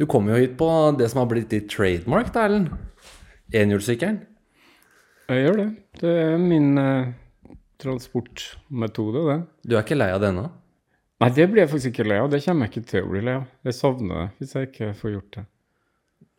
Du 0.00 0.06
kommer 0.08 0.32
jo 0.32 0.40
hit 0.40 0.54
på 0.56 0.66
det 0.96 1.10
som 1.12 1.18
har 1.20 1.26
blitt 1.28 1.50
ditt 1.52 1.66
trademark, 1.68 2.30
da, 2.32 2.46
Erlend. 2.48 2.70
Enhjulssykkelen. 3.52 4.22
Jeg 5.28 5.42
gjør 5.44 5.58
det. 5.58 5.66
Det 6.00 6.12
er 6.22 6.38
min 6.40 6.70
eh, 6.80 7.10
transportmetode, 7.82 9.24
det. 9.28 9.36
Du 9.68 9.74
er 9.76 9.84
ikke 9.84 9.98
lei 9.98 10.08
av 10.14 10.22
det 10.22 10.30
ennå? 10.32 10.46
Nei, 11.20 11.28
det 11.36 11.46
blir 11.52 11.66
jeg 11.66 11.72
faktisk 11.74 11.92
ikke 11.92 12.06
lei 12.08 12.16
av. 12.22 12.30
Det 12.32 12.40
kommer 12.46 12.64
jeg 12.64 12.72
ikke 12.72 12.90
til 12.94 13.04
å 13.04 13.10
bli 13.10 13.22
lei 13.26 13.34
av. 13.42 13.44
Jeg 13.68 13.76
savner 13.76 14.22
det 14.22 14.24
hvis 14.38 14.56
jeg 14.56 14.70
ikke 14.70 14.88
får 15.02 15.14
gjort 15.18 15.36
det. 15.36 15.44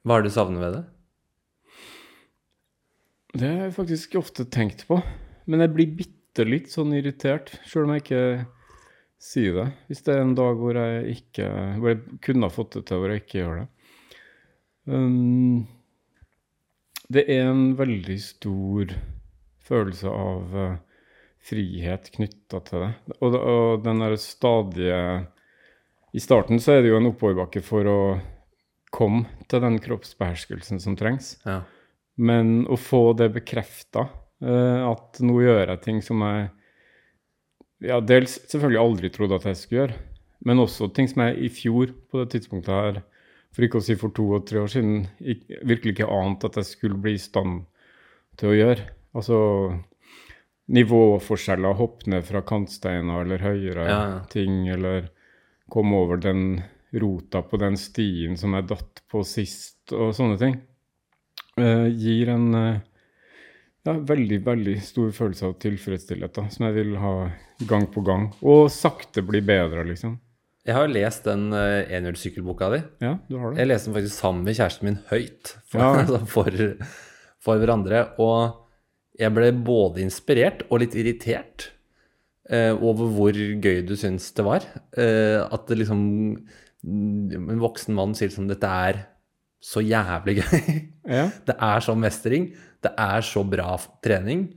Hva 0.02 0.18
er 0.18 0.26
det 0.26 0.32
du 0.32 0.36
savner 0.40 0.66
ved 0.66 0.74
det? 0.80 0.82
Det 3.36 3.46
har 3.46 3.64
jeg 3.68 3.76
faktisk 3.78 4.18
ofte 4.24 4.48
tenkt 4.58 4.88
på. 4.90 4.98
Men 5.46 5.68
jeg 5.68 5.76
blir 5.78 5.94
bitte 6.02 6.50
litt 6.50 6.74
sånn 6.74 6.98
irritert, 6.98 7.54
sjøl 7.70 7.86
om 7.86 7.94
jeg 7.94 8.08
ikke 8.08 8.26
sier 9.22 9.54
det. 9.60 9.68
Hvis 9.90 10.02
det 10.06 10.16
er 10.16 10.24
en 10.26 10.36
dag 10.38 10.58
hvor 10.58 10.78
jeg 10.78 11.18
ikke 11.18 11.48
Hvor 11.78 11.94
jeg 11.94 12.20
kunne 12.26 12.48
ha 12.48 12.54
fått 12.54 12.78
det 12.80 12.88
til, 12.90 13.02
hvor 13.02 13.14
jeg 13.14 13.24
ikke 13.24 13.40
gjør 13.44 13.62
det. 13.62 13.68
Um, 14.90 15.68
det 17.12 17.28
er 17.30 17.52
en 17.52 17.76
veldig 17.78 18.18
stor 18.24 18.96
følelse 19.62 20.10
av 20.10 20.56
uh, 20.56 20.80
frihet 21.46 22.10
knytta 22.16 22.62
til 22.66 22.86
det. 22.88 22.92
Og, 23.20 23.36
og 23.38 23.84
den 23.86 24.02
der 24.02 24.18
stadige 24.20 25.02
I 26.12 26.24
starten 26.24 26.60
så 26.60 26.78
er 26.78 26.82
det 26.82 26.92
jo 26.92 26.98
en 27.00 27.12
oppoverbakke 27.12 27.62
for 27.66 27.88
å 27.88 28.00
komme 28.92 29.46
til 29.52 29.62
den 29.64 29.78
kroppsbeherskelsen 29.84 30.82
som 30.84 30.98
trengs. 31.00 31.36
Ja. 31.46 31.62
Men 32.20 32.66
å 32.68 32.76
få 32.80 33.12
det 33.18 33.30
bekrefta, 33.38 34.08
uh, 34.44 34.90
at 34.90 35.22
nå 35.22 35.38
gjør 35.46 35.68
jeg 35.68 35.84
ting 35.86 36.02
som 36.04 36.26
jeg 36.26 36.50
ja, 37.82 38.00
dels 38.02 38.40
selvfølgelig 38.50 38.82
aldri 38.82 39.12
trodde 39.14 39.38
at 39.40 39.48
jeg 39.50 39.60
skulle 39.60 39.82
gjøre, 39.82 40.00
men 40.48 40.64
også 40.64 40.90
ting 40.96 41.10
som 41.10 41.24
jeg 41.26 41.38
i 41.46 41.52
fjor 41.54 41.94
på 42.12 42.24
det 42.24 42.36
tidspunktet 42.36 42.74
her, 42.74 43.02
for 43.52 43.68
ikke 43.68 43.82
å 43.82 43.84
si 43.84 43.98
for 44.00 44.14
to 44.16 44.30
og 44.38 44.46
tre 44.48 44.62
år 44.62 44.72
siden, 44.72 45.06
ikke, 45.20 45.62
virkelig 45.68 45.96
ikke 45.98 46.12
ante 46.16 46.48
at 46.48 46.62
jeg 46.62 46.70
skulle 46.70 47.00
bli 47.04 47.18
i 47.18 47.22
stand 47.22 47.64
til 48.40 48.54
å 48.54 48.58
gjøre. 48.58 48.86
Altså 49.18 49.40
nivåforskjeller, 50.72 51.76
hoppe 51.76 52.12
ned 52.14 52.24
fra 52.28 52.44
kantsteiner 52.48 53.26
eller 53.26 53.44
høyere 53.44 53.88
Ja, 53.90 53.98
ja. 54.14 54.20
ting, 54.32 54.64
eller 54.72 55.10
komme 55.72 56.00
over 56.00 56.22
den 56.22 56.62
rota 56.92 57.42
på 57.44 57.60
den 57.60 57.78
stien 57.80 58.38
som 58.40 58.56
jeg 58.56 58.70
datt 58.72 59.02
på 59.12 59.24
sist, 59.28 59.92
og 59.92 60.14
sånne 60.16 60.40
ting, 60.40 60.58
uh, 61.60 61.88
gir 61.88 62.32
en 62.32 62.48
eh, 62.56 62.82
ja, 63.88 63.96
veldig, 63.98 64.42
veldig 64.46 64.76
stor 64.86 65.14
følelse 65.16 65.48
av 65.48 65.56
tilfredsstillhet, 65.64 66.36
da, 66.36 66.48
som 66.54 66.68
jeg 66.68 66.78
vil 66.78 66.98
ha 67.02 67.14
gang 67.70 67.88
på 67.94 68.04
gang. 68.06 68.28
Og 68.46 68.68
sakte 68.74 69.24
bli 69.26 69.42
bedre, 69.46 69.86
liksom. 69.88 70.20
Jeg 70.68 70.78
har 70.78 70.92
lest 70.94 71.26
den 71.26 71.48
uh, 71.56 71.82
enhjulssykkelboka 71.90 72.68
di. 72.76 72.82
Ja, 73.02 73.16
du 73.26 73.40
har 73.42 73.54
det. 73.54 73.64
Jeg 73.64 73.72
leste 73.72 73.90
den 73.90 73.98
faktisk 73.98 74.18
sammen 74.20 74.44
med 74.46 74.58
kjæresten 74.60 74.90
min 74.92 75.00
høyt 75.10 75.56
for, 75.66 75.82
Ja. 75.82 75.92
altså 76.04 76.20
for, 76.30 76.60
for 77.42 77.62
hverandre. 77.64 78.04
Og 78.22 78.60
jeg 79.18 79.34
ble 79.34 79.50
både 79.66 80.04
inspirert 80.06 80.62
og 80.70 80.84
litt 80.84 80.94
irritert 80.98 81.72
eh, 82.50 82.72
over 82.78 83.10
hvor 83.16 83.34
gøy 83.34 83.82
du 83.88 83.96
syns 83.98 84.30
det 84.38 84.46
var. 84.46 84.68
Eh, 84.94 85.40
at 85.42 85.66
det 85.70 85.82
liksom 85.82 86.04
En 86.82 87.60
voksen 87.62 87.94
mann 87.94 88.16
sier 88.18 88.32
liksom 88.32 88.48
Dette 88.50 88.66
er 88.66 89.04
så 89.62 89.84
jævlig 89.86 90.40
gøy. 90.40 90.62
Ja. 91.06 91.28
Det 91.48 91.54
er 91.54 91.84
sånn 91.86 92.02
mestring. 92.02 92.48
Det 92.82 92.92
er 92.98 93.26
så 93.26 93.44
bra 93.48 93.76
trening. 94.04 94.48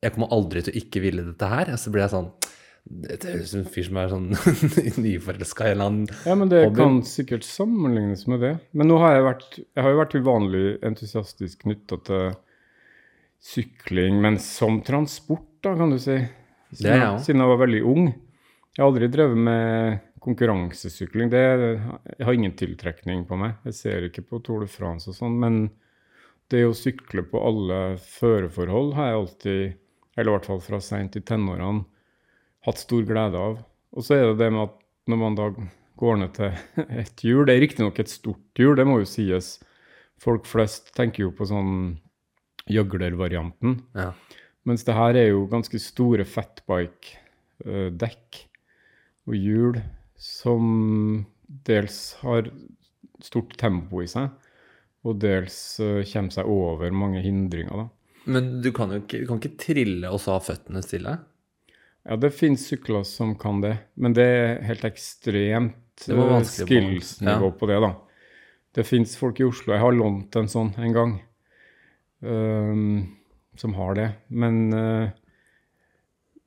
Jeg 0.00 0.14
kommer 0.14 0.32
aldri 0.32 0.62
til 0.64 0.74
å 0.74 0.80
ikke 0.80 1.02
ville 1.04 1.24
dette 1.26 1.48
her. 1.48 1.72
Så 1.80 1.92
blir 1.92 2.04
jeg 2.06 2.14
sånn 2.14 2.30
det 2.90 3.20
høres 3.28 3.50
ut 3.50 3.50
som 3.52 3.60
en 3.60 3.70
fyr 3.70 3.84
som 3.86 3.98
er 4.00 4.08
sånn 4.10 4.28
nyforelska 5.04 5.66
i 5.66 5.72
en 5.74 5.74
eller 5.74 5.90
annen 5.90 6.22
ja, 6.24 6.34
men 6.38 6.48
det 6.50 6.62
Hobby. 6.64 6.78
kan 6.78 6.94
sikkert 7.06 7.44
sammenlignes 7.44 8.24
med 8.30 8.40
det. 8.42 8.52
Men 8.72 8.88
nå 8.88 8.96
har 9.02 9.12
jeg 9.14 9.26
vært 9.26 9.58
Jeg 9.60 9.84
har 9.84 9.92
jo 9.92 9.98
vært 10.00 10.16
uvanlig 10.16 10.62
entusiastisk 10.88 11.66
knytta 11.66 12.00
til 12.08 12.30
sykling, 13.40 14.18
men 14.20 14.36
som 14.42 14.80
transport, 14.84 15.46
da, 15.64 15.72
kan 15.76 15.92
du 15.92 16.00
si. 16.00 16.18
Det 16.80 16.96
ja. 16.96 17.14
Siden 17.20 17.40
jeg 17.40 17.52
var 17.52 17.60
veldig 17.62 17.82
ung. 17.88 18.10
Jeg 18.74 18.82
har 18.82 18.90
aldri 18.90 19.08
drevet 19.12 19.44
med 19.48 20.00
konkurransesykling. 20.20 21.30
Det 21.32 21.40
jeg 21.40 22.26
har 22.26 22.36
ingen 22.36 22.56
tiltrekning 22.58 23.24
på 23.28 23.38
meg. 23.40 23.56
Jeg 23.70 23.78
ser 23.78 24.08
ikke 24.08 24.26
på 24.28 24.42
Tour 24.44 24.64
de 24.64 24.68
France 24.72 25.08
og 25.08 25.16
sånn, 25.16 25.38
men 25.40 25.62
det 26.50 26.64
å 26.66 26.74
sykle 26.76 27.22
på 27.30 27.40
alle 27.46 27.78
føreforhold 28.02 28.94
har 28.96 29.06
jeg 29.08 29.20
alltid, 29.20 29.60
eller 30.16 30.30
i 30.30 30.34
hvert 30.36 30.48
fall 30.50 30.62
fra 30.64 30.78
seint 30.84 31.18
i 31.18 31.22
tenårene, 31.24 31.84
hatt 32.66 32.78
stor 32.82 33.02
glede 33.08 33.36
av. 33.40 33.54
Og 33.96 34.00
så 34.06 34.10
er 34.16 34.24
det 34.28 34.40
det 34.42 34.50
med 34.54 34.64
at 34.68 34.74
når 35.10 35.18
man 35.20 35.38
da 35.38 35.46
går 36.00 36.14
ned 36.20 36.30
til 36.36 36.50
et 37.02 37.18
hjul 37.24 37.46
Det 37.48 37.54
er 37.56 37.64
riktignok 37.64 37.96
et 38.00 38.12
stort 38.12 38.52
hjul, 38.58 38.74
det 38.78 38.86
må 38.88 38.94
jo 39.00 39.08
sies. 39.08 39.46
Folk 40.20 40.44
flest 40.48 40.84
tenker 40.96 41.20
jo 41.26 41.30
på 41.36 41.44
sånn 41.48 41.72
gjøglervarianten. 42.70 43.70
Ja. 43.96 44.10
Mens 44.68 44.82
det 44.86 44.94
her 44.94 45.14
er 45.16 45.28
jo 45.32 45.50
ganske 45.50 45.78
store 45.80 46.24
fatbike-dekk 46.28 48.28
og 49.30 49.34
hjul 49.36 49.80
som 50.20 50.64
dels 51.66 52.14
har 52.20 52.50
stort 53.24 53.56
tempo 53.60 54.02
i 54.04 54.08
seg, 54.10 54.28
og 55.06 55.16
dels 55.22 55.56
eh, 55.80 56.02
kommer 56.10 56.34
seg 56.34 56.50
over 56.50 56.92
mange 56.92 57.22
hindringer. 57.24 57.84
da. 57.84 57.88
Men 58.30 58.50
du 58.64 58.70
kan 58.76 58.92
jo 58.92 59.00
ikke, 59.02 59.22
du 59.22 59.28
kan 59.30 59.40
ikke 59.40 59.60
trille 59.60 60.10
og 60.12 60.20
så 60.22 60.36
ha 60.36 60.44
føttene 60.44 60.82
stille? 60.84 61.16
Ja, 62.04 62.16
det 62.20 62.32
finnes 62.36 62.64
sykler 62.68 63.04
som 63.08 63.34
kan 63.40 63.60
det, 63.64 63.74
men 64.00 64.14
det 64.16 64.24
er 64.24 64.62
helt 64.64 64.86
ekstremt 64.88 66.06
Det 66.06 66.16
var 66.16 66.38
eh, 66.38 66.46
skills-nivå 66.48 67.50
ja. 67.50 67.56
på 67.60 67.68
det, 67.68 67.80
da. 67.84 67.94
Det 68.76 68.86
fins 68.86 69.16
folk 69.20 69.40
i 69.40 69.46
Oslo, 69.48 69.74
jeg 69.74 69.82
har 69.82 69.96
lånt 69.96 70.36
en 70.38 70.48
sånn 70.48 70.70
en 70.78 70.94
gang, 70.94 71.16
um, 72.22 73.00
som 73.58 73.74
har 73.76 73.96
det. 73.98 74.06
Men 74.30 74.60
eh, 74.72 75.10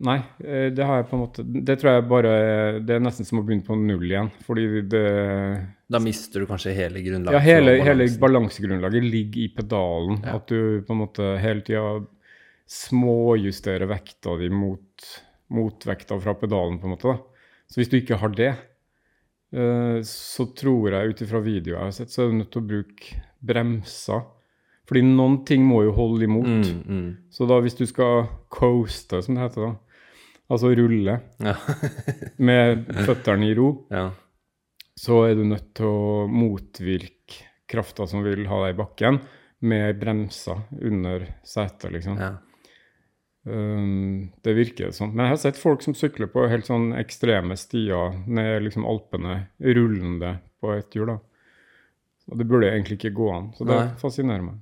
nei, 0.04 0.18
eh, 0.44 0.70
det 0.74 0.86
har 0.88 1.02
jeg 1.02 1.08
på 1.10 1.16
en 1.18 1.22
måte 1.22 1.44
Det 1.46 1.76
tror 1.80 1.94
jeg 1.94 2.06
bare 2.10 2.32
Det 2.84 2.96
er 2.96 3.04
nesten 3.04 3.28
som 3.28 3.40
å 3.40 3.44
begynne 3.46 3.66
på 3.68 3.78
null 3.78 4.06
igjen, 4.08 4.32
fordi 4.46 4.82
det 4.90 5.04
Da 5.94 6.02
mister 6.02 6.44
du 6.44 6.50
kanskje 6.50 6.74
hele 6.76 7.04
grunnlaget. 7.06 7.38
Ja, 7.38 7.44
hele, 7.46 7.78
hele 7.86 8.08
balansegrunnlaget 8.20 9.06
ligger 9.06 9.44
i 9.44 9.52
pedalen. 9.54 10.24
Ja. 10.24 10.40
At 10.40 10.50
du 10.50 10.82
på 10.88 10.96
en 10.96 11.04
måte 11.04 11.36
hele 11.44 11.62
tida 11.66 12.02
småjusterer 12.74 13.86
vekta 13.92 14.38
di 14.40 14.50
mot 14.50 15.08
motvekta 15.54 16.18
fra 16.20 16.34
pedalen, 16.34 16.80
på 16.80 16.88
en 16.88 16.96
måte. 16.96 17.14
da. 17.14 17.18
Så 17.70 17.82
hvis 17.82 17.92
du 17.92 17.98
ikke 18.00 18.18
har 18.22 18.34
det, 18.34 18.54
eh, 19.54 20.00
så 20.08 20.48
tror 20.58 20.92
jeg 20.92 21.14
ut 21.14 21.22
ifra 21.26 21.42
videoer 21.44 21.78
jeg 21.78 21.92
har 21.92 21.98
sett, 22.00 22.14
så 22.14 22.24
er 22.24 22.32
du 22.32 22.40
nødt 22.40 22.52
til 22.54 22.64
å 22.64 22.70
bruke 22.72 23.22
bremser. 23.42 24.24
Fordi 24.90 25.04
noen 25.06 25.40
ting 25.48 25.64
må 25.64 25.84
jo 25.86 25.94
holde 25.96 26.28
imot. 26.28 26.50
Mm, 26.50 26.82
mm. 26.84 27.10
Så 27.32 27.48
da 27.48 27.60
hvis 27.64 27.78
du 27.78 27.86
skal 27.88 28.28
coaste, 28.52 29.22
som 29.24 29.38
det 29.38 29.46
heter, 29.46 29.70
da, 29.70 29.83
altså 30.52 30.74
rulle 30.76 31.20
Ja. 31.44 31.56
med 32.50 32.86
føttene 33.06 33.48
i 33.52 33.56
ro, 33.58 33.70
ja. 33.94 34.10
så 35.00 35.24
er 35.30 35.36
du 35.40 35.44
nødt 35.48 35.74
til 35.78 35.88
å 35.90 36.26
motvirke 36.28 37.44
krafta 37.70 38.06
som 38.10 38.24
vil 38.26 38.46
ha 38.52 38.60
deg 38.66 38.76
i 38.76 38.80
bakken, 38.84 39.22
med 39.64 39.96
bremser 40.02 40.66
under 40.84 41.24
setet, 41.48 41.92
liksom. 41.96 42.18
ja. 42.20 42.34
Um, 43.46 44.30
det 44.44 44.54
virker 44.56 44.92
sånn. 44.96 45.12
Men 45.16 45.26
jeg 45.28 45.34
har 45.34 45.40
sett 45.42 45.58
folk 45.60 45.82
som 45.84 45.96
sykler 45.98 46.30
på 46.32 46.46
helt 46.48 46.68
sånn 46.70 46.94
ekstreme 46.96 47.58
stier 47.60 48.14
ned 48.28 48.64
liksom 48.64 48.86
Alpene, 48.88 49.50
rullende 49.60 50.38
på 50.64 50.72
et 50.78 50.96
hjul. 50.96 51.12
da. 51.12 51.18
Og 52.32 52.40
det 52.40 52.48
burde 52.48 52.70
egentlig 52.72 53.00
ikke 53.02 53.12
gå 53.18 53.28
an. 53.34 53.50
Så 53.58 53.68
det 53.68 53.76
Nei. 53.76 53.90
fascinerer 54.00 54.46
meg. 54.46 54.62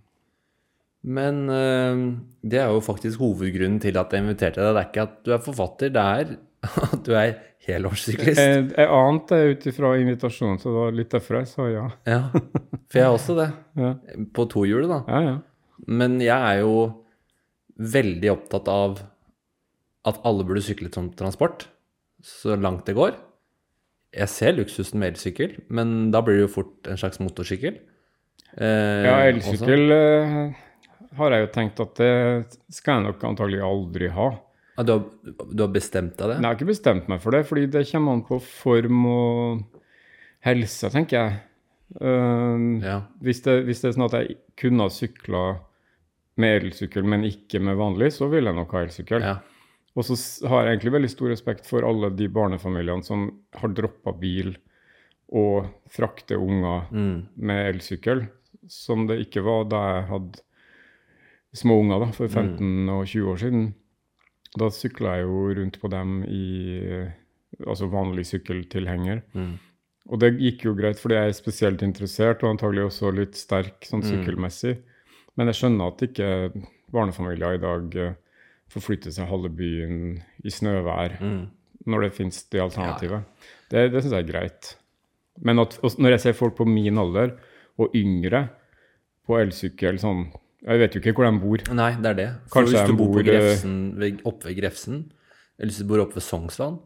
Men 1.02 1.46
eh, 1.50 2.02
det 2.46 2.60
er 2.62 2.74
jo 2.74 2.82
faktisk 2.86 3.22
hovedgrunnen 3.24 3.80
til 3.82 3.98
at 3.98 4.12
jeg 4.14 4.24
inviterte 4.24 4.62
deg. 4.62 4.74
Det 4.76 4.82
er 4.82 4.90
ikke 4.92 5.06
at 5.08 5.16
du 5.26 5.32
er 5.34 5.46
forfatter, 5.46 5.94
det 5.94 6.02
er 6.02 6.36
at 6.88 7.00
du 7.06 7.16
er 7.18 7.38
helårssyklist. 7.66 8.42
Jeg, 8.42 8.66
jeg 8.76 8.90
ante 8.94 9.38
det 9.38 9.56
ut 9.56 9.68
ifra 9.72 9.94
invitasjonen, 10.02 10.60
så 10.62 10.70
det 10.70 10.78
var 10.78 10.98
litt 10.98 11.14
derfor 11.14 11.40
jeg 11.40 11.50
sa 11.50 11.68
ja. 11.70 11.86
Ja, 12.10 12.22
for 12.34 13.00
jeg 13.00 13.06
er 13.06 13.16
også 13.16 13.38
det. 13.40 13.50
Ja, 13.82 13.96
På 14.36 14.46
tohjulet, 14.52 14.92
da. 14.92 15.02
ja. 15.08 15.22
ja. 15.30 15.38
Men 15.90 16.20
jeg 16.22 16.38
er 16.38 16.60
jo 16.62 16.74
veldig 17.82 18.30
opptatt 18.36 18.68
av 18.70 19.00
at 20.06 20.20
alle 20.28 20.46
burde 20.46 20.62
sykle 20.66 20.92
som 20.94 21.08
transport, 21.18 21.66
så 22.22 22.54
langt 22.58 22.86
det 22.86 22.94
går. 22.98 23.16
Jeg 24.14 24.30
ser 24.30 24.54
luksusen 24.58 25.00
med 25.02 25.14
elsykkel, 25.16 25.56
men 25.74 26.12
da 26.14 26.22
blir 26.26 26.38
det 26.38 26.46
jo 26.46 26.52
fort 26.60 26.90
en 26.90 27.00
slags 27.00 27.22
motorsykkel. 27.24 27.80
Eh, 28.60 29.06
ja 29.08 29.16
elsykkel 29.32 29.96
eh, 29.96 30.38
har 31.18 31.32
jeg 31.36 31.46
jo 31.46 31.52
tenkt 31.56 31.80
at 31.84 31.96
det 32.00 32.58
skal 32.74 33.00
jeg 33.00 33.08
nok 33.10 33.24
antagelig 33.28 33.62
aldri 33.66 34.08
ha. 34.16 34.30
Ja, 34.78 34.84
du, 34.88 34.92
har, 34.94 35.04
du 35.52 35.64
har 35.66 35.72
bestemt 35.74 36.16
deg 36.18 36.30
det? 36.32 36.38
Nei, 36.40 36.48
jeg 36.48 36.56
har 36.56 36.60
ikke 36.60 36.70
bestemt 36.72 37.10
meg 37.12 37.22
for 37.22 37.36
det, 37.36 37.44
fordi 37.50 37.66
det 37.74 37.84
kommer 37.92 38.16
an 38.18 38.24
på 38.28 38.40
form 38.42 39.06
og 39.12 39.82
helse, 40.48 40.90
tenker 40.94 41.18
jeg. 41.20 41.40
Um, 42.00 42.80
Ja. 42.82 43.02
hvis, 43.22 43.42
det, 43.44 43.58
hvis 43.68 43.82
det 43.84 43.90
er 43.92 43.98
sånn 43.98 44.08
at 44.08 44.16
jeg 44.22 44.38
kunne 44.58 44.86
ha 44.88 44.90
sykla 44.96 45.42
med 46.40 46.62
elsykkel, 46.64 47.04
men 47.04 47.26
ikke 47.28 47.60
med 47.62 47.76
vanlig, 47.78 48.14
så 48.16 48.30
vil 48.32 48.48
jeg 48.48 48.56
nok 48.56 48.72
ha 48.78 48.86
elsykkel. 48.88 49.22
ja. 49.22 49.38
Og 49.92 50.06
så 50.08 50.16
har 50.48 50.64
jeg 50.70 50.78
egentlig 50.78 50.94
veldig 50.96 51.10
stor 51.12 51.28
respekt 51.34 51.66
for 51.68 51.84
alle 51.84 52.08
de 52.16 52.30
barnefamiliene 52.32 53.04
som 53.04 53.26
har 53.60 53.74
droppa 53.76 54.14
bil 54.16 54.54
og 55.36 55.66
frakter 55.92 56.40
unger 56.40 56.86
Mm. 56.96 57.28
med 57.36 57.74
elsykkel, 57.76 58.22
som 58.72 59.04
det 59.08 59.20
ikke 59.28 59.44
var 59.44 59.66
da 59.68 59.82
jeg 59.98 60.08
hadde 60.14 60.40
små 61.54 61.80
unger 61.82 62.00
da, 62.06 62.12
for 62.16 62.28
15 62.32 62.90
og 62.90 63.06
20 63.08 63.32
år 63.34 63.38
siden. 63.42 63.66
Da 64.58 64.70
sykla 64.70 65.18
jeg 65.18 65.26
jo 65.28 65.42
rundt 65.62 65.80
på 65.82 65.90
dem 65.92 66.24
i 66.28 66.46
altså 67.68 67.88
vanlig 67.92 68.26
sykkeltilhenger. 68.30 69.22
Mm. 69.36 69.54
Og 70.12 70.20
det 70.20 70.32
gikk 70.40 70.66
jo 70.66 70.74
greit, 70.76 71.00
fordi 71.00 71.16
jeg 71.16 71.30
er 71.30 71.38
spesielt 71.38 71.84
interessert, 71.86 72.44
og 72.44 72.50
antagelig 72.56 72.88
også 72.88 73.12
litt 73.16 73.36
sterk 73.38 73.84
sånn 73.86 74.02
Mm. 74.04 74.10
sykkelmessig. 74.12 74.78
Men 75.38 75.48
jeg 75.48 75.56
skjønner 75.60 75.88
at 75.88 76.02
ikke 76.08 76.30
barnefamilier 76.92 77.56
i 77.56 77.62
dag 77.62 77.96
eh, 77.96 78.14
forflytter 78.72 79.12
seg 79.12 79.28
halve 79.30 79.50
byen 79.50 80.22
i 80.44 80.50
snøvær 80.50 81.20
Mm. 81.22 81.48
når 81.86 82.02
det 82.02 82.14
fins 82.14 82.44
det 82.50 82.62
alternativet. 82.62 83.24
Det, 83.70 83.92
det 83.92 84.02
syns 84.04 84.14
jeg 84.14 84.24
er 84.26 84.32
greit. 84.32 84.76
Men 85.42 85.60
at, 85.60 85.78
når 85.82 86.10
jeg 86.12 86.20
ser 86.20 86.34
folk 86.34 86.56
på 86.56 86.66
min 86.68 86.98
alder 86.98 87.38
og 87.80 87.94
yngre 87.96 88.50
på 89.26 89.38
elsykkel 89.40 89.98
sånn 90.00 90.32
Jeg 90.62 90.82
vet 90.84 90.94
jo 90.96 91.02
ikke 91.02 91.14
hvor 91.18 91.26
de 91.26 91.42
bor. 91.42 91.64
Nei, 91.74 91.90
det 91.98 92.10
er 92.12 92.18
det. 92.20 92.30
For 92.46 92.60
Kanskje 92.60 92.78
hvis 92.78 92.92
du 92.92 92.98
bor 93.00 93.12
bor, 93.16 93.26
Grefsen, 93.26 93.76
ved, 93.98 94.22
oppe 94.30 94.50
ved 94.50 94.58
Grefsen, 94.60 95.00
eller 95.58 95.72
hvis 95.72 95.82
du 95.82 95.88
bor 95.90 96.04
oppe 96.04 96.20
ved 96.20 96.26
Sognsvann, 96.26 96.78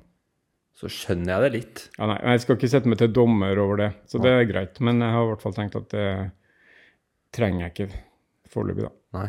så 0.76 0.92
skjønner 0.92 1.34
jeg 1.34 1.44
det 1.44 1.52
litt. 1.56 1.84
Ja, 1.98 2.08
nei, 2.12 2.18
jeg 2.24 2.44
skal 2.44 2.58
ikke 2.58 2.72
sette 2.72 2.92
meg 2.92 3.00
til 3.00 3.12
dommer 3.16 3.60
over 3.64 3.80
det, 3.84 3.90
så 4.12 4.20
det 4.24 4.32
er 4.32 4.48
greit. 4.48 4.80
Men 4.84 5.00
jeg 5.04 5.16
har 5.16 5.24
i 5.24 5.30
hvert 5.32 5.44
fall 5.44 5.56
tenkt 5.56 5.78
at 5.80 5.88
det 5.92 6.08
trenger 7.36 7.66
jeg 7.66 7.74
ikke 7.76 8.02
foreløpig, 8.52 8.88
da. 8.88 8.94
Nei. 9.20 9.28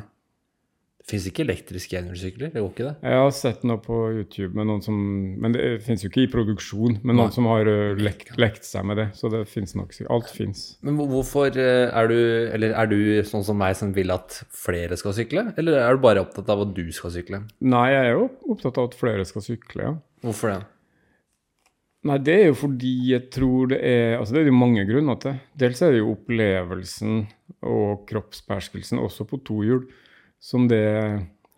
Fins 1.07 1.23
ikke 1.29 1.45
elektriske 1.45 1.95
enhjulssykler, 2.01 2.51
det 2.51 2.59
går 2.59 2.71
ikke 2.73 2.87
det? 2.89 2.95
Jeg 3.07 3.19
har 3.23 3.29
sett 3.31 3.61
noe 3.69 3.79
på 3.79 3.95
YouTube 4.11 4.59
med 4.59 4.67
noen 4.67 4.81
som 4.83 4.97
Men 5.39 5.53
det 5.55 5.63
fins 5.87 6.03
jo 6.03 6.09
ikke 6.11 6.25
i 6.25 6.31
produksjon, 6.33 6.97
men 6.99 7.15
noen 7.15 7.31
Nei. 7.31 7.37
som 7.37 7.47
har 7.47 7.69
uh, 7.71 8.01
lekt, 8.01 8.33
lekt 8.43 8.67
seg 8.67 8.89
med 8.91 8.99
det. 8.99 9.05
Så 9.15 9.31
det 9.31 9.45
fins 9.47 9.77
nok. 9.79 9.95
Alt 10.11 10.33
fins. 10.35 10.65
Men 10.83 10.99
hvorfor 10.99 11.55
eh, 11.55 11.87
er 11.87 12.11
du 12.11 12.17
Eller 12.57 12.75
er 12.75 12.91
du 12.91 12.99
sånn 13.29 13.47
som 13.47 13.59
meg 13.61 13.77
som 13.79 13.93
vil 13.95 14.11
at 14.11 14.41
flere 14.51 14.99
skal 14.99 15.15
sykle, 15.15 15.53
eller 15.55 15.79
er 15.79 15.95
du 15.95 16.03
bare 16.03 16.25
opptatt 16.27 16.51
av 16.51 16.65
at 16.65 16.73
du 16.75 16.89
skal 16.95 17.15
sykle? 17.15 17.45
Nei, 17.63 17.87
jeg 17.95 18.09
er 18.09 18.17
jo 18.17 18.27
opptatt 18.57 18.81
av 18.83 18.89
at 18.91 18.97
flere 18.99 19.27
skal 19.29 19.45
sykle, 19.47 19.87
ja. 19.87 19.93
Hvorfor 20.27 20.57
det? 20.57 20.65
Nei, 22.07 22.17
det 22.23 22.35
er 22.35 22.51
jo 22.51 22.57
fordi 22.59 22.95
jeg 23.13 23.29
tror 23.35 23.71
det 23.71 23.79
er 23.79 24.17
Altså, 24.19 24.35
det 24.35 24.43
er 24.43 24.49
det 24.49 24.55
jo 24.55 24.59
mange 24.59 24.87
grunner 24.91 25.23
til. 25.23 25.39
Dels 25.59 25.85
er 25.87 25.95
det 25.95 26.03
jo 26.03 26.17
opplevelsen 26.17 27.23
og 27.67 28.03
kroppsbeherskelsen, 28.11 28.99
også 29.03 29.27
på 29.31 29.39
to 29.47 29.61
hjul, 29.67 29.87
som 30.43 30.69
det 30.71 30.87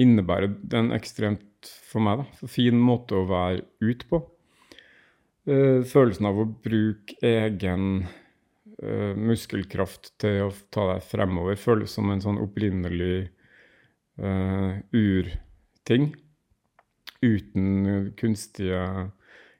innebærer. 0.00 0.52
Det 0.62 0.76
er 0.76 0.86
en 0.86 0.96
ekstremt, 0.96 1.44
for 1.88 2.04
meg, 2.04 2.22
da, 2.22 2.48
fin 2.50 2.78
måte 2.78 3.18
å 3.18 3.26
være 3.28 3.64
ut 3.82 4.04
på. 4.10 4.22
Eh, 5.48 5.80
følelsen 5.88 6.28
av 6.28 6.38
å 6.38 6.46
bruke 6.46 7.16
egen 7.24 8.04
eh, 8.04 9.14
muskelkraft 9.16 10.12
til 10.20 10.46
å 10.46 10.54
ta 10.74 10.86
deg 10.92 11.06
fremover 11.08 11.58
føles 11.58 11.94
som 11.96 12.12
en 12.12 12.22
sånn 12.22 12.40
opprinnelig 12.42 13.30
uh, 14.20 14.76
urting. 14.92 16.10
Uten 17.24 18.12
kunstige 18.18 18.82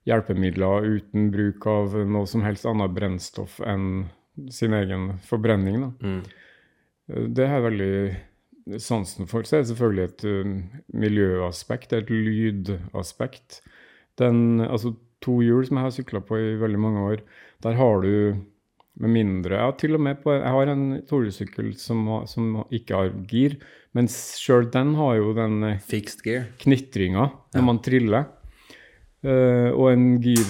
hjelpemidler, 0.09 0.87
uten 0.87 1.33
bruk 1.35 1.67
av 1.69 1.97
noe 2.09 2.29
som 2.31 2.45
helst 2.45 2.69
annet 2.69 2.95
brennstoff 2.95 3.59
enn 3.65 4.09
sin 4.55 4.77
egen 4.77 5.17
forbrenning. 5.27 5.89
Mm. 5.99 6.21
Det 7.35 7.47
er 7.49 7.65
veldig 7.65 7.95
sansen 8.77 9.27
for. 9.31 9.43
Så 9.49 9.57
er 9.57 9.65
det 9.65 9.71
selvfølgelig 9.73 10.05
et 10.05 10.25
uh, 10.29 10.53
miljøaspekt, 10.93 11.93
et 11.97 12.11
lydaspekt. 12.13 13.63
Den, 14.19 14.61
altså 14.61 14.95
to 15.25 15.41
hjul 15.43 15.67
som 15.67 15.79
jeg 15.79 15.87
har 15.89 15.95
sykla 15.95 16.21
på 16.27 16.39
i 16.39 16.55
veldig 16.61 16.79
mange 16.83 17.05
år, 17.13 17.23
der 17.65 17.79
har 17.79 18.03
du 18.03 18.45
med 18.99 19.13
mindre 19.15 19.55
ja, 19.55 19.71
til 19.79 19.95
og 19.95 20.01
med 20.03 20.17
på, 20.25 20.33
Jeg 20.35 20.51
har 20.51 20.71
en 20.73 21.03
tohjulssykkel 21.07 21.69
som, 21.79 22.01
som 22.27 22.65
ikke 22.75 22.97
har 22.99 23.13
gir, 23.31 23.55
men 23.95 24.09
sjøl 24.11 24.67
den 24.75 24.95
har 24.99 25.15
jo 25.21 25.33
den 25.37 25.63
eh, 25.65 25.79
Fixed 25.79 26.25
gear. 26.25 26.49
knitringa 26.59 27.29
når 27.55 27.61
Ja. 27.61 27.63
man 27.63 27.79
triller. 27.79 28.27
Uh, 29.23 29.71
og 29.75 29.93
en 29.93 30.21
gir, 30.23 30.47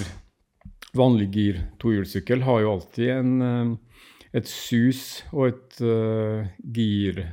vanlig 0.97 1.29
gir 1.33 1.61
tohjulssykkel 1.81 2.43
har 2.45 2.59
jo 2.61 2.73
alltid 2.75 3.09
en, 3.09 3.31
uh, 3.41 4.01
et 4.33 4.45
sus 4.49 5.23
og 5.33 5.47
et 5.47 5.79
uh, 5.81 6.45
gir 6.73 7.23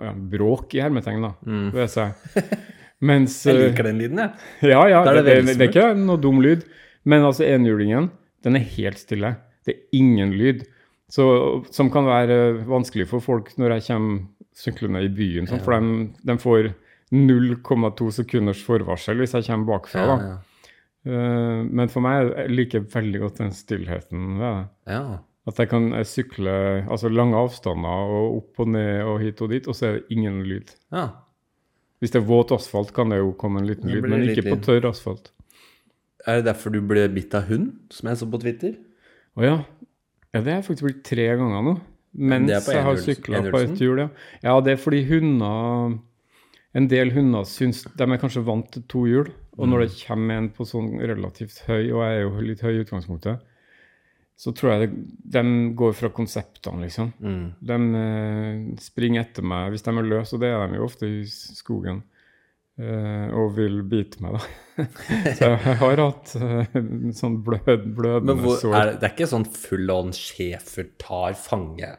ja, 0.00 0.12
bråk 0.32 0.74
i 0.74 0.80
hermetegn, 0.84 1.22
da, 1.26 1.32
Mm. 1.46 1.70
vil 1.74 1.82
jeg 1.86 1.92
si. 1.94 2.44
Mens 3.10 3.38
Jeg 3.46 3.56
eh, 3.56 3.62
liker 3.70 3.86
den 3.88 3.98
lyden, 4.00 4.18
jeg. 4.20 4.70
Ja, 4.74 4.82
ja, 4.88 5.04
det, 5.08 5.24
det 5.24 5.36
det, 5.46 5.54
det 5.56 5.66
er 5.68 5.70
ikke 5.72 5.86
noe 5.96 6.20
dum 6.20 6.40
lyd. 6.44 6.66
Men 7.08 7.24
altså 7.24 7.46
enhjulingen, 7.48 8.10
den 8.44 8.56
er 8.58 8.66
helt 8.76 8.98
stille. 9.00 9.34
Det 9.64 9.72
er 9.76 9.80
ingen 9.96 10.34
lyd. 10.36 10.66
Så, 11.10 11.24
som 11.72 11.88
kan 11.90 12.04
være 12.06 12.36
eh, 12.50 12.60
vanskelig 12.68 13.08
for 13.08 13.24
folk 13.24 13.48
når 13.58 13.78
jeg 13.78 13.86
kommer 13.88 14.20
syklende 14.60 15.00
i 15.06 15.08
byen. 15.08 15.48
Sånn, 15.48 15.62
For 15.64 15.80
de, 15.80 16.04
de 16.28 16.36
får 16.42 16.70
0,2 17.16 18.10
sekunders 18.20 18.60
forvarsel 18.62 19.18
hvis 19.22 19.32
jeg 19.38 19.48
kommer 19.48 19.72
bakfra. 19.74 20.04
Ja, 20.04 20.14
da. 20.20 20.28
ja. 20.28 20.38
Eh, 21.10 21.62
men 21.72 21.88
for 21.88 22.04
meg 22.04 22.28
jeg 22.34 22.52
liker 22.52 22.84
veldig 22.92 23.22
godt 23.24 23.40
den 23.40 23.52
stillheten 23.56 24.36
ved 24.38 24.46
det. 24.46 24.94
ja. 24.94 25.02
At 25.48 25.56
jeg 25.58 25.70
kan 25.70 25.92
eh, 25.96 26.04
sykle 26.04 26.52
altså 26.90 27.08
lange 27.08 27.36
avstander 27.38 28.12
og 28.20 28.36
opp 28.42 28.60
og 28.60 28.68
ned 28.74 29.02
og 29.08 29.20
hit 29.22 29.40
og 29.40 29.50
dit, 29.54 29.66
og 29.68 29.74
så 29.74 29.86
er 29.88 29.92
det 29.98 30.16
ingen 30.16 30.42
lyd. 30.44 30.74
ja. 30.92 31.08
Hvis 32.00 32.14
det 32.14 32.22
er 32.22 32.24
våt 32.24 32.48
asfalt, 32.56 32.94
kan 32.96 33.10
det 33.12 33.18
jo 33.18 33.34
komme 33.36 33.60
en 33.60 33.66
liten 33.68 33.90
lyd, 33.92 34.06
men 34.08 34.22
ikke 34.24 34.46
på 34.46 34.56
tørr 34.64 34.86
asfalt. 34.88 35.26
Er 36.26 36.38
det 36.38 36.46
derfor 36.46 36.72
du 36.72 36.78
ble 36.80 37.02
bitt 37.12 37.34
av 37.36 37.42
hund, 37.50 37.74
som 37.92 38.08
jeg 38.08 38.16
så 38.16 38.28
på 38.32 38.40
Twitter? 38.40 38.78
Å 39.36 39.44
ja. 39.44 39.58
ja. 40.32 40.40
Det 40.40 40.46
har 40.48 40.62
jeg 40.62 40.64
faktisk 40.64 40.86
blitt 40.86 41.02
tre 41.04 41.26
ganger 41.36 41.66
nå. 41.66 41.74
Mens 42.16 42.50
er 42.68 42.78
jeg 42.78 42.86
har 42.86 42.96
sykla 43.04 43.42
på 43.50 43.60
ett 43.60 43.74
et 43.74 43.82
hjul, 43.84 44.00
ja. 44.00 44.08
Ja, 44.42 44.54
det 44.64 44.72
er 44.72 44.80
fordi 44.80 45.02
hunder 45.10 45.98
En 46.72 46.88
del 46.88 47.10
hunder 47.12 47.44
syns 47.44 47.82
De 47.84 48.06
er 48.08 48.18
kanskje 48.22 48.44
vant 48.46 48.72
til 48.72 48.82
to 48.88 49.04
hjul. 49.04 49.28
Og 49.58 49.68
når 49.68 49.84
Mm. 49.84 49.86
det 49.90 50.06
kommer 50.06 50.34
en 50.38 50.48
på 50.56 50.64
sånn 50.64 50.90
relativt 51.04 51.60
høy, 51.68 51.90
og 51.92 52.00
jeg 52.00 52.16
er 52.16 52.20
jo 52.22 52.30
litt 52.40 52.60
høy 52.64 52.72
i 52.78 52.80
utgangspunktet, 52.84 53.40
så 54.40 54.54
tror 54.56 54.72
jeg 54.72 54.86
det, 54.88 55.02
de 55.36 55.42
går 55.76 55.92
fra 55.98 56.08
konseptene, 56.16 56.86
liksom. 56.86 57.10
Mm. 57.20 57.42
De 57.60 57.76
eh, 58.00 58.62
springer 58.80 59.26
etter 59.26 59.44
meg 59.44 59.74
hvis 59.74 59.84
de 59.84 59.92
er 59.92 60.08
løse, 60.08 60.32
og 60.38 60.40
det 60.40 60.48
er 60.54 60.70
de 60.70 60.80
jo 60.80 60.86
ofte 60.86 61.10
i 61.10 61.20
skogen. 61.28 62.00
eh, 62.80 63.28
og 63.36 63.52
vil 63.58 63.82
bite 63.90 64.22
meg, 64.24 64.38
da. 64.38 64.86
så 65.36 65.50
jeg 65.50 65.76
har 65.82 66.00
hatt 66.00 66.32
eh, 66.40 66.80
sånn 67.18 67.36
blød, 67.44 67.68
Men 67.68 67.94
blødende 67.98 68.38
hvor, 68.40 68.56
sår. 68.62 68.78
er 68.78 68.88
det, 68.88 68.98
det 69.02 69.10
er 69.10 69.16
ikke 69.18 69.30
sånn 69.34 69.48
full 69.60 69.92
on 69.92 70.16
schæfer 70.16 70.88
tar 71.02 71.36
fange 71.36 71.92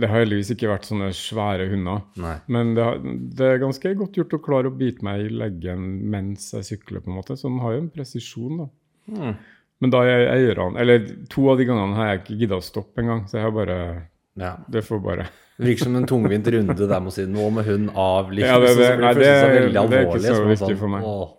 Det 0.00 0.08
har 0.08 0.22
heldigvis 0.22 0.54
ikke 0.54 0.70
vært 0.70 0.86
sånne 0.86 1.10
svære 1.16 1.66
hunder. 1.74 2.04
Nei. 2.22 2.36
Men 2.54 2.76
det, 2.78 2.86
har, 2.86 3.02
det 3.02 3.48
er 3.50 3.64
ganske 3.66 3.98
godt 3.98 4.22
gjort 4.22 4.38
å 4.38 4.44
klare 4.46 4.70
å 4.70 4.78
bite 4.78 5.04
meg 5.04 5.26
i 5.26 5.32
leggen 5.42 5.90
mens 6.14 6.52
jeg 6.54 6.70
sykler, 6.70 7.02
på 7.02 7.10
en 7.10 7.18
måte. 7.18 7.34
Så 7.36 7.50
den 7.50 7.58
har 7.66 7.74
jo 7.74 7.82
en 7.82 7.90
presisjon, 7.98 8.62
da. 8.62 8.70
Mm. 9.10 9.34
Men 9.80 9.90
da 9.94 10.02
er 10.04 10.26
eierne 10.34 10.76
Eller 10.80 11.06
to 11.32 11.46
av 11.50 11.56
de 11.58 11.64
gangene 11.64 11.96
har 11.96 12.10
jeg 12.10 12.18
ikke 12.22 12.38
gidda 12.42 12.58
å 12.60 12.64
stoppe 12.64 13.00
engang, 13.00 13.22
så 13.30 13.38
jeg 13.38 13.46
har 13.46 13.54
bare 13.56 13.76
Ja. 14.36 14.56
Det 14.70 14.82
får 14.86 15.02
bare 15.04 15.26
Det 15.60 15.66
virker 15.66 15.84
som 15.90 15.96
en 15.96 16.06
tungvint 16.08 16.46
runde 16.54 16.76
der 16.88 17.00
med 17.04 17.10
å 17.10 17.12
si 17.12 17.26
nå 17.28 17.50
med 17.52 17.66
hund 17.66 17.90
av. 17.94 18.30
Liksom, 18.32 18.48
Ja, 18.48 18.58
det- 18.60 18.76
det- 18.78 19.00
nei, 19.00 19.12
det 19.12 19.20
det- 19.20 19.28
er 19.28 20.06
ikke 20.06 20.20
så 20.24 20.34
så 20.34 20.44
man 20.46 20.56
viktig 20.56 20.78
for 20.78 20.88
meg. 20.88 21.02
åh. 21.04 21.36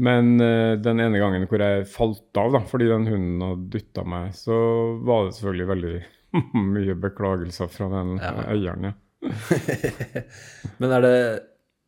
Men 0.00 0.40
uh, 0.40 0.76
den 0.76 1.00
ene 1.00 1.18
gangen 1.18 1.46
hvor 1.48 1.58
jeg 1.58 1.86
falt 1.90 2.36
av, 2.36 2.52
da, 2.52 2.60
fordi 2.60 2.86
den 2.86 3.06
hunden 3.08 3.40
hadde 3.40 3.70
dytta 3.72 4.04
meg, 4.06 4.30
så 4.36 4.54
var 5.02 5.24
det 5.26 5.34
selvfølgelig 5.34 5.66
veldig 5.72 5.94
mye 6.76 6.94
beklagelser 7.00 7.68
fra 7.72 7.88
den 7.88 8.18
Ja. 8.20 8.34
eieren, 8.52 8.84
ja. 8.84 8.92
Men 10.78 10.92
er 10.92 11.00
det 11.02 11.14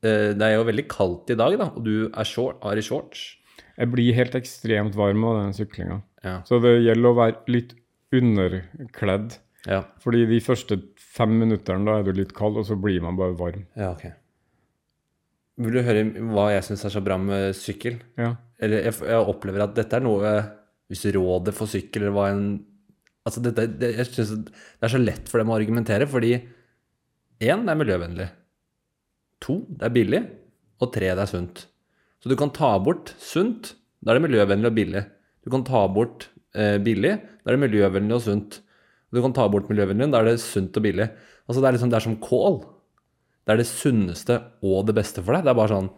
eh, 0.02 0.32
Det 0.34 0.42
er 0.42 0.56
jo 0.56 0.64
veldig 0.66 0.86
kaldt 0.90 1.30
i 1.30 1.36
dag, 1.38 1.58
da, 1.60 1.68
og 1.76 1.84
du 1.84 2.08
er 2.10 2.24
short, 2.24 2.58
har 2.64 2.76
i 2.80 2.82
shorts. 2.84 3.36
Jeg 3.76 3.92
blir 3.92 4.16
helt 4.16 4.34
ekstremt 4.38 4.96
varm 4.98 5.26
av 5.28 5.38
den 5.42 5.54
syklinga. 5.56 6.00
Ja. 6.24 6.40
Så 6.48 6.58
det 6.62 6.80
gjelder 6.84 7.10
å 7.10 7.18
være 7.18 7.54
litt 7.54 7.74
underkledd. 8.14 9.36
Ja. 9.68 9.82
Fordi 10.02 10.24
de 10.28 10.40
første 10.44 10.78
fem 11.00 11.36
minutterne 11.42 11.86
da 11.86 11.98
er 12.00 12.08
du 12.08 12.16
litt 12.16 12.32
kald, 12.36 12.58
og 12.60 12.66
så 12.68 12.76
blir 12.80 13.02
man 13.04 13.18
bare 13.18 13.36
varm. 13.38 13.66
ja, 13.76 13.92
ok. 13.92 14.08
Vil 15.60 15.76
du 15.76 15.82
høre 15.84 16.06
hva 16.30 16.46
jeg 16.54 16.64
syns 16.64 16.86
er 16.88 16.92
så 16.94 17.02
bra 17.04 17.18
med 17.20 17.50
sykkel? 17.58 17.98
Ja. 18.16 18.30
Eller 18.64 18.86
jeg, 18.86 18.96
jeg 19.10 19.28
opplever 19.28 19.66
at 19.66 19.76
dette 19.76 19.98
er 19.98 20.04
noe 20.04 20.32
Hvis 20.90 21.04
rådet 21.14 21.52
for 21.56 21.70
sykkel 21.70 22.06
eller 22.06 22.14
hva 22.16 22.26
en 22.32 22.44
Altså 23.28 23.42
dette, 23.44 23.66
det, 23.76 23.90
jeg 23.98 24.08
synes 24.08 24.30
det 24.48 24.86
er 24.86 24.92
så 24.94 25.00
lett 25.00 25.28
for 25.28 25.42
dem 25.42 25.50
å 25.52 25.56
argumentere, 25.58 26.06
fordi 26.08 26.30
én, 26.38 27.66
det 27.66 27.72
er 27.74 27.76
miljøvennlig. 27.76 28.26
To, 29.44 29.58
det 29.68 29.84
er 29.86 29.92
billig. 29.92 30.20
Og 30.80 30.88
tre, 30.94 31.10
det 31.12 31.26
er 31.26 31.28
sunt. 31.28 31.66
Så 32.20 32.28
du 32.28 32.36
kan 32.36 32.52
ta 32.52 32.74
bort 32.84 33.14
sunt, 33.20 33.74
da 34.00 34.12
er 34.12 34.18
det 34.18 34.26
miljøvennlig 34.26 34.68
og 34.68 34.76
billig. 34.76 35.04
Du 35.44 35.48
kan 35.52 35.64
ta 35.64 35.86
bort 35.92 36.28
eh, 36.52 36.76
billig, 36.82 37.14
da 37.40 37.48
er 37.48 37.56
det 37.56 37.62
miljøvennlig 37.64 38.16
og 38.16 38.24
sunt. 38.26 38.58
Du 39.10 39.22
kan 39.24 39.34
ta 39.36 39.46
bort 39.50 39.70
miljøvennlig, 39.70 40.10
da 40.12 40.20
er 40.20 40.32
det 40.32 40.42
sunt 40.42 40.76
og 40.76 40.84
billig. 40.84 41.08
Altså 41.48 41.62
det 41.62 41.70
er 41.70 41.76
liksom, 41.76 41.92
det 41.92 41.98
er 41.98 42.06
som 42.06 42.18
kål. 42.22 42.60
Det 43.44 43.54
er 43.54 43.62
det 43.62 43.70
sunneste 43.70 44.36
og 44.66 44.84
det 44.88 44.96
beste 45.00 45.24
for 45.24 45.34
deg. 45.34 45.46
Det 45.46 45.52
er 45.52 45.58
bare 45.58 45.72
sånn 45.72 45.88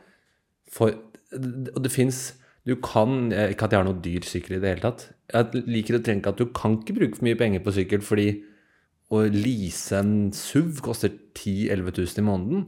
for, 0.73 0.95
Og 1.35 1.83
det 1.85 1.91
fins 1.93 2.21
Du 2.64 2.76
kan 2.79 3.33
Ikke 3.33 3.67
at 3.67 3.73
jeg 3.75 3.81
har 3.81 3.87
noe 3.88 3.99
dyr 4.00 4.23
sykkel 4.25 4.57
i 4.57 4.61
det 4.62 4.71
hele 4.71 4.85
tatt. 4.85 5.09
Jeg 5.33 5.64
liker 5.67 5.99
å 5.99 6.05
tenke 6.07 6.31
at 6.31 6.38
du 6.38 6.47
kan 6.55 6.76
ikke 6.79 6.95
bruke 6.95 7.19
for 7.19 7.26
mye 7.26 7.38
penger 7.41 7.64
på 7.64 7.75
sykkel, 7.75 8.05
fordi 8.07 8.29
å 9.12 9.25
lease 9.26 9.99
en 9.99 10.31
SUV 10.33 10.79
koster 10.87 11.11
10 11.35 11.73
000-11 11.75 11.99
000 11.99 12.23
i 12.23 12.25
måneden. 12.29 12.62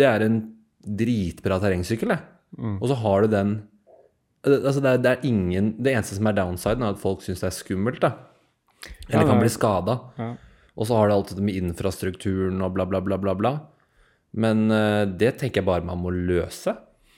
Det 0.00 0.08
er 0.08 0.24
en 0.24 0.40
dritbra 0.80 1.60
terrengsykkel, 1.60 2.14
det. 2.14 2.18
Mm. 2.56 2.76
Og 2.80 2.88
så 2.90 2.98
har 3.02 3.24
du 3.24 3.34
den 3.34 3.56
Altså, 4.46 4.78
det 4.78 4.90
er, 4.90 4.98
det 5.02 5.10
er 5.10 5.24
ingen 5.26 5.72
Det 5.82 5.90
eneste 5.90 6.14
som 6.14 6.28
er 6.30 6.36
downsiden, 6.36 6.84
er 6.86 6.94
at 6.94 7.00
folk 7.02 7.24
syns 7.24 7.40
det 7.42 7.48
er 7.48 7.56
skummelt, 7.56 7.98
da. 8.04 8.12
Eller 9.08 9.24
Ja, 9.24 9.26
kan 9.26 9.40
bli 9.42 9.50
skada. 9.50 9.96
Ja. 10.20 10.28
Og 10.76 10.86
så 10.86 10.98
har 10.98 11.08
du 11.08 11.14
alt 11.16 11.32
det 11.34 11.42
med 11.42 11.56
infrastrukturen 11.58 12.60
og 12.62 12.76
bla, 12.76 12.86
bla, 12.86 13.00
bla, 13.02 13.18
bla, 13.18 13.34
bla. 13.34 13.52
Men 14.36 14.68
uh, 14.70 15.02
det 15.08 15.38
tenker 15.40 15.62
jeg 15.62 15.66
bare 15.66 15.86
man 15.86 15.98
må 15.98 16.12
løse, 16.14 16.76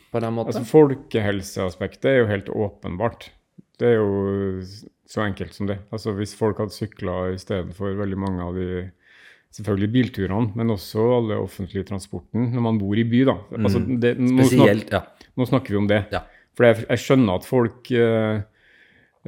på 0.09 0.23
den 0.25 0.37
måten. 0.39 0.55
Altså 0.55 0.65
Folkehelseaspektet 0.71 2.09
er 2.09 2.23
jo 2.23 2.31
helt 2.31 2.49
åpenbart. 2.49 3.29
Det 3.79 3.91
er 3.91 3.99
jo 3.99 4.63
så 5.09 5.27
enkelt 5.27 5.53
som 5.57 5.69
det. 5.69 5.81
Altså 5.93 6.15
Hvis 6.17 6.33
folk 6.39 6.63
hadde 6.63 6.73
sykla 6.73 7.35
istedenfor 7.35 7.99
veldig 7.99 8.19
mange 8.21 8.47
av 8.47 8.57
de 8.57 8.87
selvfølgelig 9.57 9.91
bilturene, 9.93 10.53
men 10.57 10.73
også 10.75 11.05
alle 11.19 11.39
offentlige 11.41 11.87
transporten 11.89 12.51
når 12.53 12.65
man 12.65 12.81
bor 12.81 12.99
i 13.01 13.05
by, 13.09 13.23
da. 13.29 13.37
Altså, 13.59 13.81
det, 13.81 14.17
Mm. 14.19 14.33
Spesielt, 14.39 14.93
ja. 14.93 15.03
Nå 15.39 15.47
snakker 15.49 15.75
vi 15.75 15.81
om 15.81 15.89
det. 15.91 16.03
Ja. 16.15 16.25
For 16.59 16.67
jeg, 16.67 16.85
jeg 16.89 17.03
skjønner 17.05 17.39
at 17.39 17.47
folk 17.47 17.91
uh, 17.95 18.41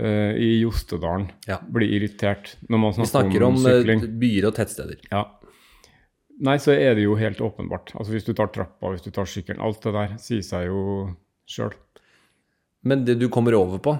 uh, 0.00 0.32
i 0.34 0.50
Jostedalen 0.64 1.28
Ja. 1.46 1.60
blir 1.62 1.92
irritert 1.98 2.56
når 2.66 2.82
man 2.82 2.96
snakker, 2.96 3.12
snakker 3.12 3.44
om 3.46 3.54
om 3.54 3.60
snakker 3.62 3.92
om 3.94 4.16
byer 4.22 4.48
og 4.50 4.56
tettsteder. 4.56 5.04
Ja. 5.12 5.24
Nei, 6.40 6.56
så 6.62 6.72
er 6.72 6.96
det 6.96 7.04
jo 7.04 7.18
helt 7.20 7.40
åpenbart. 7.44 7.92
Altså 7.94 8.14
Hvis 8.16 8.24
du 8.24 8.32
tar 8.34 8.48
trappa, 8.52 8.90
hvis 8.94 9.04
du 9.04 9.10
tar 9.12 9.28
sykkelen, 9.28 9.60
alt 9.62 9.82
det 9.84 9.92
der 9.94 10.16
sier 10.22 10.42
seg 10.46 10.66
jo 10.70 10.82
sjøl. 11.50 11.74
Men 12.82 13.04
det 13.04 13.18
du 13.20 13.28
kommer 13.28 13.54
over 13.58 13.78
på, 13.84 13.92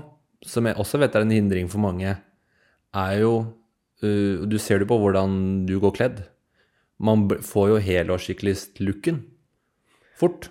som 0.46 0.64
jeg 0.66 0.78
også 0.80 1.02
vet 1.02 1.14
er 1.18 1.26
en 1.26 1.34
hindring 1.36 1.68
for 1.68 1.82
mange, 1.84 2.14
er 2.96 3.16
jo 3.20 3.34
uh, 4.02 4.46
Du 4.48 4.56
ser 4.58 4.80
det 4.80 4.88
på 4.90 4.98
hvordan 4.98 5.66
du 5.68 5.76
går 5.82 5.94
kledd. 5.98 6.22
Man 6.98 7.28
får 7.28 7.68
jo 7.74 7.76
helårssyklist-looken 7.84 9.22
fort. 10.20 10.50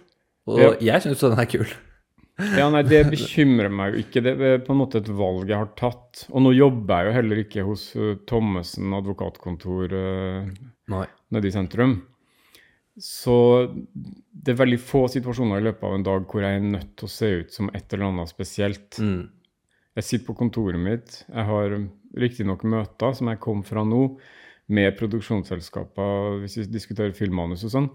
Og 0.49 0.59
Ja. 0.63 0.71
jeg 0.93 1.05
syns 1.05 1.23
den 1.25 1.39
er 1.39 1.49
kul. 1.49 1.69
Ja, 2.39 2.69
nei, 2.71 2.83
det 2.87 3.01
bekymrer 3.11 3.71
meg 3.71 3.93
jo 3.93 4.03
ikke. 4.05 4.21
Det 4.23 4.33
er 4.39 4.61
på 4.63 4.71
en 4.71 4.79
måte 4.79 5.01
et 5.01 5.09
valg 5.11 5.49
jeg 5.49 5.59
har 5.59 5.73
tatt. 5.75 6.25
Og 6.31 6.45
nå 6.45 6.53
jobber 6.55 7.01
jeg 7.01 7.09
jo 7.09 7.15
heller 7.17 7.41
ikke 7.41 7.65
hos 7.67 7.89
uh, 7.99 8.13
Thommessen 8.29 8.93
advokatkontor 8.95 9.91
uh, 9.91 10.47
nede 10.87 11.49
i 11.49 11.51
sentrum. 11.51 11.97
Så 12.99 13.35
det 13.95 14.53
er 14.53 14.59
veldig 14.59 14.79
få 14.79 15.05
situasjoner 15.11 15.59
i 15.59 15.67
løpet 15.67 15.83
av 15.87 15.97
en 15.97 16.05
dag 16.07 16.25
hvor 16.27 16.43
jeg 16.43 16.59
er 16.59 16.63
nødt 16.63 16.95
til 16.99 17.07
å 17.07 17.11
se 17.11 17.29
ut 17.43 17.53
som 17.55 17.71
et 17.75 17.93
eller 17.93 18.09
annet 18.09 18.31
spesielt. 18.31 18.99
Mm. 19.03 19.29
Jeg 19.99 20.07
sitter 20.07 20.27
på 20.29 20.37
kontoret 20.39 20.79
mitt. 20.79 21.21
Jeg 21.27 21.47
har 21.47 21.75
riktignok 22.19 22.63
møter 22.67 23.15
som 23.15 23.31
jeg 23.31 23.41
kom 23.43 23.63
fra 23.67 23.83
nå, 23.87 24.03
med 24.69 24.95
produksjonsselskaper, 24.99 26.39
hvis 26.43 26.59
vi 26.59 26.67
diskuterer 26.71 27.15
filmmanus 27.17 27.65
og 27.67 27.73
sånn. 27.73 27.87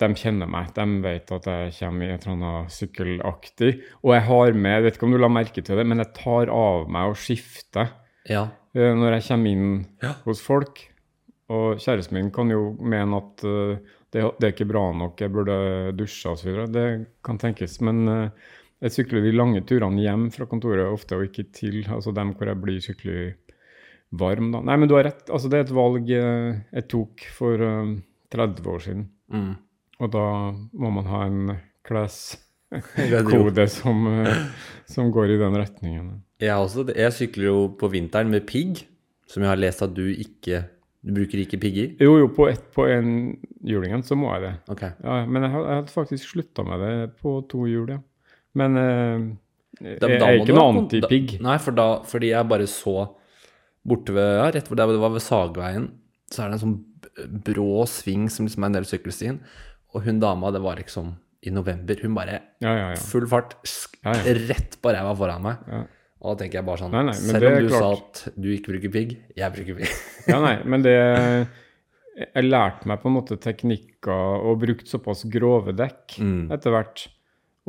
De 0.00 0.08
kjenner 0.16 0.48
meg. 0.48 0.70
De 0.76 0.84
vet 1.04 1.32
at 1.36 1.44
jeg 1.50 1.72
kommer 1.78 2.06
i 2.08 2.14
et 2.14 2.22
eller 2.24 2.36
annet 2.38 2.72
sykkelaktig. 2.72 3.72
Og 4.02 4.14
jeg 4.16 4.22
har 4.28 4.52
med, 4.56 4.72
jeg 4.78 4.84
vet 4.86 4.96
ikke 4.96 5.08
om 5.08 5.12
du 5.12 5.18
la 5.20 5.28
merke 5.28 5.64
til 5.64 5.76
det, 5.76 5.84
men 5.86 6.00
jeg 6.00 6.14
tar 6.16 6.48
av 6.54 6.88
meg 6.92 7.10
og 7.12 7.18
skifter 7.20 7.90
Ja. 8.30 8.46
eh, 8.74 8.94
når 8.96 9.18
jeg 9.18 9.26
kommer 9.28 9.50
inn 9.52 9.86
Ja. 10.02 10.14
hos 10.24 10.40
folk. 10.40 10.80
Og 11.52 11.76
kjæresten 11.82 12.14
min 12.16 12.30
kan 12.32 12.48
jo 12.48 12.70
mene 12.80 13.18
at 13.18 13.44
uh, 13.44 13.76
det, 14.12 14.22
det 14.40 14.46
er 14.46 14.52
ikke 14.54 14.68
bra 14.70 14.86
nok, 14.96 15.20
jeg 15.20 15.32
burde 15.34 15.92
dusje 15.98 16.30
osv. 16.30 16.66
Det 16.72 16.86
kan 17.24 17.36
tenkes. 17.38 17.80
Men 17.84 18.08
uh, 18.08 18.28
jeg 18.80 18.90
sykler 18.94 19.20
de 19.26 19.32
lange 19.36 19.60
turene 19.68 20.00
hjem 20.00 20.30
fra 20.32 20.46
kontoret 20.48 20.86
ofte, 20.88 21.18
og 21.18 21.26
ikke 21.28 21.50
til. 21.52 21.82
Altså 21.92 22.14
dem 22.16 22.32
hvor 22.38 22.48
jeg 22.48 22.60
blir 22.62 22.80
skikkelig 22.80 23.34
varm. 24.12 24.48
da. 24.54 24.62
Nei, 24.64 24.76
men 24.80 24.88
du 24.88 24.94
har 24.96 25.04
rett. 25.10 25.28
Altså, 25.28 25.50
det 25.52 25.58
er 25.60 25.66
et 25.66 25.74
valg 25.76 26.08
jeg 26.08 26.88
tok 26.88 27.26
for 27.36 27.60
uh, 27.60 27.92
30 28.32 28.72
år 28.72 28.80
siden. 28.86 29.04
Mm. 29.32 29.52
Og 30.02 30.10
da 30.10 30.22
må 30.82 30.90
man 30.90 31.06
ha 31.06 31.20
en 31.28 31.52
kleskode 31.86 33.66
som, 33.78 34.02
som 34.90 35.10
går 35.14 35.34
i 35.36 35.40
den 35.40 35.56
retningen. 35.60 36.12
Jeg, 36.42 36.54
også, 36.58 36.86
jeg 36.90 37.14
sykler 37.14 37.46
jo 37.52 37.58
på 37.78 37.90
vinteren 37.92 38.32
med 38.32 38.46
pigg, 38.48 38.80
som 39.30 39.44
jeg 39.44 39.52
har 39.52 39.60
lest 39.60 39.84
at 39.86 39.92
du 39.96 40.04
ikke 40.10 40.64
Du 41.02 41.10
bruker 41.16 41.40
ikke 41.42 41.58
pigger? 41.58 41.94
Jo, 41.98 42.12
jo, 42.20 42.28
på, 42.30 42.44
ett- 42.50 42.68
på 42.74 42.84
en 42.86 43.08
hjulingen 43.66 44.04
så 44.06 44.14
må 44.14 44.28
jeg 44.36 44.42
det. 44.44 44.50
Okay. 44.70 44.92
Ja, 45.02 45.16
men 45.26 45.42
jeg 45.42 45.50
jeg 45.50 45.64
hadde 45.80 45.90
faktisk 45.90 46.28
slutta 46.30 46.62
med 46.66 46.78
det 46.84 46.92
på 47.18 47.32
to 47.50 47.64
hjul, 47.66 47.88
ja. 47.90 47.98
Men 48.54 48.76
eh, 48.78 49.24
Da- 49.98 50.06
jeg 50.12 50.20
da 50.20 50.28
er 50.28 50.38
ikke 50.38 50.54
noe 50.54 50.76
antipigg. 50.84 51.40
Nei, 51.42 51.56
for 51.58 51.74
da, 51.74 51.88
fordi 52.06 52.30
jeg 52.30 52.46
bare 52.52 52.68
så 52.70 52.94
borte 53.82 54.14
ved 54.14 54.30
Ja, 54.38 54.46
rett 54.54 54.68
hvor 54.70 54.78
det 54.78 54.86
var 54.86 55.10
ved 55.16 55.24
Sagveien, 55.26 55.88
så 56.30 56.44
er 56.44 56.52
det 56.52 56.60
en 56.60 56.64
sånn 56.68 56.78
brå 57.50 57.82
sving 57.90 58.28
som 58.30 58.46
liksom 58.46 58.62
er 58.62 58.70
en 58.70 58.78
del 58.78 58.86
sykkelstien. 58.86 59.40
Og 59.94 60.02
hun 60.06 60.20
dama, 60.22 60.50
det 60.54 60.60
var 60.64 60.76
liksom 60.80 61.10
i 61.42 61.50
november, 61.50 61.98
hun 62.02 62.14
bare 62.14 62.36
Ja, 62.62 62.70
ja, 62.76 62.86
ja. 62.92 63.00
full 63.02 63.26
fart, 63.26 63.56
sk 63.66 63.96
Ja, 64.04 64.12
ja. 64.14 64.34
rett 64.48 64.76
på 64.82 64.92
ræva 64.94 65.14
foran 65.18 65.42
meg. 65.42 65.56
Ja. 65.68 65.82
Og 66.22 66.36
da 66.36 66.44
tenker 66.44 66.60
jeg 66.60 66.66
bare 66.68 66.78
sånn 66.78 66.92
Nei, 66.94 67.02
nei, 67.08 67.14
Selv 67.18 67.48
om 67.48 67.56
du 67.58 67.66
du 67.66 67.72
sa 67.74 67.88
at 67.96 68.20
du 68.38 68.46
ikke 68.54 68.72
bruker 68.76 68.92
pigg, 68.94 69.16
jeg 69.36 69.52
bruker 69.56 69.74
pigg. 69.80 69.96
ja, 70.30 70.38
nei, 70.40 70.54
men 70.64 70.82
det 70.86 70.94
Jeg 72.14 72.44
lærte 72.46 72.86
meg 72.86 73.00
på 73.02 73.08
en 73.10 73.16
måte 73.16 73.38
teknikker 73.40 74.12
og 74.44 74.60
brukt 74.62 74.86
såpass 74.90 75.24
grove 75.32 75.72
dekk 75.74 76.18
Mm. 76.20 76.50
etter 76.52 76.70
hvert. 76.74 77.06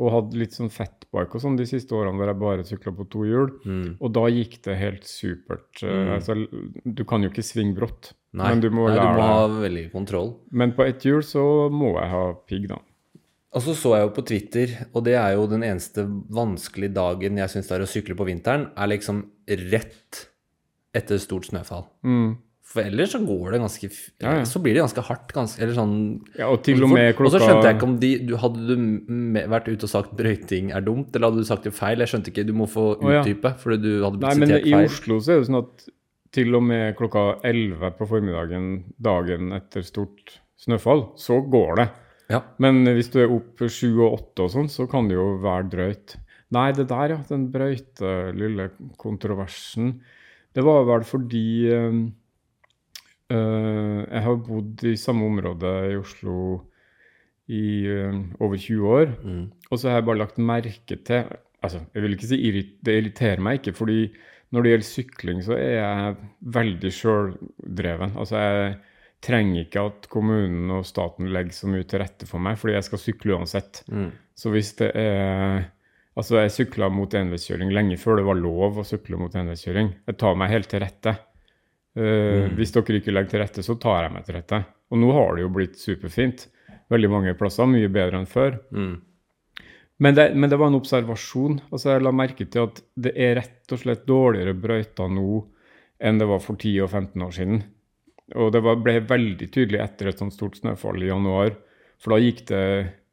Og 0.02 0.10
hadde 0.10 0.40
litt 0.40 0.56
sånn 0.56 0.72
fatbike 0.74 1.38
og 1.38 1.42
sånn 1.44 1.58
de 1.58 1.68
siste 1.70 1.94
årene 1.94 2.18
hvor 2.18 2.30
jeg 2.30 2.40
bare 2.40 2.66
sykla 2.66 2.92
på 2.96 3.06
to 3.12 3.26
hjul. 3.28 3.52
Mm. 3.62 3.90
Og 4.00 4.10
da 4.16 4.24
gikk 4.32 4.56
det 4.66 4.74
helt 4.80 5.06
supert. 5.06 5.68
Mm. 5.84 6.08
Altså, 6.16 6.34
du 6.82 7.04
kan 7.06 7.22
jo 7.22 7.30
ikke 7.30 7.46
svinge 7.46 7.76
brått, 7.78 8.10
Nei, 8.34 8.48
men 8.50 8.64
du 8.64 8.66
må 8.74 8.88
nei, 8.90 8.98
du 8.98 9.14
må 9.14 9.28
ha 9.30 9.46
veldig 9.52 9.84
kontroll. 9.92 10.32
Men 10.50 10.74
på 10.74 10.82
ett 10.88 11.06
hjul 11.06 11.22
så 11.22 11.44
må 11.70 11.92
jeg 11.94 12.10
ha 12.10 12.24
pigg, 12.50 12.66
da. 12.72 12.80
Og 13.54 13.62
så 13.62 13.76
så 13.78 13.92
jeg 13.94 14.08
jo 14.08 14.14
på 14.16 14.24
Twitter, 14.26 14.72
og 14.90 15.04
det 15.06 15.14
er 15.14 15.36
jo 15.36 15.44
den 15.46 15.62
eneste 15.62 16.02
vanskelige 16.34 16.96
dagen 16.96 17.38
jeg 17.38 17.52
syns 17.52 17.70
det 17.70 17.76
er 17.76 17.84
å 17.84 17.90
sykle 17.90 18.16
på 18.18 18.26
vinteren, 18.26 18.66
er 18.74 18.90
liksom 18.90 19.20
rett 19.70 20.24
etter 20.94 21.20
stort 21.22 21.46
snøfall. 21.52 21.86
Mm. 22.02 22.34
For 22.64 22.80
ellers 22.80 23.12
så 23.12 23.20
går 23.20 23.54
det 23.54 23.58
ganske 23.60 23.88
Ja, 24.24 24.30
ja. 24.38 24.44
Så 24.48 24.60
blir 24.64 24.72
det 24.74 24.80
ganske 24.80 25.02
hardt, 25.04 25.32
ganske 25.36 25.60
Eller 25.62 25.76
sånn 25.76 25.96
Ja, 26.32 26.48
og 26.48 26.62
til 26.64 26.80
og 26.82 26.94
med 26.94 27.18
Og 27.20 27.28
så 27.34 27.40
skjønte 27.42 27.66
jeg 27.68 27.76
ikke 27.76 27.88
om 27.90 27.98
de 28.00 28.12
du, 28.24 28.32
Hadde 28.40 28.62
du 28.64 29.42
vært 29.52 29.68
ute 29.68 29.84
og 29.84 29.92
sagt 29.92 30.14
brøyting 30.16 30.72
er 30.74 30.86
dumt, 30.86 31.12
eller 31.12 31.28
hadde 31.28 31.44
du 31.44 31.48
sagt 31.48 31.68
det 31.68 31.74
feil? 31.76 32.00
Jeg 32.00 32.10
skjønte 32.14 32.32
ikke. 32.32 32.46
Du 32.48 32.54
må 32.56 32.68
få 32.70 32.94
utdype, 32.96 33.52
ja. 33.52 33.58
fordi 33.60 33.78
du 33.84 33.90
hadde 34.06 34.22
Nei, 34.24 34.32
men 34.40 34.50
sitert 34.50 34.70
i. 34.70 34.74
Oslo 34.80 35.20
så 35.20 35.34
er 35.34 35.42
det 35.42 35.50
sånn 35.50 35.60
at 35.60 35.84
til 36.34 36.56
og 36.58 36.64
med 36.66 36.96
klokka 36.98 37.24
11 37.46 37.94
på 37.98 38.08
formiddagen 38.10 38.70
dagen 39.02 39.52
etter 39.54 39.84
stort 39.86 40.38
snøfall, 40.64 41.04
så 41.20 41.38
går 41.52 41.78
det. 41.78 41.86
Ja. 42.32 42.40
Men 42.62 42.82
hvis 42.96 43.12
du 43.12 43.20
er 43.22 43.30
opp 43.30 43.62
sju 43.70 44.00
og 44.00 44.16
åtte 44.16 44.46
og 44.46 44.52
sånn, 44.56 44.70
så 44.72 44.88
kan 44.90 45.06
det 45.10 45.18
jo 45.18 45.28
være 45.44 45.68
drøyt. 45.76 46.16
Nei, 46.54 46.68
det 46.74 46.88
der, 46.90 47.14
ja, 47.14 47.20
den 47.28 47.48
brøyte 47.52 48.14
lille 48.34 48.70
kontroversen, 49.00 49.98
det 50.54 50.64
var 50.66 50.84
vel 50.88 51.06
fordi 51.06 51.46
eh, 51.70 51.86
eh, 51.88 52.02
jeg 53.32 54.22
har 54.26 54.40
bodd 54.46 54.84
i 54.86 54.96
samme 55.00 55.24
område 55.30 55.70
i 55.92 55.96
Oslo 55.96 56.36
i 57.52 57.64
eh, 57.88 58.20
over 58.40 58.56
20 58.56 58.94
år. 58.98 59.12
Mm. 59.24 59.44
Og 59.70 59.80
så 59.80 59.90
har 59.90 60.00
jeg 60.00 60.08
bare 60.08 60.22
lagt 60.22 60.40
merke 60.40 60.96
til 60.96 61.26
altså 61.64 61.80
jeg 61.94 62.04
vil 62.04 62.16
ikke 62.16 62.28
si 62.28 62.38
irrit, 62.44 62.72
Det 62.84 62.96
irriterer 62.98 63.40
meg 63.40 63.60
ikke, 63.60 63.72
fordi 63.76 64.00
når 64.52 64.62
det 64.62 64.70
gjelder 64.70 64.88
sykling, 64.88 65.38
så 65.42 65.54
er 65.56 65.72
jeg 65.78 66.16
veldig 66.54 66.90
sjøldreven. 66.92 68.12
Altså 68.20 68.42
jeg 68.42 68.74
trenger 69.24 69.64
ikke 69.64 69.86
at 69.88 70.08
kommunen 70.12 70.70
og 70.76 70.84
staten 70.86 71.32
legger 71.32 71.56
så 71.56 71.70
mye 71.72 71.86
til 71.88 72.02
rette 72.04 72.28
for 72.28 72.44
meg, 72.44 72.58
fordi 72.60 72.76
jeg 72.76 72.86
skal 72.86 73.00
sykle 73.02 73.38
uansett. 73.38 73.80
Mm. 73.88 74.10
Så 74.36 74.52
hvis 74.54 74.74
det 74.80 74.92
er 74.94 75.70
Altså, 76.14 76.36
jeg 76.38 76.52
sykla 76.54 76.86
mot 76.94 77.10
enveiskjøring 77.10 77.72
lenge 77.74 77.96
før 77.98 78.20
det 78.20 78.24
var 78.28 78.36
lov 78.38 78.76
å 78.78 78.84
sykle 78.86 79.18
mot 79.18 79.32
enveiskjøring. 79.34 79.88
Jeg 80.06 80.14
tar 80.20 80.36
meg 80.38 80.52
helt 80.52 80.68
til 80.70 80.78
rette. 80.84 81.16
Eh, 81.96 82.48
Hvis 82.58 82.72
dere 82.74 82.98
ikke 83.00 83.12
legger 83.14 83.30
til 83.30 83.40
rette, 83.44 83.62
så 83.62 83.76
tar 83.80 84.02
jeg 84.08 84.12
meg 84.16 84.24
til 84.26 84.34
rette. 84.38 84.62
Og 84.90 84.98
nå 84.98 85.12
har 85.14 85.36
det 85.36 85.44
jo 85.44 85.52
blitt 85.54 85.76
superfint. 85.78 86.48
Veldig 86.90 87.10
mange 87.10 87.34
plasser, 87.38 87.66
mye 87.70 87.88
bedre 87.92 88.18
enn 88.20 88.26
før. 88.30 88.58
Mm. 88.74 88.96
Men 90.02 90.14
det, 90.16 90.24
men 90.34 90.50
det 90.50 90.58
var 90.58 90.68
en 90.72 90.80
observasjon. 90.80 91.60
Altså 91.70 91.92
Jeg 91.94 92.02
la 92.02 92.10
merke 92.12 92.46
til 92.50 92.66
at 92.66 92.80
det 92.98 93.12
er 93.14 93.36
rett 93.38 93.72
og 93.72 93.78
slett 93.84 94.02
dårligere 94.08 94.56
brøyter 94.58 95.08
nå 95.12 95.44
enn 96.04 96.18
det 96.18 96.26
var 96.28 96.42
for 96.42 96.58
10 96.58 96.72
og 96.84 96.90
15 96.90 97.22
år 97.22 97.32
siden. 97.36 97.62
Og 98.34 98.50
det 98.52 98.60
var, 98.64 98.76
ble 98.82 98.98
veldig 99.06 99.46
tydelig 99.54 99.80
etter 99.84 100.10
et 100.10 100.18
sånt 100.20 100.34
stort 100.34 100.58
snøfall 100.58 100.98
i 101.04 101.08
januar. 101.12 101.54
For 102.02 102.12
da 102.14 102.18
gikk 102.20 102.42
det 102.50 102.64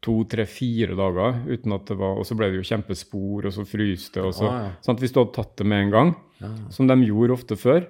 to, 0.02 0.24
tre, 0.26 0.48
fire 0.50 0.96
dager 0.98 1.44
uten 1.46 1.76
at 1.78 1.86
det 1.92 1.98
var 2.00 2.18
Og 2.18 2.26
så 2.26 2.34
ble 2.36 2.48
det 2.50 2.58
jo 2.64 2.66
kjempespor, 2.72 3.46
og 3.46 3.54
så 3.54 3.64
fryste 3.70 4.24
det. 4.26 4.34
Ah, 4.50 4.72
ja. 4.82 4.94
Hvis 4.98 5.14
du 5.14 5.20
hadde 5.22 5.36
tatt 5.38 5.54
det 5.62 5.68
med 5.70 5.86
en 5.86 5.92
gang, 5.94 6.14
Ja. 6.42 6.50
som 6.74 6.88
de 6.90 6.96
gjorde 7.06 7.36
ofte 7.38 7.56
før, 7.56 7.86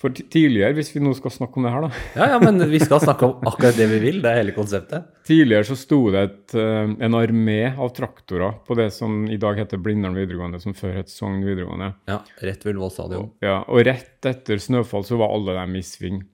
For 0.00 0.10
tidligere, 0.10 0.74
hvis 0.74 0.90
vi 0.90 1.00
nå 1.00 1.12
skal 1.14 1.30
snakke 1.30 1.60
om 1.60 1.66
det 1.66 1.70
her, 1.70 1.84
da. 1.86 2.02
Ja, 2.18 2.26
ja, 2.34 2.38
men 2.42 2.58
vi 2.70 2.80
skal 2.82 3.00
snakke 3.00 3.28
om 3.28 3.46
akkurat 3.46 3.76
det 3.78 3.86
vi 3.92 4.00
vil. 4.02 4.18
Det 4.24 4.32
er 4.32 4.40
hele 4.40 4.54
konseptet. 4.56 5.06
Tidligere 5.24 5.68
så 5.68 5.76
sto 5.78 6.00
det 6.12 6.24
et, 6.26 6.54
eh, 6.58 6.90
en 7.06 7.16
armé 7.16 7.60
av 7.70 7.92
traktorer 7.94 8.58
på 8.66 8.76
det 8.78 8.88
som 8.96 9.22
i 9.30 9.38
dag 9.40 9.62
heter 9.62 9.80
Blindern 9.80 10.18
videregående, 10.18 10.60
som 10.60 10.74
før 10.76 10.98
het 10.98 11.12
Sogn 11.12 11.44
videregående. 11.46 11.92
Ja, 12.10 12.18
rett 12.42 12.66
ved 12.66 12.74
Ullevål 12.74 12.94
stadion. 12.96 13.30
Ja, 13.44 13.60
og 13.64 13.86
rett 13.86 14.28
etter 14.28 14.60
snøfall 14.60 15.06
så 15.06 15.20
var 15.22 15.32
alle 15.36 15.56
dem 15.62 15.78
i 15.78 15.84
sving. 15.86 16.24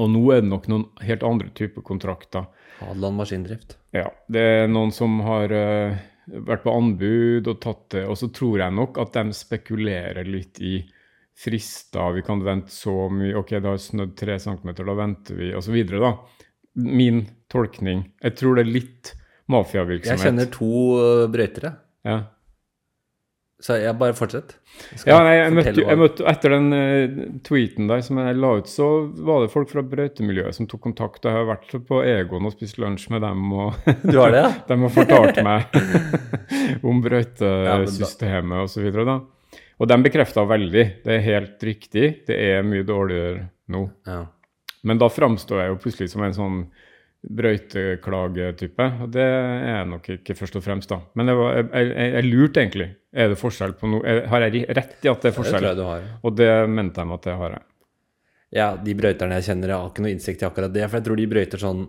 Og 0.00 0.10
nå 0.12 0.24
er 0.32 0.42
det 0.42 0.50
nok 0.50 0.66
noen 0.72 0.88
helt 1.04 1.24
andre 1.24 1.52
typer 1.56 1.84
kontrakter. 1.84 2.48
Hadeland 2.80 3.20
maskindrift. 3.20 3.78
Ja, 3.96 4.08
det 4.32 4.42
er 4.64 4.68
noen 4.68 4.90
som 4.92 5.20
har 5.24 5.52
uh, 5.52 5.96
vært 6.26 6.64
på 6.64 6.74
anbud 6.74 7.48
og 7.48 7.60
tatt 7.62 7.86
det, 7.94 8.04
og 8.08 8.18
så 8.20 8.28
tror 8.34 8.60
jeg 8.64 8.76
nok 8.76 9.00
at 9.00 9.16
de 9.16 9.36
spekulerer 9.36 10.28
litt 10.28 10.60
i 10.60 10.78
frister, 11.36 12.12
vi 12.16 12.22
kan 12.24 12.40
vente 12.44 12.72
så 12.72 13.08
mye, 13.12 13.34
ok, 13.36 13.50
det 13.60 13.68
har 13.68 13.80
snødd 13.82 14.14
tre 14.16 14.38
centimeter, 14.40 14.86
da 14.88 14.94
venter 14.96 15.36
vi, 15.36 15.50
da. 15.52 16.14
Min 16.76 17.26
tolkning. 17.52 18.06
Jeg 18.24 18.36
tror 18.38 18.56
det 18.56 18.64
er 18.66 18.72
litt 18.72 19.12
mafiavirksomhet. 19.52 20.16
Jeg 20.16 20.24
kjenner 20.30 20.48
to 20.52 20.70
øh, 21.02 21.26
brøytere, 21.32 21.74
Ja. 22.06 22.16
så 23.62 23.76
jeg 23.80 23.96
bare 24.00 24.16
fortsett. 24.16 24.56
skal 24.96 25.12
Ja, 25.12 25.20
nei, 25.24 25.36
jeg 25.38 25.52
møtte, 25.56 25.84
jeg 25.86 26.00
møtte, 26.00 26.26
etter 26.28 26.52
den 26.56 26.66
uh, 26.72 27.38
tweeten 27.46 27.88
der 27.88 28.02
som 28.04 28.18
jeg 28.20 28.36
la 28.36 28.50
ut, 28.58 28.68
så 28.68 28.88
var 29.28 29.44
det 29.44 29.52
folk 29.52 29.70
fra 29.72 29.84
brøytemiljøet 29.84 30.56
som 30.56 30.66
tok 30.68 30.82
kontakt. 30.88 31.24
og 31.24 31.30
Jeg 31.30 31.38
har 31.38 31.48
vært 31.52 31.76
på 31.88 32.02
Egon 32.04 32.48
og 32.48 32.52
spist 32.56 32.80
lunsj 32.80 33.08
med 33.14 33.24
dem, 33.24 33.46
og 33.52 33.74
Du 34.04 34.18
har 34.20 34.32
det, 34.34 34.42
ja? 34.44 34.52
de 34.68 34.80
har 34.82 34.92
fortalt 34.92 35.40
meg 35.44 35.80
om 36.88 37.00
Ja, 37.00 37.08
brøytesystemet 37.08 38.60
videre 38.84 39.04
da. 39.08 39.18
Og 39.76 39.88
de 39.90 39.98
bekrefta 40.06 40.44
veldig. 40.48 40.84
Det 41.04 41.12
er 41.12 41.24
helt 41.26 41.62
riktig. 41.68 42.08
Det 42.28 42.36
er 42.36 42.64
mye 42.66 42.86
dårligere 42.86 43.46
nå. 43.74 43.84
ja. 44.08 44.24
Men 44.86 45.00
da 45.02 45.08
framstår 45.10 45.58
jeg 45.58 45.70
jo 45.72 45.78
plutselig 45.82 46.12
som 46.12 46.22
en 46.22 46.34
sånn 46.36 46.58
brøyteklagetype. 47.26 48.84
Og 49.02 49.08
det 49.16 49.24
er 49.24 49.64
jeg 49.72 49.88
nok 49.90 50.10
ikke 50.14 50.36
først 50.38 50.58
og 50.60 50.62
fremst, 50.62 50.92
da. 50.92 51.00
Men 51.18 51.32
jeg, 51.32 51.38
var, 51.40 51.56
jeg, 51.58 51.88
jeg, 51.90 52.12
jeg 52.14 52.28
lurte 52.28 52.62
egentlig. 52.62 52.86
Er 53.10 53.32
det 53.32 53.38
forskjell 53.40 53.74
på 53.80 53.90
noe? 53.90 54.14
Har 54.30 54.46
jeg 54.46 54.62
rett 54.78 55.02
i 55.02 55.10
at 55.10 55.24
det 55.24 55.32
er 55.32 55.34
forskjell? 55.34 55.58
Det 55.58 55.64
tror 55.64 55.72
jeg 55.72 55.80
du 55.80 55.86
har. 55.88 56.06
Og 56.22 56.36
det 56.38 56.50
mente 56.70 57.02
de 57.02 57.16
at 57.18 57.26
det 57.26 57.36
har 57.40 57.56
jeg. 57.56 57.66
Ja, 58.56 58.68
de 58.78 58.94
brøyterne 58.94 59.40
jeg 59.40 59.48
kjenner, 59.48 59.72
jeg 59.72 59.82
har 59.82 59.90
ikke 59.90 60.04
noe 60.04 60.14
innsikt 60.14 60.44
i 60.44 60.46
akkurat 60.46 60.76
det. 60.76 60.84
For 60.86 61.00
jeg 61.00 61.08
tror 61.08 61.18
de 61.18 61.30
brøyter 61.34 61.64
sånn 61.66 61.86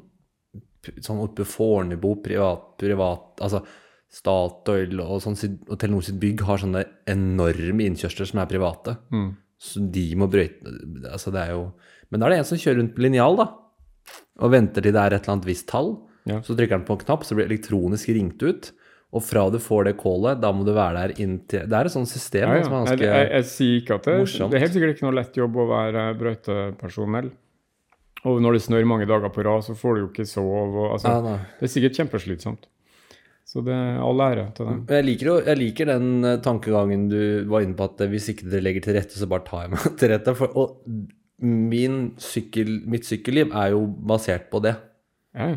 sånn 1.03 1.19
oppe 1.19 1.43
Fornebu, 1.43 2.13
privat, 2.23 2.77
privat 2.79 3.41
Altså 3.43 3.59
Statoil 4.13 5.01
og, 5.03 5.17
sånn, 5.23 5.35
og 5.67 5.75
Telenor 5.81 6.05
sitt 6.07 6.19
bygg 6.21 6.41
har 6.47 6.61
sånne 6.61 6.85
enorme 7.11 7.87
innkjørsler 7.89 8.29
som 8.29 8.39
er 8.43 8.49
private. 8.49 8.95
Mm. 9.11 9.29
Så 9.57 9.81
de 9.91 10.03
må 10.15 10.27
brøyte 10.29 10.69
Altså, 11.09 11.31
det 11.33 11.41
er 11.47 11.55
jo 11.55 11.63
Men 12.11 12.21
da 12.21 12.27
er 12.27 12.35
det 12.35 12.37
en 12.43 12.45
som 12.45 12.59
kjører 12.61 12.77
rundt 12.77 12.93
på 12.95 13.01
linjal, 13.03 13.39
da. 13.39 13.47
Og 14.45 14.51
venter 14.53 14.85
til 14.85 14.93
det 14.93 15.01
er 15.01 15.15
et 15.17 15.23
eller 15.25 15.33
annet 15.35 15.47
visst 15.49 15.67
tall. 15.71 15.95
Ja. 16.29 16.37
Så 16.45 16.55
trykker 16.55 16.77
han 16.77 16.85
på 16.87 16.93
en 16.95 17.01
knapp, 17.03 17.25
så 17.25 17.35
blir 17.35 17.47
det 17.47 17.55
elektronisk 17.57 18.11
ringt 18.15 18.43
ut. 18.45 18.69
Og 19.15 19.23
fra 19.23 19.45
du 19.49 19.57
får 19.63 19.87
det 19.87 19.95
callet, 19.99 20.39
da 20.43 20.51
må 20.51 20.65
du 20.67 20.73
være 20.75 20.99
der 21.07 21.19
inntil 21.23 21.63
Det 21.71 21.75
er 21.77 21.87
et 21.87 21.93
sånt 21.93 22.09
system 22.11 22.49
Ja, 22.51 22.57
ja. 22.59 22.63
som 22.67 22.73
er 22.75 22.79
Jeg, 22.83 22.87
ganske 22.99 23.07
jeg, 23.07 23.27
jeg 23.37 23.45
sier 23.51 23.75
ikke 23.81 23.95
at 23.97 24.07
det, 24.07 24.15
morsomt. 24.19 24.51
det 24.51 24.57
er 24.59 24.63
helt 24.65 24.73
sikkert 24.75 24.95
ikke 24.95 25.05
noe 25.07 25.15
lett 25.15 25.37
jobb 25.39 25.59
å 25.63 25.67
være 25.71 26.07
brøytepersonell. 26.19 27.29
Og 28.27 28.41
når 28.43 28.57
det 28.57 28.63
snør 28.65 28.87
mange 28.89 29.07
dager 29.07 29.31
på 29.31 29.43
rad, 29.47 29.63
så 29.63 29.75
får 29.77 29.95
du 29.95 30.01
jo 30.05 30.07
ikke 30.11 30.25
sove. 30.27 30.57
Og, 30.73 30.89
altså, 30.97 31.37
det 31.59 31.67
er 31.69 31.71
sikkert 31.71 31.99
kjempeslitsomt. 32.01 32.67
Så 33.47 33.61
det 33.63 33.71
er 33.71 34.01
all 34.03 34.19
ære 34.25 34.49
til 34.57 34.67
dem. 34.67 34.79
Jeg 34.91 35.05
liker, 35.07 35.29
jo, 35.29 35.35
jeg 35.47 35.59
liker 35.61 35.87
den 35.87 36.09
eh, 36.27 36.39
tankegangen 36.43 37.05
du 37.07 37.19
var 37.47 37.63
inne 37.63 37.77
på, 37.79 37.85
at 37.87 38.03
eh, 38.03 38.09
hvis 38.11 38.27
ikke 38.33 38.49
dere 38.51 38.65
legger 38.65 38.83
til 38.83 38.97
rette, 38.97 39.15
så 39.15 39.29
bare 39.31 39.45
tar 39.47 39.63
jeg 39.63 39.71
meg 39.71 39.85
til 40.01 40.11
rette. 40.11 40.33
For, 40.35 40.57
og 40.59 41.45
min 41.47 41.95
sykkel, 42.19 42.73
mitt 42.91 43.07
sykkelliv 43.07 43.55
er 43.55 43.71
jo 43.75 43.85
basert 44.09 44.49
på 44.51 44.59
det. 44.65 44.75
Ja. 45.37 45.53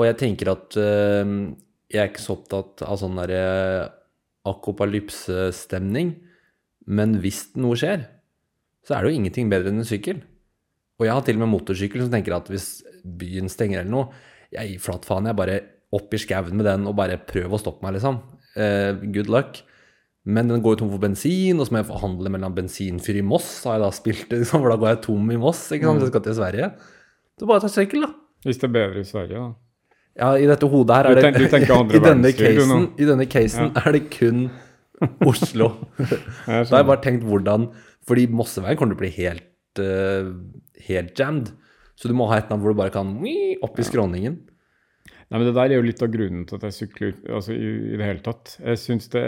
Og 0.00 0.08
jeg 0.08 0.18
tenker 0.22 0.54
at 0.54 0.78
eh, 0.80 1.34
jeg 1.92 2.00
er 2.00 2.08
ikke 2.08 2.24
så 2.24 2.38
opptatt 2.38 2.86
av 2.86 2.96
sånn 3.02 3.20
derre 3.20 3.44
akopalypsestemning, 4.48 6.14
men 6.96 7.18
hvis 7.20 7.50
noe 7.60 7.76
skjer, 7.80 8.08
så 8.84 8.96
er 8.96 9.04
det 9.04 9.12
jo 9.12 9.20
ingenting 9.20 9.52
bedre 9.52 9.68
enn 9.72 9.84
en 9.84 9.88
sykkel. 9.88 10.24
Og 10.96 11.06
jeg 11.08 11.12
har 11.16 11.24
til 11.26 11.36
og 11.36 11.44
med 11.44 11.52
motorsykkel 11.58 12.06
som 12.06 12.12
tenker 12.12 12.36
at 12.36 12.48
hvis 12.52 12.78
byen 13.04 13.52
stenger 13.52 13.82
eller 13.82 13.92
noe, 13.92 14.24
jeg 14.54 14.72
gir 14.72 14.82
flatt 14.84 15.04
faen, 15.08 15.28
jeg 15.28 15.36
bare 15.36 15.60
opp 15.94 16.14
i 16.14 16.20
skauen 16.20 16.56
med 16.58 16.66
den 16.68 16.88
og 16.90 16.96
bare 16.98 17.20
prøv 17.28 17.54
å 17.54 17.60
stoppe 17.60 17.84
meg, 17.86 17.96
liksom. 17.98 18.20
Uh, 18.54 18.98
good 19.14 19.30
luck. 19.32 19.60
Men 20.24 20.48
den 20.48 20.62
går 20.64 20.76
jo 20.76 20.80
tom 20.84 20.92
for 20.94 21.02
bensin, 21.02 21.58
og 21.60 21.66
så 21.68 21.74
må 21.74 21.82
jeg 21.82 21.90
forhandle 21.90 22.30
mellom 22.32 22.54
bensinfyr 22.56 23.18
i 23.20 23.24
Moss, 23.26 23.48
har 23.68 23.76
jeg 23.76 23.84
da 23.84 23.90
spilt 23.92 24.24
det, 24.30 24.38
liksom, 24.40 24.62
for 24.64 24.72
da 24.72 24.78
går 24.80 24.94
jeg 24.94 25.02
tom 25.04 25.32
i 25.34 25.40
Moss, 25.40 25.66
ikke 25.74 25.84
sant, 25.90 26.00
hvis 26.00 26.08
jeg 26.08 26.14
skal 26.14 26.24
til 26.24 26.36
Sverige. 26.38 26.70
Så 27.40 27.48
bare 27.50 27.64
ta 27.64 27.70
sykkel, 27.72 28.06
da. 28.06 28.12
Hvis 28.46 28.60
det 28.62 28.68
er 28.70 28.74
bedre 28.78 29.02
i 29.04 29.08
Sverige, 29.08 29.42
da. 29.42 29.50
Ja, 30.14 30.28
i 30.38 30.46
dette 30.46 30.68
hodet 30.70 30.94
her 30.96 31.08
er 31.10 31.18
det 31.18 31.24
tenker- 31.26 31.42
du 31.42 31.50
tenker 31.50 31.96
I 31.98 32.00
denne 32.04 32.30
du, 32.30 32.38
casen, 32.38 32.84
i 33.02 33.08
denne 33.08 33.26
casen 33.26 33.72
er 33.80 33.96
det 33.96 34.04
kun 34.14 34.44
Oslo. 35.28 35.72
Da 35.98 36.60
har 36.62 36.78
jeg 36.78 36.86
bare 36.86 37.02
tenkt 37.02 37.24
hvordan 37.26 37.66
Fordi 38.06 38.28
Mosseveien 38.30 38.78
kommer 38.78 38.94
til 38.94 39.00
å 39.00 39.02
bli 39.02 39.10
helt 39.16 39.80
uh, 39.82 40.30
Helt 40.86 41.18
jammed. 41.18 41.50
Så 41.98 42.06
du 42.08 42.14
må 42.14 42.28
ha 42.30 42.38
et 42.38 42.50
navn 42.50 42.62
hvor 42.62 42.74
du 42.74 42.78
bare 42.78 42.94
kan 42.94 43.10
opp 43.64 43.78
i 43.80 43.86
skråningen. 43.86 44.38
Nei, 45.30 45.38
men 45.38 45.46
Det 45.48 45.54
der 45.56 45.72
er 45.72 45.78
jo 45.78 45.86
litt 45.86 46.02
av 46.04 46.12
grunnen 46.12 46.44
til 46.48 46.58
at 46.58 46.66
jeg 46.68 46.78
sykler 46.78 47.14
altså, 47.30 47.54
i, 47.56 47.70
i 47.94 47.98
det 47.98 48.08
hele 48.08 48.24
tatt. 48.24 48.56
Jeg 48.60 48.80
syns 48.82 49.08
det 49.14 49.24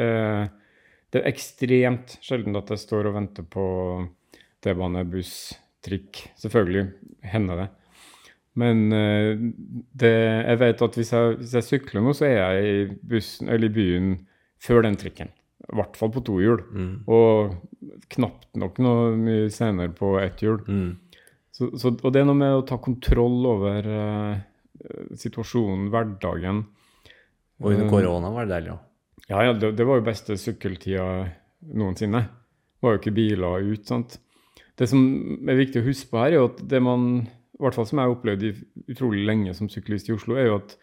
Det 1.13 1.23
er 1.23 1.31
ekstremt 1.31 2.19
sjelden 2.25 2.59
at 2.59 2.71
jeg 2.73 2.83
står 2.83 3.09
og 3.09 3.17
venter 3.17 3.47
på 3.49 3.67
T-bane, 4.65 5.05
buss, 5.09 5.55
trikk. 5.85 6.27
Selvfølgelig 6.41 6.89
hender 7.33 7.63
det. 7.63 7.69
Men 8.57 8.93
eh, 8.97 9.37
det, 10.01 10.15
jeg 10.49 10.61
vet 10.63 10.83
at 10.87 10.99
hvis 10.99 11.13
jeg, 11.13 11.39
hvis 11.41 11.55
jeg 11.59 11.67
sykler 11.67 12.05
nå, 12.05 12.15
så 12.17 12.27
er 12.29 12.37
jeg 12.39 12.69
i 12.69 12.77
bussen 13.13 13.51
eller 13.53 13.69
i 13.69 13.77
byen 13.77 14.13
før 14.63 14.87
den 14.87 14.97
trikken. 14.99 15.33
I 15.67 15.77
hvert 15.77 15.99
fall 15.99 16.13
på 16.15 16.23
to 16.25 16.39
hjul. 16.41 16.63
Mm. 16.73 16.93
Og 17.11 17.57
knapt 18.15 18.49
nok 18.59 18.81
noe 18.83 19.11
mye 19.21 19.51
senere 19.53 19.93
på 19.95 20.15
ett 20.23 20.43
hjul. 20.45 20.63
Mm. 20.67 20.95
Så, 21.57 21.71
så, 21.81 21.93
og 21.93 22.13
det 22.13 22.23
er 22.23 22.29
noe 22.29 22.39
med 22.39 22.59
å 22.59 22.65
ta 22.69 22.79
kontroll 22.83 23.45
over 23.49 23.87
eh, 23.89 24.45
situasjonen, 25.19 25.89
hverdagen. 25.93 26.65
Og 27.61 27.73
under 27.73 27.87
Mm. 27.87 27.91
korona 27.91 28.31
var 28.35 28.47
det 28.47 28.55
deilig 28.57 28.73
òg. 28.75 28.83
Ja, 29.29 29.43
ja, 29.43 29.53
det, 29.53 29.73
det 29.77 29.87
var 29.87 29.99
jo 29.99 30.05
beste 30.07 30.37
sykkeltida 30.39 31.07
noensinne. 31.75 32.21
Det 32.29 32.83
var 32.85 32.95
jo 32.97 33.01
ikke 33.01 33.15
biler 33.17 33.65
ut, 33.73 33.87
sant. 33.89 34.19
Det 34.77 34.89
som 34.89 35.01
er 35.49 35.57
viktig 35.57 35.81
å 35.81 35.87
huske 35.87 36.11
på 36.13 36.21
her, 36.21 36.33
er 36.35 36.39
jo 36.39 36.51
at 36.51 36.61
det 36.69 36.83
man, 36.85 37.07
i 37.57 37.63
hvert 37.65 37.75
fall 37.75 37.87
som 37.89 37.99
jeg 37.99 38.07
har 38.07 38.15
opplevd 38.15 38.45
utrolig 38.93 39.25
lenge 39.27 39.55
som 39.57 39.71
syklist 39.73 40.11
i 40.11 40.15
Oslo, 40.15 40.37
er 40.37 40.51
jo 40.51 40.59
at 40.61 40.77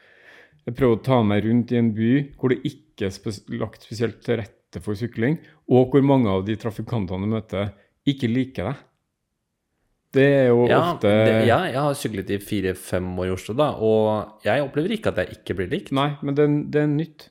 jeg 0.66 0.76
prøver 0.76 0.98
å 0.98 1.04
ta 1.06 1.20
meg 1.24 1.46
rundt 1.46 1.72
i 1.72 1.78
en 1.78 1.92
by 1.94 2.10
hvor 2.40 2.50
det 2.50 2.64
ikke 2.66 3.06
er 3.08 3.14
spes 3.14 3.42
lagt 3.54 3.84
spesielt 3.86 4.22
til 4.26 4.40
rette 4.42 4.82
for 4.82 4.98
sykling, 4.98 5.38
og 5.70 5.92
hvor 5.94 6.02
mange 6.02 6.32
av 6.32 6.44
de 6.48 6.56
trafikantene 6.58 7.28
du 7.28 7.34
møter, 7.36 7.74
ikke 8.10 8.28
liker 8.32 8.72
deg. 8.72 8.82
Det 10.14 10.26
er 10.30 10.48
jo 10.52 10.68
Ja, 10.70 10.80
ofte 10.94 11.10
det, 11.10 11.38
ja, 11.50 11.60
jeg 11.72 11.80
har 11.82 11.96
syklet 11.98 12.30
i 12.36 12.38
fire-fem 12.44 13.08
år 13.20 13.32
i 13.32 13.34
Oslo, 13.34 13.56
da, 13.58 13.72
og 13.82 14.44
jeg 14.46 14.62
opplever 14.62 14.94
ikke 14.94 15.10
at 15.14 15.22
jeg 15.24 15.40
ikke 15.40 15.56
blir 15.58 15.72
likt. 15.72 15.90
Nei, 15.96 16.12
men 16.22 16.36
det, 16.38 16.46
det 16.74 16.84
er 16.84 16.92
nytt. 16.92 17.30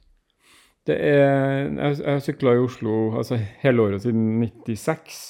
Det 0.90 0.96
er, 0.98 1.68
jeg, 1.70 2.00
jeg 2.02 2.24
sykla 2.26 2.56
i 2.58 2.64
Oslo 2.64 2.96
altså, 3.20 3.38
hele 3.62 3.84
året 3.86 4.02
siden 4.02 4.24
96. 4.42 5.20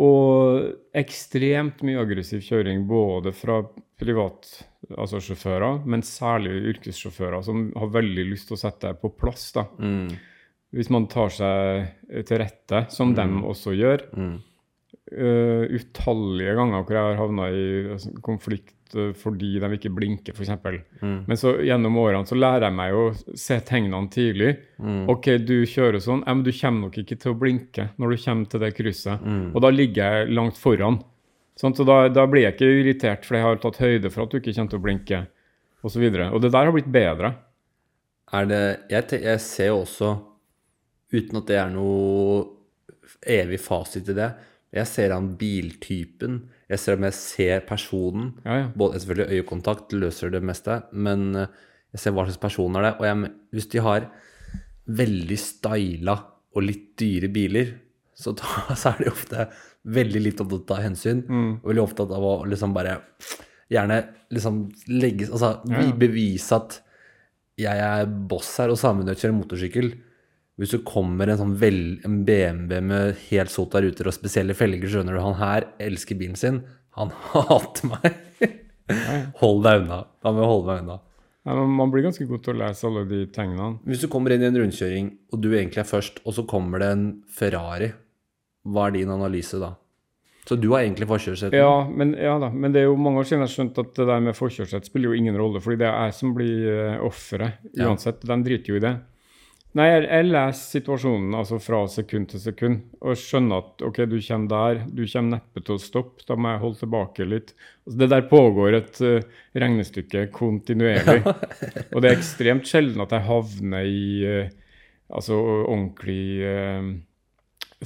Og 0.00 0.66
ekstremt 0.94 1.80
mye 1.86 1.98
aggressiv 2.02 2.42
kjøring 2.46 2.84
både 2.90 3.32
fra 3.34 3.60
privat, 4.00 4.46
altså 4.94 5.18
sjåfører, 5.22 5.80
men 5.90 6.02
særlig 6.06 6.52
yrkessjåfører 6.74 7.42
som 7.46 7.68
har 7.78 7.90
veldig 7.94 8.26
lyst 8.30 8.48
til 8.50 8.58
å 8.58 8.60
sette 8.62 8.86
deg 8.90 9.00
på 9.02 9.10
plass. 9.18 9.48
da. 9.56 9.64
Mm, 9.82 10.12
Hvis 10.74 10.90
man 10.94 11.08
tar 11.10 11.32
seg 11.34 12.22
til 12.26 12.38
rette, 12.42 12.84
som 12.94 13.14
dem 13.18 13.40
også 13.50 13.74
gjør. 13.74 14.06
mm, 14.14 14.36
Uh, 15.10 15.64
utallige 15.74 16.52
ganger 16.54 16.84
hvor 16.84 16.94
jeg 16.94 17.02
har 17.02 17.16
havna 17.18 17.46
i 17.50 17.62
altså, 17.96 18.12
konflikt 18.22 18.94
uh, 18.94 19.08
fordi 19.18 19.56
de 19.58 19.70
ikke 19.74 19.90
blinker, 19.90 20.36
f.eks. 20.36 20.52
mm, 21.02 21.16
Men 21.26 21.40
så 21.40 21.56
gjennom 21.66 21.96
årene 21.98 22.28
så 22.30 22.38
lærer 22.38 22.68
jeg 22.68 22.76
meg 22.78 22.94
å 22.94 23.08
se 23.18 23.56
tegnene 23.66 24.06
tidlig. 24.14 24.52
mm, 24.78 25.08
OK, 25.10 25.32
du 25.42 25.56
kjører 25.66 25.98
sånn, 26.04 26.22
ja, 26.22 26.34
men 26.36 26.44
du 26.46 26.52
kommer 26.54 26.86
nok 26.86 27.00
ikke 27.02 27.18
til 27.18 27.34
å 27.34 27.38
blinke 27.40 27.88
når 27.98 28.14
du 28.14 28.22
kommer 28.22 28.52
til 28.52 28.62
det 28.62 28.70
krysset. 28.76 29.24
mm. 29.24 29.48
Og 29.50 29.64
da 29.66 29.72
ligger 29.74 30.14
jeg 30.20 30.36
langt 30.38 30.60
foran. 30.62 31.00
Sånn, 31.58 31.74
så 31.74 31.84
da, 31.84 32.04
da 32.08 32.28
blir 32.30 32.46
jeg 32.46 32.54
ikke 32.54 32.70
irritert, 32.78 33.26
for 33.26 33.36
jeg 33.36 33.44
har 33.48 33.58
tatt 33.60 33.80
høyde 33.82 34.12
for 34.14 34.24
at 34.24 34.30
du 34.30 34.38
ikke 34.38 34.54
kommer 34.54 34.72
til 34.72 34.80
å 34.80 34.84
blinke. 34.84 35.20
Og, 35.80 35.90
så 35.90 36.06
og 36.06 36.38
det 36.44 36.52
der 36.52 36.68
har 36.68 36.76
blitt 36.76 36.92
bedre. 36.92 37.32
Er 38.30 38.46
det 38.46 38.62
jeg, 38.92 39.20
jeg 39.26 39.42
ser 39.42 39.72
jo 39.72 39.82
også, 39.82 40.14
uten 41.10 41.40
at 41.40 41.50
det 41.50 41.58
er 41.58 41.74
noe 41.74 42.44
evig 43.26 43.58
fasit 43.60 44.08
i 44.08 44.16
det, 44.16 44.30
jeg 44.70 44.86
ser 44.86 45.12
an 45.14 45.32
biltypen, 45.38 46.44
jeg 46.70 46.78
ser 46.78 46.98
om 46.98 47.06
jeg 47.08 47.16
ser 47.18 47.62
personen. 47.66 48.32
Ja, 48.44 48.60
ja. 48.60 48.66
Både 48.78 49.00
selvfølgelig 49.02 49.40
øyekontakt 49.40 49.94
løser 49.96 50.30
det 50.30 50.42
meste, 50.46 50.82
men 50.92 51.32
eh, 51.34 51.50
jeg 51.90 52.04
ser 52.04 52.14
hva 52.14 52.26
slags 52.28 52.42
person 52.42 52.78
er 52.78 52.86
det. 52.86 52.92
Og 53.00 53.08
jeg, 53.08 53.32
hvis 53.56 53.70
de 53.72 53.82
har 53.82 54.06
veldig 55.00 55.38
styla 55.42 56.16
og 56.54 56.66
litt 56.66 56.86
dyre 57.00 57.30
biler, 57.34 57.74
så, 58.14 58.34
ta, 58.38 58.62
så 58.80 58.94
er 58.94 59.04
de 59.04 59.10
ofte 59.10 59.48
veldig 59.90 60.22
litt 60.22 60.42
opptatt 60.44 60.76
av 60.76 60.84
hensyn. 60.86 61.24
Mm. 61.26 61.52
Og 61.62 61.72
veldig 61.72 61.86
opptatt 61.88 62.14
av 62.16 62.26
å 62.26 62.34
liksom 62.48 62.76
bare 62.76 63.00
Gjerne 63.70 64.00
liksom 64.34 64.56
legge 64.90 65.28
Altså 65.30 65.60
Ja, 65.70 65.84
bevise 65.94 66.56
at 66.56 66.80
jeg 67.60 67.82
er 67.84 68.08
boss 68.08 68.48
her, 68.58 68.72
og 68.72 68.80
jeg 68.80 69.18
kjører 69.20 69.34
motorsykkel. 69.36 69.90
Hvis 70.60 70.74
du 70.76 70.82
kommer 70.84 71.30
en 71.32 71.38
sånn 71.40 71.54
vel, 71.60 71.78
en 72.04 72.18
BMW 72.28 72.80
med 72.84 73.20
helt 73.30 73.52
sota 73.52 73.80
ruter 73.80 74.10
og 74.10 74.12
spesielle 74.16 74.52
felger, 74.56 74.90
skjønner 74.92 75.16
du, 75.16 75.22
han 75.24 75.38
her 75.40 75.66
elsker 75.80 76.18
bilen 76.20 76.36
sin. 76.36 76.60
Han 76.98 77.12
hater 77.32 77.88
meg. 77.88 78.18
Hold 79.40 79.62
deg 79.64 79.84
unna. 79.86 80.02
Da 80.20 80.32
må 80.34 80.42
jeg 80.44 80.50
holde 80.52 80.68
meg 80.74 80.82
unna. 80.84 80.98
Ja, 81.48 81.54
men 81.56 81.72
man 81.72 81.88
blir 81.92 82.04
ganske 82.04 82.26
god 82.28 82.42
til 82.44 82.52
å 82.52 82.60
lese 82.60 82.84
alle 82.90 83.06
de 83.08 83.22
tegnene. 83.32 83.78
Hvis 83.88 84.02
du 84.04 84.10
kommer 84.12 84.34
inn 84.34 84.42
i 84.44 84.48
en 84.50 84.58
rundkjøring, 84.60 85.06
og 85.32 85.40
du 85.40 85.48
egentlig 85.54 85.80
er 85.80 85.88
først, 85.88 86.20
og 86.28 86.36
så 86.36 86.44
kommer 86.48 86.82
det 86.82 86.90
en 86.92 87.06
Ferrari, 87.32 87.88
hva 88.68 88.90
er 88.90 88.98
din 88.98 89.12
analyse 89.14 89.56
da? 89.62 89.72
Så 90.44 90.56
du 90.60 90.66
har 90.74 90.82
egentlig 90.82 91.06
forkjørsretten? 91.08 91.56
Ja 91.56 91.84
men, 91.86 92.12
ja 92.18 92.34
da, 92.42 92.48
men 92.52 92.72
det 92.74 92.82
er 92.82 92.88
jo 92.88 92.96
mange 93.00 93.22
år 93.22 93.28
siden 93.28 93.40
jeg 93.44 93.48
har 93.48 93.52
skjønt 93.54 93.80
at 93.80 93.90
det 93.96 94.06
der 94.08 94.22
med 94.24 94.36
forkjørsrett 94.36 94.88
spiller 94.88 95.12
jo 95.12 95.18
ingen 95.20 95.36
rolle, 95.38 95.60
fordi 95.62 95.78
det 95.80 95.88
er 95.88 96.08
jeg 96.10 96.16
som 96.16 96.32
blir 96.36 96.66
offeret 97.06 97.08
offeret 97.08 97.78
Ja. 97.78 97.88
uansett. 97.88 98.24
De 98.26 98.38
driter 98.44 98.72
jo 98.74 98.80
i 98.80 98.84
det. 98.84 98.92
Nei, 99.78 99.84
jeg, 99.86 100.06
jeg 100.08 100.26
leser 100.26 100.80
situasjonen 100.80 101.34
altså 101.38 101.60
fra 101.62 101.84
sekund 101.90 102.26
til 102.32 102.40
sekund 102.42 102.78
og 103.06 103.18
skjønner 103.18 103.60
at 103.62 103.82
ok, 103.86 104.00
du 104.10 104.16
kommer 104.18 104.48
der, 104.50 104.80
du 104.90 105.04
kommer 105.04 105.36
neppe 105.36 105.62
til 105.62 105.76
å 105.76 105.82
stoppe, 105.82 106.24
da 106.26 106.34
må 106.34 106.50
jeg 106.50 106.62
holde 106.64 106.80
tilbake 106.80 107.26
litt. 107.28 107.52
Altså, 107.86 107.98
det 108.00 108.08
der 108.10 108.24
pågår 108.32 108.78
et 108.80 108.98
uh, 109.06 109.44
regnestykke 109.62 110.24
kontinuerlig. 110.34 111.22
og 111.94 112.02
det 112.02 112.10
er 112.10 112.16
ekstremt 112.16 112.66
sjelden 112.66 113.04
at 113.04 113.14
jeg 113.14 113.26
havner 113.28 113.86
i 113.86 114.08
uh, 114.26 114.50
altså 115.14 115.38
ordentlig 115.38 116.24
uh, 116.42 116.90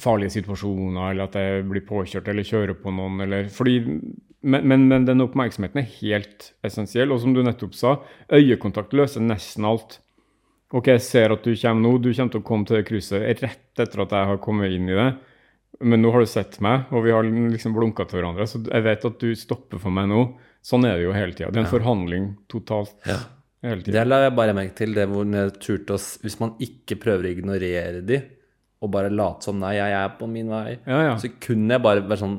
farlige 0.01 0.39
situasjoner, 0.39 1.11
eller 1.11 1.29
at 1.29 1.37
jeg 1.37 1.67
blir 1.69 1.85
påkjørt 1.85 2.33
eller 2.33 2.49
kjører 2.49 2.79
på 2.81 2.95
noen. 2.97 3.21
Eller, 3.27 3.53
fordi, 3.53 3.77
men, 3.85 4.65
men, 4.65 4.89
men 4.89 5.05
den 5.05 5.21
oppmerksomheten 5.27 5.83
er 5.85 5.93
helt 6.01 6.49
essensiell. 6.65 7.13
Og 7.13 7.21
som 7.21 7.37
du 7.37 7.43
nettopp 7.45 7.77
sa, 7.77 7.99
øyekontakt 8.33 8.97
løser 8.97 9.21
nesten 9.21 9.69
alt. 9.69 10.01
Ok, 10.75 10.89
jeg 10.91 11.03
ser 11.07 11.33
at 11.37 11.45
du 11.47 11.53
kommer 11.55 11.85
nå, 11.85 11.93
du 12.03 12.09
kommer 12.13 12.33
til 12.35 12.41
å 12.43 12.47
komme 12.49 12.67
til 12.67 12.77
det 12.81 12.87
krysset 12.89 13.23
rett 13.45 13.79
etter 13.85 14.03
at 14.03 14.15
jeg 14.17 14.27
har 14.33 14.41
kommet 14.43 14.73
inn 14.75 14.89
i 14.91 14.97
det. 14.99 15.09
Men 15.87 16.03
nå 16.03 16.11
har 16.15 16.23
du 16.23 16.27
sett 16.31 16.61
meg, 16.63 16.89
og 16.95 17.03
vi 17.07 17.13
har 17.15 17.27
liksom 17.27 17.75
blunka 17.75 18.07
til 18.09 18.21
hverandre, 18.21 18.47
så 18.51 18.61
jeg 18.63 18.83
vet 18.87 19.07
at 19.09 19.17
du 19.23 19.33
stopper 19.39 19.81
for 19.83 19.95
meg 19.95 20.09
nå. 20.11 20.21
Sånn 20.65 20.87
er 20.89 20.97
det 20.99 21.05
jo 21.07 21.13
hele 21.15 21.35
tida. 21.35 21.51
Det 21.53 21.61
er 21.61 21.67
en 21.67 21.73
forhandling 21.73 22.29
totalt 22.51 22.95
Ja. 23.07 23.19
hele 23.63 23.83
tiden. 23.83 23.93
Det 23.99 24.05
la 24.09 24.21
jeg 24.25 24.35
bare 24.39 24.55
merke 24.57 24.75
til, 24.79 24.95
det 24.95 25.07
hvor 25.11 25.27
jeg 25.29 25.53
turte 25.61 25.95
oss 25.99 26.19
Hvis 26.23 26.39
man 26.41 26.55
ikke 26.63 26.97
prøver 27.03 27.27
å 27.29 27.35
ignorere 27.37 28.01
de, 28.07 28.23
og 28.83 28.91
bare 28.95 29.11
late 29.13 29.45
som 29.47 29.59
nei, 29.61 29.75
jeg 29.77 29.93
er 29.99 30.09
på 30.19 30.27
min 30.31 30.49
vei, 30.49 30.79
Ja, 30.87 31.03
ja. 31.11 31.15
så 31.21 31.29
kunne 31.41 31.71
jeg 31.77 31.83
bare 31.83 32.03
være 32.07 32.19
sånn 32.23 32.39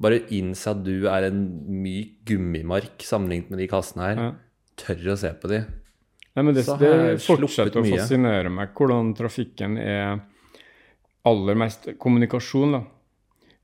Bare 0.00 0.20
innse 0.30 0.70
at 0.70 0.84
du 0.84 1.08
er 1.10 1.24
en 1.26 1.40
myk 1.82 2.20
gummimark 2.24 3.02
sammenlignet 3.02 3.50
med 3.50 3.58
de 3.58 3.66
kassene 3.66 4.04
her. 4.06 4.16
ja. 4.22 4.32
Tør 4.78 5.08
å 5.14 5.16
se 5.18 5.32
på 5.42 5.48
de. 5.50 5.64
Nei, 6.38 6.44
men 6.46 6.54
det, 6.54 6.62
det 6.78 7.18
fortsetter 7.24 7.80
å 7.80 7.88
fascinere 7.88 8.52
meg 8.52 8.70
hvordan 8.78 9.10
trafikken 9.18 9.74
er 9.82 10.20
aller 11.26 11.58
mest 11.58 11.88
kommunikasjon. 11.98 12.76
da. 12.78 12.84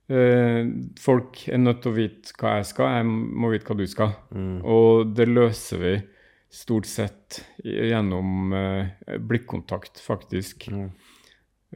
Eh, 0.09 0.67
folk 1.01 1.47
er 1.49 1.63
nødt 1.63 1.81
til 1.85 1.93
å 1.93 1.97
vite 1.97 2.35
hva 2.37 2.59
jeg 2.59 2.67
skal, 2.75 2.99
jeg 2.99 3.07
må 3.09 3.53
vite 3.53 3.71
hva 3.71 3.79
du 3.79 3.87
skal. 3.89 4.13
Mm. 4.35 4.59
Og 4.67 5.15
det 5.17 5.29
løser 5.31 5.81
vi 5.81 5.95
stort 6.55 6.89
sett 6.91 7.41
gjennom 7.65 8.53
eh, 8.59 9.17
blikkontakt, 9.23 10.03
faktisk. 10.05 10.69
Mm. 10.75 10.91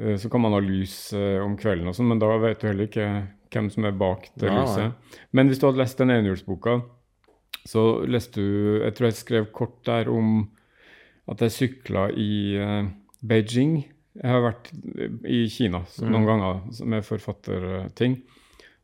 Eh, 0.00 0.18
så 0.20 0.30
kan 0.32 0.44
man 0.44 0.58
ha 0.58 0.60
lys 0.64 0.98
om 1.44 1.56
kvelden, 1.60 1.88
og 1.88 1.96
sånn, 1.96 2.10
men 2.12 2.20
da 2.22 2.34
vet 2.42 2.60
du 2.60 2.68
heller 2.72 2.90
ikke 2.90 3.08
hvem 3.48 3.72
som 3.72 3.88
er 3.88 3.96
bak 3.96 4.28
det 4.36 4.50
ja, 4.50 4.60
lyset. 4.60 5.18
Men 5.32 5.48
hvis 5.48 5.62
du 5.62 5.70
hadde 5.70 5.80
lest 5.80 6.02
den 6.02 6.12
enhjulsboka, 6.12 6.80
så 7.68 7.82
leste 8.08 8.40
du 8.40 8.80
Jeg 8.84 8.94
tror 8.96 9.06
jeg 9.08 9.16
skrev 9.18 9.48
kort 9.52 9.80
der 9.84 10.08
om 10.12 10.46
at 11.28 11.40
jeg 11.44 11.50
sykla 11.54 12.08
i 12.16 12.56
eh, 12.56 12.88
Beijing. 13.22 13.84
Jeg 14.18 14.30
har 14.32 14.40
vært 14.42 14.70
i 15.28 15.46
Kina 15.52 15.84
Mm. 16.00 16.10
noen 16.10 16.26
ganger 16.26 16.84
med 16.86 17.04
forfatterting. 17.06 18.16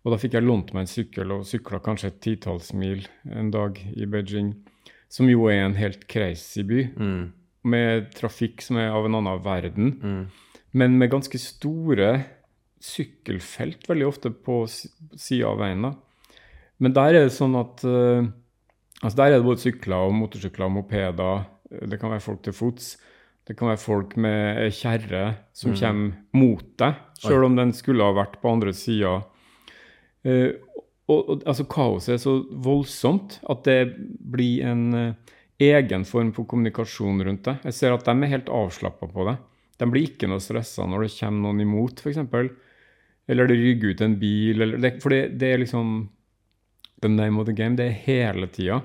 Og 0.04 0.12
da 0.12 0.18
fikk 0.20 0.32
jeg 0.36 0.44
lånt 0.44 0.72
meg 0.74 0.82
en 0.84 0.90
sykkel 0.92 1.32
og 1.32 1.46
sykla 1.48 1.80
kanskje 1.82 2.06
et 2.12 2.20
titalls 2.20 2.72
mil 2.76 3.06
en 3.32 3.50
dag 3.50 3.78
i 3.96 4.04
Beijing. 4.06 4.52
Som 5.08 5.28
jo 5.30 5.46
er 5.48 5.64
en 5.64 5.74
helt 5.74 6.06
crazy 6.08 6.62
by, 6.62 6.84
Mm. 6.96 7.32
med 7.64 8.12
trafikk 8.14 8.60
som 8.62 8.76
er 8.76 8.90
av 8.90 9.06
en 9.06 9.14
annen 9.14 9.42
verden. 9.42 9.92
Mm. 10.02 10.26
Men 10.74 10.98
med 10.98 11.10
ganske 11.10 11.38
store 11.38 12.24
sykkelfelt 12.84 13.86
veldig 13.88 14.06
ofte 14.06 14.30
på 14.30 14.58
sida 14.68 15.48
av 15.48 15.58
veien. 15.62 15.82
da. 15.82 15.94
Men 16.80 16.92
der 16.92 17.14
er 17.14 17.24
det 17.28 17.32
sånn 17.32 17.54
at 17.58 17.84
uh, 17.86 18.26
altså 19.02 19.16
Der 19.16 19.32
er 19.32 19.38
det 19.38 19.46
både 19.46 19.62
sykler 19.62 20.08
og 20.08 20.14
motorsykler 20.18 20.66
og 20.66 20.72
mopeder. 20.82 21.46
Det 21.70 21.98
kan 22.00 22.10
være 22.12 22.20
folk 22.24 22.42
til 22.44 22.52
fots. 22.56 22.96
Det 23.44 23.56
kan 23.58 23.68
være 23.68 23.80
folk 23.82 24.16
med 24.16 24.70
kjerre 24.72 25.36
som 25.52 25.72
Mm. 25.72 25.78
kommer 25.80 26.12
mot 26.32 26.64
deg, 26.80 26.94
sjøl 27.20 27.44
om 27.44 27.56
den 27.56 27.72
skulle 27.76 28.02
ha 28.04 28.12
vært 28.16 28.38
på 28.40 28.48
andre 28.52 28.72
sida. 28.72 29.22
Eh, 30.24 30.52
og, 31.08 31.28
og 31.28 31.42
altså 31.44 31.66
Kaoset 31.68 32.14
er 32.14 32.22
så 32.22 32.34
voldsomt 32.64 33.40
at 33.52 33.64
det 33.64 33.80
blir 34.32 34.64
en 34.64 34.94
eh, 34.94 35.34
egen 35.60 36.04
form 36.08 36.32
for 36.32 36.44
kommunikasjon 36.48 37.20
rundt 37.26 37.44
det. 37.44 37.58
Jeg 37.68 37.74
ser 37.76 37.92
at 37.92 38.04
de 38.08 38.14
er 38.16 38.32
helt 38.32 38.48
avslappa 38.48 39.10
på 39.12 39.26
det. 39.28 39.36
De 39.78 39.86
blir 39.90 40.08
ikke 40.08 40.28
noe 40.30 40.40
stressa 40.40 40.86
når 40.88 41.04
det 41.04 41.12
kommer 41.18 41.42
noen 41.50 41.60
imot, 41.60 42.00
f.eks. 42.00 42.18
Eller 43.28 43.46
det 43.48 43.56
rygger 43.60 43.90
ut 43.94 44.00
en 44.04 44.16
bil. 44.20 44.60
Eller 44.62 44.78
det, 44.80 44.96
for 45.02 45.10
det, 45.12 45.38
det 45.40 45.52
er 45.52 45.58
liksom 45.64 46.08
the 47.02 47.08
name 47.08 47.38
of 47.40 47.46
the 47.46 47.52
game. 47.56 47.76
Det 47.76 47.86
er 47.90 48.00
hele 48.06 48.46
tida. 48.52 48.80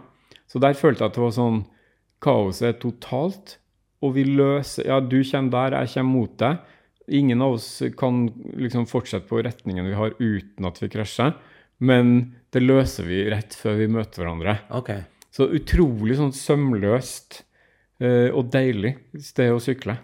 Så 0.48 0.60
der 0.60 0.74
følte 0.76 1.04
jeg 1.06 1.12
at 1.12 1.15
det 1.15 1.24
var 1.24 1.36
sånn 1.36 1.63
Kaoset 2.24 2.68
er 2.68 2.80
totalt, 2.82 3.58
og 4.04 4.16
vi 4.16 4.26
løser 4.28 4.88
Ja, 4.88 5.00
du 5.00 5.22
kommer 5.24 5.52
der, 5.56 5.78
jeg 5.84 5.94
kommer 5.96 6.16
mot 6.16 6.36
deg. 6.40 6.60
Ingen 7.20 7.42
av 7.42 7.56
oss 7.58 7.70
kan 7.98 8.28
liksom 8.60 8.86
fortsette 8.90 9.28
på 9.30 9.42
retningen 9.42 9.88
vi 9.88 9.98
har 9.98 10.14
uten 10.20 10.68
at 10.70 10.78
vi 10.82 10.92
krasjer, 10.94 11.34
men 11.80 12.36
det 12.54 12.62
løser 12.62 13.08
vi 13.08 13.24
rett 13.32 13.56
før 13.58 13.80
vi 13.80 13.88
møter 13.92 14.24
hverandre. 14.24 14.60
Okay. 14.82 15.06
Så 15.34 15.48
utrolig 15.56 16.20
sånn 16.20 16.34
sømløst 16.36 17.42
uh, 18.04 18.30
og 18.30 18.52
deilig 18.54 18.96
sted 19.24 19.54
å 19.54 19.62
sykle. 19.64 19.98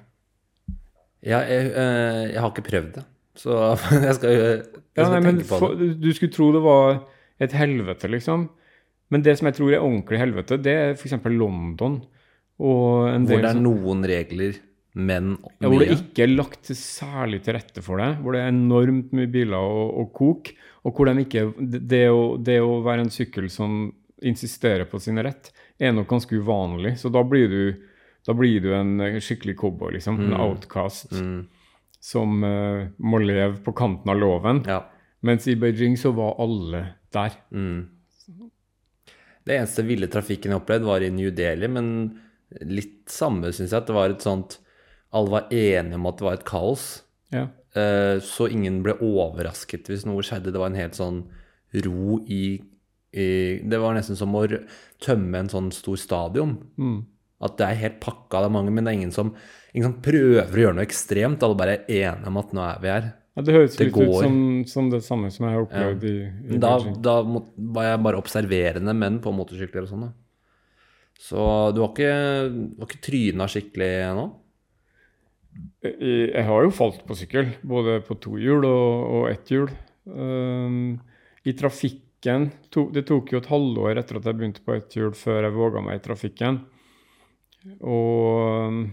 Ja, 1.26 1.42
jeg, 1.50 1.72
uh, 1.74 2.26
jeg 2.30 2.42
har 2.42 2.52
ikke 2.52 2.68
prøvd 2.70 2.92
det, 3.00 3.06
så 3.38 3.60
jeg 4.08 4.18
skal, 4.18 4.36
jeg 4.40 4.60
skal 4.64 5.06
Ja, 5.06 5.10
nei, 5.12 5.22
men 5.22 5.42
tenke 5.42 5.50
på 5.52 5.62
for, 5.62 5.78
det. 5.78 5.96
du 6.02 6.10
skulle 6.16 6.34
tro 6.34 6.52
det 6.56 6.64
var 6.66 7.02
et 7.44 7.56
helvete, 7.58 8.10
liksom. 8.10 8.48
Men 9.14 9.22
det 9.26 9.36
som 9.38 9.46
jeg 9.50 9.58
tror 9.60 9.74
er 9.74 9.84
ordentlig 9.86 10.18
helvete, 10.22 10.58
det 10.62 10.74
er 10.74 10.94
f.eks. 10.98 11.14
London. 11.30 12.00
Hvor 12.58 13.12
det 13.28 13.36
er 13.52 13.60
noen 13.60 14.06
regler, 14.08 14.56
men 14.96 15.34
Ja, 15.60 15.68
hvor 15.68 15.82
det 15.84 15.90
ikke 15.98 16.24
er 16.24 16.32
lagt 16.32 16.70
særlig 16.72 17.42
til 17.44 17.58
rette 17.58 17.84
for 17.84 18.00
det. 18.00 18.14
Hvor 18.24 18.32
det 18.36 18.42
er 18.46 18.54
enormt 18.54 19.12
mye 19.16 19.28
biler 19.28 19.60
og, 19.60 19.90
og 20.00 20.14
kok. 20.16 20.54
Og 20.88 20.96
hvor 20.96 21.10
de 21.10 21.26
ikke, 21.26 21.50
det, 21.60 22.06
å, 22.14 22.38
det 22.40 22.62
å 22.64 22.78
være 22.86 23.04
en 23.06 23.12
sykkel 23.12 23.50
som 23.52 23.90
insisterer 24.24 24.88
på 24.88 25.02
sin 25.04 25.20
rett, 25.20 25.52
er 25.78 25.92
nok 25.92 26.08
ganske 26.14 26.38
uvanlig. 26.40 26.96
Så 27.02 27.12
da 27.12 27.22
blir 27.28 27.52
du, 27.52 27.62
da 28.26 28.34
blir 28.38 28.64
du 28.64 28.72
en 28.74 28.96
skikkelig 29.22 29.58
cowboy, 29.60 29.92
liksom. 29.98 30.22
En 30.24 30.38
outcast 30.40 31.12
Mm, 31.12 31.44
som 32.06 32.44
uh, 32.46 32.86
må 33.02 33.18
leve 33.20 33.58
på 33.66 33.74
kanten 33.76 34.12
av 34.14 34.20
loven. 34.22 34.64
ja. 34.70 34.84
Mens 35.26 35.48
i 35.50 35.56
Beijing 35.58 35.96
så 35.98 36.12
var 36.14 36.36
alle 36.40 36.84
der. 37.12 37.34
Mm. 37.50 37.88
Det 39.46 39.56
eneste 39.60 39.84
ville 39.86 40.08
trafikken 40.10 40.54
jeg 40.54 40.62
opplevde, 40.62 40.88
var 40.90 41.04
i 41.06 41.12
New 41.14 41.30
Delhi, 41.36 41.68
men 41.70 41.90
litt 42.66 43.04
samme, 43.14 43.52
syns 43.54 43.72
jeg. 43.74 43.78
At 43.84 43.90
det 43.90 43.96
var 43.98 44.14
et 44.14 44.26
sånt 44.26 44.60
Alle 45.16 45.32
var 45.32 45.52
enige 45.54 45.96
om 45.96 46.08
at 46.10 46.18
det 46.20 46.26
var 46.26 46.38
et 46.40 46.48
kaos. 46.48 46.86
Ja. 47.32 47.46
Eh, 47.78 48.18
Så 48.26 48.50
ingen 48.52 48.82
ble 48.84 48.98
overrasket 49.00 49.88
hvis 49.92 50.06
noe 50.08 50.24
skjedde. 50.26 50.52
Det 50.52 50.60
var 50.60 50.72
en 50.74 50.80
helt 50.80 50.98
sånn 50.98 51.22
ro 51.86 52.20
i, 52.28 52.58
i 53.16 53.28
Det 53.64 53.80
var 53.80 53.96
nesten 53.96 54.18
som 54.20 54.34
å 54.36 54.46
tømme 55.04 55.40
en 55.40 55.52
sånn 55.52 55.70
stor 55.76 56.00
stadion. 56.00 56.58
Mm. 56.78 57.06
At 57.46 57.58
det 57.60 57.68
er 57.68 57.82
helt 57.84 58.00
pakka, 58.04 58.42
det 58.42 58.50
er 58.50 58.56
mange, 58.58 58.72
men 58.74 58.86
det 58.88 58.94
er 58.94 59.00
ingen 59.02 59.14
som, 59.16 59.34
ingen 59.76 59.92
som 59.92 60.02
prøver 60.04 60.56
å 60.56 60.64
gjøre 60.66 60.78
noe 60.80 60.88
ekstremt. 60.88 61.44
Alle 61.44 61.60
bare 61.60 61.78
er 61.86 62.10
enige 62.10 62.32
om 62.32 62.38
at 62.42 62.54
nå 62.56 62.64
er 62.66 62.82
vi 62.84 62.92
her. 62.94 63.10
Ja, 63.36 63.44
det 63.44 63.56
høres 63.56 63.76
Det 63.76 63.90
litt 63.90 63.98
ut 63.98 64.00
går. 64.00 64.22
som, 64.24 64.38
som 64.72 64.92
det 64.94 65.02
samme 65.04 65.30
som 65.34 65.46
jeg 65.48 65.58
har 65.58 65.66
opplevd 65.66 66.06
i, 66.08 66.16
i 66.56 66.60
Da, 66.62 66.78
da 67.04 67.18
må, 67.28 67.42
var 67.76 67.90
jeg 67.90 68.04
bare 68.06 68.22
observerende 68.22 68.96
menn 68.96 69.20
på 69.24 69.34
motorsykler 69.36 69.84
og 69.84 69.92
sånn, 69.92 70.06
da. 70.08 70.14
Så 71.20 71.44
du 71.76 71.82
har 71.82 71.92
ikke, 71.92 72.16
du 72.52 72.82
har 72.84 72.90
ikke 72.90 73.04
tryna 73.04 73.48
skikkelig 73.52 73.92
ennå? 74.08 74.26
Jeg, 75.86 76.44
har 76.48 76.66
jo 76.66 76.74
falt 76.76 77.04
på 77.08 77.16
sykkel, 77.16 77.54
både 77.64 78.02
på 78.08 78.18
to 78.24 78.36
hjul 78.42 78.66
og, 78.68 78.88
og 79.20 79.28
ett 79.30 79.52
hjul. 79.52 79.70
Um, 80.06 80.98
I 81.48 81.54
trafikken 81.56 82.50
to, 82.74 82.90
Det 82.94 83.06
tok 83.08 83.32
jo 83.32 83.40
et 83.40 83.48
halvår 83.52 84.02
etter 84.02 84.20
at 84.20 84.28
jeg 84.28 84.38
begynte 84.40 84.64
på 84.66 84.76
ett 84.76 84.96
hjul, 84.98 85.14
før 85.16 85.48
jeg 85.48 85.56
våga 85.56 85.84
meg 85.86 86.00
i 86.00 86.04
trafikken. 86.04 86.60
Og 87.80 88.68
um, 88.68 88.84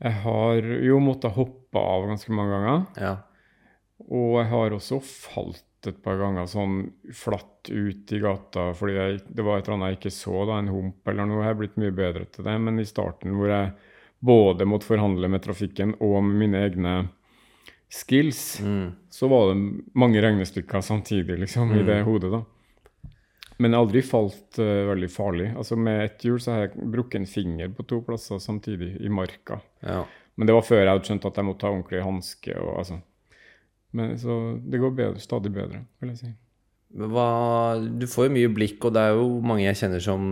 jeg 0.00 0.16
har 0.24 0.70
jo 0.90 1.00
måttet 1.04 1.36
hoppe 1.36 1.59
av 1.78 2.06
ganske 2.08 2.32
mange 2.34 2.56
ganger. 2.56 2.86
Ja. 3.00 3.12
Og 4.10 4.38
jeg 4.40 4.48
har 4.50 4.70
også 4.74 4.98
falt 5.04 5.64
et 5.88 6.02
par 6.04 6.18
ganger 6.20 6.44
sånn 6.50 6.90
flatt 7.16 7.70
ut 7.70 8.10
i 8.12 8.18
gata 8.20 8.66
fordi 8.76 8.96
jeg, 8.98 9.20
det 9.32 9.44
var 9.46 9.58
et 9.60 9.64
eller 9.68 9.78
annet 9.78 9.94
jeg 9.94 9.98
ikke 10.00 10.12
så, 10.12 10.34
da, 10.48 10.58
en 10.60 10.68
hump 10.68 11.08
eller 11.08 11.28
noe. 11.28 11.44
Jeg 11.44 11.54
er 11.54 11.60
blitt 11.62 11.78
mye 11.80 11.94
bedre 11.96 12.26
til 12.32 12.44
det. 12.44 12.56
Men 12.60 12.80
i 12.82 12.84
starten 12.88 13.32
hvor 13.38 13.48
jeg 13.48 13.72
både 14.20 14.66
måtte 14.68 14.90
forhandle 14.90 15.30
med 15.32 15.40
trafikken 15.46 15.94
og 16.04 16.18
med 16.26 16.36
mine 16.42 16.64
egne 16.66 16.94
skills, 17.90 18.60
Mm. 18.60 18.92
så 19.10 19.28
var 19.28 19.48
det 19.54 19.82
mange 19.94 20.20
regnestykker 20.22 20.80
samtidig 20.84 21.38
liksom, 21.40 21.72
i 21.74 21.82
det 21.82 22.02
hodet. 22.04 22.30
da. 22.30 22.42
Men 23.58 23.72
jeg 23.72 23.76
har 23.78 23.86
aldri 23.86 24.02
falt 24.02 24.58
uh, 24.58 24.86
veldig 24.92 25.08
farlig. 25.10 25.48
Altså 25.56 25.76
Med 25.76 26.04
ett 26.04 26.22
hjul 26.24 26.38
så 26.40 26.52
har 26.52 26.60
jeg 26.68 26.86
brukket 26.92 27.20
en 27.20 27.26
finger 27.26 27.68
på 27.76 27.82
to 27.88 27.98
plasser 28.06 28.38
samtidig, 28.40 28.94
i 29.00 29.08
marka. 29.08 29.60
Ja. 29.82 30.04
Men 30.40 30.48
det 30.48 30.54
var 30.56 30.64
før 30.64 30.80
jeg 30.80 30.88
hadde 30.88 31.04
skjønt 31.10 31.26
at 31.28 31.36
jeg 31.36 31.44
måtte 31.44 31.66
ha 31.68 31.74
ordentlig 31.74 31.98
hanske. 32.00 32.54
Altså. 32.56 32.96
Men 33.92 34.14
så 34.22 34.36
det 34.72 34.80
går 34.80 34.94
bedre, 34.96 35.20
stadig 35.20 35.52
bedre, 35.52 35.82
vil 36.00 36.14
jeg 36.14 36.20
si. 36.22 36.30
Hva, 36.96 37.26
du 37.76 38.06
får 38.08 38.26
jo 38.30 38.34
mye 38.38 38.52
blikk, 38.56 38.86
og 38.88 38.94
det 38.96 39.02
er 39.04 39.18
jo 39.18 39.26
mange 39.44 39.66
jeg 39.66 39.78
kjenner 39.82 40.02
som 40.02 40.30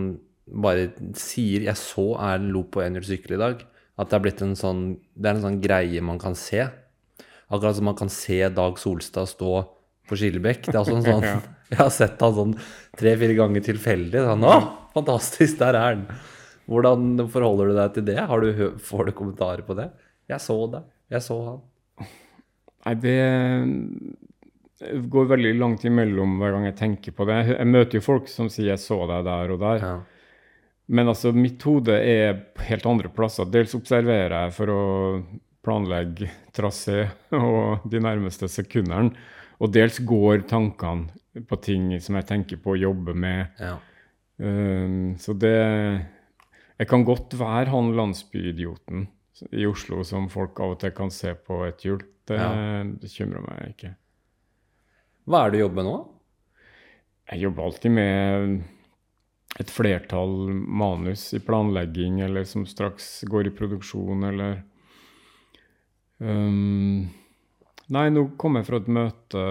bare 0.49 0.87
sier 1.13 1.61
'Jeg 1.61 1.77
så 1.77 2.17
Erlend 2.17 2.51
Lo 2.55 2.63
på 2.63 2.81
enhjulssykkel 2.81 3.35
i 3.37 3.41
dag'. 3.43 3.61
At 3.99 4.09
det 4.09 4.15
er 4.17 4.23
blitt 4.23 4.41
en 4.41 4.55
sånn 4.55 4.97
Det 5.13 5.29
er 5.29 5.35
en 5.35 5.45
sånn 5.45 5.61
greie 5.61 6.01
man 6.01 6.17
kan 6.17 6.33
se. 6.33 6.65
Akkurat 7.51 7.75
som 7.75 7.85
man 7.85 7.95
kan 7.95 8.09
se 8.09 8.49
Dag 8.49 8.79
Solstad 8.79 9.29
stå 9.29 9.67
på 10.09 10.17
Skillebekk. 10.17 10.65
Det 10.65 10.75
er 10.75 10.81
også 10.81 10.97
en 10.97 11.05
sånn. 11.13 11.43
Jeg 11.69 11.77
har 11.77 11.93
sett 11.93 12.19
han 12.19 12.33
sånn 12.33 12.57
tre-fire 12.97 13.35
ganger 13.37 13.61
tilfeldig. 13.61 14.25
Sånn, 14.25 14.41
'Å, 14.41 14.57
fantastisk, 14.95 15.59
der 15.59 15.75
er 15.75 15.93
han'. 15.93 16.05
Hvordan 16.69 17.17
forholder 17.33 17.71
du 17.71 17.77
deg 17.79 17.93
til 17.95 18.05
det? 18.11 18.19
Har 18.29 18.43
du, 18.43 18.77
får 18.85 19.09
du 19.09 19.11
kommentarer 19.17 19.65
på 19.65 19.73
det? 19.77 19.89
'Jeg 20.29 20.41
så 20.43 20.57
deg. 20.69 20.83
Jeg 21.09 21.25
så 21.25 21.37
han'. 21.47 21.61
Nei, 22.85 22.93
det 23.01 23.19
går 25.11 25.25
veldig 25.33 25.53
langt 25.57 25.83
imellom 25.89 26.37
hver 26.39 26.53
gang 26.55 26.67
jeg 26.69 26.77
tenker 26.77 27.15
på 27.17 27.25
det. 27.27 27.39
Jeg 27.49 27.67
møter 27.67 27.97
jo 27.97 28.05
folk 28.05 28.29
som 28.29 28.49
sier 28.49 28.69
'jeg 28.69 28.79
så 28.85 28.99
deg 29.09 29.25
der 29.25 29.51
og 29.55 29.59
der'. 29.59 29.81
Ja. 29.81 29.97
Men 30.89 31.07
altså, 31.07 31.31
mitt 31.33 31.61
hode 31.63 31.93
er 31.93 32.45
helt 32.65 32.85
andre 32.85 33.09
plasser. 33.09 33.45
Dels 33.45 33.75
observerer 33.75 34.45
jeg 34.45 34.53
for 34.53 34.69
å 34.69 35.23
planlegge 35.65 36.29
trasé 36.53 37.09
og 37.31 37.89
de 37.89 37.99
nærmeste 37.99 38.47
sekundene. 38.49 39.13
Og 39.59 39.73
dels 39.73 39.99
går 39.99 40.47
tankene 40.47 41.09
på 41.45 41.55
ting 41.61 41.99
som 41.99 42.15
jeg 42.15 42.25
tenker 42.25 42.57
på 42.57 42.73
å 42.73 42.79
jobbe 42.79 43.13
med. 43.13 43.47
ja. 43.59 43.77
Um, 44.39 45.17
så 45.19 45.33
det 45.35 45.51
Jeg 46.79 46.87
kan 46.87 47.03
godt 47.07 47.33
være 47.39 47.69
han 47.73 47.91
landsbyidioten 47.97 49.07
i 49.55 49.65
Oslo 49.67 50.03
som 50.07 50.29
folk 50.31 50.59
av 50.63 50.75
og 50.75 50.79
til 50.81 50.91
kan 50.95 51.11
se 51.11 51.33
på 51.35 51.61
et 51.67 51.83
hjul. 51.85 52.01
Det 52.29 52.37
Ja. 52.39 52.83
bekymrer 52.83 53.41
meg 53.43 53.73
ikke. 53.75 53.95
Hva 55.27 55.45
er 55.45 55.51
det 55.51 55.59
du 55.59 55.63
jobber 55.65 55.75
med 55.83 55.85
nå? 55.89 55.97
Jeg 57.31 57.41
jobber 57.41 57.63
alltid 57.63 57.91
med 57.91 58.63
et 59.59 59.69
flertall 59.69 60.35
manus 60.53 61.33
i 61.33 61.39
planlegging, 61.39 62.21
eller 62.21 62.43
som 62.45 62.65
straks 62.65 63.23
går 63.27 63.47
i 63.47 63.55
produksjon, 63.55 64.23
eller 64.23 64.63
um, 66.19 67.09
Nei, 67.89 68.03
nå 68.13 68.37
kom 68.37 68.53
jeg 68.59 68.67
fra 68.67 68.77
et 68.77 68.87
møte 68.93 69.43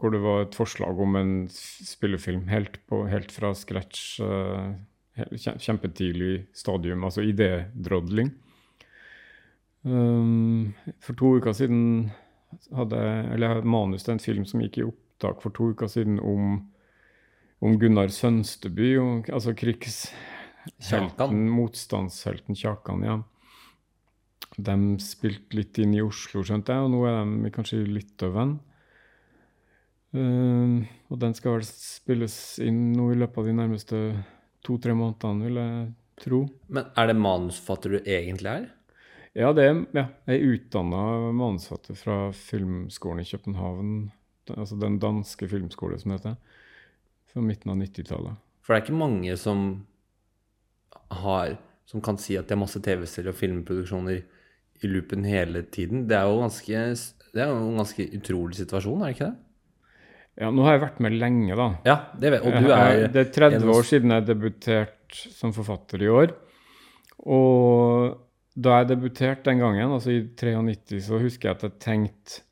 hvor 0.00 0.12
det 0.14 0.20
var 0.24 0.46
et 0.46 0.54
forslag 0.56 0.98
om 1.04 1.16
en 1.20 1.32
spillefilm 1.52 2.46
helt, 2.48 2.78
på, 2.88 3.02
helt 3.10 3.30
fra 3.34 3.50
scratch. 3.52 4.16
kjem- 4.22 4.78
kjempetidlig 5.16 6.46
stadium, 6.54 7.04
altså 7.04 7.24
idédrodling. 7.24 8.30
Um, 9.86 10.74
for 11.00 11.14
to 11.14 11.36
uker 11.38 11.54
siden 11.54 12.10
hadde 12.74 12.98
jeg 12.98 13.26
eller 13.32 13.46
jeg 13.46 13.54
hadde 13.54 13.70
manus 13.70 14.02
til 14.02 14.16
en 14.16 14.22
film 14.22 14.46
som 14.48 14.62
gikk 14.64 14.80
i 14.80 14.86
opptak 14.86 15.44
for 15.44 15.54
to 15.54 15.68
uker 15.76 15.90
siden 15.90 16.18
om 16.18 16.64
om 17.64 17.78
Gunnar 17.80 18.10
Sønsteby, 18.12 18.90
og, 19.00 19.30
altså 19.32 19.54
krigshelten, 19.56 21.46
motstandshelten 21.48 22.58
Kjakan, 22.58 23.04
ja. 23.06 23.16
De 24.56 24.76
spilte 25.04 25.56
litt 25.56 25.80
inn 25.80 25.94
i 25.96 26.04
Oslo, 26.04 26.44
skjønte 26.44 26.76
jeg, 26.76 26.84
og 26.84 26.92
nå 26.92 27.02
er 27.08 27.16
de 27.44 27.52
kanskje 27.54 27.80
i 27.82 27.90
Litauen. 27.90 28.58
Uh, 30.16 30.84
og 31.12 31.20
den 31.20 31.34
skal 31.36 31.58
vel 31.58 31.66
spilles 31.66 32.36
inn 32.64 32.92
nå 32.96 33.10
i 33.12 33.18
løpet 33.20 33.40
av 33.40 33.48
de 33.48 33.56
nærmeste 33.56 34.02
to-tre 34.66 34.94
månedene, 34.98 35.46
vil 35.46 35.60
jeg 35.60 35.86
tro. 36.22 36.40
Men 36.72 36.90
er 36.98 37.10
det 37.10 37.18
manusforfatter 37.20 37.96
du 37.96 37.98
egentlig 38.00 38.52
er? 38.52 38.66
Ja, 39.36 39.50
det 39.52 39.66
er, 39.68 39.80
ja, 39.92 40.06
jeg 40.30 40.38
er 40.38 40.54
utdanna 40.54 41.02
manusforfatter 41.36 41.98
fra 42.00 42.16
Filmskolen 42.36 43.20
i 43.22 43.28
København, 43.28 43.90
altså 44.54 44.78
den 44.80 44.96
danske 45.02 45.48
filmskole 45.50 45.98
som 46.00 46.14
det 46.14 46.20
heter, 46.20 46.38
fra 47.32 47.44
midten 47.44 47.74
av 47.74 47.82
90-tallet. 47.82 48.42
For 48.64 48.72
det 48.72 48.80
er 48.80 48.86
ikke 48.86 49.04
mange 49.04 49.36
som 49.38 49.68
har 51.12 51.58
Som 51.86 52.02
kan 52.02 52.16
si 52.18 52.34
at 52.34 52.48
de 52.48 52.56
har 52.56 52.58
masse 52.58 52.80
TV-serier 52.82 53.30
og 53.30 53.36
filmproduksjoner 53.38 54.16
i 54.82 54.88
loopen 54.90 55.22
hele 55.22 55.60
tiden. 55.62 56.08
Det 56.10 56.16
er 56.18 56.24
jo 56.26 56.40
ganske 56.40 56.80
Det 57.30 57.42
er 57.44 57.46
jo 57.46 57.60
en 57.60 57.78
ganske 57.78 58.08
utrolig 58.16 58.56
situasjon, 58.58 59.02
er 59.02 59.06
det 59.06 59.14
ikke 59.14 59.28
det? 59.28 59.45
Ja, 60.36 60.50
nå 60.52 60.66
har 60.66 60.76
jeg 60.76 60.82
vært 60.82 60.98
med 61.00 61.16
lenge, 61.16 61.56
da. 61.56 61.68
Ja, 61.88 61.96
det 62.20 62.34
vet 62.34 62.44
Og 62.44 62.52
du 62.60 62.68
er 62.74 63.06
det 63.08 63.22
er 63.22 63.30
30 63.32 63.56
en 63.56 63.70
år 63.72 63.86
siden 63.88 64.12
jeg 64.12 64.26
debuterte 64.28 65.20
som 65.32 65.54
forfatter 65.56 66.02
i 66.04 66.10
år. 66.12 66.34
Og 67.24 68.18
da 68.56 68.80
jeg 68.80 68.90
debuterte 68.92 69.48
den 69.48 69.62
gangen, 69.64 69.94
altså 69.96 70.12
i 70.12 70.20
93, 70.28 71.00
så 71.08 71.20
husker 71.22 71.48
jeg 71.48 71.56
at 71.56 71.64
jeg 71.66 71.80
tenkte 71.82 72.42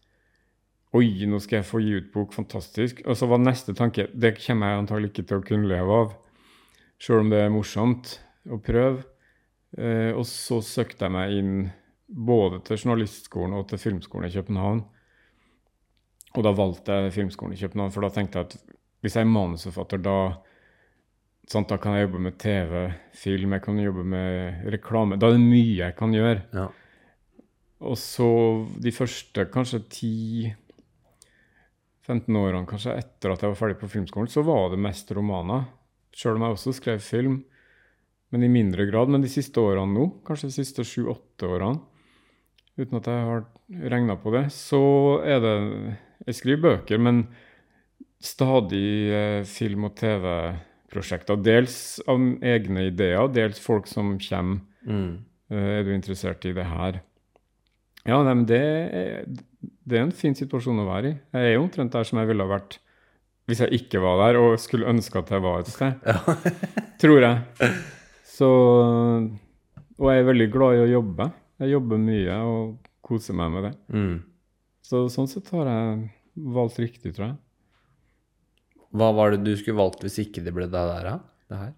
Oi, 0.94 1.26
nå 1.26 1.40
skal 1.42 1.58
jeg 1.58 1.66
få 1.66 1.80
gi 1.82 1.96
ut 1.98 2.12
bok. 2.14 2.36
Fantastisk. 2.36 3.00
Og 3.10 3.16
så 3.18 3.26
var 3.26 3.40
neste 3.42 3.74
tanke 3.74 4.06
Det 4.14 4.36
kommer 4.38 4.70
jeg 4.70 4.82
antagelig 4.84 5.10
ikke 5.10 5.24
til 5.26 5.40
å 5.40 5.46
kunne 5.48 5.66
leve 5.66 5.96
av. 6.04 6.12
Sjøl 7.02 7.24
om 7.24 7.32
det 7.32 7.40
er 7.42 7.50
morsomt 7.50 8.12
å 8.46 8.60
prøve. 8.62 9.02
Eh, 9.74 10.12
og 10.14 10.22
så 10.30 10.60
søkte 10.62 11.08
jeg 11.08 11.14
meg 11.16 11.34
inn 11.34 11.56
både 12.06 12.60
til 12.68 12.78
journalistskolen 12.78 13.56
og 13.58 13.66
til 13.72 13.82
filmskolen 13.82 14.28
i 14.28 14.36
København. 14.36 14.84
Og 16.34 16.42
da 16.42 16.50
valgte 16.56 16.96
jeg 16.98 17.14
filmskolen 17.14 17.54
i 17.54 17.60
København, 17.60 17.92
for 17.94 18.02
da 18.04 18.10
tenkte 18.14 18.40
jeg 18.40 18.48
at 18.48 18.54
hvis 19.04 19.16
jeg 19.18 19.26
er 19.26 19.30
manusforfatter, 19.30 20.00
da, 20.02 20.16
sant, 21.50 21.68
da 21.70 21.76
kan 21.78 21.94
jeg 21.94 22.06
jobbe 22.06 22.22
med 22.24 22.38
TV, 22.40 22.72
film, 23.20 23.52
jeg 23.54 23.62
kan 23.66 23.78
jobbe 23.78 24.04
med 24.08 24.64
reklame. 24.74 25.18
Da 25.20 25.28
er 25.28 25.36
det 25.36 25.44
mye 25.44 25.76
jeg 25.82 25.96
kan 25.98 26.10
gjøre. 26.16 26.42
ja. 26.56 26.68
Og 27.84 27.98
så 28.00 28.26
de 28.80 28.92
første 28.94 29.44
kanskje 29.52 29.82
10-15 32.08 32.38
årene 32.40 32.68
kanskje 32.70 32.94
etter 32.96 33.34
at 33.34 33.42
jeg 33.42 33.50
var 33.52 33.58
ferdig 33.58 33.76
på 33.82 33.90
filmskolen, 33.92 34.30
så 34.32 34.40
var 34.46 34.70
det 34.72 34.80
mest 34.80 35.12
romaner. 35.12 35.66
Sjøl 36.14 36.38
om 36.38 36.46
jeg 36.46 36.56
også 36.56 36.72
skrev 36.78 37.02
film, 37.04 37.44
men 38.32 38.46
i 38.46 38.48
mindre 38.48 38.86
grad. 38.88 39.12
Men 39.12 39.24
de 39.24 39.28
siste 39.28 39.60
årene 39.60 39.92
nå, 39.92 40.04
kanskje 40.24 40.48
de 40.48 40.56
siste 40.56 40.86
sju-åtte 40.86 41.44
årene, 41.50 41.82
uten 42.80 42.98
at 42.98 43.10
jeg 43.10 43.28
har 43.28 43.44
regna 43.92 44.16
på 44.22 44.32
det, 44.34 44.46
så 44.54 44.80
er 45.26 45.38
det 45.44 45.56
Jeg 46.26 46.34
skriver 46.38 46.62
bøker, 46.64 46.98
men 47.02 47.24
stadig 48.24 48.84
eh, 49.12 49.40
film- 49.48 49.84
og 49.88 49.96
TV-prosjekter. 50.00 51.40
Dels 51.44 51.76
av 52.08 52.20
egne 52.44 52.86
ideer, 52.90 53.26
dels 53.34 53.60
folk 53.60 53.86
som 53.90 54.14
kommer. 54.22 54.62
Mm. 54.86 55.18
Eh, 55.50 55.68
Er 55.80 55.84
du 55.84 55.92
interessert 55.94 56.44
i 56.48 56.54
det 56.56 56.64
her? 56.70 57.00
Ja, 58.04 58.18
nei, 58.22 58.34
men 58.36 58.44
det 58.48 58.60
er, 58.60 59.24
det 59.84 59.96
er 59.98 60.02
en 60.04 60.12
fin 60.16 60.34
situasjon 60.36 60.80
å 60.82 60.88
være 60.88 61.10
i. 61.12 61.18
Jeg 61.32 61.50
er 61.50 61.54
jo 61.56 61.62
omtrent 61.64 61.92
der 61.94 62.04
som 62.04 62.18
jeg 62.20 62.28
ville 62.28 62.44
ha 62.44 62.52
vært 62.58 62.78
hvis 63.48 63.60
jeg 63.60 63.76
ikke 63.76 64.00
var 64.00 64.16
der 64.22 64.38
og 64.40 64.54
skulle 64.60 64.88
ønske 64.88 65.20
at 65.20 65.28
jeg 65.34 65.42
var 65.44 65.60
et 65.60 65.68
sted. 65.68 65.98
Ja. 66.08 66.16
Tror 67.02 67.20
jeg. 67.20 67.72
Så 68.24 68.48
Og 70.00 70.06
jeg 70.10 70.22
er 70.22 70.28
veldig 70.30 70.46
glad 70.52 70.78
i 70.78 70.84
å 70.84 70.92
jobbe. 70.94 71.26
Jeg 71.60 71.74
jobber 71.74 72.00
mye 72.00 72.38
og 72.48 72.88
koser 73.04 73.36
meg 73.36 73.52
med 73.52 73.66
det. 73.68 73.72
Mm. 73.92 74.14
Så 74.84 75.06
sånn 75.12 75.30
sett 75.30 75.48
har 75.54 75.70
jeg 75.70 76.10
valgt 76.54 76.80
riktig, 76.82 77.14
tror 77.16 77.30
jeg. 77.30 77.38
Hva 78.94 79.08
var 79.16 79.32
det 79.32 79.42
du 79.42 79.54
skulle 79.58 79.80
valgt 79.80 80.04
hvis 80.04 80.20
ikke 80.22 80.44
det 80.44 80.52
ble 80.54 80.68
det 80.70 80.84
der? 80.92 81.08
Det 81.50 81.58
her? 81.58 81.72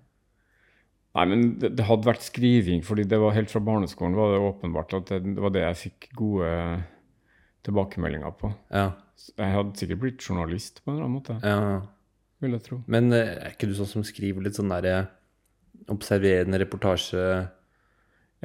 Nei, 1.16 1.24
men 1.30 1.44
det, 1.60 1.70
det 1.78 1.86
hadde 1.88 2.08
vært 2.10 2.26
skriving, 2.26 2.82
fordi 2.84 3.06
det 3.08 3.18
var 3.22 3.32
helt 3.32 3.52
fra 3.52 3.62
barneskolen 3.64 4.16
var 4.18 4.34
det 4.34 4.42
åpenbart 4.44 4.96
at 4.98 5.12
det, 5.14 5.22
det 5.38 5.44
var 5.44 5.54
det 5.54 5.62
jeg 5.62 5.82
fikk 5.86 6.08
gode 6.18 6.50
tilbakemeldinger 7.66 8.34
på. 8.36 8.50
Ja. 8.74 8.90
Jeg 9.32 9.54
hadde 9.54 9.80
sikkert 9.80 10.02
blitt 10.02 10.26
journalist 10.26 10.82
på 10.82 10.90
en 10.90 10.98
eller 10.98 11.06
annen 11.06 11.16
måte, 11.16 11.38
ja. 11.40 11.78
vil 12.44 12.58
jeg 12.58 12.64
tro. 12.66 12.82
Men 12.92 13.08
eh, 13.16 13.32
er 13.38 13.54
ikke 13.54 13.70
du 13.70 13.72
sånn 13.78 13.88
som 13.88 14.04
skriver 14.04 14.44
litt 14.44 14.58
sånn 14.58 14.74
derre 14.74 15.06
observerende 15.92 16.60
reportasje 16.60 17.22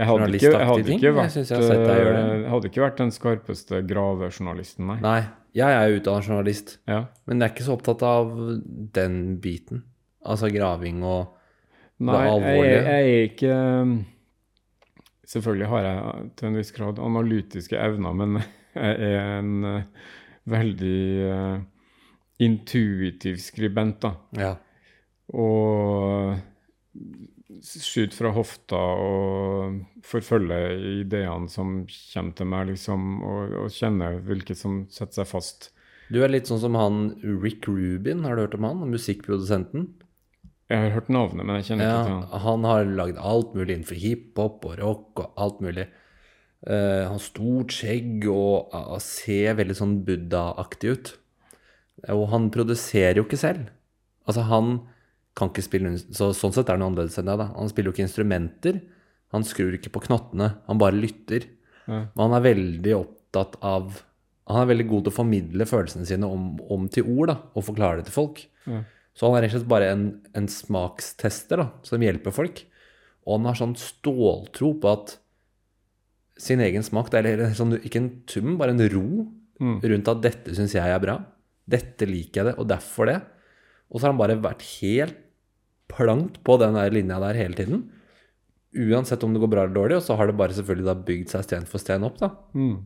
Jeg 0.02 0.08
hadde 0.10 0.28
ikke, 0.34 0.50
jeg 0.52 0.68
hadde 0.72 0.94
ikke 0.96 1.12
vært, 1.14 1.36
jeg 1.38 1.46
det. 1.62 1.90
eh, 2.18 2.32
jeg 2.42 2.50
hadde 2.52 2.70
ikke 2.72 2.82
vært 2.84 2.98
den 3.04 3.12
skarpeste 3.14 3.82
gravejournalisten, 3.88 4.88
nei. 4.90 4.96
Nei, 5.04 5.20
jeg 5.58 5.76
er 5.78 5.94
utdannet 6.00 6.28
journalist, 6.30 6.78
Ja. 6.90 7.04
men 7.30 7.40
jeg 7.44 7.50
er 7.50 7.54
ikke 7.54 7.68
så 7.68 7.76
opptatt 7.78 8.02
av 8.08 8.32
den 8.98 9.20
biten. 9.44 9.84
Altså 10.26 10.50
graving 10.54 11.04
og 11.06 11.36
Nei, 12.02 12.18
det 12.18 12.32
alvorlige. 12.34 12.82
jeg 12.82 13.12
er 13.14 13.28
ikke 13.30 14.06
Selvfølgelig 15.32 15.68
har 15.72 15.84
jeg 15.86 16.32
til 16.36 16.48
en 16.50 16.56
viss 16.60 16.72
grad 16.76 16.98
analytiske 17.00 17.78
evner, 17.80 18.14
men 18.18 18.42
jeg 18.76 18.96
er 19.14 19.38
en 19.40 19.64
eh, 19.70 19.84
veldig 20.52 20.98
eh, 21.30 21.60
intuitiv 22.44 23.38
skribent, 23.40 24.02
da. 24.04 24.12
Ja. 24.36 24.56
Og 25.32 26.36
skyte 27.62 28.16
fra 28.16 28.32
hofta 28.36 28.80
og 28.80 29.82
forfølge 30.08 30.60
ideene 31.02 31.50
som 31.52 31.82
kommer 31.88 32.38
til 32.38 32.50
meg, 32.54 32.72
liksom, 32.72 33.08
og, 33.28 33.56
og 33.66 33.76
kjenne 33.76 34.14
hvilke 34.28 34.58
som 34.58 34.86
setter 34.94 35.22
seg 35.22 35.32
fast. 35.32 35.72
Du 36.12 36.20
er 36.24 36.32
litt 36.32 36.50
sånn 36.50 36.62
som 36.64 36.76
han 36.76 37.02
Rick 37.24 37.68
Rubin, 37.70 38.26
har 38.28 38.36
du 38.36 38.46
hørt 38.46 38.58
om 38.58 38.68
han? 38.68 38.84
Musikkprodusenten? 38.92 39.88
Jeg 40.72 40.86
har 40.86 40.94
hørt 40.96 41.12
navnet, 41.12 41.44
men 41.44 41.58
jeg 41.60 41.72
kjenner 41.72 41.90
ikke 41.90 42.04
til 42.08 42.16
han. 42.16 42.44
han 42.46 42.68
har 42.70 42.94
lagd 43.00 43.18
alt 43.20 43.56
mulig 43.58 43.76
innenfor 43.76 44.00
hiphop 44.00 44.68
og 44.70 44.78
rock 44.80 45.24
og 45.24 45.42
alt 45.44 45.60
mulig. 45.64 45.88
Uh, 46.62 47.08
han 47.08 47.16
har 47.18 47.24
stort 47.24 47.74
skjegg 47.76 48.28
og 48.32 48.72
uh, 48.76 48.96
ser 49.04 49.58
veldig 49.60 49.76
sånn 49.76 49.98
buddha-aktig 50.08 50.94
ut. 50.94 51.14
Og 52.16 52.24
han 52.32 52.48
produserer 52.54 53.20
jo 53.20 53.26
ikke 53.28 53.40
selv. 53.42 53.68
Altså, 54.28 54.46
han 54.48 54.78
kan 55.38 55.50
ikke 55.52 55.64
spille 55.64 55.94
så, 55.98 56.32
Sånn 56.36 56.54
sett 56.56 56.70
er 56.70 56.76
han 56.78 56.86
annerledes 56.90 57.18
enn 57.22 57.30
deg, 57.30 57.40
da. 57.40 57.50
Han 57.56 57.70
spiller 57.72 57.92
jo 57.92 57.96
ikke 57.96 58.06
instrumenter. 58.08 58.82
Han 59.32 59.46
skrur 59.48 59.76
ikke 59.78 59.94
på 59.94 60.04
knottene. 60.08 60.50
Han 60.68 60.80
bare 60.82 60.98
lytter. 60.98 61.46
Ja. 61.88 62.06
Men 62.14 62.24
han 62.26 62.36
er 62.38 62.48
veldig 62.54 62.96
opptatt 62.98 63.56
av 63.64 64.02
Han 64.52 64.64
er 64.64 64.72
veldig 64.74 64.88
god 64.90 65.04
til 65.06 65.12
å 65.14 65.16
formidle 65.16 65.66
følelsene 65.70 66.08
sine 66.10 66.28
om, 66.28 66.58
om 66.74 66.88
til 66.92 67.06
ord, 67.08 67.30
da, 67.30 67.36
og 67.56 67.64
forklare 67.64 68.02
det 68.02 68.10
til 68.10 68.16
folk. 68.18 68.42
Ja. 68.68 68.82
Så 69.16 69.28
han 69.30 69.38
er 69.38 69.46
rett 69.46 69.54
og 69.54 69.62
slett 69.62 69.70
bare 69.72 69.92
en, 69.94 70.04
en 70.36 70.48
smakstester 70.52 71.62
da, 71.62 71.68
som 71.88 72.04
hjelper 72.04 72.34
folk. 72.36 72.64
Og 73.24 73.38
han 73.38 73.48
har 73.48 73.56
sånn 73.60 73.78
ståltro 73.80 74.74
på 74.82 74.92
at 74.92 75.14
sin 76.42 76.60
egen 76.66 76.84
smak 76.84 77.14
det 77.14 77.22
er 77.30 77.54
sånn, 77.56 77.78
Ikke 77.80 78.02
en 78.02 78.10
tum, 78.28 78.58
bare 78.60 78.76
en 78.76 78.84
ro 78.92 79.06
Mm. 79.62 79.78
rundt 79.86 80.08
at 80.10 80.22
'dette 80.22 80.56
syns 80.58 80.74
jeg 80.74 80.90
er 80.90 81.00
bra'. 81.00 81.24
'Dette 81.70 82.08
liker 82.10 82.42
jeg 82.42 82.46
det', 82.48 82.58
og 82.60 82.68
derfor 82.68 83.06
det. 83.06 83.22
Og 83.92 84.00
så 84.00 84.08
har 84.08 84.14
han 84.14 84.22
bare 84.22 84.40
vært 84.42 84.64
helt 84.80 85.18
plankt 85.92 86.40
på 86.48 86.56
den 86.62 86.74
der 86.80 86.94
linja 86.96 87.20
der 87.20 87.36
hele 87.36 87.58
tiden. 87.58 87.82
Uansett 88.72 89.24
om 89.28 89.34
det 89.36 89.42
går 89.44 89.52
bra 89.52 89.64
eller 89.66 89.76
dårlig. 89.76 89.98
Og 90.00 90.06
så 90.06 90.16
har 90.16 90.30
det 90.32 90.38
bare 90.40 90.56
selvfølgelig 90.56 90.88
da 90.88 90.96
bygd 91.12 91.34
seg 91.34 91.44
sten 91.44 91.66
for 91.68 91.84
sten 91.84 92.06
opp, 92.08 92.18
da. 92.22 92.30
Mm. 92.56 92.78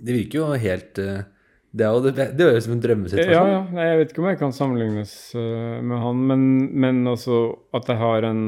Det 0.00 0.16
virker 0.16 0.38
jo 0.42 0.48
helt 0.60 0.98
eh, 1.02 1.22
Det 1.72 1.84
er 1.86 1.94
jo 1.96 2.02
det, 2.04 2.26
det 2.36 2.44
er 2.44 2.54
jo 2.58 2.60
som 2.64 2.74
en 2.76 2.82
drømmesituasjon. 2.84 3.32
Ja, 3.32 3.46
ja. 3.54 3.62
Nei, 3.72 3.86
jeg 3.88 3.98
vet 4.02 4.12
ikke 4.12 4.22
om 4.24 4.28
jeg 4.30 4.38
kan 4.40 4.52
sammenlignes 4.56 5.14
eh, 5.38 5.80
med 5.86 6.02
han, 6.04 6.20
men, 6.28 6.44
men 6.84 7.00
også 7.10 7.40
at 7.76 7.88
jeg 7.88 8.00
har 8.00 8.26
en 8.28 8.44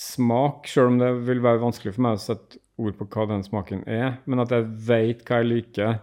smak, 0.00 0.68
sjøl 0.70 0.92
om 0.92 0.98
det 1.00 1.08
vil 1.26 1.40
være 1.44 1.60
vanskelig 1.62 1.94
for 1.96 2.04
meg 2.06 2.16
å 2.18 2.22
sette 2.22 2.60
ord 2.80 2.94
på 2.96 3.06
hva 3.12 3.26
den 3.32 3.42
smaken 3.44 3.82
er, 3.90 4.20
men 4.30 4.40
at 4.40 4.52
jeg 4.54 4.68
vet 4.86 5.24
hva 5.28 5.40
jeg 5.42 5.48
liker, 5.50 5.98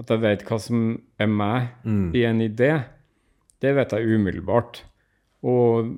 at 0.00 0.10
jeg 0.14 0.22
vet 0.24 0.44
hva 0.48 0.58
som 0.62 0.86
er 1.20 1.28
meg 1.30 1.68
Mm. 1.84 2.08
i 2.16 2.24
en 2.26 2.40
idé, 2.42 2.70
det 3.62 3.74
vet 3.76 3.94
jeg 3.94 4.18
umiddelbart. 4.18 4.82
Og 5.46 5.94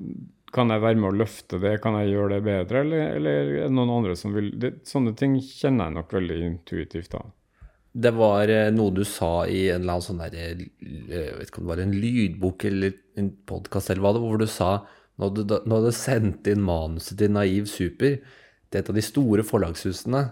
kan 0.54 0.72
jeg 0.72 0.82
være 0.82 0.98
med 0.98 1.12
å 1.12 1.18
løfte 1.20 1.60
det, 1.62 1.76
kan 1.82 1.96
jeg 2.00 2.14
gjøre 2.14 2.36
det 2.36 2.44
bedre, 2.46 2.84
eller, 2.84 3.02
eller 3.18 3.36
er 3.40 3.68
det 3.68 3.74
noen 3.76 3.92
andre 4.00 4.16
som 4.18 4.32
vil 4.34 4.50
det, 4.60 4.80
Sånne 4.88 5.14
ting 5.18 5.36
kjenner 5.44 5.88
jeg 5.88 5.96
nok 5.98 6.16
veldig 6.16 6.38
intuitivt, 6.46 7.12
da. 7.14 7.22
Det 7.90 8.12
var 8.14 8.50
eh, 8.50 8.68
noe 8.70 8.94
du 8.94 9.02
sa 9.06 9.48
i 9.50 9.64
en 9.70 9.82
eller 9.82 9.96
annen 9.96 10.04
sånn 10.04 10.20
der 10.22 10.34
eh, 10.38 10.60
Jeg 11.10 11.38
vet 11.38 11.48
ikke 11.48 11.58
om 11.58 11.64
det 11.66 11.72
var 11.72 11.80
en 11.82 11.94
lydbok 11.98 12.66
eller 12.68 12.98
en 13.18 13.30
podkast 13.50 13.90
hvor 13.98 14.38
du 14.38 14.46
sa 14.46 14.68
når 15.20 15.32
du, 15.34 15.40
når 15.42 15.64
du 15.66 15.74
hadde 15.74 15.96
sendt 15.98 16.46
inn 16.48 16.62
manuset 16.64 17.18
til 17.20 17.34
Naiv 17.34 17.66
Super 17.68 18.20
til 18.70 18.78
et 18.78 18.90
av 18.92 18.96
de 18.96 19.02
store 19.04 19.42
forlagshusene, 19.44 20.22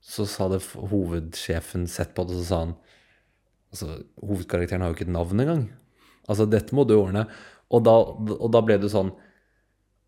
så 0.00 0.24
sa 0.26 0.48
det 0.50 0.62
hovedsjefen 0.74 1.84
sett 1.90 2.14
på 2.16 2.24
det, 2.26 2.40
så 2.40 2.48
sa 2.48 2.64
han 2.64 2.76
Altså, 3.74 3.96
hovedkarakteren 4.22 4.80
har 4.80 4.92
jo 4.92 4.94
ikke 4.96 5.04
et 5.04 5.12
navn 5.12 5.42
engang. 5.42 5.64
Altså, 6.26 6.46
dette 6.50 6.74
må 6.76 6.84
du 6.86 6.96
ordne. 6.96 7.26
Og 7.74 7.82
da, 7.86 7.94
og 8.36 8.50
da 8.54 8.62
ble 8.64 8.78
det 8.82 8.92
sånn 8.92 9.14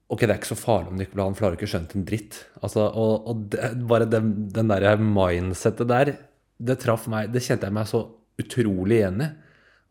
Ok, 0.08 0.22
det 0.22 0.30
er 0.30 0.38
ikke 0.38 0.54
så 0.54 0.56
farlig 0.56 0.88
om 0.88 1.00
blir 1.00 1.20
han, 1.20 1.34
for 1.36 1.44
da 1.44 1.48
har 1.48 1.52
du 1.52 1.58
ikke 1.58 1.68
skjønt 1.68 1.90
en 1.98 2.04
dritt. 2.08 2.38
Altså, 2.64 2.86
og 2.96 3.26
og 3.28 3.42
det, 3.52 3.72
bare 3.90 4.06
den, 4.08 4.30
den 4.56 4.70
der 4.70 5.02
mindsettet 5.02 5.90
der, 5.90 6.14
det 6.56 6.78
traff 6.80 7.04
meg 7.12 7.28
Det 7.34 7.42
kjente 7.44 7.68
jeg 7.68 7.76
meg 7.76 7.90
så 7.90 8.00
utrolig 8.40 9.02
igjen 9.02 9.20
i. 9.26 9.28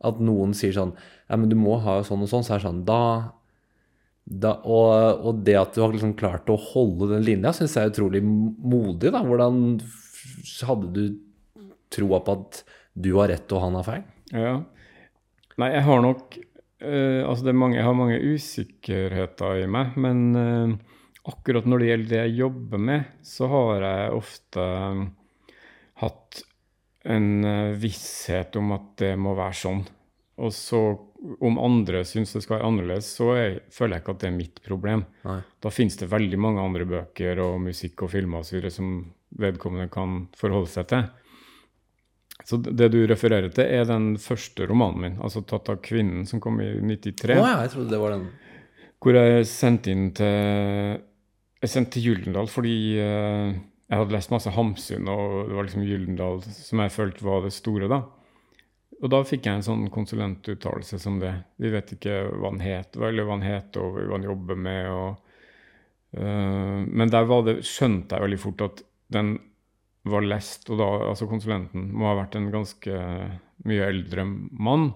At 0.08 0.18
noen 0.22 0.54
sier 0.58 0.74
sånn 0.74 0.94
Ja, 1.28 1.36
men 1.36 1.50
du 1.50 1.56
må 1.58 1.76
ha 1.84 2.00
sånn 2.06 2.24
og 2.26 2.30
sånn. 2.30 2.46
Så 2.46 2.56
er 2.56 2.60
det 2.60 2.66
sånn 2.66 2.82
Da, 2.88 3.02
da 4.26 4.56
og, 4.62 5.22
og 5.22 5.44
det 5.46 5.56
at 5.60 5.74
du 5.76 5.84
har 5.84 5.94
liksom 5.94 6.16
klart 6.18 6.50
å 6.50 6.58
holde 6.72 7.12
den 7.14 7.24
linja, 7.26 7.54
syns 7.54 7.76
jeg 7.78 7.86
er 7.86 7.94
utrolig 7.94 8.22
modig. 8.24 9.12
da 9.14 9.22
Hvordan 9.22 9.78
hadde 10.66 10.90
du 10.94 11.04
troa 11.94 12.20
på 12.26 12.36
at 12.40 12.62
du 12.98 13.12
har 13.16 13.30
rett 13.30 13.54
og 13.54 13.62
han 13.62 13.78
har 13.78 13.86
feil? 13.86 14.04
Ja. 14.34 14.56
Nei, 15.58 15.72
jeg 15.74 15.84
har 15.88 16.04
nok 16.04 16.38
uh, 16.38 17.22
Altså, 17.26 17.48
det 17.48 17.56
mange, 17.58 17.78
jeg 17.80 17.86
har 17.88 17.98
mange 17.98 18.20
usikkerheter 18.22 19.64
i 19.64 19.70
meg, 19.70 19.96
men 20.00 20.20
uh, 20.38 20.76
akkurat 21.28 21.66
når 21.68 21.82
det 21.82 21.90
gjelder 21.90 22.12
det 22.12 22.22
jeg 22.22 22.38
jobber 22.44 22.84
med, 22.90 23.10
så 23.26 23.50
har 23.52 23.84
jeg 23.84 24.14
ofte 24.16 24.64
um, 24.64 25.04
hatt 26.02 26.42
en 27.08 27.28
uh, 27.44 27.76
visshet 27.78 28.56
om 28.60 28.72
at 28.78 28.90
det 29.02 29.12
må 29.20 29.34
være 29.38 29.60
sånn. 29.64 29.84
Og 30.38 30.54
så, 30.54 30.80
om 31.42 31.58
andre 31.58 32.04
syns 32.06 32.36
det 32.36 32.44
skal 32.44 32.58
være 32.58 32.70
annerledes, 32.70 33.10
så 33.18 33.32
jeg, 33.34 33.62
føler 33.74 33.96
jeg 33.96 34.04
ikke 34.04 34.14
at 34.14 34.22
det 34.22 34.28
er 34.30 34.36
mitt 34.36 34.60
problem. 34.62 35.04
Nei. 35.26 35.40
Da 35.58 35.72
finnes 35.74 35.98
det 35.98 36.10
veldig 36.12 36.38
mange 36.40 36.62
andre 36.62 36.86
bøker 36.88 37.42
og 37.42 37.58
musikk 37.64 38.06
og 38.06 38.12
filmer 38.14 38.44
og 38.44 38.46
så 38.46 38.56
videre 38.56 38.70
som 38.72 38.92
vedkommende 39.42 39.90
kan 39.92 40.20
forholde 40.38 40.70
seg 40.70 40.86
til. 40.92 41.08
Så 42.48 42.56
det 42.64 42.88
du 42.94 43.02
refererer 43.04 43.50
til, 43.52 43.66
er 43.68 43.84
den 43.84 44.14
første 44.16 44.64
romanen 44.70 45.02
min, 45.02 45.16
altså 45.20 45.42
'Tatt 45.44 45.68
av 45.68 45.82
kvinnen', 45.84 46.24
som 46.26 46.40
kom 46.40 46.60
i 46.64 46.70
93. 46.80 47.36
Å 47.36 47.44
ja, 47.44 47.56
jeg 47.66 47.74
trodde 47.74 47.92
det 47.92 48.00
var 48.00 48.14
den. 48.14 48.28
Hvor 48.98 49.18
jeg 49.18 49.46
sendte 49.46 49.92
inn 49.92 50.08
til 50.16 51.04
Jeg 51.58 51.70
sendte 51.72 51.96
til 51.96 52.04
Gyldendal 52.06 52.46
fordi 52.46 52.74
uh, 53.02 53.50
jeg 53.90 53.98
hadde 53.98 54.14
lest 54.14 54.30
masse 54.30 54.52
Hamsun, 54.54 55.08
og 55.10 55.48
det 55.48 55.56
var 55.58 55.66
liksom 55.66 55.84
Gyldendal 55.84 56.40
som 56.46 56.82
jeg 56.84 56.94
følte 56.94 57.26
var 57.26 57.42
det 57.42 57.50
store, 57.56 57.88
da. 57.90 57.98
Og 59.02 59.10
da 59.10 59.22
fikk 59.26 59.46
jeg 59.46 59.58
en 59.58 59.66
sånn 59.66 59.88
konsulentuttalelse 59.90 61.00
som 61.02 61.18
det. 61.18 61.32
Vi 61.58 61.72
vet 61.72 61.92
ikke 61.96 62.20
hva 62.30 62.52
han 62.52 62.62
het, 62.62 62.94
eller 62.96 63.26
hva 63.26 63.36
han 63.36 63.46
het, 63.46 63.76
og 63.76 63.98
hva 63.98 64.14
han 64.14 64.26
jobber 64.28 64.60
med. 64.68 64.88
og 64.88 66.16
uh, 66.16 66.78
Men 66.86 67.10
der 67.10 67.26
var 67.28 67.44
det, 67.44 67.58
skjønte 67.66 68.14
jeg 68.14 68.28
veldig 68.28 68.40
fort 68.46 68.66
at 68.70 68.84
den 69.12 69.34
var 70.10 70.24
lest, 70.26 70.68
og 70.70 70.78
da, 70.80 70.86
altså 71.10 71.28
konsulenten 71.30 71.88
må 71.92 72.08
ha 72.10 72.16
vært 72.22 72.36
en 72.38 72.50
ganske 72.52 73.02
mye 73.68 73.88
eldre 73.88 74.24
mann. 74.28 74.90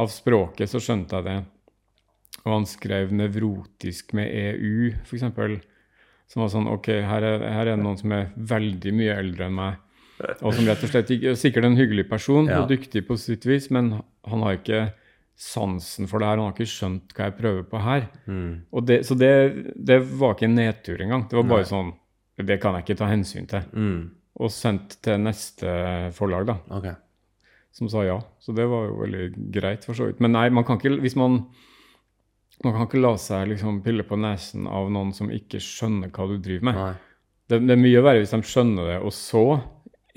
Av 0.00 0.08
språket 0.12 0.70
så 0.70 0.80
skjønte 0.82 1.18
jeg 1.18 1.26
det. 1.26 1.38
Og 2.44 2.52
han 2.54 2.66
skrev 2.68 3.10
'nevrotisk' 3.12 4.14
med 4.16 4.30
EU, 4.30 4.92
f.eks. 5.04 5.24
Som 6.30 6.42
var 6.44 6.48
sånn 6.52 6.68
OK, 6.70 6.86
her 6.86 7.22
er, 7.26 7.42
her 7.42 7.66
er 7.66 7.76
det 7.76 7.82
noen 7.82 7.98
som 7.98 8.12
er 8.14 8.30
veldig 8.36 8.92
mye 8.94 9.16
eldre 9.18 9.48
enn 9.48 9.56
meg. 9.58 9.80
Og 10.44 10.54
som 10.54 10.66
rett 10.68 10.82
og 10.84 10.90
slett 10.92 11.10
ikke 11.10 11.32
Sikkert 11.38 11.64
en 11.64 11.76
hyggelig 11.78 12.04
person 12.08 12.46
Ja. 12.46 12.60
og 12.62 12.68
dyktig 12.68 13.06
på 13.08 13.16
sitt 13.18 13.46
vis, 13.48 13.70
men 13.70 14.02
han 14.28 14.42
har 14.44 14.58
ikke 14.58 14.92
sansen 15.40 16.06
for 16.06 16.20
det 16.20 16.28
her. 16.28 16.36
Han 16.36 16.50
har 16.50 16.54
ikke 16.54 16.68
skjønt 16.68 17.14
hva 17.16 17.24
jeg 17.30 17.36
prøver 17.38 17.64
på 17.64 17.80
her. 17.80 18.06
Mm. 18.28 18.62
Det, 18.84 19.00
så 19.08 19.16
det, 19.18 19.32
det 19.74 19.98
var 20.20 20.34
ikke 20.36 20.44
en 20.50 20.54
nedtur 20.60 21.00
engang. 21.00 21.26
Det 21.28 21.38
var 21.40 21.48
bare 21.48 21.64
Nei. 21.64 21.72
sånn 21.72 21.92
Det 22.40 22.56
kan 22.60 22.72
jeg 22.74 22.84
ikke 22.86 22.96
ta 22.96 23.06
hensyn 23.10 23.46
til. 23.48 23.64
Mm. 23.72 24.10
Og 24.38 24.52
sendt 24.54 25.00
til 25.02 25.18
neste 25.18 26.12
forlag, 26.14 26.46
da 26.46 26.58
Okay. 26.78 26.94
som 27.72 27.88
sa 27.90 28.04
ja. 28.06 28.20
Så 28.38 28.54
det 28.54 28.66
var 28.70 28.86
jo 28.86 29.00
veldig 29.02 29.50
greit, 29.52 29.84
for 29.84 29.94
så 29.98 30.06
vidt. 30.06 30.20
Men 30.20 30.32
nei, 30.32 30.48
man 30.50 30.64
kan 30.64 30.78
ikke, 30.78 31.00
hvis 31.02 31.16
man 31.18 31.42
man 32.64 32.74
kan 32.74 32.88
ikke 32.88 33.00
la 33.00 33.14
seg 33.16 33.46
liksom 33.54 33.78
pille 33.84 34.04
på 34.04 34.18
nesen 34.20 34.66
av 34.68 34.90
noen 34.92 35.14
som 35.16 35.30
ikke 35.32 35.60
skjønner 35.64 36.10
hva 36.12 36.26
du 36.28 36.36
driver 36.44 36.66
med. 36.68 36.80
Det, 37.48 37.60
det 37.64 37.72
er 37.72 37.80
mye 37.80 38.02
verre 38.04 38.20
hvis 38.20 38.34
de 38.34 38.42
skjønner 38.44 38.90
det, 38.92 38.98
og 39.00 39.14
så 39.16 39.44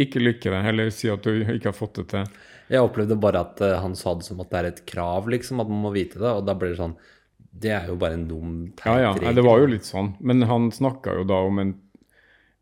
ikke 0.03 0.19
lykker 0.19 0.51
det, 0.51 0.59
eller 0.73 0.91
si 0.91 1.07
at 1.13 1.23
du 1.23 1.39
ikke 1.39 1.69
har 1.69 1.77
fått 1.77 2.01
det 2.01 2.07
til. 2.11 2.27
Jeg 2.73 2.83
opplevde 2.83 3.15
bare 3.21 3.43
at 3.45 3.61
uh, 3.63 3.77
han 3.83 3.95
sa 3.95 4.15
det 4.17 4.25
som 4.27 4.41
at 4.43 4.49
det 4.51 4.59
er 4.59 4.69
et 4.71 4.81
krav, 4.89 5.29
liksom, 5.31 5.61
at 5.63 5.69
man 5.71 5.83
må 5.85 5.93
vite 5.95 6.19
det. 6.19 6.31
Og 6.31 6.43
da 6.47 6.55
blir 6.57 6.73
det 6.73 6.79
sånn 6.81 6.95
Det 7.37 7.69
er 7.69 7.87
jo 7.91 7.95
bare 8.01 8.17
en 8.17 8.27
dum, 8.27 8.53
teit 8.75 8.87
Ja, 8.89 8.95
ja, 9.03 9.11
nei, 9.21 9.33
det 9.37 9.43
var 9.45 9.61
jo 9.61 9.69
litt 9.69 9.85
sånn. 9.85 10.15
Men 10.25 10.41
han 10.49 10.71
snakka 10.73 11.13
jo 11.19 11.25
da 11.29 11.39
om 11.47 11.59
en, 11.61 11.73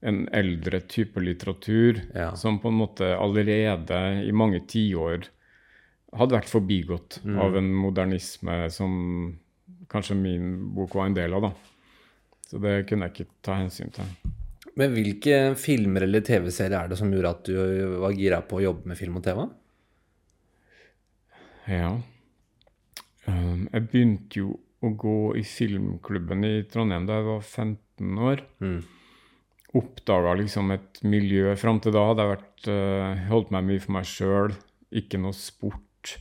en 0.04 0.24
eldre 0.34 0.80
type 0.90 1.20
litteratur 1.22 2.02
Ja. 2.16 2.32
som 2.36 2.60
på 2.60 2.70
en 2.72 2.80
måte 2.80 3.12
allerede 3.18 4.00
i 4.26 4.32
mange 4.32 4.60
tiår 4.68 5.28
hadde 6.18 6.36
vært 6.36 6.50
forbigått 6.50 7.20
Mm. 7.24 7.38
av 7.40 7.56
en 7.58 7.74
modernisme 7.74 8.70
som 8.72 9.40
kanskje 9.88 10.16
min 10.16 10.74
bok 10.76 10.94
var 10.96 11.06
en 11.06 11.14
del 11.14 11.34
av, 11.34 11.42
da. 11.42 11.52
Så 12.48 12.60
det 12.62 12.88
kunne 12.88 13.08
jeg 13.08 13.14
ikke 13.14 13.30
ta 13.44 13.54
hensyn 13.56 13.92
til. 13.94 14.04
Men 14.76 14.92
hvilke 14.94 15.56
filmer 15.56 16.04
eller 16.04 16.22
TV-serier 16.22 16.84
er 16.84 16.88
det 16.90 16.98
som 16.98 17.12
gjorde 17.12 17.30
at 17.30 17.44
du 17.44 18.00
var 18.00 18.12
gira 18.14 18.42
på 18.42 18.58
å 18.60 18.64
jobbe 18.64 18.86
med 18.88 18.98
film 18.98 19.18
og 19.18 19.24
TV? 19.24 19.50
Ja. 21.68 21.92
Um, 23.28 23.68
jeg 23.72 23.88
begynte 23.92 24.40
jo 24.42 24.56
å 24.82 24.90
gå 24.98 25.16
i 25.38 25.44
filmklubben 25.46 26.44
i 26.48 26.64
Trondheim 26.72 27.06
da 27.06 27.20
jeg 27.20 27.28
var 27.28 27.42
15 27.46 28.18
år. 28.32 28.42
Mm. 28.64 28.80
Oppdaga 29.78 30.34
liksom 30.36 30.74
et 30.76 31.00
miljø. 31.08 31.54
Fram 31.56 31.80
til 31.80 31.94
da 31.96 32.04
hadde 32.10 32.26
jeg 32.26 32.34
vært, 32.34 32.66
uh, 32.68 33.22
holdt 33.30 33.54
meg 33.56 33.68
mye 33.70 33.84
for 33.84 33.96
meg 33.96 34.10
sjøl. 34.10 34.58
ikke 34.92 35.16
noe 35.24 35.32
sport. 35.32 36.18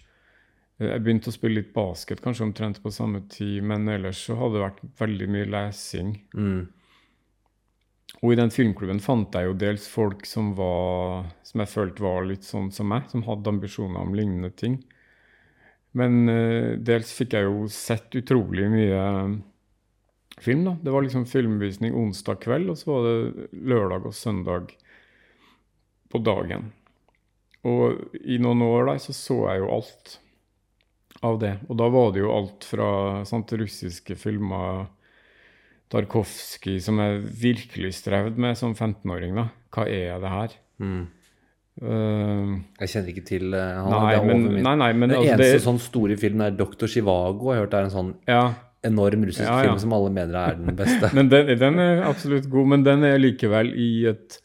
Eh, 0.79 0.87
Jeg 0.87 1.03
begynte 1.03 1.31
å 1.31 1.35
spille 1.35 1.59
litt 1.59 1.73
basket 1.75 2.21
kanskje 2.23 2.45
omtrent 2.47 2.79
på 2.83 2.93
samme 2.95 3.25
tid, 3.29 3.65
men 3.67 3.89
ellers 3.89 4.21
så 4.29 4.37
hadde 4.39 4.55
det 4.55 4.63
vært 4.63 4.85
veldig 5.01 5.27
mye 5.35 5.49
lesing. 5.51 6.13
Mm. 6.35 6.69
Og 8.23 8.33
i 8.33 8.39
den 8.39 8.51
filmklubben 8.55 9.01
fant 9.03 9.35
jeg 9.35 9.49
jo 9.49 9.57
dels 9.59 9.89
folk 9.89 10.23
som 10.27 10.55
var 10.55 11.27
som 11.43 11.63
jeg 11.65 11.73
følte 11.73 12.05
var 12.05 12.27
litt 12.29 12.47
sånn 12.47 12.71
som 12.71 12.87
meg, 12.87 13.11
som 13.11 13.25
hadde 13.27 13.51
ambisjoner 13.51 13.99
om 13.99 14.15
lignende 14.15 14.53
ting. 14.55 14.79
Men 15.99 16.29
uh, 16.31 16.77
dels 16.79 17.11
fikk 17.17 17.35
jeg 17.35 17.49
jo 17.49 17.67
sett 17.67 18.15
utrolig 18.15 18.69
mye 18.71 19.03
film, 20.45 20.65
da. 20.67 20.77
Det 20.83 20.95
var 20.95 21.05
liksom 21.05 21.27
filmvisning 21.29 21.97
onsdag 21.97 22.41
kveld, 22.45 22.73
og 22.73 22.79
så 22.81 22.91
var 22.93 23.07
det 23.07 23.49
lørdag 23.53 24.09
og 24.11 24.17
søndag 24.17 24.75
på 26.11 26.21
dagen. 26.27 26.71
Og 27.69 28.17
i 28.25 28.39
noen 28.41 28.65
år 28.65 28.93
der 28.93 29.03
så 29.05 29.15
så 29.17 29.39
jeg 29.51 29.63
jo 29.63 29.71
alt 29.77 30.17
av 31.27 31.37
det. 31.43 31.55
Og 31.69 31.77
da 31.77 31.91
var 31.93 32.15
det 32.15 32.23
jo 32.23 32.33
alt 32.33 32.65
fra 32.65 32.89
sant, 33.29 33.53
russiske 33.53 34.17
filmer 34.17 34.89
Tarkovskij, 35.91 36.79
som 36.85 37.01
jeg 37.03 37.23
virkelig 37.43 37.97
strevde 37.99 38.41
med 38.41 38.57
som 38.59 38.75
15-åring. 38.75 39.35
da. 39.37 39.49
Hva 39.75 39.87
er 39.91 40.21
det 40.23 40.31
her? 40.37 40.55
Mm. 40.81 41.01
Uh, 41.81 42.61
Jeg 42.83 42.93
kjenner 42.93 43.13
ikke 43.13 43.27
til 43.27 43.55
uh, 43.55 43.61
han. 43.87 43.93
nei, 43.95 44.15
det 44.15 44.25
men, 44.29 44.43
nei, 44.61 44.75
nei, 44.77 44.91
men 44.93 45.09
Den 45.09 45.19
altså, 45.19 45.35
eneste 45.35 45.55
det, 45.57 45.63
sånn 45.65 45.81
store 45.81 46.17
filmen 46.21 46.45
er 46.47 46.57
Dr. 46.57 46.89
Chivago. 46.91 47.51
Jeg 47.51 47.61
har 47.61 47.65
hørt 47.65 47.75
det 47.75 47.81
er 47.81 47.89
en 47.89 47.95
sånn 47.95 48.11
ja, 48.29 48.43
enorm 48.87 49.27
russisk 49.29 49.45
Ja, 49.47 49.59
ja. 49.61 49.69
film 49.69 49.81
som 49.83 49.93
alle 49.97 50.13
mener 50.15 50.39
er 50.41 50.57
den 50.59 50.77
beste. 50.79 51.11
men 51.17 51.29
den, 51.33 51.53
den 51.61 51.83
er 51.83 52.05
absolutt 52.09 52.49
god. 52.51 52.71
Men 52.75 52.87
den 52.87 53.05
er 53.09 53.21
likevel 53.21 53.75
i 53.77 53.91
et 54.11 54.39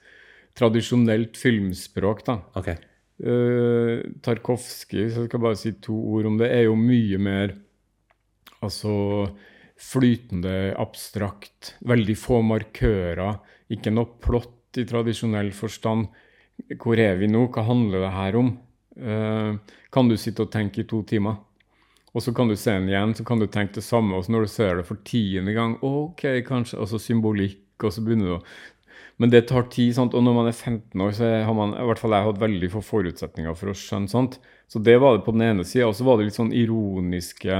tradisjonelt 0.55 1.39
filmspråk, 1.39 2.23
da. 2.27 2.39
Okay. 2.59 2.79
Uh, 3.15 4.03
Tarkovskij, 4.23 5.07
så 5.11 5.23
jeg 5.23 5.29
skal 5.29 5.43
bare 5.43 5.59
si 5.59 5.71
to 5.83 5.95
ord 6.17 6.27
om 6.27 6.39
det, 6.39 6.49
er 6.51 6.65
jo 6.67 6.75
mye 6.79 7.19
mer 7.21 7.55
altså 8.65 8.93
flytende, 9.79 10.73
abstrakt. 10.79 11.75
Veldig 11.88 12.15
få 12.19 12.41
markører. 12.47 13.39
Ikke 13.75 13.91
noe 13.93 14.17
plott 14.23 14.79
i 14.79 14.86
tradisjonell 14.88 15.51
forstand. 15.55 16.07
Hvor 16.79 16.99
er 16.99 17.17
vi 17.19 17.27
nå? 17.31 17.47
Hva 17.51 17.65
handler 17.67 18.05
det 18.05 18.13
her 18.15 18.39
om? 18.39 18.53
Uh, 18.95 19.79
kan 19.91 20.07
du 20.07 20.15
sitte 20.19 20.45
og 20.45 20.53
tenke 20.53 20.83
i 20.83 20.88
to 20.88 21.01
timer? 21.07 21.41
Og 22.16 22.24
så 22.24 22.32
kan 22.36 22.47
du 22.47 22.55
se 22.55 22.72
den 22.72 22.88
igjen, 22.88 23.11
så 23.16 23.26
kan 23.28 23.41
du 23.41 23.47
tenke 23.51 23.76
det 23.76 23.84
samme. 23.84 24.16
Og 24.16 24.26
så 24.26 24.32
når 24.32 24.45
du 24.45 24.51
ser 24.53 24.80
det 24.80 24.88
for 24.88 25.01
tiende 25.07 25.51
gang, 25.55 25.76
ok, 25.84 26.24
kanskje, 26.47 26.80
og 26.80 26.88
så 26.88 26.99
symbolikk, 27.01 27.76
og 27.84 27.91
så 27.91 28.03
begynner 28.05 28.32
du 28.32 28.38
å 28.39 28.45
Men 29.18 29.32
det 29.32 29.45
tar 29.47 29.70
tid, 29.72 29.93
sant? 29.95 30.13
og 30.13 30.24
når 30.24 30.34
man 30.36 30.47
er 30.49 30.51
15 30.51 31.01
år, 31.01 31.11
så 31.16 31.28
har 31.47 31.53
man 31.55 31.72
i 31.72 31.84
hvert 31.88 31.99
fall 32.01 32.11
jeg 32.11 32.26
hatt 32.26 32.39
veldig 32.41 32.70
få 32.74 32.82
forutsetninger 32.84 33.53
for 33.55 33.72
å 33.72 33.76
skjønne 33.80 34.11
sånt. 34.11 34.39
Så 34.68 34.80
det 34.84 34.97
var 34.99 35.16
det 35.16 35.24
på 35.24 35.32
den 35.32 35.45
ene 35.45 35.63
sida. 35.63 35.88
Og 35.88 35.95
så 35.95 36.03
var 36.03 36.20
det 36.20 36.28
litt 36.28 36.36
sånn 36.36 36.51
ironiske 36.51 37.59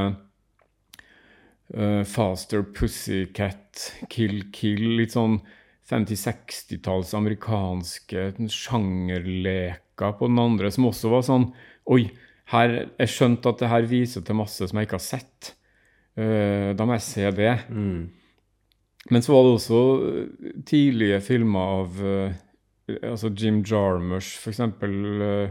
uh, 1.76 2.04
Faster 2.04 2.66
Pussycat, 2.76 3.86
Kill 4.12 4.52
Kill. 4.52 4.84
Litt 5.00 5.16
sånn 5.16 5.40
50-60-talls 5.88 7.14
amerikanske 7.16 8.34
sjangerleker 8.52 10.16
på 10.20 10.28
den 10.28 10.42
andre, 10.42 10.72
som 10.76 10.90
også 10.90 11.12
var 11.14 11.24
sånn 11.28 11.50
Oi, 11.94 12.10
her, 12.54 12.76
jeg 13.00 13.12
skjønte 13.12 13.52
at 13.52 13.62
det 13.62 13.72
her 13.72 13.90
viser 13.90 14.26
til 14.26 14.38
masse 14.38 14.68
som 14.68 14.78
jeg 14.78 14.88
ikke 14.88 15.00
har 15.00 15.06
sett. 15.06 15.56
Uh, 16.16 16.72
da 16.78 16.86
må 16.86 16.98
jeg 16.98 17.08
se 17.08 17.32
det. 17.36 17.56
Mm. 17.70 18.02
Men 19.12 19.22
så 19.22 19.36
var 19.36 19.44
det 19.46 19.54
også 19.54 19.80
eh, 20.10 20.54
tidlige 20.66 21.20
filmer 21.22 21.74
av 21.80 22.00
uh, 22.02 22.32
altså 23.06 23.30
Jim 23.30 23.62
Jarmusch, 23.66 24.40
f.eks. 24.42 24.60
Uh, 24.60 25.50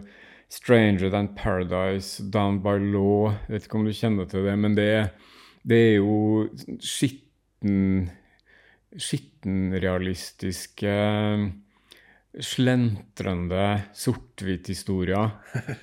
'Stranger 0.51 1.11
Than 1.11 1.28
Paradise', 1.34 2.22
'Down 2.22 2.62
by 2.62 2.78
Law'. 2.78 3.34
Jeg 3.47 3.55
vet 3.55 3.64
ikke 3.64 3.78
om 3.78 3.86
du 3.86 3.92
kjenner 3.92 4.24
til 4.30 4.45
det, 4.47 4.59
men 4.59 4.76
det, 4.76 5.11
det 5.66 5.78
er 5.78 5.95
jo 5.97 6.49
skitten 6.78 8.11
skittenrealistiske 8.95 10.92
slentrende 12.43 13.82
sort-hvitt-historier 13.95 15.30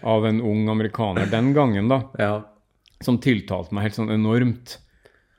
av 0.04 0.26
en 0.28 0.42
ung 0.42 0.70
amerikaner 0.70 1.30
den 1.32 1.54
gangen, 1.54 1.88
da, 1.92 2.02
Ja. 2.20 2.44
som 3.02 3.18
tiltalte 3.18 3.74
meg 3.74 3.84
helt 3.90 3.96
sånn 4.00 4.12
enormt. 4.14 4.78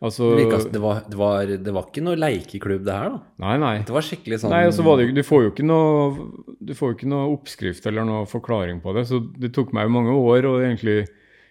Altså 0.02 0.32
Det, 0.34 0.44
virka, 0.46 0.58
det, 0.72 0.80
var, 0.82 1.02
det, 1.06 1.16
var, 1.16 1.46
det 1.46 1.72
var 1.72 1.84
ikke 1.86 2.02
noe 2.02 2.18
leikeklubb, 2.18 2.82
det 2.84 2.92
her, 2.96 3.10
da. 3.14 3.20
Nei, 3.44 3.56
nei. 3.62 3.74
Det 3.86 3.94
var 3.94 4.02
skikkelig 4.02 4.40
sånn 4.42 4.50
Nei, 4.50 4.64
altså, 4.66 4.82
var 4.82 4.98
det, 4.98 5.12
Du 5.14 5.22
får 5.22 5.44
jo 5.44 5.50
ikke 5.52 5.66
noe 5.68 6.56
du 6.58 6.72
får 6.74 6.88
jo 6.90 6.96
ikke 6.96 7.10
noe 7.12 7.28
oppskrift 7.36 7.86
eller 7.86 8.04
noe 8.08 8.24
forklaring 8.26 8.80
på 8.82 8.94
det. 8.96 9.04
Så 9.06 9.20
det 9.38 9.52
tok 9.54 9.70
meg 9.72 9.90
mange 9.94 10.10
år 10.10 10.48
å 10.48 10.56
egentlig 10.58 11.04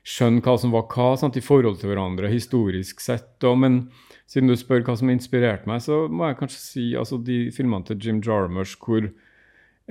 skjønne 0.04 0.42
hva 0.44 0.58
som 0.60 0.72
var 0.76 0.84
hva 0.92 1.14
sant, 1.20 1.38
i 1.40 1.44
forhold 1.46 1.80
til 1.80 1.92
hverandre, 1.94 2.28
historisk 2.32 3.00
sett. 3.00 3.38
Og, 3.48 3.56
men 3.64 3.80
siden 4.28 4.52
du 4.52 4.56
spør 4.60 4.84
hva 4.84 4.98
som 5.00 5.12
inspirerte 5.14 5.68
meg, 5.72 5.80
så 5.86 6.08
må 6.12 6.28
jeg 6.28 6.40
kanskje 6.42 6.60
si 6.60 6.86
altså 7.00 7.22
de 7.24 7.46
filmene 7.56 7.88
til 7.88 8.00
Jim 8.04 8.20
Jarmusch 8.26 8.76
hvor 8.84 9.08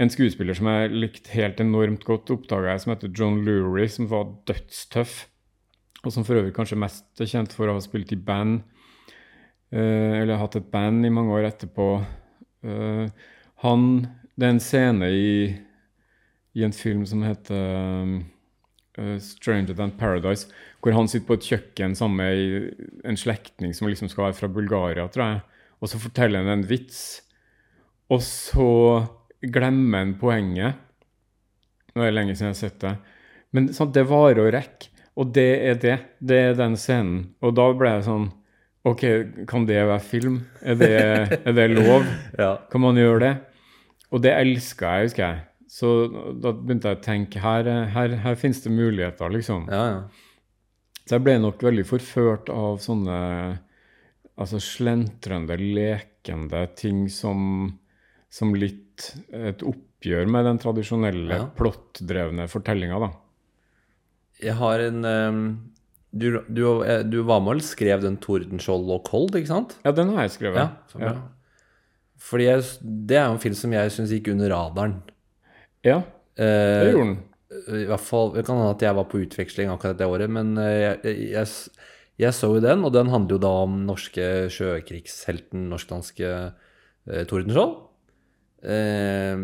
en 0.01 0.13
skuespiller 0.13 0.57
som 0.57 0.69
jeg 0.71 0.93
likte 0.95 1.35
helt 1.35 1.61
enormt 1.61 2.07
godt, 2.09 2.33
oppdaga 2.33 2.73
jeg, 2.73 2.83
som 2.85 2.95
heter 2.95 3.13
John 3.17 3.43
Lurie, 3.45 3.89
som 3.93 4.09
var 4.09 4.31
dødstøff. 4.49 5.27
Og 6.01 6.15
som 6.15 6.25
for 6.25 6.41
øvrig 6.41 6.55
kanskje 6.57 6.81
mest 6.81 7.21
er 7.21 7.29
kjent 7.29 7.53
for 7.53 7.69
å 7.69 7.77
ha 7.77 7.83
spilt 7.85 8.13
i 8.15 8.17
band. 8.17 8.63
Eh, 9.71 10.23
eller 10.23 10.41
hatt 10.41 10.57
et 10.57 10.71
band 10.73 11.05
i 11.05 11.13
mange 11.13 11.37
år 11.37 11.51
etterpå. 11.51 11.91
Eh, 12.65 13.29
han 13.67 13.87
Det 14.41 14.47
er 14.47 14.55
en 14.55 14.61
scene 14.61 15.09
i, 15.13 15.33
i 16.57 16.63
en 16.65 16.73
film 16.73 17.05
som 17.05 17.21
heter 17.23 18.25
eh, 18.97 19.19
'Stranger 19.21 19.75
Than 19.75 19.93
Paradise', 19.93 20.49
hvor 20.81 20.93
han 20.93 21.09
sitter 21.09 21.27
på 21.27 21.35
et 21.35 21.45
kjøkken 21.45 21.95
sammen 21.95 22.17
med 22.17 23.05
en 23.05 23.17
slektning 23.17 23.75
som 23.75 23.89
liksom 23.89 24.09
skal 24.09 24.25
være 24.25 24.39
fra 24.39 24.49
Bulgaria, 24.49 25.07
tror 25.09 25.25
jeg. 25.25 25.41
Og 25.81 25.89
så 25.89 25.99
forteller 25.99 26.39
han 26.39 26.49
en 26.49 26.69
vits, 26.69 27.21
og 28.09 28.23
så 28.23 29.07
glemmer 29.41 30.05
en 30.05 30.17
poenget. 30.21 30.81
Nå 31.95 32.05
er 32.05 32.11
det 32.11 32.17
lenge 32.17 32.37
siden 32.37 32.51
jeg 32.51 32.57
har 32.57 32.61
sett 32.61 32.81
det. 32.83 32.95
Men 33.57 33.71
sånn, 33.75 33.93
det 33.95 34.07
varer 34.09 34.45
og 34.45 34.53
rekker. 34.55 34.91
Og 35.21 35.33
det 35.35 35.51
er 35.67 35.81
det. 35.83 35.97
Det 36.23 36.39
er 36.51 36.59
den 36.59 36.77
scenen. 36.81 37.25
Og 37.45 37.57
da 37.59 37.67
ble 37.77 37.97
jeg 37.97 38.07
sånn 38.07 38.29
OK, 38.89 39.03
kan 39.51 39.67
det 39.69 39.83
være 39.83 40.01
film? 40.01 40.39
Er 40.65 40.79
det, 40.81 40.93
er 41.45 41.57
det 41.57 41.69
lov? 41.75 42.07
Ja. 42.41 42.55
Kan 42.73 42.85
man 42.87 42.97
gjøre 42.97 43.21
det? 43.27 43.35
Og 44.11 44.23
det 44.25 44.33
elska 44.33 44.95
jeg, 44.97 45.11
husker 45.11 45.25
jeg. 45.27 45.43
Så 45.71 45.91
da 46.43 46.55
begynte 46.57 46.91
jeg 46.91 46.99
å 46.99 47.05
tenke 47.05 47.43
her, 47.45 47.69
her, 47.93 48.17
her 48.25 48.39
finnes 48.41 48.63
det 48.65 48.73
muligheter, 48.75 49.31
liksom. 49.31 49.69
ja, 49.71 49.85
ja. 49.95 50.01
Så 51.05 51.17
jeg 51.17 51.25
ble 51.27 51.37
nok 51.43 51.63
veldig 51.67 51.83
forført 51.89 52.51
av 52.55 52.79
sånne 52.83 53.15
altså 54.41 54.61
slentrende, 54.63 55.57
lekende 55.59 56.61
ting 56.79 57.05
som, 57.11 57.41
som 58.31 58.55
litt 58.55 58.90
et 59.33 59.63
oppgjør 59.67 60.29
med 60.31 60.45
den 60.49 60.59
tradisjonelle, 60.63 61.37
Ja. 61.37 61.47
plottdrevne 61.59 62.47
fortellinga, 62.51 62.99
da. 63.03 63.11
Jeg 64.41 64.55
har 64.57 64.81
en 64.87 65.05
um, 65.05 65.41
du, 66.13 66.41
du, 66.49 66.63
eh, 66.83 67.03
du 67.07 67.21
var 67.23 67.41
med 67.45 67.61
og 67.61 67.63
skrev 67.63 68.01
den 68.03 68.17
'Tordenskjold 68.19 68.89
og 68.91 69.05
Kold', 69.07 69.37
ikke 69.39 69.47
sant? 69.53 69.77
Ja, 69.85 69.93
den 69.93 70.09
har 70.15 70.25
jeg 70.27 70.31
skrevet. 70.39 70.57
Ja, 70.57 70.71
ja. 70.99 71.13
Fordi 72.21 72.45
jeg, 72.49 72.65
det 73.07 73.17
er 73.17 73.27
jo 73.29 73.33
en 73.37 73.43
film 73.43 73.55
som 73.55 73.73
jeg 73.73 73.93
syns 73.95 74.11
gikk 74.13 74.29
under 74.33 74.51
radaren. 74.51 75.03
Ja, 75.85 76.03
det 76.37 76.47
Eh, 76.49 76.93
gjorde 76.93 77.05
den. 77.05 77.19
I 77.83 77.87
hvert 77.91 78.01
fall, 78.01 78.33
Det 78.33 78.45
kan 78.47 78.57
hende 78.57 78.71
at 78.77 78.81
jeg 78.83 78.95
var 78.95 79.05
på 79.11 79.19
utveksling 79.27 79.69
akkurat 79.69 79.99
det 79.99 80.07
året, 80.07 80.31
men 80.31 80.55
jeg, 80.57 81.01
jeg, 81.05 81.47
jeg 82.19 82.33
så 82.33 82.55
jo 82.55 82.61
den, 82.61 82.85
og 82.85 82.93
den 82.93 83.09
handler 83.11 83.35
jo 83.37 83.39
da 83.43 83.49
om 83.65 83.87
norske 83.87 84.49
sjøkrigshelten, 84.49 85.69
norsk-danske 85.69 86.31
eh, 87.11 87.25
Tordenskjold. 87.27 87.75
Eh, 88.61 89.41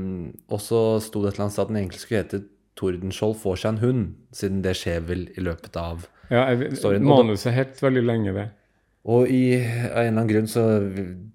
og 0.52 0.60
så 0.60 0.82
sto 1.00 1.22
det 1.22 1.32
et 1.32 1.38
eller 1.38 1.46
annet 1.46 1.56
sted 1.56 1.64
at 1.64 1.72
den 1.72 1.80
egentlig 1.80 2.02
skulle 2.02 2.22
hete 2.24 2.42
'Tordenskjold 2.76 3.38
får 3.40 3.56
seg 3.56 3.70
en 3.70 3.80
hund', 3.80 4.08
siden 4.36 4.60
det 4.60 4.74
skjer 4.76 5.00
vel 5.08 5.22
i 5.32 5.40
løpet 5.40 5.76
av 5.80 6.04
Ja, 6.28 6.42
jeg, 6.52 6.74
storyen, 6.76 7.06
manuset 7.06 7.54
het 7.56 7.80
veldig 7.80 8.02
lenge 8.04 8.34
det. 8.36 8.50
Og 9.06 9.30
i, 9.30 9.54
av 9.54 10.02
en 10.02 10.10
eller 10.10 10.10
annen 10.10 10.28
grunn 10.28 10.50
så 10.50 10.64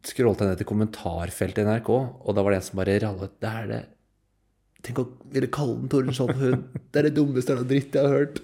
scrollet 0.06 0.44
jeg 0.44 0.52
ned 0.52 0.60
til 0.60 0.70
kommentarfeltet 0.70 1.64
i 1.64 1.66
NRK, 1.66 1.90
og 1.90 2.36
da 2.36 2.44
var 2.44 2.54
det 2.54 2.60
en 2.60 2.68
som 2.68 2.82
bare 2.82 3.00
rallet 3.00 3.34
Det 3.40 3.54
er 3.62 3.72
det 3.72 3.82
Tenk 4.82 4.98
å 4.98 5.06
ville 5.30 5.50
kalle 5.54 5.78
den 5.78 5.92
Tordenskjold 5.94 6.40
hund. 6.40 6.64
Det 6.90 7.02
er 7.02 7.06
det 7.06 7.14
dummeste 7.14 7.54
eller 7.54 7.68
dritt 7.70 7.94
jeg 7.94 8.02
har 8.02 8.16
hørt. 8.18 8.40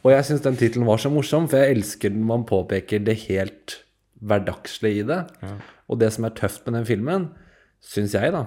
Og 0.00 0.08
jeg 0.14 0.24
syns 0.24 0.40
den 0.40 0.56
tittelen 0.56 0.88
var 0.88 1.02
så 1.02 1.10
morsom, 1.12 1.50
for 1.52 1.60
jeg 1.60 1.76
elsker 1.76 2.14
når 2.14 2.28
man 2.30 2.46
påpeker 2.48 3.02
det 3.04 3.18
helt 3.26 3.74
hverdagslige 4.24 5.02
i 5.02 5.06
det. 5.10 5.18
Ja. 5.44 5.52
Og 5.92 6.00
det 6.00 6.08
som 6.16 6.24
er 6.24 6.32
tøft 6.38 6.64
med 6.64 6.78
den 6.78 6.88
filmen, 6.88 7.28
syns 7.84 8.16
jeg, 8.16 8.32
da, 8.32 8.46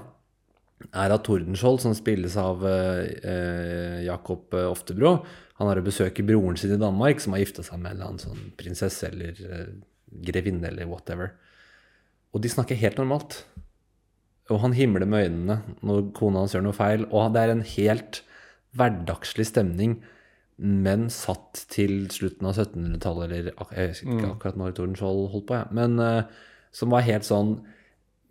er 0.91 1.13
at 1.15 1.23
Tordenskjold, 1.25 1.81
som 1.83 1.95
spilles 1.97 2.35
av 2.39 2.63
eh, 2.67 3.01
eh, 3.23 3.97
Jakob 4.05 4.53
eh, 4.55 4.67
Oftebro, 4.69 5.17
han 5.55 5.69
har 5.69 5.79
å 5.79 5.85
besøke 5.85 6.25
broren 6.27 6.57
sin 6.59 6.75
i 6.75 6.79
Danmark, 6.79 7.21
som 7.23 7.35
har 7.35 7.43
gifta 7.43 7.63
seg 7.63 7.79
med 7.79 7.93
en 7.93 7.95
eller 7.95 8.09
annen 8.09 8.23
sånn 8.23 8.49
prinsesse 8.59 9.07
eller 9.07 9.39
eh, 9.39 9.69
grevinne 10.25 10.67
eller 10.71 10.89
whatever. 10.89 11.31
Og 12.35 12.43
de 12.43 12.51
snakker 12.51 12.79
helt 12.79 12.99
normalt. 12.99 13.45
Og 14.51 14.59
han 14.61 14.75
himler 14.77 15.07
med 15.09 15.29
øynene 15.29 15.77
når 15.85 16.09
kona 16.17 16.43
hans 16.43 16.53
gjør 16.53 16.67
noe 16.67 16.75
feil. 16.77 17.07
Og 17.07 17.31
det 17.33 17.45
er 17.45 17.53
en 17.53 17.63
helt 17.65 18.21
hverdagslig 18.75 19.47
stemning 19.47 19.95
men 20.55 21.09
satt 21.11 21.65
til 21.71 22.05
slutten 22.13 22.47
av 22.47 22.55
1700-tallet, 22.55 23.25
eller 23.27 23.47
jeg 23.75 23.91
husker 23.91 24.11
ikke 24.13 24.29
akkurat 24.29 24.59
når 24.59 24.75
Tordenskjold 24.77 25.25
holdt 25.33 25.47
på, 25.49 25.57
ja. 25.57 25.65
Men 25.75 25.99
eh, 25.99 26.43
som 26.75 26.93
var 26.93 27.03
helt 27.07 27.27
sånn 27.27 27.57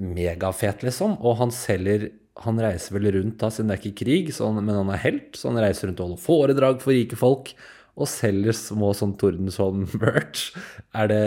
megafet, 0.01 0.85
liksom. 0.87 1.19
Og 1.21 1.37
han 1.43 1.53
selger 1.55 2.09
Han 2.43 2.59
reiser 2.59 2.97
vel 2.97 3.13
rundt, 3.15 3.39
da, 3.39 3.51
siden 3.53 3.71
det 3.71 3.77
er 3.77 3.83
ikke 3.85 4.03
krig, 4.03 4.33
så 4.35 4.49
han, 4.51 4.59
men 4.65 4.75
han 4.81 4.91
er 4.91 5.03
helt, 5.05 5.37
så 5.39 5.53
han 5.53 5.63
reiser 5.63 5.89
rundt 5.89 6.03
og 6.03 6.09
holder 6.09 6.25
foredrag 6.25 6.81
for 6.83 6.97
rike 6.97 7.19
folk. 7.19 7.53
Og 7.95 8.11
selger 8.11 8.57
små 8.59 8.91
sånn 8.97 9.15
Tordensholm-merch. 9.21 10.49
Er 10.99 11.11
det 11.11 11.25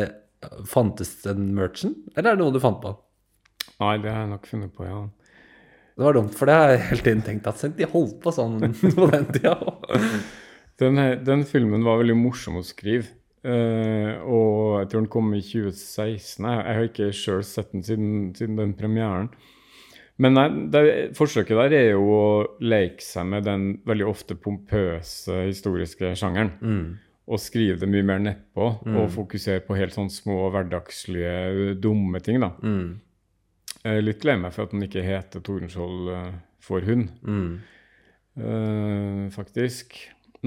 Fantes 0.68 1.16
den 1.24 1.54
merchen, 1.58 1.96
eller 2.14 2.34
er 2.34 2.36
det 2.38 2.44
noe 2.44 2.54
du 2.54 2.60
fant 2.62 2.78
på? 2.84 2.92
Nei, 3.82 3.96
det 4.04 4.12
har 4.12 4.22
jeg 4.22 4.30
nok 4.30 4.44
funnet 4.46 4.74
på, 4.76 4.86
ja. 4.86 5.00
Det 5.98 6.06
var 6.06 6.14
dumt, 6.14 6.36
for 6.38 6.50
det 6.50 6.58
har 6.60 6.72
jeg 6.72 6.84
hele 6.92 7.06
tiden 7.08 7.24
tenkt 7.26 7.48
at 7.50 7.64
de 7.74 7.88
holdt 7.90 8.20
på 8.22 8.34
sånn 8.36 8.60
på 9.00 9.08
den 9.10 9.26
tida. 9.34 9.56
Den, 10.78 11.02
den 11.26 11.46
filmen 11.50 11.86
var 11.88 11.98
veldig 12.04 12.18
morsom 12.20 12.60
å 12.60 12.66
skrive. 12.66 13.10
Uh, 13.48 14.20
og 14.28 14.54
jeg 14.82 14.90
tror 14.92 15.02
den 15.02 15.12
kom 15.14 15.34
i 15.34 15.42
2016. 15.42 16.46
Jeg, 16.46 16.62
jeg 16.62 16.78
har 16.78 16.88
ikke 16.92 17.10
sjøl 17.18 17.44
sett 17.48 17.74
den 17.74 17.86
siden, 17.88 18.12
siden 18.38 18.60
den 18.62 18.76
premieren. 18.78 19.32
Men 20.18 20.34
nei, 20.34 20.48
det, 20.74 20.82
forsøket 21.18 21.60
der 21.60 21.74
er 21.78 21.90
jo 21.92 22.06
å 22.10 22.30
leke 22.64 23.04
seg 23.06 23.28
med 23.30 23.46
den 23.46 23.68
veldig 23.86 24.08
ofte 24.10 24.36
pompøse 24.36 25.44
historiske 25.46 26.16
sjangeren. 26.18 26.56
Og 27.28 27.42
skrive 27.44 27.78
det 27.82 27.90
mye 27.92 28.06
mer 28.08 28.22
nedpå, 28.24 28.68
og 28.98 29.10
fokusere 29.14 29.62
på 29.68 29.76
helt 29.78 29.94
sånn 29.94 30.10
små 30.10 30.48
hverdagslige, 30.54 31.76
dumme 31.84 32.22
ting. 32.24 32.40
da. 32.42 32.54
Jeg 33.84 33.98
er 34.00 34.06
litt 34.06 34.24
lei 34.26 34.38
meg 34.40 34.54
for 34.56 34.66
at 34.66 34.72
den 34.74 34.84
ikke 34.88 35.04
heter 35.06 35.44
Tordenskjold 35.44 36.10
for 36.64 36.82
får 36.82 36.88
hund, 36.90 37.10
uh, 38.42 39.30
faktisk. 39.32 39.98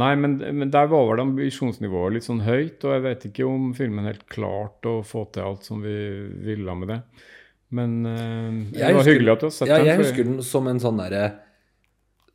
Nei, 0.01 0.15
men, 0.17 0.39
men 0.39 0.71
der 0.71 0.87
var 0.91 1.07
vel 1.09 1.23
ambisjonsnivået 1.25 2.15
litt 2.15 2.27
sånn 2.27 2.43
høyt, 2.47 2.83
og 2.85 2.93
jeg 2.95 3.05
vet 3.07 3.25
ikke 3.31 3.47
om 3.49 3.71
filmen 3.75 4.07
helt 4.07 4.27
klarte 4.31 4.89
å 5.01 5.05
få 5.07 5.25
til 5.35 5.47
alt 5.47 5.67
som 5.67 5.81
vi 5.83 5.95
ville 6.47 6.75
med 6.79 6.93
det. 6.95 7.01
Men 7.71 7.93
uh, 8.07 8.51
det 8.73 8.81
Jeg 8.81 8.95
var 8.95 9.01
husker- 9.03 9.13
hyggelig 9.15 9.33
at 9.33 9.41
du 9.41 9.47
har 9.47 9.51
sett 9.55 9.69
Ja, 9.71 9.77
den. 9.79 9.87
jeg 9.87 9.99
husker 10.01 10.25
den 10.27 10.43
som 10.43 10.67
en 10.67 10.81
sånn 10.83 10.97
derre 10.99 11.25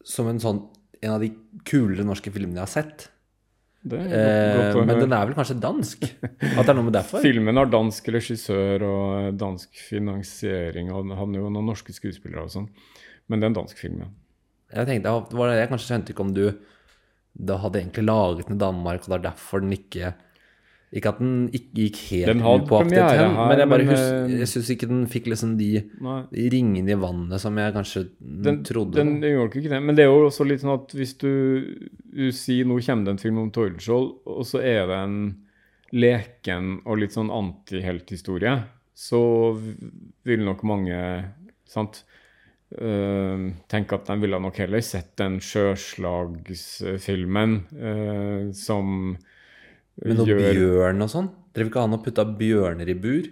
Som 0.05 0.29
en 0.31 0.39
sånn 0.39 0.61
En 1.03 1.11
av 1.17 1.19
de 1.21 1.31
kulere 1.67 2.05
norske 2.07 2.31
filmene 2.31 2.55
jeg 2.61 2.63
har 2.63 2.71
sett. 2.71 3.09
det 3.85 3.99
er 3.99 4.05
Eh, 4.05 4.55
godt, 4.55 4.73
godt 4.73 4.83
å 4.83 4.85
men 4.87 4.99
den 5.03 5.13
er 5.13 5.25
vel 5.27 5.35
kanskje 5.37 5.59
dansk? 5.61 6.03
At 6.23 6.65
det 6.65 6.69
er 6.71 6.73
noe 6.79 6.85
med 6.87 6.93
derfor? 6.95 7.21
Filmen 7.21 7.55
har 7.59 7.67
dansk 7.69 8.07
regissør 8.15 8.81
og 8.87 9.37
dansk 9.37 9.69
finansiering, 9.89 10.89
og 10.91 11.03
den 11.09 11.17
hadde 11.19 11.37
jo 11.37 11.49
noen 11.53 11.67
norske 11.69 11.93
skuespillere 11.93 12.47
og 12.47 12.49
sånn. 12.55 12.69
Men 13.29 13.39
det 13.39 13.45
er 13.45 13.51
en 13.53 13.59
dansk 13.59 13.77
film, 13.77 13.99
ja. 14.01 14.07
Jeg 14.79 14.87
tenkte, 14.89 15.11
ja, 15.13 15.37
var 15.37 15.53
jeg 15.53 15.69
kanskje 15.69 15.91
skjønte 15.91 16.15
ikke 16.15 16.25
om 16.25 16.33
du 16.33 16.45
da 17.37 17.57
hadde 17.61 17.81
egentlig 17.83 18.05
laget 18.07 18.47
den 18.47 18.55
i 18.57 18.63
Danmark, 18.65 19.03
og 19.05 19.11
det 19.11 19.17
er 19.19 19.27
derfor 19.29 19.61
den 19.61 19.75
ikke 19.77 20.13
Ikke 20.95 21.11
at 21.11 21.17
den 21.19 21.49
ikke 21.51 21.75
gikk 21.75 21.97
helt 22.13 22.29
Den 22.31 22.39
hadde 22.45 22.67
premiere 22.69 23.17
hen, 23.19 23.33
her, 23.35 23.49
men 23.49 23.59
jeg 23.59 23.67
bare 23.73 23.85
men, 23.89 23.97
eh, 23.99 24.35
jeg 24.39 24.47
syns 24.47 24.69
ikke 24.71 24.87
den 24.87 25.01
fikk 25.11 25.25
liksom 25.27 25.57
de, 25.59 25.81
Nei. 26.05 26.21
ringene 26.53 26.93
i 26.93 26.95
vannet 27.01 27.41
som 27.43 27.57
jeg 27.59 27.73
kanskje 27.75 28.03
Den, 28.19 28.61
trodde. 28.63 28.95
den, 28.95 29.19
den 29.19 29.31
gjorde 29.35 29.59
ikke 29.59 29.73
det. 29.73 29.81
Men 29.83 29.95
det 29.97 30.03
er 30.05 30.09
jo 30.13 30.25
også 30.29 30.43
litt 30.47 30.61
sånn 30.63 30.77
at 30.77 30.87
hvis 30.95 31.13
du, 31.19 31.33
du 32.15 32.31
sier 32.35 32.63
nå 32.69 32.75
kommer 32.85 33.03
det 33.09 33.13
en 33.17 33.23
film 33.25 33.37
om 33.43 33.51
Tordenskjold, 33.51 34.07
og 34.23 34.43
så 34.47 34.57
er 34.63 34.83
det 34.87 34.97
en 35.01 35.17
leken 35.95 36.65
og 36.85 36.97
litt 37.03 37.13
sånn 37.15 37.31
antihelthistorie, 37.33 38.55
så 38.95 39.21
vil 40.23 40.45
nok 40.47 40.63
mange 40.67 40.95
sant, 41.67 42.05
øh, 42.79 43.51
tenke 43.71 43.95
at 43.99 44.07
de 44.07 44.15
ville 44.23 44.39
nok 44.39 44.57
heller 44.63 44.81
sett 44.85 45.11
den 45.19 45.39
sjøslagsfilmen 45.43 47.51
øh, 47.75 48.51
som 48.55 49.17
Men 50.03 50.17
noe 50.19 50.27
gjør 50.27 50.41
bjørn 50.59 51.05
og 51.05 51.11
sånn? 51.13 51.27
Drev 51.55 51.69
ikke 51.69 51.83
han 51.85 51.95
og 51.95 52.01
putta 52.03 52.25
bjørner 52.39 52.89
i 52.91 52.95
bur? 52.99 53.27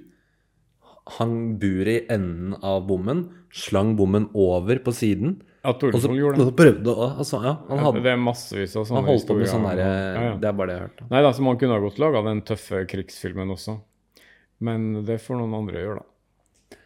Hang 1.17 1.57
buret 1.59 2.05
i 2.05 2.13
enden 2.15 2.53
av 2.63 2.85
bommen, 2.87 3.25
slang 3.51 3.97
bommen 3.99 4.29
over 4.39 4.79
på 4.85 4.93
siden. 4.95 5.41
Ja, 5.63 5.71
Og 5.73 5.79
Tordenskjold 5.81 6.19
gjorde 6.19 6.37
og 6.37 6.39
det. 6.39 6.45
så 6.47 6.55
prøvde 6.59 6.93
altså, 7.07 7.39
ja, 7.43 7.53
han, 7.69 7.81
Ja, 7.83 7.91
det 8.03 8.11
er 8.13 8.17
massevis 8.19 8.73
av 8.79 8.85
sånne 8.87 8.99
han 9.01 9.09
holdt 9.11 9.27
på 9.27 9.35
med 9.35 9.43
historier, 9.45 9.51
sånn 9.51 9.67
derre 9.67 9.89
ja. 10.27 10.31
Det 10.39 10.47
er 10.49 10.55
bare 10.59 10.67
det 10.71 10.73
jeg 10.75 10.81
har 10.81 10.89
hørt. 10.89 11.03
Nei 11.11 11.21
da, 11.23 11.31
så 11.35 11.45
man 11.47 11.59
kunne 11.59 11.75
ha 11.77 11.83
godt 11.83 11.99
laga 12.03 12.23
den 12.27 12.41
tøffe 12.47 12.81
krigsfilmen 12.91 13.51
også. 13.55 13.77
Men 14.63 14.89
det 15.07 15.19
får 15.23 15.39
noen 15.39 15.55
andre 15.59 15.83
gjøre, 15.83 16.01
da. 16.03 16.77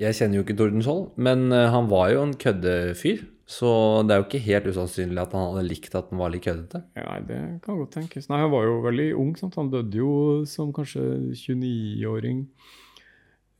Jeg 0.00 0.16
kjenner 0.16 0.40
jo 0.40 0.44
ikke 0.46 0.56
Tordenskjold, 0.56 1.02
men 1.20 1.46
eh, 1.52 1.66
han 1.72 1.88
var 1.92 2.08
jo 2.14 2.22
en 2.24 2.32
køddefyr. 2.40 3.24
Så 3.50 3.70
det 4.06 4.14
er 4.14 4.20
jo 4.20 4.26
ikke 4.28 4.42
helt 4.44 4.68
usannsynlig 4.70 5.18
at 5.24 5.32
han 5.34 5.48
hadde 5.48 5.66
likt 5.66 5.94
at 5.98 6.12
den 6.12 6.20
var 6.20 6.30
litt 6.30 6.44
køddete. 6.44 6.84
Nei, 6.94 7.16
det 7.26 7.38
kan 7.64 7.80
godt 7.80 7.96
tenkes. 7.96 8.28
Nei, 8.30 8.44
han 8.44 8.52
var 8.52 8.68
jo 8.68 8.76
veldig 8.84 9.08
ung. 9.18 9.32
Sant? 9.40 9.58
Han 9.58 9.72
døde 9.72 9.98
jo 9.98 10.12
som 10.46 10.70
kanskje 10.76 11.02
29-åring. 11.34 12.44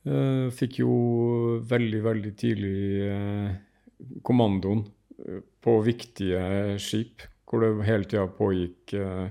Uh, 0.07 0.47
fikk 0.57 0.79
jo 0.81 0.93
veldig, 1.69 2.05
veldig 2.07 2.33
tidlig 2.41 2.77
uh, 3.11 3.51
kommandoen 4.25 4.87
eh, 5.21 5.43
på 5.61 5.75
viktige 5.85 6.79
skip, 6.81 7.27
hvor 7.45 7.61
det 7.61 7.85
hele 7.85 8.09
tida 8.09 8.25
pågikk 8.33 8.95
uh, 8.97 9.27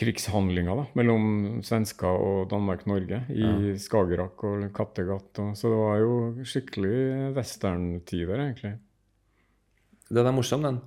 krigshandlinger 0.00 0.80
da, 0.80 0.86
mellom 0.96 1.28
svensker 1.66 2.08
og 2.08 2.48
Danmark-Norge 2.48 3.24
i 3.34 3.74
Skagerrak 3.80 4.46
og 4.46 4.66
Kattegat. 4.76 5.42
Og, 5.42 5.52
så 5.58 5.72
det 5.72 5.82
var 5.82 6.00
jo 6.00 6.16
skikkelig 6.46 7.34
westerntider, 7.36 8.40
egentlig. 8.46 8.76
Den 10.12 10.26
er 10.28 10.32
morsom, 10.36 10.62
den. 10.62 10.80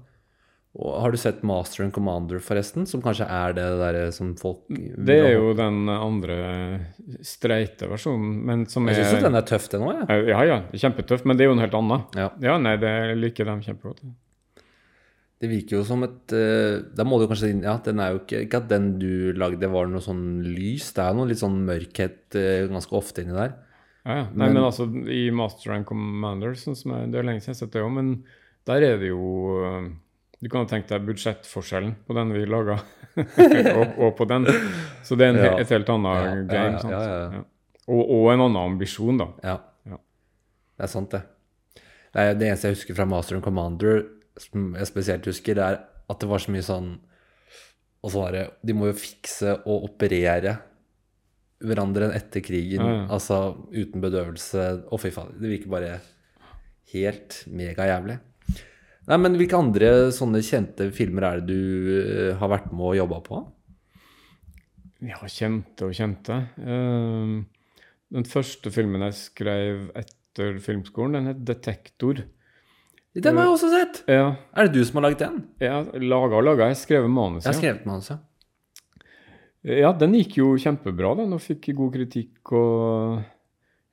Og 0.80 1.00
har 1.02 1.12
du 1.12 1.18
sett 1.18 1.42
Master 1.44 1.84
and 1.84 1.92
Commander, 1.96 2.38
forresten? 2.46 2.86
Som 2.88 3.02
kanskje 3.02 3.26
er 3.26 3.56
det 3.58 3.64
der 3.80 4.12
som 4.14 4.36
folk 4.38 4.68
Det 4.70 5.16
er 5.18 5.32
jo 5.34 5.54
den 5.58 5.90
andre 5.90 6.36
streite 7.26 7.90
versjonen, 7.90 8.36
men 8.46 8.66
som 8.70 8.86
Jeg 8.88 9.00
er 9.02 9.10
syns 9.10 9.26
den 9.26 9.36
er 9.40 9.48
tøff, 9.50 9.66
den 9.74 9.82
òg, 9.88 10.04
jeg. 10.06 10.28
Ja, 10.30 10.44
ja, 10.46 10.60
kjempetøff, 10.72 11.26
men 11.26 11.38
det 11.40 11.46
er 11.46 11.50
jo 11.50 11.56
en 11.58 11.64
helt 11.66 11.74
annen. 11.80 12.04
Ja. 12.16 12.30
Ja, 12.46 12.58
nei, 12.62 12.76
det 12.78 12.94
liker 13.18 13.50
de 13.50 13.58
kjempegodt. 13.66 14.04
Det 15.40 15.48
virker 15.50 15.78
jo 15.80 15.86
som 15.88 16.02
et 16.04 16.34
eh, 16.36 16.82
Da 16.98 17.06
må 17.08 17.16
du 17.22 17.24
kanskje 17.32 17.48
inn 17.54 17.62
Ja, 17.64 17.78
den 17.80 18.02
er 18.04 18.10
jo 18.12 18.18
ikke 18.20 18.42
Ikke 18.44 18.60
at 18.60 18.66
den 18.68 18.90
du 19.00 19.32
lagde 19.40 19.70
var 19.72 19.88
noe 19.88 20.02
sånn 20.04 20.42
lys. 20.44 20.90
Det 20.92 21.00
er 21.06 21.16
noe 21.16 21.30
litt 21.30 21.40
sånn 21.40 21.62
mørkhet 21.64 22.36
eh, 22.36 22.66
ganske 22.68 22.92
ofte 23.00 23.24
inni 23.24 23.38
der. 23.38 23.54
Ja, 24.04 24.18
ja. 24.18 24.26
Nei, 24.34 24.50
Men- 24.50 24.54
men, 24.58 24.64
altså, 24.68 24.86
i 25.08 25.30
Master 25.32 25.72
and 25.78 25.88
Commander, 25.88 26.52
sånn 26.60 26.76
som 26.76 26.92
jeg, 26.92 27.12
det 27.14 27.22
er 27.22 27.28
lenge 27.30 27.40
siden 27.42 27.54
jeg 27.56 27.58
har 27.58 27.62
sett 27.66 27.72
det 27.78 27.82
òg, 27.86 27.94
men 27.96 28.12
der 28.70 28.86
er 28.86 29.00
det 29.02 29.10
jo 29.10 29.20
øh, 29.66 29.90
Du 30.40 30.48
kan 30.50 30.64
jo 30.64 30.70
tenke 30.72 30.88
deg 30.94 31.08
budsjettforskjellen 31.10 31.96
på 32.08 32.16
den 32.16 32.30
vi 32.36 32.46
laga, 32.48 32.78
og, 33.80 33.98
og 34.00 34.14
på 34.16 34.28
den. 34.30 34.46
Så 35.04 35.18
det 35.20 35.26
er 35.28 35.34
en, 35.34 35.40
Ja. 35.44 35.56
et 35.60 35.74
helt 35.74 35.90
annet 35.92 36.46
game. 36.48 36.80
sant? 36.80 36.94
ja, 36.94 37.02
ja. 37.04 37.18
Ja. 37.40 37.42
Og, 37.90 38.04
og 38.06 38.30
en 38.32 38.46
annen 38.46 38.60
ambisjon, 38.62 39.18
da. 39.20 39.28
Ja. 39.44 39.58
Ja. 39.90 39.98
Det 40.78 40.86
er 40.88 40.92
sant, 40.94 41.12
det. 41.12 41.22
Det, 42.14 42.22
er, 42.24 42.34
det 42.40 42.48
eneste 42.48 42.70
jeg 42.72 42.78
husker 42.78 42.96
fra 43.02 43.06
Master 43.10 43.36
and 43.40 43.44
Commander, 43.44 44.00
som 44.40 44.72
jeg 44.80 44.88
spesielt 44.88 45.28
husker, 45.28 45.58
det 45.60 45.66
er 45.66 45.82
at 46.10 46.22
det 46.24 46.30
var 46.32 46.40
så 46.42 46.54
mye 46.56 46.64
sånn 46.66 46.88
Og 48.02 48.14
så 48.14 48.22
var 48.24 48.32
det 48.34 48.44
De 48.66 48.74
må 48.74 48.88
jo 48.88 48.96
fikse 48.98 49.58
og 49.68 49.84
operere 49.90 50.56
hverandre 51.60 52.08
etter 52.16 52.40
krigen. 52.46 52.80
Ja, 52.80 52.94
ja. 53.02 53.04
Altså 53.12 53.42
uten 53.76 54.00
bedøvelse. 54.02 54.70
Å, 54.88 54.98
fy 55.04 55.12
faen. 55.12 55.34
Det 55.42 55.52
virker 55.52 55.74
bare 55.74 55.98
helt 56.94 57.42
megajævlig. 57.52 58.16
Nei, 59.10 59.18
men 59.18 59.38
hvilke 59.40 59.58
andre 59.58 59.88
sånne 60.14 60.42
kjente 60.46 60.92
filmer 60.94 61.26
er 61.26 61.40
det 61.42 61.56
du 61.56 61.94
eh, 61.98 62.34
har 62.38 62.52
vært 62.52 62.70
med 62.72 62.92
og 62.92 62.98
jobba 63.00 63.22
på? 63.26 63.40
Ja, 65.10 65.18
kjente 65.32 65.88
og 65.88 65.96
kjente. 65.98 66.36
Ehm, 66.60 67.40
den 68.14 68.28
første 68.30 68.70
filmen 68.76 69.02
jeg 69.08 69.16
skrev 69.18 69.88
etter 69.98 70.60
filmskolen, 70.62 71.16
den 71.18 71.32
het 71.32 71.42
'Detektor'. 71.48 72.26
Den 73.20 73.36
har 73.36 73.48
jeg 73.48 73.54
også 73.56 73.70
sett! 73.74 74.04
Ja, 74.08 74.36
Er 74.54 74.68
det 74.68 74.74
du 74.74 74.84
som 74.86 75.02
har 75.02 75.10
laget 75.10 75.20
den? 75.26 75.48
jeg 75.60 76.02
laga 76.06 76.36
og 76.38 76.44
laga. 76.46 76.68
Jeg 76.70 76.76
har 76.78 76.84
skrevet 76.86 77.10
manuset. 77.10 77.46
Jeg 77.48 77.54
har 77.54 77.62
skrevet 77.62 77.86
manuset. 77.86 78.20
ja. 78.20 78.26
Ja, 79.64 79.92
den 79.92 80.14
gikk 80.14 80.38
jo 80.38 80.54
kjempebra, 80.56 81.18
den, 81.18 81.34
og 81.34 81.42
fikk 81.42 81.74
god 81.76 81.92
kritikk. 81.94 82.52
og 82.54 83.24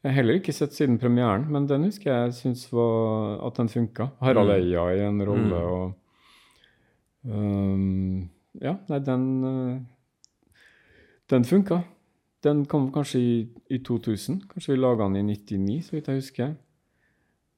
Jeg 0.07 0.13
har 0.13 0.21
heller 0.21 0.37
ikke 0.39 0.53
sett 0.55 0.71
siden 0.77 1.01
premieren, 1.03 1.49
men 1.51 1.65
den 1.67 1.83
husker 1.89 2.13
jeg 2.13 2.35
syns 2.37 2.69
at 2.71 3.57
den 3.59 3.69
funka. 3.73 4.05
Harald 4.23 4.53
Mm. 4.53 4.55
Eia 4.55 4.85
i 4.95 5.01
en 5.03 5.19
rolle 5.27 5.47
Mm. 5.49 5.73
og 5.73 5.95
um, 7.25 8.29
Ja, 8.63 8.77
nei, 8.89 8.99
den 9.03 9.25
uh, 9.45 9.81
Den 11.31 11.45
funka. 11.45 11.81
Den 12.45 12.65
kom 12.67 12.93
kanskje 12.93 13.19
i, 13.19 13.49
i 13.71 13.79
2000. 13.83 14.45
Kanskje 14.49 14.75
vi 14.75 14.79
laga 14.79 15.09
den 15.09 15.17
i 15.17 15.23
99, 15.35 15.83
så 15.83 15.97
vidt 15.97 16.07
jeg 16.07 16.21
husker. 16.21 16.55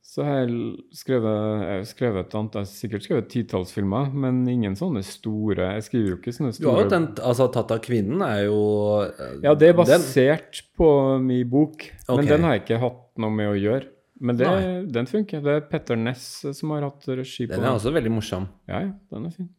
Så 0.09 0.25
jeg 0.25 0.53
skrevet, 0.97 1.35
har 1.69 1.83
skrevet 1.85 2.23
et 2.31 2.35
annet, 2.39 2.55
jeg 2.57 2.65
har 2.65 2.69
sikkert 2.71 3.05
skrevet 3.05 3.27
titalls 3.29 3.75
filmer, 3.77 4.07
men 4.17 4.39
ingen 4.49 4.73
sånne 4.79 5.03
store. 5.05 5.67
Jeg 5.77 5.85
skriver 5.85 6.09
jo 6.15 6.17
ikke 6.17 6.33
sånne 6.33 6.53
store 6.57 6.65
Du 6.65 6.71
har 6.73 6.87
jo 6.87 6.93
den, 6.95 7.09
altså 7.29 7.47
Tatt 7.53 7.75
av 7.77 7.83
kvinnen 7.85 8.23
er 8.25 8.47
jo 8.47 8.57
eh, 9.05 9.35
ja, 9.45 9.53
det 9.53 9.69
er 9.69 9.77
den- 9.77 9.83
basert 9.83 10.63
på 10.81 10.89
min 11.21 11.45
bok, 11.53 11.85
men 12.09 12.25
den 12.31 12.41
har 12.49 12.57
jeg 12.57 12.65
ikke 12.65 12.81
hatt 12.87 13.05
noe 13.21 13.31
med 13.37 13.51
å 13.53 13.59
gjøre. 13.61 13.85
Men 14.21 14.37
det, 14.41 14.49
den 14.97 15.07
funker. 15.07 15.45
Det 15.45 15.53
er 15.55 15.61
Petter 15.71 15.95
Ness 16.01 16.25
som 16.57 16.71
har 16.75 16.83
hatt 16.89 17.05
regi 17.07 17.45
på 17.47 17.55
Den 17.55 17.69
er 17.69 17.77
også 17.77 17.93
veldig 17.95 18.11
morsom. 18.17 18.49
Ja, 18.67 18.81
ja, 18.89 18.93
den 19.13 19.27
er 19.29 19.31
fin. 19.37 19.51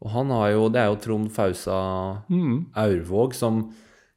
Og 0.00 0.08
han 0.10 0.30
har 0.32 0.48
jo 0.56 0.64
Det 0.72 0.80
er 0.80 0.88
jo 0.88 0.96
Trond 1.04 1.28
Fausa 1.30 2.24
Mm. 2.32 2.70
Aurvåg 2.74 3.34
som 3.36 3.60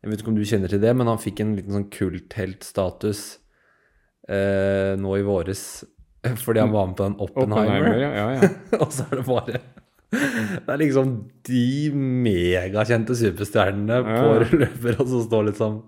Jeg 0.01 0.09
vet 0.09 0.21
ikke 0.23 0.31
om 0.31 0.35
du 0.39 0.45
kjenner 0.47 0.69
til 0.71 0.79
det, 0.79 0.95
men 0.95 1.05
han 1.07 1.19
fikk 1.19 1.41
en 1.43 1.55
liten 1.57 1.75
sånn 1.75 1.89
kultheltstatus 1.91 3.39
eh, 4.29 4.93
nå 4.99 5.15
i 5.19 5.23
våres 5.27 5.83
fordi 6.45 6.59
han 6.63 6.71
var 6.71 6.87
med 6.87 6.95
på 6.99 7.03
den 7.09 7.15
Oppenheimer. 7.19 7.87
Oppenheimer, 7.89 7.97
ja, 7.99 8.27
ja, 8.39 8.49
og 8.83 8.91
så 8.95 9.05
er 9.11 9.19
det 9.21 9.25
bare 9.27 9.63
Det 10.63 10.69
er 10.69 10.77
liksom 10.77 11.13
de 11.49 11.63
megakjente 11.95 13.15
superstjernene 13.17 13.97
på 14.05 14.27
Ja. 14.29 14.43
løper, 14.61 14.99
og 15.01 15.07
så 15.09 15.23
står 15.25 15.47
liksom 15.49 15.79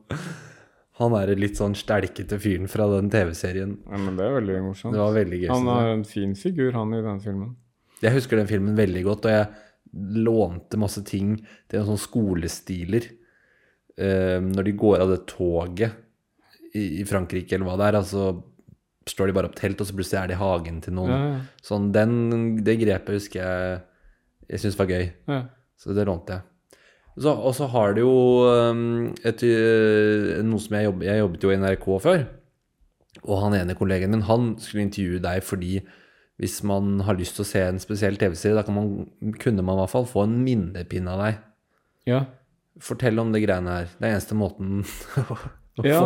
Han 0.98 1.14
er 1.20 1.34
litt 1.38 1.60
sånn 1.60 1.76
stelkete 1.78 2.40
fyren 2.42 2.66
fra 2.72 2.88
den 2.96 3.10
TV-serien. 3.14 3.76
ja. 3.86 3.98
Men 4.00 4.16
det 4.18 4.26
er 4.26 4.34
veldig 4.40 4.56
morsomt. 4.64 4.96
Det 4.96 5.02
var 5.04 5.14
veldig 5.14 5.40
gøy. 5.44 5.50
Han 5.52 5.68
har 5.68 5.90
en 5.92 6.04
fin 6.08 6.34
figur, 6.40 6.72
han, 6.72 6.94
i 6.96 7.02
den 7.04 7.20
filmen. 7.20 7.50
Jeg 8.02 8.16
husker 8.16 8.40
den 8.40 8.48
filmen 8.48 8.78
veldig 8.80 9.04
godt, 9.04 9.28
og 9.28 9.36
jeg 9.36 10.24
lånte 10.26 10.80
masse 10.80 11.04
ting 11.08 11.36
til 11.70 11.82
en 11.82 11.90
sånn 11.92 12.00
skolestiler. 12.02 13.10
Eh, 14.00 14.40
når 14.44 14.64
de 14.70 14.74
går 14.80 15.04
av 15.04 15.12
det 15.14 15.22
toget 15.28 15.94
i, 16.76 16.86
i 17.02 17.08
Frankrike, 17.08 17.56
eller 17.56 17.70
hva 17.70 17.80
det 17.80 17.90
er, 17.90 18.00
altså 18.02 18.28
står 19.06 19.30
de 19.30 19.36
bare 19.38 19.50
opp 19.50 19.58
telt, 19.58 19.82
og 19.82 19.88
så 19.88 19.94
plutselig 19.94 20.18
er 20.22 20.32
de 20.32 20.36
i 20.36 20.40
hagen 20.40 20.80
til 20.82 20.96
noen. 20.98 21.14
Ja, 21.14 21.26
ja. 21.30 21.66
Sånn, 21.66 21.92
den, 21.94 22.16
det 22.66 22.80
grepet 22.82 23.20
husker 23.20 23.42
jeg 23.42 23.84
jeg 24.46 24.62
syntes 24.62 24.78
var 24.78 24.92
gøy, 24.92 25.08
ja. 25.30 25.40
så 25.82 25.96
det 25.98 26.06
lånte 26.06 26.38
jeg. 26.38 26.46
Så, 27.16 27.32
og 27.32 27.54
så 27.56 27.68
har 27.72 27.96
det 27.96 28.04
jo 28.04 28.16
um, 28.44 29.14
et, 29.26 29.42
uh, 29.48 30.42
noe 30.44 30.60
som 30.60 30.74
jeg 30.76 30.84
jobbet 30.90 31.08
Jeg 31.08 31.22
jobbet 31.22 31.46
jo 31.46 31.52
i 31.54 31.60
NRK 31.62 31.86
før. 32.04 32.26
Og 33.24 33.40
han 33.40 33.56
ene 33.56 33.78
kollegaen 33.80 34.12
min 34.12 34.26
han 34.28 34.50
skulle 34.60 34.84
intervjue 34.84 35.22
deg 35.24 35.46
fordi 35.48 35.78
hvis 36.44 36.58
man 36.68 37.00
har 37.08 37.16
lyst 37.16 37.38
til 37.38 37.46
å 37.46 37.48
se 37.48 37.62
en 37.64 37.80
spesiell 37.80 38.20
TV-serie, 38.20 38.58
da 38.58 38.66
kan 38.68 38.76
man, 38.76 38.90
kunne 39.40 39.64
man 39.64 39.78
i 39.78 39.86
hvert 39.86 39.94
fall 39.94 40.10
få 40.10 40.26
en 40.26 40.42
minnepinne 40.44 41.14
av 41.14 41.24
deg. 41.24 41.46
ja. 42.12 42.26
Fortell 42.84 43.16
om 43.22 43.30
det 43.32 43.40
greiene 43.40 43.72
her. 43.72 43.86
Det 43.96 44.04
er 44.04 44.18
eneste 44.18 44.36
måten 44.36 44.82
Ja. 45.84 46.00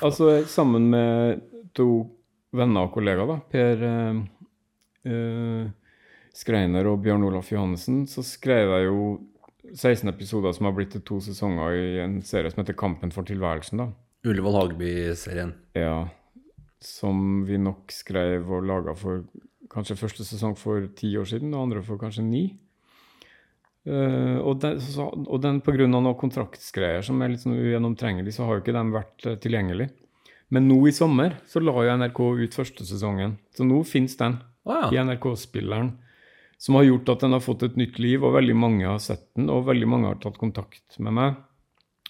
Altså, 0.00 0.30
sammen 0.48 0.86
med 0.92 1.42
to 1.76 1.88
venner 2.56 2.86
og 2.86 2.94
kollegaer, 2.94 3.28
da, 3.28 3.36
Per 3.52 3.82
eh, 3.86 4.20
eh, 5.10 5.66
Skreiner 6.40 6.88
og 6.88 7.02
Bjørn 7.04 7.26
Olaf 7.28 7.50
Johannessen, 7.52 8.06
så 8.08 8.24
skrev 8.24 8.72
jeg 8.76 8.86
jo 8.88 9.02
16 9.74 10.08
episoder 10.08 10.54
som 10.56 10.70
har 10.70 10.74
blitt 10.76 10.94
til 10.96 11.04
to 11.06 11.20
sesonger 11.22 11.76
i 11.76 11.90
en 12.04 12.20
serie 12.26 12.50
som 12.50 12.62
heter 12.62 12.78
Kampen 12.78 13.12
for 13.14 13.28
tilværelsen. 13.28 13.82
da. 13.82 13.90
Ullevål 14.26 14.56
Hageby-serien. 14.56 15.52
Ja, 15.76 16.08
som 16.80 17.44
vi 17.48 17.60
nok 17.60 17.92
skrev 17.92 18.48
og 18.48 18.66
laga 18.68 18.96
for 18.96 19.24
kanskje 19.70 19.98
første 20.00 20.24
sesong 20.26 20.56
for 20.58 20.88
ti 20.96 21.12
år 21.20 21.28
siden, 21.28 21.54
og 21.54 21.68
andre 21.68 21.84
for 21.84 22.00
kanskje 22.00 22.24
ni. 22.26 22.44
Eh, 23.88 24.36
og, 24.36 24.58
den, 24.60 24.80
så, 24.84 25.08
og 25.08 25.40
den 25.40 25.62
pga. 25.64 25.86
noen 25.88 26.12
kontraktsgreier 26.20 27.04
som 27.06 27.20
er 27.22 27.32
litt 27.32 27.44
sånn 27.44 27.56
ugjennomtrengelig, 27.56 28.36
så 28.36 28.46
har 28.46 28.58
jo 28.58 28.64
ikke 28.64 28.76
den 28.76 28.92
vært 28.94 29.26
eh, 29.26 29.38
tilgjengelig. 29.40 29.88
Men 30.50 30.66
nå 30.68 30.80
i 30.90 30.92
sommer 30.92 31.38
så 31.48 31.62
la 31.62 31.74
jo 31.86 31.96
NRK 32.02 32.20
ut 32.42 32.56
første 32.58 32.86
sesongen, 32.86 33.38
så 33.54 33.64
nå 33.64 33.82
fins 33.86 34.16
den 34.18 34.40
Å 34.66 34.90
i. 34.90 34.98
NRK-spilleren. 34.98 35.94
Som 36.60 36.76
har 36.76 36.84
gjort 36.84 37.08
at 37.14 37.22
den 37.24 37.32
har 37.32 37.40
fått 37.40 37.62
et 37.64 37.78
nytt 37.80 37.96
liv, 38.02 38.20
og 38.20 38.34
veldig 38.36 38.56
mange 38.58 38.84
har 38.84 38.98
sett 39.00 39.30
den, 39.38 39.48
og 39.48 39.64
veldig 39.70 39.88
mange 39.88 40.10
har 40.10 40.18
tatt 40.20 40.36
kontakt 40.40 40.98
med 40.98 41.16
meg. 41.16 41.38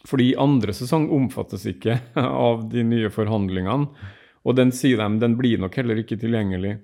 Fordi 0.09 0.33
andre 0.41 0.75
sesong 0.75 1.11
omfattes 1.13 1.69
ikke 1.71 2.01
av 2.47 2.65
de 2.73 2.83
nye 2.83 3.13
forhandlingene, 3.15 4.09
og 4.41 4.57
den 4.57 4.73
sier 4.73 4.99
de 4.99 5.21
den 5.21 5.37
blir 5.39 5.61
nok 5.61 5.77
heller 5.77 6.01
ikke 6.01 6.19
tilgjengelig. 6.19 6.79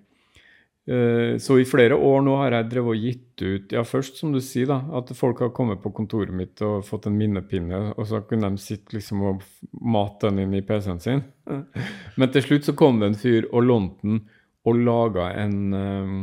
Eh, 0.87 1.37
Så 1.43 1.59
i 1.59 1.65
flere 1.67 1.97
år 1.99 2.21
nå 2.23 2.37
har 2.39 2.55
jeg 2.55 2.69
drevet 2.71 2.93
og 2.95 3.03
gitt 3.03 3.43
ut 3.43 3.73
Ja, 3.75 3.83
først 3.83 4.21
som 4.21 4.31
du 4.33 4.39
sier, 4.41 4.69
da, 4.71 4.77
at 4.95 5.11
folk 5.19 5.41
har 5.43 5.51
kommet 5.51 5.83
på 5.83 5.91
kontoret 5.97 6.31
mitt 6.31 6.63
og 6.63 6.85
fått 6.87 7.09
en 7.11 7.17
minnepinne, 7.19 7.93
og 7.97 8.07
så 8.07 8.21
kunne 8.23 8.53
de 8.55 8.63
sitte 8.63 8.95
liksom 8.95 9.25
og 9.27 9.43
mate 9.83 10.31
den 10.31 10.45
inn 10.45 10.55
i 10.55 10.63
PC-en 10.63 11.03
sin. 11.03 11.25
Men 12.17 12.31
til 12.31 12.43
slutt 12.47 12.69
så 12.69 12.77
kom 12.79 13.01
det 13.03 13.11
en 13.11 13.19
fyr 13.19 13.49
og 13.51 13.67
lånte 13.67 14.07
den 14.07 14.23
og 14.67 14.79
laga 14.83 15.29
en, 15.43 15.59
eh, 15.75 16.15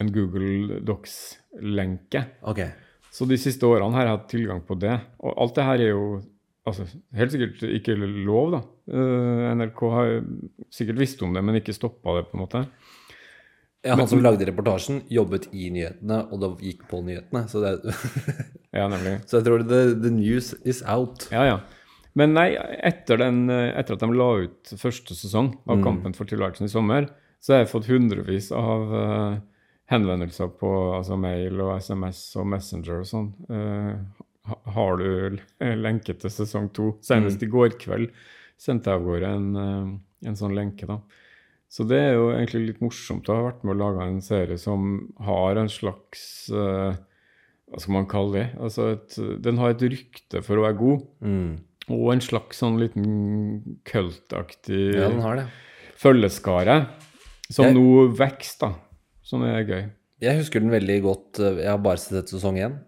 en 0.00 0.12
Google 0.12 0.80
Docs-lenke. 0.84 2.24
Ok. 2.42 2.60
Så 3.14 3.26
de 3.30 3.36
siste 3.38 3.66
årene 3.68 3.94
har 3.94 4.06
jeg 4.08 4.16
hatt 4.16 4.30
tilgang 4.32 4.62
på 4.66 4.76
det. 4.80 4.94
Og 5.22 5.36
alt 5.40 5.54
det 5.54 5.64
her 5.64 5.82
er 5.84 5.92
jo 5.92 6.06
altså, 6.66 6.86
helt 7.14 7.32
sikkert 7.32 7.62
ikke 7.78 7.96
lov, 8.00 8.56
da. 8.56 8.62
Eh, 8.90 9.44
NRK 9.54 9.82
har 9.92 10.14
sikkert 10.72 11.00
visst 11.00 11.22
om 11.22 11.32
det, 11.36 11.44
men 11.44 11.60
ikke 11.60 11.76
stoppa 11.76 12.16
det, 12.18 12.26
på 12.30 12.38
en 12.38 12.44
måte. 12.44 12.64
Ja, 13.84 13.94
han 13.98 14.08
som 14.08 14.22
lagde 14.24 14.46
reportasjen, 14.48 15.02
jobbet 15.12 15.50
i 15.52 15.68
nyhetene, 15.74 16.22
og 16.32 16.40
da 16.40 16.48
gikk 16.64 16.86
på 16.88 17.02
nyhetene. 17.04 17.44
Så, 17.50 17.60
det, 17.60 17.94
Ja, 18.74 18.88
så 19.28 19.38
jeg 19.38 19.44
tror 19.46 19.64
the, 19.68 19.80
the 20.00 20.10
news 20.10 20.54
is 20.64 20.80
out. 20.88 21.26
Ja, 21.34 21.44
ja. 21.46 21.58
Men 22.16 22.32
nei, 22.36 22.52
etter, 22.86 23.18
den, 23.18 23.44
eh, 23.50 23.72
etter 23.78 23.96
at 23.96 24.02
de 24.04 24.08
la 24.14 24.28
ut 24.46 24.74
første 24.78 25.16
sesong 25.18 25.52
av 25.66 25.80
Mm. 25.80 25.84
Kampen 25.84 26.14
for 26.16 26.30
tilværelsen 26.30 26.68
i 26.68 26.72
sommer, 26.72 27.08
så 27.42 27.52
har 27.54 27.64
jeg 27.64 27.72
fått 27.74 27.88
hundrevis 27.90 28.52
av 28.54 28.92
uh, 28.94 29.36
henvendelser 29.92 30.48
på 30.60 30.70
altså 30.96 31.18
mail 31.20 31.58
og 31.60 31.74
SMS 31.82 32.20
og 32.40 32.46
Messenger 32.54 33.02
og 33.02 33.08
sånn. 33.10 33.28
Uh, 33.50 33.98
har 34.76 34.96
du 35.00 35.08
l- 35.34 35.42
lenke 35.82 36.14
til 36.16 36.30
sesong 36.32 36.70
to? 36.76 36.94
Senest 37.04 37.42
i 37.44 37.50
går 37.50 37.76
kveld 37.82 38.08
sendte 38.60 38.90
jeg 38.94 39.00
av 39.02 39.04
gårde 39.10 39.34
en, 39.34 39.50
uh, 39.58 40.28
en 40.30 40.38
sånn 40.38 40.54
lenke, 40.56 40.86
da. 40.88 41.00
Så 41.74 41.82
det 41.90 41.98
er 41.98 42.12
jo 42.14 42.28
egentlig 42.30 42.60
litt 42.68 42.82
morsomt 42.84 43.26
å 43.32 43.34
ha 43.34 43.46
vært 43.48 43.64
med 43.66 43.74
å 43.74 43.80
lage 43.80 44.04
en 44.06 44.20
serie 44.22 44.54
som 44.62 44.92
har 45.26 45.58
en 45.58 45.70
slags 45.72 46.20
uh, 46.54 46.94
Hva 47.66 47.80
skal 47.82 47.96
man 47.96 48.06
kalle 48.06 48.36
det? 48.36 48.44
Altså 48.62 48.92
et, 48.94 49.16
den 49.42 49.58
har 49.58 49.72
et 49.74 49.82
rykte 49.82 50.42
for 50.46 50.60
å 50.60 50.66
være 50.68 50.78
god. 50.78 51.00
Mm. 51.24 51.48
Og 51.96 52.04
en 52.14 52.22
slags 52.22 52.60
sånn 52.62 52.78
liten 52.78 53.08
kultaktig 53.90 54.94
Ja, 54.94 55.08
den 55.10 55.20
har 55.24 55.40
det. 55.42 55.46
følgeskare, 55.98 56.76
som 57.50 57.66
Jeg- 57.66 57.74
nå 57.74 58.14
vokser, 58.16 58.58
da. 58.60 58.70
Som 59.24 59.42
er 59.42 59.64
gøy. 59.64 59.90
Jeg 60.20 60.38
husker 60.38 60.60
den 60.60 60.70
veldig 60.70 61.02
godt. 61.02 61.40
eh, 61.40 61.62
Jeg 61.64 61.68
har 61.74 61.78
bare 61.78 61.96
sett 61.98 62.18
et 62.22 62.28
sesong 62.30 62.56
én. 62.56 62.78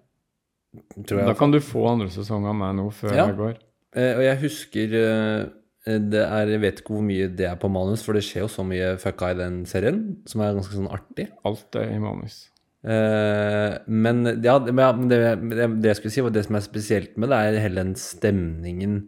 Tror 1.07 1.19
jeg. 1.19 1.27
Da 1.27 1.35
kan 1.35 1.51
du 1.51 1.59
få 1.59 1.89
andre 1.91 2.09
sesong 2.09 2.47
av 2.47 2.55
meg 2.55 2.77
nå 2.77 2.91
før 2.93 3.15
Ja. 3.17 3.27
jeg 3.27 3.37
går. 3.37 3.57
Eh, 3.97 4.15
Og 4.17 4.23
jeg 4.23 4.39
husker 4.39 5.51
er, 5.87 6.51
Jeg 6.51 6.63
vet 6.63 6.83
ikke 6.83 6.97
hvor 6.97 7.07
mye 7.07 7.29
det 7.31 7.47
er 7.49 7.57
på 7.61 7.71
manus, 7.71 8.03
for 8.05 8.17
det 8.17 8.25
skjer 8.27 8.45
jo 8.45 8.51
så 8.53 8.65
mye 8.67 8.97
fucka 9.03 9.33
i 9.33 9.39
den 9.39 9.65
serien, 9.71 10.03
som 10.27 10.43
er 10.43 10.57
ganske 10.57 10.75
sånn 10.75 10.91
artig. 10.93 11.29
Alt 11.47 11.79
er 11.79 11.95
i 11.95 12.03
manus. 12.03 12.47
Eh, 12.87 13.73
men 13.91 14.23
ja, 14.45 14.59
det, 14.63 14.75
det, 15.11 15.21
det, 15.51 15.69
det 15.83 15.91
jeg 15.91 16.01
skulle 16.01 16.15
si, 16.15 16.25
var 16.27 16.35
det 16.35 16.47
som 16.47 16.59
er 16.59 16.67
spesielt 16.67 17.17
med 17.19 17.33
det, 17.33 17.39
er 17.39 17.63
hele 17.65 17.83
den 17.83 17.95
stemningen 17.99 18.99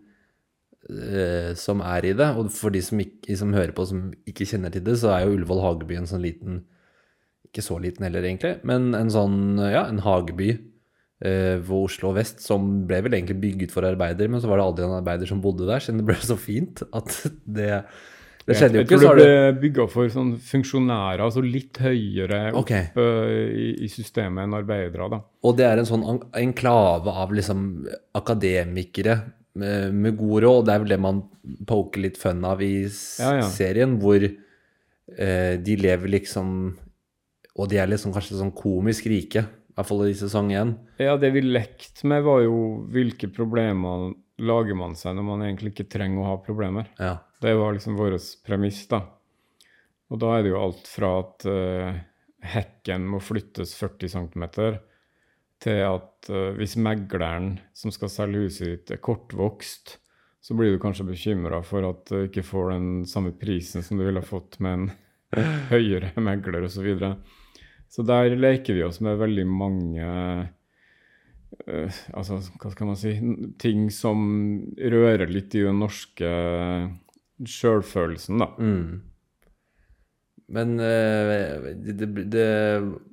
eh, 0.89 1.53
som 1.59 1.83
er 1.85 2.09
i 2.09 2.15
det. 2.19 2.31
Og 2.39 2.51
for 2.55 2.75
de 2.75 2.83
som, 2.85 3.03
ikke, 3.03 3.37
som 3.39 3.55
hører 3.57 3.75
på 3.77 3.87
som 3.91 4.09
ikke 4.29 4.49
kjenner 4.49 4.75
til 4.75 4.87
det, 4.87 4.99
så 5.03 5.15
er 5.15 5.27
jo 5.27 5.37
Ullevål 5.37 5.63
Hageby 5.67 6.01
en 6.01 6.11
sånn 6.11 6.25
liten 6.25 6.65
Ikke 7.49 7.63
så 7.65 7.79
liten 7.81 8.05
heller, 8.05 8.27
egentlig, 8.27 8.59
men 8.69 8.93
en 8.95 9.09
sånn, 9.09 9.57
ja, 9.63 9.87
en 9.89 10.03
hageby 10.05 10.51
eh, 11.25 11.57
ved 11.59 11.75
Oslo 11.79 12.13
vest 12.17 12.41
som 12.45 12.87
ble 12.89 13.01
vel 13.07 13.17
egentlig 13.19 13.41
bygget 13.43 13.75
for 13.75 13.87
arbeidere, 13.89 14.31
men 14.31 14.41
så 14.43 14.51
var 14.51 14.61
det 14.61 14.69
aldri 14.69 14.87
en 14.89 14.99
arbeider 15.01 15.27
som 15.31 15.41
bodde 15.45 15.67
der, 15.69 15.83
siden 15.85 16.03
det 16.03 16.07
ble 16.11 16.19
så 16.23 16.37
fint 16.39 16.83
at 16.93 17.19
det 17.45 17.83
Det 18.49 18.57
skjedde 18.57 18.79
jo 18.79 18.81
jeg 18.81 18.87
ikke, 18.89 18.99
tror 19.03 19.19
det 19.19 19.25
ble 19.29 19.61
bygga 19.61 19.85
for 19.93 20.09
sånn 20.09 20.31
funksjonærer, 20.41 21.21
altså 21.21 21.43
litt 21.45 21.77
høyere 21.85 22.39
opp 22.55 22.63
Ok. 22.63 22.71
eh, 22.73 23.75
i, 23.85 23.89
systemet 23.93 24.47
enn 24.47 24.55
arbeidere, 24.57 25.09
da. 25.13 25.19
Og 25.45 25.57
det 25.59 25.67
er 25.69 25.83
en 25.83 25.89
sånn 25.91 26.07
enklave 26.33 27.13
av 27.13 27.35
liksom 27.37 27.67
akademikere 28.17 29.19
med, 29.59 29.93
med 29.95 30.17
god 30.17 30.43
råd. 30.47 30.65
Det 30.69 30.75
er 30.75 30.83
vel 30.85 30.93
det 30.95 31.01
man 31.03 31.23
poker 31.69 32.01
litt 32.07 32.19
fun 32.21 32.45
av 32.47 32.63
i 32.65 32.73
Ja, 32.87 33.35
ja. 33.41 33.47
serien, 33.53 33.99
hvor 34.01 34.23
eh, 34.25 35.55
de 35.61 35.77
lever 35.81 36.09
liksom 36.19 36.51
Og 37.59 37.69
de 37.73 37.79
er 37.83 37.89
liksom 37.91 38.13
kanskje 38.15 38.39
sånn 38.39 38.53
komisk 38.55 39.09
rike, 39.11 39.45
hvert 39.79 39.89
fall 39.89 40.09
i 40.09 40.17
sesong 40.19 40.51
én. 40.53 40.75
Ja, 40.99 41.17
det 41.21 41.31
vi 41.37 41.45
lekte 41.45 42.09
med, 42.11 42.25
var 42.27 42.43
jo 42.43 42.57
hvilke 42.91 43.31
problemer 43.31 44.11
lager 44.39 44.77
man 44.79 44.97
seg 44.99 45.17
når 45.19 45.27
man 45.27 45.45
egentlig 45.47 45.75
ikke 45.75 45.91
trenger 45.93 46.23
å 46.23 46.33
ha 46.33 46.41
problemer. 46.43 46.91
Ja. 46.99 47.15
Det 47.43 47.55
var 47.59 47.75
liksom 47.77 47.99
vår 47.99 48.19
premiss, 48.47 48.83
da. 48.91 49.05
Og 50.09 50.21
da 50.23 50.35
er 50.35 50.45
det 50.45 50.53
jo 50.53 50.61
alt 50.61 50.89
fra 50.91 51.13
at 51.21 51.47
uh, 51.47 51.99
hekken 52.55 53.07
må 53.13 53.21
flyttes 53.23 53.77
40 53.79 54.15
cm, 54.15 54.47
til 55.63 55.83
at 55.85 56.31
uh, 56.33 56.53
hvis 56.59 56.79
megleren 56.81 57.59
som 57.77 57.95
skal 57.95 58.11
selge 58.13 58.47
huset 58.47 58.73
ditt, 58.73 58.95
er 58.95 59.03
kortvokst, 59.05 59.99
så 60.43 60.57
blir 60.57 60.73
du 60.73 60.81
kanskje 60.83 61.07
bekymra 61.07 61.61
for 61.67 61.85
at 61.87 62.09
du 62.09 62.25
ikke 62.25 62.47
får 62.47 62.73
den 62.73 62.89
samme 63.11 63.35
prisen 63.37 63.85
som 63.85 63.99
du 63.99 64.07
ville 64.07 64.23
fått 64.25 64.59
med 64.65 64.79
en 64.79 64.91
høyere 65.75 66.15
megler, 66.19 66.65
osv. 66.65 66.79
Så, 66.81 66.87
videre. 66.87 67.17
Så 67.89 68.05
der 68.07 68.37
leker 68.37 68.77
vi 68.77 68.85
oss 68.87 69.01
med 69.05 69.21
veldig 69.21 69.45
mange 69.49 70.07
uh, 71.69 71.99
altså, 72.13 72.41
hva 72.61 72.73
skal 72.73 72.91
man 72.91 72.99
si 73.01 73.15
Ting 73.61 73.89
som 73.95 74.19
rører 74.77 75.31
litt 75.33 75.57
i 75.57 75.65
den 75.65 75.81
norske 75.83 76.33
sjølfølelsen, 77.39 78.43
da. 78.43 78.51
Mm. 78.59 79.01
Men 80.55 80.79
uh, 80.81 81.69
det, 81.77 82.09
det, 82.33 82.47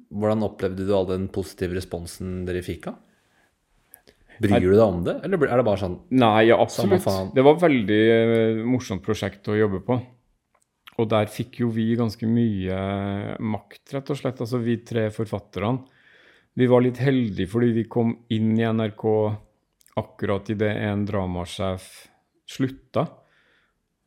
hvordan 0.09 0.45
opplevde 0.47 0.87
du 0.87 0.93
all 0.95 1.09
den 1.09 1.27
positive 1.33 1.77
responsen 1.77 2.43
dere 2.47 2.63
fikk? 2.65 2.89
av? 2.91 3.01
Bryr 4.41 4.65
du 4.65 4.73
deg 4.73 4.83
om 4.83 5.03
det, 5.05 5.15
eller 5.23 5.45
er 5.47 5.61
det 5.61 5.65
bare 5.67 5.79
sånn 5.79 5.95
Nei, 6.19 6.49
ja, 6.49 6.57
absolutt. 6.59 7.05
Det 7.35 7.43
var 7.45 7.55
et 7.55 7.63
veldig 7.63 7.99
eh, 8.11 8.61
morsomt 8.67 9.03
prosjekt 9.05 9.47
å 9.47 9.55
jobbe 9.55 9.79
på. 9.85 9.95
Og 11.01 11.09
der 11.11 11.27
fikk 11.27 11.59
jo 11.59 11.67
vi 11.75 11.89
ganske 11.99 12.27
mye 12.29 12.77
makt, 13.43 13.93
rett 13.97 14.11
og 14.13 14.19
slett. 14.19 14.39
Altså 14.43 14.61
vi 14.63 14.77
tre 14.87 15.09
forfatterne. 15.11 15.83
Vi 16.55 16.67
var 16.71 16.85
litt 16.85 17.01
heldige 17.03 17.49
fordi 17.51 17.73
vi 17.75 17.83
kom 17.91 18.13
inn 18.31 18.53
i 18.55 18.63
NRK 18.63 19.03
akkurat 19.99 20.49
idet 20.53 20.71
en 20.87 21.03
dramasjef 21.07 21.89
slutta. 22.47 23.07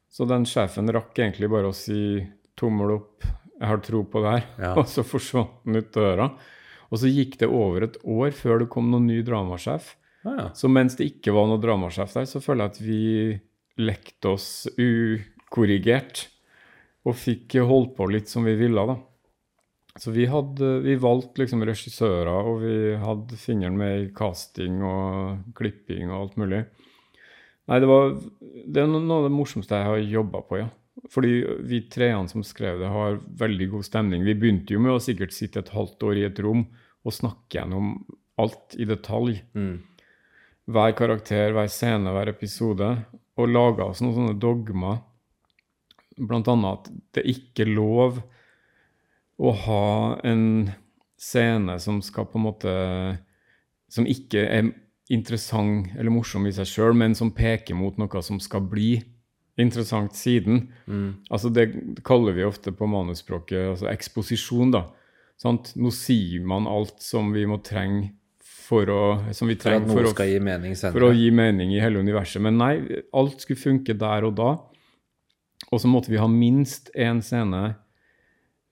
Så 0.08 0.24
den 0.28 0.46
sjefen 0.48 0.88
rakk 0.92 1.18
egentlig 1.20 1.50
bare 1.52 1.68
å 1.68 1.76
si 1.76 2.22
tommel 2.58 2.94
opp, 2.96 3.26
jeg 3.58 3.68
har 3.68 3.82
tro 3.84 4.00
på 4.08 4.22
det 4.24 4.32
her, 4.32 4.46
Ja. 4.58 4.72
og 4.80 4.88
så 4.88 5.04
forsvant 5.04 5.60
den 5.66 5.82
ut 5.82 5.92
døra. 5.92 6.30
Og 6.88 7.02
så 7.02 7.10
gikk 7.12 7.36
det 7.42 7.50
over 7.52 7.84
et 7.84 7.98
år 8.08 8.32
før 8.32 8.62
det 8.62 8.70
kom 8.72 8.88
noen 8.90 9.06
ny 9.10 9.20
dramasjef. 9.26 9.92
ja. 10.24 10.48
Så 10.56 10.70
mens 10.72 10.96
det 10.96 11.10
ikke 11.12 11.34
var 11.36 11.50
noen 11.50 11.60
dramasjef 11.60 12.16
der, 12.16 12.24
så 12.24 12.40
føler 12.40 12.64
jeg 12.64 12.72
at 12.72 12.80
vi 12.80 13.02
lekte 13.84 14.32
oss 14.32 14.48
ukorrigert. 14.80 16.28
Og 17.06 17.14
fikk 17.16 17.58
holdt 17.64 17.94
på 17.96 18.08
litt 18.10 18.30
som 18.30 18.46
vi 18.48 18.56
ville, 18.58 18.82
da. 18.88 18.98
Så 19.98 20.12
vi, 20.14 20.26
hadde, 20.30 20.78
vi 20.84 20.94
valgte 21.00 21.42
liksom 21.42 21.64
regissører, 21.66 22.28
og 22.30 22.60
vi 22.62 22.74
hadde 23.02 23.38
fingeren 23.40 23.78
med 23.78 24.02
i 24.02 24.10
casting 24.14 24.82
og 24.86 25.54
klipping 25.58 26.10
og 26.10 26.18
alt 26.20 26.36
mulig. 26.38 26.60
Nei, 27.68 27.78
det 27.82 27.88
var 27.90 28.12
det 28.68 28.82
er 28.82 28.90
noe 28.90 29.16
av 29.16 29.26
det 29.26 29.34
morsomste 29.34 29.80
jeg 29.80 29.88
har 29.88 30.04
jobba 30.18 30.44
på, 30.46 30.60
ja. 30.62 30.68
Fordi 31.12 31.32
vi 31.66 31.82
treene 31.90 32.30
som 32.30 32.44
skrev 32.46 32.80
det, 32.80 32.90
har 32.90 33.20
veldig 33.38 33.68
god 33.74 33.86
stemning. 33.86 34.24
Vi 34.26 34.36
begynte 34.38 34.74
jo 34.74 34.82
med 34.82 34.96
å 34.96 35.02
sikkert 35.02 35.34
sitte 35.34 35.62
et 35.62 35.74
halvt 35.74 36.08
år 36.08 36.20
i 36.20 36.24
et 36.28 36.40
rom 36.42 36.64
og 37.06 37.14
snakke 37.14 37.60
gjennom 37.60 37.92
alt 38.38 38.74
i 38.78 38.86
detalj. 38.88 39.38
Mm. 39.54 39.76
Hver 40.68 40.94
karakter, 40.98 41.54
hver 41.56 41.70
scene, 41.72 42.12
hver 42.14 42.32
episode. 42.32 42.90
Og 43.38 43.50
laga 43.50 43.86
oss 43.88 44.02
noen 44.02 44.16
sånne 44.16 44.38
dogmer. 44.42 45.02
Annet 46.18 46.72
at 46.72 46.90
det 47.16 47.24
ikke 47.30 47.64
er 47.64 47.72
lov 47.76 48.20
å 49.38 49.54
ha 49.64 49.86
en 50.26 50.70
scene 51.18 51.78
som 51.82 52.00
skal 52.02 52.28
på 52.30 52.38
en 52.38 52.46
måte 52.46 52.72
Som 53.90 54.06
ikke 54.06 54.42
er 54.44 54.72
interessant 55.08 55.94
eller 55.96 56.12
morsom 56.12 56.44
i 56.46 56.52
seg 56.52 56.68
sjøl, 56.68 56.92
men 56.92 57.14
som 57.16 57.30
peker 57.32 57.72
mot 57.78 57.96
noe 57.96 58.20
som 58.22 58.36
skal 58.44 58.66
bli 58.68 58.98
interessant 59.58 60.12
siden. 60.14 60.66
Mm. 60.84 61.24
Altså 61.32 61.48
det 61.48 61.70
kaller 62.06 62.36
vi 62.36 62.44
ofte 62.44 62.74
på 62.76 62.86
manusspråket 62.90 63.70
altså 63.72 63.88
eksposisjon. 63.88 64.74
da. 64.76 64.84
Sant? 65.40 65.72
Nå 65.80 65.90
sier 65.94 66.44
man 66.44 66.68
alt 66.68 67.00
som 67.02 67.32
vi 67.32 67.46
må 67.48 67.62
trenge 67.64 68.12
for 68.68 68.90
å, 68.92 69.02
som 69.32 69.48
vi 69.48 69.56
trenger 69.56 69.88
for 69.88 70.10
for, 70.10 70.10
å, 70.12 70.26
gi 70.28 70.40
mening 70.44 70.74
for 70.76 71.06
å 71.08 71.12
gi 71.16 71.30
mening 71.32 71.72
i 71.72 71.80
hele 71.80 72.02
universet. 72.04 72.42
Men 72.44 72.58
nei, 72.60 72.74
alt 73.16 73.44
skulle 73.44 73.60
funke 73.60 73.96
der 73.96 74.28
og 74.28 74.36
da. 74.36 74.50
Og 75.72 75.82
så 75.82 75.90
måtte 75.90 76.12
vi 76.12 76.20
ha 76.22 76.30
minst 76.30 76.92
én 76.96 77.22
scene 77.24 77.76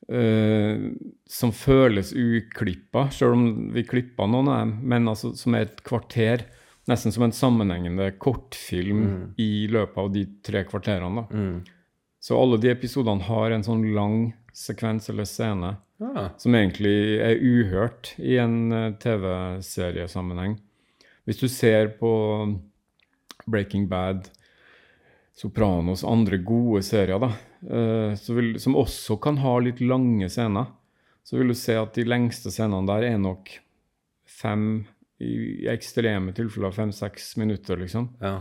Uh, 0.07 0.93
som 1.27 1.51
føles 1.51 2.13
uklippa, 2.15 3.09
sjøl 3.11 3.33
om 3.35 3.47
vi 3.75 3.83
klippa 3.83 4.29
noen 4.31 4.51
av 4.53 4.61
dem, 4.61 4.75
men 4.87 5.11
altså 5.11 5.33
som 5.35 5.57
er 5.59 5.65
et 5.65 5.81
kvarter. 5.83 6.45
Nesten 6.87 7.11
som 7.11 7.25
en 7.27 7.35
sammenhengende 7.35 8.13
kortfilm 8.23 9.33
i 9.43 9.67
løpet 9.67 9.99
av 9.99 10.13
de 10.15 10.23
tre 10.47 10.63
kvarterene. 10.69 11.25
Mm. 11.27 11.57
Så 12.23 12.39
alle 12.39 12.61
de 12.63 12.71
episodene 12.71 13.27
har 13.27 13.51
en 13.51 13.67
sånn 13.67 13.83
lang 13.97 14.21
sekvens 14.55 15.11
eller 15.11 15.27
scene 15.27 15.73
Ah, 15.97 16.35
som 16.37 16.53
egentlig 16.53 17.17
er 17.25 17.39
uhørt 17.41 18.13
i 18.21 18.37
en 18.41 18.73
eh, 18.73 18.91
TV-seriesammenheng. 19.01 20.59
Hvis 21.25 21.41
du 21.41 21.49
ser 21.49 21.95
på 21.97 22.11
Breaking 23.49 23.87
Bad, 23.89 24.29
Sopranos, 25.37 26.05
andre 26.09 26.39
gode 26.41 26.81
serier, 26.87 27.21
da, 27.21 27.29
eh, 27.69 28.17
så 28.17 28.37
vil, 28.39 28.55
som 28.63 28.77
også 28.81 29.19
kan 29.21 29.37
ha 29.43 29.59
litt 29.61 29.83
lange 29.85 30.31
scener, 30.33 30.71
så 31.27 31.37
vil 31.37 31.53
du 31.53 31.59
se 31.59 31.77
at 31.77 31.97
de 31.99 32.07
lengste 32.09 32.53
scenene 32.55 32.87
der 32.89 33.11
er 33.11 33.19
nok 33.21 33.51
fem, 34.25 34.87
i 35.21 35.67
ekstreme 35.73 36.33
tilfeller 36.37 36.73
fem-seks 36.77 37.35
minutter, 37.41 37.79
liksom. 37.81 38.15
ja. 38.21 38.39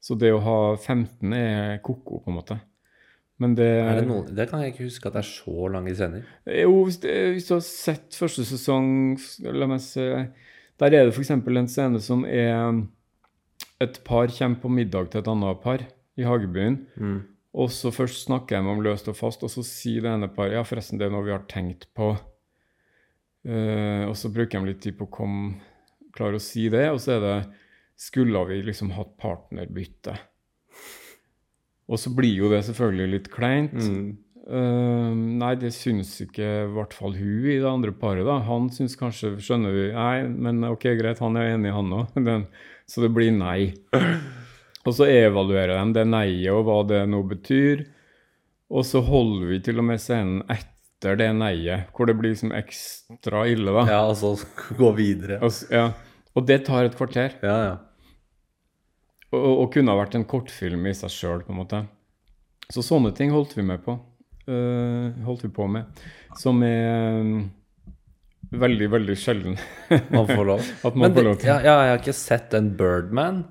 Så 0.00 0.14
det 0.14 0.30
å 0.30 0.38
ha 0.40 0.58
15 0.76 1.32
er 1.34 1.80
ko-ko, 1.84 2.20
på 2.22 2.30
en 2.30 2.36
måte. 2.36 2.56
Men 3.42 3.54
det, 3.58 3.66
Er 3.66 4.00
det, 4.00 4.06
noen, 4.08 4.30
det 4.34 4.46
kan 4.50 4.62
jeg 4.62 4.72
ikke 4.72 4.86
huske 4.86 5.10
at 5.10 5.16
det 5.16 5.24
er 5.24 5.30
så 5.30 5.66
lange 5.70 5.94
scener. 5.94 6.22
Jo, 6.46 6.72
hvis, 6.86 7.00
det, 7.02 7.16
hvis 7.34 7.48
du 7.48 7.54
har 7.56 7.64
sett 7.66 8.16
første 8.18 8.46
sesong, 8.46 9.18
la 9.46 9.68
meg 9.70 9.82
se 9.84 10.06
Der 10.78 10.94
er 10.94 11.06
det 11.06 11.14
f.eks. 11.14 11.30
en 11.34 11.70
scene 11.70 12.00
som 12.02 12.24
er 12.26 12.82
Et 13.82 14.00
par 14.06 14.30
kommer 14.34 14.62
på 14.62 14.72
middag 14.72 15.10
til 15.10 15.22
et 15.22 15.30
annet 15.30 15.62
par 15.62 15.84
i 16.18 16.26
hagebyen. 16.26 16.82
Mm. 16.98 17.18
Og 17.58 17.70
så 17.72 17.90
først 17.94 18.26
snakker 18.26 18.60
de 18.60 18.70
om 18.70 18.82
løst 18.84 19.08
og 19.10 19.16
fast, 19.18 19.44
og 19.46 19.52
så 19.52 19.64
sier 19.66 20.04
det 20.04 20.12
ene 20.12 20.30
paret 20.32 20.58
ja, 20.58 20.64
forresten, 20.66 21.00
det 21.00 21.08
er 21.08 21.14
noe 21.14 21.26
vi 21.26 21.34
har 21.34 21.46
tenkt 21.50 21.88
på. 21.96 22.12
Uh, 23.48 24.04
og 24.08 24.14
så 24.18 24.30
bruker 24.34 24.60
de 24.60 24.72
litt 24.72 24.82
tid 24.84 24.98
på 24.98 25.06
å 25.06 25.14
komme, 25.14 25.56
klare 26.14 26.38
å 26.38 26.42
si 26.42 26.66
det, 26.72 26.88
og 26.92 27.00
så 27.02 27.16
er 27.16 27.24
det 27.24 27.38
Skulle 27.98 28.44
vi 28.46 28.60
liksom 28.62 28.92
hatt 28.94 29.16
partnerbytte? 29.18 30.12
Og 31.88 31.98
så 31.98 32.12
blir 32.14 32.36
jo 32.44 32.50
det 32.52 32.60
selvfølgelig 32.68 33.08
litt 33.10 33.30
kleint. 33.32 33.74
Mm. 33.74 34.12
Uh, 34.48 35.10
nei, 35.40 35.50
det 35.60 35.72
syns 35.74 36.12
ikke 36.22 36.46
i 36.46 36.68
hvert 36.76 36.94
fall 36.94 37.16
hun 37.18 37.48
i 37.48 37.58
det 37.58 37.68
andre 37.68 37.90
paret. 37.96 38.22
da. 38.28 38.38
Han 38.46 38.68
syns 38.72 38.94
kanskje 38.96 39.34
Skjønner 39.44 39.74
vi 39.74 39.88
Nei, 39.96 40.28
men 40.30 40.62
ok, 40.68 40.86
greit, 41.00 41.18
han 41.24 41.36
er 41.40 41.56
enig, 41.56 41.74
han 41.74 41.90
òg. 41.96 42.20
Så 42.90 43.02
det 43.02 43.10
blir 43.16 43.34
nei. 43.34 43.74
Og 44.86 44.94
så 44.94 45.08
evaluerer 45.10 45.74
de 45.76 45.96
det 45.98 46.04
nei-et 46.08 46.52
og 46.54 46.66
hva 46.68 46.82
det 46.88 47.02
nå 47.10 47.22
betyr. 47.28 47.86
Og 48.68 48.84
så 48.86 49.02
holder 49.04 49.48
vi 49.52 49.60
til 49.64 49.80
og 49.80 49.88
med 49.88 50.00
scenen 50.02 50.42
etter 50.52 51.18
det 51.18 51.28
nei-et, 51.36 51.90
hvor 51.94 52.08
det 52.08 52.16
blir 52.18 52.34
liksom 52.34 52.52
ekstra 52.56 53.44
ille, 53.48 53.72
da. 53.74 53.84
Ja, 53.88 54.00
og 54.10 54.16
så 54.20 54.34
gå 54.80 54.92
videre. 54.98 55.40
Og, 55.44 55.54
ja. 55.72 55.90
og 56.34 56.48
det 56.48 56.62
tar 56.68 56.88
et 56.88 56.98
kvarter. 56.98 57.38
Ja, 57.44 57.58
ja. 57.70 57.76
Og, 59.28 59.44
og 59.44 59.66
kunne 59.74 59.92
ha 59.92 60.00
vært 60.00 60.16
en 60.16 60.26
kortfilm 60.28 60.86
i 60.88 60.94
seg 60.96 61.12
sjøl, 61.12 61.44
på 61.44 61.52
en 61.52 61.60
måte. 61.60 61.82
Så 62.72 62.84
sånne 62.84 63.12
ting 63.16 63.32
holdt 63.32 63.54
vi 63.56 63.64
med 63.64 63.84
på. 63.84 63.96
Uh, 64.48 65.12
holdt 65.26 65.44
vi 65.44 65.52
på 65.52 65.66
med. 65.68 66.00
Som 66.40 66.62
er 66.64 67.20
um, 67.20 67.48
veldig, 68.52 68.88
veldig 68.92 69.16
sjelden 69.18 69.58
Man 69.88 70.28
får 70.28 70.44
lov. 70.48 70.64
at 70.88 70.96
man 70.96 71.08
Men 71.08 71.16
får 71.16 71.26
lov 71.26 71.38
til. 71.40 71.50
ja, 71.50 71.58
jeg 71.64 71.92
har 71.92 72.00
ikke 72.00 72.16
sett 72.16 72.50
den 72.54 72.70
Birdman, 72.78 73.42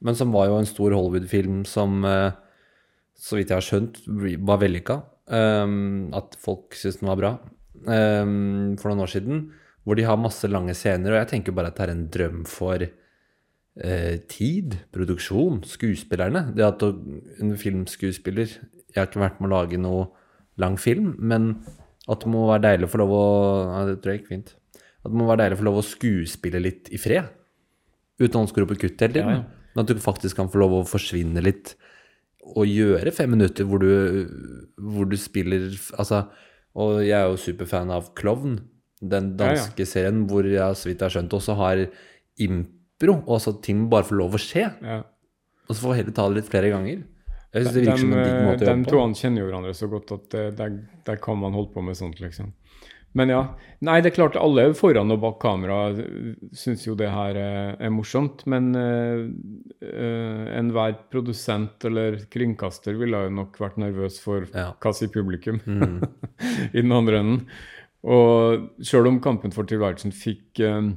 men 0.00 0.16
som 0.16 0.32
var 0.32 0.48
jo 0.48 0.58
en 0.58 0.68
stor 0.68 0.94
Hollywood-film 0.96 1.64
som, 1.68 2.04
eh, 2.04 2.32
så 3.20 3.36
vidt 3.36 3.52
jeg 3.52 3.58
har 3.58 3.66
skjønt, 3.66 4.00
var 4.40 4.60
vellykka. 4.62 5.02
Um, 5.30 6.10
at 6.16 6.34
folk 6.42 6.74
syntes 6.74 6.98
den 6.98 7.10
var 7.10 7.18
bra. 7.20 7.32
Um, 7.86 8.76
for 8.80 8.90
noen 8.90 9.04
år 9.04 9.12
siden. 9.12 9.42
Hvor 9.84 9.96
de 9.96 10.06
har 10.08 10.18
masse 10.20 10.48
lange 10.48 10.74
scener, 10.74 11.12
og 11.12 11.20
jeg 11.20 11.30
tenker 11.34 11.54
bare 11.56 11.70
at 11.70 11.78
det 11.78 11.84
er 11.86 11.92
en 11.92 12.08
drøm 12.12 12.40
for 12.48 12.82
uh, 12.82 14.16
tid, 14.32 14.78
produksjon, 14.92 15.62
skuespillerne. 15.68 16.48
Det 16.56 16.66
at 16.66 16.82
en 16.82 17.54
filmskuespiller 17.56 18.48
Jeg 18.90 18.98
har 18.98 19.06
ikke 19.06 19.22
vært 19.22 19.38
med 19.38 19.52
å 19.52 19.54
lage 19.54 19.78
noe 19.78 20.08
lang 20.58 20.74
film, 20.80 21.14
men 21.18 21.52
at 22.10 22.24
det 22.24 22.32
må 22.32 22.48
være 22.48 22.64
deilig 22.64 22.88
å 22.88 22.90
få 22.90 23.00
lov 23.04 23.12
å 23.14 23.26
ja, 23.70 23.84
Det 23.86 24.00
tror 24.00 24.12
jeg 24.12 24.22
gikk 24.22 24.32
fint. 24.32 24.52
At 25.04 25.12
det 25.12 25.20
må 25.20 25.28
være 25.28 25.44
deilig 25.44 25.56
å 25.56 25.60
få 25.60 25.68
lov 25.68 25.78
å 25.78 25.86
skuespille 25.86 26.64
litt 26.64 26.90
i 26.90 26.98
fred. 27.00 27.30
Uten 28.20 28.42
å 28.42 28.50
skru 28.50 28.66
på 28.66 28.80
kutt 28.80 29.00
hele 29.00 29.14
tiden. 29.14 29.30
Ja, 29.30 29.44
ja. 29.44 29.59
Men 29.74 29.84
at 29.84 29.92
du 29.92 30.02
faktisk 30.02 30.36
kan 30.40 30.50
få 30.50 30.60
lov 30.62 30.72
å 30.80 30.86
forsvinne 30.88 31.42
litt 31.44 31.74
og 32.56 32.64
gjøre 32.66 33.12
fem 33.14 33.30
minutter 33.36 33.66
hvor 33.68 33.82
du, 33.82 33.90
hvor 34.80 35.06
du 35.06 35.16
spiller 35.20 35.68
Altså, 36.00 36.24
og 36.74 37.02
jeg 37.04 37.14
er 37.18 37.28
jo 37.28 37.38
superfan 37.38 37.92
av 37.94 38.10
Klovn, 38.18 38.56
den 39.00 39.32
Ja, 39.36 39.52
ja. 39.52 39.60
danske 39.60 39.86
serien 39.86 40.24
hvor 40.30 40.46
jeg 40.48 40.76
så 40.78 40.88
vidt 40.88 41.00
jeg 41.00 41.06
har 41.06 41.14
skjønt 41.18 41.36
også 41.36 41.56
har 41.60 41.84
impro, 42.40 43.18
og 43.26 43.32
altså 43.38 43.54
ting 43.62 43.86
bare 43.92 44.08
får 44.08 44.18
lov 44.18 44.36
å 44.36 44.40
skje. 44.42 44.66
Ja. 44.82 45.00
Og 45.68 45.76
så 45.76 45.84
får 45.84 45.92
vi 45.92 45.98
heller 46.00 46.16
ta 46.16 46.26
det 46.28 46.40
litt 46.40 46.50
flere 46.50 46.72
ganger. 46.72 47.02
Jeg 47.50 47.64
synes 47.64 47.74
det 47.74 47.80
De, 47.80 47.86
virker 47.86 48.02
som 48.02 48.12
en 48.14 48.24
digg 48.24 48.40
måte 48.46 48.62
å 48.62 48.66
de 48.66 48.70
jobbe 48.70 48.90
to 48.90 48.98
på. 48.98 49.06
kjenner 49.20 49.42
jo 49.42 49.46
hverandre 49.48 49.74
så 49.74 49.88
godt 49.90 50.12
at 50.16 50.36
der 51.06 51.16
kan 51.22 51.38
man 51.38 51.56
holde 51.56 51.72
på 51.74 51.82
med 51.82 51.98
sånt, 51.98 52.20
liksom. 52.22 52.52
Men 53.18 53.28
ja. 53.32 53.40
Nei, 53.82 53.96
det 54.04 54.12
er 54.12 54.14
klart 54.20 54.36
alle 54.38 54.68
foran 54.78 55.10
og 55.10 55.18
bak 55.24 55.40
kamera 55.42 55.78
syns 56.54 56.84
jo 56.86 56.94
det 56.94 57.08
her 57.10 57.34
er, 57.40 57.72
er 57.82 57.90
morsomt. 57.90 58.44
Men 58.46 58.68
uh, 58.76 59.24
enhver 60.60 60.94
produsent 61.10 61.84
eller 61.88 62.20
kringkaster 62.30 62.94
ville 63.00 63.24
jo 63.26 63.32
nok 63.34 63.58
vært 63.60 63.80
nervøs 63.82 64.20
for 64.22 64.46
Ja. 64.54 64.70
hva 64.80 64.92
sier 64.94 65.10
publikum 65.14 65.58
Mm. 65.66 66.00
i 66.76 66.80
den 66.82 66.92
andre 66.94 67.18
enden. 67.22 67.46
Og 68.06 68.70
sjøl 68.80 69.10
om 69.10 69.18
Kampen 69.20 69.52
for 69.52 69.64
tilværelsen 69.68 70.12
fikk 70.14 70.62
uh, 70.64 70.92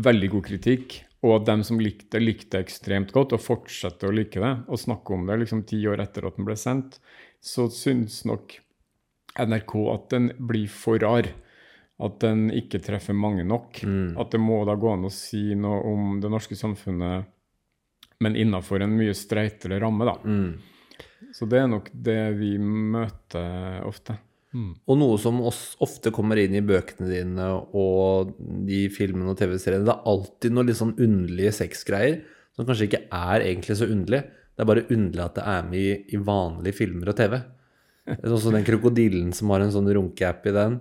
veldig 0.00 0.30
god 0.36 0.46
kritikk, 0.46 1.00
og 1.24 1.40
at 1.40 1.46
dem 1.50 1.62
som 1.64 1.80
likte 1.80 2.10
det, 2.14 2.22
likte 2.22 2.50
det 2.58 2.66
ekstremt 2.66 3.12
godt, 3.12 3.32
og 3.36 3.40
fortsetter 3.42 4.08
å 4.10 4.14
like 4.14 4.40
det, 4.40 4.54
og 4.68 4.78
snakke 4.80 5.14
om 5.16 5.26
det 5.28 5.38
liksom 5.42 5.64
ti 5.68 5.82
år 5.88 6.00
etter 6.04 6.26
at 6.28 6.36
den 6.38 6.44
ble 6.48 6.56
sendt, 6.56 6.98
så 7.44 7.66
syns 7.72 8.22
nok 8.28 8.58
NRK 9.40 9.74
at 9.92 10.10
den 10.14 10.30
blir 10.38 10.68
for 10.70 11.00
rar. 11.02 11.30
at 12.04 12.16
den 12.24 12.48
ikke 12.50 12.80
treffer 12.82 13.14
mange 13.14 13.44
nok. 13.46 13.78
Mm. 13.86 14.16
At 14.18 14.32
det 14.34 14.40
må 14.42 14.64
da 14.66 14.74
gå 14.74 14.88
an 14.96 15.06
å 15.06 15.12
si 15.14 15.54
noe 15.54 15.78
om 15.92 16.16
det 16.18 16.26
norske 16.32 16.56
samfunnet, 16.58 17.28
men 18.18 18.34
innafor 18.34 18.82
en 18.82 18.96
mye 18.98 19.14
streitere 19.14 19.78
ramme, 19.78 20.08
da. 20.08 20.16
Mm. 20.26 21.30
Så 21.34 21.46
det 21.46 21.60
er 21.62 21.70
nok 21.70 21.92
det 21.94 22.18
vi 22.40 22.56
møter 22.58 23.86
ofte. 23.86 24.18
Og 24.86 24.98
noe 25.00 25.16
som 25.18 25.40
oss 25.42 25.62
ofte 25.82 26.12
kommer 26.14 26.38
inn 26.38 26.54
i 26.54 26.62
bøkene 26.62 27.08
dine 27.10 27.48
og 27.74 28.36
de 28.38 28.84
filmene 28.94 29.32
og 29.32 29.38
TV-seriene, 29.40 29.86
det 29.86 29.94
er 29.96 30.12
alltid 30.12 30.54
noen 30.54 30.68
litt 30.68 30.78
sånn 30.78 30.94
underlige 30.94 31.56
sexgreier 31.56 32.20
som 32.54 32.68
kanskje 32.68 32.86
ikke 32.86 33.02
er 33.10 33.42
egentlig 33.48 33.74
så 33.80 33.88
underlig. 33.90 34.22
Det 34.54 34.62
er 34.62 34.70
bare 34.70 34.86
underlig 34.94 35.24
at 35.24 35.34
det 35.40 35.46
er 35.50 35.66
med 35.66 35.80
i, 35.80 35.96
i 36.14 36.20
vanlige 36.22 36.78
filmer 36.78 37.10
og 37.10 37.18
TV. 37.18 37.34
Som 38.04 38.52
den 38.52 38.64
krokodillen 38.66 39.32
som 39.32 39.48
har 39.54 39.60
en 39.64 39.72
sånn 39.72 39.88
runkeapp 39.96 40.46
i 40.50 40.52
den. 40.52 40.80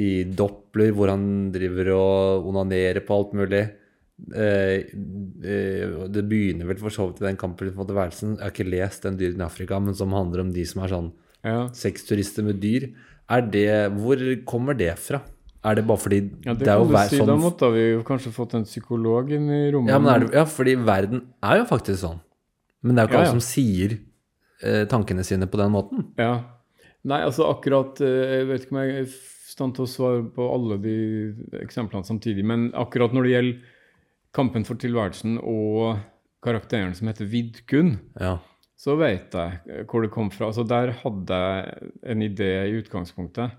I 0.00 0.08
Doppler, 0.24 0.92
hvor 0.96 1.10
han 1.12 1.50
driver 1.52 1.90
og 1.96 2.46
onanerer 2.52 3.02
på 3.04 3.16
alt 3.18 3.32
mulig. 3.36 3.64
Eh, 4.36 4.86
eh, 5.44 6.06
det 6.12 6.22
begynner 6.28 6.68
vel 6.68 6.78
for 6.80 6.92
så 6.94 7.08
vidt 7.10 7.20
i 7.22 7.26
den 7.28 7.36
kampen 7.40 7.72
for 7.74 7.88
tilværelsen. 7.88 8.36
Jeg 8.38 8.44
har 8.44 8.54
ikke 8.54 8.70
lest 8.70 9.02
den 9.06 9.18
Dyren 9.20 9.40
i 9.42 9.46
Afrika, 9.48 9.80
men 9.82 9.96
som 9.98 10.12
handler 10.16 10.44
om 10.44 10.52
de 10.54 10.64
som 10.68 10.82
er 10.84 10.92
sånn 10.94 11.10
Ja, 11.44 11.68
sexturister 11.72 12.44
med 12.44 12.60
dyr. 12.60 12.90
Det, 13.50 13.66
hvor 13.96 14.18
kommer 14.44 14.76
det 14.76 14.92
fra? 14.98 15.20
Er 15.64 15.74
det 15.76 15.84
bare 15.86 16.00
fordi 16.00 16.18
ja 16.44 16.52
det, 16.54 16.66
er 16.68 16.78
jo 16.80 16.86
hver- 16.88 17.08
si. 17.08 17.16
sånn 17.20 17.26
Da 17.28 17.36
måtte 17.36 17.68
vi 17.72 17.82
jo 17.92 18.02
kanskje 18.02 18.32
fått 18.32 18.54
en 18.54 18.64
psykolog 18.64 19.30
inn 19.32 19.48
i 19.48 19.70
rommet. 19.72 19.90
ja, 19.92 19.98
men 19.98 20.20
det, 20.26 20.32
ja, 20.34 20.44
fordi 20.44 20.74
verden 20.76 21.22
er 21.42 21.58
jo 21.58 21.64
faktisk 21.68 22.00
sånn. 22.00 22.20
Men 22.82 22.96
det 22.96 23.02
er 23.02 23.06
jo 23.06 23.10
ikke 23.10 23.18
Ja, 23.20 23.24
alle 23.30 23.40
som 23.40 23.44
sier 23.44 23.98
tankene 24.90 25.24
sine 25.24 25.46
på 25.50 25.56
den 25.60 25.72
måten. 25.72 26.06
Ja. 26.20 26.34
Nei, 27.08 27.22
altså 27.24 27.46
akkurat 27.48 28.00
eh, 28.04 28.34
Jeg 28.40 28.48
vet 28.50 28.64
ikke 28.66 28.74
om 28.76 28.80
jeg 28.82 28.90
er 28.98 29.06
i 29.06 29.12
stand 29.50 29.74
til 29.76 29.86
å 29.86 29.90
svare 29.90 30.22
på 30.36 30.44
alle 30.52 30.76
de 30.82 30.96
eksemplene 31.62 32.04
samtidig, 32.06 32.44
men 32.46 32.68
akkurat 32.76 33.14
når 33.16 33.24
det 33.26 33.32
gjelder 33.32 33.62
kampen 34.36 34.66
for 34.68 34.78
tilværelsen 34.78 35.38
og 35.40 35.96
karakteren 36.44 36.92
som 36.94 37.08
heter 37.10 37.26
Vidkun, 37.26 37.96
Ja. 38.20 38.36
så 38.78 38.94
vet 39.00 39.32
jeg 39.34 39.58
eh, 39.66 39.82
hvor 39.88 40.04
det 40.04 40.12
kom 40.14 40.30
fra. 40.30 40.46
Altså 40.52 40.62
Der 40.68 40.92
hadde 41.02 41.40
jeg 41.40 41.90
en 42.14 42.22
idé 42.28 42.50
i 42.68 42.76
utgangspunktet 42.78 43.56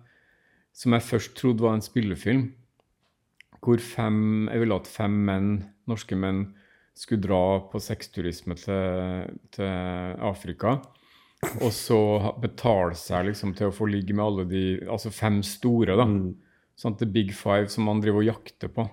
som 0.71 0.93
jeg 0.95 1.03
først 1.03 1.33
trodde 1.35 1.65
var 1.65 1.73
en 1.75 1.83
spillefilm. 1.83 2.45
Hvor 3.61 3.77
fem, 3.83 4.47
jeg 4.49 4.61
ville 4.63 4.77
at 4.79 4.87
fem 4.89 5.17
menn, 5.27 5.49
norske 5.89 6.15
menn 6.17 6.45
skulle 7.01 7.23
dra 7.23 7.43
på 7.71 7.81
sexturisme 7.81 8.55
til, 8.59 9.37
til 9.55 10.21
Afrika. 10.21 10.75
Og 11.63 11.71
så 11.73 11.97
betale 12.37 12.93
seg 12.99 13.31
liksom 13.31 13.55
til 13.57 13.71
å 13.71 13.73
få 13.73 13.87
ligge 13.89 14.13
med 14.13 14.25
alle 14.27 14.43
de 14.45 14.63
Altså 14.85 15.09
fem 15.09 15.39
store, 15.45 15.95
da. 15.97 16.05
Sånn, 16.77 16.97
The 16.99 17.07
Big 17.09 17.33
Five 17.33 17.71
som 17.73 17.87
man 17.89 18.01
driver 18.03 18.21
og 18.21 18.29
jakter 18.29 18.69
på. 18.73 18.85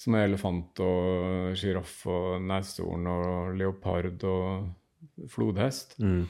Som 0.00 0.16
er 0.16 0.26
elefant 0.30 0.80
og 0.84 1.52
sjiraff 1.56 2.02
og 2.12 2.40
neshorn 2.44 3.06
og 3.12 3.54
leopard 3.56 4.24
og 4.28 5.28
flodhest 5.32 5.96
Mm. 6.00 6.26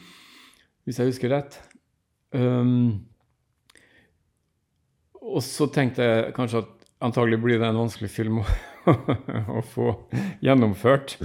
hvis 0.87 0.99
jeg 1.01 1.11
husker 1.11 1.33
rett. 1.33 1.57
Um, 2.35 3.07
og 5.23 5.43
så 5.43 5.67
tenkte 5.73 6.05
jeg 6.07 6.35
kanskje 6.37 6.63
at 6.63 6.76
antagelig 7.05 7.41
blir 7.43 7.61
det 7.61 7.69
en 7.69 7.83
vanskelig 7.83 8.11
film 8.13 8.41
å, 8.45 8.47
å 9.59 9.63
få 9.65 9.93
gjennomført. 10.45 11.19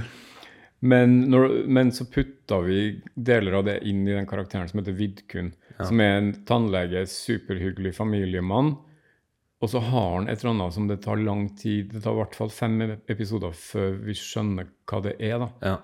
Men, 0.81 1.19
når, 1.29 1.49
men 1.69 1.91
så 1.93 2.07
putta 2.09 2.57
vi 2.65 3.01
deler 3.13 3.59
av 3.59 3.67
det 3.67 3.81
inn 3.87 4.01
i 4.07 4.15
den 4.15 4.29
karakteren 4.29 4.69
som 4.69 4.81
heter 4.81 4.97
Vidkun. 4.97 5.51
Som 5.81 6.01
er 6.01 6.15
en 6.17 6.31
tannlege, 6.45 7.05
superhyggelig 7.09 7.93
familiemann. 7.97 8.75
Og 9.61 9.69
så 9.69 9.81
har 9.85 10.07
han 10.15 10.27
et 10.29 10.41
eller 10.41 10.55
annet 10.55 10.73
som 10.73 10.87
det 10.89 11.03
tar 11.03 11.19
lang 11.21 11.43
tid 11.53 11.91
Det 11.93 11.99
tar 12.01 12.15
i 12.15 12.17
hvert 12.17 12.33
fall 12.33 12.49
fem 12.49 12.79
episoder 12.81 13.53
før 13.53 13.93
vi 14.07 14.15
skjønner 14.17 14.71
hva 14.89 15.01
det 15.05 15.15
er. 15.19 15.37
da. 15.43 15.49
ja. 15.61 15.77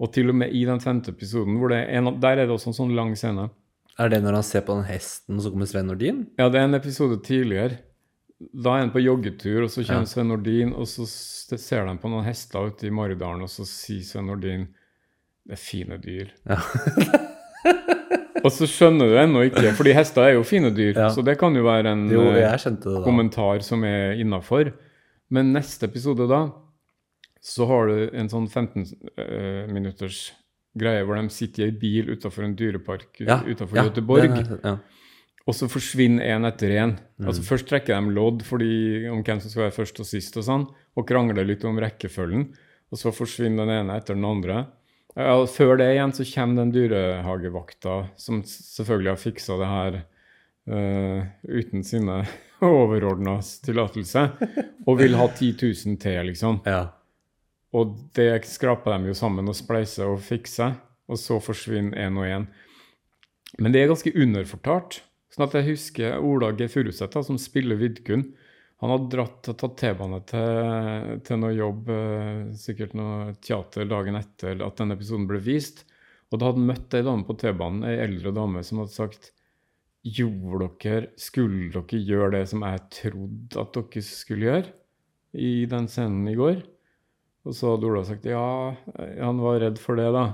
Og 0.00 0.08
til 0.14 0.32
og 0.32 0.38
med 0.40 0.54
i 0.56 0.62
den 0.64 0.80
femte 0.80 1.12
episoden, 1.12 1.58
er 1.76 1.90
en, 1.98 2.14
der 2.22 2.38
er 2.38 2.46
det 2.48 2.54
også 2.54 2.70
en 2.70 2.78
sånn 2.78 2.94
lang 2.96 3.12
scene. 3.20 3.50
Er 4.00 4.08
det 4.08 4.22
når 4.24 4.38
han 4.38 4.46
ser 4.48 4.62
på 4.64 4.78
den 4.78 4.86
hesten, 4.88 5.36
og 5.36 5.44
så 5.44 5.50
kommer 5.52 5.68
Sven 5.68 5.90
Nordin? 5.90 6.22
Ja, 6.40 6.46
det 6.48 6.56
er 6.56 6.70
en 6.70 6.78
episode 6.78 7.18
tidligere. 7.26 7.82
Da 8.40 8.76
er 8.76 8.86
han 8.86 8.92
på 8.94 9.02
joggetur, 9.04 9.64
og 9.66 9.70
så 9.70 9.82
kommer 9.84 10.06
Ja. 10.06 10.08
Sven 10.08 10.28
Nordin, 10.32 10.72
og 10.72 10.86
så 10.88 11.04
ser 11.06 11.84
de 11.86 11.96
på 12.00 12.08
noen 12.08 12.24
hester 12.24 12.70
ute 12.70 12.86
i 12.88 12.90
Maridalen, 12.90 13.42
og 13.44 13.50
så 13.52 13.66
sier 13.68 14.00
Sven 14.06 14.26
Nordin 14.30 14.68
det 15.46 15.56
er 15.56 15.60
fine 15.60 15.98
dyr. 16.00 16.30
Ja. 16.48 16.56
og 18.44 18.50
så 18.54 18.66
skjønner 18.68 19.10
du 19.10 19.16
ennå 19.20 19.42
ikke, 19.48 19.72
fordi 19.76 19.92
hester 19.96 20.28
er 20.28 20.34
jo 20.38 20.44
fine 20.46 20.70
dyr, 20.72 20.94
Ja. 20.96 21.08
så 21.12 21.24
det 21.24 21.38
kan 21.40 21.54
jo 21.56 21.64
være 21.66 21.92
en 21.92 22.08
Jo, 22.10 22.22
eh, 22.30 22.56
det 22.56 23.04
kommentar 23.04 23.60
som 23.62 23.84
er 23.84 24.16
innafor. 24.20 24.72
Men 25.30 25.52
neste 25.52 25.84
episode, 25.86 26.26
da, 26.28 26.50
så 27.40 27.66
har 27.66 27.86
du 27.88 28.10
en 28.16 28.28
sånn 28.28 28.48
15 28.48 28.84
uh, 29.18 29.72
minutters 29.72 30.32
greie 30.76 31.04
hvor 31.04 31.16
de 31.16 31.28
sitter 31.32 31.62
i 31.64 31.66
ei 31.70 31.76
bil 31.80 32.10
utafor 32.12 32.44
en 32.44 32.54
dyrepark 32.56 33.20
Ja, 33.24 33.40
utafor 33.46 33.76
ja, 33.76 33.84
Göteborg. 33.88 34.34
det 34.34 34.60
ja. 34.64 34.76
Og 35.48 35.56
så 35.56 35.68
forsvinner 35.72 36.34
en 36.34 36.46
etter 36.48 36.74
en. 36.76 36.96
Mm. 37.20 37.28
Altså 37.30 37.44
Først 37.46 37.68
trekker 37.70 37.96
de 37.96 38.14
lodd 38.16 38.44
fordi, 38.46 39.06
om 39.10 39.22
hvem 39.24 39.40
som 39.40 39.52
skal 39.52 39.66
være 39.66 39.78
først 39.78 40.02
og 40.02 40.08
sist, 40.08 40.36
og 40.36 40.46
sånn, 40.46 40.66
og 40.98 41.08
krangler 41.08 41.48
litt 41.48 41.64
om 41.68 41.80
rekkefølgen. 41.80 42.50
Og 42.90 43.00
så 43.00 43.12
forsvinner 43.14 43.64
den 43.64 43.82
ene 43.84 43.96
etter 43.98 44.18
den 44.18 44.28
andre. 44.28 44.64
Ja, 45.18 45.34
før 45.50 45.74
det 45.80 45.88
igjen 45.94 46.12
så 46.14 46.26
kommer 46.28 46.62
den 46.62 46.72
dyrehagevakta, 46.74 47.96
som 48.20 48.44
selvfølgelig 48.46 49.10
har 49.10 49.20
fiksa 49.20 49.56
det 49.58 49.70
her 49.70 49.98
uh, 50.70 51.26
uten 51.50 51.84
sine 51.86 52.20
overordnas 52.66 53.56
tillatelse, 53.64 54.26
og 54.86 55.00
vil 55.00 55.18
ha 55.18 55.26
10 55.32 55.54
000 55.58 56.00
til, 56.02 56.22
liksom. 56.30 56.62
ja. 56.68 56.88
Og 57.70 57.94
det 58.18 58.32
skraper 58.50 58.96
de 58.98 59.12
jo 59.12 59.14
sammen 59.14 59.46
og 59.46 59.54
spleiser 59.54 60.10
og 60.10 60.22
fikser, 60.26 60.74
og 61.10 61.18
så 61.18 61.38
forsvinner 61.42 61.94
én 62.02 62.18
og 62.18 62.26
én. 62.26 62.46
Men 63.62 63.74
det 63.74 63.82
er 63.82 63.90
ganske 63.90 64.10
underfortalt. 64.10 65.00
Sånn 65.30 65.46
at 65.46 65.56
jeg 65.58 65.68
husker 65.70 66.22
Ola 66.26 66.50
G. 66.58 66.66
Furuseth, 66.70 67.20
som 67.26 67.38
spiller 67.38 67.78
Vidkun. 67.78 68.26
Han 68.80 68.94
hadde 68.94 69.10
dratt 69.12 69.50
og 69.52 69.58
tatt 69.60 69.76
T-bane 69.78 70.22
til, 70.28 71.18
til 71.26 71.40
noe 71.42 71.52
jobb, 71.52 71.90
eh, 71.92 72.46
sikkert 72.56 72.96
noe 72.96 73.34
teater, 73.44 73.84
dagen 73.88 74.16
etter 74.18 74.62
at 74.64 74.80
den 74.80 74.96
episoden 74.96 75.28
ble 75.28 75.42
vist. 75.44 75.84
Og 76.30 76.38
da 76.38 76.48
hadde 76.48 76.62
han 76.62 76.70
møtt 76.70 76.96
ei 76.96 77.04
dame 77.04 77.26
på 77.28 77.36
T-banen, 77.42 77.84
ei 77.86 77.98
eldre 78.06 78.32
dame, 78.34 78.64
som 78.66 78.82
hadde 78.82 78.96
sagt 78.96 79.32
Gjorde 80.00 80.70
dere, 80.80 81.10
skulle 81.20 81.66
dere 81.74 81.98
gjøre 82.08 82.30
det 82.38 82.46
som 82.48 82.62
jeg 82.64 82.84
trodde 82.96 83.58
at 83.60 83.74
dere 83.76 84.02
skulle 84.06 84.46
gjøre 84.46 84.70
i 85.36 85.50
den 85.68 85.90
scenen 85.92 86.30
i 86.30 86.38
går? 86.38 86.62
Og 87.44 87.56
så 87.56 87.74
hadde 87.74 87.88
Ola 87.90 88.06
sagt 88.08 88.24
ja, 88.28 88.46
han 88.96 89.42
var 89.44 89.60
redd 89.60 89.76
for 89.80 90.00
det, 90.00 90.08
da. 90.16 90.24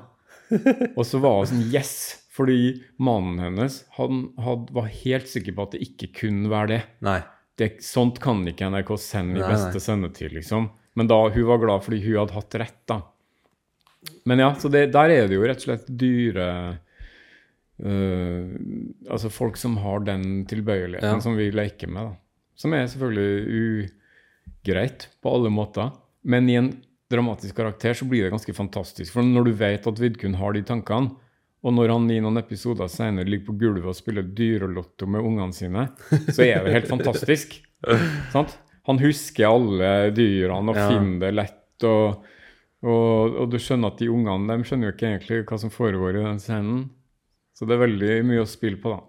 Og 0.98 1.02
så 1.06 1.18
var 1.22 1.40
hun 1.40 1.50
sånn 1.50 1.66
yes, 1.74 1.96
fordi 2.36 2.82
mannen 3.00 3.38
hennes 3.40 3.78
han 3.96 4.26
had, 4.44 4.68
var 4.76 4.90
helt 4.92 5.28
sikker 5.30 5.54
på 5.56 5.64
at 5.66 5.74
det 5.76 5.82
ikke 5.86 6.10
kunne 6.20 6.50
være 6.52 6.68
det. 6.74 6.80
Nei. 7.06 7.20
det 7.56 7.70
sånt 7.84 8.18
kan 8.20 8.42
ikke 8.50 8.68
NRK 8.68 8.90
sende 9.00 9.38
i 9.38 9.44
Nei, 9.44 9.48
beste 9.54 9.78
nei. 9.78 9.84
sendetid, 9.86 10.34
liksom. 10.36 10.68
Men 10.96 11.08
da, 11.08 11.16
hun 11.32 11.46
var 11.48 11.62
glad 11.62 11.84
fordi 11.86 12.02
hun 12.04 12.18
hadde 12.20 12.36
hatt 12.36 12.58
rett, 12.60 12.82
da. 12.88 12.98
Men 14.28 14.38
ja, 14.44 14.50
så 14.60 14.68
det, 14.70 14.84
der 14.94 15.10
er 15.16 15.26
det 15.30 15.34
jo 15.38 15.46
rett 15.48 15.64
og 15.64 15.68
slett 15.70 15.88
dyre 15.98 16.44
uh, 17.82 18.52
Altså 19.10 19.30
folk 19.32 19.56
som 19.60 19.76
har 19.82 20.04
den 20.06 20.44
tilbøyeligheten 20.48 21.18
Ja. 21.18 21.20
som 21.24 21.36
vi 21.38 21.50
leker 21.54 21.88
med, 21.90 22.12
da. 22.12 22.16
Som 22.56 22.72
er 22.72 22.86
selvfølgelig 22.88 23.90
ugreit 24.64 25.08
på 25.22 25.34
alle 25.36 25.50
måter. 25.52 25.90
Men 26.24 26.48
i 26.48 26.56
en 26.56 26.70
dramatisk 27.12 27.56
karakter 27.58 27.94
så 27.94 28.06
blir 28.08 28.24
det 28.24 28.32
ganske 28.32 28.54
fantastisk. 28.56 29.12
For 29.12 29.22
når 29.22 29.44
du 29.44 29.52
vet 29.60 29.86
at 29.86 30.00
Vidkun 30.00 30.34
har 30.40 30.52
de 30.56 30.62
tankene, 30.66 31.12
og 31.66 31.74
når 31.74 31.90
han 31.90 32.04
i 32.14 32.20
noen 32.22 32.38
episoder 32.38 32.86
senere 32.92 33.26
ligger 33.26 33.48
på 33.50 33.56
gulvet 33.58 33.88
og 33.90 33.96
spiller 33.98 34.22
dyrelotto 34.38 35.08
med 35.10 35.24
ungene 35.26 35.56
sine, 35.56 35.88
så 36.30 36.44
er 36.46 36.62
det 36.66 36.74
helt 36.76 36.90
fantastisk. 36.92 37.56
Sant? 38.34 38.54
Han 38.86 39.00
husker 39.02 39.48
alle 39.50 39.88
dyrene 40.14 40.70
og 40.70 40.78
Ja. 40.78 40.86
finner 40.92 41.18
det 41.26 41.32
lett. 41.34 41.86
Og, 41.90 42.22
og, 42.86 43.34
og 43.42 43.50
du 43.50 43.58
skjønner 43.58 43.90
at 43.90 43.98
de 43.98 44.06
ungene 44.14 44.54
de 44.60 44.68
skjønner 44.68 44.88
jo 44.92 44.94
ikke 44.94 45.08
egentlig 45.10 45.40
hva 45.50 45.58
som 45.58 45.72
foregår 45.74 46.20
i 46.20 46.24
den 46.28 46.38
scenen. 46.44 46.84
Så 47.56 47.66
det 47.66 47.74
er 47.74 47.82
veldig 47.86 48.14
mye 48.30 48.44
å 48.44 48.48
spille 48.48 48.78
på, 48.78 48.94
da. 48.94 49.02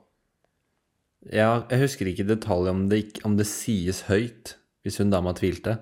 Ja, 1.34 1.50
jeg 1.70 1.82
husker 1.84 2.08
ikke 2.10 2.24
i 2.26 2.30
detalj 2.32 2.70
om 2.72 2.86
det, 2.90 3.04
om 3.28 3.36
det 3.38 3.46
sies 3.50 4.06
høyt, 4.08 4.56
hvis 4.86 4.98
hun 5.02 5.10
dama 5.14 5.34
tvilte. 5.38 5.78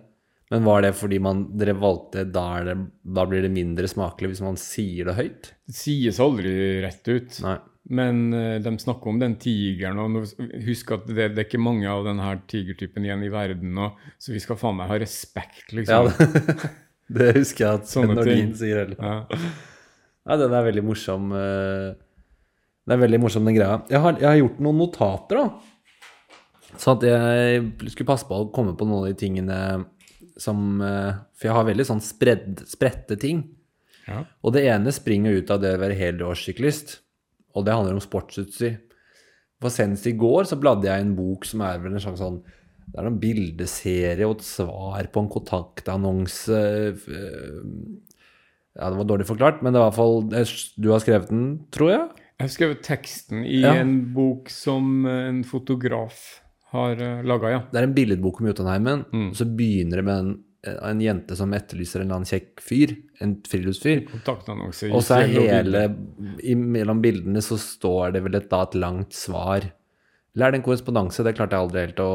Men 0.54 0.64
var 0.68 0.84
det 0.86 0.92
fordi 0.94 1.18
man, 1.26 1.40
dere 1.58 1.74
valgte 1.82 2.22
da, 2.30 2.44
det, 2.68 2.76
da 3.18 3.24
blir 3.26 3.42
det 3.42 3.50
mindre 3.54 3.88
smakelig 3.90 4.30
hvis 4.36 4.44
man 4.46 4.60
sier 4.62 5.08
det 5.10 5.16
høyt? 5.18 5.48
Det 5.66 5.74
sies 5.74 6.20
aldri 6.22 6.52
rett 6.84 7.08
ut. 7.10 7.40
Nei. 7.46 7.56
Men 7.96 8.20
uh, 8.34 8.58
de 8.66 8.72
snakker 8.82 9.10
om 9.12 9.20
den 9.22 9.36
tigeren, 9.42 10.00
og 10.02 10.24
husk 10.66 10.94
at 10.96 11.04
det, 11.10 11.32
det 11.36 11.42
er 11.44 11.48
ikke 11.48 11.62
mange 11.62 11.86
av 11.90 12.06
denne 12.08 12.32
tigertypen 12.50 13.06
igjen 13.06 13.26
i 13.26 13.30
verden, 13.34 13.74
og, 13.78 14.00
så 14.22 14.34
vi 14.34 14.42
skal 14.42 14.58
faen 14.58 14.78
meg 14.80 14.90
ha 14.90 14.98
respekt, 15.02 15.68
Ja, 15.74 16.02
liksom. 16.02 16.10
det, 16.34 16.72
det 17.20 17.28
husker 17.42 17.66
jeg 17.68 17.80
at 17.82 17.90
Sånne 17.92 18.16
Nordin 18.18 18.40
ting. 18.48 18.56
sier 18.58 18.84
heller. 18.84 18.98
Ja. 19.02 19.42
Ja, 20.26 20.38
den 20.42 20.56
er 20.58 20.66
veldig 20.66 20.82
morsom. 20.88 21.28
eh, 21.38 21.92
Det 22.86 22.96
er 22.96 23.02
veldig 23.04 23.20
morsom, 23.22 23.46
den 23.46 23.58
greia. 23.60 23.80
Jeg 23.94 24.02
har, 24.02 24.18
jeg 24.22 24.30
har 24.32 24.40
gjort 24.42 24.62
noen 24.66 24.80
notater, 24.82 25.42
da. 25.44 26.78
Så 26.82 26.96
at 26.98 27.06
jeg 27.06 27.62
skulle 27.94 28.10
passe 28.10 28.26
på 28.30 28.40
å 28.42 28.50
komme 28.54 28.74
på 28.78 28.86
noen 28.90 29.06
av 29.06 29.12
de 29.14 29.20
tingene 29.22 29.60
som 30.38 30.82
eh, 30.84 31.14
For 31.38 31.48
jeg 31.50 31.56
har 31.58 31.68
veldig 31.70 31.86
sånn 31.88 32.02
spredd, 32.04 32.64
spredte 32.68 33.16
ting. 33.20 33.44
Ja. 34.08 34.24
Og 34.44 34.54
det 34.54 34.66
ene 34.70 34.92
springer 34.94 35.38
ut 35.40 35.50
av 35.50 35.62
det 35.64 35.76
å 35.76 35.82
være 35.82 35.96
helårssyklist, 35.98 37.00
og 37.56 37.66
det 37.66 37.74
handler 37.74 37.96
om 37.98 38.04
sportsutstyr. 38.04 38.76
For 39.64 39.72
senest 39.74 40.06
i 40.08 40.14
går 40.20 40.46
så 40.46 40.58
bladde 40.60 40.86
jeg 40.90 41.00
i 41.00 41.06
en 41.08 41.16
bok 41.18 41.46
som 41.48 41.62
er 41.66 41.80
vel 41.80 41.96
en 41.96 42.04
slags 42.04 42.20
sånn 42.20 42.42
Det 42.86 43.00
er 43.00 43.08
noen 43.08 43.20
bildeserie 43.22 44.28
og 44.28 44.36
et 44.38 44.44
svar 44.46 45.08
på 45.10 45.24
en 45.24 45.30
kontaktannonse. 45.32 46.60
eh, 47.08 48.12
Ja, 48.76 48.90
det 48.92 48.98
var 49.00 49.08
dårlig 49.08 49.26
forklart, 49.30 49.62
men 49.64 49.72
det 49.74 49.80
var 49.80 49.88
i 49.88 49.96
hvert 49.96 50.02
fall 50.02 50.76
Du 50.84 50.90
har 50.92 51.00
skrevet 51.00 51.30
den, 51.32 51.46
tror 51.72 51.90
jeg? 51.94 52.10
Jeg 52.36 52.44
har 52.44 52.52
skrevet 52.52 52.82
teksten 52.84 53.46
i 53.48 53.62
Ja. 53.64 53.74
en 53.80 54.14
bok 54.14 54.50
som 54.52 55.06
eh, 55.08 55.30
en 55.30 55.44
fotograf 55.48 56.42
har 56.76 56.94
uh, 57.02 57.24
laga, 57.28 57.48
ja. 57.54 57.60
Det 57.72 57.80
er 57.82 57.88
en 57.90 57.96
billedbok 57.96 58.36
om 58.42 58.48
Jotunheimen, 58.52 59.00
Mm. 59.14 59.30
og 59.32 59.36
så 59.40 59.46
begynner 59.48 59.96
det 60.02 60.06
med 60.08 60.18
en, 60.24 60.32
en 60.90 61.02
jente 61.04 61.34
som 61.38 61.54
etterlyser 61.54 62.00
en 62.02 62.06
eller 62.08 62.16
annen 62.20 62.30
kjekk 62.30 62.62
fyr. 62.66 62.90
En 63.22 63.36
friluftsfyr. 63.46 64.00
Og 64.92 65.02
så 65.06 65.14
er 65.22 65.28
hele 65.32 65.82
i, 66.42 66.56
Mellom 66.58 67.02
bildene 67.04 67.42
så 67.46 67.56
står 67.62 68.06
det 68.16 68.22
vel 68.26 68.36
et, 68.42 68.50
da, 68.52 68.60
et 68.66 68.76
langt 68.82 69.14
svar. 69.16 69.62
Eller 70.36 70.46
er 70.48 70.52
det 70.52 70.58
en 70.60 70.66
korrespondanse? 70.66 71.24
Det 71.24 71.36
klarte 71.38 71.56
jeg 71.56 71.64
aldri 71.64 71.80
helt 71.86 72.00
å, 72.04 72.10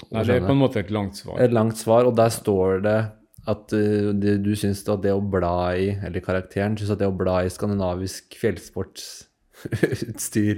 å 0.00 0.14
Nei, 0.16 0.22
det 0.24 0.34
er 0.38 0.46
på 0.46 0.54
en 0.54 0.62
måte 0.62 0.80
et 0.80 0.90
langt 0.94 1.16
svar. 1.18 1.36
Et 1.44 1.52
langt 1.52 1.76
svar, 1.76 2.02
og 2.08 2.14
der 2.16 2.30
står 2.32 2.80
det 2.86 3.00
at 3.46 3.72
uh, 3.76 4.12
det, 4.16 4.38
du 4.42 4.54
syns 4.58 4.80
at 4.88 5.02
det 5.04 5.12
å 5.12 5.20
bla 5.20 5.74
i, 5.76 5.90
eller 6.00 6.20
karakteren 6.24 6.76
syns 6.78 6.90
at 6.94 6.98
det 7.02 7.08
å 7.10 7.18
bla 7.18 7.42
i 7.44 7.50
skandinavisk 7.52 8.32
fjellsportsutstyr 8.40 10.56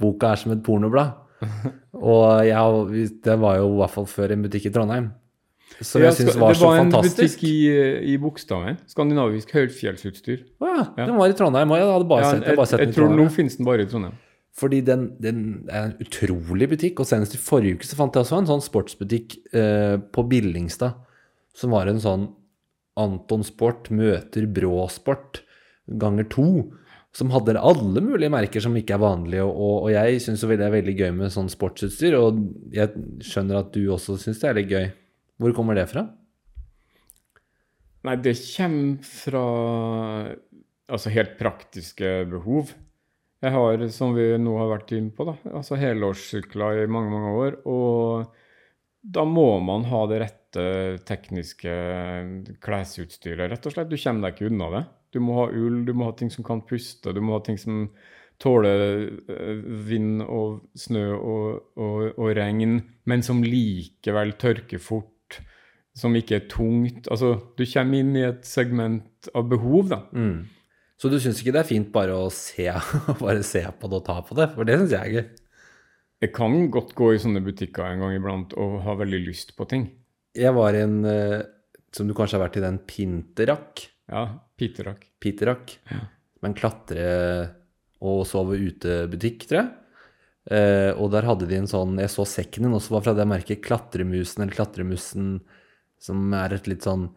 Boka 0.00 0.30
er 0.32 0.36
som 0.40 0.52
et 0.54 0.62
pornoblad. 0.64 1.10
Og 2.12 2.44
jeg, 2.46 3.08
det 3.24 3.36
var 3.40 3.56
jo 3.60 3.70
i 3.74 3.78
hvert 3.82 3.94
fall 3.94 4.06
før 4.10 4.32
en 4.36 4.42
butikk 4.46 4.66
i 4.70 4.72
Trondheim. 4.74 5.08
Som 5.84 6.00
jeg 6.04 6.14
syns 6.16 6.30
skal- 6.32 6.40
var 6.40 6.54
det 6.54 6.62
var 6.62 6.78
en 6.80 6.92
butikk 6.94 7.42
i, 7.44 7.56
i 8.14 8.16
Bogstadveien. 8.22 8.78
Skandinavisk 8.88 9.50
høyfjellsutstyr. 9.56 10.44
Å 10.62 10.68
ja, 10.70 10.84
Ja. 10.96 11.06
den 11.10 11.16
var 11.18 11.28
i 11.28 11.36
Trondheim 11.36 11.68
òg. 11.74 11.80
Jeg 11.82 11.90
hadde 11.92 12.08
bare 12.08 12.22
Ja, 12.22 12.30
sett, 12.30 12.40
jeg 12.46 12.48
jeg, 12.54 12.56
bare 12.56 12.70
sett 12.70 12.80
jeg 12.80 12.88
i 12.88 12.96
tror 12.96 13.10
nå 13.16 13.26
finnes 13.34 13.56
den 13.58 13.66
bare 13.68 13.82
i 13.84 13.90
Trondheim. 13.90 14.14
Fordi 14.56 14.78
den, 14.86 15.02
den 15.20 15.40
er 15.68 15.90
en 15.90 15.96
utrolig 16.00 16.70
butikk, 16.70 17.00
og 17.02 17.06
senest 17.10 17.34
i 17.36 17.40
forrige 17.42 17.76
uke 17.76 17.84
så 17.84 17.98
fant 17.98 18.14
jeg 18.16 18.24
også 18.24 18.38
en 18.40 18.46
sånn 18.48 18.62
sportsbutikk 18.64 19.36
eh, 19.52 19.98
på 20.00 20.24
Billingstad, 20.30 20.94
som 21.52 21.74
var 21.76 21.90
en 21.92 22.00
sånn 22.00 22.24
Anton 22.96 23.44
Sport 23.44 23.90
møter 23.92 24.46
Brå 24.48 24.86
Sport 24.88 25.42
ganger 26.00 26.24
to, 26.32 26.46
som 27.16 27.32
hadde 27.32 27.56
alle 27.56 28.02
mulige 28.04 28.32
merker 28.32 28.60
som 28.60 28.76
ikke 28.76 28.96
er 28.96 29.00
vanlige, 29.00 29.44
og, 29.46 29.86
og 29.86 29.90
jeg 29.94 30.20
syns 30.20 30.44
det 30.44 30.60
er 30.60 30.74
veldig 30.74 30.94
gøy 30.98 31.12
med 31.16 31.32
sånn 31.32 31.48
sportsutstyr, 31.52 32.18
og 32.18 32.42
jeg 32.76 32.92
skjønner 33.24 33.62
at 33.62 33.70
du 33.72 33.86
også 33.94 34.18
syns 34.20 34.42
det 34.42 34.50
er 34.50 34.58
litt 34.58 34.72
gøy. 34.72 34.88
Hvor 35.40 35.54
kommer 35.56 35.78
det 35.78 35.86
fra? 35.88 36.04
Nei, 38.06 38.16
det 38.22 38.36
kommer 38.52 39.06
fra 39.08 39.44
altså 40.92 41.12
helt 41.14 41.38
praktiske 41.40 42.12
behov. 42.30 42.74
Jeg 43.44 43.52
har, 43.52 43.86
som 43.92 44.14
vi 44.16 44.28
nå 44.40 44.54
har 44.60 44.70
vært 44.70 44.92
inne 44.96 45.12
på, 45.14 45.26
da, 45.28 45.36
altså 45.56 45.78
helårssykler 45.80 46.84
i 46.84 46.90
mange, 46.90 47.12
mange 47.12 47.32
år. 47.40 47.58
Og 47.68 48.30
da 49.16 49.26
må 49.28 49.48
man 49.64 49.88
ha 49.90 50.04
det 50.10 50.20
rette 50.22 50.66
tekniske 51.06 51.74
klesutstyret, 52.64 53.50
rett 53.52 53.68
og 53.68 53.74
slett. 53.74 53.90
Du 53.92 53.98
kommer 54.00 54.28
deg 54.28 54.36
ikke 54.36 54.52
unna 54.52 54.70
det. 54.72 54.84
Du 55.16 55.22
må 55.24 55.40
ha 55.40 55.48
ull, 55.48 55.80
du 55.88 55.94
må 55.96 56.10
ha 56.10 56.14
ting 56.18 56.30
som 56.32 56.44
kan 56.46 56.60
puste, 56.68 57.14
du 57.16 57.22
må 57.24 57.38
ha 57.38 57.42
ting 57.44 57.56
som 57.60 57.86
tåler 58.42 59.06
eh, 59.32 59.62
vind 59.88 60.20
og 60.26 60.66
snø 60.76 61.06
og, 61.16 61.70
og, 61.80 62.02
og 62.20 62.34
regn, 62.36 62.82
men 63.08 63.24
som 63.24 63.40
likevel 63.44 64.36
tørker 64.40 64.82
fort 64.82 65.14
som 65.96 66.16
ikke 66.16 66.36
er 66.36 66.44
tungt. 66.52 67.08
Altså, 67.12 67.34
du 67.56 67.64
kommer 67.70 68.02
inn 68.02 68.12
i 68.18 68.26
et 68.26 68.44
segment 68.46 69.30
av 69.32 69.48
behov, 69.48 69.88
da. 69.94 70.02
Mm. 70.12 70.44
Så 71.00 71.10
du 71.12 71.18
syns 71.20 71.40
ikke 71.40 71.54
det 71.56 71.62
er 71.62 71.70
fint 71.70 71.90
bare 71.92 72.16
å 72.16 72.28
se, 72.32 72.68
bare 73.22 73.42
se 73.44 73.64
på 73.64 73.90
det 73.90 74.00
og 74.00 74.06
ta 74.06 74.20
på 74.24 74.36
det? 74.36 74.50
For 74.54 74.68
det 74.68 74.78
syns 74.80 74.94
jeg 74.96 75.00
er 75.00 75.16
gøy. 75.16 75.26
Jeg 76.24 76.32
kan 76.36 76.54
godt 76.72 76.94
gå 76.96 77.10
i 77.12 77.20
sånne 77.20 77.42
butikker 77.44 77.84
en 77.90 78.04
gang 78.04 78.14
iblant 78.16 78.54
og 78.60 78.78
ha 78.86 78.94
veldig 78.96 79.20
lyst 79.26 79.52
på 79.56 79.66
ting. 79.68 79.90
Jeg 80.36 80.52
var 80.56 80.76
i 80.76 80.84
en, 80.84 81.02
eh, 81.08 81.42
som 81.96 82.08
du 82.08 82.16
kanskje 82.16 82.38
har 82.38 82.46
vært 82.46 82.56
i, 82.60 82.64
den 82.64 82.80
Pinterak. 82.88 83.84
Ja, 84.10 84.26
Piterak. 84.58 85.06
Piterak. 85.22 85.78
Som 85.90 86.46
er 86.46 86.50
en 86.52 86.58
klatre- 86.58 87.50
og 88.06 88.26
sove 88.28 88.58
ute-butikk, 88.60 89.46
tror 89.48 89.62
jeg. 89.62 89.70
Eh, 90.46 90.92
og 90.94 91.10
der 91.10 91.26
hadde 91.26 91.48
de 91.50 91.56
en 91.58 91.66
sånn 91.66 91.96
Jeg 91.98 92.06
så 92.12 92.22
sekken 92.22 92.68
din 92.68 92.74
også 92.76 92.92
var 92.94 93.02
fra 93.02 93.14
det 93.18 93.24
merket 93.26 93.64
Klatremusen 93.64 94.44
eller 94.44 94.54
Klatremussen, 94.54 95.40
som 95.98 96.34
er 96.38 96.54
et 96.54 96.68
litt 96.70 96.86
sånn 96.86 97.08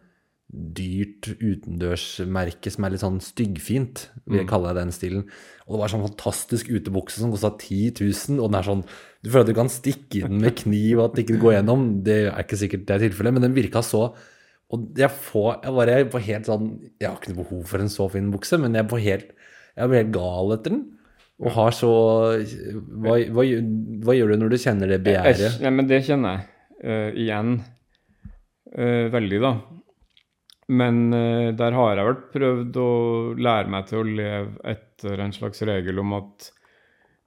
dyrt 0.50 1.28
utendørsmerke 1.38 2.72
som 2.74 2.84
er 2.84 2.94
litt 2.96 3.04
sånn 3.04 3.20
styggfint, 3.22 4.08
vil 4.26 4.40
jeg 4.40 4.48
kalle 4.50 4.72
det 4.72 4.82
den 4.82 4.94
stilen. 4.94 5.22
Og 5.68 5.76
det 5.76 5.82
var 5.84 5.92
sånn 5.92 6.02
fantastisk 6.08 6.72
utebukse 6.72 7.22
som 7.22 7.30
kosta 7.30 7.52
10 7.54 8.00
000, 8.00 8.40
og 8.42 8.50
den 8.50 8.58
er 8.58 8.66
sånn 8.66 8.82
Du 9.22 9.30
føler 9.30 9.44
at 9.46 9.52
du 9.52 9.58
kan 9.60 9.70
stikke 9.70 10.18
i 10.18 10.24
den 10.24 10.40
med 10.42 10.56
kniv, 10.58 10.98
og 10.98 11.04
at 11.04 11.14
det 11.14 11.26
ikke 11.26 11.38
går 11.44 11.54
gjennom. 11.60 11.86
Det 12.02 12.18
er 12.32 12.42
ikke 12.42 12.58
sikkert 12.64 12.86
det 12.88 12.96
er 12.96 13.04
tilfellet, 13.04 13.36
men 13.36 13.46
den 13.46 13.54
virka 13.54 13.84
så 13.84 14.08
Og 14.70 14.86
jeg 14.98 15.10
får 15.10 15.64
Jeg 15.64 15.74
bare 15.74 15.98
jeg 15.98 16.08
får 16.12 16.24
helt 16.28 16.48
sånn 16.48 16.70
Jeg 17.00 17.08
har 17.08 17.18
ikke 17.18 17.32
noe 17.32 17.42
behov 17.42 17.62
for 17.72 17.82
en 17.82 17.92
så 17.92 18.06
fin 18.12 18.30
bukse, 18.32 18.58
men 18.62 18.78
jeg 18.78 18.88
får 18.90 19.04
helt 19.06 19.32
Jeg 19.74 19.90
blir 19.90 20.02
helt 20.02 20.14
gal 20.14 20.54
etter 20.56 20.76
den. 20.76 20.84
Og 21.40 21.52
har 21.56 21.74
så 21.74 21.90
Hva, 22.36 23.16
hva, 23.32 23.44
hva 24.04 24.16
gjør 24.16 24.32
du 24.34 24.40
når 24.42 24.54
du 24.54 24.60
kjenner 24.60 24.92
det 24.92 25.02
begjæret? 25.06 25.60
nei, 25.64 25.74
men 25.74 25.90
det 25.90 26.02
kjenner 26.06 26.36
jeg 26.36 26.48
uh, 26.84 27.20
igjen 27.24 27.54
uh, 27.60 29.06
veldig, 29.12 29.40
da. 29.42 29.52
Men 30.70 31.00
uh, 31.14 31.48
der 31.56 31.76
har 31.76 31.96
jeg 31.96 32.08
vel 32.10 32.20
prøvd 32.34 32.80
å 32.80 32.90
lære 33.40 33.72
meg 33.72 33.88
til 33.88 34.02
å 34.02 34.06
leve 34.20 34.72
etter 34.74 35.24
en 35.24 35.34
slags 35.34 35.64
regel 35.68 36.02
om 36.04 36.14
at 36.20 36.50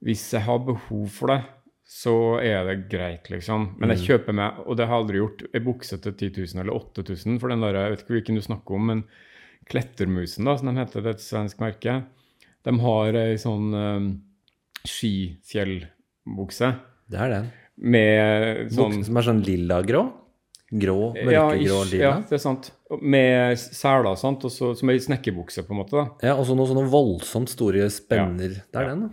hvis 0.04 0.24
jeg 0.36 0.44
har 0.46 0.62
behov 0.62 1.04
for 1.12 1.32
det, 1.32 1.40
så 1.84 2.14
er 2.40 2.64
det 2.64 2.88
greit, 2.90 3.28
liksom. 3.30 3.74
Men 3.78 3.90
jeg 3.92 4.04
kjøper 4.06 4.32
meg, 4.34 4.62
og 4.64 4.76
det 4.78 4.86
har 4.88 4.96
jeg 4.96 5.02
aldri 5.04 5.18
gjort, 5.20 5.42
ei 5.54 5.60
bukse 5.60 5.98
til 6.00 6.14
10 6.16 6.30
000 6.54 6.62
eller 6.64 6.74
8000 6.78 7.38
for 7.42 7.52
den 7.52 7.60
der, 7.60 7.76
jeg 7.76 7.90
vet 7.94 8.04
ikke 8.04 8.14
hvilken 8.16 8.38
du 8.40 8.42
snakker 8.46 8.74
om, 8.78 8.86
men 8.92 9.04
Klettermusen, 9.68 10.44
da, 10.48 10.56
som 10.60 10.68
de 10.68 10.76
heter, 10.80 11.00
det 11.04 11.10
er 11.12 11.18
et 11.18 11.24
svensk 11.24 11.60
merke, 11.60 11.98
de 12.64 12.74
har 12.80 13.16
ei 13.20 13.36
sånn 13.40 13.70
um, 13.76 14.08
skifjellbukse 14.88 16.68
Det 17.10 17.20
er 17.20 17.32
den. 17.32 17.48
med 17.76 18.70
sånn 18.72 18.98
Bukse 18.98 19.08
som 19.08 19.18
er 19.20 19.26
sånn 19.28 19.42
lilla-grå? 19.46 20.02
Grå, 20.74 20.96
ja, 21.14 21.44
mørkegrå 21.44 21.80
ish, 21.84 21.92
lilla? 21.92 22.04
ja, 22.08 22.14
det 22.26 22.34
er 22.34 22.42
sant. 22.42 22.70
Med 23.00 23.58
seler, 23.60 24.16
sant, 24.18 24.42
og 24.48 24.50
så, 24.50 24.72
som 24.78 24.90
ei 24.90 24.96
snekkerbukse, 25.02 25.62
på 25.68 25.74
en 25.74 25.78
måte. 25.84 25.94
da. 26.00 26.06
Ja, 26.30 26.34
og 26.40 26.48
så 26.48 26.56
noen 26.58 26.70
sånne 26.72 26.88
voldsomt 26.90 27.52
store 27.52 27.84
spenner. 27.94 28.56
Det 28.72 28.80
er 28.80 28.88
Ja. 28.88 28.94
den, 28.94 29.04
da. 29.06 29.08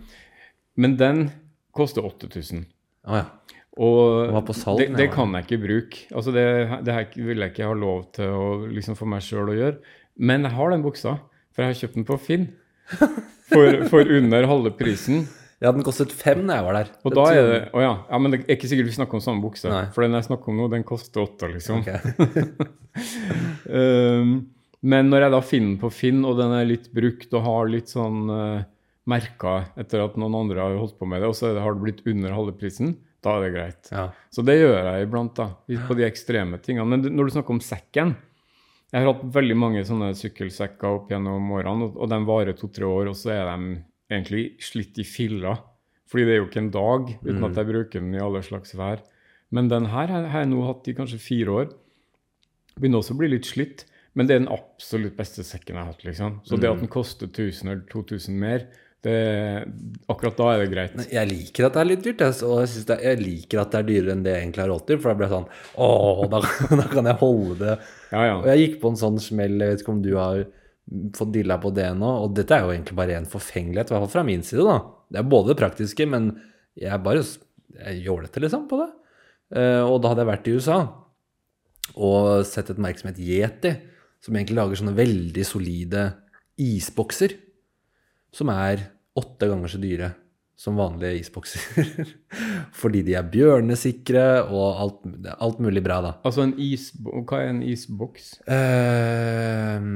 Men 0.82 0.96
den 0.96 1.20
koster 1.74 2.06
8000. 2.06 2.64
Å 3.08 3.18
ja. 3.18 3.26
Og 3.80 4.50
salg, 4.52 4.82
det, 4.82 4.90
det 4.98 5.06
kan 5.14 5.32
jeg 5.32 5.46
ikke 5.46 5.62
bruke. 5.62 6.00
Altså 6.12 6.32
det, 6.34 6.44
det 6.84 6.92
her 6.92 7.06
vil 7.16 7.40
jeg 7.40 7.54
ikke 7.54 7.70
ha 7.70 7.76
lov 7.76 8.02
til 8.18 8.34
å 8.36 8.48
liksom 8.68 8.98
for 8.98 9.08
meg 9.08 9.24
sjøl 9.24 9.48
å 9.48 9.56
gjøre. 9.56 9.94
Men 10.20 10.44
jeg 10.44 10.52
har 10.58 10.74
den 10.74 10.84
buksa, 10.84 11.14
for 11.54 11.64
jeg 11.64 11.72
har 11.72 11.78
kjøpt 11.80 11.96
den 11.96 12.08
på 12.08 12.18
Finn. 12.20 12.50
For, 13.52 13.82
for 13.90 14.08
under 14.16 14.46
halve 14.48 14.70
prisen. 14.72 15.26
Ja, 15.60 15.70
den 15.76 15.84
kostet 15.84 16.08
fem 16.16 16.40
da 16.48 16.56
jeg 16.56 16.64
var 16.64 16.76
der. 16.78 16.88
Og 17.04 17.12
da 17.14 17.24
er 17.30 17.42
det 17.46 17.58
Å 17.76 17.82
ja. 17.82 17.90
ja. 18.08 18.20
Men 18.22 18.32
det 18.32 18.38
er 18.40 18.56
ikke 18.56 18.70
sikkert 18.70 18.88
vi 18.88 18.94
snakker 18.96 19.18
om 19.18 19.22
samme 19.22 19.44
bukse. 19.44 19.68
Nei. 19.68 19.82
For 19.92 20.06
den 20.06 20.16
jeg 20.16 20.26
snakker 20.26 20.50
om 20.50 20.62
nå, 20.62 20.68
den 20.72 20.86
koster 20.88 21.26
åtte, 21.26 21.50
liksom. 21.52 21.82
Ok. 21.82 21.90
Um, 23.68 24.32
men 24.94 25.12
når 25.12 25.26
jeg 25.26 25.34
da 25.36 25.42
finner 25.44 25.76
på 25.82 25.92
Finn, 25.92 26.24
og 26.26 26.40
den 26.40 26.54
er 26.56 26.66
litt 26.70 26.88
brukt 26.96 27.36
og 27.36 27.44
har 27.44 27.70
litt 27.70 27.92
sånn 27.92 28.24
uh, 28.32 28.64
merker 29.08 29.70
etter 29.80 30.04
at 30.04 30.18
noen 30.20 30.36
andre 30.44 30.62
har 30.62 30.76
holdt 30.78 30.98
på 30.98 31.08
med 31.10 31.22
det, 31.22 31.30
og 31.32 31.38
så 31.38 31.52
har 31.56 31.74
det 31.74 31.82
blitt 31.82 32.04
under 32.08 32.34
halve 32.36 32.54
prisen, 32.58 32.96
da 33.22 33.36
er 33.36 33.44
det 33.44 33.54
greit. 33.54 33.90
Ja. 33.94 34.08
Så 34.34 34.44
det 34.46 34.58
gjør 34.58 34.78
jeg 34.78 35.06
iblant, 35.06 35.34
da, 35.38 35.48
på 35.86 35.96
de 35.98 36.06
ekstreme 36.06 36.58
tingene. 36.62 36.86
Men 36.90 37.16
når 37.16 37.28
du 37.28 37.34
snakker 37.38 37.56
om 37.56 37.64
sekken 37.64 38.16
Jeg 38.92 39.06
har 39.06 39.14
hatt 39.14 39.22
veldig 39.32 39.54
mange 39.56 39.82
sånne 39.88 40.10
sykkelsekker 40.12 40.98
opp 40.98 41.06
gjennom 41.08 41.46
årene, 41.56 41.86
og, 41.86 41.94
og 41.96 42.10
de 42.12 42.16
varer 42.28 42.56
to-tre 42.58 42.84
år, 42.84 43.08
og 43.08 43.14
så 43.16 43.30
er 43.32 43.46
de 43.48 43.78
egentlig 44.12 44.42
slitt 44.60 44.98
i 45.00 45.06
filler. 45.08 45.62
Fordi 46.12 46.26
det 46.28 46.34
er 46.34 46.42
jo 46.42 46.48
ikke 46.50 46.60
en 46.60 46.74
dag 46.74 47.08
uten 47.22 47.46
at 47.48 47.56
jeg 47.56 47.70
bruker 47.70 48.02
den 48.02 48.12
i 48.12 48.20
alle 48.20 48.42
slags 48.44 48.74
vær. 48.76 49.00
Men 49.48 49.70
den 49.72 49.88
her 49.94 50.12
har 50.12 50.28
har 50.34 50.44
jeg 50.44 50.50
nå 50.50 50.60
hatt 50.66 50.90
i 50.92 50.96
kanskje 50.98 51.22
fire 51.24 51.56
år. 51.62 51.72
Begynner 52.76 53.00
også 53.00 53.16
å 53.16 53.20
bli 53.22 53.30
litt 53.32 53.48
slitt, 53.48 53.86
men 54.12 54.28
det 54.28 54.36
er 54.36 54.42
den 54.42 54.52
absolutt 54.52 55.16
beste 55.16 55.44
sekken 55.44 55.76
jeg 55.76 55.80
har 55.80 55.92
hatt. 55.94 56.04
liksom. 56.04 56.38
Så 56.44 56.60
det 56.60 56.68
at 56.68 56.80
den 56.84 56.92
koster 56.92 57.32
1000 57.32 57.70
eller 57.70 57.84
2000 57.88 58.36
mer, 58.36 58.66
det, 59.02 59.18
akkurat 60.10 60.36
da 60.38 60.48
er 60.52 60.60
det 60.62 60.70
greit. 60.70 60.92
Jeg 61.10 61.28
liker 61.30 61.66
at 61.66 61.74
det 61.74 61.82
er 61.82 61.88
litt 61.88 62.04
dyrt, 62.04 62.22
jeg, 62.22 62.36
og 62.46 62.60
jeg, 62.62 62.84
det, 62.86 62.96
jeg 63.02 63.18
liker 63.18 63.62
at 63.62 63.72
det 63.72 63.80
er 63.80 63.88
dyrere 63.88 64.14
enn 64.14 64.24
det 64.24 64.34
jeg 64.34 64.44
egentlig 64.44 64.62
har 64.62 64.70
råd 64.70 64.84
til. 64.88 65.00
For 65.02 65.10
da 65.10 65.18
blir 65.18 65.26
jeg 65.26 65.34
sånn 65.34 65.48
Å, 65.82 65.88
da, 66.30 66.40
da 66.80 66.88
kan 66.92 67.10
jeg 67.10 67.20
holde 67.22 67.58
det. 67.64 67.76
Ja, 68.12 68.24
Og 68.36 68.48
jeg 68.52 68.62
gikk 68.62 68.80
på 68.84 68.92
en 68.92 69.00
sånn 69.02 69.18
smell, 69.22 69.58
jeg 69.58 69.74
vet 69.74 69.84
ikke 69.84 69.94
om 69.96 70.02
du 70.04 70.12
har 70.20 70.44
fått 71.18 71.34
dilla 71.34 71.58
på 71.62 71.74
det 71.74 71.88
nå. 71.98 72.14
Og 72.24 72.36
dette 72.38 72.56
er 72.56 72.66
jo 72.66 72.74
egentlig 72.76 72.98
bare 73.02 73.18
en 73.18 73.30
forfengelighet, 73.34 73.90
i 73.90 73.96
hvert 73.96 74.06
fall 74.06 74.14
fra 74.14 74.26
min 74.28 74.46
side, 74.46 74.66
da. 74.68 74.78
Det 75.12 75.22
er 75.22 75.30
både 75.34 75.52
det 75.52 75.60
praktiske, 75.60 76.08
men 76.08 76.32
jeg 76.78 76.94
er 76.94 77.02
bare 77.02 77.26
jålete, 77.98 78.42
liksom, 78.44 78.68
på 78.70 78.80
det. 78.84 78.90
Uh, 79.52 79.82
og 79.84 79.98
da 80.00 80.12
hadde 80.12 80.22
jeg 80.22 80.30
vært 80.30 80.46
i 80.48 80.56
USA 80.56 80.80
og 81.98 82.46
sett 82.48 82.70
et 82.72 82.78
merke 82.80 83.02
som 83.02 83.10
het 83.10 83.18
Yeti, 83.20 83.72
som 84.22 84.36
egentlig 84.36 84.56
lager 84.56 84.78
sånne 84.78 84.94
veldig 84.96 85.44
solide 85.44 86.04
isbokser, 86.62 87.34
som 88.32 88.48
er 88.54 88.86
åtte 89.18 89.48
ganger 89.50 89.72
så 89.72 89.80
dyre 89.82 90.12
som 90.62 90.76
vanlige 90.78 91.18
isbokser. 91.18 91.86
Fordi 92.80 93.00
de 93.02 93.16
er 93.18 93.26
bjørnesikre 93.26 94.26
og 94.44 94.82
alt, 94.84 95.00
alt 95.32 95.58
mulig 95.64 95.82
bra, 95.82 95.96
da. 96.04 96.12
Altså 96.28 96.44
en 96.44 96.52
isbo... 96.60 97.24
Hva 97.26 97.40
er 97.42 97.50
en 97.50 97.62
isboks? 97.66 98.28
Eh, 98.46 99.88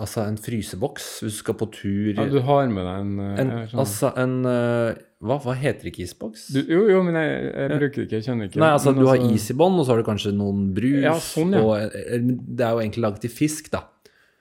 altså 0.00 0.24
en 0.24 0.40
fryseboks 0.40 1.10
hvis 1.20 1.36
du 1.36 1.42
skal 1.42 1.58
på 1.60 1.68
tur 1.74 2.14
Ja, 2.14 2.24
du 2.30 2.40
har 2.46 2.72
med 2.72 2.86
deg 2.86 3.04
en, 3.04 3.14
eh, 3.26 3.36
en. 3.44 3.54
Altså 3.84 4.14
en 4.16 4.40
eh, 4.48 4.96
hva, 5.20 5.36
hva 5.44 5.52
heter 5.58 5.90
ikke 5.90 6.06
isboks? 6.06 6.48
du, 6.54 6.62
Jo, 6.64 6.86
jo, 6.88 7.04
men 7.04 7.20
jeg, 7.20 7.52
jeg 7.52 7.76
bruker 7.76 7.98
det 7.98 8.06
ikke. 8.06 8.16
Jeg 8.22 8.28
kjenner 8.30 8.48
ikke. 8.48 8.62
Nei, 8.62 8.72
altså 8.72 8.96
du 8.96 9.04
har 9.04 9.20
is 9.20 9.50
i 9.52 9.56
bånn, 9.60 9.76
og 9.76 9.84
så 9.84 9.92
har 9.92 10.00
du 10.00 10.08
kanskje 10.08 10.32
noen 10.32 10.70
brus. 10.76 11.02
Ja, 11.04 11.16
sånn, 11.20 11.52
ja. 11.58 11.60
og, 11.60 11.92
eh, 11.92 12.22
det 12.24 12.64
er 12.64 12.72
jo 12.72 12.80
egentlig 12.86 13.04
laget 13.04 13.26
til 13.26 13.34
fisk, 13.36 13.68
da. 13.74 13.84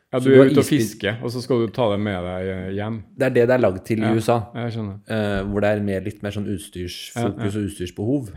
Ja, 0.10 0.20
du 0.20 0.32
du 0.32 0.42
er 0.42 0.50
ute 0.50 0.64
og 0.64 0.66
fisker, 0.66 1.20
og 1.22 1.30
så 1.30 1.42
skal 1.44 1.60
du 1.62 1.74
ta 1.74 1.86
det 1.92 2.00
med 2.02 2.24
deg 2.26 2.48
eh, 2.50 2.70
hjem. 2.80 2.96
Det 3.14 3.28
er 3.28 3.34
det 3.36 3.44
det 3.52 3.56
er 3.56 3.62
lagd 3.62 3.84
til 3.86 4.02
i. 4.02 4.10
USA. 4.18 4.40
Jeg 4.58 4.74
eh, 5.06 5.42
hvor 5.46 5.62
det 5.62 5.70
er 5.70 5.84
mer, 5.86 6.02
litt 6.02 6.24
mer 6.26 6.34
sånn 6.34 6.48
utstyrsfokus 6.50 7.58
og 7.60 7.68
utstyrsbehov. 7.68 8.32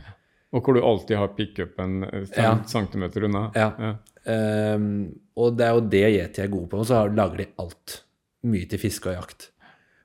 Og 0.53 0.61
hvor 0.67 0.77
du 0.77 0.83
alltid 0.85 1.17
har 1.17 1.31
pickupen 1.33 2.03
eh, 2.11 2.27
fem 2.29 2.45
Ja. 2.45 2.53
cm 2.69 3.07
unna. 3.25 3.47
Ja. 3.57 3.71
Ehm, 4.29 5.15
og 5.35 5.57
det 5.57 5.65
er 5.67 5.73
jo 5.79 5.87
det 5.95 6.03
Yeti 6.13 6.43
er 6.45 6.53
gode 6.53 6.69
på. 6.69 6.83
Og 6.83 6.87
så 6.87 6.95
har- 7.01 7.15
lager 7.17 7.39
de 7.39 7.47
alt. 7.59 8.03
Mye 8.45 8.69
til 8.69 8.79
fiske 8.79 9.09
og 9.09 9.17
jakt. 9.17 9.49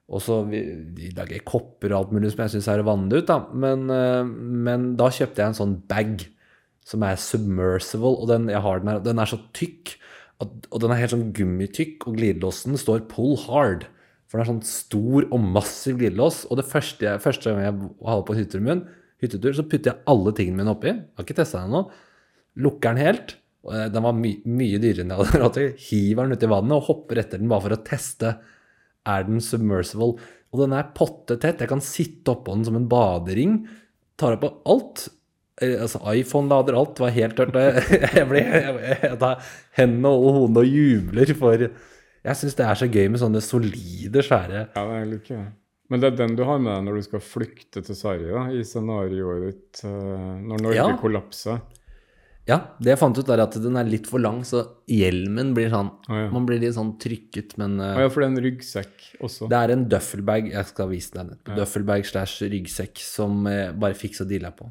Og 0.07 0.21
så 0.21 0.47
vi, 0.47 0.61
De 0.95 1.11
lager 1.17 1.43
kopper 1.43 1.91
og 1.91 1.99
alt 2.05 2.11
mulig 2.13 2.31
som 2.31 2.45
jeg 2.45 2.51
syns 2.55 2.67
er 2.71 2.83
vannet 2.83 3.11
ut, 3.13 3.25
da. 3.27 3.39
Men, 3.51 3.89
uh, 3.91 4.23
men 4.23 4.95
da 4.95 5.09
kjøpte 5.09 5.35
jeg 5.43 5.47
en 5.47 5.53
sånn 5.59 5.81
bag 5.85 6.27
som 6.85 7.03
er 7.03 7.17
submersible, 7.17 8.15
og 8.21 8.27
den 8.29 8.47
jeg 8.47 8.61
har 8.61 8.79
den 8.79 8.87
her, 8.87 8.99
den 8.99 9.19
er 9.19 9.25
så 9.25 9.37
tykk. 9.51 9.97
Og 10.43 10.81
den 10.83 10.91
er 10.93 10.99
helt 11.01 11.13
sånn 11.15 11.31
gummitykk, 11.33 12.07
og 12.09 12.17
glidelåsen 12.19 12.77
står 12.77 13.07
'pull 13.09 13.37
hard'. 13.47 13.87
For 14.27 14.37
den 14.37 14.43
er 14.43 14.51
sånn 14.51 14.65
stor 14.67 15.25
og 15.31 15.39
massiv 15.39 15.97
glidelås. 16.01 16.45
Og 16.51 16.57
det 16.59 16.67
første, 16.67 17.05
jeg, 17.07 17.21
første 17.23 17.49
gang 17.49 17.63
jeg 17.63 17.73
hadde 18.05 18.25
på 18.27 18.35
hytteturen 18.35 18.65
min, 18.67 18.81
hyttetur, 19.23 19.53
så 19.55 19.63
putter 19.63 19.93
jeg 19.93 20.03
alle 20.05 20.33
tingene 20.35 20.57
mine 20.59 20.73
oppi. 20.75 20.91
Jeg 20.91 21.15
har 21.17 21.25
ikke 21.25 21.37
testa 21.39 21.61
den 21.63 21.71
ennå. 21.71 21.83
Lukker 22.57 22.93
den 22.93 23.01
helt. 23.05 23.35
eh, 23.71 23.87
Den 23.89 24.03
var 24.03 24.13
my 24.13 24.33
mye 24.45 24.77
dyrere 24.83 25.05
enn 25.05 25.09
jeg 25.15 25.17
hadde 25.23 25.39
råd. 25.43 25.59
Hiver 25.87 26.27
den 26.27 26.37
uti 26.37 26.51
vannet 26.51 26.75
og 26.77 26.83
hopper 26.91 27.17
etter 27.23 27.39
den 27.39 27.49
bare 27.49 27.61
for 27.65 27.77
å 27.77 27.83
teste. 27.87 28.35
Er 29.07 29.23
den 29.23 29.39
submersible? 29.39 30.19
Og 30.53 30.59
den 30.61 30.73
er 30.73 30.91
potte 30.93 31.39
tett. 31.39 31.59
Jeg 31.63 31.69
kan 31.71 31.81
sitte 31.81 32.35
oppå 32.35 32.53
den 32.53 32.65
som 32.67 32.75
en 32.75 32.87
badering. 32.91 33.61
Tar 34.19 34.35
opp 34.37 34.41
på 34.43 34.53
alt. 34.67 35.07
Eh, 35.61 35.75
Altså, 35.81 36.01
iPhone 36.13 36.49
lader 36.51 36.77
alt. 36.77 36.99
var 36.99 37.13
helt 37.15 37.37
tørt. 37.37 37.53
Jeg, 37.55 38.25
blir 38.29 39.15
tar 39.19 39.41
hendene 39.77 40.11
og 40.13 40.33
hodet 40.41 40.63
og 40.65 40.73
jubler 40.73 41.33
for 41.37 41.67
Jeg 41.67 42.35
syns 42.35 42.57
det 42.59 42.65
er 42.67 42.75
så 42.81 42.89
gøy 42.91 43.07
med 43.13 43.21
sånne 43.21 43.41
solide, 43.41 44.21
svære 44.25 44.67
Ja, 44.75 44.83
det 44.83 44.99
er 44.99 45.23
gøy. 45.31 45.47
Men 45.87 46.01
det 46.03 46.09
er 46.11 46.15
den 46.19 46.35
du 46.35 46.43
har 46.43 46.59
med 46.59 46.73
deg 46.73 46.83
når 46.83 46.97
du 46.99 47.05
skal 47.05 47.21
flykte 47.23 47.79
til 47.85 47.95
Sverige, 47.95 48.33
da, 48.35 48.41
i 48.51 48.63
scenarioet 48.67 49.45
ditt 49.47 49.83
eh, 49.87 50.33
når 50.43 50.63
Norge 50.65 50.75
Ja. 50.75 50.87
kollapser. 50.99 51.61
Ja, 52.47 52.57
det 52.79 52.93
jeg 52.93 52.99
fant 52.99 53.17
ut, 53.19 53.27
er 53.31 53.41
at 53.43 53.55
den 53.59 53.75
er 53.75 53.87
litt 53.87 54.05
for 54.07 54.19
lang, 54.23 54.39
så 54.47 54.61
hjelmen 54.87 55.49
blir 55.55 55.67
sånn 55.71 55.89
ah, 56.07 56.19
ja. 56.21 56.27
Man 56.31 56.45
blir 56.47 56.61
litt 56.61 56.75
sånn 56.77 56.93
trykket, 56.99 57.57
men 57.59 57.75
ah, 57.83 57.97
ja, 58.05 58.11
for 58.11 58.23
det 58.23 58.27
er 58.29 58.33
en 58.35 58.43
ryggsekk 58.45 59.07
også. 59.27 59.49
Det 59.51 59.59
er 59.59 59.73
en 59.75 59.83
duffelbag 59.91 60.51
jeg 60.53 60.69
skal 60.69 60.91
vise 60.91 61.11
deg 61.15 61.27
nettopp. 61.31 61.55
Duffelbag 61.59 62.07
slash 62.07 62.47
ryggsekk 62.51 63.03
som 63.03 63.41
jeg 63.51 63.73
bare 63.79 63.97
fikk 63.99 64.15
så 64.19 64.27
dilla 64.27 64.51
på. 64.55 64.69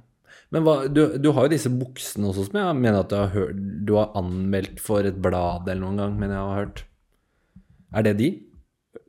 Men 0.55 0.63
hva, 0.63 0.75
du, 0.87 1.01
du 1.19 1.31
har 1.35 1.47
jo 1.49 1.53
disse 1.57 1.71
buksene 1.75 2.29
også 2.31 2.45
som 2.47 2.59
jeg 2.61 2.77
mener 2.79 3.01
at 3.03 3.11
du 3.11 3.17
har, 3.19 3.33
hørt, 3.35 3.57
du 3.89 3.97
har 3.99 4.13
anmeldt 4.19 4.79
for 4.83 5.07
et 5.09 5.17
blad 5.23 5.67
eller 5.67 5.83
noen 5.83 5.99
gang, 5.99 6.15
men 6.21 6.31
jeg 6.31 6.39
har 6.39 6.61
hørt. 6.61 6.85
Er 7.97 8.07
det 8.07 8.15
de? 8.21 8.29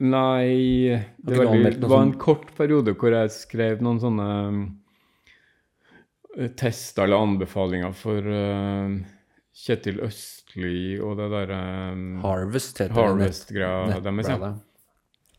Nei 0.04 0.48
Det, 1.18 1.38
var 1.38 1.48
veldig, 1.54 1.72
det 1.82 1.90
var 1.90 2.04
en 2.04 2.12
sånn- 2.12 2.20
kort 2.22 2.50
periode 2.58 2.94
hvor 3.00 3.14
jeg 3.16 3.32
skrev 3.34 3.80
noen 3.86 4.02
sånne 4.02 4.28
eh, 6.38 6.50
tester 6.60 7.06
eller 7.08 7.24
anbefalinger 7.24 7.94
for 7.98 8.22
uh, 8.28 8.98
Kjetil 9.58 10.02
Østli 10.06 10.98
og 11.02 11.16
det 11.22 11.30
derre 11.34 11.62
Harvest 12.26 12.82
heter 12.84 12.94
det. 12.94 13.02
Harvest-greia 13.02 14.02
deres. 14.06 14.30
Ja. 14.30 14.52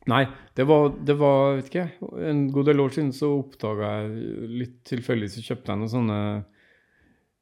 Nei, 0.09 0.23
det 0.57 0.65
var, 0.65 0.89
det 1.05 1.15
var 1.21 1.59
vet 1.59 1.67
ikke 1.69 1.83
En 2.31 2.47
god 2.55 2.71
del 2.71 2.81
år 2.81 2.95
siden 2.95 3.11
så 3.13 3.29
oppdaga 3.43 3.91
jeg 3.99 4.47
litt 4.63 4.79
tilfeldig 4.89 5.29
så 5.35 5.43
kjøpte 5.45 5.75
jeg 5.75 5.81
noen 5.83 5.93
sånne 5.93 6.21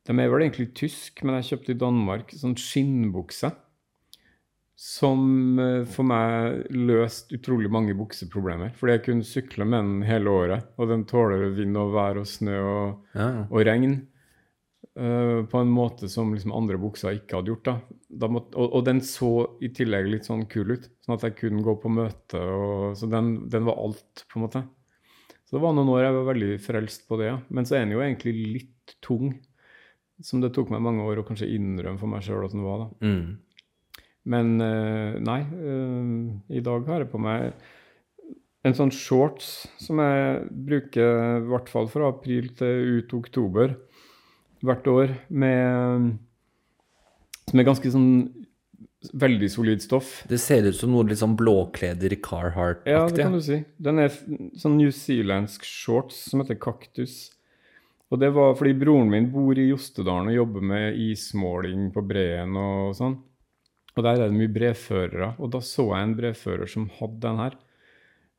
De 0.08 0.16
er 0.16 0.32
vel 0.32 0.42
egentlig 0.48 0.72
tysk, 0.78 1.22
men 1.22 1.38
jeg 1.38 1.48
kjøpte 1.52 1.74
i 1.76 1.78
Danmark 1.84 2.34
sånn 2.34 2.56
skinnbukse. 2.58 3.52
Som 4.76 5.56
eh, 5.62 5.84
for 5.88 6.04
meg 6.04 6.66
løste 6.74 7.38
utrolig 7.38 7.70
mange 7.72 7.94
bukseproblemer. 7.96 8.74
Fordi 8.76 8.92
jeg 8.98 9.04
kunne 9.06 9.24
sykle 9.26 9.64
med 9.64 9.78
den 9.80 10.02
hele 10.04 10.28
året. 10.30 10.66
Og 10.76 10.90
den 10.92 11.06
tåler 11.08 11.46
vind 11.56 11.78
og 11.80 11.94
vær 11.94 12.20
og 12.20 12.28
snø 12.28 12.58
og, 12.60 12.90
Ja. 13.16 13.30
og 13.48 13.64
regn. 13.66 14.02
Eh, 14.98 15.40
på 15.50 15.60
en 15.60 15.72
måte 15.72 16.08
som 16.12 16.32
liksom 16.34 16.54
andre 16.56 16.78
bukser 16.80 17.18
ikke 17.18 17.38
hadde 17.38 17.52
gjort. 17.52 17.68
da. 17.68 17.76
da 18.24 18.30
måtte, 18.32 18.56
og, 18.56 18.78
og 18.78 18.86
den 18.88 19.02
så 19.04 19.32
i 19.64 19.70
tillegg 19.76 20.10
litt 20.10 20.28
sånn 20.28 20.46
kul 20.50 20.74
ut, 20.74 20.88
sånn 21.04 21.16
at 21.16 21.26
jeg 21.28 21.38
kunne 21.42 21.64
gå 21.66 21.76
på 21.82 21.92
møte. 21.92 22.40
Og, 22.40 22.96
så 22.98 23.08
den, 23.10 23.36
den 23.52 23.68
var 23.68 23.80
alt, 23.82 24.26
på 24.30 24.40
en 24.40 24.46
måte. 24.46 24.64
Så 25.46 25.56
det 25.56 25.62
var 25.62 25.76
noen 25.76 25.92
år 25.94 26.06
jeg 26.08 26.16
var 26.16 26.30
veldig 26.32 26.52
frelst 26.62 27.06
på 27.06 27.20
det. 27.20 27.30
ja. 27.30 27.40
Men 27.48 27.68
så 27.68 27.78
er 27.78 27.86
den 27.86 27.94
jo 27.94 28.02
egentlig 28.02 28.34
litt 28.34 28.96
tung. 29.04 29.36
Som 30.24 30.40
det 30.40 30.54
tok 30.56 30.70
meg 30.72 30.80
mange 30.80 31.04
år 31.04 31.20
å 31.20 31.26
kanskje 31.28 31.50
innrømme 31.52 32.00
for 32.00 32.10
meg 32.10 32.24
sjøl 32.24 32.46
at 32.46 32.54
den 32.56 32.64
var. 32.66 32.86
da. 32.86 33.06
Mm. 33.06 34.00
Men 34.26 34.54
eh, 34.64 35.18
nei, 35.22 35.40
eh, 35.44 36.56
i 36.58 36.62
dag 36.66 36.88
har 36.90 37.04
jeg 37.04 37.12
på 37.12 37.20
meg 37.22 37.52
en 38.66 38.74
sånn 38.74 38.90
shorts 38.90 39.68
som 39.78 40.00
jeg 40.02 40.40
bruker 40.66 41.20
i 41.38 41.44
hvert 41.46 41.68
fall 41.70 41.86
fra 41.92 42.08
april 42.10 42.48
til 42.58 42.96
ut 42.98 43.14
oktober 43.14 43.76
hvert 44.64 44.86
år, 44.88 45.14
med, 45.28 46.16
som 47.48 47.60
er 47.60 47.68
ganske 47.68 47.92
sånn 47.92 48.10
veldig 49.14 49.48
solid 49.52 49.82
stoff. 49.84 50.24
Det 50.28 50.38
ser 50.42 50.66
ut 50.66 50.76
som 50.78 50.90
noe 50.92 51.06
litt 51.06 51.20
sånn 51.20 51.36
blåkleder 51.38 52.10
Ja, 52.10 52.16
det 52.16 52.22
Carhartt-aktig. 52.24 53.22
kan 53.22 53.36
du 53.36 53.42
si. 53.44 53.60
Den 53.78 53.98
er 54.02 54.08
sånn 54.10 54.52
sånn 54.58 54.78
newzealandsk 54.80 55.64
shorts 55.64 56.30
som 56.30 56.42
heter 56.42 56.58
Kaktus. 56.58 57.32
Og 58.10 58.20
det 58.22 58.30
var 58.34 58.54
fordi 58.54 58.74
broren 58.78 59.10
min 59.10 59.30
bor 59.32 59.58
i 59.58 59.68
Jostedalen 59.68 60.30
og 60.30 60.38
jobber 60.38 60.62
med 60.62 60.98
ismåling 60.98 61.90
på 61.94 62.04
breen 62.06 62.54
og 62.56 62.94
sånn. 62.98 63.16
Og 63.96 64.04
der 64.04 64.20
er 64.20 64.28
det 64.30 64.36
mye 64.36 64.52
brevførere. 64.52 65.32
Og 65.40 65.50
da 65.54 65.62
så 65.64 65.88
jeg 65.90 66.04
en 66.04 66.16
brevfører 66.18 66.70
som 66.70 66.90
hadde 66.98 67.22
den 67.24 67.40
her. 67.40 67.56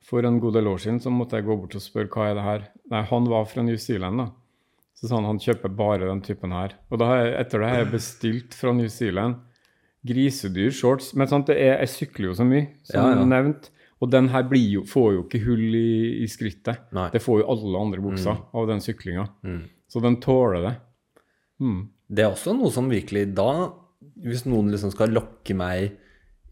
For 0.08 0.24
en 0.24 0.38
god 0.40 0.54
del 0.54 0.70
år 0.70 0.78
siden 0.78 1.00
så 1.02 1.10
måtte 1.12 1.36
jeg 1.36 1.48
gå 1.48 1.56
bort 1.58 1.74
og 1.74 1.82
spørre 1.84 2.08
hva 2.14 2.28
er 2.30 2.38
det 2.38 2.44
her. 2.46 2.66
Nei, 2.92 3.02
han 3.10 3.28
var 3.28 3.48
fra 3.50 3.64
New 3.66 3.76
Zealand, 3.76 4.22
da. 4.22 4.28
Så 4.98 5.06
sa 5.10 5.20
han 5.22 5.38
kjøper 5.38 5.70
bare 5.78 6.08
den 6.08 6.20
typen 6.26 6.50
her. 6.54 6.74
Og 6.90 6.98
da 6.98 7.12
etter 7.38 7.62
det 7.62 7.68
har 7.70 7.82
jeg 7.84 7.92
bestilt 7.92 8.56
fra 8.58 8.72
New 8.74 8.88
Zealand 8.90 9.36
grisedyr 10.08 10.72
shorts. 10.74 11.12
Men 11.18 11.30
sant, 11.30 11.46
det 11.50 11.58
er, 11.62 11.76
jeg 11.84 11.92
sykler 11.94 12.30
jo 12.32 12.38
så 12.38 12.46
mye, 12.46 12.66
som 12.86 12.98
Ja, 12.98 13.18
ja. 13.20 13.26
nevnt. 13.28 13.70
Og 13.98 14.10
den 14.10 14.28
her 14.30 14.44
blir 14.46 14.66
jo, 14.78 14.84
får 14.86 15.08
jo 15.16 15.22
ikke 15.24 15.40
hull 15.42 15.74
i, 15.74 16.22
i 16.22 16.26
skrittet. 16.30 16.84
Nei. 16.94 17.08
Det 17.14 17.22
får 17.22 17.40
jo 17.42 17.48
alle 17.54 17.80
andre 17.82 18.02
bukser 18.02 18.42
av 18.54 18.68
den 18.70 18.82
syklinga. 18.82 19.26
Mm. 19.42 19.62
Så 19.90 20.02
den 20.04 20.18
tåler 20.22 20.66
det. 20.66 20.74
Mm. 21.62 21.80
Det 22.08 22.24
er 22.24 22.30
også 22.30 22.54
noe 22.56 22.70
som 22.72 22.86
virkelig 22.88 23.24
da 23.36 23.50
Hvis 24.22 24.44
noen 24.46 24.70
liksom 24.70 24.92
skal 24.94 25.10
lokke 25.10 25.56
meg 25.58 25.96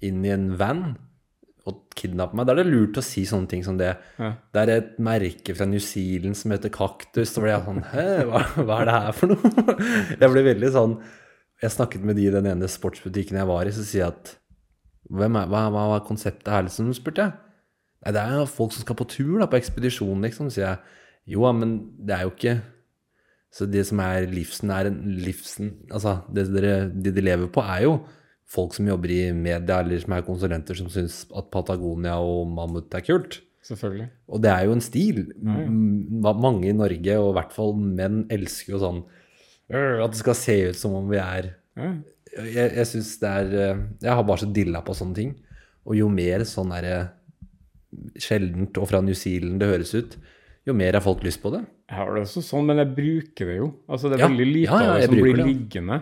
inn 0.05 0.24
i 0.27 0.32
en 0.35 0.48
van 0.59 0.97
og 1.67 1.83
kidnappe 1.99 2.39
meg, 2.39 2.47
da 2.47 2.55
er 2.55 2.61
det 2.63 2.71
lurt 2.71 2.99
å 3.01 3.05
si 3.05 3.25
sånne 3.27 3.51
ting 3.51 3.65
som 3.67 3.79
det. 3.81 3.93
Ja. 4.21 4.33
Det 4.55 4.63
er 4.63 4.73
et 4.77 4.99
merke 5.03 5.55
fra 5.57 5.67
New 5.69 5.83
Zealand 5.83 6.39
som 6.39 6.55
heter 6.55 6.73
Kaktus. 6.75 7.33
Så 7.33 7.43
ble 7.43 7.51
jeg 7.51 7.65
sånn 7.67 7.83
Hæ, 7.91 8.07
hva, 8.29 8.43
hva 8.61 8.81
er 8.81 8.89
det 8.89 8.97
her 8.97 9.17
for 9.17 9.33
noe? 9.33 9.77
Jeg 10.21 10.31
ble 10.33 10.45
veldig 10.47 10.71
sånn 10.75 10.95
Jeg 11.63 11.75
snakket 11.75 12.05
med 12.07 12.19
de 12.19 12.29
i 12.29 12.35
den 12.35 12.47
ene 12.51 12.69
sportsbutikken 12.71 13.39
jeg 13.41 13.49
var 13.49 13.67
i, 13.67 13.73
så 13.75 13.83
sier 13.87 14.05
jeg 14.05 14.13
at 14.15 14.33
hvem 15.17 15.39
er, 15.39 15.51
hva, 15.51 15.67
hva 15.73 15.85
var 15.93 16.07
konseptet 16.07 16.51
her, 16.51 16.65
liksom? 16.67 16.91
spurte 16.97 17.25
jeg. 17.25 17.35
Nei, 18.05 18.13
det 18.15 18.23
er 18.23 18.41
jo 18.41 18.49
folk 18.51 18.75
som 18.75 18.85
skal 18.85 18.99
på 18.99 19.07
tur, 19.09 19.37
da, 19.41 19.47
på 19.51 19.59
ekspedisjon, 19.59 20.25
liksom, 20.27 20.51
sier 20.53 20.67
jeg. 20.67 20.99
Jo, 21.33 21.47
men 21.57 21.77
det 22.07 22.15
er 22.17 22.27
jo 22.27 22.35
ikke 22.35 22.57
Så 23.57 23.67
det 23.71 23.87
som 23.89 24.03
er 24.05 24.29
livsen, 24.31 24.71
er 24.71 24.91
en 24.91 25.01
livsen 25.25 25.73
Altså, 25.91 26.21
det 26.31 26.45
dere, 26.55 26.75
det 26.93 27.15
de 27.17 27.25
lever 27.25 27.51
på, 27.51 27.65
er 27.65 27.87
jo 27.87 27.97
folk 28.47 28.77
som 28.77 28.86
jobber 28.86 29.10
i 29.10 29.20
media, 29.35 29.81
eller 29.81 29.98
som 30.02 30.14
er 30.16 30.24
konsulenter, 30.27 30.78
som 30.78 30.89
syns 30.93 31.24
at 31.35 31.48
Patagonia 31.51 32.16
og 32.23 32.47
mammut 32.55 32.94
er 32.94 33.02
kult. 33.06 33.40
Selvfølgelig. 33.66 34.06
Og 34.31 34.43
det 34.44 34.51
er 34.52 34.66
jo 34.68 34.74
en 34.77 34.85
stil. 34.85 35.16
Ja, 35.43 35.56
ja. 35.64 36.35
Mange 36.39 36.68
i 36.70 36.77
Norge, 36.77 37.16
og 37.18 37.32
i 37.32 37.36
hvert 37.40 37.56
fall 37.56 37.73
menn, 37.74 38.20
elsker 38.31 38.77
jo 38.77 38.82
sånn 38.82 39.01
«Øh, 39.66 40.05
At 40.05 40.12
det 40.14 40.20
skal 40.20 40.36
se 40.39 40.55
ut 40.70 40.78
som 40.78 40.94
om 40.94 41.09
vi 41.10 41.18
er 41.18 41.56
Ja. 41.77 41.97
Jeg, 42.36 42.68
jeg 42.77 42.86
syns 42.90 43.14
det 43.18 43.28
er 43.32 43.52
eh, 43.56 43.78
Jeg 44.05 44.12
har 44.12 44.23
bare 44.28 44.43
så 44.44 44.48
dilla 44.52 44.82
på 44.85 44.94
sånne 44.94 45.16
ting. 45.16 45.31
Og 45.89 45.97
jo 45.98 46.06
mer 46.12 46.44
sånn 46.47 46.70
derre 46.70 46.98
sjeldent 48.20 48.77
og 48.78 48.89
fra 48.90 49.01
New 49.02 49.16
Zealand 49.16 49.60
det 49.62 49.68
høres 49.70 49.94
ut, 49.97 50.16
jo 50.66 50.74
mer 50.77 50.98
har 50.98 51.02
folk 51.05 51.23
lyst 51.24 51.40
på 51.43 51.52
det. 51.55 51.62
Jeg 51.86 51.97
har 52.01 52.10
det 52.14 52.24
også 52.27 52.43
sånn, 52.43 52.66
men 52.66 52.81
jeg 52.82 52.90
bruker 52.97 53.51
det 53.51 53.56
jo. 53.60 53.68
Altså, 53.86 54.10
det 54.10 54.18
er 54.18 54.27
veldig 54.27 54.47
lite 54.51 54.78
av 54.78 54.97
det 54.98 55.06
som 55.06 55.14
blir 55.20 55.39
det. 55.39 55.47
liggende. 55.47 55.98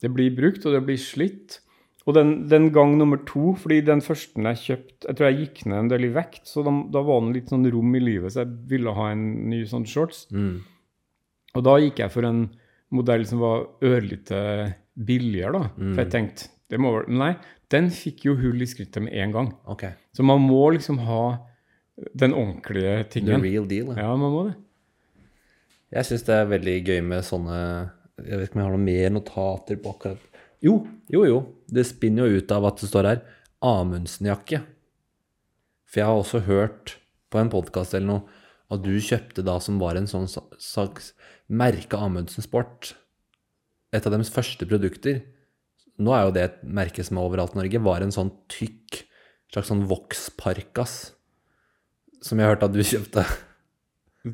Det 0.00 0.10
blir 0.16 0.36
brukt, 0.38 0.64
og 0.64 0.72
det 0.76 0.80
blir 0.88 1.00
slitt. 1.00 1.58
Og 2.06 2.14
den, 2.14 2.32
den 2.46 2.68
gang 2.74 2.94
nummer 3.00 3.18
to, 3.26 3.56
fordi 3.58 3.80
den 3.82 4.00
første 4.04 4.38
jeg 4.38 4.60
kjøpte 4.62 5.08
Jeg 5.08 5.18
tror 5.18 5.26
jeg 5.26 5.38
gikk 5.40 5.64
ned 5.66 5.78
en 5.80 5.88
del 5.90 6.06
i 6.06 6.12
vekt, 6.14 6.44
så 6.46 6.62
da, 6.66 6.74
da 6.94 7.02
var 7.02 7.24
det 7.24 7.34
litt 7.34 7.50
sånn 7.50 7.66
rom 7.72 7.96
i 7.98 8.02
livet, 8.02 8.32
så 8.32 8.44
jeg 8.44 8.52
ville 8.70 8.94
ha 8.94 9.08
en 9.10 9.24
ny 9.50 9.64
sånn 9.66 9.86
shorts. 9.90 10.26
Mm. 10.30 10.60
Og 11.56 11.64
da 11.66 11.76
gikk 11.82 12.04
jeg 12.04 12.14
for 12.14 12.28
en 12.28 12.44
modell 12.94 13.26
som 13.26 13.42
var 13.42 13.66
ørlite 13.84 14.38
billigere, 14.94 15.58
da. 15.58 15.72
Mm. 15.74 15.90
For 15.90 16.04
jeg 16.04 16.12
tenkte 16.14 16.52
det 16.70 16.80
må 16.82 16.92
vel 16.96 17.10
Nei, 17.14 17.32
den 17.70 17.90
fikk 17.94 18.24
jo 18.26 18.36
hull 18.38 18.62
i 18.62 18.66
skrittet 18.70 19.04
med 19.04 19.14
en 19.22 19.34
gang. 19.34 19.50
Okay. 19.70 19.94
Så 20.14 20.26
man 20.26 20.42
må 20.42 20.64
liksom 20.74 20.98
ha 21.06 21.24
den 22.18 22.34
ordentlige 22.34 23.04
tingen. 23.14 23.40
The 23.40 23.42
real 23.42 23.68
deal. 23.70 23.92
Ja. 23.94 24.08
Ja, 24.08 24.16
man 24.18 24.34
må 24.34 24.46
det. 24.48 24.56
Jeg 25.94 26.08
syns 26.08 26.26
det 26.26 26.34
er 26.34 26.48
veldig 26.50 26.74
gøy 26.82 26.98
med 27.06 27.22
sånne 27.22 27.58
Jeg 28.18 28.40
vet 28.40 28.48
ikke 28.48 28.56
om 28.56 28.60
jeg 28.60 28.66
har 28.66 28.72
noen 28.74 28.86
mer 28.88 29.12
notater 29.14 29.78
på 29.78 29.92
akkurat 29.94 30.40
Jo, 30.64 30.80
jo, 31.12 31.20
jo. 31.28 31.36
Det 31.66 31.86
spinner 31.88 32.28
jo 32.28 32.40
ut 32.40 32.52
av 32.54 32.66
at 32.68 32.82
det 32.82 32.90
står 32.90 33.08
her 33.10 33.22
Amundsen-jakke. 33.64 34.62
For 35.86 36.02
jeg 36.02 36.10
har 36.10 36.20
også 36.20 36.42
hørt 36.46 36.96
på 37.32 37.40
en 37.40 37.50
podkast 37.52 37.96
eller 37.96 38.10
noe 38.10 38.42
at 38.74 38.82
du 38.82 38.94
kjøpte 38.98 39.44
da 39.46 39.56
som 39.62 39.78
var 39.78 39.98
en 39.98 40.08
sånn 40.10 40.26
slags 40.28 41.12
merke 41.46 41.98
Amundsen 41.98 42.44
Sport. 42.44 42.94
Et 43.94 44.02
av 44.02 44.12
deres 44.14 44.32
første 44.32 44.66
produkter. 44.68 45.22
Nå 46.02 46.12
er 46.12 46.26
jo 46.26 46.34
det 46.34 46.44
et 46.44 46.62
merke 46.66 47.04
som 47.06 47.18
er 47.18 47.28
overalt 47.28 47.54
i 47.54 47.60
Norge. 47.62 47.84
Var 47.86 48.04
en 48.04 48.14
sånn 48.14 48.32
tykk 48.52 49.04
slags 49.54 49.70
sånn 49.70 49.86
Vox-parkas 49.88 50.96
som 52.24 52.40
jeg 52.40 52.50
hørte 52.50 52.66
at 52.66 52.74
du 52.74 52.82
kjøpte. 52.82 53.22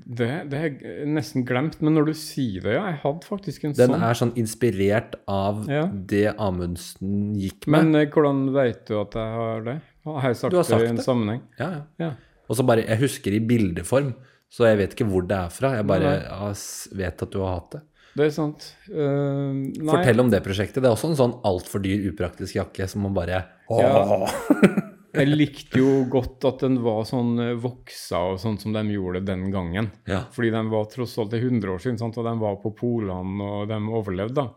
Det. 0.06 0.28
Det 0.50 0.58
har 0.58 0.68
jeg 0.70 1.06
nesten 1.12 1.44
glemt, 1.46 1.76
men 1.84 1.94
når 1.98 2.06
du 2.06 2.12
sier 2.18 2.62
det, 2.64 2.72
ja. 2.78 2.84
Jeg 2.90 3.00
hadde 3.02 3.26
faktisk 3.28 3.64
en 3.68 3.72
Den 3.76 3.90
sånn. 3.92 4.02
er 4.08 4.14
sånn 4.20 4.32
inspirert 4.40 5.14
av 5.28 5.66
Ja. 5.68 5.86
det 5.92 6.34
Amundsen 6.38 7.34
gikk 7.36 7.66
med. 7.66 7.84
Men 7.90 8.00
eh, 8.02 8.06
hvordan 8.10 8.42
vet 8.54 8.84
du 8.88 8.98
at 9.00 9.12
jeg 9.20 9.36
har 9.38 9.60
det? 9.68 9.76
Har 10.04 10.22
jeg 10.32 10.36
sagt, 10.36 10.54
har 10.54 10.62
sagt 10.66 10.80
det 10.80 10.86
i 10.86 10.90
en 10.90 10.96
det. 10.96 11.04
sammenheng? 11.04 11.40
ja, 11.58 11.70
ja. 11.70 11.82
Ja. 11.98 12.10
Og 12.50 12.56
så 12.58 12.64
bare, 12.66 12.82
Jeg 12.86 12.98
husker 12.98 13.32
i 13.32 13.38
bildeform, 13.40 14.14
så 14.50 14.66
jeg 14.68 14.78
vet 14.78 14.94
ikke 14.96 15.08
hvor 15.08 15.22
det 15.26 15.36
er 15.38 15.48
fra. 15.48 15.74
Jeg 15.76 15.86
bare 15.86 16.50
s- 16.54 16.88
vet 16.92 17.22
at 17.22 17.30
du 17.30 17.38
har 17.40 17.54
hatt 17.60 17.70
det. 17.70 17.82
Det 18.14 18.26
er 18.26 18.30
sant. 18.30 18.74
Uh. 18.90 19.72
Fortell 19.88 20.20
om 20.20 20.28
det 20.28 20.42
prosjektet. 20.44 20.82
Det 20.82 20.84
er 20.84 20.92
også 20.92 21.08
en 21.08 21.16
sånn 21.16 21.40
altfor 21.48 21.80
dyr, 21.80 22.10
upraktisk 22.12 22.56
jakke 22.58 22.86
som 22.86 23.00
man 23.06 23.14
bare 23.14 23.44
Ja. 23.70 24.26
Jeg 25.12 25.28
likte 25.28 25.80
jo 25.80 26.06
godt 26.08 26.44
at 26.48 26.62
den 26.64 26.78
var 26.84 27.02
sånn 27.08 27.34
eh, 27.42 27.56
voksa 27.60 28.22
og 28.32 28.38
sånn 28.40 28.56
som 28.60 28.72
de 28.72 28.82
gjorde 28.94 29.20
den 29.28 29.50
gangen. 29.52 29.90
Ja. 30.08 30.22
Fordi 30.32 30.52
den 30.54 30.70
var 30.72 30.88
tross 30.92 31.18
alt 31.20 31.34
det 31.34 31.42
er 31.42 31.50
100 31.50 31.74
år 31.74 31.82
siden, 31.84 32.00
sant? 32.00 32.16
og 32.16 32.28
de 32.28 32.32
var 32.40 32.56
på 32.62 32.72
polene 32.78 33.48
og 33.58 33.68
de 33.68 33.78
overlevde. 33.92 34.46
da. 34.46 34.48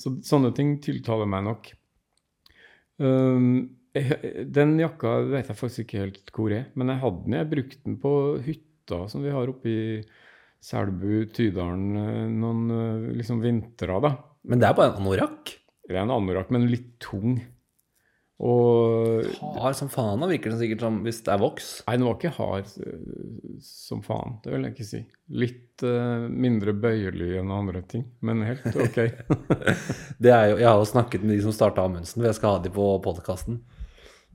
Så 0.00 0.14
sånne 0.24 0.54
ting 0.56 0.78
tiltaler 0.80 1.28
meg 1.28 1.44
nok. 1.50 1.70
Um, 3.00 3.76
jeg, 3.96 4.46
den 4.52 4.78
jakka 4.80 5.18
vet 5.28 5.50
jeg 5.50 5.58
faktisk 5.58 5.84
ikke 5.84 6.02
helt 6.04 6.32
hvor 6.36 6.52
er, 6.54 6.68
men 6.78 6.92
jeg 6.92 7.02
hadde 7.04 7.24
den. 7.26 7.38
Jeg 7.40 7.50
brukte 7.52 7.80
den 7.84 8.00
på 8.00 8.14
hytta 8.46 9.04
som 9.10 9.24
vi 9.24 9.32
har 9.34 9.52
oppe 9.52 9.70
i 9.70 9.84
Selbu, 10.60 11.30
Tydalen, 11.32 11.86
eh, 11.96 12.26
noen 12.28 12.74
eh, 12.74 13.08
liksom 13.16 13.40
vintre, 13.40 13.96
da. 14.04 14.12
Men 14.48 14.60
det 14.60 14.68
er 14.68 14.76
bare 14.76 14.92
en 14.92 15.02
anorakk. 15.02 15.54
Det 15.88 15.96
er 15.96 16.04
en 16.04 16.12
anorakk, 16.14 16.52
men 16.54 16.68
litt 16.70 16.92
tung. 17.02 17.38
Og 18.40 19.26
Hard 19.60 19.76
som 19.76 19.90
faen. 19.92 20.22
Da 20.22 20.28
virker 20.30 20.52
den 20.52 20.60
sikkert 20.62 20.84
som 20.84 21.00
hvis 21.04 21.18
det 21.26 21.32
er 21.34 21.40
voks. 21.42 21.66
Nei, 21.84 21.96
den 21.98 22.06
var 22.08 22.16
ikke 22.16 22.32
hard 22.38 22.70
eh, 22.80 23.00
som 23.64 24.00
faen, 24.04 24.38
det 24.44 24.54
vil 24.54 24.64
jeg 24.64 24.76
ikke 24.76 24.86
si. 24.88 25.00
Litt 25.40 25.84
uh, 25.84 26.24
mindre 26.24 26.72
bøyelig 26.72 27.34
enn 27.40 27.52
andre 27.52 27.82
ting, 27.90 28.06
men 28.24 28.40
helt 28.46 28.64
ok. 28.86 29.02
Det 30.16 30.32
er 30.32 30.54
jo, 30.54 30.56
jeg 30.56 30.70
har 30.70 30.80
jo 30.80 30.88
snakket 30.88 31.26
med 31.26 31.36
de 31.36 31.44
som 31.44 31.54
starta 31.54 31.84
Amundsen, 31.84 32.22
for 32.22 32.30
jeg 32.30 32.38
skal 32.38 32.56
ha 32.56 32.62
de 32.64 32.72
på 32.74 32.86
podkasten. 33.04 33.60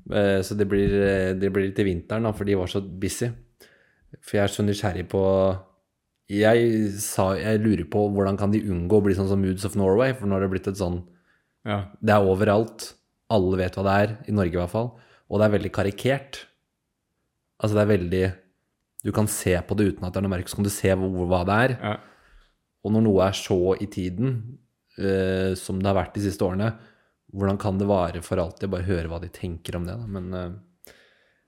Så 0.06 0.53
det 0.53 0.68
blir, 0.69 0.91
eh, 1.02 1.32
det 1.34 1.49
blir 1.49 1.72
til 1.73 1.88
vinteren, 1.88 2.27
da, 2.27 2.32
for 2.38 2.45
de 2.45 2.53
var 2.60 2.69
så 2.69 2.84
busy. 2.86 3.32
For 4.22 4.38
jeg 4.38 4.44
er 4.44 4.53
så 4.53 4.65
nysgjerrig 4.65 5.07
på 5.10 5.22
Jeg 6.30 6.91
sa 7.02 7.32
jeg 7.38 7.61
lurer 7.61 7.86
på 7.90 8.06
hvordan 8.14 8.38
kan 8.38 8.53
de 8.53 8.61
unngå 8.65 8.98
å 8.98 9.03
bli 9.06 9.18
sånn 9.18 9.30
som 9.30 9.41
Moods 9.41 9.65
of 9.68 9.76
Norway, 9.77 10.14
for 10.14 10.30
nå 10.30 10.38
har 10.38 10.45
det 10.45 10.52
blitt 10.53 10.69
et 10.69 10.80
sånn 10.80 11.03
ja. 11.65 11.80
Det 11.98 12.14
er 12.14 12.30
overalt. 12.30 12.91
Alle 13.34 13.57
vet 13.57 13.77
hva 13.77 13.84
det 13.88 13.93
er, 14.03 14.11
i 14.30 14.35
Norge 14.35 14.53
i 14.53 14.60
hvert 14.60 14.73
fall. 14.73 14.91
Og 15.30 15.39
det 15.41 15.47
er 15.47 15.56
veldig 15.56 15.72
karikert. 15.73 16.43
Altså 17.57 17.77
det 17.77 17.84
er 17.85 17.93
veldig 17.93 18.26
Du 19.06 19.11
kan 19.15 19.27
se 19.30 19.53
på 19.65 19.77
det 19.77 19.88
uten 19.93 20.06
at 20.06 20.14
det 20.14 20.19
er 20.19 20.26
noe 20.26 20.34
merke, 20.34 20.49
så 20.49 20.57
kan 20.60 20.65
du 20.68 20.73
se 20.73 20.91
hvor, 20.97 21.26
hva 21.30 21.43
det 21.47 21.57
er. 21.68 21.77
ja. 21.81 21.95
Og 22.85 22.91
når 22.93 23.02
noe 23.02 23.23
er 23.26 23.34
så 23.34 23.56
i 23.81 23.88
tiden 23.89 24.35
uh, 24.99 25.53
som 25.57 25.80
det 25.81 25.89
har 25.89 25.95
vært 25.97 26.14
de 26.14 26.22
siste 26.22 26.45
årene, 26.45 26.68
hvordan 27.34 27.57
kan 27.57 27.80
det 27.81 27.88
vare 27.89 28.22
for 28.22 28.38
alltid? 28.38 28.69
Bare 28.69 28.85
høre 28.85 29.10
hva 29.10 29.18
de 29.23 29.30
tenker 29.34 29.80
om 29.80 29.88
det. 29.88 29.95
Da. 29.97 30.06
Men 30.06 30.27
uh, 30.38 30.93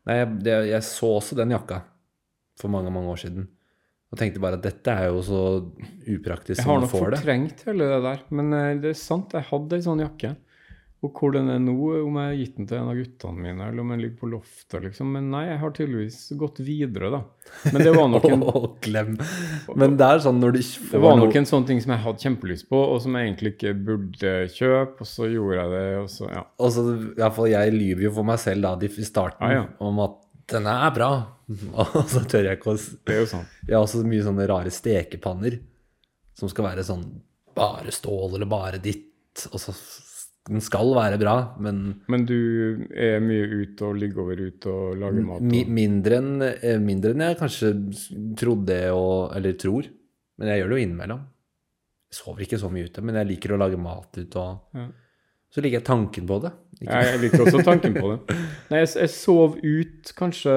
nei, 0.10 0.16
jeg, 0.18 0.32
det, 0.48 0.56
jeg 0.72 0.86
så 0.88 1.12
også 1.20 1.38
den 1.38 1.54
jakka 1.54 1.84
for 2.58 2.74
mange, 2.74 2.90
mange 2.90 3.14
år 3.14 3.22
siden. 3.22 3.46
Og 4.10 4.18
tenkte 4.18 4.42
bare 4.42 4.58
at 4.58 4.66
dette 4.66 4.90
er 4.98 5.12
jo 5.12 5.22
så 5.28 5.44
upraktisk 6.10 6.58
Jeg 6.58 6.64
som 6.64 6.72
har 6.74 6.80
man 6.80 6.86
nok 6.88 6.94
får 6.96 7.06
det. 7.12 7.20
fortrengt 7.22 7.64
hele 7.70 7.90
det 7.92 8.02
der, 8.08 8.26
men 8.40 8.54
eh, 8.58 8.74
det 8.82 8.94
er 8.96 9.00
sant, 9.02 9.34
jeg 9.38 9.50
hadde 9.52 9.78
ei 9.78 9.84
sånn 9.86 10.02
jakke. 10.02 10.32
Og 11.06 11.12
hvor 11.14 11.30
den 11.36 11.46
er 11.54 11.60
nå, 11.62 11.74
om 12.02 12.16
jeg 12.18 12.26
har 12.32 12.38
gitt 12.40 12.56
den 12.58 12.68
til 12.70 12.80
en 12.80 12.88
av 12.90 12.96
guttene 12.98 13.44
mine, 13.44 13.66
eller 13.68 13.84
om 13.84 13.92
den 13.94 14.00
ligger 14.02 14.18
på 14.24 14.30
loftet, 14.32 14.80
liksom. 14.82 15.12
Men 15.14 15.28
nei, 15.30 15.44
jeg 15.46 15.60
har 15.62 15.74
tydeligvis 15.78 16.18
gått 16.42 16.62
videre, 16.66 17.12
da. 17.14 17.20
Men 17.68 17.84
det 17.86 17.92
var 17.94 18.08
nok 18.10 18.26
en, 18.32 18.46
glem. 18.88 19.12
Men 19.78 19.94
det 20.00 20.08
er 20.08 20.24
sånn 20.26 20.42
når 20.42 20.56
du 20.56 20.60
ikke 20.64 20.88
det 20.88 21.02
var 21.04 21.06
var 21.06 21.20
noe 21.20 21.30
nok 21.30 21.38
en 21.38 21.50
sånn 21.52 21.68
ting 21.70 21.84
som 21.84 21.94
jeg 21.94 22.04
hadde 22.08 22.26
kjempelyst 22.26 22.70
på, 22.74 22.80
og 22.96 22.98
som 23.04 23.14
jeg 23.14 23.30
egentlig 23.30 23.54
ikke 23.54 23.76
burde 23.92 24.34
kjøpe, 24.56 25.06
og 25.06 25.12
så 25.12 25.30
gjorde 25.30 25.60
jeg 25.60 25.74
det, 25.76 25.86
og 26.02 26.10
så, 26.16 26.32
ja. 26.34 26.44
Og 26.66 26.74
så, 26.74 26.86
i 26.98 27.22
hvert 27.22 27.38
fall, 27.38 27.52
jeg 27.54 27.76
lyver 27.78 28.08
jo 28.08 28.14
for 28.18 28.32
meg 28.32 28.42
selv 28.42 28.66
da 28.66 28.74
i 28.88 29.08
starten 29.12 29.54
Ja, 29.54 29.60
ja. 29.62 29.68
om 29.86 30.02
at 30.08 30.18
denne 30.50 30.74
er 30.88 30.96
bra. 30.96 31.12
Og 31.80 32.10
så 32.12 32.22
tør 32.28 32.50
jeg 32.50 32.58
ikke 32.58 32.74
å 32.74 32.76
Det 32.78 33.14
er 33.14 33.22
jo 33.22 33.28
sånn. 33.32 33.46
Jeg 33.68 33.76
har 33.76 33.84
også 33.86 34.02
mye 34.08 34.24
sånne 34.26 34.48
rare 34.50 34.72
stekepanner 34.72 35.60
som 36.38 36.52
skal 36.52 36.68
være 36.70 36.84
sånn 36.88 37.06
bare 37.58 37.94
stål 37.96 38.36
eller 38.38 38.50
bare 38.52 38.80
ditt. 38.84 39.46
Og 39.52 39.60
så 39.62 39.74
Den 40.48 40.62
skal 40.64 40.94
være 40.96 41.18
bra, 41.20 41.34
men 41.60 41.80
Men 42.08 42.26
du 42.26 42.86
er 42.96 43.20
mye 43.20 43.48
ute 43.66 43.84
og 43.84 43.98
ligger 44.00 44.22
over 44.24 44.40
ute 44.48 44.72
og 44.72 44.94
lager 45.02 45.26
mat? 45.28 45.42
Og... 45.44 45.72
mindre, 45.76 46.20
enn, 46.22 46.46
eh, 46.48 46.78
mindre 46.80 47.12
enn 47.12 47.26
jeg 47.26 47.40
kanskje 47.42 47.72
trodde 48.40 48.78
og 48.96 49.36
Eller 49.36 49.58
tror. 49.60 49.90
Men 50.40 50.48
jeg 50.54 50.62
gjør 50.62 50.70
det 50.72 50.78
jo 50.78 50.86
innimellom. 50.86 51.26
Jeg 52.08 52.20
sover 52.22 52.46
ikke 52.46 52.60
så 52.62 52.70
mye 52.72 52.88
ute, 52.88 53.04
men 53.04 53.16
jeg 53.20 53.28
liker 53.34 53.56
å 53.56 53.60
lage 53.60 53.78
mat 53.82 54.16
ute. 54.22 54.40
Og 54.40 54.78
Ja. 54.80 54.88
så 55.52 55.62
liker 55.64 55.80
jeg 55.82 55.88
tanken 55.90 56.28
på 56.30 56.40
det. 56.46 56.54
Ikke, 56.80 56.94
Jeg, 56.94 57.12
jeg 57.12 57.22
liker 57.26 57.44
også 57.46 57.64
tanken 57.68 57.94
på 57.98 58.12
det. 58.14 58.38
Nei, 58.72 58.80
jeg, 58.86 58.90
jeg 59.02 59.10
sov 59.10 59.58
ut 59.60 60.14
kanskje 60.16 60.56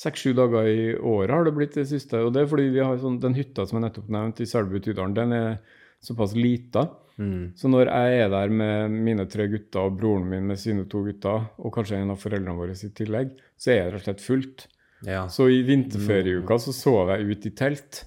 seks-sju 0.00 0.32
dager 0.36 0.68
i 0.70 0.94
året 0.96 1.34
har 1.34 1.44
det 1.44 1.54
blitt 1.56 1.74
det 1.76 1.86
siste. 1.90 2.22
Og 2.24 2.32
det 2.32 2.44
er 2.44 2.50
fordi 2.50 2.68
vi 2.72 2.80
har 2.84 2.96
sånn, 3.02 3.18
den 3.20 3.34
hytta 3.36 3.66
som 3.68 3.80
jeg 3.80 3.88
nettopp 3.88 4.08
nevnte, 4.14 4.44
i 4.46 4.48
Selbu 4.48 4.78
Tydalen, 4.80 5.16
den 5.16 5.34
er 5.36 5.58
såpass 6.04 6.32
lita. 6.38 6.86
Mm. 7.20 7.50
Så 7.60 7.68
når 7.68 7.90
jeg 7.92 8.20
er 8.24 8.30
der 8.32 8.52
med 8.56 8.94
mine 9.04 9.26
tre 9.28 9.44
gutter 9.52 9.86
og 9.90 9.96
broren 10.00 10.24
min 10.30 10.46
med 10.48 10.58
sine 10.60 10.86
to 10.88 11.02
gutter, 11.04 11.48
og 11.60 11.74
kanskje 11.74 11.98
en 12.00 12.14
av 12.14 12.20
foreldrene 12.22 12.56
våre 12.56 12.72
i 12.72 12.92
tillegg, 12.96 13.34
så 13.60 13.74
er 13.74 13.82
det 13.84 13.90
rett 13.94 14.00
og 14.00 14.06
slett 14.08 14.24
fullt. 14.24 14.66
Ja. 15.04 15.26
Så 15.32 15.48
i 15.52 15.60
vinterferieuka 15.68 16.56
så 16.60 16.72
sov 16.76 17.12
jeg 17.12 17.28
ut 17.28 17.46
i 17.48 17.52
telt. 17.56 18.04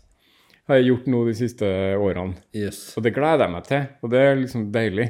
Har 0.69 0.79
jeg 0.79 0.89
gjort 0.91 1.07
nå 1.11 1.23
de 1.27 1.33
siste 1.35 1.69
årene. 1.99 2.37
Yes. 2.55 2.93
Og 2.97 3.03
det 3.05 3.11
gleder 3.15 3.45
jeg 3.45 3.53
meg 3.53 3.65
til, 3.67 3.87
og 4.01 4.13
det 4.13 4.21
er 4.23 4.37
liksom 4.39 4.67
deilig. 4.73 5.07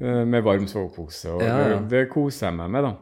Eh, 0.00 0.22
Med 0.28 0.42
varm 0.44 0.66
sovepose, 0.68 1.30
og 1.34 1.42
Ja, 1.44 1.56
ja. 1.68 1.78
Det, 1.80 1.88
det 1.92 2.06
koser 2.12 2.48
jeg 2.50 2.56
meg 2.58 2.70
med, 2.74 2.84
da. 2.88 2.94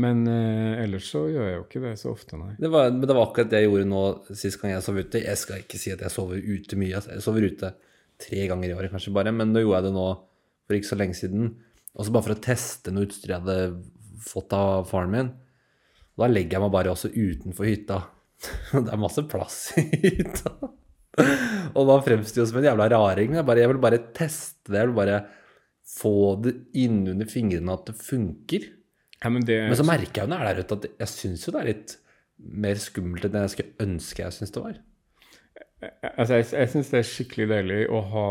Men 0.00 0.24
eh, 0.26 0.82
ellers 0.82 1.06
så 1.12 1.26
gjør 1.30 1.46
jeg 1.48 1.56
jo 1.58 1.64
ikke 1.68 1.82
det 1.84 1.92
så 2.00 2.10
ofte, 2.16 2.36
nei. 2.40 2.54
Det 2.58 2.70
var, 2.72 2.90
men 2.90 3.06
det 3.06 3.14
var 3.14 3.28
akkurat 3.28 3.50
det 3.52 3.60
jeg 3.62 3.70
gjorde 3.70 3.90
nå 3.92 4.04
sist 4.34 4.58
gang 4.60 4.72
jeg 4.74 4.82
sov 4.88 4.98
ute. 4.98 5.22
Jeg 5.22 5.38
skal 5.38 5.62
ikke 5.62 5.78
si 5.80 5.92
at 5.94 6.02
jeg 6.02 6.10
sover 6.16 6.40
ute 6.42 6.80
mye. 6.80 6.94
altså. 6.98 7.12
Jeg 7.14 7.22
sover 7.28 7.46
ute 7.52 7.70
tre 8.24 8.46
ganger 8.50 8.72
i 8.72 8.76
året 8.76 8.92
kanskje 8.94 9.14
bare, 9.14 9.32
men 9.34 9.52
nå 9.52 9.62
gjorde 9.62 9.82
jeg 9.82 9.88
det 9.88 9.94
nå 9.96 10.08
for 10.64 10.78
ikke 10.78 10.90
så 10.90 10.98
lenge 10.98 11.18
siden. 11.18 11.50
Også 11.94 12.14
bare 12.14 12.26
for 12.26 12.34
å 12.34 12.42
teste 12.42 12.92
noe 12.94 13.06
utstyr 13.06 13.34
jeg 13.34 13.44
hadde 13.44 13.58
fått 14.24 14.54
av 14.56 14.88
faren 14.90 15.12
min. 15.12 15.32
Da 16.18 16.28
legger 16.30 16.56
jeg 16.56 16.64
meg 16.64 16.74
bare 16.74 16.94
også 16.94 17.10
utenfor 17.12 17.68
hytta. 17.68 18.00
Det 18.74 18.88
er 18.88 19.00
masse 19.00 19.24
plass 19.30 19.58
i 19.80 19.86
hytta. 20.02 20.54
Og 21.74 21.88
da 21.88 21.98
fremstår 22.02 22.42
jo 22.42 22.46
som 22.50 22.58
en 22.60 22.68
jævla 22.68 22.88
raring. 22.90 23.36
Jeg, 23.38 23.46
bare, 23.46 23.62
jeg 23.62 23.70
vil 23.70 23.82
bare 23.82 24.00
teste 24.16 24.72
det. 24.72 24.80
Jeg 24.80 24.90
vil 24.90 24.98
bare 24.98 25.18
få 25.94 26.14
det 26.42 26.54
innunder 26.80 27.28
fingrene 27.30 27.76
at 27.76 27.86
det 27.90 27.96
funker. 28.00 28.66
Ja, 29.20 29.30
men 29.32 29.44
det, 29.46 29.60
Men 29.70 29.78
så 29.78 29.86
merker 29.86 30.22
jeg 30.22 30.26
jo 30.26 30.32
når 30.32 30.42
jeg 30.42 30.50
er 30.50 30.58
der 30.58 30.64
ute, 30.66 30.78
at 30.80 31.04
jeg 31.04 31.12
syns 31.12 31.46
jo 31.46 31.54
det 31.54 31.60
er 31.62 31.70
litt 31.70 31.94
mer 32.64 32.80
skummelt 32.82 33.28
enn 33.28 33.44
jeg 33.44 33.52
skulle 33.54 33.86
ønske 33.86 34.24
jeg 34.24 34.36
syns 34.36 34.52
det 34.54 34.64
var. 34.64 34.80
Altså, 36.14 36.40
jeg, 36.40 36.48
jeg 36.52 36.72
syns 36.72 36.90
det 36.92 37.00
er 37.00 37.10
skikkelig 37.10 37.50
deilig 37.50 37.82
å 37.92 38.00
ha 38.12 38.30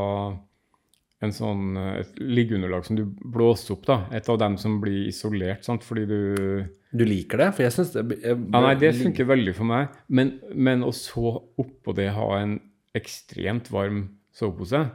en 1.24 1.34
sånn, 1.34 1.78
eh, 1.80 2.00
et 2.02 2.18
liggeunderlag 2.20 2.88
som 2.88 2.98
du 3.00 3.06
blåser 3.06 3.76
opp. 3.78 3.86
da, 3.88 3.98
Et 4.12 4.30
av 4.30 4.40
dem 4.40 4.58
som 4.58 4.80
blir 4.82 5.08
isolert. 5.08 5.64
sant, 5.66 5.84
fordi 5.84 6.06
du 6.08 6.66
Du 6.92 7.06
liker 7.06 7.38
det? 7.38 7.54
For 7.56 7.64
jeg 7.64 7.72
syns 7.72 7.94
det 7.94 8.22
jeg, 8.22 8.38
Ja, 8.38 8.62
nei, 8.62 8.76
det 8.76 8.96
funker 8.96 9.26
veldig 9.26 9.56
for 9.56 9.66
meg. 9.66 9.90
Men, 10.08 10.40
men 10.54 10.84
å 10.84 10.92
så 10.94 11.42
oppå 11.58 11.96
det 11.96 12.12
ha 12.14 12.28
en 12.40 12.60
ekstremt 12.94 13.72
varm 13.72 14.20
sovepose, 14.34 14.92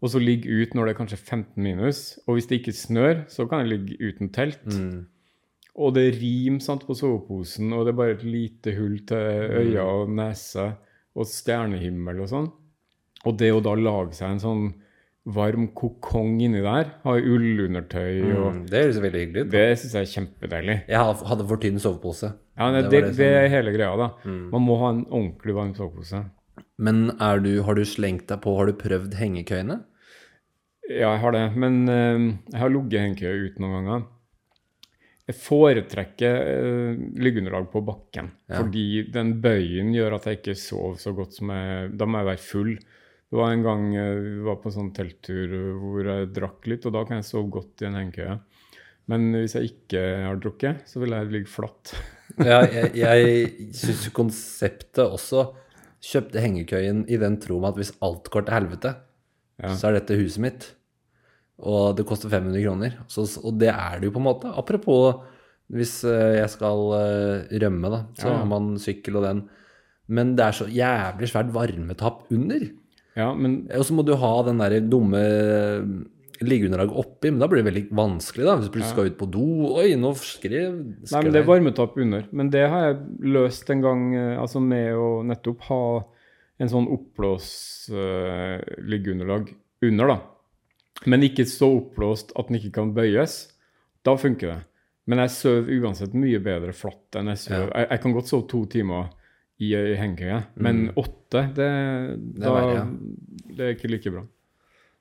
og 0.00 0.08
så 0.08 0.20
ligge 0.22 0.48
ut 0.48 0.74
når 0.74 0.86
det 0.86 0.92
er 0.94 0.98
kanskje 1.00 1.18
15 1.18 1.62
minus, 1.62 2.18
og 2.26 2.36
hvis 2.36 2.46
det 2.46 2.60
ikke 2.60 2.72
snør, 2.72 3.24
så 3.28 3.46
kan 3.48 3.60
jeg 3.60 3.72
ligge 3.72 3.98
uten 4.00 4.30
telt. 4.32 4.64
Mm. 4.64 5.06
Og 5.76 5.94
det 5.94 6.06
er 6.06 6.20
rim 6.20 6.60
sant, 6.60 6.86
på 6.86 6.94
soveposen, 6.94 7.72
og 7.72 7.84
det 7.84 7.92
er 7.92 7.98
bare 7.98 8.14
et 8.16 8.24
lite 8.24 8.74
hull 8.78 9.00
til 9.06 9.18
øya 9.18 9.82
og 9.82 10.10
nese 10.14 10.70
og 11.16 11.28
stjernehimmel 11.28 12.22
og 12.24 12.30
sånn. 12.30 12.48
Og 13.28 13.36
det 13.40 13.50
å 13.52 13.60
da 13.64 13.74
lage 13.76 14.16
seg 14.16 14.36
en 14.36 14.42
sånn 14.42 14.68
varm 15.30 15.66
kokong 15.76 16.38
inni 16.40 16.62
der, 16.64 16.94
ha 17.04 17.16
ullundertøy 17.18 18.22
og 18.32 18.46
Mm, 18.54 18.62
det 18.70 18.84
høres 18.84 19.00
veldig 19.04 19.20
hyggelig 19.20 19.42
ut. 19.44 19.50
Det 19.52 19.64
syns 19.78 19.94
jeg 19.94 20.06
er 20.06 20.12
kjempedeilig. 20.14 20.76
Jeg 20.88 21.16
hadde 21.30 21.48
for 21.50 21.60
tynn 21.60 21.82
sovepose. 21.82 22.32
Ja, 22.56 22.70
det, 22.72 22.88
Det 22.88 22.90
det, 22.90 23.08
som... 23.08 23.16
det, 23.20 23.30
er 23.36 23.48
hele 23.52 23.74
greia, 23.76 23.92
da. 24.00 24.08
Mm. 24.24 24.50
Man 24.54 24.64
må 24.64 24.78
ha 24.80 24.90
en 24.94 25.04
ordentlig 25.06 25.54
varm 25.54 25.74
sovepose. 25.76 26.24
Men 26.80 27.08
du, 27.44 27.52
har 27.66 27.76
du 27.76 27.84
slengt 27.84 28.26
deg 28.28 28.40
på 28.40 28.56
Har 28.56 28.66
du 28.66 28.72
prøvd 28.72 29.14
hengekøyene? 29.20 29.82
Ja, 30.88 31.12
jeg 31.12 31.20
har 31.22 31.36
det. 31.36 31.44
Men 31.54 31.84
uh, 31.88 32.32
jeg 32.50 32.60
har 32.62 32.72
ligget 32.72 32.96
i 32.96 33.04
hengekøye 33.04 33.44
ut 33.46 33.60
noen 33.60 33.76
ganger. 33.76 34.08
Jeg 35.30 35.36
foretrekker 35.38 36.38
uh, 36.60 37.02
liggeunderlag 37.22 37.68
på 37.72 37.82
bakken. 37.86 38.32
Ja. 38.50 38.58
Fordi 38.60 38.86
den 39.14 39.36
bøyen 39.44 39.92
gjør 39.94 40.16
at 40.18 40.26
jeg 40.26 40.40
ikke 40.40 40.56
sover 40.58 40.98
så 40.98 41.12
godt 41.16 41.36
som 41.38 41.52
jeg 41.54 41.92
Da 42.00 42.08
må 42.08 42.20
jeg 42.22 42.30
være 42.32 42.44
full. 42.44 42.72
Det 43.30 43.38
var 43.38 43.52
en 43.54 43.62
gang 43.62 43.82
eh, 43.94 44.16
vi 44.24 44.40
var 44.42 44.56
på 44.58 44.66
en 44.66 44.74
sånn 44.74 44.88
telttur 44.96 45.52
eh, 45.54 45.66
hvor 45.78 46.02
jeg 46.02 46.30
drakk 46.34 46.64
litt, 46.66 46.86
og 46.88 46.96
da 46.96 47.04
kan 47.06 47.20
jeg 47.20 47.28
sove 47.28 47.46
godt 47.54 47.84
i 47.84 47.86
en 47.86 47.94
hengekøye. 48.00 48.32
Men 49.10 49.28
hvis 49.36 49.54
jeg 49.54 49.68
ikke 49.70 50.02
har 50.24 50.40
drukket, 50.42 50.80
så 50.90 50.98
vil 51.02 51.14
jeg 51.14 51.30
ligge 51.36 51.52
flatt. 51.52 51.94
Ja, 52.40 52.60
jeg, 52.66 52.90
jeg 52.94 53.70
syns 53.78 54.04
konseptet 54.14 55.02
også 55.04 55.48
kjøpte 56.02 56.42
hengekøyen 56.42 57.04
i 57.10 57.18
den 57.22 57.38
tro 57.42 57.58
med 57.62 57.72
at 57.74 57.80
hvis 57.80 57.94
alt 58.06 58.30
går 58.34 58.46
til 58.48 58.56
helvete, 58.56 58.92
Ja. 59.60 59.74
så 59.76 59.90
er 59.90 59.98
dette 60.00 60.16
huset 60.16 60.40
mitt. 60.40 60.68
Og 61.62 61.96
det 61.98 62.06
koster 62.08 62.30
500 62.32 62.62
kroner. 62.64 62.98
Så, 63.10 63.26
og 63.44 63.58
det 63.60 63.70
er 63.72 64.00
det 64.00 64.08
jo 64.08 64.14
på 64.16 64.22
en 64.22 64.28
måte. 64.30 64.52
Apropos 64.56 65.20
hvis 65.70 66.00
eh, 66.08 66.40
jeg 66.40 66.50
skal 66.50 66.80
eh, 66.98 67.58
rømme, 67.62 67.90
da, 67.92 68.00
så 68.18 68.26
Ja. 68.30 68.38
har 68.40 68.46
man 68.50 68.72
sykkel 68.82 69.20
og 69.20 69.26
den. 69.28 69.44
Men 70.10 70.34
det 70.34 70.46
er 70.46 70.56
så 70.56 70.66
jævlig 70.66 71.28
svært 71.30 71.52
varmetapp 71.54 72.24
under. 72.34 72.64
Ja, 73.14 73.34
men 73.34 73.68
Og 73.76 73.84
så 73.86 73.94
må 73.94 74.04
du 74.06 74.16
ha 74.18 74.32
den 74.46 74.58
der 74.58 74.80
dumme 74.80 75.20
liggeunderlaget 76.40 76.96
oppi, 76.96 77.30
men 77.30 77.40
da 77.42 77.48
blir 77.50 77.60
det 77.60 77.68
veldig 77.68 77.82
vanskelig, 77.94 78.46
da. 78.48 78.54
Hvis 78.56 78.70
du 78.70 78.74
plutselig 78.74 78.94
skal 78.94 79.10
ut 79.10 79.18
på 79.20 79.28
do 79.30 79.46
Oi, 79.76 79.92
nå 80.00 80.14
skrev, 80.16 80.78
Nei, 81.12 81.22
men 81.22 81.34
det 81.34 81.42
er 81.42 81.48
varmetapp 81.48 81.98
under. 82.00 82.24
Men 82.32 82.50
det 82.50 82.64
har 82.72 82.86
jeg 82.88 82.96
løst 83.36 83.70
en 83.70 83.84
gang 83.84 84.06
eh, 84.16 84.40
altså 84.40 84.62
med 84.64 84.96
å 84.96 85.10
nettopp 85.28 85.66
ha 85.68 85.82
en 86.60 86.68
sånn 86.68 86.90
oppblås 86.92 87.46
uh, 87.88 88.60
liggeunderlag 88.84 89.46
under, 89.86 90.10
da. 90.12 90.16
Men 91.08 91.22
ikke 91.24 91.46
så 91.48 91.68
oppblåst 91.78 92.34
at 92.36 92.48
den 92.50 92.58
ikke 92.58 92.72
kan 92.76 92.90
bøyes. 92.96 93.38
Da 94.04 94.16
funker 94.20 94.50
det. 94.52 94.58
Men 95.08 95.22
jeg 95.24 95.32
sover 95.32 95.70
uansett 95.80 96.12
mye 96.14 96.38
bedre 96.44 96.74
flatt 96.76 97.16
enn 97.18 97.30
jeg 97.32 97.40
sover. 97.46 97.70
Jeg, 97.72 97.88
jeg 97.90 98.02
kan 98.02 98.12
godt 98.16 98.28
sove 98.30 98.46
to 98.50 98.64
timer 98.70 99.08
i 99.60 99.72
i 99.76 99.96
hengekøye, 99.96 100.38
men 100.56 100.86
åtte, 100.96 101.42
det, 101.56 101.66
Mm. 101.68 102.36
er 102.36 102.44
da, 102.44 102.52
verre, 102.54 102.74
ja. 102.78 102.84
det 103.56 103.64
er 103.66 103.74
ikke 103.74 103.90
like 103.92 104.12
bra. 104.14 104.22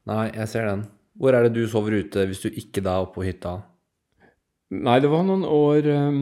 Nei, 0.09 0.25
jeg 0.35 0.47
ser 0.51 0.65
den. 0.67 0.81
Hvor 1.19 1.33
er 1.35 1.43
det 1.47 1.53
du 1.55 1.67
sover 1.67 1.95
ute 1.99 2.25
hvis 2.27 2.41
du 2.43 2.49
ikke 2.49 2.83
da 2.83 2.97
er 2.97 3.05
oppe 3.05 3.19
på 3.21 3.23
hytta? 3.27 3.53
Nei, 4.71 4.99
det 4.99 5.09
var 5.11 5.23
noen 5.25 5.45
år 5.47 5.87
um, 5.95 6.19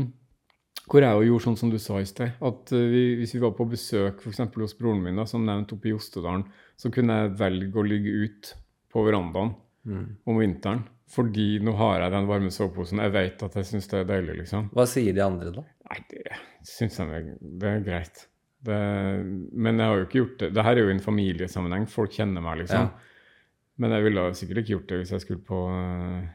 hvor 0.87 1.01
jeg 1.03 1.17
jo 1.17 1.25
gjorde 1.31 1.45
sånn 1.47 1.57
som 1.59 1.71
du 1.73 1.77
sa 1.81 1.97
i 1.99 2.05
sted. 2.07 2.31
At 2.41 2.71
uh, 2.73 2.83
vi, 2.91 3.15
hvis 3.19 3.33
vi 3.35 3.41
var 3.43 3.55
på 3.57 3.65
besøk 3.69 4.21
f.eks. 4.23 4.39
hos 4.55 4.77
broren 4.79 5.01
min, 5.03 5.17
da, 5.19 5.25
som 5.29 5.43
nevnt 5.45 5.73
oppe 5.75 5.89
i 5.89 5.95
Jostedalen, 5.95 6.45
så 6.77 6.91
kunne 6.93 7.17
jeg 7.23 7.35
velge 7.41 7.73
å 7.81 7.87
ligge 7.87 8.13
ut 8.27 8.53
på 8.93 9.03
verandaen 9.07 9.55
om 9.87 10.39
vinteren. 10.39 10.85
Fordi 11.07 11.61
nå 11.63 11.71
har 11.79 12.01
jeg 12.03 12.11
den 12.11 12.27
varme 12.27 12.49
soveposen. 12.51 12.99
Jeg 13.05 13.13
vet 13.15 13.43
at 13.45 13.53
jeg 13.55 13.67
syns 13.69 13.87
det 13.91 14.01
er 14.01 14.09
deilig, 14.09 14.41
liksom. 14.41 14.65
Hva 14.75 14.87
sier 14.91 15.15
de 15.15 15.23
andre, 15.23 15.53
da? 15.55 15.63
Nei, 15.87 15.99
det 16.11 16.39
syns 16.67 16.97
jeg 16.99 17.13
er, 17.15 17.29
det 17.61 17.69
er 17.71 17.85
greit. 17.85 18.25
Det, 18.67 18.79
men 19.53 19.79
jeg 19.79 19.87
har 19.87 20.01
jo 20.01 20.07
ikke 20.07 20.19
gjort 20.19 20.41
det. 20.41 20.49
Dette 20.57 20.73
er 20.73 20.81
jo 20.81 20.89
i 20.89 20.95
en 20.97 21.05
familiesammenheng. 21.05 21.85
Folk 21.91 22.17
kjenner 22.17 22.43
meg, 22.43 22.63
liksom. 22.65 22.89
Ja. 22.89 23.13
Men 23.77 23.93
jeg 23.95 24.07
ville 24.07 24.25
sikkert 24.35 24.63
ikke 24.63 24.73
gjort 24.73 24.91
det 24.91 24.99
hvis 25.03 25.13
jeg 25.13 25.23
skulle 25.23 25.45
på 25.47 25.61
eh, 25.69 26.27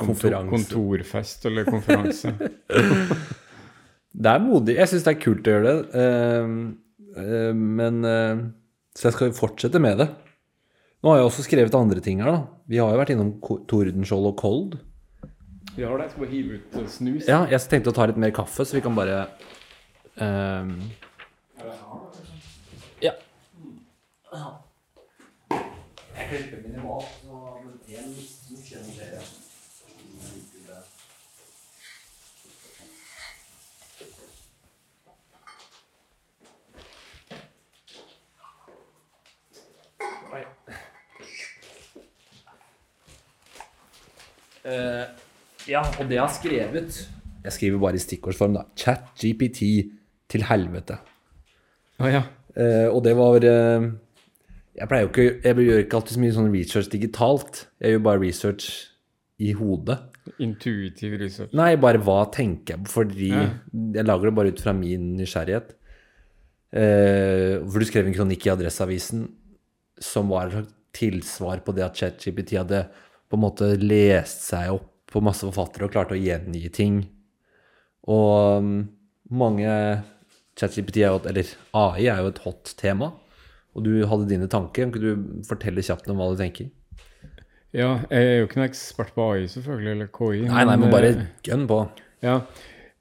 kontor, 0.00 0.36
kontorfest 0.48 1.46
eller 1.46 1.68
konferanse. 1.68 2.34
Det 4.10 4.30
er 4.30 4.42
modig. 4.42 4.76
Jeg 4.78 4.90
syns 4.90 5.06
det 5.06 5.12
er 5.12 5.22
kult 5.22 5.46
å 5.46 5.54
gjøre 5.54 5.70
det. 5.70 5.76
Uh, 5.94 7.14
uh, 7.14 7.52
men 7.54 8.02
uh, 8.02 8.42
Så 8.96 9.08
jeg 9.08 9.16
skal 9.16 9.36
fortsette 9.36 9.82
med 9.82 10.02
det. 10.02 10.08
Nå 11.00 11.08
har 11.08 11.16
jeg 11.16 11.28
også 11.30 11.42
skrevet 11.46 11.74
andre 11.74 12.00
ting 12.04 12.20
her, 12.20 12.28
da. 12.28 12.40
Vi 12.68 12.76
har 12.76 12.90
jo 12.92 12.98
vært 13.00 13.12
innom 13.14 13.30
Tordenskjold 13.40 14.26
og 14.28 14.34
Kold. 14.36 14.74
Vi 15.72 15.82
har 15.86 15.96
det. 15.96 16.04
Jeg 16.04 16.10
skal 16.12 16.24
bare 16.24 16.32
hive 16.34 16.58
ut 16.58 16.76
eh, 16.76 16.88
snus. 16.92 17.28
Ja, 17.28 17.38
jeg 17.48 17.60
tenkte 17.72 17.88
å 17.88 17.96
ta 17.96 18.04
litt 18.10 18.20
mer 18.20 18.34
kaffe, 18.36 18.66
så 18.68 18.76
vi 18.76 18.82
kan 18.84 18.98
bare 18.98 19.22
um... 20.20 20.74
Ja. 23.00 23.14
Jeg 26.20 26.26
klipper 26.28 26.60
minimalt, 26.68 27.08
så 27.24 27.40
men 27.64 27.78
en 27.96 28.12
liten 28.12 28.60
kjenner 28.60 29.00
dere. 29.00 29.24
Oi. 40.30 40.44
Eh, 44.64 45.04
ja, 45.70 45.80
og 45.84 46.04
det 46.08 46.16
jeg 46.18 46.22
har 46.24 46.34
skrevet 46.34 46.98
Jeg 47.44 47.52
skriver 47.56 47.80
bare 47.80 47.96
i 47.96 48.02
stikkordsform, 48.02 48.54
da. 48.58 48.66
Chat 48.76 49.08
GPT 49.16 49.62
til 50.30 50.44
helvete. 50.46 50.98
Oh, 52.00 52.08
ja. 52.08 52.22
uh, 52.56 52.88
og 52.94 53.02
det 53.04 53.12
var 53.16 53.44
uh, 53.44 53.88
Jeg 54.76 54.88
pleier 54.88 55.02
jo 55.04 55.10
ikke 55.10 55.24
Jeg 55.44 55.56
gjør 55.66 55.82
ikke 55.82 55.98
alltid 55.98 56.14
så 56.16 56.20
mye 56.22 56.36
sånn 56.36 56.52
research 56.54 56.88
digitalt. 56.92 57.64
Jeg 57.80 57.96
gjør 57.96 58.04
bare 58.06 58.22
research 58.22 58.70
i 59.40 59.52
hodet. 59.56 59.98
Intuitiv 60.40 61.16
research. 61.20 61.52
Nei, 61.56 61.74
bare 61.80 62.00
hva 62.04 62.22
tenker 62.32 62.76
jeg 62.76 62.84
på, 62.84 62.92
fordi 63.00 63.30
Ja. 63.32 63.44
jeg 63.96 64.04
lager 64.06 64.28
det 64.30 64.34
bare 64.36 64.52
ut 64.52 64.60
fra 64.60 64.72
min 64.76 65.14
nysgjerrighet. 65.16 65.72
Eh, 66.70 67.56
for 67.66 67.80
du 67.80 67.86
skrev 67.88 68.06
en 68.06 68.14
kronikk 68.14 68.44
i 68.46 68.52
Adresseavisen 68.52 69.24
som 70.00 70.28
var 70.30 70.52
et 70.60 70.68
tilsvar 70.94 71.64
på 71.64 71.74
det 71.74 71.82
at 71.86 71.96
ChatGPT 71.98 72.56
hadde 72.60 72.84
på 73.30 73.38
en 73.38 73.44
måte 73.44 73.68
lest 73.80 74.42
seg 74.48 74.72
opp 74.74 74.88
på 75.10 75.22
masse 75.22 75.46
forfattere 75.46 75.86
og 75.88 75.92
klarte 75.94 76.14
å 76.16 76.20
gjengi 76.20 76.68
ting. 76.74 77.00
Og 78.10 78.62
mm, 78.62 78.76
mange 79.38 79.70
ChatGPT 80.58 81.00
er 81.04 81.10
jo, 81.12 81.20
et- 81.20 81.26
eller 81.30 81.52
AI 81.74 82.06
er 82.10 82.20
jo 82.24 82.30
et 82.32 82.42
hot 82.44 82.74
tema. 82.78 83.12
Og 83.74 83.84
du 83.86 83.92
hadde 84.06 84.26
dine 84.28 84.48
tanker. 84.50 84.90
Kan 84.90 85.02
du 85.02 85.42
fortelle 85.46 85.82
kjapt 85.82 86.08
om 86.10 86.18
hva 86.18 86.30
du 86.34 86.40
tenker? 86.42 86.70
Ja, 87.72 88.00
jeg 88.10 88.18
er 88.26 88.38
jo 88.40 88.46
ikke 88.48 88.58
noen 88.58 88.66
ekspert 88.68 89.12
på 89.14 89.28
AI, 89.30 89.44
selvfølgelig, 89.46 89.92
eller 89.94 90.08
KI. 90.10 90.40
Nei, 90.48 90.64
nei, 90.66 90.74
men 90.76 90.88
eh, 90.88 90.94
bare 90.94 91.12
gønn 91.46 91.68
på. 91.70 91.78
Ja. 92.26 92.40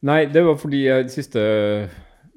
Nei, 0.06 0.20
det 0.30 0.44
var 0.46 0.60
fordi 0.62 0.84
jeg, 0.86 1.08
de 1.10 1.14
siste 1.16 1.42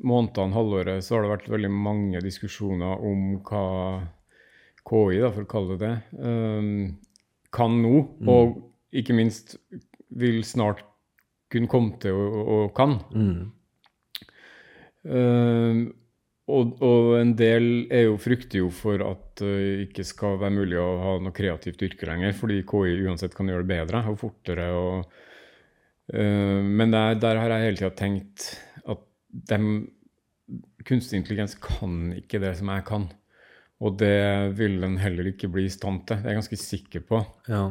månedene, 0.02 0.56
halvåret, 0.56 1.04
så 1.04 1.14
har 1.18 1.26
det 1.26 1.32
vært 1.34 1.50
veldig 1.52 1.70
mange 1.76 2.22
diskusjoner 2.24 3.04
om 3.04 3.36
hva 3.44 3.66
KI, 4.88 5.20
da, 5.20 5.28
for 5.30 5.44
å 5.44 5.50
kalle 5.52 5.76
det 5.76 5.90
det, 5.92 6.24
um, 6.24 6.72
kan 7.52 7.74
nå, 7.82 7.96
og 8.28 8.58
ikke 8.96 9.16
minst 9.16 9.56
vil 10.18 10.42
snart 10.44 10.84
kunne 11.52 11.70
komme 11.70 11.98
til 12.02 12.16
å, 12.16 12.44
å 12.56 12.60
kan. 12.76 12.96
Mm. 13.12 13.50
Uh, 15.02 15.82
og, 16.52 16.74
og 16.84 17.08
en 17.20 17.32
del 17.38 17.68
er 17.92 18.06
jo, 18.08 18.18
frykter 18.20 18.62
jo 18.62 18.70
for 18.74 19.02
at 19.06 19.42
det 19.42 19.86
ikke 19.86 20.04
skal 20.06 20.38
være 20.40 20.56
mulig 20.56 20.78
å 20.80 20.88
ha 21.00 21.14
noe 21.22 21.34
kreativt 21.34 21.82
yrke 21.86 22.08
lenger, 22.08 22.34
fordi 22.36 22.60
KI 22.68 22.98
uansett 23.06 23.36
kan 23.36 23.50
gjøre 23.50 23.66
det 23.66 23.72
bedre 23.72 24.04
og 24.10 24.20
fortere. 24.20 24.68
Og, 24.76 25.16
uh, 26.16 26.60
men 26.60 26.94
der, 26.94 27.18
der 27.22 27.40
har 27.40 27.56
jeg 27.56 27.68
hele 27.68 27.82
tida 27.82 27.92
tenkt 27.98 28.52
at 28.82 29.04
dem, 29.52 29.72
kunstig 30.88 31.20
intelligens 31.20 31.56
kan 31.60 32.12
ikke 32.16 32.42
det 32.42 32.56
som 32.58 32.72
jeg 32.72 32.88
kan. 32.88 33.10
Og 33.82 33.96
det 33.98 34.54
vil 34.58 34.76
den 34.82 34.98
heller 35.02 35.26
ikke 35.32 35.50
bli 35.50 35.66
i 35.66 35.72
stand 35.72 36.04
til. 36.06 36.20
Det 36.22 36.28
er 36.28 36.36
jeg 36.36 36.40
ganske 36.42 36.60
sikker 36.60 37.02
på. 37.08 37.22
Ja. 37.50 37.64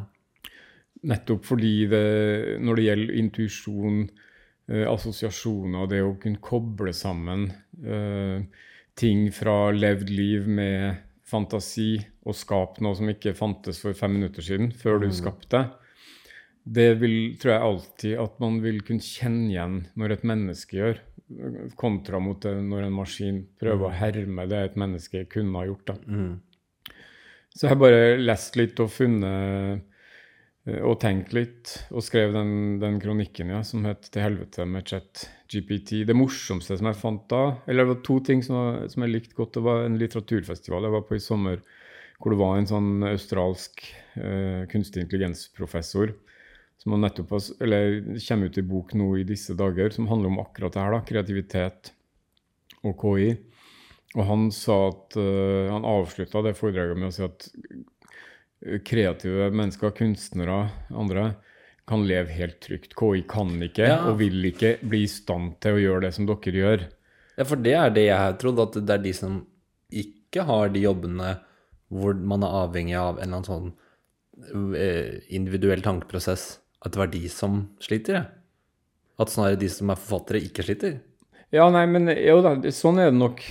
Nettopp 1.07 1.45
fordi 1.47 1.85
det, 1.89 2.01
når 2.61 2.77
det 2.77 2.87
gjelder 2.89 3.19
intuisjon, 3.21 4.01
eh, 4.69 4.83
assosiasjoner, 4.91 5.87
det 5.89 6.01
å 6.03 6.17
kunne 6.21 6.43
koble 6.43 6.91
sammen 6.93 7.47
eh, 7.81 8.43
ting 8.99 9.29
fra 9.33 9.71
levd 9.71 10.11
liv 10.11 10.49
med 10.51 10.99
fantasi 11.31 11.95
og 12.27 12.35
skape 12.35 12.83
noe 12.83 12.97
som 12.99 13.09
ikke 13.09 13.33
fantes 13.37 13.79
for 13.81 13.95
fem 13.97 14.17
minutter 14.19 14.43
siden, 14.43 14.73
før 14.75 14.99
du 14.99 15.07
Mm. 15.07 15.15
skapte, 15.15 15.61
det 16.67 16.99
vil, 16.99 17.37
tror 17.39 17.53
jeg 17.53 17.61
alltid 17.61 18.19
at 18.19 18.39
man 18.43 18.59
vil 18.61 18.81
kunne 18.85 19.01
kjenne 19.01 19.49
igjen 19.49 19.87
når 19.97 20.11
et 20.11 20.23
menneske 20.27 20.77
gjør, 20.77 20.99
kontra 21.79 22.19
mot 22.19 22.41
det 22.43 22.53
når 22.65 22.87
en 22.87 22.95
maskin 22.95 23.43
prøver 23.59 23.87
å 23.87 23.95
herme 23.95 24.47
det 24.49 24.63
et 24.65 24.79
menneske 24.79 25.25
kunne 25.31 25.59
ha 25.59 25.67
gjort. 25.69 25.93
Mm. 26.05 26.39
Så 27.51 27.65
jeg 27.65 27.73
har 27.73 27.81
bare 27.81 28.19
lest 28.21 28.55
litt 28.59 28.79
og 28.79 28.91
funnet 28.93 29.81
eh, 30.69 30.79
og 30.85 30.99
tenkt 31.01 31.33
litt, 31.35 31.73
og 31.91 32.05
skrev 32.05 32.35
den, 32.35 32.79
den 32.79 32.99
kronikken 33.01 33.51
ja, 33.51 33.63
som 33.65 33.85
het 33.89 34.07
'Til 34.07 34.23
helvete 34.23 34.65
med 34.65 34.87
chat 34.87 35.27
GPT'. 35.51 36.05
Det 36.07 36.15
morsomste 36.15 36.77
som 36.77 36.87
jeg 36.87 36.99
fant 37.01 37.27
da 37.29 37.57
Eller 37.67 37.83
det 37.83 37.95
var 37.95 38.03
to 38.05 38.19
ting 38.19 38.43
som, 38.43 38.55
var, 38.55 38.87
som 38.87 39.03
jeg 39.03 39.11
likte 39.11 39.35
godt. 39.35 39.53
Det 39.53 39.63
var 39.63 39.85
en 39.85 39.97
litteraturfestival 39.99 40.83
jeg 40.83 40.95
var 40.95 41.07
på 41.07 41.15
i 41.17 41.19
sommer, 41.19 41.59
hvor 42.21 42.31
det 42.31 42.39
var 42.39 42.57
en 42.57 42.69
sånn 42.69 43.03
australsk 43.03 43.83
eh, 44.15 44.63
kunstig 44.71 45.03
intelligens-professor 45.03 46.13
som 46.81 46.95
har 46.95 47.03
nettopp 47.03 47.35
har, 47.35 47.47
eller 47.61 47.99
kommer 48.25 48.49
ut 48.49 48.57
i 48.57 48.65
bok 48.65 48.93
nå 48.97 49.11
i 49.21 49.25
disse 49.27 49.53
dager, 49.57 49.93
som 49.93 50.07
handler 50.09 50.31
om 50.31 50.39
akkurat 50.41 50.73
det 50.73 50.81
her, 50.81 50.95
da, 50.95 51.01
kreativitet 51.05 51.91
og 52.81 52.95
KI. 53.03 53.35
Og 54.17 54.25
han 54.27 54.49
sa 54.51 54.77
at 54.89 55.15
uh, 55.15 55.69
Han 55.71 55.85
avslutta 55.87 56.41
det 56.43 56.57
foredraget 56.57 56.97
med 56.99 57.11
å 57.11 57.13
si 57.15 57.21
at 57.23 57.45
eh, 58.65 58.81
kreative 58.83 59.51
mennesker, 59.55 59.93
kunstnere, 59.95 60.65
andre, 60.89 61.29
kan 61.87 62.03
leve 62.07 62.33
helt 62.35 62.59
trygt. 62.63 62.95
KI 62.97 63.23
kan 63.29 63.53
ikke 63.63 63.87
Ja. 63.87 64.01
og 64.09 64.17
vil 64.19 64.41
ikke 64.49 64.77
bli 64.81 65.05
i 65.05 65.11
stand 65.11 65.59
til 65.63 65.77
å 65.77 65.83
gjøre 65.83 66.07
det 66.07 66.13
som 66.17 66.27
dere 66.27 66.57
gjør. 66.63 66.83
Ja, 67.37 67.45
for 67.47 67.61
det 67.61 67.73
er 67.77 67.93
det 67.93 68.07
jeg 68.09 68.17
har 68.19 68.35
trodd, 68.41 68.59
at 68.59 68.75
det 68.81 68.97
er 68.97 69.05
de 69.05 69.13
som 69.15 69.39
ikke 69.91 70.43
har 70.47 70.69
de 70.73 70.83
jobbene 70.83 71.37
hvor 71.91 72.15
man 72.15 72.43
er 72.47 72.57
avhengig 72.65 72.95
av 72.95 73.17
en 73.19 73.23
eller 73.25 73.41
annen 73.41 73.47
sånn 73.47 74.75
eh, 74.75 75.19
individuell 75.35 75.83
tankeprosess, 75.83 76.60
at 76.85 76.91
det 76.93 76.99
var 77.01 77.11
de 77.13 77.27
som 77.29 77.63
sliter. 77.83 78.25
At 79.21 79.29
snarere 79.29 79.59
de 79.61 79.69
som 79.69 79.89
er 79.93 79.99
forfattere, 80.01 80.41
ikke 80.47 80.63
sliter. 80.65 80.99
Ja, 81.51 81.65
nei, 81.69 81.83
men 81.85 82.07
jo 82.15 82.37
da, 82.41 82.53
sånn 82.71 82.97
er 83.03 83.09
det 83.11 83.19
nok 83.19 83.41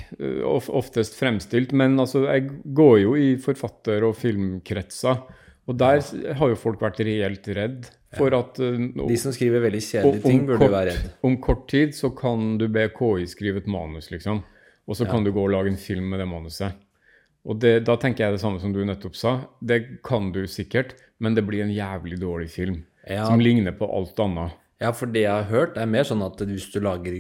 oftest 0.73 1.15
fremstilt. 1.19 1.73
Men 1.77 1.99
altså, 2.01 2.25
jeg 2.31 2.49
går 2.75 2.97
jo 3.03 3.15
i 3.21 3.35
forfatter- 3.41 4.07
og 4.09 4.17
filmkretser, 4.17 5.21
og 5.69 5.77
der 5.79 6.01
har 6.35 6.49
jo 6.51 6.57
folk 6.59 6.81
vært 6.83 7.03
reelt 7.07 7.47
redd 7.55 7.91
for 8.17 8.35
at 8.35 8.57
eh, 8.59 8.79
De 9.07 9.17
som 9.21 9.31
skriver 9.37 9.63
veldig 9.63 9.83
kjedelige 9.85 10.23
ting, 10.25 10.41
burde 10.49 10.65
kort- 10.65 10.73
være 10.75 10.95
redd. 10.97 11.11
Om 11.29 11.37
kort 11.45 11.69
tid 11.71 11.93
så 11.95 12.11
kan 12.17 12.57
du 12.59 12.67
be 12.73 12.89
KI 12.97 13.29
skrive 13.31 13.61
et 13.63 13.69
manus, 13.71 14.09
liksom. 14.11 14.43
Og 14.91 14.97
så 14.99 15.07
kan 15.07 15.23
du 15.23 15.31
gå 15.31 15.45
og 15.45 15.53
lage 15.53 15.71
en 15.71 15.77
film 15.79 16.09
med 16.11 16.19
det 16.19 16.27
manuset. 16.27 16.73
Og 17.47 17.61
det, 17.63 17.85
da 17.87 17.95
tenker 17.97 18.25
jeg 18.25 18.35
det 18.35 18.41
samme 18.43 18.59
som 18.61 18.73
du 18.75 18.81
nettopp 18.85 19.15
sa. 19.17 19.37
Det 19.63 20.01
kan 20.03 20.33
du 20.35 20.43
sikkert, 20.51 20.97
men 21.23 21.37
det 21.37 21.45
blir 21.47 21.63
en 21.63 21.71
jævlig 21.71 22.19
dårlig 22.21 22.49
film. 22.51 22.81
Ja. 23.09 23.25
Som 23.27 23.41
ligner 23.41 23.73
på 23.77 23.89
alt 23.89 24.19
annet. 24.21 24.57
Ja, 24.81 24.93
for 24.97 25.07
det 25.13 25.23
jeg 25.27 25.33
har 25.33 25.49
hørt, 25.51 25.77
er 25.77 25.89
mer 25.89 26.07
sånn 26.09 26.23
at 26.25 26.41
hvis 26.41 26.71
du 26.73 26.81
lager 26.85 27.17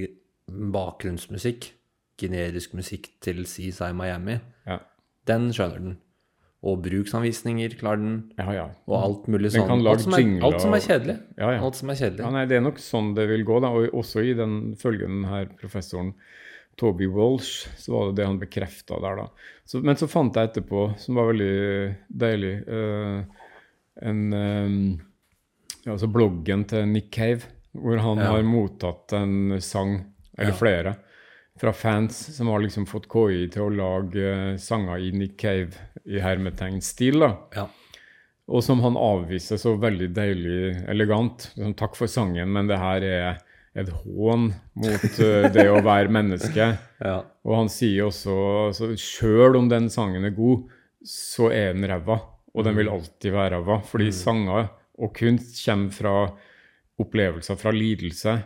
bakgrunnsmusikk, 0.49 1.73
generisk 2.21 2.75
musikk 2.77 3.11
til 3.25 3.45
CSI 3.49 3.93
Miami, 3.97 4.41
Ja, 4.69 4.81
den 5.29 5.51
skjønner 5.57 5.81
den. 5.81 5.99
Og 6.61 6.83
bruksanvisninger 6.85 7.73
klarer 7.81 8.03
den, 8.03 8.17
ja. 8.37 8.45
ja. 8.53 8.65
og 8.85 8.97
alt 8.99 9.29
mulig 9.33 9.49
Den 9.55 9.63
sånn. 9.65 9.81
lage 9.81 9.97
alt, 9.97 10.05
som 10.05 10.17
er, 10.19 10.27
alt 10.45 10.61
som 10.61 10.75
er 10.77 10.83
kjedelig. 10.85 11.17
ja, 11.41 11.53
ja. 11.55 11.61
Alt 11.65 11.79
som 11.79 11.93
er 11.93 11.97
kjedelig. 11.97 12.25
Ja, 12.27 12.33
nei, 12.35 12.43
Det 12.51 12.59
er 12.59 12.65
nok 12.67 12.81
sånn 12.85 13.15
det 13.17 13.25
vil 13.31 13.45
gå. 13.49 13.61
da, 13.65 13.71
og 13.73 13.97
Også 13.97 14.21
i 14.21 14.35
den 14.37 14.59
følgende 14.77 15.31
her 15.33 15.49
professoren 15.61 16.13
Toby 16.81 17.09
Walsh, 17.13 17.65
så 17.81 17.93
var 17.95 18.11
det 18.11 18.21
det 18.21 18.27
han 18.29 18.39
bekrefta 18.41 19.01
der, 19.01 19.23
da. 19.23 19.49
Så, 19.69 19.81
men 19.85 19.97
så 20.01 20.09
fant 20.09 20.37
jeg 20.37 20.51
etterpå, 20.51 20.85
som 21.01 21.17
var 21.17 21.31
veldig 21.33 21.97
deilig, 22.09 22.53
uh, 22.69 23.25
en 24.01 24.21
ja, 24.33 25.10
altså 25.87 26.09
bloggen 26.13 26.65
til 26.69 26.87
Nick 26.89 27.11
Cave, 27.15 27.43
hvor 27.73 27.99
han 28.03 28.19
Ja. 28.19 28.31
har 28.33 28.43
mottatt 28.43 29.13
en 29.17 29.61
sang, 29.61 30.05
eller 30.39 30.51
Ja. 30.53 30.57
flere, 30.57 30.97
fra 31.61 31.73
fans 31.73 32.17
som 32.37 32.47
har 32.49 32.61
liksom 32.61 32.87
fått 32.87 33.09
KI 33.09 33.49
til 33.49 33.63
å 33.63 33.75
lage 33.77 34.25
eh, 34.53 34.57
sanger 34.57 34.97
i 34.99 35.11
Nick 35.13 35.37
Cave 35.39 35.73
i 36.07 36.19
hermetegnstil. 36.19 37.21
Ja. 37.55 37.67
Og 38.49 38.63
som 38.65 38.81
han 38.81 38.97
avviser 38.97 39.57
så 39.61 39.77
veldig 39.79 40.09
deilig 40.15 40.89
elegant. 40.89 41.53
Liksom, 41.57 41.75
Takk 41.77 41.95
for 41.97 42.07
sangen, 42.11 42.49
men 42.53 42.67
det 42.67 42.79
her 42.79 43.03
er 43.03 43.39
et 43.77 43.89
hån 43.89 44.49
mot 44.75 45.21
uh, 45.21 45.49
det 45.55 45.69
å 45.71 45.79
være 45.85 46.09
menneske. 46.19 46.79
Ja. 47.05 47.23
Og 47.47 47.55
han 47.57 47.69
sier 47.69 48.09
også 48.09 48.35
altså, 48.67 48.89
sjøl 48.99 49.55
om 49.57 49.69
den 49.69 49.87
sangen 49.89 50.25
er 50.27 50.31
god, 50.35 50.65
så 51.07 51.53
er 51.55 51.75
den 51.75 51.87
ræva. 51.87 52.19
Og 52.53 52.65
den 52.67 52.75
vil 52.75 52.89
alltid 52.91 53.31
være 53.33 53.61
ræva. 53.61 53.79
Fordi 53.87 54.11
sanger 54.11 54.69
og 54.99 55.15
kunst 55.17 55.59
kommer 55.65 55.95
fra 55.95 56.15
opplevelser, 57.01 57.57
fra 57.61 57.73
lidelse, 57.75 58.37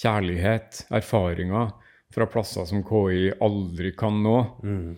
kjærlighet, 0.00 0.84
erfaringer. 0.90 1.72
Fra 2.10 2.26
plasser 2.26 2.66
som 2.66 2.82
KI 2.82 3.28
aldri 3.38 3.92
kan 3.94 4.16
nå. 4.24 4.38
Mm. 4.66 4.96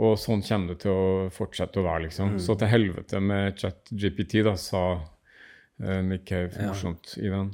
Og 0.00 0.14
sånn 0.18 0.40
kommer 0.42 0.72
det 0.72 0.80
til 0.86 0.94
å 0.94 1.26
fortsette 1.34 1.78
å 1.78 1.84
være, 1.84 2.06
liksom. 2.06 2.38
Så 2.42 2.56
til 2.58 2.70
helvete 2.72 3.20
med 3.22 3.58
chat-GPT, 3.60 4.40
da, 4.46 4.54
sa 4.58 4.84
uh, 4.96 6.00
Nick 6.02 6.24
Cave 6.30 6.56
Ja. 6.56 6.72
i 6.72 7.28
den. 7.28 7.52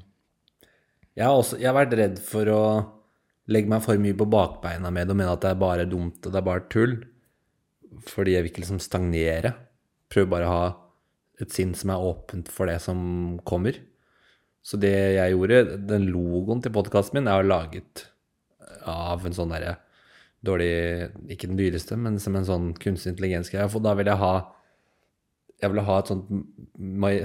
Jeg 1.19 1.27
har, 1.27 1.35
også, 1.35 1.59
jeg 1.59 1.69
har 1.69 1.77
vært 1.77 1.97
redd 1.99 2.21
for 2.23 2.49
å 2.55 2.63
legge 3.51 3.69
meg 3.73 3.83
for 3.83 3.99
mye 4.01 4.15
på 4.17 4.29
bakbeina 4.31 4.93
med 4.95 5.09
det 5.09 5.17
og 5.17 5.19
mene 5.19 5.35
at 5.35 5.43
det 5.43 5.51
er 5.51 5.59
bare 5.59 5.89
dumt 5.91 6.23
og 6.23 6.31
det 6.33 6.39
er 6.39 6.47
bare 6.47 6.69
tull. 6.71 6.95
Fordi 8.07 8.37
jeg 8.37 8.45
vil 8.45 8.53
ikke 8.53 8.63
liksom 8.63 8.81
stagnere. 8.81 9.53
Prøver 10.09 10.31
bare 10.31 10.47
å 10.47 10.55
ha 10.55 10.69
et 11.45 11.55
sinn 11.55 11.75
som 11.79 11.93
er 11.95 12.07
åpent 12.11 12.51
for 12.53 12.71
det 12.71 12.79
som 12.85 13.01
kommer. 13.49 13.79
Så 14.63 14.79
det 14.81 14.93
jeg 15.17 15.35
gjorde, 15.35 15.79
den 15.89 16.09
logoen 16.13 16.61
til 16.63 16.75
podkasten 16.75 17.21
min, 17.21 17.31
er 17.31 17.41
jo 17.41 17.51
laget 17.51 18.07
av 18.89 19.25
en 19.27 19.37
sånn 19.37 19.53
derre 19.53 19.79
dårlig 20.41 21.11
Ikke 21.29 21.51
den 21.51 21.59
dyreste, 21.59 21.99
men 22.01 22.15
som 22.21 22.37
en 22.37 22.47
sånn 22.49 22.69
kunstig 22.81 23.13
intelligens-greie. 23.13 23.69
For 23.69 23.85
da 23.85 23.93
vil 23.99 24.09
jeg 24.09 24.21
ha 24.23 24.35
jeg 25.61 25.73
ville 25.75 25.85
ha 25.85 25.97
et 26.01 26.09
sånt 26.09 26.29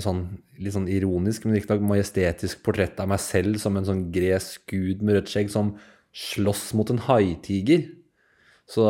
sånn, 0.03 0.23
litt 0.59 0.75
sånn 0.75 0.89
ironisk, 0.91 1.45
men 1.45 1.55
riktignok 1.55 1.85
majestetisk 1.87 2.65
portrett 2.65 2.99
av 2.99 3.07
meg 3.07 3.21
selv 3.23 3.61
som 3.63 3.77
en 3.79 3.87
sånn 3.87 4.01
gresk 4.11 4.65
gud 4.71 5.05
med 5.05 5.15
rødt 5.15 5.31
skjegg 5.31 5.53
som 5.53 5.75
slåss 6.15 6.73
mot 6.75 6.91
en 6.91 6.99
haitiger. 7.07 7.85
Så 8.67 8.83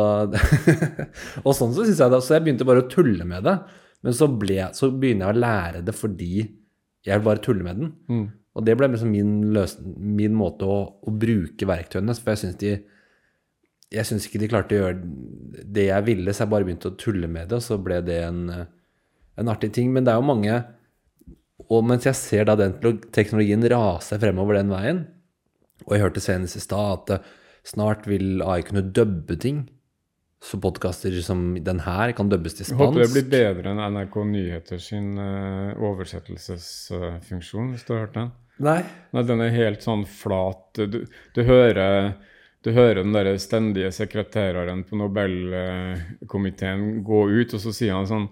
Og 1.46 1.52
sånn 1.54 1.74
så 1.76 1.84
syns 1.84 2.00
jeg 2.02 2.12
det. 2.12 2.22
Så 2.24 2.34
jeg 2.34 2.46
begynte 2.46 2.66
bare 2.66 2.82
å 2.82 2.90
tulle 2.90 3.26
med 3.28 3.46
det. 3.46 3.56
Men 4.06 4.14
så, 4.14 4.28
ble, 4.30 4.60
så 4.78 4.92
begynner 4.94 5.26
jeg 5.26 5.34
å 5.34 5.42
lære 5.42 5.80
det 5.86 5.94
fordi 5.96 6.44
jeg 7.06 7.22
bare 7.26 7.42
tuller 7.42 7.66
med 7.66 7.80
den. 7.80 7.88
Mm. 8.10 8.26
Og 8.56 8.64
det 8.66 8.76
ble 8.78 8.88
liksom 8.92 9.10
min, 9.12 9.32
løsning, 9.54 9.96
min 10.16 10.36
måte 10.36 10.68
å, 10.68 10.78
å 11.04 11.12
bruke 11.12 11.68
verktøyene 11.68 12.14
For 12.16 12.32
jeg 12.32 12.40
syns 12.40 12.56
de 12.62 12.70
Jeg 13.92 14.08
syns 14.08 14.28
ikke 14.28 14.40
de 14.40 14.48
klarte 14.50 14.76
å 14.76 14.80
gjøre 14.80 15.66
det 15.76 15.88
jeg 15.90 16.06
ville, 16.06 16.32
så 16.32 16.44
jeg 16.44 16.52
bare 16.54 16.66
begynte 16.66 16.90
å 16.90 16.96
tulle 16.98 17.28
med 17.30 17.50
det, 17.50 17.58
og 17.58 17.66
så 17.66 17.76
ble 17.82 18.00
det 18.06 18.16
en, 18.24 18.40
en 18.50 19.52
artig 19.52 19.70
ting. 19.76 19.92
Men 19.92 20.06
det 20.06 20.14
er 20.14 20.22
jo 20.22 20.30
mange 20.30 20.56
Og 21.68 21.84
mens 21.86 22.08
jeg 22.08 22.18
ser 22.18 22.48
da 22.48 22.56
den 22.58 22.78
teknologien 23.14 23.66
rase 23.74 24.18
fremover 24.22 24.60
den 24.60 24.72
veien, 24.72 25.04
og 25.84 25.92
jeg 25.92 26.06
hørte 26.06 26.22
senest 26.24 26.56
i 26.56 26.62
stad 26.62 26.92
at 26.94 27.10
eh, 27.18 27.32
snart 27.66 28.06
vil 28.08 28.40
AI 28.46 28.62
kunne 28.64 28.86
dubbe 28.96 29.36
ting, 29.42 29.66
så 30.42 30.60
podkaster 30.60 31.20
som 31.24 31.64
den 31.64 31.80
her 31.80 32.12
kan 32.16 32.28
dubbes 32.28 32.54
til 32.58 32.66
Jeg 32.68 32.76
håper 32.78 33.00
det 33.02 33.12
blir 33.14 33.28
bedre 33.32 33.70
enn 33.72 33.94
NRK 33.94 34.14
Nyheter 34.30 34.78
sin 34.82 35.18
eh, 35.18 35.78
oversettelsesfunksjon, 35.80 37.70
hvis 37.72 37.84
du 37.86 37.90
har 37.94 38.00
hørt 38.04 38.18
den. 38.18 38.30
Nei. 38.62 38.82
Nei, 39.12 39.22
den 39.28 39.40
er 39.44 39.50
helt 39.52 39.82
sånn 39.84 40.04
flat. 40.08 40.76
Du, 40.76 41.04
du 41.08 41.40
hører 41.44 42.12
du 42.66 42.72
hører 42.74 43.04
den 43.04 43.14
der 43.14 43.38
stendige 43.38 43.92
sekretæren 43.94 44.80
på 44.88 44.96
Nobelkomiteen 44.98 47.04
gå 47.06 47.20
ut, 47.30 47.54
og 47.54 47.60
så 47.62 47.70
sier 47.70 47.94
han 47.94 48.08
sånn 48.10 48.26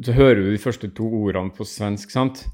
Så 0.00 0.16
hører 0.16 0.40
du 0.40 0.48
de 0.54 0.62
første 0.62 0.88
to 0.96 1.04
ordene 1.04 1.52
på 1.52 1.68
svensk, 1.68 2.08
sant? 2.14 2.46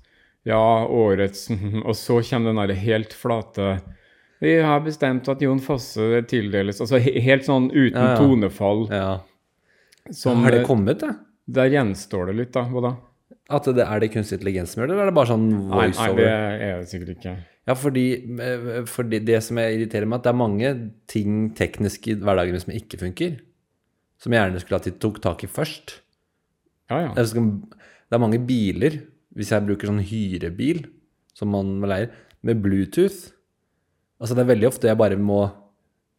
Ja, 0.49 0.87
årets 0.87 1.51
Og 1.89 1.95
så 1.95 2.19
kommer 2.27 2.51
den 2.51 2.63
der 2.65 2.75
helt 2.83 3.15
flate 3.15 3.79
Vi 4.41 4.55
har 4.65 4.81
bestemt 4.85 5.29
at 5.29 5.43
Jon 5.45 5.61
Fosse 5.61 6.23
tildeles 6.31 6.79
Altså 6.81 6.97
helt 7.03 7.45
sånn 7.45 7.69
uten 7.75 7.99
Ja, 7.99 8.15
ja. 8.15 8.17
tonefall. 8.17 8.87
Ja. 8.89 9.11
Som, 10.17 10.45
Har 10.47 10.57
det 10.57 10.63
eh, 10.63 10.67
kommet, 10.67 11.03
det? 11.05 11.13
Der 11.51 11.71
gjenstår 11.71 12.31
det 12.31 12.37
litt, 12.39 12.53
da. 12.57 12.65
Hva 12.71 12.83
da? 12.87 12.93
At 13.51 13.67
det 13.75 13.85
er 13.85 14.03
det 14.03 14.13
kunstig 14.15 14.39
intelligens 14.39 14.73
som 14.73 14.81
gjør 14.81 14.91
det, 14.91 14.95
eller 14.97 15.09
er 15.09 15.11
det 15.11 15.17
bare 15.19 15.31
sånn 15.33 15.47
Nei, 15.51 15.87
nei, 15.91 16.09
det 16.17 16.29
er 16.31 16.77
det 16.81 16.91
sikkert 16.91 17.17
ikke. 17.17 17.35
Ja, 17.69 17.75
fordi, 17.79 18.05
eh, 18.43 18.69
fordi 18.89 19.21
det 19.27 19.41
som 19.47 19.59
jeg 19.61 19.77
irriterer 19.77 20.09
meg, 20.09 20.21
at 20.21 20.27
det 20.27 20.33
er 20.33 20.39
mange 20.39 20.71
ting 21.11 21.41
teknisk 21.59 22.09
i 22.11 22.17
hverdagen 22.19 22.63
som 22.63 22.73
ikke 22.75 23.01
funker. 23.03 23.37
Som 24.23 24.35
jeg 24.35 24.43
gjerne 24.43 24.63
skulle 24.63 24.81
at 24.81 24.89
de 24.89 24.95
tok 25.03 25.21
tak 25.25 25.45
i 25.45 25.51
først. 25.51 25.99
Ja, 26.91 27.03
ja. 27.09 27.13
Det 27.15 28.17
er 28.17 28.23
mange 28.23 28.41
biler, 28.43 28.99
hvis 29.39 29.53
jeg 29.55 29.67
bruker 29.67 29.91
sånn 29.91 30.03
hyrebil, 30.03 30.83
som 31.37 31.53
man 31.55 31.79
leier, 31.87 32.11
med 32.47 32.63
Bluetooth. 32.65 33.31
Altså 34.21 34.35
det 34.37 34.43
er 34.45 34.51
veldig 34.55 34.69
ofte 34.69 34.89
jeg 34.91 34.99
bare 35.01 35.17
må 35.17 35.43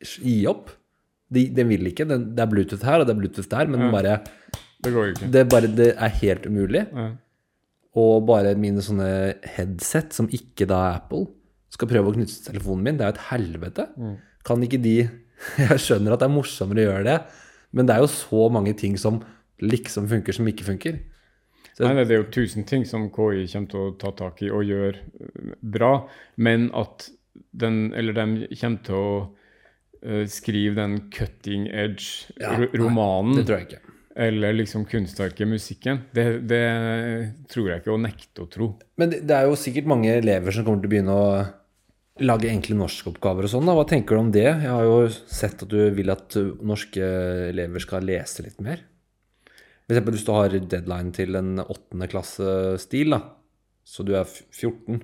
gi 0.01 0.45
opp. 0.49 0.71
De, 1.31 1.45
vil 1.69 1.85
ikke. 1.91 2.07
Den, 2.09 2.31
det 2.35 2.41
er 2.43 2.49
Bluetooth 2.51 2.83
her, 2.83 2.99
og 2.99 3.07
det 3.07 3.13
er 3.15 3.19
Bluetooth 3.21 3.47
der, 3.51 3.67
men 3.69 3.79
den 3.79 3.91
Ja. 3.91 3.91
bare 3.91 4.15
Det 4.83 4.91
går 4.93 5.11
ikke. 5.13 5.31
Det 5.31 5.43
bare, 5.49 5.67
det 5.77 5.89
er 5.95 6.09
helt 6.21 6.45
umulig. 6.49 6.87
Ja. 6.91 7.11
Og 8.01 8.25
bare 8.25 8.55
mine 8.55 8.81
sånne 8.81 9.35
headset, 9.55 10.13
som 10.13 10.27
ikke 10.33 10.65
da 10.67 10.79
er 10.89 10.95
Apple, 11.01 11.27
skal 11.69 11.87
prøve 11.87 12.09
å 12.09 12.15
knytte 12.15 12.33
til 12.33 12.53
telefonen 12.53 12.83
min. 12.83 12.97
Det 12.97 13.05
er 13.05 13.11
jo 13.11 13.17
et 13.19 13.27
helvete. 13.29 13.85
Kan 14.43 14.63
ikke 14.65 14.81
de 14.81 14.95
Jeg 15.57 15.79
skjønner 15.81 16.13
at 16.13 16.19
det 16.21 16.27
er 16.29 16.33
morsommere 16.35 16.83
å 16.83 16.89
gjøre 16.91 17.05
det, 17.07 17.15
men 17.73 17.85
det 17.87 17.95
er 17.95 18.01
jo 18.03 18.09
så 18.11 18.49
mange 18.53 18.73
ting 18.77 18.97
som 18.97 19.21
liksom 19.61 20.07
funker, 20.09 20.33
som 20.33 20.45
ikke 20.49 20.65
funker. 20.67 20.99
Så- 21.77 21.85
Nei, 21.85 21.93
nei, 21.95 22.03
det 22.03 22.11
er 22.17 22.23
jo 22.23 22.29
tusen 22.33 22.65
ting 22.67 22.83
som 22.85 23.07
KI 23.09 23.45
kommer 23.47 23.69
til 23.71 23.79
å 23.79 23.97
ta 23.97 24.11
tak 24.11 24.41
i 24.43 24.49
og 24.51 24.65
gjøre 24.65 24.99
bra, 25.63 26.07
men 26.37 26.69
at 26.77 27.09
den, 27.33 27.93
eller 27.97 28.15
de 28.17 28.49
kommer 28.59 28.83
til 28.85 28.97
å 28.97 29.13
uh, 29.27 30.25
skrive 30.31 30.75
den 30.79 30.97
cutting 31.13 31.67
edge-romanen. 31.69 33.37
Ja, 33.37 33.41
Det 33.41 33.47
tror 33.47 33.57
jeg 33.59 33.69
ikke. 33.69 33.95
eller 34.27 34.57
liksom 34.59 34.85
kunstverket 34.91 35.47
musikken, 35.47 36.03
det, 36.11 36.25
det 36.49 36.65
tror 37.51 37.69
jeg 37.71 37.81
ikke 37.81 37.95
å 37.95 38.01
nekte 38.01 38.43
å 38.43 38.51
tro. 38.51 38.73
Men 38.99 39.13
det, 39.13 39.23
det 39.29 39.37
er 39.37 39.47
jo 39.47 39.57
sikkert 39.59 39.87
mange 39.87 40.11
elever 40.17 40.51
som 40.51 40.67
kommer 40.67 40.83
til 40.83 40.91
å 40.91 40.95
begynne 40.95 41.15
å 41.15 41.27
lage 42.21 42.49
enkle 42.51 42.75
norskoppgaver 42.77 43.47
og 43.47 43.53
sånn. 43.53 43.65
da. 43.65 43.75
Hva 43.77 43.85
tenker 43.87 44.17
du 44.17 44.21
om 44.21 44.31
det? 44.33 44.47
Jeg 44.49 44.69
har 44.69 44.83
jo 44.85 44.97
sett 45.09 45.63
at 45.63 45.71
du 45.71 45.79
vil 45.95 46.11
at 46.13 46.35
norske 46.59 47.07
elever 47.49 47.83
skal 47.83 48.05
lese 48.05 48.43
litt 48.45 48.59
mer. 48.61 48.83
F.eks. 49.87 50.03
hvis 50.07 50.27
du 50.27 50.31
har 50.35 50.53
deadline 50.55 51.11
til 51.15 51.39
en 51.39 51.63
åttende 51.63 52.07
klasse-stil, 52.11 53.15
da. 53.15 53.21
Så 53.87 54.05
du 54.07 54.13
er 54.15 54.27
14, 54.27 55.01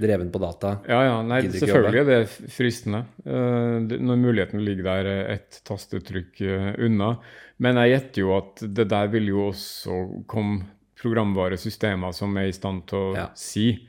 dreven 0.00 0.30
på 0.32 0.38
data. 0.42 0.76
Ja, 0.88 1.00
ja, 1.08 1.16
nei, 1.26 1.40
selvfølgelig 1.50 2.04
det 2.06 2.18
fristende. 2.54 3.04
eh, 3.26 3.98
når 3.98 4.20
muligheten 4.22 4.62
ligger 4.64 4.84
der 4.84 5.10
et 5.34 5.60
tastetrykk 5.66 6.40
eh, 6.46 6.72
unna. 6.86 7.16
Men 7.58 7.76
jeg 7.82 7.90
gjetter 7.96 8.22
jo 8.22 8.36
at 8.36 8.62
det 8.74 8.88
der 8.88 9.08
vil 9.10 9.26
jo 9.32 9.48
også 9.50 10.24
komme 10.30 10.66
programvare 10.98 11.58
systemer 11.58 12.12
som 12.14 12.36
er 12.38 12.48
i 12.50 12.54
stand 12.54 12.86
til 12.90 12.98
å 12.98 13.16
Ja. 13.16 13.26
si 13.34 13.88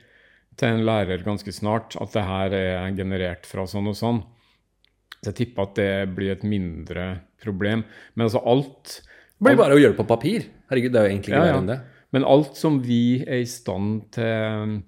til 0.56 0.68
en 0.68 0.84
lærer 0.84 1.22
ganske 1.24 1.50
snart 1.54 1.96
at 2.00 2.12
det 2.12 2.22
her 2.26 2.52
er 2.54 2.90
generert 2.94 3.46
fra 3.46 3.62
sånn 3.66 3.88
og 3.88 3.94
sånn. 3.96 4.22
Så 5.22 5.30
jeg 5.32 5.34
tipper 5.40 5.62
at 5.62 5.74
det 5.74 6.14
blir 6.16 6.32
et 6.32 6.42
mindre 6.44 7.20
problem. 7.42 7.84
Men 8.14 8.26
altså 8.26 8.42
alt 8.46 9.00
Det 9.40 9.44
blir 9.46 9.56
bare 9.56 9.74
å 9.74 9.80
gjøre 9.80 9.94
det 9.96 10.00
på 10.02 10.06
papir. 10.08 10.44
Herregud, 10.70 10.92
det 10.92 11.00
er 11.00 11.06
jo 11.08 11.12
egentlig 11.14 11.32
ikke 11.32 11.38
Ja, 11.38 11.44
ja. 11.46 11.52
verre 11.52 11.62
enn 11.62 11.66
det. 11.66 11.80
Men 12.12 12.24
alt 12.24 12.56
som 12.56 12.80
vi 12.82 13.22
er 13.22 13.40
i 13.40 13.44
stand 13.48 14.10
til 14.12 14.82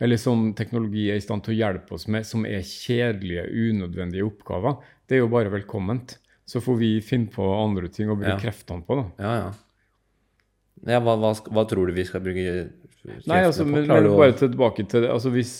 Eller 0.00 0.16
som 0.16 0.50
teknologi 0.56 1.10
er 1.12 1.20
i 1.20 1.24
stand 1.24 1.44
til 1.44 1.52
å 1.54 1.58
hjelpe 1.58 1.94
oss 1.96 2.06
med, 2.08 2.24
som 2.26 2.46
er 2.48 2.62
kjedelige, 2.64 3.44
unødvendige 3.52 4.24
oppgaver, 4.24 4.78
det 5.06 5.18
er 5.18 5.24
jo 5.24 5.32
bare 5.32 5.52
velkomment. 5.52 6.16
Så 6.48 6.62
får 6.64 6.78
vi 6.80 6.88
finne 7.04 7.28
på 7.30 7.44
andre 7.54 7.90
ting 7.92 8.08
å 8.10 8.16
bruke 8.16 8.32
Ja. 8.32 8.40
kreftene 8.40 8.82
på, 8.86 8.96
da. 8.96 9.04
Ja, 9.22 9.34
ja. 9.42 9.50
ja 10.94 11.00
hva, 11.04 11.18
hva, 11.20 11.34
hva 11.52 11.66
tror 11.68 11.90
du 11.90 11.94
vi 11.94 12.06
skal 12.08 12.24
bruke 12.24 12.42
kreftene 13.02 13.28
Nei, 13.30 13.42
altså, 13.44 13.64
på? 13.64 13.70
men, 13.74 13.86
men 13.88 14.08
bare 14.16 14.32
til, 14.32 14.48
tilbake 14.50 14.86
til 14.88 15.04
det. 15.04 15.12
Altså, 15.12 15.30
hvis, 15.36 15.52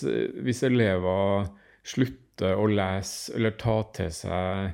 hvis 0.45 0.65
elever 0.67 1.47
slutter 1.87 2.57
å 2.57 2.67
lese 2.71 3.37
eller 3.37 3.55
ta 3.61 3.77
til 3.97 4.11
seg 4.13 4.73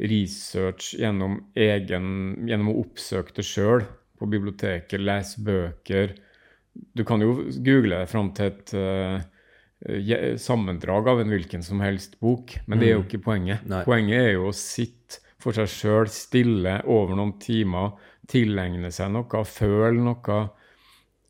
research 0.00 0.94
gjennom 0.96 1.36
egen 1.58 2.08
Gjennom 2.48 2.70
å 2.72 2.78
oppsøke 2.84 3.34
det 3.36 3.44
sjøl 3.44 3.84
på 4.20 4.28
biblioteket, 4.30 5.00
lese 5.00 5.40
bøker 5.44 6.14
Du 6.96 7.04
kan 7.04 7.22
jo 7.22 7.34
google 7.64 8.04
fram 8.10 8.32
til 8.36 8.50
et 8.50 8.74
uh, 8.76 9.20
sammendrag 10.40 11.08
av 11.08 11.22
en 11.22 11.32
hvilken 11.32 11.62
som 11.64 11.80
helst 11.80 12.18
bok, 12.20 12.58
men 12.66 12.80
det 12.80 12.90
er 12.90 12.96
jo 12.98 13.04
ikke 13.06 13.22
poenget. 13.24 13.66
Nei. 13.68 13.82
Poenget 13.88 14.20
er 14.20 14.32
jo 14.34 14.50
å 14.50 14.56
sitte 14.56 15.22
for 15.40 15.56
seg 15.56 15.70
sjøl, 15.72 16.08
stille 16.12 16.80
over 16.84 17.16
noen 17.16 17.38
timer, 17.40 17.94
tilegne 18.28 18.90
seg 18.92 19.12
noe, 19.14 19.44
føle 19.48 20.02
noe. 20.04 20.40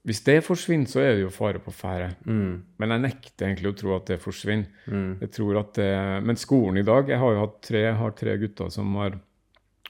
Hvis 0.09 0.23
det 0.25 0.39
forsvinner, 0.47 0.89
så 0.89 1.03
er 1.05 1.15
det 1.15 1.25
jo 1.27 1.33
fare 1.33 1.61
på 1.61 1.73
ferde. 1.77 2.15
Mm, 2.25 2.53
Men 2.81 2.95
jeg 2.95 3.03
nekter 3.05 3.47
egentlig 3.47 3.71
å 3.71 3.77
tro 3.77 3.97
at 3.99 4.09
det 4.09 4.21
forsvinner. 4.23 4.71
mm. 4.89 5.11
Jeg 5.21 5.33
tror 5.37 5.59
at 5.61 5.75
det, 5.77 5.91
Men 6.25 6.37
skolen 6.41 6.81
i 6.81 6.87
dag 6.87 7.09
Jeg 7.09 7.19
har 7.21 7.35
jo 7.35 7.43
hatt 7.45 7.61
tre, 7.63 7.83
har 7.93 8.15
tre 8.17 8.37
gutter 8.41 8.71
som 8.73 8.95
har 8.97 9.19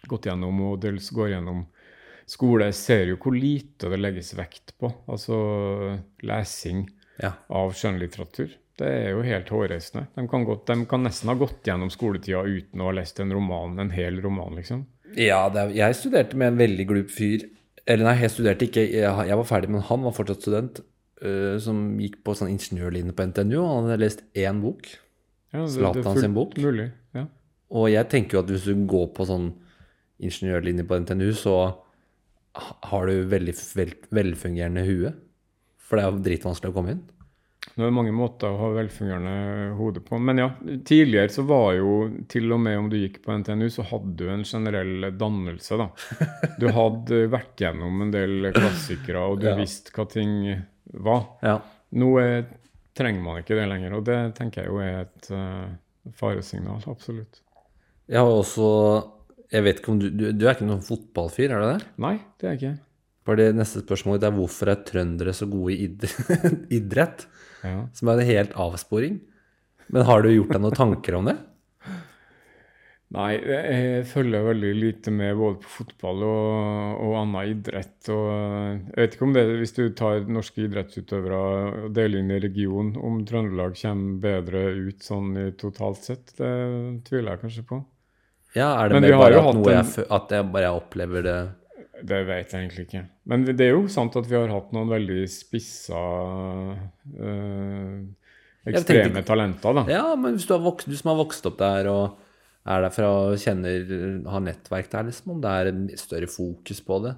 gått 0.08 0.26
gjennom 0.26 0.60
og 0.66 0.80
dels 0.82 1.10
går 1.14 1.30
gjennom 1.36 1.66
skole. 2.30 2.70
Ser 2.76 3.10
jo 3.10 3.18
hvor 3.20 3.36
lite 3.36 3.90
det 3.92 4.00
legges 4.00 4.32
vekt 4.38 4.76
på. 4.80 4.92
Altså 5.10 5.36
lesing 6.26 6.86
Ja. 7.20 7.34
av 7.50 7.74
skjønnlitteratur. 7.76 8.54
Det 8.80 8.88
er 8.88 9.10
jo 9.12 9.20
helt 9.26 9.50
hårreisende. 9.52 10.06
De 10.16 10.22
kan, 10.30 10.44
godt, 10.48 10.64
de 10.70 10.86
kan 10.88 11.02
nesten 11.04 11.28
ha 11.28 11.34
gått 11.36 11.66
gjennom 11.68 11.90
skoletida 11.92 12.40
uten 12.46 12.80
å 12.80 12.88
ha 12.88 12.94
lest 12.96 13.20
en 13.20 13.32
roman, 13.36 13.74
en 13.82 13.90
hel 13.92 14.22
roman, 14.24 14.54
liksom. 14.56 14.86
Ja, 15.20 15.42
er, 15.52 15.74
jeg 15.76 15.98
studerte 15.98 16.38
med 16.38 16.54
en 16.54 16.60
veldig 16.62 16.86
glup 16.88 17.10
fyr. 17.12 17.44
Eller 17.84 18.06
nei, 18.08 18.14
jeg 18.22 18.32
studerte 18.32 18.68
ikke. 18.68 18.86
Jeg, 18.88 19.26
jeg 19.28 19.36
var 19.42 19.48
ferdig, 19.48 19.72
men 19.74 19.84
han 19.84 20.06
var 20.06 20.16
fortsatt 20.16 20.46
student. 20.46 20.80
Uh, 21.20 21.58
som 21.60 21.98
gikk 22.00 22.22
på 22.24 22.32
sånn 22.32 22.48
ingeniørlinje 22.54 23.12
på 23.12 23.26
NTNU. 23.28 23.58
og 23.60 23.68
Han 23.68 23.90
hadde 23.90 24.00
lest 24.06 24.22
én 24.32 24.62
bok. 24.62 24.88
Ja, 25.52 25.66
Zlatan 25.68 26.06
fullt 26.06 26.22
sin 26.24 26.36
bok? 26.36 26.56
Mulig, 26.62 26.86
ja. 27.12 27.26
Og 27.76 27.90
jeg 27.92 28.08
tenker 28.08 28.38
jo 28.38 28.44
at 28.46 28.48
hvis 28.54 28.64
du 28.64 28.86
går 28.88 29.10
på 29.12 29.26
sånn 29.28 29.50
ingeniørlinje 30.24 30.86
på 30.88 31.00
NTNU, 31.02 31.28
så 31.36 31.56
har 32.54 33.06
du 33.06 33.24
veldig 33.30 33.54
vel, 33.78 33.94
velfungerende 34.10 34.84
hue. 34.88 35.12
For 35.78 35.96
det 35.98 36.04
er 36.04 36.12
jo 36.12 36.22
dritvanskelig 36.26 36.70
å 36.72 36.76
komme 36.76 36.94
inn. 36.96 37.00
Nå 37.76 37.84
er 37.84 37.90
det 37.90 37.94
mange 37.94 38.12
måter 38.16 38.50
å 38.50 38.56
ha 38.58 38.68
velfungerende 38.74 39.74
hode 39.78 40.00
på. 40.04 40.18
Men 40.18 40.38
ja, 40.40 40.46
tidligere 40.86 41.30
så 41.32 41.44
var 41.46 41.74
jo 41.76 41.90
til 42.30 42.50
og 42.54 42.60
med 42.64 42.78
om 42.80 42.88
du 42.90 42.96
gikk 42.98 43.20
på 43.24 43.34
NTNU, 43.40 43.66
så 43.72 43.84
hadde 43.90 44.14
du 44.18 44.24
en 44.32 44.44
generell 44.48 45.06
dannelse, 45.20 45.78
da. 45.78 45.86
Du 46.58 46.66
hadde 46.78 47.20
vært 47.32 47.60
gjennom 47.62 48.02
en 48.06 48.10
del 48.14 48.50
klassikere, 48.56 49.22
og 49.28 49.40
du 49.42 49.50
Ja. 49.50 49.54
visste 49.58 49.92
hva 49.94 50.08
ting 50.10 50.34
var. 51.04 51.22
Ja. 51.46 51.58
Nå 52.00 52.10
er, 52.22 52.48
trenger 52.96 53.22
man 53.24 53.42
ikke 53.42 53.58
det 53.60 53.68
lenger, 53.70 53.94
og 54.00 54.04
det 54.08 54.18
tenker 54.38 54.64
jeg 54.64 54.72
jo 54.72 54.82
er 54.82 55.00
et 55.04 55.30
uh, 55.34 55.70
faresignal. 56.18 56.82
Absolutt. 56.90 57.42
Jeg 58.10 58.18
har 58.18 58.30
også 58.40 58.70
Jeg 59.50 59.64
vet 59.66 59.80
ikke 59.80 59.90
om 59.94 59.98
du 60.02 60.08
Du, 60.10 60.24
du 60.32 60.46
er 60.46 60.54
ikke 60.54 60.68
noen 60.68 60.84
fotballfyr, 60.86 61.50
er 61.56 61.60
du 61.64 61.68
det? 61.72 61.88
Nei, 62.02 62.14
det 62.40 62.46
er 62.48 62.54
jeg 62.54 62.60
ikke. 62.62 62.74
Bare 63.28 63.36
det 63.42 63.56
neste 63.58 63.82
spørsmålet 63.84 64.24
er 64.28 64.36
hvorfor 64.36 64.70
er 64.72 64.82
trøndere 64.88 65.34
så 65.36 65.46
gode 65.50 65.74
i 65.74 65.88
id- 65.88 66.06
idrett? 66.80 67.26
Ja. 67.66 67.82
Som 67.94 68.08
er 68.12 68.22
en 68.22 68.30
helt 68.30 68.54
avsporing. 68.56 69.18
Men 69.90 70.06
har 70.08 70.22
du 70.22 70.30
gjort 70.32 70.54
deg 70.54 70.62
noen 70.62 70.76
tanker 70.78 71.18
om 71.18 71.26
det? 71.28 71.36
Nei, 73.10 73.32
jeg 73.42 74.04
følger 74.06 74.44
veldig 74.46 74.68
lite 74.78 75.10
med 75.10 75.34
både 75.34 75.56
på 75.64 75.70
fotball 75.80 76.20
og, 76.22 77.00
og 77.02 77.14
annen 77.18 77.48
idrett. 77.56 77.96
Og 78.14 78.28
jeg 78.30 79.00
vet 79.00 79.16
ikke 79.16 79.26
om 79.26 79.32
det, 79.34 79.42
hvis 79.58 79.74
du 79.74 79.80
tar 79.98 80.28
norske 80.30 80.62
idrettsutøvere 80.68 81.40
og 81.40 81.88
deler 81.96 82.22
inn 82.22 82.30
i 82.30 82.38
region, 82.44 82.92
om 83.02 83.16
Trøndelag 83.26 83.74
kommer 83.80 84.20
bedre 84.22 84.62
ut 84.86 85.02
sånn 85.02 85.32
i 85.42 85.48
totalt 85.58 86.06
sett, 86.06 86.30
det 86.38 86.52
tviler 87.10 87.34
jeg 87.34 87.42
kanskje 87.48 87.66
på. 87.72 87.80
Ja, 88.56 88.68
er 88.82 88.90
det 88.90 89.00
mer 89.04 89.16
bare 89.20 89.40
at, 89.40 89.54
noe 89.54 89.72
jeg, 89.74 90.06
at 90.10 90.32
jeg 90.34 90.46
bare 90.50 90.70
opplever 90.74 91.22
det 91.22 91.36
Det 92.08 92.22
vet 92.26 92.50
jeg 92.54 92.64
egentlig 92.64 92.86
ikke. 92.88 93.02
Men 93.30 93.44
det 93.46 93.60
er 93.66 93.74
jo 93.76 93.84
sant 93.92 94.16
at 94.18 94.26
vi 94.26 94.34
har 94.38 94.48
hatt 94.50 94.72
noen 94.74 94.88
veldig 94.90 95.20
spissa 95.30 96.00
øh, 97.20 98.00
ekstreme 98.66 99.04
tenkte- 99.12 99.26
talenter, 99.28 99.76
da. 99.76 99.84
Ja, 99.90 100.04
men 100.16 100.34
hvis 100.36 100.46
du, 100.48 100.54
har 100.56 100.64
vokst, 100.64 100.88
du 100.90 100.96
som 100.98 101.12
har 101.12 101.20
vokst 101.20 101.46
opp 101.50 101.58
der 101.60 101.88
og 101.92 102.18
er 102.70 102.82
derfra 102.84 103.08
og 103.30 103.38
kjenner 103.40 103.86
har 104.28 104.42
nettverk 104.44 104.90
der, 104.92 105.06
liksom, 105.08 105.36
om 105.36 105.40
det 105.44 105.50
er 105.50 105.98
større 106.00 106.28
fokus 106.28 106.80
på 106.84 106.98
det. 107.06 107.14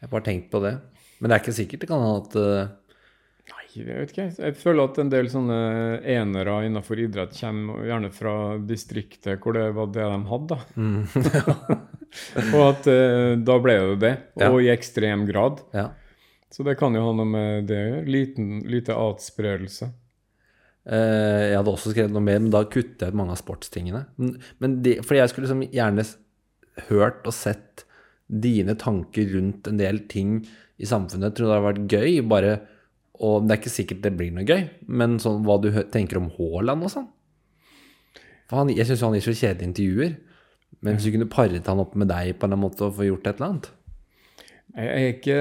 Jeg 0.00 0.06
har 0.08 0.12
bare 0.14 0.26
tenkt 0.28 0.50
på 0.52 0.60
det. 0.64 0.74
Men 1.20 1.30
det 1.30 1.36
er 1.36 1.42
ikke 1.44 1.56
sikkert. 1.56 1.80
Det 1.84 1.88
kan 1.90 2.02
ha 2.04 2.14
at 2.20 2.36
jeg 3.84 3.98
vet 4.00 4.12
ikke. 4.14 4.26
Jeg 4.40 4.56
føler 4.60 4.88
at 4.88 4.98
en 5.02 5.10
del 5.12 5.28
sånne 5.32 5.56
enere 6.08 6.54
innenfor 6.66 7.00
idrett 7.02 7.34
kommer 7.36 7.84
gjerne 7.88 8.10
fra 8.14 8.32
distriktet 8.64 9.42
hvor 9.44 9.56
det 9.58 9.66
var 9.76 9.90
det 9.92 10.06
de 10.06 10.18
hadde. 10.30 10.56
da. 10.56 11.76
og 12.56 12.62
at 12.70 12.88
eh, 12.92 13.34
da 13.44 13.58
ble 13.62 13.76
det 13.92 13.96
det, 14.06 14.14
Ja. 14.40 14.50
og 14.50 14.62
i 14.64 14.70
ekstrem 14.72 15.26
grad. 15.28 15.60
Ja. 15.76 15.90
Så 16.52 16.64
det 16.64 16.76
kan 16.80 16.94
jo 16.96 17.02
ha 17.04 17.12
noe 17.18 17.28
med 17.28 17.66
det 17.68 17.76
å 17.76 17.88
gjøre. 17.90 18.04
Liten, 18.08 18.50
lite 18.70 18.94
atspredelse. 18.96 19.90
Eh, 20.86 21.42
jeg 21.50 21.56
hadde 21.58 21.72
også 21.74 21.92
skrevet 21.92 22.14
noe 22.14 22.22
mer, 22.24 22.38
men 22.40 22.52
da 22.54 22.62
kutter 22.70 23.08
jeg 23.08 23.14
ut 23.16 23.18
mange 23.18 23.34
av 23.34 23.40
sportstingene. 23.42 24.04
Men, 24.62 24.78
det, 24.86 25.00
fordi 25.04 25.20
jeg 25.20 25.32
skulle 25.32 25.48
liksom 25.48 25.66
gjerne 25.74 26.06
hørt 26.88 27.26
og 27.26 27.34
sett 27.34 27.84
dine 28.26 28.74
tanker 28.78 29.28
rundt 29.34 29.68
en 29.70 29.78
del 29.80 30.00
ting 30.10 30.38
i 30.82 30.86
samfunnet. 30.88 31.30
Jeg 31.30 31.36
tror 31.38 31.48
det 31.50 31.56
hadde 31.56 31.68
vært 31.68 31.92
gøy, 31.92 32.16
bare 32.30 32.54
Og 33.24 33.46
det 33.46 33.54
er 33.54 33.60
ikke 33.62 33.72
sikkert 33.72 34.04
det 34.04 34.14
blir 34.18 34.34
noe 34.34 34.46
gøy, 34.46 34.66
men 34.88 35.20
sånn 35.22 35.44
hva 35.46 35.58
du 35.62 35.70
tenker 35.92 36.20
om 36.20 36.30
Haaland 36.36 36.86
og 36.86 36.92
sånn. 36.92 37.08
Han, 38.52 38.70
jeg 38.70 38.86
syns 38.86 39.02
han 39.02 39.16
gir 39.16 39.26
så 39.26 39.34
kjedelige 39.34 39.70
intervjuer. 39.72 40.14
Men 40.84 40.96
hvis 40.96 41.08
du 41.08 41.14
kunne 41.14 41.30
paret 41.30 41.66
han 41.70 41.82
opp 41.82 41.96
med 41.98 42.10
deg 42.10 42.36
på 42.38 42.48
en 42.48 42.60
måte 42.60 42.86
og 42.86 42.96
få 42.98 43.06
gjort 43.08 43.28
et 43.30 43.38
eller 43.38 43.52
annet 43.52 43.68
Jeg 44.76 44.88
er 44.92 45.06
ikke 45.14 45.36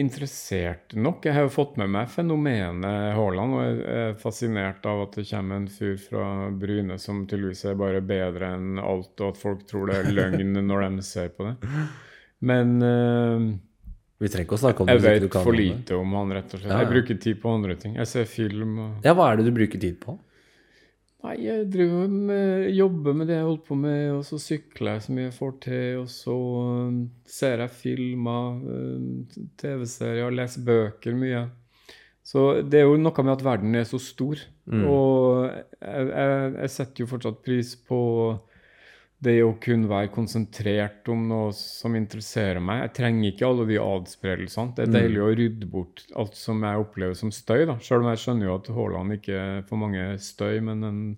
interessert 0.00 0.94
nok. 0.96 1.26
Jeg 1.26 1.36
har 1.36 1.44
jo 1.44 1.52
fått 1.52 1.76
med 1.80 1.90
meg 1.92 2.10
fenomenet 2.10 3.16
Haaland, 3.18 3.56
og 3.58 3.64
jeg 3.66 3.80
er 4.02 4.14
fascinert 4.22 4.86
av 4.88 5.04
at 5.04 5.18
det 5.18 5.26
kommer 5.28 5.60
en 5.60 5.68
fyr 5.70 5.98
fra 6.00 6.26
Bryne 6.62 6.96
som 7.02 7.26
tydeligvis 7.26 7.66
er 7.68 7.80
bare 7.82 8.00
bedre 8.00 8.54
enn 8.56 8.80
alt, 8.80 9.12
og 9.20 9.34
at 9.34 9.42
folk 9.42 9.66
tror 9.68 9.90
det 9.90 9.98
er 10.00 10.14
løgn 10.16 10.56
når 10.64 10.86
de 10.86 11.04
ser 11.04 11.28
på 11.36 11.50
det. 11.50 11.74
Men 12.48 12.78
eh, 12.80 13.50
Vi 14.20 14.28
trenger 14.28 14.44
ikke 14.46 14.56
å 14.58 14.60
snakke 14.60 14.82
om 14.84 14.88
det. 14.90 14.96
jeg 15.00 15.02
hvis 15.20 15.28
ikke 15.30 15.38
vet 15.40 15.46
for 15.48 15.56
lite 15.56 15.96
om 15.96 16.10
han, 16.18 16.32
rett 16.36 16.50
og 16.54 16.58
slett. 16.60 16.68
Ja, 16.68 16.74
ja. 16.76 16.80
Jeg 16.84 16.90
bruker 16.92 17.20
tid 17.24 17.38
på 17.40 17.52
andre 17.56 17.76
ting. 17.80 17.94
Jeg 17.96 18.06
ser 18.10 18.26
film 18.28 18.74
og 18.84 19.06
Ja, 19.06 19.14
hva 19.16 19.30
er 19.32 19.40
det 19.40 19.46
du 19.48 19.54
bruker 19.56 19.80
tid 19.80 19.96
på? 20.02 20.18
Nei, 21.20 21.34
jeg 21.44 21.66
driver 21.68 22.08
med, 22.08 22.70
jobber 22.72 23.12
med 23.16 23.28
det 23.28 23.34
jeg 23.36 23.44
holder 23.44 23.64
på 23.68 23.76
med, 23.76 24.04
og 24.14 24.22
så 24.24 24.38
sykler 24.40 24.94
jeg 24.94 25.02
så 25.04 25.12
mye 25.16 25.24
jeg 25.26 25.34
får 25.36 25.50
til, 25.66 25.88
og 26.00 26.06
så 26.08 26.36
um, 26.36 27.00
ser 27.28 27.60
jeg 27.60 27.74
filmer, 27.76 28.54
um, 28.64 29.26
TV-serier, 29.60 30.32
leser 30.32 30.64
bøker 30.64 31.18
mye. 31.20 31.42
Så 32.24 32.62
det 32.62 32.80
er 32.80 32.86
jo 32.88 32.96
noe 33.00 33.24
med 33.26 33.34
at 33.34 33.44
verden 33.44 33.74
er 33.80 33.84
så 33.88 34.00
stor, 34.00 34.36
Mm. 34.70 34.84
og 34.86 35.48
jeg, 35.50 36.04
jeg, 36.14 36.50
jeg 36.60 36.70
setter 36.70 37.02
jo 37.02 37.06
fortsatt 37.10 37.40
pris 37.42 37.72
på 37.88 37.96
det 39.22 39.42
å 39.44 39.50
kunne 39.60 39.88
være 39.90 40.08
konsentrert 40.14 41.08
om 41.12 41.26
noe 41.28 41.50
som 41.52 41.92
interesserer 41.98 42.60
meg. 42.64 42.80
Jeg 42.86 42.94
trenger 42.96 43.32
ikke 43.32 43.48
alle 43.50 43.66
de 43.68 43.76
adspredelsene. 43.82 44.74
Det 44.74 44.86
er 44.86 44.90
Mm. 44.90 44.96
deilig 44.96 45.20
å 45.20 45.34
rydde 45.36 45.70
bort 45.70 46.04
alt 46.16 46.34
som 46.34 46.62
jeg 46.62 46.78
opplever 46.80 47.14
som 47.16 47.30
støy. 47.30 47.66
da. 47.66 47.76
Selv 47.78 48.00
om 48.04 48.08
jeg 48.08 48.18
skjønner 48.24 48.44
jo 48.48 48.54
at 48.54 48.66
Haaland 48.68 49.12
ikke 49.20 49.68
får 49.68 49.78
mange 49.78 50.18
støy, 50.18 50.60
men 50.62 50.84
en 50.84 51.16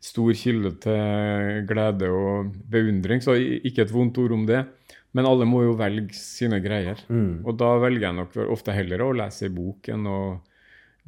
stor 0.00 0.32
kilde 0.32 0.80
til 0.80 1.66
glede 1.66 2.08
og 2.08 2.54
beundring. 2.70 3.20
Så 3.20 3.34
ikke 3.36 3.82
et 3.82 3.90
vondt 3.92 4.16
ord 4.18 4.32
om 4.32 4.46
det. 4.46 4.66
Men 5.12 5.26
alle 5.26 5.44
må 5.44 5.64
jo 5.64 5.74
velge 5.74 6.14
sine 6.14 6.60
greier. 6.62 6.96
Mm. 7.10 7.44
Og 7.44 7.56
da 7.58 7.78
velger 7.80 8.00
jeg 8.00 8.14
nok 8.14 8.36
ofte 8.48 8.72
heller 8.72 8.98
å 8.98 9.12
lese 9.16 9.42
ei 9.48 9.48
bok 9.48 9.88
enn 9.88 10.06
å 10.06 10.40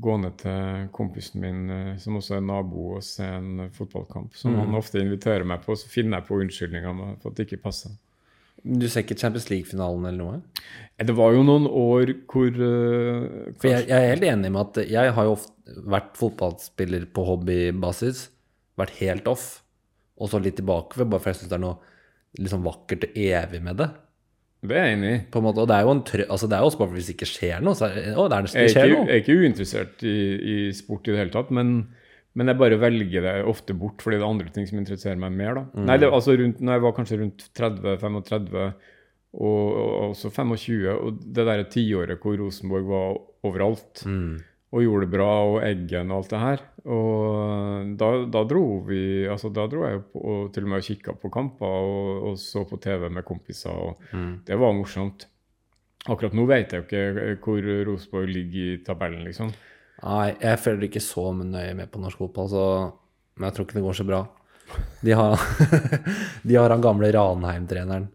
gå 0.00 0.14
ned 0.20 0.36
til 0.38 0.88
kompisen 0.92 1.40
min, 1.40 1.70
eh, 1.70 1.96
som 1.98 2.16
også 2.16 2.36
er 2.36 2.40
nabo, 2.46 2.94
og 2.96 3.02
se 3.04 3.24
en 3.24 3.68
fotballkamp. 3.74 4.34
Som 4.34 4.54
Mm. 4.54 4.60
han 4.60 4.74
ofte 4.74 5.00
inviterer 5.00 5.44
meg 5.44 5.60
på, 5.62 5.76
så 5.76 5.86
finner 5.88 6.18
jeg 6.20 6.26
på 6.28 6.40
unnskyldninger 6.40 7.20
for 7.20 7.30
at 7.30 7.36
det 7.36 7.46
ikke 7.50 7.62
passer. 7.62 7.90
Du 8.64 8.86
ser 8.88 9.02
ikke 9.02 9.18
Champions 9.18 9.48
League-finalen 9.50 10.06
eller 10.06 10.18
noe? 10.24 10.42
Eh, 10.98 11.04
Det 11.04 11.14
var 11.16 11.32
jo 11.32 11.42
noen 11.42 11.66
år 11.66 12.12
hvor 12.30 12.48
uh, 12.48 13.52
For 13.58 13.68
jeg, 13.68 13.88
jeg 13.88 13.98
er 13.98 14.14
helt 14.14 14.22
enig 14.22 14.52
med 14.52 14.60
at 14.76 14.88
jeg 14.88 15.12
har 15.12 15.24
jo 15.24 15.32
ofte 15.32 15.50
vært 15.86 16.14
fotballspiller 16.16 17.06
på 17.12 17.24
hobbybasis. 17.26 18.28
Vært 18.78 18.90
helt 19.00 19.26
off. 19.26 19.62
Og 20.20 20.28
så 20.30 20.40
litt 20.40 20.56
tilbake, 20.56 20.94
bare 21.04 21.18
for 21.20 21.30
jeg 21.32 21.40
syns 21.40 21.48
det 21.50 21.58
er 21.58 21.64
noe 21.66 21.78
liksom 22.38 22.62
vakkert 22.62 23.04
og 23.08 23.16
evig 23.16 23.62
med 23.62 23.76
det. 23.76 23.90
Det 24.62 24.76
er 24.78 24.84
jeg 24.86 24.96
enig 24.98 25.08
i. 25.12 25.20
på 25.34 25.40
en 25.40 25.44
måte, 25.48 25.58
Og 25.64 25.66
det 25.66 25.74
er 25.74 25.82
jo 25.88 25.90
en 25.96 26.02
trø 26.06 26.22
altså 26.30 26.46
det 26.46 26.54
er 26.54 26.60
jo 26.62 26.68
også 26.70 26.78
bare 26.78 26.92
hvis 26.94 27.08
det 27.10 27.16
ikke 27.16 27.26
skjer 27.32 27.64
noe. 27.66 27.74
Så 27.74 27.88
er, 27.88 28.12
å, 28.14 28.28
det, 28.30 28.36
er, 28.36 28.44
nesten 28.46 28.60
det 28.60 28.68
er 28.68 28.74
skjer 28.76 28.86
ikke, 28.86 29.00
noe. 29.00 29.08
jeg 29.08 29.16
er 29.16 29.24
ikke 29.24 29.38
uinteressert 29.42 30.04
i, 30.06 30.14
i 30.52 30.56
sport 30.78 31.08
i 31.08 31.12
det 31.14 31.18
hele 31.18 31.34
tatt, 31.34 31.50
men, 31.50 31.72
men 32.38 32.52
jeg 32.52 32.60
bare 32.62 32.78
velger 32.78 33.26
det 33.26 33.34
ofte 33.50 33.74
bort 33.74 34.04
fordi 34.04 34.20
det 34.20 34.22
er 34.22 34.30
andre 34.36 34.54
ting 34.54 34.68
som 34.70 34.78
interesserer 34.78 35.18
meg 35.18 35.34
mer. 35.34 35.58
da. 35.58 35.64
Mm. 35.74 35.84
Nei, 35.90 35.98
det, 35.98 36.12
altså 36.14 36.36
rundt, 36.38 36.60
Når 36.62 36.78
jeg 36.78 36.84
var 36.86 36.96
kanskje 37.00 37.20
rundt 37.24 37.46
30-35 37.58 38.62
og, 38.62 38.72
og 39.42 39.92
også 40.12 40.30
25, 40.30 40.88
og 40.92 41.20
det 41.32 41.46
derre 41.48 41.66
tiåret 41.72 42.20
hvor 42.22 42.36
Rosenborg 42.38 42.88
var 42.90 43.14
overalt 43.48 44.04
Mm. 44.06 44.36
og 44.72 44.82
gjorde 44.84 45.06
det 45.06 45.12
bra, 45.16 45.30
og 45.48 45.58
Eggen 45.66 46.10
og 46.12 46.18
alt 46.22 46.30
det 46.32 46.38
her. 46.46 46.60
Og 46.90 47.92
da, 47.98 48.08
da 48.26 48.40
dro 48.48 48.62
vi 48.88 49.22
altså 49.30 49.52
Da 49.54 49.68
dro 49.70 49.84
jeg 49.86 50.00
på, 50.10 50.18
og 50.18 50.48
til 50.54 50.64
og 50.66 50.72
med 50.72 50.82
og 50.82 50.86
kikka 50.88 51.14
på 51.14 51.30
kamper 51.30 51.66
og, 51.66 52.24
og 52.30 52.40
så 52.42 52.64
på 52.66 52.78
TV 52.82 53.06
med 53.10 53.26
kompiser. 53.26 53.70
og 53.70 54.00
Mm. 54.12 54.40
Det 54.46 54.58
var 54.58 54.74
morsomt. 54.74 55.26
Akkurat 56.10 56.34
nå 56.34 56.46
vet 56.50 56.72
jeg 56.72 56.82
jo 56.82 57.36
ikke 57.36 57.44
hvor 57.44 57.68
Rosenborg 57.86 58.28
ligger 58.28 58.72
i 58.72 58.80
tabellen, 58.82 59.22
liksom. 59.24 59.52
Nei, 60.02 60.32
jeg 60.40 60.58
følger 60.58 60.88
ikke 60.88 61.00
så 61.04 61.28
nøye 61.32 61.76
med 61.78 61.90
på 61.92 62.00
norsk 62.02 62.18
fotball, 62.18 62.48
så 62.50 62.64
men 63.36 63.46
jeg 63.48 63.54
tror 63.56 63.66
ikke 63.66 63.78
det 63.78 63.84
går 63.86 63.96
så 63.96 64.06
bra. 64.08 64.18
De 65.04 65.14
har, 65.16 65.44
de 66.48 66.58
har 66.58 66.72
han 66.72 66.82
gamle 66.84 67.12
Ranheim-treneren 67.12 68.08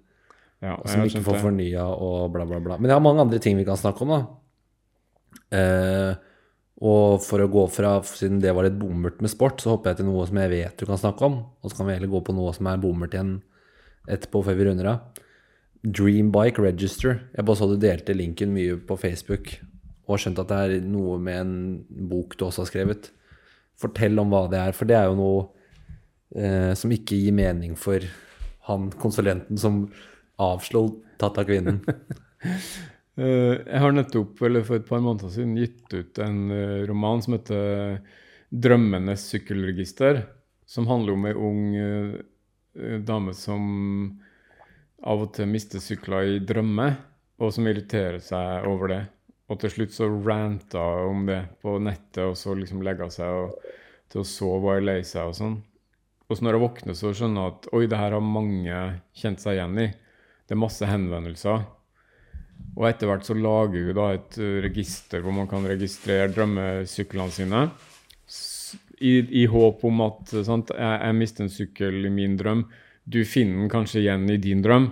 Ja, 0.64 0.76
som 0.89 1.03
ikke 1.06 1.22
får 1.26 1.38
fornya 1.44 1.84
og 1.85 2.31
bla, 2.34 2.45
bla, 2.49 2.57
bla. 2.64 2.77
Men 2.81 2.89
jeg 2.89 2.98
har 2.98 3.03
mange 3.06 3.22
andre 3.22 3.39
ting 3.41 3.57
vi 3.60 3.65
kan 3.68 3.77
snakke 3.77 4.02
om, 4.06 4.14
da. 4.14 4.19
Eh, 5.53 6.15
og 6.78 7.24
for 7.26 7.41
å 7.41 7.49
gå 7.49 7.64
fra, 7.74 7.95
siden 8.06 8.41
det 8.44 8.52
var 8.54 8.68
litt 8.68 8.78
bommert 8.78 9.22
med 9.24 9.32
sport, 9.34 9.62
så 9.62 9.74
hopper 9.74 9.91
jeg 9.91 10.02
til 10.02 10.12
noe 10.12 10.28
som 10.30 10.38
jeg 10.38 10.52
vet 10.52 10.78
du 10.78 10.86
kan 10.86 10.99
snakke 11.02 11.26
om. 11.26 11.40
Og 11.62 11.72
så 11.72 11.80
kan 11.80 11.88
vi 11.88 11.95
heller 11.95 12.12
gå 12.12 12.22
på 12.28 12.36
noe 12.38 12.52
som 12.54 12.70
er 12.70 12.82
bommert 12.82 13.16
igjen 13.18 13.40
etterpå, 14.06 14.44
før 14.45 14.60
vi 14.60 14.68
runder 14.68 14.91
av. 14.91 15.24
Dreambike 15.82 16.62
Register. 16.62 17.24
Jeg 17.34 17.48
bare 17.48 17.58
så 17.58 17.70
du 17.72 17.80
delte 17.82 18.14
linken 18.14 18.54
mye 18.54 18.78
på 18.78 18.98
Facebook, 19.02 19.56
og 20.06 20.16
har 20.16 20.24
skjønt 20.24 20.41
at 20.44 20.52
det 20.52 20.60
er 20.62 20.86
noe 20.86 21.18
med 21.22 21.41
en 21.41 21.56
bok 22.12 22.38
du 22.38 22.45
også 22.45 22.66
har 22.66 22.70
skrevet. 22.70 23.10
Fortell 23.82 24.22
om 24.22 24.30
hva 24.34 24.45
det 24.52 24.62
er, 24.62 24.78
for 24.78 24.90
det 24.90 24.99
er 24.99 25.10
jo 25.10 25.18
noe 25.18 25.41
eh, 26.38 26.74
som 26.78 26.94
ikke 26.94 27.18
gir 27.18 27.36
mening 27.38 27.74
for 27.78 28.06
han 28.70 28.91
konsulenten 29.02 29.58
som 29.58 29.86
avslo 30.38 30.86
Tata 31.18 31.45
Kvinnen. 31.48 31.82
jeg 33.18 33.81
har 33.81 33.94
nettopp, 33.95 34.41
eller 34.45 34.65
for 34.65 34.77
et 34.77 34.85
par 34.85 35.02
måneder 35.02 35.31
siden, 35.34 35.56
gitt 35.57 35.94
ut 35.94 36.19
en 36.22 36.52
eh, 36.53 36.85
roman 36.85 37.22
som 37.26 37.34
heter 37.34 37.98
'Drømmenes 38.53 39.23
sykkelregister', 39.31 40.22
som 40.65 40.88
handler 40.88 41.14
om 41.14 41.26
ei 41.26 41.34
ung 41.34 41.76
eh, 41.76 42.19
eh, 42.77 42.99
dame 43.02 43.34
som 43.34 44.19
av 45.02 45.23
og 45.23 45.34
til 45.34 45.49
mister 45.49 45.81
sykler 45.81 46.35
i 46.35 46.39
drømmer, 46.45 46.98
og 47.41 47.53
som 47.53 47.68
irriterer 47.69 48.19
seg 48.23 48.68
over 48.69 48.94
det. 48.94 49.03
Og 49.48 49.60
til 49.61 49.72
slutt 49.72 49.95
så 49.95 50.10
ranta 50.10 50.84
om 51.07 51.26
det 51.26 51.41
på 51.61 51.77
nettet, 51.80 52.23
og 52.26 52.35
så 52.38 52.56
liksom 52.57 52.84
legga 52.85 53.10
seg 53.14 53.30
og, 53.45 53.68
til 54.11 54.22
å 54.22 54.27
sove 54.27 54.65
og 54.65 54.73
er 54.76 54.85
lei 54.85 54.99
seg 55.07 55.31
og 55.31 55.38
sånn. 55.38 55.57
Og 56.27 56.35
så 56.35 56.44
når 56.44 56.57
jeg 56.57 56.64
våkner, 56.65 56.98
så 56.99 57.14
skjønner 57.15 57.45
jeg 57.45 57.53
at 57.53 57.69
oi, 57.73 57.84
det 57.88 57.99
her 58.02 58.18
har 58.18 58.23
mange 58.23 58.80
kjent 59.15 59.44
seg 59.44 59.56
igjen 59.57 59.80
i. 59.85 59.88
Det 60.48 60.56
er 60.56 60.60
masse 60.60 60.89
henvendelser. 60.89 61.64
Og 62.78 62.86
etter 62.90 63.10
hvert 63.10 63.26
så 63.26 63.34
lager 63.34 63.90
hun 63.90 63.98
da 63.98 64.12
et 64.14 64.38
uh, 64.38 64.60
register 64.66 65.24
hvor 65.26 65.34
man 65.34 65.49
kan 65.49 65.66
registrere 65.66 66.30
drømmesyklene 66.34 67.34
sine. 67.34 67.64
I, 68.98 69.18
I 69.41 69.48
håp 69.49 69.84
om 69.88 70.06
at 70.06 70.36
uh, 70.36 70.44
sant, 70.45 70.74
jeg, 70.78 71.02
jeg 71.02 71.18
mister 71.18 71.45
en 71.45 71.54
sykkel 71.54 72.06
i 72.06 72.14
min 72.14 72.38
drøm. 72.38 72.68
Du 73.08 73.24
finner 73.26 73.64
den 73.64 73.72
kanskje 73.72 74.04
igjen 74.04 74.30
i 74.30 74.38
din 74.41 74.62
drøm. 74.62 74.91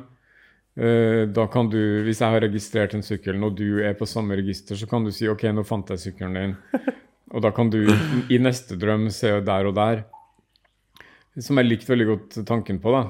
Eh, 0.76 1.24
da 1.28 1.48
kan 1.48 1.70
du, 1.72 2.04
Hvis 2.04 2.20
jeg 2.20 2.32
har 2.34 2.42
registrert 2.44 2.94
en 2.96 3.04
sykkel, 3.04 3.40
og 3.44 3.56
du 3.56 3.80
er 3.80 3.96
på 3.96 4.08
samme 4.08 4.36
register, 4.36 4.76
så 4.76 4.88
kan 4.88 5.06
du 5.06 5.12
si 5.12 5.30
OK, 5.32 5.48
nå 5.56 5.64
fant 5.64 5.94
jeg 5.94 6.02
sykkelen 6.02 6.36
din. 6.36 6.56
Og 7.36 7.42
da 7.42 7.50
kan 7.52 7.72
du 7.72 7.80
i 8.32 8.38
neste 8.40 8.78
drøm 8.80 9.10
se 9.12 9.32
der 9.44 9.68
og 9.68 9.74
der. 9.76 10.04
Som 11.42 11.58
jeg 11.60 11.68
likte 11.68 11.92
veldig 11.92 12.06
godt 12.08 12.36
tanken 12.48 12.80
på. 12.80 12.92
da. 12.94 13.08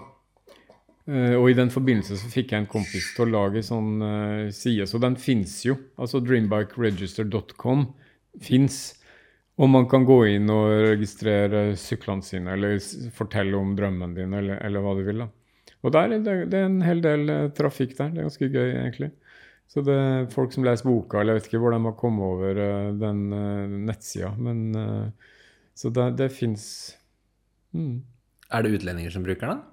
Eh, 1.06 1.36
og 1.38 1.52
i 1.52 1.58
den 1.58 1.70
forbindelse 1.70 2.18
så 2.18 2.30
fikk 2.32 2.54
jeg 2.54 2.64
en 2.64 2.70
kompis 2.70 3.12
til 3.14 3.28
å 3.28 3.30
lage 3.30 3.62
sånn 3.66 4.02
uh, 4.02 4.54
side, 4.54 4.88
så 4.90 4.98
den 5.02 5.18
fins 5.22 5.60
jo. 5.68 5.78
Altså 6.02 6.22
dreambikeregister.com 6.26 7.86
fins. 8.42 8.80
Og 9.62 9.70
man 9.72 9.86
kan 9.88 10.04
gå 10.08 10.18
inn 10.34 10.50
og 10.52 10.72
registrere 10.90 11.68
syklene 11.80 12.26
sine, 12.26 12.56
eller 12.58 12.80
fortelle 13.16 13.56
om 13.56 13.76
drømmen 13.78 14.16
din, 14.18 14.34
eller, 14.36 14.58
eller 14.66 14.84
hva 14.84 14.96
du 14.98 15.04
vil. 15.06 15.22
da. 15.24 15.30
Og 15.86 15.94
der, 15.94 16.16
er 16.16 16.26
det, 16.26 16.34
det 16.52 16.60
er 16.60 16.66
en 16.72 16.82
hel 16.84 17.04
del 17.06 17.30
eh, 17.30 17.52
trafikk 17.56 17.94
der. 18.00 18.10
Det 18.10 18.24
er 18.24 18.28
ganske 18.28 18.50
gøy, 18.50 18.74
egentlig. 18.74 19.12
Så 19.70 19.86
det 19.86 19.94
er 19.94 20.28
folk 20.34 20.54
som 20.54 20.66
leser 20.66 20.90
boka, 20.90 21.22
eller 21.22 21.36
jeg 21.36 21.44
vet 21.44 21.48
ikke 21.52 21.62
hvor 21.62 21.74
de 21.74 21.80
har 21.86 21.96
kommet 22.00 22.26
over 22.26 22.60
den 23.02 23.22
uh, 23.34 23.78
nettsida, 23.90 24.34
men 24.38 24.68
uh, 24.78 25.32
Så 25.76 25.90
det, 25.92 26.06
det 26.20 26.30
fins 26.32 26.66
mm. 27.76 27.96
Er 28.54 28.64
det 28.64 28.78
utlendinger 28.78 29.12
som 29.12 29.26
bruker 29.26 29.50
den? 29.50 29.64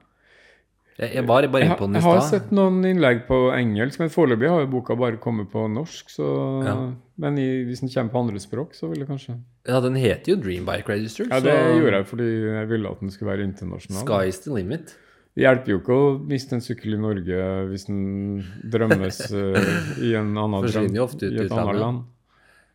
Jeg, 0.99 1.25
var 1.27 1.47
bare 1.49 1.63
inne 1.65 1.69
har- 1.73 1.79
på 1.79 1.87
den 1.89 1.97
i 1.97 2.01
jeg 2.01 2.05
har 2.05 2.21
sett 2.29 2.51
noen 2.53 2.85
innlegg 2.85 3.23
på 3.27 3.39
engelsk, 3.57 3.99
men 3.99 4.11
foreløpig 4.13 4.49
har 4.49 4.61
jo 4.61 4.67
boka 4.67 4.95
bare 4.99 5.17
kommet 5.17 5.49
på 5.51 5.65
norsk. 5.73 6.11
Så, 6.13 6.65
Ja. 6.67 6.93
Men 7.19 7.39
i, 7.39 7.65
hvis 7.65 7.81
den 7.81 7.89
kommer 7.89 8.11
på 8.13 8.19
andre 8.21 8.41
språk, 8.41 8.75
så 8.75 8.89
vil 8.91 8.99
det 9.01 9.09
kanskje 9.09 9.39
Ja, 9.69 9.81
den 9.81 9.95
heter 9.95 10.33
jo 10.35 10.37
Dream 10.37 10.65
Bike 10.67 10.89
Register. 10.89 11.25
Ja, 11.31 11.41
det 11.41 11.55
gjorde 11.79 11.93
jeg 11.97 12.07
fordi 12.07 12.29
jeg 12.59 12.69
ville 12.69 12.91
at 12.91 13.01
den 13.01 13.11
skulle 13.11 13.31
være 13.37 13.45
internasjonal. 13.47 14.05
Sky's 14.05 14.43
the 14.45 14.51
limit. 14.55 14.97
Det 15.35 15.45
hjelper 15.47 15.67
jo 15.73 15.79
ikke 15.81 15.97
å 15.97 16.09
miste 16.29 16.53
en 16.53 16.61
sykkel 16.61 16.93
i 16.95 16.99
Norge 17.01 17.69
hvis 17.71 17.87
den 17.87 18.45
drømmes 18.69 19.21
eh, 19.33 20.03
i 20.05 20.15
en 20.19 20.35
annen 20.37 20.67
drøm 20.67 20.91
i 20.93 21.37
et 21.47 21.53
annet 21.53 21.79
land. 21.81 22.03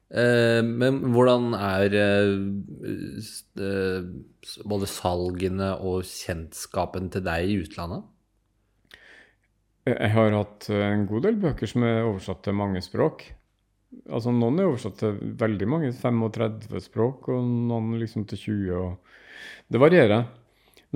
Eh, 0.08 0.62
men 0.64 1.02
hvordan 1.12 1.52
er 1.58 1.96
eh, 2.00 2.30
eh, 3.60 4.06
både 4.64 4.88
salgene 4.88 5.74
og 5.84 6.08
kjentskapen 6.08 7.10
til 7.12 7.26
deg 7.26 7.50
i 7.50 7.58
utlandet? 7.66 8.06
Jeg 9.88 10.12
har 10.12 10.34
hatt 10.36 10.68
en 10.72 11.06
god 11.08 11.28
del 11.28 11.38
bøker 11.40 11.70
som 11.70 11.84
er 11.88 12.06
oversatt 12.06 12.42
til 12.44 12.56
mange 12.60 12.82
språk. 12.84 13.24
Altså 14.12 14.34
Noen 14.36 14.60
er 14.60 14.68
oversatt 14.68 14.98
til 15.00 15.20
veldig 15.40 15.68
mange, 15.72 15.94
35 15.96 16.82
språk, 16.90 17.30
og 17.32 17.46
noen 17.70 17.96
liksom 18.00 18.26
til 18.28 18.42
20. 18.42 18.82
Og 18.82 19.72
det 19.72 19.80
varierer. 19.80 20.28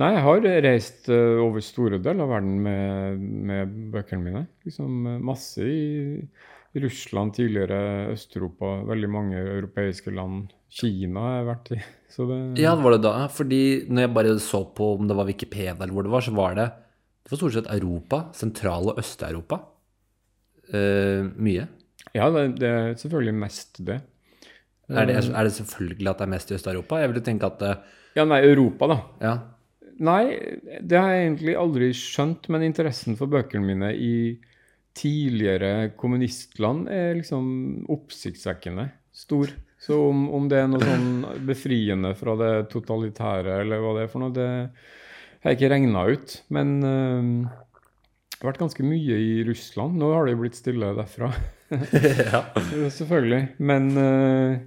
Nei, 0.00 0.08
jeg 0.16 0.22
har 0.24 0.46
reist 0.64 1.08
eh, 1.12 1.36
over 1.42 1.60
store 1.64 1.98
deler 2.00 2.24
av 2.24 2.30
verden 2.32 2.54
med, 2.64 3.18
med 3.50 3.74
bøkene 3.92 4.24
mine. 4.24 4.42
Liksom 4.64 5.06
eh, 5.10 5.18
masse 5.20 5.66
i 5.68 6.80
Russland, 6.80 7.34
tidligere 7.36 8.12
Øst-Europa, 8.14 8.70
veldig 8.88 9.10
mange 9.12 9.42
europeiske 9.42 10.14
land. 10.16 10.46
Kina 10.72 11.20
har 11.26 11.34
jeg 11.36 11.48
vært 11.50 11.72
i. 11.76 11.80
Så 12.14 12.24
det, 12.30 12.38
Ja, 12.60 12.72
var 12.80 12.96
det 12.96 13.02
da. 13.04 13.12
Fordi 13.32 13.60
når 13.88 14.06
jeg 14.06 14.14
bare 14.16 14.32
så 14.40 14.62
på 14.76 14.94
om 14.96 15.06
det 15.08 15.16
var 15.18 15.28
Wikipedia 15.28 15.74
eller 15.76 15.92
hvor 15.96 16.04
det 16.08 16.12
var, 16.14 16.24
så 16.24 16.32
var 16.36 16.56
det 16.58 16.70
det 17.22 17.30
var 17.30 17.38
stort 17.38 17.54
sett 17.54 17.68
Europa, 17.70 18.18
Sentral- 18.34 18.88
og 18.90 18.98
Øst-Europa. 18.98 19.60
eh, 20.72 21.22
mye? 21.36 21.68
Ja, 22.16 22.26
det, 22.34 22.42
det 22.58 22.68
er 22.68 22.94
selvfølgelig 22.98 23.34
mest 23.44 23.78
det. 23.86 24.00
Er 24.90 25.06
det, 25.08 25.14
er 25.30 25.46
det 25.46 25.52
selvfølgelig 25.54 26.08
at 26.10 26.18
det 26.18 26.26
er 26.26 26.32
mest 26.32 26.50
i 26.50 26.56
Øst-Europa? 26.56 26.98
Jeg 27.00 27.12
ville 27.12 27.22
tenke 27.24 27.46
at 27.48 27.60
det, 27.62 27.76
Ja, 28.18 28.24
nei, 28.28 28.40
Europa, 28.44 28.88
da. 28.90 28.96
Ja. 29.22 29.34
Nei, 30.02 30.22
det 30.82 30.98
har 30.98 31.12
jeg 31.14 31.26
egentlig 31.28 31.58
aldri 31.58 31.92
skjønt, 31.94 32.48
men 32.50 32.64
interessen 32.66 33.18
for 33.18 33.30
bøkene 33.30 33.66
mine 33.68 33.92
i 33.94 34.14
tidligere 34.98 35.92
kommunistland 35.96 36.88
er 36.92 37.14
liksom 37.16 37.46
oppsiktsvekkende 37.92 38.88
stor. 39.14 39.52
Så 39.82 39.98
om, 40.10 40.26
om 40.34 40.48
det 40.50 40.60
er 40.60 40.68
noe 40.70 40.82
sånn 40.82 41.46
befriende 41.46 42.12
fra 42.18 42.36
det 42.38 42.52
totalitære, 42.72 43.62
eller 43.64 43.82
hva 43.82 43.96
det 43.96 44.04
er 44.04 44.12
for 44.12 44.22
noe, 44.22 44.34
det 44.36 44.48
har 45.42 45.50
jeg 45.50 45.58
ikke 45.58 45.72
regna 45.72 46.04
ut. 46.12 46.36
Men 46.54 46.74
øh, 46.86 47.30
det 48.30 48.42
har 48.42 48.52
vært 48.52 48.62
ganske 48.62 48.86
mye 48.86 49.18
i 49.22 49.32
Russland. 49.46 49.98
Nå 49.98 50.12
har 50.14 50.26
det 50.26 50.36
jo 50.36 50.42
blitt 50.44 50.58
stille 50.58 50.92
derfra. 50.98 51.32
ja. 52.32 52.44
Selvfølgelig. 52.98 53.42
Men 53.58 53.90
øh, 53.98 54.60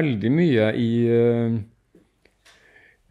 veldig 0.00 0.32
mye 0.32 0.68
i 0.80 0.90
øh, 1.12 1.56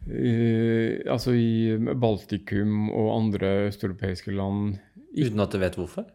i- 0.08 1.02
altså 1.08 1.32
i 1.36 1.76
Baltikum 1.94 2.90
og 2.90 3.12
andre 3.20 3.68
østeuropeiske 3.68 4.34
land. 4.34 4.78
Uten 5.16 5.40
at 5.40 5.50
du 5.52 5.58
vet 5.58 5.76
hvorfor? 5.76 6.06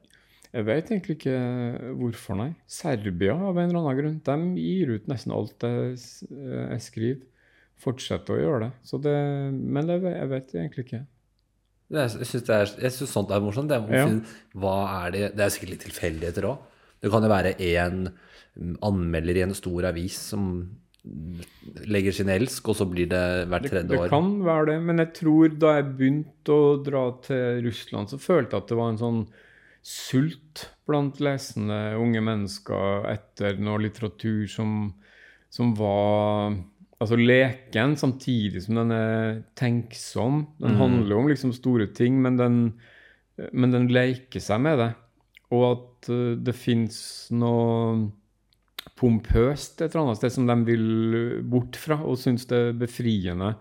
Jeg 0.54 0.66
vet 0.66 0.90
egentlig 0.90 1.18
ikke 1.18 1.38
hvorfor, 2.00 2.38
nei. 2.40 2.56
Serbia 2.66 3.34
av 3.36 3.58
en 3.58 3.70
eller 3.70 3.80
annen 3.84 3.98
grunn. 4.00 4.22
De 4.24 4.62
gir 4.62 4.94
ut 4.96 5.08
nesten 5.08 5.32
alt 5.36 5.60
jeg, 5.62 5.98
jeg 6.32 6.82
skriver. 6.82 7.22
Fortsetter 7.78 8.34
å 8.34 8.42
gjøre 8.42 8.60
det. 8.66 8.72
Så 8.84 8.98
det 9.02 9.14
men 9.54 9.86
det, 9.86 10.02
jeg 10.02 10.30
vet 10.32 10.54
egentlig 10.56 10.86
ikke. 10.88 11.04
Jeg 11.94 12.10
syns 12.10 12.80
jeg 12.82 12.92
sånt 13.08 13.30
er 13.32 13.40
morsomt. 13.44 13.70
Det 13.70 13.78
er, 13.78 13.96
Ja. 13.96 14.08
hva 14.56 15.06
er 15.06 15.12
det? 15.12 15.36
det 15.38 15.40
er 15.46 15.50
sikkert 15.54 15.70
litt 15.70 15.86
tilfeldigheter 15.86 16.44
òg. 16.50 16.58
Det 17.02 17.12
kan 17.12 17.22
jo 17.22 17.30
være 17.30 17.54
en 17.62 18.10
anmelder 18.82 19.38
i 19.38 19.44
en 19.44 19.54
stor 19.54 19.86
avis 19.86 20.18
som 20.18 20.72
legger 21.88 22.12
sin 22.16 22.30
elsk, 22.30 22.70
og 22.72 22.76
så 22.80 22.86
blir 22.90 23.10
det 23.12 23.24
hvert 23.52 23.68
tredje 23.70 23.98
år. 23.98 24.08
det 24.08 24.14
kan 24.14 24.32
være 24.46 24.66
det, 24.72 24.78
men 24.88 24.98
jeg 25.04 25.14
tror 25.20 25.58
da 25.60 25.76
jeg 25.78 25.90
begynte 25.98 26.56
å 26.56 26.72
dra 26.84 27.04
til 27.26 27.62
Russland, 27.68 28.10
så 28.12 28.20
følte 28.22 28.56
jeg 28.58 28.64
at 28.66 28.72
det 28.74 28.78
var 28.80 28.90
en 28.94 29.02
sånn 29.02 29.22
sult 29.88 30.66
blant 30.88 31.20
lesende 31.24 31.78
unge 32.00 32.22
mennesker 32.24 33.08
etter 33.12 33.60
noe 33.64 33.80
litteratur 33.86 34.48
som, 34.52 34.94
som 35.54 35.74
var 35.78 36.58
altså 37.00 37.16
leken, 37.20 37.96
samtidig 38.00 38.64
som 38.66 38.80
den 38.82 38.92
er 38.96 39.44
tenksom. 39.56 40.48
Den 40.60 40.76
Mm. 40.76 40.80
handler 40.82 41.18
om 41.18 41.28
liksom 41.30 41.54
store 41.54 41.88
ting, 41.94 42.22
men 42.22 42.38
den, 42.38 42.74
men 43.54 43.72
den 43.72 43.88
leker 43.88 44.40
seg 44.42 44.60
med 44.62 44.80
det. 44.80 44.96
Og 45.52 45.64
at 45.72 46.10
eh, 46.10 46.36
det 46.36 46.56
fins 46.56 47.30
noe 47.32 48.12
pompøst 48.96 49.82
et 49.82 49.90
eller 49.94 50.06
annet 50.08 50.18
sted 50.22 50.32
som 50.32 50.48
de 50.48 50.56
vil 50.68 51.44
bort 51.50 51.76
fra, 51.76 52.00
og 52.04 52.18
syns 52.22 52.46
det 52.50 52.58
er 52.58 52.74
befriende 52.74 53.56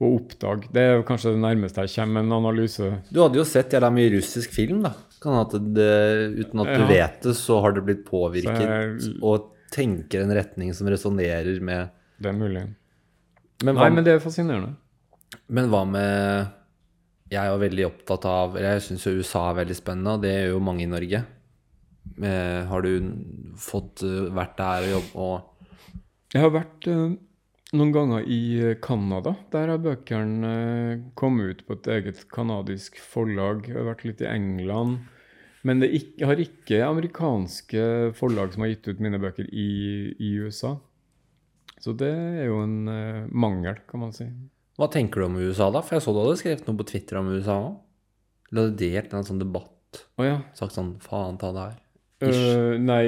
å 0.00 0.14
oppdage. 0.16 0.70
Det 0.72 0.80
er 0.80 1.02
kanskje 1.04 1.34
det 1.34 1.42
nærmeste 1.42 1.84
jeg 1.84 1.92
kommer 1.98 2.20
en 2.24 2.32
analyse. 2.32 2.88
Du 3.12 3.20
hadde 3.20 3.36
jo 3.36 3.44
sett 3.44 3.70
jævla 3.76 3.90
mye 3.92 4.10
russisk 4.16 4.50
film, 4.56 4.82
da. 4.86 4.94
Kan 5.20 5.36
at 5.42 5.52
det, 5.52 5.90
uten 6.40 6.60
at 6.64 6.70
du 6.72 6.80
Ja. 6.80 6.86
vet 6.88 7.20
det, 7.22 7.34
så 7.36 7.60
har 7.60 7.72
det 7.72 7.84
blitt 7.84 8.04
påvirket 8.06 8.56
jeg- 8.60 9.22
og 9.22 9.50
tenker 9.70 10.22
en 10.22 10.30
retning 10.34 10.74
som 10.74 10.86
resonnerer 10.88 11.60
med 11.60 11.90
Det 12.20 12.28
er 12.28 12.32
mulig. 12.38 12.74
men 13.62 13.74
hva, 13.74 13.82
Nei, 13.82 13.90
men 13.90 14.04
det 14.04 14.14
er 14.14 14.18
fascinerende. 14.20 14.74
men 15.48 15.68
hva 15.68 15.84
med 15.86 16.48
Jeg 17.30 17.38
er 17.46 17.50
jo 17.52 17.58
veldig 17.68 17.86
opptatt 17.86 18.24
av 18.24 18.54
Jeg 18.56 18.80
syns 18.80 19.04
jo 19.04 19.12
USA 19.20 19.50
er 19.50 19.64
veldig 19.64 19.76
spennende, 19.76 20.14
og 20.14 20.22
det 20.22 20.30
gjør 20.30 20.52
jo 20.54 20.60
mange 20.60 20.82
i 20.82 20.86
Norge. 20.86 21.24
Eh, 22.18 22.66
har 22.68 22.84
du 22.84 22.90
fått 23.60 24.02
eh, 24.04 24.28
vært 24.34 24.58
der 24.58 24.86
og 24.86 24.94
jobb 24.94 25.10
og 25.24 26.34
Jeg 26.34 26.42
har 26.44 26.52
vært 26.54 26.88
eh, 26.90 27.14
noen 27.74 27.94
ganger 27.94 28.26
i 28.26 28.42
Canada. 28.82 29.36
Der 29.54 29.72
har 29.72 29.80
bøkene 29.82 30.50
eh, 30.50 31.00
kommet 31.18 31.54
ut 31.54 31.64
på 31.66 31.78
et 31.78 31.88
eget 31.96 32.26
canadisk 32.32 33.00
forlag. 33.02 33.66
Jeg 33.68 33.78
har 33.78 33.90
vært 33.92 34.06
litt 34.08 34.22
i 34.24 34.30
England. 34.30 35.00
Men 35.66 35.82
det 35.82 35.90
ikke, 35.92 36.24
har 36.28 36.40
ikke 36.40 36.84
amerikanske 36.86 37.82
forlag 38.16 38.54
som 38.54 38.64
har 38.64 38.72
gitt 38.72 38.88
ut 38.88 39.02
mine 39.04 39.20
bøker 39.20 39.48
i, 39.52 40.14
i 40.16 40.30
USA. 40.40 40.78
Så 41.80 41.92
det 41.96 42.08
er 42.12 42.46
jo 42.48 42.62
en 42.64 43.28
mangel, 43.32 43.76
kan 43.88 44.00
man 44.04 44.14
si. 44.16 44.24
Hva 44.80 44.88
tenker 44.88 45.20
du 45.20 45.26
om 45.26 45.36
USA, 45.36 45.68
da? 45.72 45.82
For 45.84 45.98
jeg 45.98 46.04
så 46.06 46.14
du 46.16 46.22
hadde 46.22 46.38
skrevet 46.40 46.64
noe 46.68 46.80
på 46.80 46.88
Twitter 46.88 47.20
om 47.20 47.28
USA 47.34 47.58
òg. 47.60 47.76
Du 48.48 48.62
hadde 48.62 48.80
delt 48.80 49.12
en 49.12 49.26
sånn 49.28 49.42
debatt. 49.42 50.00
Oh, 50.16 50.24
ja. 50.24 50.38
Sagt 50.56 50.72
sånn 50.72 50.94
Faen 51.04 51.36
ta 51.40 51.50
det 51.52 51.66
her. 51.66 51.78
Eh, 52.20 52.74
nei, 52.80 53.04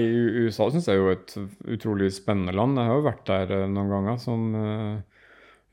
USA 0.47 0.71
syns 0.73 0.87
jeg 0.89 0.97
er 0.97 1.03
jo 1.03 1.11
et 1.13 1.35
utrolig 1.77 2.09
spennende 2.17 2.55
land. 2.57 2.79
Jeg 2.81 2.89
har 2.89 3.01
jo 3.01 3.09
vært 3.09 3.27
der 3.29 3.53
eh, 3.59 3.67
noen 3.69 3.91
ganger 3.93 4.21
som 4.23 4.47
eh, 4.57 5.27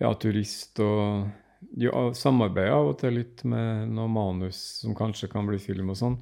ja, 0.03 0.11
turist 0.19 0.81
og 0.83 1.29
ja, 1.79 1.93
samarbeider 2.15 2.75
av 2.75 2.91
og 2.91 2.99
til 2.99 3.15
litt 3.19 3.45
med 3.47 3.93
noe 3.95 4.11
manus 4.11 4.59
som 4.81 4.95
kanskje 4.97 5.31
kan 5.31 5.47
bli 5.47 5.59
film 5.63 5.93
og 5.93 5.99
sånn 5.99 6.19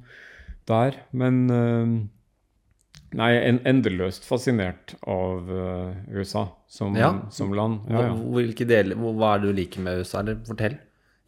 der. 0.68 0.98
Men 1.16 1.46
nei, 1.48 3.30
en, 3.40 3.60
endeløst 3.66 4.26
fascinert 4.28 4.96
av 5.08 5.46
USA 6.12 6.48
som, 6.68 6.98
Ja. 6.98 7.12
som 7.34 7.54
land. 7.54 7.86
Ja, 7.88 8.10
ja. 8.10 8.18
hva 8.18 9.14
hva 9.14 9.30
er 9.32 9.40
det 9.42 9.48
du 9.48 9.56
liker 9.62 9.86
med 9.86 10.02
USA? 10.02 10.20
Eller 10.20 10.42
fortell. 10.46 10.76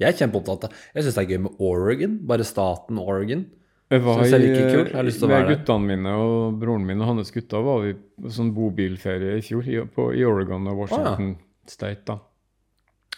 Jeg 0.00 0.14
er 0.14 0.18
kjempeopptatt 0.18 0.66
av 0.68 0.76
Jeg 0.94 1.04
syns 1.06 1.16
det 1.16 1.22
er 1.22 1.32
gøy 1.34 1.40
med 1.46 1.62
Oregon. 1.70 2.18
Bare 2.28 2.46
staten 2.46 3.00
Oregon. 3.00 3.46
Jeg 3.90 4.02
var 4.06 4.20
i. 4.22 4.30
Jeg 4.30 4.94
har 4.94 5.06
lyst 5.06 5.18
til 5.18 5.26
å 5.26 5.30
med 5.30 5.36
være 5.36 5.46
der. 5.48 5.56
guttene 5.58 5.88
mine 5.90 6.10
og 6.14 6.58
broren 6.60 6.84
min 6.86 7.00
og 7.02 7.08
hans 7.10 7.32
gutter 7.34 7.64
var 7.66 7.80
vi 7.82 7.94
på 7.98 8.30
sånn 8.30 8.52
bobilferie 8.54 9.38
i 9.40 9.42
fjor 9.42 9.66
i, 9.66 9.80
på, 9.90 10.10
i 10.14 10.22
Oregon 10.26 10.68
og 10.70 10.84
Washington 10.84 11.32
State. 11.66 12.04
da. 12.06 12.20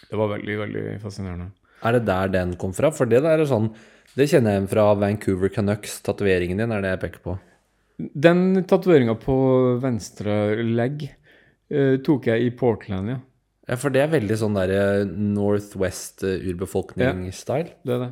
Det 0.09 0.17
var 0.17 0.31
veldig, 0.33 0.55
veldig 0.63 0.85
fascinerende. 1.03 1.51
Er 1.83 1.97
det 1.97 2.05
der 2.07 2.31
den 2.33 2.55
kom 2.57 2.73
fra? 2.73 2.89
For 2.95 3.09
det 3.09 3.21
der 3.25 3.41
er 3.43 3.49
sånn 3.49 3.73
Det 4.15 4.27
kjenner 4.29 4.55
jeg 4.59 4.69
fra 4.69 4.85
Vancouver 4.93 5.49
Canucks. 5.49 5.97
Tatoveringen 6.05 6.59
din 6.61 6.71
er 6.71 6.81
det 6.85 6.91
jeg 6.93 7.01
peker 7.01 7.23
på. 7.25 7.35
Den 7.97 8.63
tatoveringa 8.69 9.15
på 9.21 9.35
venstre 9.81 10.55
legg 10.65 11.05
eh, 11.07 11.95
tok 12.05 12.27
jeg 12.29 12.45
i 12.45 12.51
Portland, 12.57 13.09
ja. 13.13 13.19
Ja, 13.69 13.77
For 13.79 13.93
det 13.93 14.01
er 14.03 14.11
veldig 14.11 14.37
sånn 14.41 14.57
der 14.57 14.73
eh, 14.75 15.05
Northwest 15.07 16.25
eh, 16.27 16.41
urbefolkning-style. 16.51 17.71
Ja, 17.73 17.79
Det 17.85 17.95
er 17.95 18.03
det. 18.07 18.11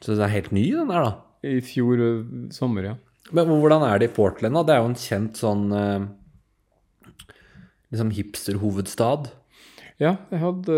Så 0.00 0.14
den 0.14 0.24
er 0.24 0.32
helt 0.32 0.52
ny, 0.56 0.64
den 0.76 0.88
der, 0.88 1.08
da. 1.10 1.29
I 1.42 1.60
fjor 1.64 2.00
sommer, 2.52 2.82
ja. 2.90 2.94
Men 3.32 3.48
hvordan 3.48 3.82
er 3.86 4.00
det 4.00 4.10
i 4.10 4.14
Portland, 4.14 4.54
da? 4.58 4.62
Det 4.66 4.74
er 4.74 4.80
jo 4.82 4.90
en 4.90 4.98
kjent 4.98 5.40
sånn 5.40 5.64
Liksom 7.90 8.10
hipsterhovedstad. 8.14 9.32
Ja, 9.98 10.14
jeg 10.30 10.40
hadde 10.40 10.76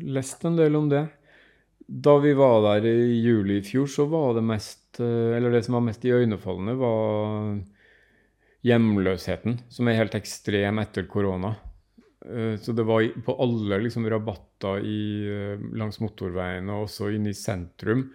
lest 0.00 0.44
en 0.48 0.56
del 0.56 0.78
om 0.78 0.88
det. 0.88 1.02
Da 1.86 2.16
vi 2.18 2.32
var 2.34 2.62
der 2.64 2.86
i 2.88 3.20
juli 3.20 3.60
i 3.60 3.64
fjor, 3.66 3.86
så 3.92 4.06
var 4.10 4.34
det 4.38 4.42
mest 4.48 4.98
Eller 4.98 5.52
det 5.52 5.60
som 5.66 5.76
var 5.76 5.84
mest 5.84 6.04
iøynefallende, 6.08 6.74
var 6.80 7.60
hjemløsheten, 8.66 9.60
som 9.68 9.86
er 9.86 9.98
helt 10.00 10.16
ekstrem 10.18 10.80
etter 10.82 11.04
korona. 11.06 11.52
Så 12.64 12.72
det 12.74 12.86
var 12.88 13.04
på 13.22 13.36
alle 13.44 13.78
liksom 13.84 14.08
rabatter 14.10 14.80
i, 14.82 15.28
langs 15.78 16.00
motorveiene 16.02 16.72
og 16.74 16.88
også 16.88 17.12
inne 17.14 17.30
i 17.30 17.36
sentrum. 17.38 18.08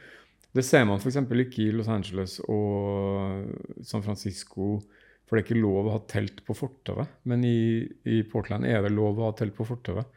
Det 0.52 0.64
ser 0.68 0.84
man 0.88 1.00
f.eks. 1.00 1.20
ikke 1.22 1.64
i 1.64 1.72
Los 1.76 1.90
Angeles 1.92 2.40
og 2.52 3.46
San 3.88 4.04
Francisco, 4.04 4.82
for 5.24 5.38
det 5.38 5.44
er 5.44 5.46
ikke 5.48 5.62
lov 5.64 5.88
å 5.88 5.94
ha 5.96 6.02
telt 6.12 6.42
på 6.44 6.56
fortauet. 6.58 7.22
Men 7.24 7.46
i, 7.48 7.88
i 8.04 8.20
Portland 8.28 8.68
er 8.68 8.84
det 8.84 8.92
lov 8.92 9.20
å 9.20 9.30
ha 9.30 9.36
telt 9.38 9.56
på 9.56 9.68
fortauet. 9.70 10.10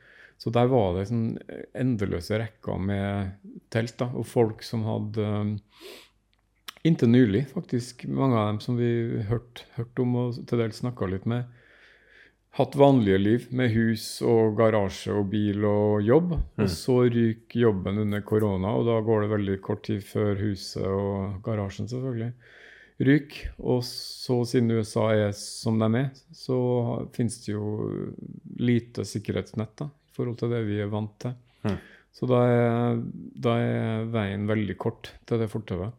Så 0.43 0.51
der 0.51 0.67
var 0.67 0.97
det 0.97 1.07
sånn 1.09 1.37
endeløse 1.79 2.41
rekker 2.43 2.81
med 2.83 3.37
telt, 3.73 3.95
da, 4.01 4.11
og 4.11 4.27
folk 4.27 4.65
som 4.67 4.83
hadde 4.89 5.29
um, 5.45 5.55
Inntil 6.85 7.09
nylig, 7.09 7.47
faktisk, 7.49 8.03
mange 8.13 8.37
av 8.37 8.51
dem 8.51 8.59
som 8.61 8.77
vi 8.77 8.89
hørte 9.25 9.65
hørt 9.79 10.01
om 10.03 10.19
og 10.21 10.41
til 10.45 10.61
dels 10.61 10.83
snakka 10.83 11.07
litt 11.09 11.25
med, 11.25 11.47
hatt 12.55 12.77
vanlige 12.79 13.19
liv 13.19 13.47
med 13.51 13.73
hus 13.75 14.07
og 14.23 14.55
garasje 14.59 15.15
og 15.15 15.27
bil 15.33 15.65
og 15.67 16.05
jobb. 16.07 16.37
Og 16.63 16.69
så 16.71 17.01
ryker 17.09 17.65
jobben 17.65 17.99
under 18.05 18.23
korona, 18.27 18.75
og 18.79 18.87
da 18.87 19.01
går 19.03 19.25
det 19.25 19.33
veldig 19.33 19.57
kort 19.65 19.83
tid 19.89 20.05
før 20.07 20.39
huset 20.39 20.87
og 20.87 21.41
garasjen 21.47 21.91
selvfølgelig 21.91 22.33
ryker. 23.03 23.57
Og 23.59 23.83
så, 23.89 24.39
siden 24.47 24.71
USA 24.79 25.09
er 25.17 25.35
som 25.35 25.83
de 25.83 25.91
er, 26.05 26.13
så 26.31 26.59
finnes 27.17 27.41
det 27.43 27.57
jo 27.57 27.91
lite 28.63 29.07
sikkerhetsnett 29.09 29.75
da, 29.81 29.91
i 29.91 30.15
forhold 30.15 30.39
til 30.39 30.55
det 30.55 30.63
vi 30.69 30.79
er 30.85 30.93
vant 30.93 31.17
til. 31.25 31.35
Mm. 31.67 31.81
Så 32.15 32.29
da 32.31 32.41
er, 32.47 33.01
da 33.35 33.57
er 33.59 34.05
veien 34.15 34.47
veldig 34.47 34.77
kort 34.79 35.11
til 35.27 35.43
det 35.43 35.51
fortauet. 35.51 35.91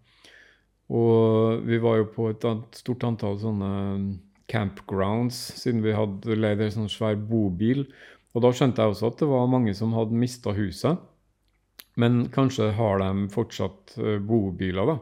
Og 0.95 1.65
vi 1.65 1.81
var 1.81 1.97
jo 1.99 2.07
på 2.13 2.29
et 2.31 2.45
stort 2.77 3.03
antall 3.07 3.39
sånne 3.41 3.71
campgrounds, 4.51 5.37
siden 5.59 5.83
vi 5.85 5.95
hadde 5.95 6.37
leid 6.37 6.61
en 6.61 6.73
sånn 6.73 6.91
svær 6.91 7.17
bobil. 7.17 7.85
Og 8.35 8.43
da 8.43 8.51
skjønte 8.53 8.83
jeg 8.83 8.93
også 8.93 9.11
at 9.11 9.21
det 9.21 9.29
var 9.31 9.51
mange 9.51 9.73
som 9.77 9.95
hadde 9.95 10.17
mista 10.19 10.53
huset. 10.55 10.99
Men 11.95 12.25
kanskje 12.33 12.73
har 12.75 12.99
de 12.99 13.29
fortsatt 13.31 13.95
eh, 14.01 14.17
bobiler, 14.19 14.91
da. 14.91 14.97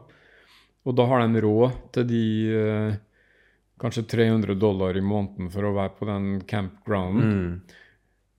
Og 0.84 0.94
da 0.94 1.06
har 1.10 1.24
de 1.24 1.42
råd 1.42 1.78
til 1.96 2.06
de 2.06 2.24
eh, 2.54 2.96
kanskje 3.80 4.06
300 4.14 4.54
dollar 4.60 4.96
i 4.96 5.02
måneden 5.02 5.50
for 5.52 5.66
å 5.66 5.74
være 5.74 5.96
på 5.98 6.08
den 6.08 6.28
campgrounden. 6.48 7.32
Mm. 7.32 7.80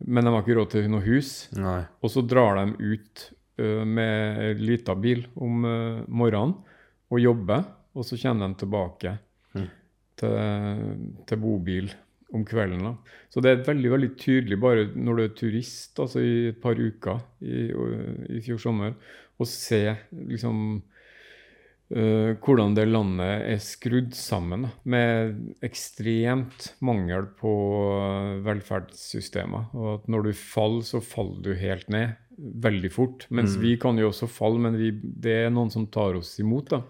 Men 0.06 0.28
de 0.28 0.34
har 0.34 0.44
ikke 0.44 0.58
råd 0.60 0.72
til 0.76 0.88
noe 0.92 1.04
hus. 1.06 1.34
Nei. 1.58 1.82
Og 2.04 2.12
så 2.14 2.24
drar 2.26 2.60
de 2.60 2.94
ut 2.96 3.26
uh, 3.62 3.84
med 3.88 4.60
lita 4.62 4.96
bil 5.00 5.24
om 5.40 5.64
uh, 5.66 6.04
morgenen 6.08 6.58
og 7.12 7.22
jobber. 7.22 7.64
Og 7.96 8.04
så 8.08 8.20
kommer 8.20 8.52
de 8.52 8.60
tilbake. 8.60 9.16
Til, 10.20 10.98
til 11.28 11.42
bobil 11.42 11.92
om 12.36 12.44
kvelden. 12.48 12.82
da. 12.84 12.96
Så 13.32 13.42
det 13.44 13.52
er 13.52 13.64
veldig 13.68 13.92
veldig 13.94 14.12
tydelig 14.20 14.58
bare 14.60 14.88
når 14.96 15.20
du 15.20 15.24
er 15.26 15.36
turist 15.38 16.00
altså 16.02 16.24
i 16.24 16.34
et 16.50 16.60
par 16.64 16.80
uker 16.80 17.22
i, 17.46 17.70
i 18.38 18.42
fjor 18.44 18.60
sommer, 18.62 18.96
å 19.38 19.46
se 19.48 19.82
liksom 20.12 20.60
uh, 21.94 22.32
hvordan 22.42 22.76
det 22.78 22.88
landet 22.90 23.46
er 23.54 23.62
skrudd 23.64 24.16
sammen 24.18 24.68
da, 24.68 24.72
med 24.90 25.64
ekstremt 25.66 26.72
mangel 26.86 27.28
på 27.40 27.54
eh, 28.00 28.32
velferdssystemer. 28.46 29.70
Og 29.76 29.90
at 29.98 30.08
når 30.12 30.30
du 30.30 30.34
faller, 30.40 30.88
så 30.88 31.04
faller 31.04 31.44
du 31.46 31.54
helt 31.60 31.92
ned 31.94 32.16
veldig 32.36 32.92
fort. 32.92 33.28
Mens 33.30 33.56
Mm. 33.56 33.62
vi 33.62 33.78
kan 33.80 34.00
jo 34.00 34.10
også 34.10 34.28
falle, 34.28 34.60
men 34.60 34.76
vi, 34.80 34.92
det 34.92 35.38
er 35.46 35.54
noen 35.54 35.72
som 35.72 35.86
tar 35.88 36.18
oss 36.20 36.34
imot. 36.40 36.74
da. 36.74 36.82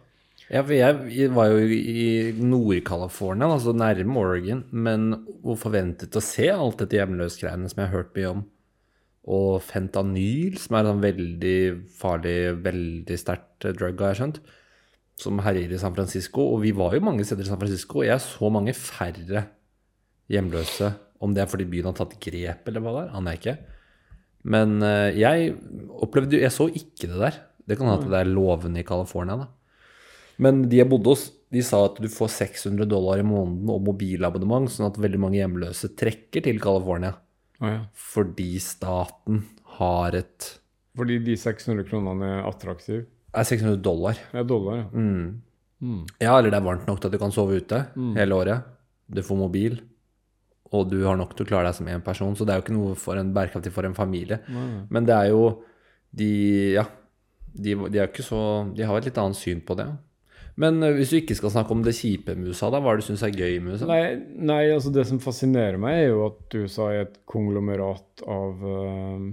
Ja, 0.46 0.62
for 0.62 0.76
jeg 0.78 1.30
var 1.34 1.50
jo 1.50 1.62
i 1.74 2.34
Nord-California, 2.38 3.48
altså 3.50 3.74
nærme 3.74 4.20
Oregon, 4.22 4.62
men 4.70 5.08
og 5.42 5.58
forventet 5.64 6.14
å 6.14 6.22
se 6.22 6.52
alt 6.54 6.84
dette 6.84 7.00
hjemløsgreiene 7.00 7.72
som 7.72 7.82
jeg 7.82 7.90
har 7.90 7.98
hørt 7.98 8.14
mye 8.18 8.34
om. 8.36 8.44
Og 9.26 9.58
fentanyl, 9.66 10.60
som 10.62 10.78
er 10.78 10.92
en 10.92 11.02
veldig 11.02 11.58
farlig, 11.98 12.38
veldig 12.62 13.18
sterkt 13.18 13.66
drug, 13.66 14.04
har 14.06 14.14
jeg 14.14 14.22
skjønt, 14.22 14.40
som 15.18 15.42
herjer 15.42 15.74
i 15.74 15.82
San 15.82 15.98
Francisco. 15.98 16.46
Og 16.54 16.62
vi 16.62 16.76
var 16.78 16.94
jo 16.94 17.02
mange 17.08 17.26
steder 17.26 17.48
i 17.48 17.50
San 17.50 17.62
Francisco, 17.62 18.04
og 18.04 18.10
jeg 18.12 18.22
så 18.22 18.52
mange 18.54 18.78
færre 18.78 19.48
hjemløse. 20.30 20.94
Om 21.26 21.34
det 21.34 21.42
er 21.42 21.50
fordi 21.50 21.66
byen 21.72 21.90
har 21.90 21.98
tatt 21.98 22.20
grep, 22.22 22.70
eller 22.70 22.86
hva 22.86 22.94
det 22.94 23.04
er, 23.08 23.12
aner 23.18 23.34
jeg 23.34 23.42
ikke. 23.42 23.58
Men 24.54 24.78
eh, 24.86 25.18
jeg 25.18 25.56
opplevde 26.06 26.38
jo 26.38 26.44
Jeg 26.44 26.54
så 26.54 26.68
ikke 26.70 27.10
det 27.10 27.18
der. 27.18 27.38
Det 27.66 27.80
kan 27.80 27.90
hende 27.90 28.04
at 28.04 28.12
det 28.12 28.20
er 28.20 28.30
lovende 28.30 28.84
i 28.84 28.86
California, 28.86 29.40
da. 29.42 29.48
Men 30.42 30.64
de 30.70 30.82
jeg 30.82 30.90
bodde 30.92 31.14
hos, 31.14 31.30
de 31.54 31.62
sa 31.64 31.84
at 31.88 32.00
du 32.02 32.08
får 32.12 32.32
600 32.34 32.88
dollar 32.92 33.22
i 33.22 33.26
måneden 33.28 33.70
og 33.72 33.84
mobilabonnement, 33.86 34.68
sånn 34.72 34.90
at 34.90 34.98
veldig 35.00 35.20
mange 35.22 35.40
hjemløse 35.40 35.92
trekker 35.96 36.44
til 36.44 36.60
California. 36.64 37.14
Oh, 37.62 37.70
ja. 37.72 37.82
Fordi 37.96 38.58
staten 38.60 39.44
har 39.78 40.16
et 40.20 40.50
Fordi 40.96 41.20
de 41.24 41.36
600 41.40 41.86
kronene 41.88 42.28
er 42.40 42.48
attraktive. 42.50 43.06
er 43.36 43.44
600 43.48 43.82
dollar. 43.84 44.20
Er 44.34 44.44
dollar, 44.48 44.78
ja. 44.84 44.88
Mm. 44.92 45.42
Mm. 45.84 46.02
Ja, 46.24 46.38
eller 46.38 46.50
det 46.52 46.60
er 46.60 46.66
varmt 46.68 46.88
nok 46.88 47.00
til 47.02 47.08
at 47.12 47.16
du 47.16 47.20
kan 47.20 47.32
sove 47.36 47.58
ute 47.60 47.82
hele 48.16 48.36
året. 48.36 48.64
Du 49.12 49.22
får 49.22 49.38
mobil, 49.38 49.80
og 50.74 50.90
du 50.90 50.98
har 51.06 51.16
nok 51.20 51.36
til 51.36 51.46
å 51.46 51.50
klare 51.50 51.68
deg 51.70 51.76
som 51.78 51.88
én 51.92 52.04
person. 52.04 52.36
Så 52.36 52.44
det 52.48 52.56
er 52.56 52.60
jo 52.60 52.66
ikke 52.66 52.76
noe 52.78 52.96
for 53.00 53.20
en 53.20 53.34
bærekraftig 53.36 53.72
for 53.76 53.86
en 53.88 53.94
familie. 53.96 54.40
Nei. 54.50 54.86
Men 54.90 55.06
det 55.08 55.16
er 55.16 55.32
jo 55.32 55.62
De 56.16 56.74
Ja. 56.74 56.86
De, 57.56 57.72
de 57.76 58.00
er 58.00 58.08
ikke 58.10 58.24
så 58.24 58.40
De 58.76 58.84
har 58.84 58.98
et 58.98 59.06
litt 59.08 59.18
annet 59.20 59.36
syn 59.40 59.62
på 59.64 59.76
det. 59.80 59.88
Men 60.62 60.78
eh, 60.84 60.94
hvis 60.96 61.12
du 61.12 61.18
ikke 61.20 61.36
skal 61.36 61.52
snakke 61.52 61.76
om 61.76 61.82
det 61.84 61.96
kjipe 61.98 62.36
med 62.40 62.48
USA, 62.54 62.70
da, 62.72 62.80
hva 62.80 62.94
er 62.94 63.00
det 63.00 63.04
du 63.06 63.10
syns 63.10 63.26
er 63.28 63.36
gøy 63.36 63.58
med 63.64 63.76
USA? 63.76 63.90
Nei, 63.90 64.04
nei, 64.52 64.62
altså 64.72 64.94
det 64.96 65.04
som 65.10 65.20
fascinerer 65.24 65.76
meg, 65.82 65.98
er 66.06 66.08
jo 66.14 66.22
at 66.30 66.56
USA 66.62 66.88
er 66.94 67.02
et 67.10 67.18
konglomerat 67.28 68.24
av 68.32 68.64
uh, 68.64 69.26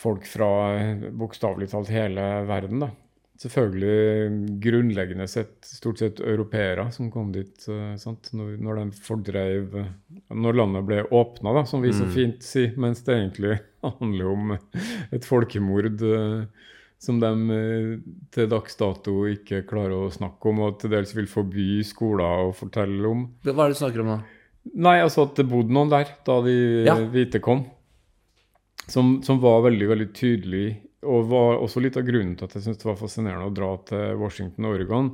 folk 0.00 0.26
fra 0.26 0.50
eh, 0.80 1.08
bokstavelig 1.14 1.70
talt 1.70 1.92
hele 1.94 2.24
verden, 2.50 2.82
da. 2.86 2.90
Selvfølgelig 3.44 4.58
grunnleggende 4.62 5.24
sett 5.28 5.66
stort 5.66 5.98
sett 5.98 6.20
europeere 6.22 6.84
som 6.94 7.08
kom 7.10 7.32
dit 7.34 7.64
uh, 7.66 7.96
sant? 7.98 8.30
Når, 8.34 8.52
når 8.62 8.78
de 8.78 8.84
fordreiv 9.02 9.72
Når 10.30 10.54
landet 10.60 10.86
ble 10.86 11.00
åpna, 11.10 11.50
da, 11.58 11.64
som 11.66 11.82
vi 11.82 11.90
så 11.92 12.06
Mm. 12.06 12.12
fint 12.14 12.46
sier, 12.46 12.76
mens 12.78 13.02
det 13.06 13.16
egentlig 13.16 13.56
handler 14.00 14.30
om 14.30 14.54
et 15.12 15.26
folkemord. 15.26 15.98
eh, 16.02 16.70
som 17.04 17.18
de 17.22 17.30
eh, 17.54 17.90
til 18.34 18.48
dags 18.50 18.76
dato 18.80 19.18
ikke 19.30 19.62
klarer 19.68 19.94
å 20.06 20.12
snakke 20.14 20.50
om, 20.50 20.62
og 20.66 20.78
til 20.82 20.90
dels 20.94 21.12
vil 21.16 21.28
forby 21.30 21.82
skoler 21.86 22.48
å 22.48 22.54
fortelle 22.56 23.04
om. 23.10 23.26
Hva 23.44 23.52
er 23.54 23.72
det 23.72 23.76
du 23.76 23.80
snakker 23.82 24.02
om 24.04 24.14
da? 24.14 24.18
Nei, 24.80 24.96
altså 25.04 25.26
at 25.28 25.36
det 25.36 25.44
bodde 25.50 25.74
noen 25.76 25.90
der 25.92 26.08
da 26.24 26.38
de 26.46 26.56
Ja. 26.88 26.96
eh, 26.96 27.08
hvite 27.12 27.40
kom, 27.44 27.66
som, 28.88 29.18
som 29.24 29.38
var 29.42 29.62
veldig, 29.68 29.88
veldig 29.92 30.10
tydelig, 30.16 30.66
og 31.04 31.26
var 31.28 31.58
også 31.60 31.82
litt 31.84 31.98
av 32.00 32.06
grunnen 32.06 32.32
til 32.40 32.46
at 32.48 32.54
jeg 32.56 32.64
syntes 32.64 32.80
det 32.80 32.88
var 32.88 32.96
fascinerende 33.00 33.50
å 33.50 33.52
dra 33.54 33.70
til 33.90 34.16
Washington 34.22 34.64
og 34.70 34.78
Oregon. 34.78 35.10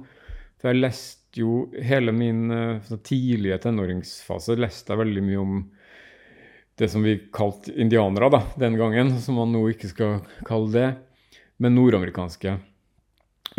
For 0.61 0.71
jeg 0.71 0.79
leste 0.85 1.41
jo 1.43 1.65
hele 1.83 2.15
min 2.15 2.45
eh, 2.55 2.81
sånn 2.87 3.03
tidlige 3.07 3.59
tenåringsfase 3.67 4.55
leste 4.59 4.95
jeg 4.95 5.01
veldig 5.03 5.23
mye 5.27 5.43
om 5.43 5.61
det 6.81 6.89
som 6.89 7.03
vi 7.05 7.17
kalte 7.35 7.75
indianere 7.77 8.31
da, 8.33 8.39
den 8.57 8.79
gangen, 8.79 9.11
som 9.21 9.37
man 9.37 9.51
nå 9.53 9.61
ikke 9.75 9.91
skal 9.91 10.21
kalle 10.49 10.71
det. 10.73 10.89
Men 11.61 11.77
nordamerikanske 11.77 12.57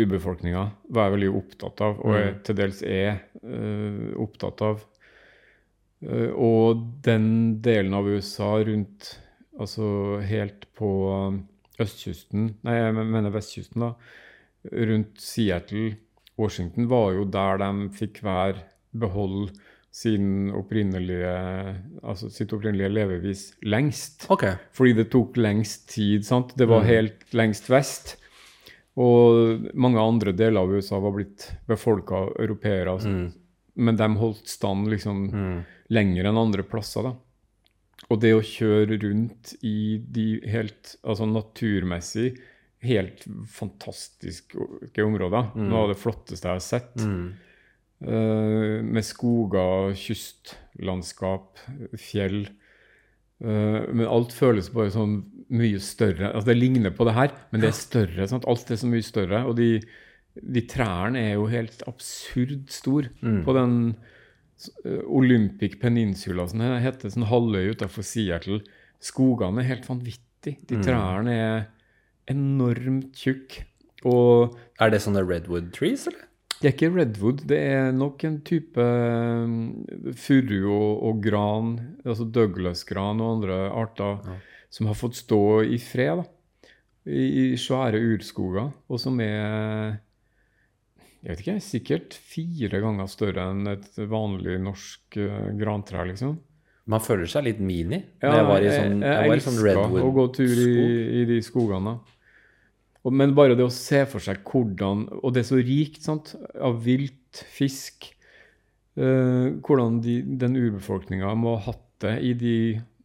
urbefolkninga 0.00 0.64
var 0.90 1.06
jeg 1.06 1.14
veldig 1.16 1.32
opptatt 1.38 1.82
av, 1.84 2.00
og 2.02 2.16
jeg 2.16 2.32
til 2.46 2.58
dels 2.58 2.80
er 2.86 3.20
uh, 3.44 4.14
opptatt 4.22 4.64
av. 4.66 4.82
Uh, 6.02 6.30
og 6.34 6.82
den 7.06 7.26
delen 7.62 7.94
av 7.94 8.08
USA 8.10 8.56
rundt 8.66 9.16
Altså 9.60 9.84
helt 10.24 10.64
på 10.78 10.88
østkysten 11.82 12.46
Nei, 12.64 12.76
jeg 12.78 12.94
mener 12.96 13.34
vestkysten, 13.34 13.84
da. 13.84 13.90
Rundt 14.72 15.20
Seattle, 15.20 15.98
Washington, 16.40 16.86
var 16.88 17.10
jo 17.18 17.26
der 17.28 17.60
de 17.60 17.90
fikk 17.98 18.22
hver 18.24 18.62
beholde 18.96 19.52
opprinnelige, 20.56 21.32
altså 22.02 22.30
sitt 22.32 22.52
opprinnelige 22.56 22.88
levevis 22.92 23.42
lengst. 23.68 24.26
Okay. 24.32 24.54
Fordi 24.72 24.94
det 24.96 25.10
tok 25.12 25.36
lengst 25.36 25.88
tid. 25.92 26.24
sant? 26.24 26.54
Det 26.56 26.66
var 26.68 26.80
Mm. 26.82 26.86
helt 26.86 27.24
lengst 27.32 27.68
vest. 27.68 28.16
Og 28.96 29.68
mange 29.74 29.98
andre 30.00 30.32
deler 30.32 30.60
av 30.60 30.70
USA 30.72 30.98
var 31.00 31.12
blitt 31.12 31.50
befolka 31.68 32.14
av 32.14 32.36
europeere. 32.38 32.88
altså. 32.90 33.08
Mm. 33.08 33.32
Men 33.76 33.96
de 33.96 34.08
holdt 34.16 34.46
stand 34.48 34.88
liksom 34.88 35.30
Mm. 35.32 35.64
lenger 35.90 36.24
enn 36.26 36.36
andre 36.38 36.62
plasser. 36.62 37.02
da. 37.02 37.14
Og 38.10 38.20
det 38.20 38.32
å 38.34 38.40
kjøre 38.42 39.00
rundt 39.00 39.54
i 39.62 39.98
de 39.98 40.40
helt 40.46 40.96
altså 41.04 41.24
naturmessig 41.26 42.38
helt 42.82 43.24
fantastiske 43.46 44.98
områder, 45.04 45.52
Mm. 45.54 45.68
noe 45.68 45.82
av 45.84 45.88
det 45.88 45.98
flotteste 45.98 46.42
jeg 46.42 46.52
har 46.52 46.58
sett, 46.60 46.96
Mm. 46.96 47.34
Med 48.02 49.04
skoger, 49.06 49.92
kystlandskap, 49.94 51.58
fjell. 51.98 52.46
Eh, 53.42 53.80
men 53.92 54.06
alt 54.06 54.32
føles 54.34 54.70
bare 54.74 54.90
sånn 54.94 55.20
mye 55.52 55.80
større. 55.82 56.30
Altså 56.32 56.46
Det 56.52 56.56
ligner 56.58 56.90
på 56.94 57.04
det 57.08 57.14
her, 57.16 57.32
men 57.52 57.60
det 57.62 57.68
er 57.72 57.76
større. 57.78 58.26
Sant? 58.30 58.46
Alt 58.48 58.70
er 58.70 58.76
så 58.80 58.88
mye 58.90 59.02
større. 59.06 59.44
Og 59.46 59.56
de, 59.58 59.80
de 60.38 60.62
trærne 60.70 61.18
er 61.20 61.34
jo 61.36 61.46
helt 61.52 61.82
absurd 61.90 62.68
store 62.70 63.10
Mm. 63.22 63.44
på 63.44 63.54
den 63.54 63.76
eh, 64.86 65.02
Olympic 65.06 65.78
Peninsula, 65.80 66.46
som 66.48 66.58
det 66.62 66.82
heter, 66.82 67.10
sånn 67.10 67.26
halvøy 67.30 67.72
utafor 67.74 68.02
Seattle. 68.06 68.60
Skogene 69.02 69.58
er 69.62 69.70
helt 69.74 69.86
vanvittige. 69.90 70.58
De 70.66 70.76
Mm. 70.78 70.82
trærne 70.86 71.32
er 71.34 71.66
enormt 72.30 73.12
tjukke. 73.14 73.64
Og 74.04 74.56
Er 74.80 74.90
det 74.90 75.00
sånne 75.02 75.22
redwood 75.26 75.72
trees, 75.72 76.06
eller? 76.08 76.26
Det 76.62 76.68
er 76.70 76.74
ikke 76.76 76.92
redwood, 76.94 77.42
det 77.50 77.58
er 77.58 77.88
nok 77.96 78.22
en 78.28 78.36
type 78.46 78.78
eh, 78.78 80.12
furu 80.14 80.60
og, 80.70 81.02
og 81.08 81.20
gran, 81.24 81.72
altså 82.06 82.24
Douglas-gran 82.30 83.20
og 83.22 83.32
andre 83.40 83.58
arter, 83.70 84.20
Ja. 84.28 84.36
som 84.72 84.86
har 84.88 84.94
fått 84.96 85.18
stå 85.18 85.40
i 85.66 85.80
fred 85.82 86.22
da, 86.22 86.28
i, 87.10 87.24
i 87.52 87.58
svære 87.58 87.98
urskoger, 88.14 88.70
og 88.88 89.02
som 89.02 89.18
er 89.20 89.98
jeg 91.22 91.28
vet 91.36 91.42
ikke, 91.44 91.58
sikkert 91.62 92.14
fire 92.18 92.80
ganger 92.82 93.06
større 93.10 93.44
enn 93.52 93.68
et 93.70 93.98
vanlig 94.10 94.56
norsk 94.58 95.18
uh, 95.22 95.52
grantre, 95.54 96.02
liksom. 96.08 96.32
Man 96.90 96.98
føler 97.04 97.30
seg 97.30 97.44
litt 97.46 97.60
mini. 97.62 98.00
Ja, 98.22 98.32
jeg 98.40 98.46
var 98.48 98.64
i 98.64 98.72
sånn, 98.72 98.96
jeg, 99.04 99.12
jeg 99.20 99.30
var 99.30 99.38
i 99.38 99.44
sånn 99.44 99.58
elsker 99.60 100.02
å 100.02 100.08
gå 100.16 100.24
tur 100.34 100.62
i, 100.64 100.72
i 101.20 101.22
de 101.28 101.36
skogene. 101.46 101.92
Men 103.10 103.34
bare 103.34 103.56
det 103.58 103.66
å 103.66 103.74
se 103.74 104.04
for 104.06 104.22
seg 104.22 104.44
hvordan 104.46 105.08
Og 105.22 105.34
det 105.34 105.42
er 105.42 105.48
så 105.48 105.58
rikt 105.58 106.04
sant, 106.06 106.36
av 106.54 106.78
vilt, 106.84 107.42
fisk 107.50 108.06
eh, 108.94 109.48
Hvordan 109.58 109.98
de, 110.04 110.20
den 110.38 110.58
urbefolkninga 110.60 111.32
må 111.38 111.56
ha 111.56 111.72
hatt 111.72 111.86
det 112.04 112.16
i 112.22 112.32
de 112.38 112.56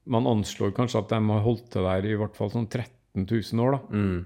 Man 0.06 0.30
anslår 0.30 0.76
kanskje 0.78 1.02
at 1.02 1.14
de 1.14 1.22
har 1.32 1.46
holdt 1.46 1.72
til 1.74 1.88
der 1.88 2.06
i 2.06 2.18
hvert 2.20 2.38
fall 2.38 2.54
sånn 2.54 2.70
13 2.70 3.26
000 3.26 3.64
år. 3.66 3.76
da. 3.76 3.98
Mm. 3.98 4.20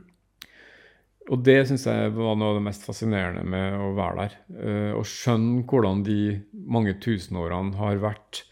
Og 1.32 1.42
det 1.46 1.58
syns 1.70 1.88
jeg 1.88 2.12
var 2.14 2.36
noe 2.38 2.52
av 2.52 2.58
det 2.60 2.66
mest 2.66 2.84
fascinerende 2.86 3.42
med 3.48 3.78
å 3.80 3.92
være 3.98 4.18
der. 4.20 4.36
Eh, 4.62 4.92
å 4.94 5.02
skjønne 5.08 5.64
hvordan 5.70 6.04
de 6.06 6.20
mange 6.52 6.94
tusenårene 7.02 7.78
har 7.80 8.02
vært 8.04 8.44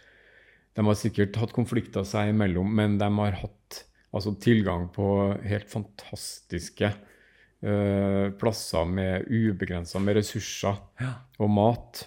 De 0.77 0.85
har 0.87 0.95
sikkert 0.95 1.37
hatt 1.41 1.53
konflikter 1.53 2.05
seg 2.07 2.31
imellom, 2.31 2.69
men 2.71 2.97
de 3.01 3.09
har 3.19 3.37
hatt 3.41 3.81
altså, 4.15 4.33
tilgang 4.39 4.87
på 4.95 5.09
helt 5.43 5.69
fantastiske 5.69 6.93
plasser 8.39 8.85
med 8.87 9.25
ubegrensa 9.27 9.99
med 9.99 10.15
ressurser 10.15 10.77
Ja. 11.01 11.09
og 11.43 11.49
mat. 11.51 12.05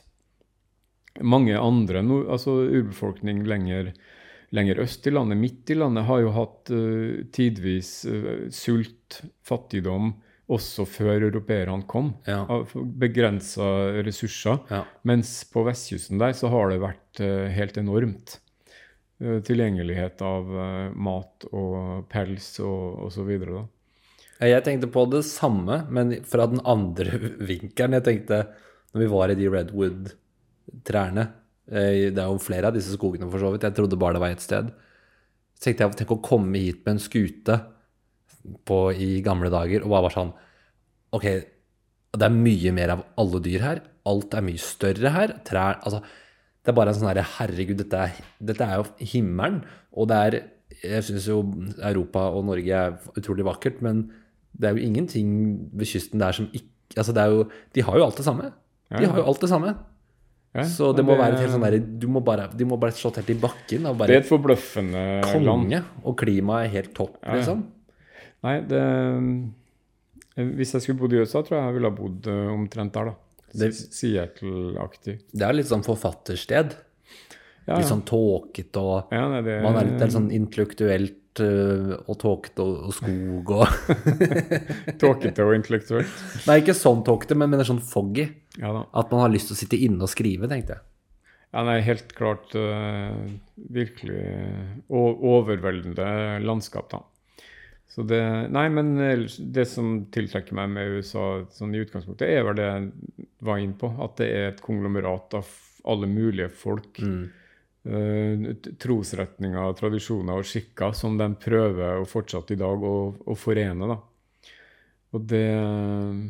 Mange 1.20 1.58
andre, 1.60 2.00
altså 2.32 2.54
urbefolkning 2.72 3.42
lenger, 3.44 3.90
lenger 4.56 4.80
øst 4.80 5.06
i 5.06 5.12
landet, 5.12 5.36
midt 5.36 5.70
i 5.70 5.76
landet, 5.76 6.06
har 6.08 6.22
jo 6.24 6.30
hatt 6.32 6.72
uh, 6.72 7.20
tidvis 7.36 7.90
uh, 8.08 8.48
sult, 8.48 9.20
fattigdom, 9.44 10.14
også 10.52 10.84
før 10.88 11.28
europeerne 11.28 11.84
kom. 11.88 12.14
Ja. 12.26 12.42
Begrensa 12.74 13.68
ressurser. 14.04 14.58
Ja. 14.72 14.82
Mens 15.08 15.42
på 15.52 15.64
vestkysten 15.68 16.20
der 16.20 16.32
så 16.36 16.50
har 16.52 16.72
det 16.72 16.80
vært 16.82 17.20
uh, 17.24 17.46
helt 17.52 17.76
enormt. 17.80 18.38
Uh, 19.22 19.38
tilgjengelighet 19.46 20.20
av 20.26 20.48
eh, 20.50 20.96
mat 20.98 21.44
og 21.52 22.08
pels 22.10 22.56
og. 22.64 23.12
Da. 23.14 23.62
Jeg 24.42 24.64
tenkte 24.66 24.90
på 24.90 25.04
det 25.12 25.22
samme, 25.28 25.84
men 25.92 26.16
fra 26.26 26.48
den 26.50 26.62
andre 26.66 27.18
vinkelen. 27.50 27.98
Jeg 27.98 28.06
tenkte, 28.08 28.40
når 28.92 29.04
vi 29.04 29.10
var 29.12 29.32
i 29.32 29.36
de 29.38 29.50
redwood-trærne 29.52 31.26
eh, 31.70 32.08
Det 32.10 32.18
er 32.18 32.30
jo 32.30 32.40
flere 32.42 32.70
av 32.70 32.76
disse 32.76 32.96
skogene, 32.96 33.28
for 33.30 33.42
så 33.42 33.52
vidt. 33.54 33.68
Jeg 33.68 33.76
trodde 33.76 33.98
bare 34.00 34.18
det 34.18 34.24
var 34.24 34.34
ett 34.34 34.44
sted. 34.44 34.72
Så 35.54 35.68
tenkte 35.68 35.86
jeg 35.86 36.00
tenk 36.00 36.16
å 36.16 36.22
komme 36.24 36.58
hit 36.58 36.82
med 36.82 36.96
en 36.96 37.02
skute 37.02 37.58
på, 38.66 38.78
i 38.94 39.20
gamle 39.22 39.52
dager 39.52 39.84
og 39.84 39.92
bare 39.92 40.08
var 40.08 40.16
sånn 40.16 40.32
Ok, 41.12 41.26
det 42.16 42.24
er 42.24 42.32
mye 42.32 42.70
mer 42.72 42.94
av 42.94 43.02
alle 43.20 43.38
dyr 43.44 43.62
her. 43.62 43.80
Alt 44.08 44.32
er 44.34 44.44
mye 44.46 44.60
større 44.60 45.12
her. 45.12 45.34
Trær 45.44 45.76
Altså, 45.84 46.00
det 46.62 46.72
er 46.72 46.76
bare 46.78 46.94
en 46.94 46.98
sånn 46.98 47.10
herre 47.10 47.24
Herregud, 47.36 47.76
dette 47.82 48.00
er, 48.06 48.18
dette 48.40 48.64
er 48.64 48.80
jo 48.80 49.10
himmelen. 49.12 49.60
Og 49.92 50.08
det 50.10 50.18
er 50.18 50.38
Jeg 50.82 51.04
syns 51.04 51.28
jo 51.28 51.42
Europa 51.84 52.24
og 52.32 52.46
Norge 52.48 52.78
er 52.78 52.94
utrolig 53.20 53.44
vakkert, 53.44 53.82
men 53.84 54.06
det 54.62 54.68
er 54.70 54.76
jo 54.78 54.84
ingenting 54.86 55.30
ved 55.74 55.90
kysten 55.90 56.22
der 56.22 56.36
som 56.38 56.48
ikke 56.52 56.68
Altså, 56.92 57.14
det 57.16 57.22
er 57.22 57.30
jo 57.32 57.44
De 57.72 57.80
har 57.86 57.96
jo 57.96 58.04
alt 58.04 58.18
det 58.20 58.24
samme. 58.26 58.50
De 58.92 59.06
har 59.08 59.16
jo 59.16 59.24
alt 59.30 59.40
det 59.40 59.48
samme. 59.48 59.70
Ja, 60.52 60.64
Så 60.68 60.90
det 60.92 61.00
må 61.08 61.14
det, 61.14 61.20
være 61.22 61.32
et 61.38 61.40
helt 61.46 61.54
sånn 61.54 61.62
derre 61.64 61.78
Du 62.02 62.04
må 62.12 62.20
bare 62.20 62.50
De 62.52 62.66
må 62.68 62.76
bare 62.76 62.92
slått 62.92 63.16
helt 63.22 63.30
i 63.32 63.36
bakken 63.40 63.86
Det 63.88 64.08
er 64.10 64.18
et 64.18 64.28
forbløffende 64.28 65.04
land. 65.24 65.46
konge. 65.48 65.80
Og 66.04 66.16
klimaet 66.20 66.66
er 66.66 66.74
helt 66.74 66.92
topp, 66.98 67.16
Ja, 67.22 67.30
ja. 67.30 67.38
liksom. 67.40 67.62
Nei, 68.44 68.58
det 68.68 68.82
eh, 70.36 70.44
Hvis 70.58 70.74
jeg 70.76 70.84
skulle 70.84 71.00
bodd 71.00 71.14
i 71.16 71.22
USA, 71.22 71.40
tror 71.40 71.56
jeg 71.56 71.64
jeg 71.70 71.76
ville 71.78 71.88
ha 71.88 71.96
bodd 71.96 72.28
eh, 72.28 72.52
omtrent 72.52 72.92
der, 72.92 73.12
da. 73.12 73.14
Seattle-aktig. 73.52 75.16
Det 75.32 75.44
er 75.46 75.56
litt 75.56 75.68
sånn 75.70 75.84
forfattersted. 75.86 76.76
Ja, 77.68 77.76
Litt 77.78 77.86
sånn 77.86 78.02
tåkete 78.08 78.80
og 78.82 79.12
nei, 79.14 79.40
det, 79.46 79.60
Man 79.62 79.76
er 79.78 79.86
litt 79.86 80.00
er 80.02 80.10
sånn 80.10 80.32
intellektuelt 80.34 81.20
og 81.40 82.16
tåkete 82.20 82.60
og, 82.60 82.88
og 82.88 82.94
skog 82.96 83.52
og 83.56 83.66
tåkete 85.02 85.46
og 85.46 85.54
intellektuelt. 85.56 86.22
Nei, 86.48 86.58
ikke 86.60 86.76
sånn 86.76 87.00
tåkete, 87.06 87.38
men, 87.38 87.48
men 87.48 87.60
det 87.60 87.64
er 87.64 87.72
sånn 87.72 87.84
foggy. 87.86 88.26
Ja. 88.60 88.74
At 88.92 89.14
man 89.14 89.24
har 89.24 89.32
lyst 89.32 89.48
til 89.48 89.56
å 89.56 89.60
sitte 89.62 89.80
inne 89.80 90.04
og 90.04 90.12
skrive, 90.12 90.50
tenkte 90.50 90.76
jeg. 90.76 90.84
Ja, 91.52 91.64
nei, 91.68 91.78
helt 91.84 92.14
klart 92.16 92.54
uh, 92.56 93.16
virkelig 93.72 94.22
overveldende 94.88 96.40
landskap, 96.44 96.88
da. 96.92 97.02
Så 97.92 98.06
det 98.08 98.22
Nei, 98.48 98.68
men 98.72 98.94
det 99.52 99.66
som 99.68 100.06
tiltrekker 100.14 100.56
meg 100.56 100.70
med 100.72 100.94
USA 100.96 101.42
sånn 101.52 101.74
i 101.76 101.82
utgangspunktet, 101.84 102.24
er 102.24 102.46
vel 102.46 102.56
det 102.56 102.68
jeg 102.68 103.26
var 103.44 103.60
inne 103.60 103.76
på. 103.76 103.90
At 104.00 104.16
det 104.22 104.28
er 104.32 104.46
et 104.48 104.62
konglomerat 104.64 105.36
av 105.36 105.50
alle 105.92 106.08
mulige 106.08 106.48
folk. 106.56 107.02
Mm. 107.04 107.26
Eh, 107.84 108.46
trosretninger, 108.82 109.74
tradisjoner 109.78 110.40
og 110.40 110.48
skikker 110.48 110.94
som 110.96 111.18
de 111.20 111.28
prøver 111.42 112.00
å 112.00 112.08
fortsatt 112.08 112.54
i 112.54 112.58
dag 112.60 112.86
å, 112.86 112.96
å 113.12 113.38
forene. 113.38 113.90
Da. 113.90 113.98
Og 115.12 115.26
det 115.32 115.46
eh, 115.52 116.22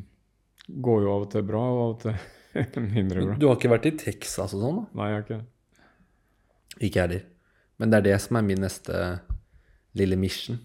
går 0.73 1.05
jo 1.05 1.13
av 1.13 1.27
og 1.27 1.33
til 1.35 1.47
bra, 1.49 1.63
og 1.63 1.83
av 1.83 1.95
og 1.95 2.03
til 2.05 2.89
mindre 2.95 3.27
bra. 3.27 3.39
Du 3.39 3.49
har 3.49 3.59
ikke 3.59 3.73
vært 3.73 3.91
i 3.93 3.97
Texas 4.01 4.57
og 4.57 4.65
sånn, 4.65 4.81
da? 4.83 4.89
Nei, 4.99 5.11
jeg 5.11 5.19
har 5.19 5.27
ikke 5.27 5.39
det. 5.39 5.47
Ikke 6.81 6.99
jeg 6.99 7.03
heller. 7.07 7.25
Men 7.81 7.93
det 7.93 7.99
er 7.99 8.07
det 8.07 8.19
som 8.23 8.39
er 8.39 8.45
min 8.47 8.63
neste 8.63 8.99
lille 9.99 10.17
mission. 10.21 10.61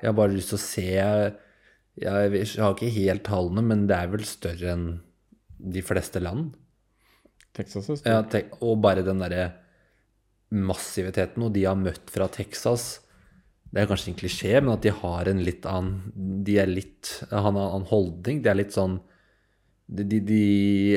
Jeg 0.00 0.08
har 0.08 0.16
bare 0.16 0.34
lyst 0.34 0.50
til 0.52 0.58
å 0.58 0.62
se 0.62 0.84
Jeg, 0.86 1.34
jeg 1.96 2.60
har 2.60 2.74
ikke 2.74 2.92
helt 2.92 3.24
tallene, 3.24 3.62
men 3.64 3.84
det 3.88 3.96
er 3.96 4.10
vel 4.12 4.24
større 4.28 4.72
enn 4.74 4.86
de 5.56 5.82
fleste 5.84 6.20
land. 6.20 6.50
Texas 7.56 7.88
er 7.88 8.00
stort. 8.00 8.34
Ja, 8.36 8.58
og 8.60 8.82
bare 8.84 9.04
den 9.06 9.22
derre 9.22 9.46
massiviteten, 10.54 11.42
og 11.42 11.52
de 11.56 11.64
har 11.66 11.78
møtt 11.78 12.10
fra 12.12 12.28
Texas 12.30 13.00
Det 13.72 13.82
er 13.82 13.88
kanskje 13.90 14.12
en 14.12 14.18
klisjé, 14.20 14.52
men 14.60 14.76
at 14.76 14.84
de 14.84 14.92
har 14.94 15.28
en 15.28 15.42
litt 15.42 15.66
annen 15.66 16.12
De 16.46 16.58
er 16.62 16.70
litt 16.70 17.16
har 17.30 17.50
en 17.50 17.58
annen 17.58 17.88
holdning. 17.90 18.42
De 18.42 18.50
er 18.50 18.60
litt 18.60 18.76
sånn 18.76 19.00
de, 19.86 20.02
de, 20.02 20.20
de, 20.26 20.42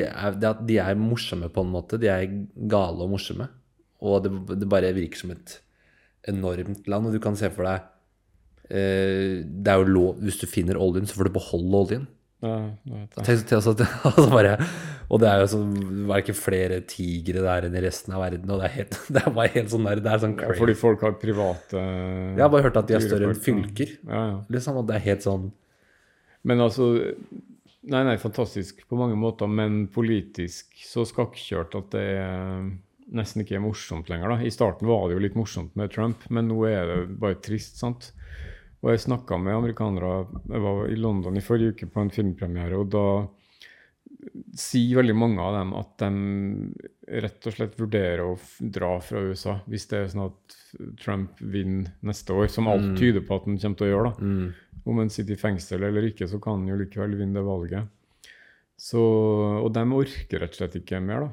er, 0.02 0.36
de 0.66 0.78
er 0.82 0.98
morsomme 0.98 1.50
på 1.52 1.62
en 1.62 1.72
måte. 1.74 1.98
De 2.00 2.08
er 2.10 2.26
gale 2.70 3.04
og 3.04 3.12
morsomme. 3.12 3.46
Og 4.02 4.24
det, 4.24 4.32
det 4.58 4.70
bare 4.70 4.94
virker 4.96 5.20
som 5.20 5.34
et 5.34 5.58
enormt 6.30 6.88
land. 6.90 7.06
Og 7.06 7.14
du 7.14 7.20
kan 7.22 7.38
se 7.38 7.50
for 7.54 7.68
deg 7.68 7.84
eh, 8.70 9.42
Det 9.44 9.72
er 9.72 9.78
jo 9.80 9.92
lov 9.92 10.24
Hvis 10.24 10.40
du 10.42 10.48
finner 10.50 10.80
oljen, 10.80 11.06
så 11.06 11.18
får 11.18 11.30
du 11.30 11.36
beholde 11.38 11.84
oljen. 11.84 12.08
Ja. 12.40 12.54
Tenk, 13.20 13.52
altså, 13.52 13.74
det, 13.76 13.86
altså 14.08 14.26
bare, 14.32 14.54
og 15.12 15.20
det 15.20 15.28
er 15.28 15.42
jo 15.42 15.48
sånn 15.52 15.74
Det 15.76 16.06
er 16.06 16.22
ikke 16.22 16.34
flere 16.38 16.78
tigre 16.88 17.42
der 17.44 17.66
enn 17.68 17.76
i 17.76 17.82
resten 17.84 18.14
av 18.16 18.22
verden. 18.24 18.48
Og 18.48 18.62
det 18.62 18.70
er, 18.70 18.74
helt, 18.78 18.96
det 19.14 19.22
er 19.22 19.36
bare 19.36 19.52
helt 19.56 19.72
sånn 19.74 19.88
der, 19.90 20.02
det 20.04 20.14
er 20.14 20.22
sånn 20.24 20.36
Ja, 20.40 20.50
fordi 20.56 20.76
folk 20.80 21.04
har 21.04 21.18
private 21.20 21.84
Jeg 21.84 22.40
har 22.40 22.52
bare 22.52 22.66
hørt 22.68 22.80
at 22.80 22.88
de 22.88 22.96
er 22.96 23.04
større 23.04 23.28
enn 23.28 23.44
fylker. 23.48 23.94
Ja, 24.08 24.24
ja. 24.32 24.36
Liksom, 24.56 24.80
og 24.80 24.88
det 24.88 24.98
er 24.98 25.06
helt 25.10 25.26
sånn 25.26 25.48
Men 26.48 26.64
altså 26.64 26.92
Nei, 27.80 28.02
nei, 28.04 28.18
fantastisk 28.20 28.82
på 28.90 28.96
mange 29.00 29.16
måter, 29.16 29.48
men 29.48 29.86
politisk 29.88 30.82
så 30.84 31.00
skakkjørt 31.08 31.72
at 31.78 31.86
det 31.94 32.02
er 32.20 32.66
nesten 33.16 33.40
ikke 33.42 33.56
er 33.56 33.62
morsomt 33.64 34.10
lenger. 34.10 34.34
da. 34.34 34.36
I 34.44 34.52
starten 34.52 34.88
var 34.88 35.08
det 35.08 35.16
jo 35.16 35.22
litt 35.24 35.38
morsomt 35.38 35.72
med 35.78 35.92
Trump, 35.94 36.26
men 36.28 36.50
nå 36.50 36.58
er 36.68 36.84
det 36.90 36.98
bare 37.22 37.38
trist. 37.42 37.80
sant? 37.80 38.10
Og 38.80 38.94
jeg 38.94 39.02
snakka 39.04 39.36
med 39.36 39.58
amerikanere 39.58 40.12
Jeg 40.48 40.62
var 40.64 40.86
i 40.88 40.96
London 40.96 41.36
i 41.36 41.44
forrige 41.44 41.74
uke 41.74 41.88
på 41.92 42.00
en 42.00 42.12
filmpremiere, 42.14 42.78
og 42.80 42.88
da 42.94 43.04
sier 44.56 44.98
veldig 45.00 45.14
mange 45.16 45.40
av 45.40 45.54
dem 45.56 45.70
at 45.78 45.92
de 46.02 47.20
rett 47.24 47.46
og 47.48 47.54
slett 47.54 47.76
vurderer 47.80 48.22
å 48.26 48.34
dra 48.60 48.90
fra 49.02 49.22
USA 49.24 49.54
hvis 49.70 49.86
det 49.90 49.98
er 50.00 50.10
sånn 50.12 50.26
at 50.26 50.56
Trump 51.00 51.40
vinner 51.40 51.94
neste 52.06 52.34
år, 52.36 52.50
som 52.52 52.68
alt 52.70 52.92
tyder 53.00 53.24
på 53.26 53.38
at 53.38 53.48
han 53.48 53.58
kommer 53.62 53.80
til 53.80 53.88
å 53.88 53.90
gjøre. 53.90 54.10
da. 54.10 54.28
mm, 54.28 54.82
Om 54.84 55.00
han 55.02 55.12
sitter 55.12 55.34
i 55.36 55.40
fengsel 55.40 55.86
eller 55.88 56.08
ikke, 56.10 56.28
så 56.28 56.40
kan 56.42 56.60
han 56.60 56.68
jo 56.70 56.78
likevel 56.82 57.16
vinne 57.18 57.38
det 57.40 57.46
valget. 57.46 57.88
Så, 58.80 59.00
og 59.60 59.72
de 59.76 59.84
orker 59.92 60.40
rett 60.44 60.54
og 60.56 60.60
slett 60.62 60.78
ikke 60.80 61.00
mer, 61.04 61.26
da. 61.26 61.30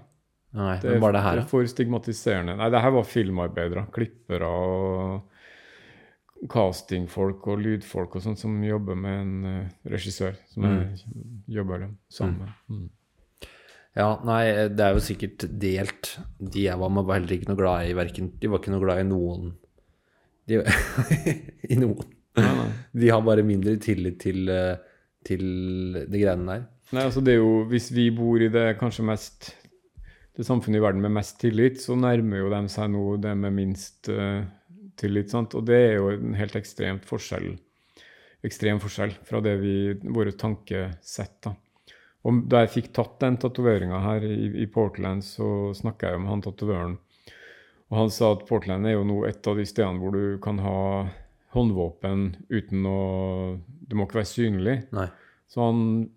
Nei, 0.57 0.76
Det 0.82 0.95
men 0.95 1.03
er, 1.03 1.14
det 1.18 1.24
her, 1.24 1.36
det 1.38 1.44
er 1.45 1.52
for 1.52 1.68
stigmatiserende. 1.69 2.56
Nei, 2.60 2.69
det 2.74 2.82
her 2.82 2.94
var 2.95 3.07
filmarbeidere, 3.07 3.86
klippere 3.94 4.48
og 4.48 5.36
castingfolk 6.51 7.47
og 7.49 7.64
lydfolk 7.64 8.18
og 8.18 8.23
sånt 8.23 8.41
som 8.41 8.53
jobber 8.64 8.97
med 8.99 9.22
en 9.22 9.35
uh, 9.47 9.76
regissør 9.89 10.38
som 10.51 10.68
jeg 10.68 10.99
jobber 11.57 11.88
sammen 12.14 12.43
med. 12.43 12.55
Mm. 12.69 12.88
Ja, 13.97 14.11
nei, 14.27 14.41
det 14.69 14.84
er 14.85 14.93
jo 14.93 15.01
sikkert 15.01 15.47
delt. 15.57 16.11
De 16.38 16.68
jeg 16.68 16.77
var 16.77 16.91
med, 16.93 17.07
var 17.07 17.18
heller 17.18 17.34
ikke 17.34 17.49
noe 17.49 17.57
glad 17.57 17.89
i 17.89 17.95
verken 17.97 18.30
De 18.38 18.51
var 18.51 18.61
ikke 18.61 18.73
noe 18.76 18.84
glad 18.84 19.01
i 19.01 19.07
noen 19.07 19.55
de, 20.47 20.61
I 21.73 21.80
noen. 21.80 22.14
Nei, 22.38 22.51
nei. 22.59 22.68
De 23.01 23.09
har 23.11 23.23
bare 23.26 23.45
mindre 23.45 23.76
tillit 23.81 24.19
til, 24.22 24.45
eh, 24.53 24.76
til 25.26 25.43
de 26.05 26.22
greiene 26.22 26.47
der. 26.47 26.68
Nei, 26.93 27.03
altså 27.03 27.23
det 27.26 27.34
er 27.35 27.41
jo, 27.41 27.65
Hvis 27.68 27.89
vi 27.91 28.09
bor 28.15 28.39
i 28.39 28.51
det 28.53 28.77
kanskje 28.80 29.07
mest 29.07 29.49
det 30.38 30.45
samfunnet 30.45 30.77
i 30.77 30.84
verden 30.84 31.01
med 31.01 31.15
mest 31.15 31.39
tillit, 31.41 31.80
så 31.81 31.95
nærmer 31.97 32.43
jo 32.43 32.51
de 32.53 32.59
seg 32.69 32.91
nå 32.93 33.03
det 33.23 33.34
med 33.41 33.55
minst 33.55 34.07
eh, 34.14 34.45
sant? 35.30 35.56
Og 35.56 35.65
det 35.65 35.78
er 35.78 35.95
jo 35.98 36.11
en 36.15 36.36
helt 36.38 36.56
ekstremt 36.56 37.06
forskjell, 37.06 37.56
ekstrem 38.45 38.80
forskjell 38.80 39.14
fra 39.28 39.41
det 39.41 39.57
vi, 39.61 39.94
våre 40.03 40.32
tankesett. 40.32 41.41
da. 41.44 41.56
Og 42.28 42.44
da 42.49 42.64
jeg 42.65 42.74
fikk 42.74 42.90
tatt 42.95 43.19
den 43.22 43.38
tatoveringa 43.40 44.02
her 44.03 44.26
i, 44.28 44.64
i 44.64 44.68
Portland, 44.68 45.24
så 45.24 45.72
snakka 45.78 46.11
jeg 46.11 46.24
med 46.24 46.32
han 46.34 46.44
tatovøren. 46.44 46.98
Og 47.88 47.95
han 48.02 48.11
sa 48.11 48.34
at 48.36 48.44
Portland 48.49 48.88
er 48.88 48.98
jo 48.98 49.06
nå 49.07 49.22
et 49.30 49.48
av 49.48 49.56
de 49.56 49.64
stedene 49.68 50.02
hvor 50.02 50.11
du 50.11 50.40
kan 50.44 50.60
ha 50.60 50.80
håndvåpen 51.56 52.28
uten 52.52 52.86
å 52.90 52.99
Det 53.88 53.95
må 53.95 54.03
ikke 54.03 54.19
være 54.19 54.28
synlig. 54.28 54.76
Nei. 54.91 55.07
Så 55.48 55.64
han, 55.64 56.10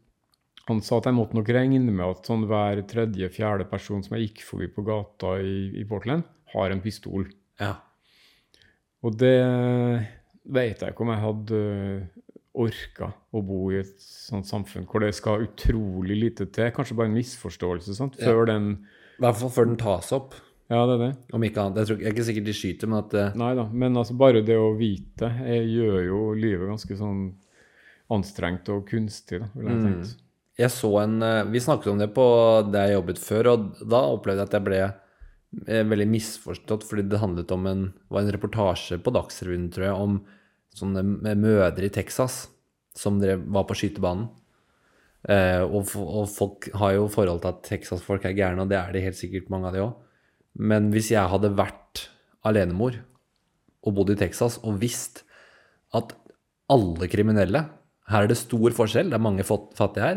han 0.66 0.80
sa 0.82 0.98
at 0.98 1.06
jeg 1.06 1.14
måtte 1.14 1.38
nok 1.38 1.52
regne 1.54 1.92
med 1.92 2.02
at 2.08 2.26
sånn 2.26 2.48
hver 2.50 2.82
tredje-fjerde 2.90 3.68
person 3.70 4.02
som 4.02 4.16
jeg 4.16 4.30
gikk 4.30 4.42
forbi 4.48 4.66
på 4.74 4.82
gata 4.88 5.36
i, 5.38 5.70
i 5.78 5.86
Portland, 5.86 6.26
har 6.50 6.74
en 6.74 6.82
pistol. 6.82 7.28
Ja. 7.62 7.76
Og 9.06 9.14
det 9.20 9.36
vet 10.50 10.82
jeg 10.82 10.92
ikke 10.92 11.04
om 11.06 11.12
jeg 11.14 11.22
hadde 11.24 11.60
orka 12.60 13.12
å 13.32 13.40
bo 13.46 13.70
i 13.72 13.78
et 13.80 13.94
sånt 14.02 14.48
samfunn 14.48 14.84
hvor 14.90 15.04
det 15.04 15.12
skal 15.16 15.44
utrolig 15.46 16.16
lite 16.18 16.48
til. 16.52 16.72
Kanskje 16.74 16.96
bare 16.98 17.08
en 17.12 17.16
misforståelse, 17.16 17.94
sant? 17.96 18.18
Ja. 18.20 18.32
Før 18.32 18.48
den 18.50 18.70
I 19.20 19.22
hvert 19.24 19.38
fall 19.40 19.52
før 19.54 19.68
den 19.70 19.78
tas 19.80 20.10
opp. 20.16 20.34
Ja, 20.70 20.84
det 20.86 20.96
er 20.96 21.00
det. 21.02 21.12
Om 21.34 21.44
ikke 21.46 21.62
annet. 21.64 21.78
Jeg, 21.82 21.88
tror, 21.90 22.00
jeg 22.02 22.08
er 22.10 22.14
ikke 22.14 22.26
sikkert 22.28 22.46
de 22.46 22.54
skyter, 22.54 22.90
men 22.90 22.98
at 23.00 23.14
uh... 23.18 23.38
Nei 23.40 23.52
da. 23.58 23.64
Men 23.72 23.96
altså, 23.98 24.14
bare 24.18 24.42
det 24.46 24.58
å 24.58 24.68
vite 24.78 25.30
jeg 25.46 25.64
gjør 25.74 26.00
jo 26.06 26.18
livet 26.38 26.68
ganske 26.70 26.98
sånn 26.98 27.22
anstrengt 28.10 28.68
og 28.74 28.84
kunstig, 28.90 29.40
da, 29.42 29.48
vil 29.54 29.70
jeg 29.70 29.78
Mm. 29.80 29.86
tenke. 29.86 30.26
Jeg 30.60 30.70
så 30.74 30.88
en 31.00 31.22
eh, 31.22 31.44
Vi 31.48 31.60
snakket 31.62 31.92
om 31.92 31.98
det 32.02 32.10
på 32.12 32.24
det 32.70 32.80
jeg 32.84 32.96
jobbet 32.98 33.18
før, 33.22 33.46
og 33.54 33.68
da 33.88 34.00
opplevde 34.12 34.42
jeg 34.42 34.50
at 34.50 34.56
jeg 34.58 34.64
ble 34.66 34.80
eh, 34.84 34.96
veldig 35.50 36.06
misforstått, 36.10 36.84
fordi 36.86 37.06
det 37.10 37.18
handlet 37.22 37.50
om 37.54 37.66
en, 37.66 37.86
var 38.08 38.22
en 38.22 38.32
reportasje 38.34 39.00
på 39.02 39.12
Dagsrevyen, 39.14 39.68
tror 39.74 39.86
jeg, 39.88 39.94
om 39.98 40.20
sånne 40.78 41.02
m- 41.02 41.40
mødre 41.42 41.88
i 41.88 41.92
Texas 41.92 42.44
som 42.96 43.18
drev, 43.22 43.42
var 43.50 43.66
på 43.66 43.74
skytebanen. 43.78 44.28
Eh, 45.28 45.60
og, 45.66 45.90
og 46.00 46.28
folk 46.32 46.70
har 46.80 46.94
jo 46.96 47.08
forhold 47.12 47.42
til 47.42 47.50
at 47.52 47.64
Texas-folk 47.66 48.24
er 48.24 48.36
gærne, 48.38 48.62
og 48.64 48.70
det 48.70 48.78
er 48.78 48.94
de 48.94 49.02
helt 49.04 49.18
sikkert, 49.18 49.50
mange 49.52 49.68
av 49.68 49.74
de 49.76 49.82
òg. 49.84 49.96
Men 50.60 50.88
hvis 50.94 51.10
jeg 51.12 51.30
hadde 51.30 51.52
vært 51.58 52.06
alenemor 52.46 52.96
og 53.86 53.94
bodd 53.96 54.14
i 54.14 54.18
Texas 54.20 54.58
og 54.66 54.78
visst 54.82 55.22
at 55.96 56.14
alle 56.70 57.08
kriminelle 57.10 57.64
Her 58.10 58.24
er 58.24 58.30
det 58.30 58.38
stor 58.40 58.72
forskjell, 58.74 59.10
det 59.10 59.14
er 59.18 59.22
mange 59.22 59.44
fattige 59.46 60.02
her, 60.02 60.16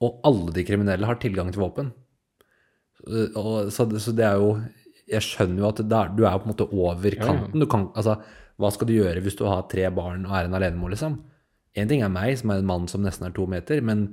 og 0.00 0.22
alle 0.24 0.54
de 0.56 0.62
kriminelle 0.64 1.04
har 1.04 1.18
tilgang 1.20 1.50
til 1.52 1.60
våpen. 1.60 1.90
Eh, 3.06 3.36
Og, 3.40 3.70
så, 3.72 3.86
så 4.00 4.12
det 4.16 4.24
er 4.26 4.36
jo 4.40 4.50
Jeg 5.10 5.22
skjønner 5.26 5.58
jo 5.64 5.68
at 5.70 5.80
er, 5.82 6.10
du 6.14 6.24
er 6.26 6.38
på 6.38 6.46
en 6.46 6.52
måte 6.52 6.66
over 6.70 7.16
kanten. 7.18 7.58
Du 7.60 7.66
kan, 7.66 7.88
altså, 7.98 8.18
hva 8.60 8.70
skal 8.70 8.86
du 8.86 8.92
gjøre 8.94 9.22
hvis 9.24 9.34
du 9.38 9.44
har 9.48 9.64
tre 9.70 9.88
barn 9.90 10.26
og 10.28 10.34
er 10.36 10.44
en 10.46 10.54
alenemor, 10.54 10.92
liksom? 10.92 11.16
Én 11.78 11.88
ting 11.90 12.02
er 12.02 12.10
meg, 12.12 12.36
som 12.38 12.50
er 12.52 12.60
en 12.60 12.66
mann 12.68 12.86
som 12.90 13.02
nesten 13.02 13.26
er 13.26 13.32
to 13.34 13.46
meter, 13.50 13.80
men 13.82 14.04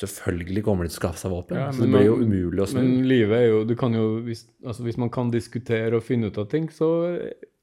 selvfølgelig 0.00 0.62
kommer 0.64 0.84
de 0.84 0.92
til 0.92 0.96
å 0.98 1.00
skaffe 1.02 1.20
seg 1.20 1.32
våpen. 1.32 1.56
Ja, 1.60 1.70
så 1.72 1.84
det 1.84 1.90
blir 1.92 2.06
jo 2.06 2.14
umulig 2.20 2.62
å 2.64 2.68
snu. 2.68 2.80
Men 2.80 3.02
livet 3.08 3.36
er 3.38 3.46
jo 3.50 3.58
du 3.68 3.74
kan 3.80 3.92
jo, 3.96 4.06
hvis, 4.24 4.46
altså 4.64 4.84
hvis 4.86 4.96
man 5.00 5.10
kan 5.12 5.30
diskutere 5.32 5.96
og 5.98 6.04
finne 6.06 6.28
ut 6.32 6.38
av 6.40 6.48
ting, 6.52 6.68
så 6.72 6.88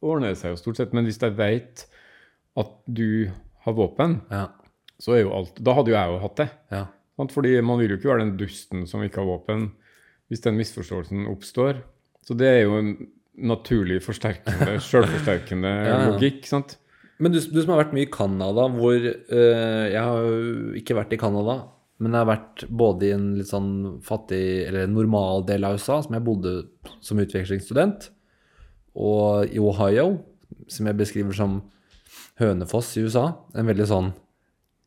ordner 0.05 0.31
det 0.33 0.39
seg 0.41 0.53
jo 0.53 0.59
stort 0.61 0.77
sett. 0.81 0.93
Men 0.97 1.05
hvis 1.09 1.17
jeg 1.21 1.33
vet 1.37 1.85
at 2.61 2.73
du 2.85 3.29
har 3.65 3.73
våpen, 3.77 4.19
Ja, 4.33 4.47
så 4.99 5.13
er 5.15 5.21
jo 5.23 5.33
alt 5.33 5.57
Da 5.63 5.73
hadde 5.77 5.93
jo 5.93 5.97
jeg 5.97 6.11
jo 6.13 6.23
hatt 6.25 6.39
det. 6.41 6.49
ja. 6.73 6.85
Sant? 7.19 7.33
Fordi 7.35 7.53
man 7.65 7.79
vil 7.81 7.91
jo 7.93 7.97
ikke 7.99 8.09
være 8.13 8.23
den 8.25 8.37
dusten 8.39 8.85
som 8.87 9.01
ikke 9.03 9.19
har 9.21 9.27
våpen, 9.27 9.71
hvis 10.29 10.43
den 10.45 10.57
misforståelsen 10.59 11.25
oppstår. 11.31 11.79
Så 12.25 12.35
det 12.37 12.47
er 12.49 12.61
jo 12.67 12.75
en 12.77 12.91
naturlig 13.39 14.01
forsterkende, 14.05 14.77
selvforsterkende 14.91 15.69
Ja, 15.71 15.89
ja. 15.89 16.05
logikk. 16.11 16.45
sant? 16.49 16.77
Men 17.19 17.33
du, 17.33 17.39
du 17.41 17.59
som 17.61 17.73
har 17.73 17.81
vært 17.83 17.95
mye 17.97 18.05
i 18.07 18.11
Canada, 18.13 18.67
hvor 18.71 18.95
eh, 18.95 19.85
Jeg 19.91 19.99
har 19.99 20.23
jo 20.23 20.73
ikke 20.79 20.95
vært 20.95 21.15
i 21.15 21.19
Canada, 21.19 21.55
men 21.99 22.13
jeg 22.15 22.21
har 22.21 22.29
vært 22.29 22.63
både 22.79 23.09
i 23.09 23.11
en 23.15 23.25
litt 23.39 23.49
sånn 23.49 23.71
fattig, 24.05 24.43
eller 24.69 24.87
normal 24.87 25.43
del 25.49 25.65
av 25.67 25.75
USA, 25.75 25.97
som 26.05 26.15
jeg 26.15 26.23
bodde 26.23 26.53
som 27.03 27.19
utvekslingsstudent, 27.19 28.07
og 28.95 29.51
i 29.51 29.59
Ohio, 29.59 30.13
som 30.71 30.87
jeg 30.87 30.95
beskriver 30.99 31.35
som 31.35 31.57
Hønefoss 32.39 32.93
i 32.95 33.03
USA. 33.03 33.25
En 33.57 33.67
veldig 33.67 33.87
sånn 33.89 34.13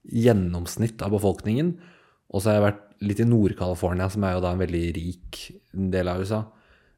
gjennomsnitt 0.09 1.03
av 1.05 1.13
befolkningen. 1.15 1.75
Og 2.33 2.41
så 2.43 2.49
har 2.51 2.57
jeg 2.59 2.65
vært 2.67 2.83
litt 3.03 3.23
i 3.23 3.29
Nord-California, 3.29 4.09
som 4.13 4.25
er 4.27 4.37
jo 4.37 4.43
da 4.45 4.53
en 4.55 4.63
veldig 4.63 4.85
rik 4.97 5.41
del 5.95 6.11
av 6.11 6.23
USA. 6.23 6.43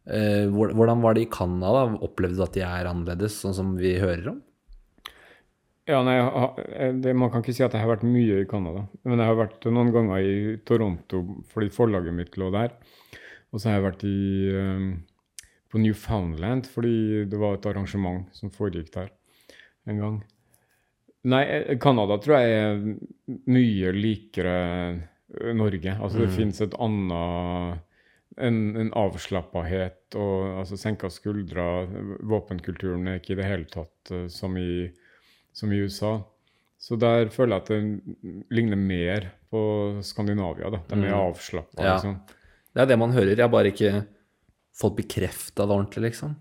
Eh, 0.05 0.45
hvordan 0.53 1.01
var 1.01 1.17
det 1.17 1.25
i 1.25 1.31
Canada? 1.33 1.87
Opplevde 2.05 2.39
du 2.39 2.45
at 2.45 2.57
de 2.57 2.65
er 2.67 2.91
annerledes, 2.91 3.39
sånn 3.41 3.57
som 3.57 3.73
vi 3.79 3.97
hører 4.03 4.35
om? 4.35 4.43
Ja, 5.85 5.99
nei, 6.01 6.17
det, 7.05 7.13
Man 7.13 7.29
kan 7.29 7.43
ikke 7.43 7.53
si 7.53 7.65
at 7.65 7.75
jeg 7.77 7.85
har 7.85 7.91
vært 7.91 8.07
mye 8.09 8.41
i 8.41 8.49
Canada. 8.49 8.87
Men 9.05 9.21
jeg 9.21 9.29
har 9.29 9.41
vært 9.41 9.67
noen 9.69 9.93
ganger 9.93 10.25
i 10.25 10.37
Toronto 10.65 11.25
fordi 11.53 11.73
forlaget 11.73 12.17
mitt 12.17 12.39
lå 12.41 12.49
der. 12.55 12.73
Og 13.53 13.61
så 13.61 13.69
har 13.69 13.79
jeg 13.79 13.87
vært 13.89 14.07
i, 14.09 14.21
eh, 14.49 15.51
på 15.71 15.81
Newfoundland 15.83 16.69
fordi 16.71 17.25
det 17.29 17.41
var 17.41 17.59
et 17.59 17.69
arrangement 17.69 18.25
som 18.33 18.53
foregikk 18.53 18.93
der 18.97 19.13
en 19.87 20.01
gang. 20.01 20.17
Nei, 21.25 21.45
eh, 21.45 21.77
Canada 21.81 22.19
tror 22.21 22.41
jeg 22.41 22.51
er 22.53 22.81
mye 23.49 23.93
likere 23.97 24.57
Norge. 25.55 25.97
Altså 26.01 26.19
det 26.19 26.29
Mm. 26.31 26.37
fins 26.37 26.61
et 26.61 26.75
annet 26.79 27.81
en, 28.37 28.77
en 28.77 28.91
avslappahet 28.99 30.15
og 30.19 30.59
altså 30.61 30.77
senka 30.77 31.07
skuldre. 31.11 31.87
Våpenkulturen 32.23 33.07
er 33.09 33.21
ikke 33.21 33.33
i 33.37 33.41
det 33.41 33.45
hele 33.47 33.65
tatt 33.71 34.11
eh, 34.11 34.27
som 34.29 34.57
i 34.59 34.91
som 35.55 35.71
i 35.73 35.77
USA. 35.85 36.17
Så 36.79 36.99
der 36.99 37.29
føler 37.31 37.55
jeg 37.55 37.63
at 37.63 37.69
det 37.69 38.47
ligner 38.51 38.77
mer 38.77 39.31
på 39.53 40.01
Skandinavia. 40.03 40.69
da. 40.71 40.81
De 40.89 40.95
er 41.07 41.13
Mm. 41.15 41.31
avslappa. 41.31 41.83
Ja. 41.83 41.95
Liksom. 41.95 42.21
Det 42.75 42.83
er 42.83 42.87
det 42.87 42.99
man 42.99 43.13
hører. 43.13 43.37
Jeg 43.37 43.39
har 43.39 43.49
bare 43.49 43.71
ikke 43.71 44.07
fått 44.75 44.97
bekrefta 44.97 45.63
det 45.67 45.71
ordentlig, 45.71 46.03
liksom. 46.11 46.35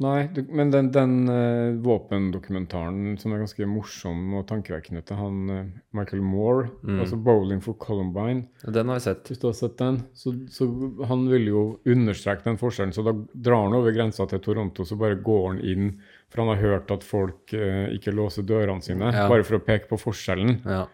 Nei, 0.00 0.28
du, 0.32 0.38
men 0.48 0.70
den, 0.72 0.86
den 0.94 1.28
uh, 1.28 1.74
våpendokumentaren 1.84 3.18
som 3.20 3.32
er 3.34 3.42
ganske 3.42 3.66
morsom 3.68 4.34
og 4.38 4.46
tankevekkende 4.48 5.02
til 5.04 5.18
han 5.20 5.40
uh, 5.52 5.66
Michael 5.96 6.22
Moore, 6.24 6.70
Mm. 6.82 7.00
altså 7.02 7.16
'Bowling 7.20 7.60
for 7.62 7.74
Columbine', 7.74 8.46
Den 8.64 8.88
har 8.88 8.94
jeg 8.96 9.02
sett. 9.02 9.24
hvis 9.28 9.38
du 9.40 9.46
har 9.48 9.52
sett 9.54 9.76
den, 9.78 9.98
så, 10.14 10.32
så 10.48 10.66
han 11.06 11.26
vil 11.28 11.46
jo 11.50 11.80
understreke 11.86 12.44
den 12.44 12.56
forskjellen. 12.56 12.92
Så 12.96 13.04
da 13.04 13.12
drar 13.34 13.64
han 13.68 13.74
over 13.76 13.92
grensa 13.92 14.26
til 14.26 14.40
Toronto, 14.40 14.84
så 14.84 14.96
bare 14.96 15.20
går 15.22 15.48
han 15.50 15.60
inn, 15.60 16.00
for 16.30 16.42
han 16.44 16.56
har 16.56 16.62
hørt 16.64 16.90
at 16.90 17.04
folk 17.04 17.52
uh, 17.52 17.88
ikke 17.92 18.14
låser 18.16 18.42
dørene 18.42 18.82
sine, 18.82 19.12
Ja. 19.12 19.28
bare 19.28 19.44
for 19.44 19.58
å 19.58 19.64
peke 19.64 19.88
på 19.88 19.98
forskjellen. 20.00 20.62
Ja. 20.64 20.86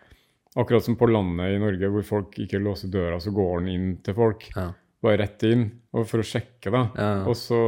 Akkurat 0.57 0.83
som 0.83 0.97
på 0.97 1.07
landet 1.07 1.53
i 1.55 1.59
Norge, 1.61 1.91
hvor 1.93 2.03
folk 2.03 2.39
ikke 2.41 2.59
låser 2.59 2.89
døra, 2.91 3.21
så 3.21 3.31
går 3.31 3.61
han 3.61 3.69
inn 3.69 3.97
til 4.03 4.15
folk. 4.15 4.49
Ja. 4.57 4.73
Bare 5.05 5.21
rett 5.21 5.43
inn, 5.45 5.69
og 5.93 6.07
for 6.09 6.23
å 6.23 6.27
sjekke, 6.27 6.71
da. 6.73 6.87
Ja. 6.97 7.13
Og 7.29 7.37
så 7.37 7.59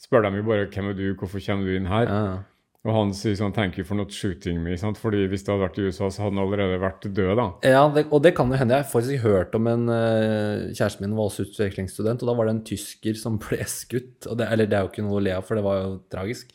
spør 0.00 0.24
de 0.24 0.38
jo 0.40 0.48
bare 0.48 0.66
'Hvem 0.66 0.90
er 0.90 0.94
du? 0.96 1.14
Hvorfor 1.14 1.40
kommer 1.44 1.64
du 1.64 1.76
inn 1.76 1.86
her?' 1.86 2.08
Ja. 2.08 2.42
Og 2.84 2.92
han 2.92 3.12
sier 3.16 3.32
sånn 3.32 3.52
'Thank 3.54 3.78
you 3.78 3.84
for 3.84 3.94
not 3.94 4.12
shooting 4.12 4.58
me'. 4.60 4.76
Sant? 4.76 4.98
Fordi 4.98 5.26
hvis 5.28 5.44
det 5.44 5.52
hadde 5.52 5.64
vært 5.64 5.78
i 5.78 5.86
USA, 5.88 6.08
så 6.10 6.24
hadde 6.24 6.36
han 6.36 6.44
allerede 6.44 6.80
vært 6.80 7.06
død, 7.14 7.36
da. 7.36 7.46
ja 7.62 7.88
det, 7.88 8.06
og 8.12 8.22
det 8.22 8.34
kan 8.34 8.50
jo 8.50 8.56
hende. 8.56 8.74
Jeg 8.74 8.84
har 8.84 8.90
faktisk 8.92 9.22
hørt 9.22 9.54
om 9.54 9.66
en 9.66 9.88
eh, 9.88 10.72
Kjæresten 10.74 11.00
min 11.00 11.16
var 11.16 11.30
også 11.30 11.46
utvekslingsstudent, 11.48 12.22
og 12.22 12.28
da 12.28 12.34
var 12.34 12.44
det 12.46 12.54
en 12.56 12.64
tysker 12.64 13.16
som 13.16 13.38
ble 13.38 13.64
skutt. 13.64 14.26
Og 14.26 14.36
det, 14.36 14.48
eller 14.52 14.66
det 14.66 14.76
er 14.76 14.82
jo 14.84 14.92
ikke 14.92 15.04
noe 15.06 15.20
å 15.20 15.24
le 15.24 15.32
av, 15.32 15.44
for 15.44 15.54
det 15.56 15.64
var 15.64 15.80
jo 15.80 16.00
tragisk. 16.12 16.52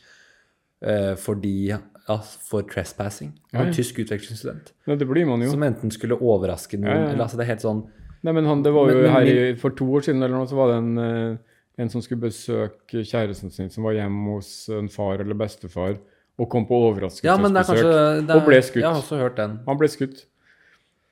Eh, 0.82 1.14
fordi 1.16 1.70
Ja, 2.08 2.16
for 2.18 2.62
trespassing. 2.62 3.34
Ja, 3.52 3.64
ja. 3.66 3.72
tysk 3.72 3.98
utvekslingsstudent. 4.02 4.72
Ja, 4.86 4.96
det 4.96 5.06
blir 5.06 5.26
man 5.26 5.42
jo. 5.42 5.50
Som 5.50 5.62
enten 5.62 5.90
skulle 5.94 6.16
overraske 6.18 6.78
noen 6.80 7.10
eller 7.10 7.22
altså 7.22 7.36
Det 7.36 7.44
er 7.44 7.52
helt 7.54 7.62
sånn 7.62 7.84
Nei, 8.22 8.32
men 8.36 8.44
han, 8.44 8.62
det 8.62 8.72
var 8.74 8.90
jo 8.92 9.00
men 9.00 9.14
her 9.14 9.28
i, 9.30 9.36
For 9.60 9.72
to 9.76 9.86
år 9.96 10.04
siden 10.04 10.20
eller 10.22 10.36
noe, 10.36 10.48
så 10.48 10.58
var 10.58 10.72
det 10.72 10.78
en, 10.82 10.98
eh, 11.00 11.60
en 11.80 11.92
som 11.92 12.02
skulle 12.04 12.20
besøke 12.26 13.04
kjæresten 13.06 13.52
sin, 13.54 13.70
som 13.72 13.86
var 13.86 13.96
hjemme 13.96 14.34
hos 14.36 14.50
en 14.76 14.90
far 14.92 15.22
eller 15.24 15.38
bestefar, 15.38 15.96
og 16.40 16.48
kom 16.52 16.66
på 16.68 16.76
Ja, 17.24 17.36
men 17.40 17.52
det 17.56 17.62
er 17.62 17.70
overraskelsesbesøk. 17.70 18.28
ja, 18.28 18.36
Og 18.36 18.44
ble 18.46 18.60
skutt. 18.64 18.82
Jeg 18.82 18.90
har 18.90 19.00
også 19.00 19.20
hørt 19.20 19.36
den. 19.40 19.58
Han 19.66 19.80
ble 19.80 19.88
skutt. 19.92 20.26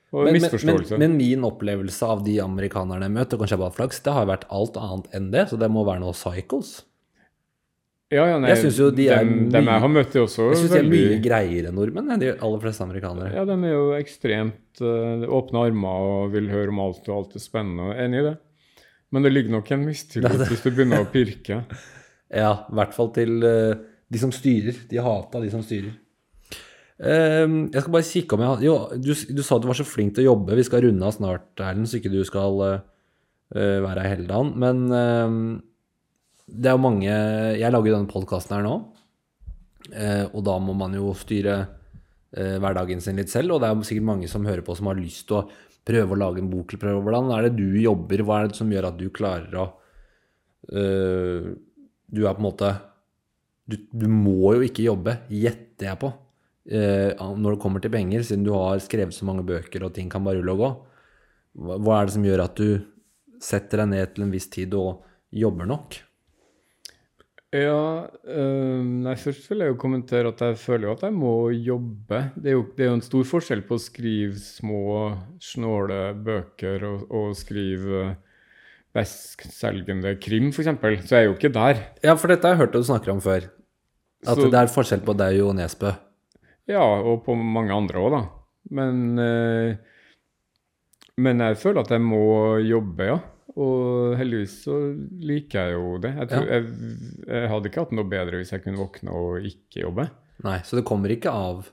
Og 0.09 0.23
Men, 0.25 0.33
men, 0.33 0.41
misforståelse. 0.41 0.97
men, 0.97 1.11
men 1.11 1.17
min 1.17 1.43
opplevelse 1.45 2.05
av 2.05 2.23
de 2.25 2.39
amerikanerne 2.41 3.05
jeg 3.05 3.13
møter, 3.13 3.37
kanskje 3.37 3.57
jeg 3.57 3.61
bare 3.61 3.75
flaks, 3.77 3.99
det 4.05 4.13
har 4.15 4.25
vært 4.25 4.47
alt 4.49 4.77
annet 4.81 5.09
enn 5.13 5.27
det. 5.33 5.43
Så 5.51 5.59
det 5.61 5.69
må 5.69 5.83
være 5.85 6.01
noe 6.01 6.15
psychos. 6.17 6.79
Ja, 8.09 8.23
ja, 8.25 8.37
nei, 8.41 8.49
jeg 8.49 8.63
synes 8.63 8.77
jo 8.81 8.89
de 8.95 9.05
er 9.13 9.21
dem, 9.21 9.49
dem 9.53 9.65
mye- 9.67 9.75
jeg 9.75 9.83
har 9.83 9.91
møtt, 9.93 10.15
er 10.17 10.23
også 10.25 10.47
Jeg 10.49 10.59
syns 10.63 10.71
de 10.73 10.79
er 10.79 10.87
mye 10.89 11.19
greiere 11.21 11.69
enn 11.69 11.77
nordmenn 11.77 12.09
enn 12.15 12.23
de 12.23 12.31
aller 12.33 12.61
fleste 12.63 12.85
amerikanere. 12.85 13.31
Ja, 13.37 13.43
de 13.45 13.57
er 13.57 13.73
jo 13.75 13.85
ekstremt 13.97 14.81
uh, 14.81 15.25
åpne 15.39 15.61
armer 15.67 16.07
og 16.09 16.33
vil 16.33 16.49
høre 16.49 16.73
om 16.73 16.81
alt, 16.87 17.05
og 17.09 17.15
alt 17.19 17.37
er 17.37 17.43
spennende. 17.43 17.91
Jeg 17.93 18.09
Enig 18.09 18.23
i 18.23 18.27
det. 18.31 18.35
Men 19.13 19.25
det 19.25 19.31
ligger 19.33 19.55
nok 19.57 19.71
en 19.73 19.85
mistillit 19.85 20.43
hvis 20.51 20.65
du 20.65 20.69
begynner 20.71 21.05
å 21.05 21.09
pirke. 21.13 21.63
Ja, 22.29 22.51
i 22.69 22.75
hvert 22.77 22.91
fall 22.93 23.07
til 23.15 23.39
uh, 23.41 23.71
de 24.05 24.19
som 24.21 24.29
styrer. 24.29 24.75
De 24.85 24.99
hata 25.01 25.39
de 25.41 25.47
som 25.49 25.63
styrer. 25.65 25.95
Uh, 26.99 27.71
jeg 27.71 27.79
skal 27.81 27.93
bare 27.95 28.05
kikke 28.05 28.35
om 28.35 28.43
jeg 28.43 28.49
har 28.51 28.61
Jo, 28.67 28.75
du, 29.01 29.13
du 29.33 29.41
sa 29.45 29.57
du 29.57 29.65
var 29.65 29.77
så 29.79 29.85
flink 29.87 30.13
til 30.13 30.27
å 30.27 30.33
jobbe. 30.35 30.57
Vi 30.59 30.65
skal 30.67 30.83
runde 30.85 31.07
av 31.07 31.15
snart, 31.15 31.47
Erlend, 31.57 31.89
så 31.89 31.97
ikke 31.97 32.11
du 32.13 32.19
skal 32.27 32.61
eh, 32.67 33.79
være 33.81 34.03
her 34.03 34.13
hele 34.13 34.27
dagen. 34.29 34.51
Men 34.61 34.83
ehm, 34.93 35.47
det 36.49 36.69
er 36.69 36.75
jo 36.75 36.83
mange 36.83 37.09
Jeg 37.09 37.71
lager 37.71 37.91
jo 37.91 37.95
denne 37.97 38.11
podkasten 38.11 38.57
her 38.57 38.65
nå, 38.65 38.75
eh, 39.93 40.25
og 40.27 40.43
da 40.47 40.57
må 40.61 40.75
man 40.77 40.95
jo 40.97 41.13
styre 41.17 41.55
eh, 41.61 42.57
hverdagen 42.61 43.01
sin 43.03 43.19
litt 43.19 43.31
selv. 43.31 43.55
Og 43.55 43.61
det 43.61 43.69
er 43.69 43.75
jo 43.75 43.87
sikkert 43.87 44.09
mange 44.11 44.29
som 44.31 44.47
hører 44.47 44.65
på, 44.65 44.75
som 44.77 44.89
har 44.91 44.99
lyst 44.99 45.27
til 45.29 45.41
å 45.41 45.47
prøve 45.89 46.15
å 46.15 46.19
lage 46.19 46.43
en 46.43 46.51
bok. 46.51 46.75
prøve 46.81 47.03
Hvordan 47.05 47.31
er 47.35 47.47
det 47.47 47.57
du 47.59 47.79
jobber? 47.81 48.25
Hva 48.25 48.41
er 48.41 48.49
det 48.49 48.59
som 48.59 48.71
gjør 48.71 48.89
at 48.91 48.99
du 48.99 49.07
klarer 49.13 49.59
å 49.61 49.67
eh, 50.73 51.51
Du 52.09 52.23
er 52.25 52.33
på 52.33 52.41
en 52.41 52.49
måte 52.49 52.73
du, 53.69 53.77
du 53.93 54.07
må 54.09 54.55
jo 54.57 54.65
ikke 54.65 54.87
jobbe, 54.87 55.13
gjetter 55.29 55.91
jeg 55.91 55.99
på, 56.01 56.07
når 56.65 57.51
det 57.53 57.59
kommer 57.61 57.83
til 57.83 57.91
penger, 57.93 58.23
siden 58.25 58.41
du 58.47 58.49
har 58.55 58.81
skrevet 58.81 59.13
så 59.13 59.27
mange 59.29 59.43
bøker 59.45 59.85
og 59.85 59.93
ting 59.93 60.09
kan 60.09 60.25
bare 60.25 60.41
rulle 60.41 60.55
og 60.55 60.63
gå. 60.63 60.69
Hva 61.85 61.99
er 61.99 62.09
det 62.09 62.15
som 62.15 62.25
gjør 62.25 62.41
at 62.47 62.57
du 62.57 62.81
setter 63.45 63.83
deg 63.83 63.91
ned 63.91 64.15
til 64.15 64.25
en 64.25 64.33
viss 64.33 64.49
tid 64.49 64.73
og 64.73 65.05
jobber 65.29 65.69
nok? 65.69 65.99
Ja, 67.49 68.05
øh, 68.29 68.81
nei, 69.01 69.15
først 69.17 69.47
vil 69.49 69.63
jeg 69.63 69.71
jo 69.71 69.77
kommentere 69.81 70.29
at 70.29 70.41
jeg 70.45 70.57
føler 70.61 70.85
jo 70.85 70.91
at 70.93 71.03
jeg 71.07 71.13
må 71.17 71.31
jobbe. 71.55 72.19
Det 72.37 72.51
er 72.51 72.57
jo, 72.59 72.65
det 72.77 72.83
er 72.85 72.89
jo 72.91 72.97
en 72.99 73.05
stor 73.05 73.23
forskjell 73.25 73.63
på 73.65 73.73
å 73.79 73.81
skrive 73.81 74.35
små, 74.37 74.81
snåle 75.41 75.97
bøker 76.27 76.85
og, 76.85 77.07
og 77.09 77.31
skrive 77.39 78.11
bestselgende 78.93 80.13
krim, 80.21 80.51
f.eks. 80.53 80.69
Så 81.07 81.15
jeg 81.15 81.23
er 81.23 81.27
jo 81.31 81.33
ikke 81.37 81.51
der. 81.57 81.81
Ja, 82.05 82.13
for 82.21 82.29
dette 82.29 82.45
har 82.45 82.53
jeg 82.53 82.61
hørt 82.67 82.77
du 82.77 82.83
snakker 82.85 83.15
om 83.15 83.23
før. 83.23 83.49
At 84.27 84.35
Så- 84.37 84.49
det 84.51 84.59
er 84.59 84.69
forskjell 84.75 85.01
på 85.07 85.17
deg 85.17 85.41
og 85.41 85.55
Nesbø. 85.57 85.95
Ja, 86.69 86.83
og 86.85 87.23
på 87.25 87.33
mange 87.33 87.73
andre 87.73 87.97
òg, 87.97 88.11
da. 88.13 88.21
Men, 88.69 89.17
øh, 89.17 89.75
men 91.17 91.39
jeg 91.39 91.57
føler 91.57 91.81
at 91.81 91.89
jeg 91.89 92.01
må 92.01 92.59
jobbe, 92.61 93.05
ja. 93.09 93.19
Og 93.57 94.13
heldigvis 94.19 94.55
så 94.67 94.75
liker 95.25 95.69
jeg 95.71 95.77
jo 95.79 95.95
det. 96.03 96.11
Jeg, 96.19 96.29
tror, 96.29 96.45
Ja. 96.45 96.57
jeg, 96.59 96.99
jeg 97.27 97.49
hadde 97.49 97.69
ikke 97.71 97.83
hatt 97.85 97.95
noe 97.97 98.09
bedre 98.11 98.37
hvis 98.41 98.51
jeg 98.53 98.63
kunne 98.63 98.77
våkne 98.81 99.15
og 99.15 99.47
ikke 99.49 99.81
jobbe. 99.87 100.05
Nei, 100.45 100.59
så 100.63 100.77
det 100.79 100.85
kommer 100.87 101.11
ikke 101.11 101.31
av 101.35 101.65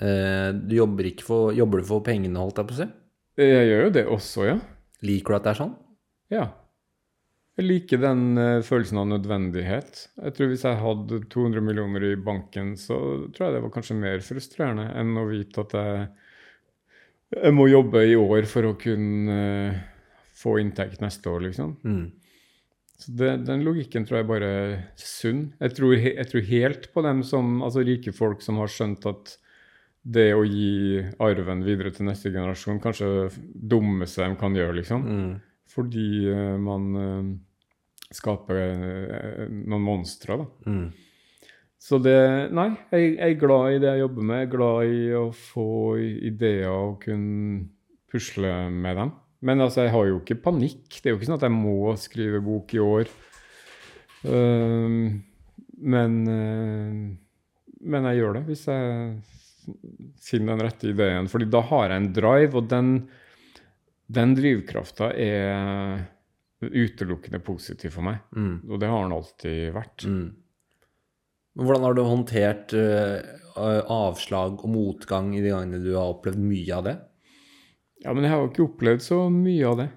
eh, 0.00 0.52
Du 0.56 0.76
jobber 0.78 1.04
ikke 1.10 1.26
for 1.26 1.50
Jobber 1.52 1.82
du 1.82 1.88
for 1.90 2.00
pengene, 2.06 2.38
holdt 2.40 2.62
jeg 2.62 2.68
på 2.70 2.76
å 2.76 2.78
si? 2.78 2.86
Jeg 3.42 3.66
gjør 3.68 3.82
jo 3.84 3.90
det 3.98 4.04
også, 4.08 4.46
ja. 4.48 4.54
Liker 5.04 5.34
du 5.34 5.36
at 5.36 5.44
det 5.44 5.50
er 5.52 5.58
sånn? 5.60 5.74
Ja. 6.32 6.44
Jeg 7.56 7.66
liker 7.66 8.00
den 8.00 8.22
eh, 8.40 8.62
følelsen 8.64 8.98
av 9.02 9.10
nødvendighet. 9.10 10.00
Jeg 10.22 10.36
tror 10.36 10.48
Hvis 10.52 10.64
jeg 10.68 10.80
hadde 10.80 11.20
200 11.32 11.64
millioner 11.64 12.04
i 12.10 12.14
banken, 12.20 12.74
så 12.80 12.96
tror 13.34 13.46
jeg 13.48 13.56
det 13.58 13.62
var 13.66 13.74
kanskje 13.76 13.98
mer 14.00 14.24
frustrerende 14.24 14.86
enn 15.00 15.12
å 15.20 15.26
vite 15.28 15.64
at 15.66 15.76
jeg, 15.76 16.06
jeg 17.42 17.56
må 17.56 17.66
jobbe 17.68 18.02
i 18.08 18.16
år 18.16 18.48
for 18.48 18.68
å 18.70 18.74
kunne 18.80 19.36
eh, 19.72 19.84
få 20.36 20.58
inntekt 20.60 21.02
neste 21.04 21.30
år, 21.32 21.46
liksom. 21.48 21.76
Mm. 21.84 22.06
Så 22.96 23.12
det, 23.12 23.32
Den 23.48 23.64
logikken 23.64 24.06
tror 24.08 24.20
jeg 24.20 24.28
bare 24.28 24.52
er 24.60 24.76
sunn. 25.00 25.50
Jeg 25.60 25.76
tror, 25.76 25.96
jeg 25.96 26.28
tror 26.30 26.46
helt 26.50 26.88
på 26.94 27.04
dem 27.04 27.22
som, 27.26 27.58
altså 27.64 27.84
rike 27.84 28.12
folk 28.16 28.44
som 28.44 28.60
har 28.62 28.72
skjønt 28.72 29.04
at 29.08 29.36
det 30.06 30.30
å 30.36 30.44
gi 30.46 31.02
arven 31.22 31.64
videre 31.66 31.90
til 31.90 32.06
neste 32.06 32.30
generasjon 32.30 32.78
kanskje 32.82 33.26
dummeste 33.42 34.22
de 34.22 34.38
kan 34.38 34.54
gjøre, 34.54 34.78
liksom. 34.78 35.02
Mm. 35.02 35.32
Fordi 35.76 36.08
uh, 36.30 36.54
man 36.62 36.86
uh, 36.94 37.32
skaper 38.14 38.60
uh, 38.62 39.42
noen 39.50 39.84
monstre, 39.84 40.38
da. 40.38 40.46
Mm. 40.70 40.86
Så 41.86 41.98
det 42.02 42.18
Nei, 42.56 42.70
jeg, 42.94 43.16
jeg 43.18 43.34
er 43.34 43.40
glad 43.40 43.74
i 43.74 43.80
det 43.82 43.90
jeg 43.92 44.04
jobber 44.06 44.28
med. 44.30 44.40
Jeg 44.40 44.46
er 44.46 44.54
glad 44.54 44.94
i 44.94 45.02
å 45.18 45.24
få 45.36 45.68
ideer 46.00 46.70
og 46.72 47.02
kunne 47.04 47.66
pusle 48.10 48.54
med 48.72 49.02
dem. 49.02 49.12
Men 49.44 49.60
altså, 49.60 49.84
jeg 49.84 49.92
har 49.92 50.08
jo 50.08 50.20
ikke 50.22 50.38
panikk. 50.46 50.88
Det 50.90 51.08
er 51.08 51.14
jo 51.14 51.20
ikke 51.20 51.28
sånn 51.28 51.40
at 51.40 51.46
jeg 51.48 51.54
må 51.54 51.92
skrive 52.00 52.40
bok 52.44 52.72
i 52.76 52.82
år. 52.82 53.10
Ehm, 54.26 55.22
men 55.76 56.14
uh, 56.24 57.14
Men 57.86 58.08
jeg 58.08 58.18
gjør 58.22 58.38
det 58.38 58.44
hvis 58.48 58.64
jeg 58.70 59.10
finner 60.22 60.56
den 60.56 60.64
rette 60.66 60.90
ideen. 60.90 61.28
Fordi 61.30 61.48
da 61.52 61.60
har 61.68 61.90
jeg 61.90 62.02
en 62.02 62.12
drive, 62.16 62.56
og 62.58 62.70
den, 62.70 62.90
den 64.06 64.34
drivkrafta 64.38 65.12
er 65.12 66.06
utelukkende 66.62 67.42
positiv 67.44 67.92
for 67.94 68.06
meg. 68.06 68.22
Mm. 68.32 68.64
Og 68.70 68.80
det 68.80 68.90
har 68.90 69.04
den 69.04 69.16
alltid 69.18 69.74
vært. 69.76 70.06
Mm. 70.08 70.28
Hvordan 71.60 71.86
har 71.86 71.96
du 71.96 72.02
håndtert 72.04 72.74
uh, 72.76 73.18
avslag 73.56 74.58
og 74.60 74.72
motgang 74.72 75.30
i 75.36 75.42
de 75.44 75.52
gangene 75.52 75.82
du 75.84 75.92
har 75.94 76.14
opplevd 76.14 76.40
mye 76.42 76.78
av 76.80 76.88
det? 76.88 76.96
Ja, 78.04 78.12
men 78.12 78.24
jeg 78.26 78.32
har 78.32 78.42
jo 78.42 78.50
ikke 78.50 78.66
opplevd 78.66 79.04
så 79.04 79.20
mye 79.32 79.70
av 79.70 79.80
det. 79.82 79.88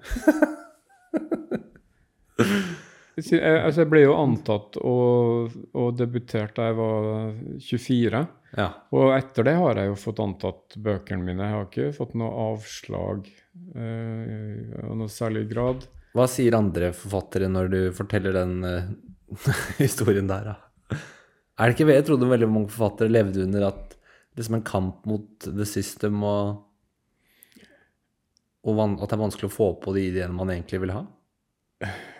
Jeg, 3.20 3.40
altså 3.42 3.82
jeg 3.82 3.90
ble 3.90 4.00
jo 4.04 4.14
antatt 4.16 4.78
og, 4.80 5.56
og 5.76 5.88
debutert 5.98 6.54
da 6.56 6.70
jeg 6.70 6.76
var 6.78 7.08
24. 7.66 8.22
Ja. 8.56 8.68
Og 8.96 9.12
etter 9.12 9.46
det 9.46 9.54
har 9.58 9.76
jeg 9.76 9.90
jo 9.90 9.98
fått 10.00 10.22
antatt 10.24 10.76
bøkene 10.80 11.26
mine. 11.26 11.44
Jeg 11.44 11.56
har 11.56 11.66
ikke 11.68 11.90
fått 11.98 12.16
noe 12.18 12.30
avslag 12.48 13.28
eh, 13.28 14.72
av 14.86 14.96
noe 14.98 15.12
særlig 15.12 15.44
grad. 15.50 15.84
Hva 16.16 16.26
sier 16.30 16.56
andre 16.58 16.90
forfattere 16.96 17.50
når 17.50 17.70
du 17.70 17.78
forteller 17.94 18.40
den 18.40 18.56
eh, 18.66 18.90
historien 19.84 20.30
der, 20.30 20.54
da? 20.54 20.98
Er 21.60 21.68
det 21.68 21.76
ikke 21.76 21.92
Jeg 21.92 22.08
trodde 22.08 22.30
veldig 22.30 22.48
mange 22.50 22.72
forfattere 22.72 23.12
levde 23.12 23.44
under 23.44 23.68
at 23.68 23.96
det 24.30 24.44
er 24.44 24.46
som 24.46 24.56
en 24.56 24.66
kamp 24.66 25.06
mot 25.10 25.44
the 25.44 25.66
system, 25.66 26.22
og, 26.24 26.62
og 28.68 28.80
at 28.84 29.08
det 29.08 29.16
er 29.16 29.22
vanskelig 29.22 29.48
å 29.48 29.54
få 29.54 29.70
på 29.80 29.94
de 29.96 30.04
ideene 30.10 30.36
man 30.36 30.52
egentlig 30.52 30.82
vil 30.82 30.92
ha? 30.92 31.04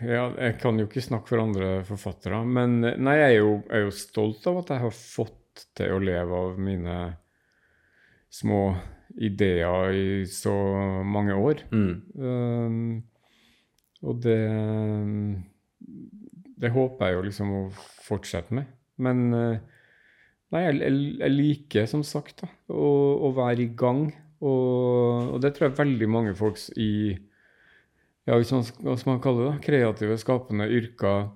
Ja, 0.00 0.30
jeg 0.40 0.56
kan 0.62 0.78
jo 0.80 0.86
ikke 0.88 1.02
snakke 1.04 1.34
for 1.34 1.42
andre 1.42 1.82
forfattere, 1.84 2.38
men 2.48 2.78
eh, 2.86 2.96
nei, 2.96 3.18
jeg 3.20 3.26
er 3.26 3.36
jo, 3.42 3.50
jeg 3.66 3.76
er 3.76 3.84
jo 3.84 3.98
stolt 3.98 4.46
av 4.48 4.62
at 4.62 4.72
jeg 4.72 4.84
har 4.86 4.96
fått 4.96 5.66
til 5.76 5.92
å 5.92 6.00
leve 6.00 6.38
av 6.46 6.56
mine 6.62 6.96
små 8.32 8.62
ideer 9.20 9.92
i 9.92 10.24
så 10.30 10.54
mange 11.04 11.36
år. 11.36 11.64
Mm. 11.74 11.94
Um, 12.14 13.02
og 14.06 14.22
det 14.24 14.40
Det 16.60 16.70
håper 16.72 17.08
jeg 17.08 17.16
jo 17.16 17.26
liksom 17.26 17.52
å 17.56 17.60
fortsette 18.04 18.54
med. 18.56 18.68
Men 19.00 19.20
eh, 19.32 19.60
nei, 20.52 20.60
jeg, 20.66 20.80
jeg, 20.80 20.96
jeg 21.22 21.32
liker 21.32 21.86
som 21.88 22.02
sagt 22.04 22.42
da, 22.42 22.50
å, 22.68 22.90
å 23.28 23.30
være 23.36 23.64
i 23.64 23.70
gang. 23.72 24.10
Og, 24.40 25.34
og 25.34 25.40
det 25.44 25.52
tror 25.56 25.68
jeg 25.68 25.78
veldig 25.78 26.08
mange 26.08 26.34
folk 26.38 26.56
i 26.80 27.18
ja, 28.28 28.36
hvis 28.36 28.52
man, 28.52 28.62
skal 28.64 29.10
man 29.12 29.20
kalle 29.24 29.42
det, 29.42 29.48
da, 29.50 29.62
kreative, 29.64 30.16
skapende 30.20 30.68
yrker 30.70 31.30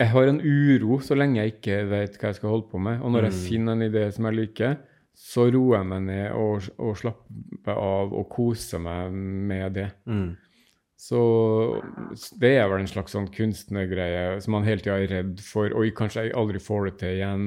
Jeg 0.00 0.08
har 0.14 0.28
en 0.30 0.40
uro 0.40 0.98
så 1.04 1.14
lenge 1.18 1.42
jeg 1.42 1.52
ikke 1.58 1.76
vet 1.90 2.16
hva 2.18 2.30
jeg 2.30 2.38
skal 2.38 2.50
holde 2.54 2.68
på 2.70 2.78
med. 2.80 3.02
Og 3.04 3.12
når 3.12 3.26
jeg 3.28 3.32
Mm. 3.36 3.42
finner 3.48 3.72
en 3.76 3.84
idé 3.90 4.04
som 4.14 4.24
jeg 4.26 4.34
liker, 4.38 4.76
så 5.14 5.44
roer 5.52 5.76
jeg 5.78 5.86
meg 5.90 6.02
ned 6.06 6.32
og, 6.32 6.70
og 6.78 6.96
slapper 6.96 7.76
av 7.76 8.14
og 8.16 8.28
koser 8.32 8.80
meg 8.80 9.12
med 9.12 9.74
det. 9.76 9.90
Mm. 10.06 10.30
Så 10.96 11.18
det 12.40 12.54
er 12.56 12.68
vel 12.70 12.80
en 12.80 12.88
slags 12.90 13.12
sånn 13.12 13.28
kunstnergreie 13.34 14.40
som 14.40 14.52
man 14.56 14.64
hele 14.64 14.80
tida 14.80 14.96
er 15.02 15.10
redd 15.10 15.40
for, 15.44 15.68
og 15.74 15.92
kanskje 15.98 16.24
jeg 16.28 16.34
aldri 16.38 16.58
får 16.62 16.84
det 16.88 16.94
til 17.02 17.16
igjen. 17.18 17.46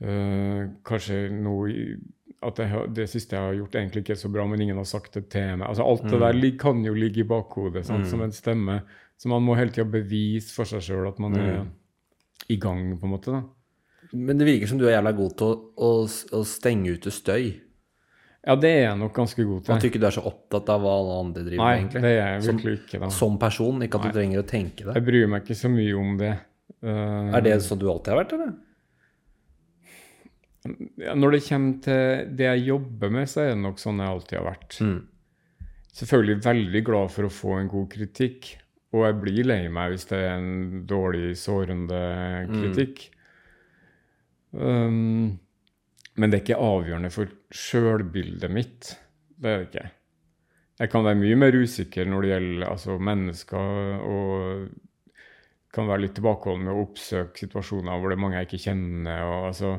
Uh, 0.00 0.68
kanskje 0.84 1.26
noe 1.30 1.68
at 2.42 2.56
jeg, 2.56 2.94
det 2.94 3.08
siste 3.10 3.36
jeg 3.36 3.42
har 3.42 3.54
gjort, 3.54 3.74
egentlig 3.76 4.02
ikke 4.04 4.14
er 4.16 4.20
så 4.22 4.32
bra, 4.32 4.46
men 4.46 4.60
ingen 4.60 4.76
har 4.80 4.84
sagt 4.88 5.12
det 5.12 5.28
til 5.30 5.56
meg. 5.58 5.68
Altså 5.68 5.84
Alt 5.84 6.02
det 6.08 6.12
Mm. 6.20 6.40
der 6.40 6.56
kan 6.58 6.84
jo 6.84 6.94
ligge 6.94 7.20
i 7.20 7.28
bakhodet 7.28 7.84
sant, 7.86 8.04
Mm. 8.06 8.10
som 8.10 8.22
en 8.22 8.32
stemme. 8.32 8.82
Så 9.18 9.28
man 9.28 9.42
må 9.42 9.54
hele 9.56 9.70
tida 9.70 9.84
bevise 9.84 10.50
for 10.54 10.64
seg 10.64 10.80
sjøl 10.80 11.08
at 11.08 11.18
man 11.18 11.34
er 11.36 11.60
Mm. 11.60 11.68
i 12.48 12.56
gang, 12.56 12.98
på 12.98 13.04
en 13.04 13.10
måte. 13.12 13.26
da. 13.32 13.42
Men 14.12 14.38
det 14.38 14.46
virker 14.46 14.66
som 14.66 14.78
du 14.78 14.86
er 14.88 15.00
jævla 15.02 15.12
god 15.16 15.36
til 15.36 15.46
å, 15.46 15.72
å, 15.76 16.04
å 16.32 16.44
stenge 16.44 16.88
ute 16.96 17.10
støy. 17.10 17.60
Ja, 18.46 18.54
det 18.56 18.70
er 18.70 18.82
jeg 18.88 18.98
nok 18.98 19.12
ganske 19.12 19.44
god 19.44 19.68
At 19.68 19.80
til. 19.82 19.90
du 19.90 19.98
ikke 19.98 20.06
er 20.06 20.10
så 20.16 20.24
opptatt 20.24 20.68
av 20.70 20.80
hva 20.80 20.88
alle 20.98 21.20
andre 21.26 21.44
driver 21.44 21.56
Nei, 21.62 21.82
med, 21.82 21.92
det 21.92 22.04
er 22.04 22.32
jeg 22.40 22.42
Som- 22.42 22.56
virkelig 22.56 22.78
ikke. 22.86 23.00
da. 23.00 23.08
Som 23.08 23.38
person, 23.38 23.82
ikke 23.82 23.94
at 23.96 24.04
Nei. 24.04 24.10
du 24.12 24.18
trenger 24.18 24.42
å 24.42 24.46
tenke 24.48 24.84
det. 24.86 24.94
Jeg 24.94 25.04
bryr 25.04 25.28
meg 25.28 25.42
ikke 25.44 25.56
så 25.60 25.68
mye 25.70 25.94
om 26.00 26.16
det. 26.16 26.38
Uh, 26.82 27.36
Er 27.36 27.40
det 27.42 27.60
sånn 27.60 27.78
du 27.78 27.86
alltid 27.86 28.14
har 28.14 28.24
vært, 28.24 28.32
eller? 28.32 28.54
Når 30.64 31.36
det 31.36 31.44
kommer 31.46 31.76
til 31.84 32.32
det 32.36 32.48
jeg 32.48 32.66
jobber 32.68 33.12
med, 33.14 33.28
så 33.30 33.44
er 33.44 33.54
det 33.54 33.62
nok 33.62 33.80
sånn 33.80 34.02
jeg 34.02 34.14
alltid 34.14 34.38
har 34.38 34.48
vært. 34.50 34.80
Mm. 34.84 34.98
Selvfølgelig 36.00 36.42
veldig 36.44 36.82
glad 36.86 37.14
for 37.14 37.26
å 37.26 37.32
få 37.32 37.54
en 37.58 37.70
god 37.70 37.88
kritikk, 37.94 38.50
og 38.94 39.06
jeg 39.06 39.20
blir 39.22 39.46
lei 39.46 39.62
meg 39.72 39.94
hvis 39.94 40.08
det 40.10 40.18
er 40.18 40.34
en 40.34 40.82
dårlig, 40.90 41.32
sårende 41.38 42.02
kritikk. 42.50 43.06
Um, 44.50 45.38
men 46.18 46.30
det 46.30 46.40
er 46.40 46.44
ikke 46.44 46.66
avgjørende 46.66 47.12
for 47.14 47.32
sjølbildet 47.54 48.52
mitt. 48.52 48.92
Det 49.40 49.50
er 49.50 49.62
det 49.62 49.68
ikke. 49.70 49.86
Jeg 50.80 50.92
kan 50.92 51.04
være 51.04 51.20
mye 51.20 51.38
mer 51.38 51.56
usikker 51.60 52.08
når 52.08 52.24
det 52.24 52.30
gjelder 52.32 52.66
altså, 52.70 52.96
mennesker, 53.10 54.04
og 54.04 54.70
kan 55.70 55.86
være 55.86 56.06
litt 56.06 56.16
tilbakeholden 56.18 56.66
med 56.66 56.74
å 56.74 56.84
oppsøke 56.86 57.44
situasjoner 57.44 58.00
hvor 58.00 58.10
det 58.10 58.16
er 58.18 58.22
mange 58.24 58.40
jeg 58.40 58.48
ikke 58.48 58.64
kjenner. 58.64 59.22
Og, 59.28 59.48
altså, 59.52 59.74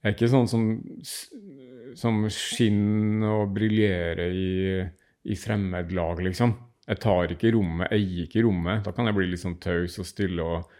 jeg 0.00 0.08
er 0.08 0.16
ikke 0.16 0.32
sånn 0.32 0.48
som, 0.48 0.66
som 1.98 2.22
skinner 2.32 3.42
og 3.42 3.54
briljerer 3.56 4.32
i, 4.32 4.80
i 5.28 5.36
fremmedlag, 5.36 6.22
liksom. 6.24 6.54
Jeg 6.90 7.02
tar 7.04 7.34
ikke 7.34 7.52
rommet, 7.54 7.92
eier 7.92 8.24
ikke 8.24 8.42
rommet. 8.46 8.80
Da 8.86 8.94
kan 8.96 9.06
jeg 9.06 9.18
bli 9.18 9.28
litt 9.30 9.42
sånn 9.42 9.60
taus 9.62 9.98
og 10.00 10.08
stille 10.08 10.42
og 10.42 10.70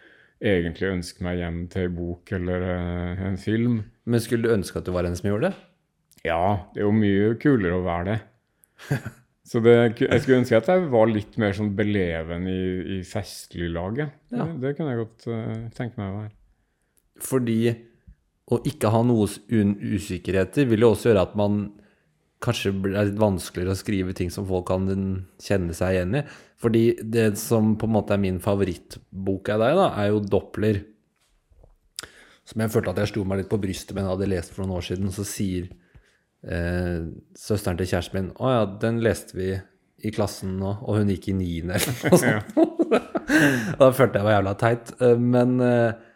egentlig 0.41 0.89
ønske 0.89 1.23
meg 1.23 1.39
hjem 1.39 1.59
til 1.71 1.87
en 1.87 1.95
bok 1.95 2.33
eller 2.35 2.65
eh, 2.73 3.21
en 3.29 3.37
film. 3.39 3.77
Men 4.09 4.23
skulle 4.23 4.49
du 4.49 4.55
ønske 4.55 4.81
at 4.81 4.89
du 4.89 4.91
var 4.95 5.07
en 5.07 5.15
som 5.17 5.29
gjorde 5.29 5.51
det? 5.51 5.67
Ja, 6.25 6.67
det 6.73 6.81
er 6.81 6.87
jo 6.87 6.97
mye 6.97 7.35
kulere 7.41 7.77
å 7.77 7.85
være 7.85 8.07
det. 8.09 8.19
Så 9.51 9.59
det, 9.63 9.73
jeg 9.99 10.23
skulle 10.23 10.41
ønske 10.41 10.59
at 10.59 10.69
jeg 10.69 10.89
var 10.91 11.09
litt 11.11 11.37
mer 11.41 11.53
sånn 11.55 11.71
beleven 11.75 12.45
i, 12.47 12.61
i 12.97 12.99
festliglaget. 13.07 14.13
Ja. 14.31 14.45
Det, 14.45 14.59
det 14.63 14.75
kunne 14.77 14.93
jeg 14.93 15.01
godt 15.01 15.25
uh, 15.27 15.63
tenke 15.75 15.99
meg 15.99 16.07
å 16.07 16.19
være. 16.21 16.31
Fordi 17.21 17.57
å 18.51 18.59
ikke 18.67 18.89
ha 18.91 18.99
noen 19.07 19.75
usikkerheter 19.79 20.67
vil 20.69 20.83
jo 20.83 20.91
også 20.93 21.09
gjøre 21.11 21.21
at 21.29 21.35
man 21.39 21.61
kanskje 22.41 22.71
blir- 22.81 22.97
litt 23.05 23.19
vanskeligere 23.21 23.75
å 23.75 23.79
skrive 23.79 24.15
ting 24.17 24.31
som 24.33 24.47
folk 24.49 24.65
kan 24.71 24.87
kjenne 25.39 25.75
seg 25.77 25.93
igjen 25.95 26.15
i. 26.19 26.23
Fordi 26.61 26.83
det 27.03 27.37
som 27.37 27.75
på 27.77 27.85
en 27.87 27.93
måte 27.95 28.15
er 28.15 28.21
min 28.21 28.39
favorittbok 28.41 29.49
av 29.53 29.59
deg, 29.63 29.75
da, 29.77 29.87
er 30.01 30.09
jo 30.11 30.19
Doppler. 30.25 30.81
Som 32.45 32.61
jeg 32.65 32.73
følte 32.73 32.89
at 32.95 33.01
jeg 33.03 33.11
slo 33.13 33.23
meg 33.29 33.37
litt 33.43 33.49
på 33.51 33.59
brystet 33.61 33.93
med 33.95 34.03
jeg 34.03 34.11
hadde 34.15 34.29
lest 34.31 34.53
for 34.55 34.65
noen 34.65 34.77
år 34.79 34.85
siden. 34.89 35.11
Så 35.13 35.23
sier 35.29 35.69
eh, 36.43 37.05
søsteren 37.37 37.77
til 37.79 37.87
kjæresten 37.93 38.17
min 38.17 38.31
å 38.41 38.51
ja, 38.51 38.63
den 38.81 38.99
leste 39.05 39.37
vi 39.37 39.51
i 40.01 40.09
klassen 40.11 40.55
nå, 40.57 40.79
og 40.81 40.97
hun 40.97 41.11
gikk 41.13 41.27
i 41.29 41.35
niende 41.37 41.77
eller 41.77 41.93
noe 42.09 42.21
sånt. 42.25 42.55
da 43.79 43.91
følte 43.93 44.17
jeg 44.17 44.25
var 44.27 44.39
jævla 44.39 44.55
teit. 44.59 44.93
Eh, 44.99 45.17
Men 45.21 45.59
eh, 45.61 46.07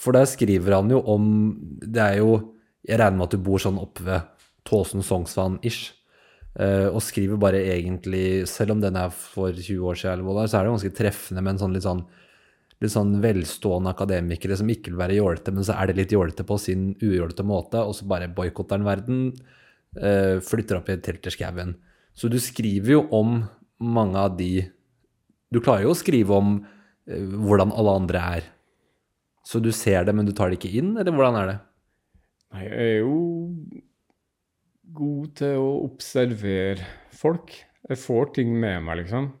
For 0.00 0.16
der 0.16 0.26
skriver 0.26 0.74
han 0.78 0.90
jo 0.90 0.98
om 1.06 1.26
Det 1.80 2.02
er 2.02 2.16
jo 2.18 2.32
Jeg 2.84 2.98
regner 2.98 3.18
med 3.18 3.28
at 3.28 3.36
du 3.36 3.44
bor 3.46 3.62
sånn 3.62 3.78
oppe 3.80 4.04
ved 4.04 4.32
Tåsen 4.64 5.04
Sognsvann-ish. 5.04 5.92
Eh, 6.54 6.86
og 6.86 7.02
skriver 7.02 7.40
bare 7.40 7.62
egentlig, 7.66 8.46
selv 8.46 8.76
om 8.76 8.82
den 8.82 8.96
er 8.96 9.10
for 9.10 9.50
20 9.50 9.88
år 9.90 9.98
siden, 9.98 10.28
så 10.46 10.58
er 10.58 10.66
det 10.66 10.74
ganske 10.74 10.92
treffende 10.96 11.42
med 11.42 11.54
en 11.54 11.62
sånn 11.64 11.74
litt 11.74 11.86
sånn 11.86 12.04
litt 12.82 12.92
sånn 12.92 13.16
velstående 13.22 13.92
akademikere 13.94 14.56
som 14.58 14.70
ikke 14.70 14.92
vil 14.92 15.00
være 15.00 15.18
jålete, 15.18 15.54
men 15.54 15.66
så 15.66 15.76
er 15.78 15.88
det 15.88 15.98
litt 15.98 16.14
jålete 16.14 16.46
på 16.46 16.58
sin 16.60 16.92
ujålete 17.00 17.46
måte, 17.46 17.80
og 17.80 17.94
så 17.96 18.06
bare 18.10 18.30
boikotter 18.32 18.78
han 18.78 18.86
verden, 18.86 19.20
eh, 19.96 20.40
flytter 20.44 20.80
opp 20.80 20.90
i 20.90 20.96
et 20.96 21.04
telt 21.06 21.26
i 21.26 21.34
skauen. 21.34 21.76
Så 22.14 22.30
du 22.30 22.38
skriver 22.38 22.96
jo 22.96 23.06
om 23.10 23.42
mange 23.78 24.16
av 24.16 24.36
de 24.38 24.70
Du 25.52 25.60
klarer 25.60 25.84
jo 25.84 25.92
å 25.92 25.94
skrive 25.94 26.34
om 26.34 26.66
eh, 27.06 27.20
hvordan 27.20 27.70
alle 27.70 27.92
andre 27.94 28.18
er. 28.18 28.46
Så 29.44 29.60
du 29.60 29.70
ser 29.76 30.06
det, 30.08 30.14
men 30.16 30.26
du 30.26 30.32
tar 30.36 30.50
det 30.50 30.58
ikke 30.58 30.72
inn, 30.80 30.94
eller 30.96 31.12
hvordan 31.12 31.38
er 31.42 31.50
det? 31.52 31.56
Nei, 32.54 32.64
jeg 32.64 32.90
er 32.94 32.98
jo 33.02 33.14
god 34.94 35.30
til 35.40 35.56
å 35.60 35.70
observere 35.84 36.86
folk. 37.14 37.52
Jeg 37.90 38.00
får 38.00 38.30
ting 38.38 38.52
med 38.56 38.84
meg, 38.86 39.02
liksom. 39.02 39.32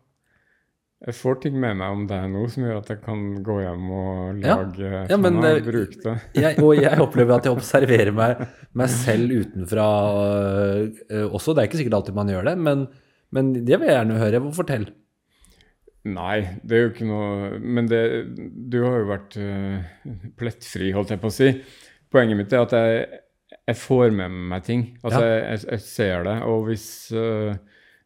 Jeg 1.04 1.16
får 1.18 1.36
ting 1.42 1.56
med 1.60 1.76
meg 1.76 1.92
om 1.92 2.04
deg 2.08 2.26
nå 2.32 2.42
som 2.48 2.64
gjør 2.64 2.78
at 2.80 2.90
jeg 2.94 3.00
kan 3.04 3.22
gå 3.44 3.58
hjem 3.60 3.88
og 3.92 4.38
lage 4.40 4.90
Ja, 5.10 5.18
men, 5.20 5.36
sånn, 5.36 5.40
og 5.42 5.48
eh, 5.50 5.66
bruke 5.66 6.00
det. 6.00 6.14
Jeg, 6.40 6.58
og 6.64 6.72
jeg 6.78 7.00
opplever 7.04 7.36
at 7.36 7.48
jeg 7.48 7.56
observerer 7.58 8.12
meg, 8.16 8.44
meg 8.72 8.92
selv 8.92 9.34
utenfra 9.34 9.88
øh, 10.16 11.26
også. 11.28 11.52
Det 11.52 11.64
er 11.64 11.68
ikke 11.68 11.80
sikkert 11.82 11.98
alltid 12.00 12.16
man 12.16 12.32
gjør 12.32 12.48
det, 12.48 12.54
men, 12.68 12.86
men 13.36 13.52
det 13.58 13.76
vil 13.76 13.90
jeg 13.90 13.98
gjerne 13.98 14.20
høre. 14.22 14.42
Fortell. 14.56 14.86
Nei, 16.04 16.58
det 16.62 16.76
er 16.76 16.82
jo 16.82 16.88
ikke 16.92 17.06
noe 17.08 17.58
Men 17.64 17.86
det, 17.88 18.00
du 18.68 18.76
har 18.84 18.98
jo 19.00 19.06
vært 19.08 19.36
uh, 19.40 20.18
plettfri, 20.36 20.90
holdt 20.92 21.14
jeg 21.14 21.22
på 21.22 21.30
å 21.30 21.32
si. 21.32 21.48
Poenget 22.12 22.36
mitt 22.42 22.52
er 22.52 22.64
at 22.66 22.74
jeg, 22.76 23.20
jeg 23.70 23.78
får 23.80 24.12
med 24.12 24.34
meg 24.52 24.66
ting. 24.66 24.82
Altså, 25.02 25.22
Ja. 25.24 25.38
jeg, 25.54 25.62
jeg, 25.70 25.80
ser 25.80 26.26
det. 26.28 26.36
Og 26.50 26.66
hvis, 26.68 26.86
uh, 27.16 27.54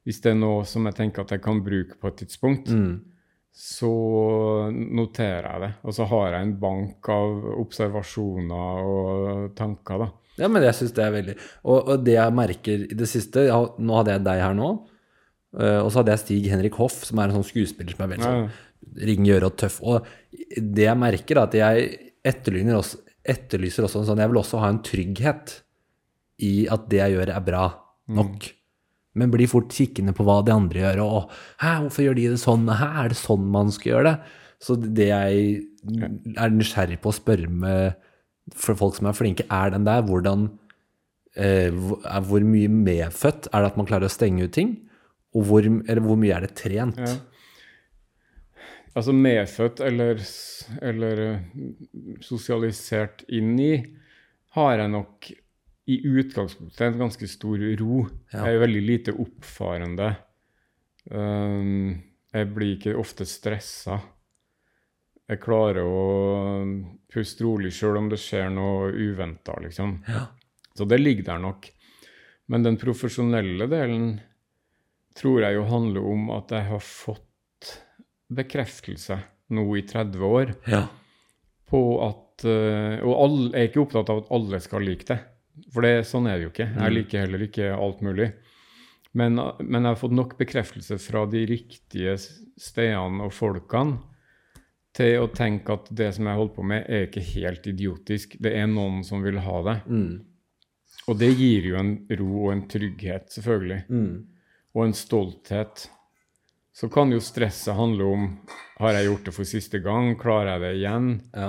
hvis 0.06 0.20
det 0.24 0.30
er 0.32 0.38
noe 0.38 0.62
som 0.70 0.86
jeg 0.86 0.94
tenker 1.00 1.26
at 1.26 1.34
jeg 1.34 1.42
kan 1.44 1.58
bruke 1.66 1.98
på 2.00 2.12
et 2.12 2.20
tidspunkt, 2.22 2.70
Mm. 2.70 3.00
så 3.58 3.90
noterer 4.70 5.48
jeg 5.50 5.60
det. 5.66 5.72
Og 5.82 5.94
så 5.98 6.06
har 6.06 6.32
jeg 6.36 6.46
en 6.46 6.54
bank 6.62 7.08
av 7.10 7.48
observasjoner 7.58 8.86
og 8.94 9.54
tanker, 9.58 10.04
da. 10.04 10.08
Ja, 10.38 10.46
men 10.46 10.62
jeg 10.62 10.76
syns 10.78 10.92
det 10.94 11.02
er 11.02 11.10
veldig 11.16 11.34
og, 11.66 11.88
og 11.90 12.04
det 12.06 12.12
jeg 12.14 12.34
merker 12.38 12.84
i 12.86 12.94
det 12.94 13.08
siste 13.10 13.42
ja, 13.48 13.56
Nå 13.82 13.96
hadde 13.98 14.12
jeg 14.14 14.22
deg 14.28 14.38
her 14.44 14.52
nå, 14.54 14.68
øh, 15.56 15.80
og 15.82 15.90
så 15.90 16.00
hadde 16.00 16.14
jeg 16.14 16.22
Stig 16.24 16.48
Henrik 16.52 16.76
Hoff, 16.80 17.00
som 17.08 17.20
er 17.20 17.30
en 17.30 17.38
sånn 17.38 17.48
skuespiller 17.48 17.96
som 17.96 18.04
er 18.04 18.12
veldig 18.14 18.28
sånn 18.28 18.50
ringgjøre 19.08 19.48
og 19.48 19.56
tøff. 19.60 19.80
Og 19.84 20.06
det 20.56 20.86
jeg 20.86 21.00
merker, 21.00 21.38
er 21.38 21.46
at 21.46 21.56
jeg 21.58 21.88
etterlyser 22.28 22.78
også, 22.78 23.00
etterlyser 23.28 23.84
også 23.84 24.00
en 24.00 24.06
sånn 24.08 24.22
Jeg 24.22 24.30
vil 24.30 24.40
også 24.40 24.60
ha 24.62 24.70
en 24.72 24.84
trygghet 24.84 25.58
i 26.46 26.52
at 26.70 26.86
det 26.90 27.02
jeg 27.02 27.16
gjør, 27.16 27.34
er 27.34 27.44
bra 27.44 27.64
nok. 28.14 28.50
Men 29.18 29.32
blir 29.32 29.50
fort 29.50 29.72
kikkende 29.74 30.14
på 30.14 30.24
hva 30.26 30.40
de 30.46 30.54
andre 30.54 30.84
gjør, 30.84 31.02
og 31.04 31.32
Hæ, 31.62 31.72
hvorfor 31.84 32.06
gjør 32.06 32.18
de 32.18 32.28
det 32.34 32.42
sånn? 32.42 32.68
Hæ, 32.70 32.88
er 33.02 33.12
det 33.12 33.18
sånn 33.20 33.48
man 33.52 33.72
skal 33.74 33.92
gjøre 33.92 34.12
det? 34.12 34.36
Så 34.62 34.74
det 34.78 35.10
jeg 35.10 35.50
er 36.38 36.54
nysgjerrig 36.54 36.98
på 37.02 37.12
å 37.12 37.16
spørre 37.16 37.50
med 37.50 37.98
for 38.56 38.78
folk 38.78 38.96
som 38.96 39.10
er 39.10 39.16
flinke, 39.16 39.44
er 39.52 39.74
den 39.74 39.84
der 39.86 40.00
hvordan 40.06 40.48
eh, 41.36 41.68
hvor, 41.68 42.00
hvor 42.30 42.46
mye 42.46 42.70
medfødt 42.72 43.50
er 43.52 43.64
det 43.64 43.72
at 43.72 43.78
man 43.78 43.88
klarer 43.90 44.08
å 44.08 44.12
stenge 44.12 44.46
ut 44.46 44.54
ting? 44.56 44.72
Og 45.38 45.44
hvor, 45.46 45.64
eller 45.64 46.02
hvor 46.02 46.18
mye 46.18 46.34
er 46.34 46.46
det 46.46 46.56
trent? 46.58 46.98
Ja. 46.98 47.14
Altså 48.98 49.14
medfødt 49.14 49.82
eller, 49.86 50.18
eller 50.82 51.20
eh, 51.22 51.42
sosialisert 52.24 53.22
inn 53.30 53.52
i, 53.62 53.74
har 54.56 54.80
jeg 54.80 54.90
nok 54.90 55.28
i 55.88 55.98
utgangspunktet 56.04 56.82
en 56.84 57.02
ganske 57.04 57.28
stor 57.30 57.62
ro. 57.80 58.02
Ja. 58.32 58.48
Jeg 58.48 58.56
er 58.56 58.62
veldig 58.64 58.82
lite 58.84 59.14
oppfarende. 59.14 60.10
Um, 61.08 61.94
jeg 62.34 62.48
blir 62.52 62.74
ikke 62.74 62.96
ofte 63.00 63.24
stressa. 63.28 64.00
Jeg 65.28 65.40
klarer 65.44 65.84
å 65.84 66.02
puste 67.12 67.44
rolig 67.44 67.72
sjøl 67.76 68.00
om 68.02 68.10
det 68.12 68.18
skjer 68.20 68.50
noe 68.52 68.90
uventa, 68.92 69.56
liksom. 69.64 69.98
Ja. 70.08 70.26
Så 70.76 70.84
det 70.88 71.00
ligger 71.00 71.30
der 71.30 71.42
nok. 71.42 71.70
Men 72.48 72.64
den 72.64 72.78
profesjonelle 72.80 73.68
delen 73.68 74.18
tror 75.18 75.42
jeg 75.44 75.56
jo 75.58 75.64
handler 75.68 76.06
om 76.12 76.28
at 76.36 76.52
jeg 76.54 76.68
har 76.70 76.82
fått 76.84 77.72
bekreftelse 78.28 79.18
nå 79.56 79.64
i 79.78 79.82
30 79.88 80.24
år 80.28 80.54
Ja. 80.68 80.82
på 81.70 81.80
at 82.04 82.44
eh, 82.44 83.00
Og 83.02 83.14
alle, 83.18 83.48
jeg 83.50 83.62
er 83.64 83.70
ikke 83.70 83.82
opptatt 83.86 84.10
av 84.12 84.20
at 84.22 84.30
alle 84.36 84.60
skal 84.62 84.84
like 84.84 85.06
det. 85.08 85.18
For 85.74 85.82
det, 85.82 86.04
sånn 86.06 86.28
er 86.30 86.38
det 86.38 86.44
jo 86.46 86.52
ikke. 86.52 86.68
Jeg 86.76 86.94
liker 86.94 87.24
heller 87.24 87.42
ikke 87.48 87.72
alt 87.74 88.02
mulig. 88.04 88.28
Men, 89.18 89.34
men 89.64 89.82
jeg 89.82 89.88
har 89.90 89.98
fått 89.98 90.14
nok 90.14 90.36
bekreftelse 90.38 90.98
fra 91.02 91.24
de 91.26 91.40
riktige 91.50 92.14
stedene 92.20 93.24
og 93.26 93.32
folkene 93.34 93.98
til 94.94 95.18
å 95.24 95.28
tenke 95.34 95.74
at 95.74 95.88
det 95.94 96.12
som 96.14 96.26
jeg 96.28 96.38
holder 96.38 96.54
på 96.54 96.62
med, 96.66 96.86
er 96.88 97.06
ikke 97.08 97.24
helt 97.34 97.66
idiotisk. 97.70 98.36
Det 98.42 98.52
er 98.54 98.66
noen 98.70 99.02
som 99.06 99.22
vil 99.24 99.38
ha 99.42 99.58
det. 99.66 99.76
Mm. 99.90 100.14
Og 101.08 101.18
det 101.18 101.28
gir 101.38 101.68
jo 101.72 101.76
en 101.80 101.92
ro 102.20 102.30
og 102.46 102.52
en 102.52 102.64
trygghet, 102.70 103.28
selvfølgelig. 103.34 103.80
Mm. 103.88 104.37
Og 104.78 104.84
en 104.86 104.94
stolthet. 104.94 105.88
Så 106.78 106.86
kan 106.94 107.10
jo 107.10 107.18
stresset 107.18 107.74
handle 107.74 108.06
om 108.06 108.26
har 108.78 108.94
jeg 108.94 109.08
gjort 109.08 109.24
det 109.26 109.34
for 109.34 109.48
siste 109.50 109.80
gang, 109.82 110.12
klarer 110.20 110.52
jeg 110.52 110.62
det 110.62 110.70
igjen? 110.78 111.08
Ja. 111.34 111.48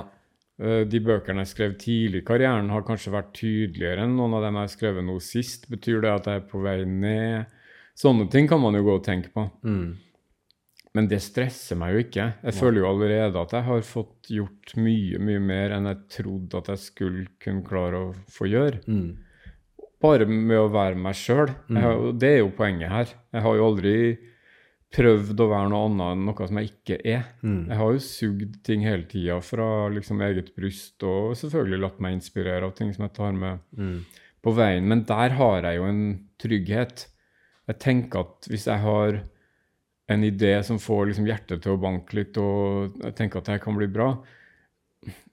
Eh, 0.57 0.81
De 0.89 1.01
bøkene 1.05 1.45
jeg 1.45 1.51
skrev 1.53 1.75
tidlig 1.77 2.23
i 2.23 2.25
karrieren, 2.25 2.71
har 2.73 2.81
kanskje 2.87 3.13
vært 3.13 3.35
tydeligere 3.37 4.07
enn 4.07 4.17
noen 4.17 4.33
av 4.39 4.47
dem 4.47 4.57
jeg 4.57 4.65
har 4.65 4.73
skrevet 4.73 5.05
nå 5.05 5.19
sist. 5.21 5.69
Betyr 5.69 6.01
det 6.01 6.15
at 6.15 6.29
jeg 6.31 6.41
er 6.41 6.47
på 6.49 6.63
vei 6.65 6.79
ned? 6.89 7.53
Sånne 7.99 8.25
ting 8.33 8.49
kan 8.49 8.61
man 8.63 8.73
jo 8.79 8.85
gå 8.87 8.97
og 8.97 9.05
tenke 9.05 9.29
på. 9.35 9.45
Mm. 9.61 9.97
Men 10.97 11.07
det 11.11 11.19
stresser 11.21 11.77
meg 11.77 11.93
jo 11.93 12.01
ikke. 12.01 12.25
Jeg 12.41 12.55
føler 12.57 12.81
jo 12.81 12.89
allerede 12.89 13.37
at 13.43 13.51
jeg 13.53 13.67
har 13.67 13.81
fått 13.85 14.31
gjort 14.33 14.71
mye, 14.81 15.19
mye 15.21 15.41
mer 15.43 15.75
enn 15.75 15.85
jeg 15.91 15.99
trodde 16.17 16.57
at 16.63 16.71
jeg 16.73 16.81
skulle 16.87 17.25
kunne 17.43 17.61
klare 17.67 17.99
å 18.07 18.13
få 18.33 18.49
gjøre. 18.49 18.81
Mm. 18.89 19.11
Bare 20.01 20.25
med 20.29 20.55
å 20.57 20.69
være 20.71 20.95
meg 20.95 21.15
sjøl. 21.19 21.49
Det 22.19 22.29
er 22.29 22.37
jo 22.43 22.51
poenget 22.55 22.89
her. 22.93 23.09
Jeg 23.35 23.41
har 23.43 23.55
jo 23.59 23.65
aldri 23.67 23.95
prøvd 24.95 25.41
å 25.43 25.47
være 25.51 25.69
noe 25.69 25.85
annet 25.89 26.13
enn 26.15 26.23
noe 26.25 26.47
som 26.49 26.57
jeg 26.57 26.69
ikke 26.71 26.95
er. 27.05 27.25
Mm. 27.43 27.59
Jeg 27.69 27.77
har 27.77 27.91
jo 27.93 27.99
sugd 28.01 28.55
ting 28.65 28.81
hele 28.87 29.03
tida 29.11 29.35
fra 29.45 29.67
liksom 29.93 30.23
eget 30.25 30.53
bryst, 30.55 31.03
og 31.05 31.35
selvfølgelig 31.37 31.81
latt 31.83 31.99
meg 32.01 32.15
inspirere 32.17 32.65
av 32.65 32.73
ting 32.79 32.93
som 32.95 33.05
jeg 33.05 33.13
tar 33.19 33.35
med 33.37 33.59
Mm. 33.77 33.99
på 34.41 34.55
veien. 34.55 34.87
Men 34.87 35.03
der 35.03 35.29
har 35.37 35.61
jeg 35.61 35.77
jo 35.77 35.83
en 35.85 36.01
trygghet. 36.39 37.05
Jeg 37.67 37.79
tenker 37.79 38.19
at 38.23 38.47
hvis 38.49 38.65
jeg 38.65 38.79
har 38.79 39.19
en 40.09 40.23
idé 40.23 40.63
som 40.65 40.79
får 40.79 41.05
liksom 41.11 41.27
hjertet 41.27 41.61
til 41.61 41.75
å 41.75 41.81
banke 41.81 42.15
litt, 42.17 42.37
og 42.37 42.95
jeg 43.03 43.15
tenker 43.15 43.37
at 43.43 43.45
det 43.45 43.61
kan 43.61 43.75
bli 43.77 43.85
bra, 43.85 44.15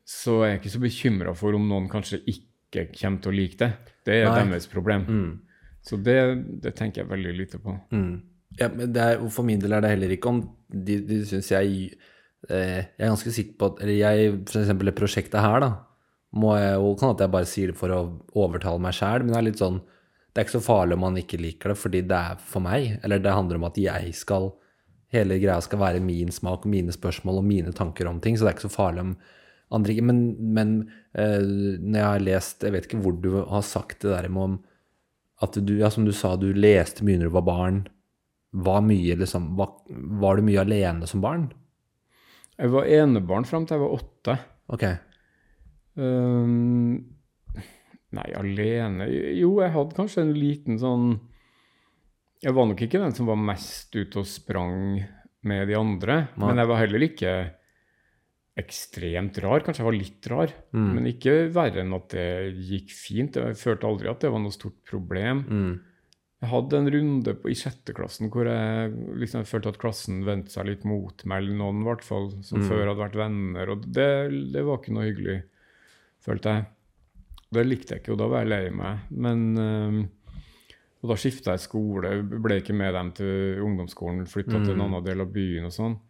så 0.05 0.43
er 0.45 0.51
jeg 0.51 0.61
ikke 0.61 0.75
så 0.75 0.83
bekymra 0.83 1.33
for 1.35 1.55
om 1.57 1.65
noen 1.69 1.89
kanskje 1.91 2.21
ikke 2.29 2.46
kommer 2.93 3.23
til 3.23 3.33
å 3.33 3.37
like 3.37 3.59
det. 3.61 3.71
Det 4.07 4.21
er 4.21 4.29
Nei. 4.31 4.45
deres 4.53 4.69
problem. 4.71 5.07
Mm. 5.09 5.31
Så 5.87 5.99
det, 6.03 6.19
det 6.63 6.75
tenker 6.79 7.03
jeg 7.03 7.11
veldig 7.11 7.33
lite 7.37 7.61
på. 7.63 7.75
Mm. 7.95 8.15
Ja, 8.61 8.69
men 8.73 8.93
det 8.95 9.03
er, 9.03 9.25
for 9.33 9.47
min 9.47 9.61
del 9.63 9.75
er 9.77 9.85
det 9.85 9.93
heller 9.93 10.13
ikke 10.15 10.31
om 10.31 10.39
De, 10.71 10.95
de 11.05 11.19
syns 11.29 11.51
jeg 11.51 11.73
eh, 12.49 12.79
Jeg 12.87 13.03
er 13.03 13.11
ganske 13.11 13.33
sikker 13.35 13.59
på 13.59 13.69
at 13.73 13.83
Eller 13.85 13.99
jeg, 13.99 14.31
for 14.49 14.63
eksempel 14.63 14.91
det 14.91 14.97
prosjektet 14.97 15.43
her, 15.45 15.59
da, 15.61 15.71
må 16.41 16.55
jeg 16.57 16.79
jo 16.79 16.95
Kan 17.01 17.13
at 17.13 17.25
jeg 17.25 17.35
bare 17.35 17.51
sier 17.51 17.73
det 17.73 17.79
for 17.79 17.93
å 17.93 18.01
overtale 18.39 18.83
meg 18.83 18.97
sjæl, 18.97 19.25
men 19.25 19.35
det 19.35 19.41
er 19.41 19.49
litt 19.51 19.63
sånn 19.63 19.81
Det 19.83 20.41
er 20.41 20.47
ikke 20.47 20.57
så 20.57 20.65
farlig 20.65 20.97
om 20.97 21.05
man 21.09 21.21
ikke 21.21 21.41
liker 21.43 21.75
det, 21.75 21.79
fordi 21.81 22.05
det 22.09 22.17
er 22.17 22.41
for 22.41 22.65
meg. 22.65 22.97
Eller 23.05 23.21
det 23.25 23.35
handler 23.35 23.61
om 23.61 23.69
at 23.69 23.81
jeg 23.81 24.15
skal 24.17 24.55
Hele 25.15 25.37
greia 25.39 25.61
skal 25.63 25.79
være 25.79 26.03
min 26.03 26.33
smak 26.35 26.65
og 26.67 26.73
mine 26.73 26.93
spørsmål 26.93 27.39
og 27.39 27.47
mine 27.47 27.73
tanker 27.77 28.09
om 28.11 28.19
ting, 28.21 28.35
så 28.35 28.43
det 28.43 28.51
er 28.51 28.57
ikke 28.57 28.67
så 28.67 28.73
farlig 28.73 29.05
om 29.05 29.13
andre 29.75 29.93
ikke 29.93 30.07
Men, 30.07 30.21
men 30.39 30.73
uh, 31.19 31.43
når 31.43 31.97
jeg 31.99 32.07
har 32.07 32.23
lest 32.23 32.63
Jeg 32.63 32.75
vet 32.75 32.85
ikke 32.87 33.01
hvor 33.03 33.17
du 33.19 33.33
har 33.41 33.65
sagt 33.67 34.05
det 34.05 34.13
der 34.13 34.29
med 34.31 34.43
om 34.43 34.57
at 35.45 35.59
du, 35.59 35.75
ja, 35.77 35.91
som 35.93 36.07
du 36.07 36.15
sa, 36.17 36.31
du 36.41 36.49
leste 36.57 37.05
mye 37.05 37.19
når 37.21 37.29
du 37.29 37.35
var 37.35 37.43
barn. 37.45 37.81
Var, 38.57 38.79
mye, 38.81 39.19
liksom, 39.21 39.51
var, 39.59 39.75
var 40.17 40.39
du 40.39 40.47
mye 40.47 40.63
alene 40.63 41.05
som 41.11 41.21
barn? 41.21 41.51
Jeg 42.57 42.73
var 42.73 42.89
enebarn 42.89 43.45
fram 43.45 43.67
til 43.69 43.77
jeg 43.77 43.83
var 43.83 43.97
åtte. 43.99 44.37
Ok. 44.73 44.87
Um, 46.01 46.97
nei, 48.17 48.27
alene 48.37 49.07
Jo, 49.37 49.55
jeg 49.61 49.73
hadde 49.73 49.97
kanskje 49.97 50.25
en 50.27 50.35
liten 50.37 50.77
sånn 50.81 51.07
Jeg 52.45 52.53
var 52.53 52.67
nok 52.69 52.83
ikke 52.85 53.01
den 53.01 53.15
som 53.17 53.31
var 53.31 53.39
mest 53.41 53.97
ute 53.97 54.21
og 54.21 54.29
sprang 54.29 54.99
med 55.47 55.69
de 55.71 55.77
andre, 55.79 56.17
Nei. 56.35 56.49
men 56.49 56.61
jeg 56.61 56.69
var 56.69 56.81
heller 56.83 57.05
ikke 57.07 57.33
ekstremt 58.57 59.37
rar. 59.45 59.61
Kanskje 59.61 59.83
jeg 59.83 59.89
var 59.91 59.97
litt 59.99 60.27
rar, 60.33 60.53
Mm. 60.73 60.95
men 60.95 61.07
ikke 61.11 61.53
verre 61.53 61.81
enn 61.83 61.93
at 61.95 62.09
det 62.09 62.55
gikk 62.57 62.91
fint. 62.91 63.35
Jeg 63.37 63.55
følte 63.61 63.85
aldri 63.87 64.09
at 64.11 64.21
det 64.21 64.31
var 64.33 64.41
noe 64.41 64.51
stort 64.55 64.79
problem. 64.85 65.45
Mm. 65.49 65.81
Jeg 66.43 66.51
hadde 66.51 66.77
en 66.77 66.91
runde 66.93 67.35
på, 67.41 67.49
i 67.51 67.55
sjette 67.55 67.95
klassen 67.97 68.31
hvor 68.31 68.45
jeg 68.45 68.93
liksom 69.19 69.45
følte 69.49 69.69
at 69.73 69.79
klassen 69.79 70.25
vendte 70.25 70.51
seg 70.53 70.67
litt 70.67 70.85
mot 70.85 71.25
meg, 71.25 71.39
eller 71.43 71.57
noen 71.57 71.81
i 71.81 71.85
hvert 71.85 72.03
fall, 72.05 72.31
som 72.43 72.61
Mm. 72.61 72.69
før 72.69 72.87
hadde 72.89 73.05
vært 73.05 73.17
venner. 73.17 73.71
Og 73.71 73.83
det, 73.93 74.53
det 74.53 74.65
var 74.65 74.79
ikke 74.79 74.93
noe 74.93 75.05
hyggelig, 75.11 75.43
følte 76.25 76.43
jeg. 76.55 76.67
Det 77.53 77.67
likte 77.67 77.95
jeg 77.95 78.03
ikke, 78.03 78.13
og 78.13 78.19
da 78.19 78.27
var 78.29 78.45
jeg 78.45 78.49
lei 78.49 78.71
meg. 78.71 78.99
Men, 79.11 79.57
øh, 79.57 80.09
Og 81.05 81.11
da 81.11 81.15
skifta 81.15 81.53
jeg 81.53 81.61
skole, 81.61 82.23
ble 82.43 82.57
ikke 82.61 82.75
med 82.75 82.93
dem 82.95 83.13
til 83.13 83.61
ungdomsskolen, 83.63 84.25
flytta 84.27 84.59
til 84.65 84.73
en 84.73 84.79
Mm. 84.79 84.81
annen 84.95 85.05
del 85.05 85.21
av 85.21 85.29
byen 85.33 85.67
og 85.67 85.71
sånn. 85.71 86.01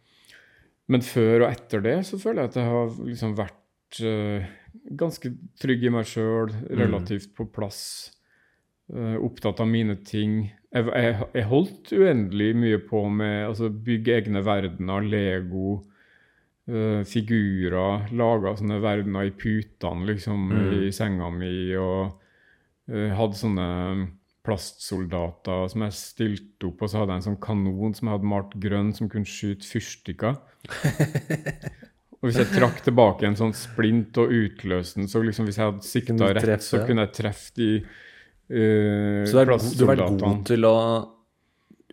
Men 0.87 1.03
før 1.03 1.43
og 1.43 1.49
etter 1.51 1.81
det 1.83 1.97
så 2.07 2.19
føler 2.21 2.45
jeg 2.45 2.51
at 2.53 2.59
jeg 2.61 2.69
har 2.71 2.93
liksom 3.03 3.33
vært 3.35 3.97
uh, 4.07 4.45
ganske 4.99 5.31
trygg 5.59 5.83
i 5.83 5.91
meg 5.91 6.07
sjøl, 6.07 6.53
relativt 6.79 7.33
på 7.35 7.47
plass. 7.51 8.13
uh, 8.93 9.17
opptatt 9.19 9.59
av 9.59 9.67
mine 9.67 9.97
ting. 10.07 10.45
Jeg, 10.71 10.87
jeg, 10.87 11.17
jeg 11.35 11.47
holdt 11.49 11.91
uendelig 11.91 12.53
mye 12.55 12.79
på 12.87 13.01
med 13.11 13.49
altså 13.49 13.67
bygge 13.69 14.15
egne 14.15 14.43
verdener, 14.47 15.03
Lego, 15.03 15.81
uh, 16.71 17.03
figurer, 17.03 18.07
laga 18.15 18.55
sånne 18.55 18.79
verdener 18.83 19.27
i 19.27 19.35
putene 19.35 20.07
liksom, 20.07 20.47
Mm. 20.55 20.71
i 20.87 20.91
senga 20.95 21.27
mi, 21.35 21.75
og 21.75 22.15
hadde 22.87 23.35
sånne 23.35 23.63
plastsoldater 24.47 25.67
som 25.73 25.83
jeg 25.83 25.97
stilte 25.97 26.69
opp, 26.69 26.81
og 26.81 26.91
så 26.91 27.01
hadde 27.01 27.15
jeg 27.15 27.21
en 27.21 27.27
sånn 27.27 27.41
kanon 27.43 27.97
som 27.97 28.07
jeg 28.07 28.15
hadde 28.15 28.31
malt 28.31 28.55
grønn, 28.63 28.93
som 28.95 29.11
kunne 29.11 29.27
skyte 29.27 29.67
fyrstikker. 29.67 30.39
Og 32.17 32.31
hvis 32.31 32.39
jeg 32.41 32.49
trakk 32.49 32.79
tilbake 32.81 33.27
en 33.27 33.37
sånn 33.37 33.53
splint 33.53 34.17
og 34.17 34.31
utløste 34.33 35.03
den, 35.03 35.09
så 35.11 35.21
liksom 35.21 35.45
hvis 35.45 35.59
jeg 35.59 35.69
hadde 35.69 35.85
sikta 35.85 36.31
rett, 36.31 36.41
treffe? 36.47 36.65
så 36.65 36.79
kunne 36.87 37.05
jeg 37.05 37.13
treffe 37.13 37.51
de 37.59 37.67
uh, 37.77 39.21
Så 39.21 39.35
du 39.35 39.37
har, 39.37 39.51
du 39.53 39.83
har 39.83 39.91
vært 39.91 40.23
god 40.23 40.41
til 40.49 40.65
å 40.65 40.77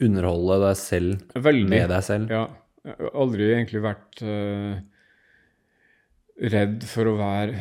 underholde 0.05 0.56
deg 0.64 0.81
selv 0.81 1.36
Veldig. 1.44 1.68
med 1.74 1.93
deg 1.93 2.06
selv? 2.09 2.32
Ja. 2.32 2.47
Jeg 2.85 2.97
har 3.01 3.20
aldri 3.20 3.51
egentlig 3.52 3.85
vært 3.85 4.24
uh, 4.24 4.81
redd 6.56 6.89
for 6.89 7.12
å 7.12 7.18
være 7.20 7.60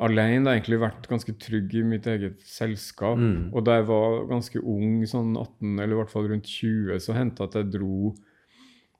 alene. 0.00 0.44
Det 0.44 0.50
har 0.52 0.58
egentlig 0.60 0.80
vært 0.80 1.08
ganske 1.10 1.34
trygg 1.38 1.74
i 1.74 1.82
mitt 1.82 2.06
eget 2.06 2.40
selskap. 2.46 3.18
Mm. 3.18 3.50
Og 3.52 3.64
da 3.66 3.78
jeg 3.80 3.86
var 3.90 4.26
ganske 4.30 4.62
ung, 4.62 5.02
sånn 5.10 5.34
18 5.36 5.80
eller 5.80 5.94
i 5.96 6.00
hvert 6.02 6.10
fall 6.14 6.28
rundt 6.30 6.46
20, 6.46 6.98
så 7.02 7.14
hendte 7.16 7.42
at 7.48 7.54
jeg 7.58 7.70
dro 7.74 8.14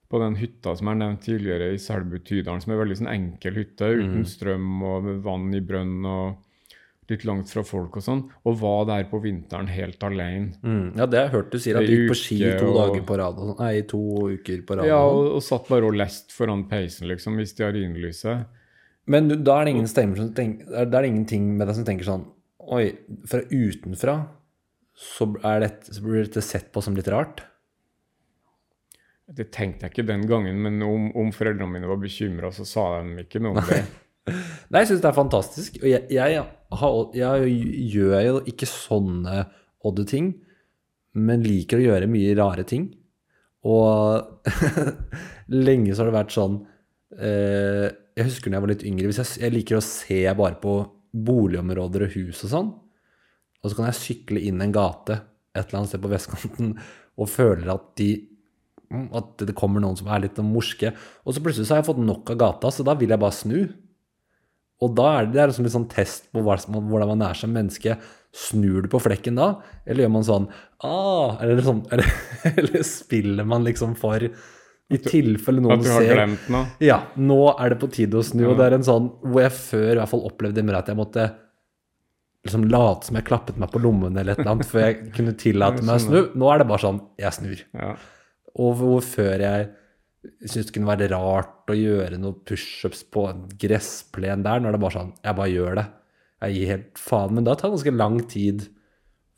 på 0.08 0.18
den 0.22 0.36
hytta 0.40 0.72
som 0.74 0.86
jeg 0.88 0.94
har 0.96 1.00
nevnt 1.02 1.20
tidligere 1.26 1.72
i 1.74 1.80
Selbu-Tydalen, 1.84 2.62
som 2.64 2.72
er 2.72 2.78
en 2.78 2.82
veldig 2.86 2.96
sånn 3.02 3.12
enkel 3.12 3.54
hytte, 3.60 3.90
uten 3.92 4.22
Mm. 4.22 4.28
strøm 4.30 4.82
og 4.82 5.08
vann 5.22 5.54
i 5.54 5.60
brønn 5.60 6.04
og 6.08 6.38
litt 7.10 7.24
langt 7.24 7.48
fra 7.48 7.62
folk 7.64 7.96
og 7.96 8.02
sånn, 8.02 8.22
og 8.44 8.56
var 8.60 8.84
der 8.86 9.04
på 9.08 9.20
vinteren 9.22 9.68
helt 9.68 9.98
alene. 10.04 10.52
Mm. 10.62 10.96
Ja, 10.96 11.06
det 11.06 11.18
har 11.18 11.28
jeg 11.28 11.32
hørt 11.36 11.50
du 11.52 11.58
sier, 11.58 11.76
at 11.76 11.86
du 11.86 11.92
gikk 11.94 12.10
på 12.10 12.16
ski 12.16 12.38
to 12.58 12.66
og- 12.68 12.76
dager 12.94 13.02
på 13.06 13.16
rad. 13.18 13.36
sånn. 13.36 13.58
Nei, 13.58 13.80
to 13.82 13.98
uker 14.32 14.62
på 14.66 14.76
rad. 14.76 14.86
Ja, 14.86 14.98
og 15.04 15.12
sånn. 15.12 15.26
og, 15.28 15.36
og 15.36 15.42
satt 15.42 15.68
bare 15.68 15.84
og 15.84 15.94
leste 15.94 16.32
foran 16.32 16.68
peisen, 16.68 17.08
liksom, 17.08 17.38
i 17.40 17.44
stearinlyset. 17.44 18.46
Men 19.08 19.28
da 19.44 19.60
er 19.62 19.70
tenker, 20.36 20.68
er- 20.72 20.88
Da 20.88 20.98
er 20.98 21.02
det 21.02 21.08
ingenting 21.12 21.56
med 21.56 21.66
deg 21.68 21.76
som 21.78 21.84
tenker 21.88 22.04
sånn 22.04 22.26
Oi, 22.68 22.90
fra 23.24 23.40
utenfra 23.48 24.14
så, 24.98 25.24
det, 25.62 25.70
så 25.86 26.02
blir 26.02 26.24
dette 26.26 26.42
sett 26.42 26.72
på 26.74 26.82
som 26.82 26.96
litt 26.98 27.06
rart. 27.08 27.44
Det 29.28 29.46
tenkte 29.54 29.86
jeg 29.86 29.92
ikke 29.92 30.04
den 30.08 30.24
gangen, 30.26 30.58
men 30.64 30.82
om, 30.82 31.06
om 31.16 31.30
foreldrene 31.32 31.70
mine 31.70 31.88
var 31.88 32.00
bekymra, 32.02 32.50
så 32.52 32.66
sa 32.66 32.84
de 32.98 33.22
ikke 33.22 33.40
noe 33.44 33.54
om 33.54 33.68
det. 33.68 33.78
Nei, 34.26 34.80
jeg 34.82 34.90
syns 34.90 35.04
det 35.04 35.10
er 35.10 35.16
fantastisk. 35.16 35.78
Og 35.82 35.88
jeg, 35.88 36.02
jeg, 36.10 36.42
har, 36.82 36.98
jeg 37.14 37.54
gjør 37.94 38.26
jo 38.26 38.40
ikke 38.50 38.68
sånne 38.68 39.44
odde 39.86 40.06
ting, 40.10 40.32
men 41.14 41.46
liker 41.46 41.78
å 41.78 41.86
gjøre 41.86 42.10
mye 42.10 42.34
rare 42.40 42.66
ting. 42.68 42.88
Og 43.68 44.50
lenge 45.68 45.94
så 45.94 46.02
har 46.02 46.10
det 46.10 46.18
vært 46.18 46.34
sånn 46.34 46.58
eh, 47.20 47.88
Jeg 48.18 48.28
husker 48.30 48.50
da 48.50 48.58
jeg 48.58 48.64
var 48.64 48.72
litt 48.72 48.86
yngre 48.88 49.10
jeg, 49.12 49.40
jeg 49.42 49.54
liker 49.54 49.78
å 49.78 49.84
se 49.84 50.20
bare 50.38 50.58
på 50.62 50.78
boligområder 51.12 52.06
og 52.06 52.14
hus 52.14 52.44
og 52.46 52.52
sånn. 52.52 52.70
Og 53.58 53.70
så 53.70 53.78
kan 53.78 53.88
jeg 53.88 53.98
sykle 53.98 54.42
inn 54.48 54.62
en 54.62 54.74
gate 54.74 55.18
et 55.56 55.66
eller 55.66 55.80
annet 55.80 55.92
sted 55.92 56.02
på 56.02 56.10
vestkanten 56.12 56.74
og 57.18 57.30
føler 57.30 57.70
at 57.72 57.86
de 57.98 58.12
mm, 58.92 59.08
at 59.18 59.44
det 59.48 59.56
kommer 59.58 59.82
noen 59.82 59.98
som 59.98 60.10
er 60.12 60.24
litt 60.26 60.38
morske. 60.44 60.92
Og 61.24 61.34
så 61.34 61.42
plutselig 61.42 61.68
så 61.68 61.76
har 61.76 61.82
jeg 61.82 61.90
fått 61.90 62.04
nok 62.04 62.34
av 62.34 62.40
gata, 62.44 62.70
så 62.72 62.86
da 62.86 62.94
vil 62.98 63.14
jeg 63.14 63.22
bare 63.22 63.34
snu. 63.36 63.58
Og 64.78 64.94
da 64.94 65.08
er 65.16 65.26
det, 65.26 65.34
det 65.34 65.42
er 65.42 65.50
liksom 65.50 65.70
sånn 65.74 65.88
test 65.90 66.28
på 66.30 66.44
hvordan 66.44 67.08
man 67.10 67.26
er 67.26 67.38
som 67.38 67.50
menneske. 67.54 67.96
Snur 68.38 68.84
du 68.84 68.90
på 68.92 69.00
flekken 69.02 69.40
da, 69.40 69.54
eller 69.88 70.04
gjør 70.04 70.14
man 70.14 70.26
sånn 70.26 70.46
ah, 70.84 71.38
eller, 71.42 71.62
sånn, 71.64 71.80
eller, 71.90 72.10
eller 72.52 72.84
spiller 72.86 73.48
man 73.48 73.64
liksom 73.66 73.96
for 73.98 74.28
I 74.88 74.98
tilfelle 75.04 75.60
noen 75.60 75.74
At 75.76 75.84
du 75.84 75.90
har 75.92 76.00
ser 76.00 76.14
glemt 76.16 76.46
noe. 76.52 76.68
Ja, 76.80 77.02
nå 77.20 77.40
er 77.52 77.74
det 77.74 77.80
på 77.82 77.90
tide 77.92 78.20
å 78.20 78.24
snu. 78.24 78.46
Og 78.48 78.56
det 78.56 78.70
er 78.70 78.78
en 78.78 78.86
sånn 78.86 79.10
hvor 79.20 79.42
jeg 79.44 79.52
før 79.52 79.90
i 79.90 79.98
hvert 80.00 80.12
fall 80.14 80.24
opplevde 80.30 80.64
mer 80.64 80.78
at 80.80 80.88
jeg 80.88 80.96
måtte 80.96 81.26
liksom 82.46 82.64
late 82.72 83.08
som 83.08 83.18
jeg 83.18 83.26
klappet 83.28 83.58
meg 83.60 83.68
på 83.74 83.82
lommen 83.84 84.16
eller 84.16 84.32
et 84.32 84.40
eller 84.40 84.54
annet 84.54 84.70
før 84.70 84.86
jeg 84.86 85.00
kunne 85.18 85.34
tillate 85.40 85.84
meg 85.84 85.98
å 85.98 86.04
snu. 86.06 86.18
Nå 86.40 86.48
er 86.52 86.62
det 86.62 86.68
bare 86.70 86.84
sånn 86.86 87.02
jeg 87.20 87.36
snur. 87.36 87.64
Ja. 87.76 87.90
Og 88.58 88.78
hvor 88.80 89.04
før 89.04 89.44
jeg 89.44 89.68
syntes 90.40 90.70
det 90.70 90.74
kunne 90.78 90.90
være 90.90 91.10
rart 91.12 91.70
å 91.70 91.76
gjøre 91.76 92.18
noen 92.20 92.40
pushups 92.48 93.04
på 93.12 93.26
en 93.30 93.44
gressplen 93.60 94.42
der, 94.46 94.62
nå 94.62 94.70
er 94.70 94.76
det 94.76 94.82
bare 94.82 94.96
sånn 94.96 95.12
Jeg 95.22 95.38
bare 95.38 95.52
gjør 95.52 95.76
det. 95.78 95.84
Jeg 96.46 96.56
gir 96.56 96.72
helt 96.72 97.02
faen. 97.02 97.34
Men 97.36 97.44
det 97.46 97.58
tar 97.58 97.68
det 97.68 97.76
ganske 97.76 97.94
lang 97.98 98.18
tid 98.30 98.64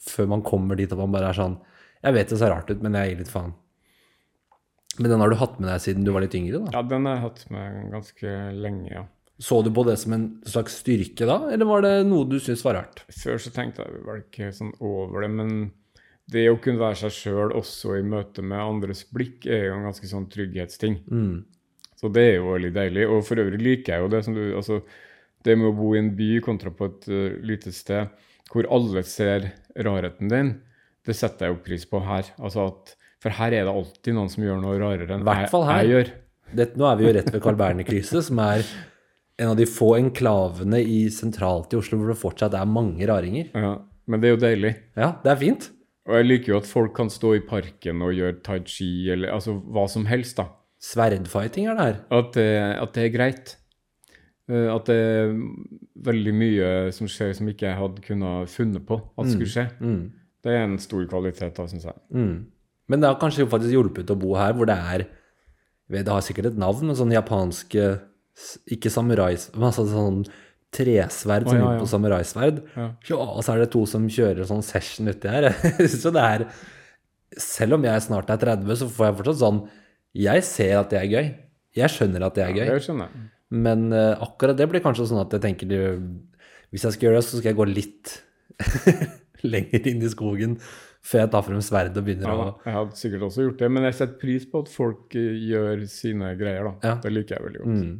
før 0.01 0.31
man 0.31 0.47
kommer 0.47 0.78
dit 0.78 0.93
at 0.93 1.01
man 1.01 1.12
bare 1.12 1.32
er 1.32 1.36
sånn 1.36 1.59
Jeg 2.05 2.16
vet 2.16 2.31
det 2.32 2.39
ser 2.40 2.55
rart 2.55 2.70
ut, 2.70 2.81
men 2.85 2.97
jeg 2.97 3.10
gir 3.10 3.20
litt 3.24 3.32
faen. 3.32 3.52
Men 4.99 5.12
den 5.12 5.23
har 5.23 5.31
du 5.31 5.39
hatt 5.39 5.59
med 5.61 5.71
deg 5.71 5.83
siden 5.85 6.05
du 6.07 6.12
var 6.12 6.25
litt 6.25 6.35
yngre, 6.37 6.65
da? 6.65 6.75
ja, 6.75 6.83
den 6.91 7.07
har 7.07 7.19
jeg 7.19 7.25
hatt 7.29 7.43
med 7.55 7.91
ganske 7.95 8.37
lenge, 8.59 8.89
ja. 8.91 9.05
Så 9.41 9.62
du 9.65 9.71
på 9.73 9.87
det 9.87 9.95
som 9.97 10.12
en 10.12 10.25
slags 10.45 10.75
styrke 10.83 11.25
da, 11.25 11.39
eller 11.49 11.69
var 11.69 11.85
det 11.87 11.95
noe 12.05 12.27
du 12.29 12.37
syntes 12.37 12.65
var 12.67 12.77
rart? 12.77 13.05
Før 13.23 13.39
så 13.41 13.53
tenkte 13.55 13.87
jeg 13.87 14.03
vel 14.05 14.21
ikke 14.21 14.51
sånn 14.53 14.75
over 14.85 15.25
det, 15.25 15.31
men 15.33 15.55
det 16.31 16.45
å 16.51 16.59
kunne 16.62 16.83
være 16.83 16.99
seg 17.07 17.15
sjøl 17.15 17.55
også 17.57 17.97
i 17.99 18.05
møte 18.07 18.45
med 18.45 18.61
andres 18.61 19.07
blikk, 19.09 19.47
er 19.49 19.71
jo 19.71 19.79
en 19.79 19.89
ganske 19.89 20.11
sånn 20.11 20.29
trygghetsting. 20.31 21.01
Mm. 21.09 21.39
Så 22.01 22.11
det 22.12 22.27
er 22.27 22.37
jo 22.39 22.53
veldig 22.53 22.73
deilig. 22.77 23.07
Og 23.12 23.25
for 23.27 23.41
øvrig 23.43 23.61
liker 23.61 23.95
jeg 23.95 24.05
jo 24.05 24.12
det 24.12 24.23
som 24.27 24.37
du 24.37 24.45
Altså, 24.57 24.81
det 25.45 25.57
med 25.57 25.71
å 25.71 25.77
bo 25.77 25.95
i 25.95 26.01
en 26.01 26.12
by 26.17 26.31
kontra 26.45 26.73
på 26.77 26.89
et 26.91 27.09
uh, 27.11 27.41
lite 27.45 27.73
sted 27.75 28.12
hvor 28.51 28.67
alle 28.73 29.03
ser 29.07 29.53
rarheten 29.79 30.31
din, 30.31 30.49
det 31.07 31.15
setter 31.15 31.47
jeg 31.47 31.55
jo 31.55 31.65
pris 31.65 31.85
på 31.87 32.01
her. 32.03 32.33
Altså 32.43 32.67
at 32.73 32.97
For 33.20 33.36
her 33.36 33.52
er 33.52 33.66
det 33.68 33.72
alltid 33.74 34.16
noen 34.16 34.30
som 34.32 34.44
gjør 34.47 34.60
noe 34.62 34.78
rarere 34.80 35.12
enn 35.16 35.26
jeg, 35.28 35.51
jeg 35.52 35.90
gjør. 35.92 36.12
Det, 36.56 36.66
nå 36.80 36.86
er 36.88 36.97
vi 36.98 37.05
jo 37.06 37.12
rett 37.14 37.28
ved 37.34 37.42
Carl 37.44 37.59
Berner-krysset, 37.60 38.24
som 38.26 38.40
er 38.42 38.64
en 39.40 39.52
av 39.52 39.59
de 39.59 39.66
få 39.68 39.92
enklavene 39.98 40.80
i 40.82 41.02
sentralt 41.14 41.72
i 41.72 41.78
Oslo 41.78 42.01
hvor 42.01 42.10
det 42.12 42.18
fortsatt 42.20 42.56
er 42.59 42.66
mange 42.68 43.06
raringer. 43.09 43.52
Ja, 43.55 43.74
men 44.10 44.22
det 44.22 44.30
er 44.30 44.34
jo 44.34 44.40
deilig. 44.42 44.72
Ja, 44.98 45.12
det 45.22 45.30
er 45.34 45.38
fint. 45.40 45.68
Og 46.09 46.16
jeg 46.16 46.26
liker 46.26 46.55
jo 46.55 46.59
at 46.59 46.66
folk 46.68 46.94
kan 46.97 47.12
stå 47.12 47.34
i 47.38 47.42
parken 47.47 48.02
og 48.02 48.16
gjøre 48.16 48.40
tai 48.44 48.59
chi, 48.66 48.88
eller 49.12 49.30
altså 49.36 49.55
hva 49.60 49.84
som 49.92 50.09
helst, 50.10 50.40
da. 50.40 50.48
Sverdfighting 50.80 51.68
er 51.68 51.76
det 51.76 51.86
her. 51.86 51.98
At 52.18 52.30
det, 52.34 52.48
at 52.80 52.94
det 52.97 53.05
er 53.05 53.12
greit. 53.14 53.52
Eh, 54.51 54.66
At 54.72 54.88
det 54.88 54.97
er 54.97 55.34
veldig 56.09 56.32
mye 56.34 56.70
som 56.97 57.09
skjer 57.10 57.34
som 57.36 57.51
ikke 57.52 57.68
jeg 57.68 57.78
hadde 57.78 58.02
kunnet 58.06 58.48
funnet 58.51 58.86
på 58.88 58.97
at 59.20 59.28
skulle 59.28 59.51
skje. 59.52 59.66
Mm. 59.84 60.01
Det 60.40 60.55
er 60.56 60.64
en 60.64 60.78
stor 60.80 61.05
kvalitet, 61.10 61.52
da, 61.59 61.66
syns 61.68 61.84
jeg. 61.84 62.01
Mm. 62.16 62.34
Men 62.91 63.03
det 63.03 63.11
har 63.11 63.19
kanskje 63.21 63.49
faktisk 63.51 63.75
hjulpet 63.75 64.11
å 64.11 64.19
bo 64.19 64.35
her, 64.39 64.55
hvor 64.59 64.69
det 64.69 64.77
er 64.77 65.07
Det 65.91 66.07
har 66.07 66.23
sikkert 66.23 66.53
et 66.53 66.61
navn, 66.61 66.87
men 66.87 66.99
sånn 66.99 67.15
japanske 67.15 67.91
Ikke 68.71 68.93
samurais, 68.93 69.49
men 69.55 69.69
altså 69.71 69.87
sånn 69.91 70.25
tresverd 70.71 71.49
som 71.49 71.57
ja, 71.57 71.62
ligner 71.65 71.75
ja. 71.75 71.83
på 71.83 71.87
samuraisverd. 71.91 72.59
Ja. 72.79 72.85
Ja, 73.09 73.17
og 73.19 73.41
så 73.43 73.57
er 73.57 73.65
det 73.65 73.73
to 73.73 73.81
som 73.91 74.05
kjører 74.07 74.47
sånn 74.47 74.62
session 74.62 75.11
uti 75.11 75.27
her. 75.27 75.49
så 76.03 76.12
det 76.15 76.23
er 76.23 76.45
Selv 77.43 77.75
om 77.75 77.87
jeg 77.87 78.05
snart 78.05 78.31
er 78.31 78.39
30, 78.39 78.71
så 78.79 78.87
får 78.87 79.09
jeg 79.09 79.17
fortsatt 79.19 79.41
sånn 79.41 79.59
Jeg 80.15 80.45
ser 80.47 80.77
at 80.79 80.95
det 80.95 81.01
er 81.01 81.09
gøy. 81.11 81.33
Jeg 81.81 81.95
skjønner 81.97 82.27
at 82.27 82.39
det 82.39 82.45
er 82.45 82.55
gøy. 82.55 82.69
Det 82.71 82.85
skjønner 82.87 83.11
jeg. 83.11 83.27
Men 83.67 83.89
uh, 83.91 84.15
akkurat 84.23 84.59
det 84.59 84.69
blir 84.71 84.83
kanskje 84.85 85.09
sånn 85.11 85.25
at 85.25 85.35
jeg 85.35 85.43
tenker 85.43 85.75
Hvis 86.71 86.87
jeg 86.87 86.95
skal 86.95 87.09
gjøre 87.09 87.19
det, 87.19 87.27
så 87.27 87.41
skal 87.41 87.51
jeg 87.51 87.59
gå 87.59 87.67
litt 87.73 88.15
lenger 89.55 89.91
inn 89.91 90.07
i 90.07 90.12
skogen 90.12 90.55
før 91.01 91.22
jeg 91.24 91.31
tar 91.32 91.44
frem 91.47 91.62
sverdet 91.64 91.97
og 91.97 92.06
begynner 92.06 92.28
Ja, 92.28 92.36
å 92.36 92.66
jeg 92.66 92.77
hadde 92.77 93.01
sikkert 93.01 93.27
også 93.31 93.47
gjort 93.47 93.62
det, 93.62 93.70
men 93.72 93.86
jeg 93.89 93.97
setter 93.97 94.18
pris 94.20 94.47
på 94.51 94.60
at 94.64 94.70
folk 94.72 95.16
eh, 95.16 95.32
gjør 95.51 95.85
sine 95.89 96.35
greier, 96.40 96.68
da. 96.68 96.72
Ja. 96.90 96.94
Det 97.02 97.12
liker 97.14 97.36
jeg 97.39 97.47
veldig 97.48 97.62
godt. 97.64 97.82
mm. 97.82 97.98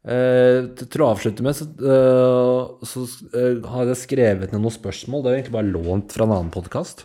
Eh, 0.00 0.62
til 0.80 1.02
å 1.04 1.10
avslutte 1.12 1.44
med, 1.44 1.52
så, 1.58 1.66
eh, 1.76 2.84
så 2.88 3.02
eh, 3.36 3.58
har 3.68 3.90
jeg 3.90 3.98
skrevet 4.00 4.52
ned 4.54 4.62
noen 4.62 4.72
spørsmål. 4.72 5.22
Det 5.26 5.30
er 5.30 5.38
egentlig 5.40 5.56
bare 5.58 5.72
lånt 5.74 6.14
fra 6.16 6.24
en 6.24 6.32
annen 6.38 6.52
podkast. 6.54 7.04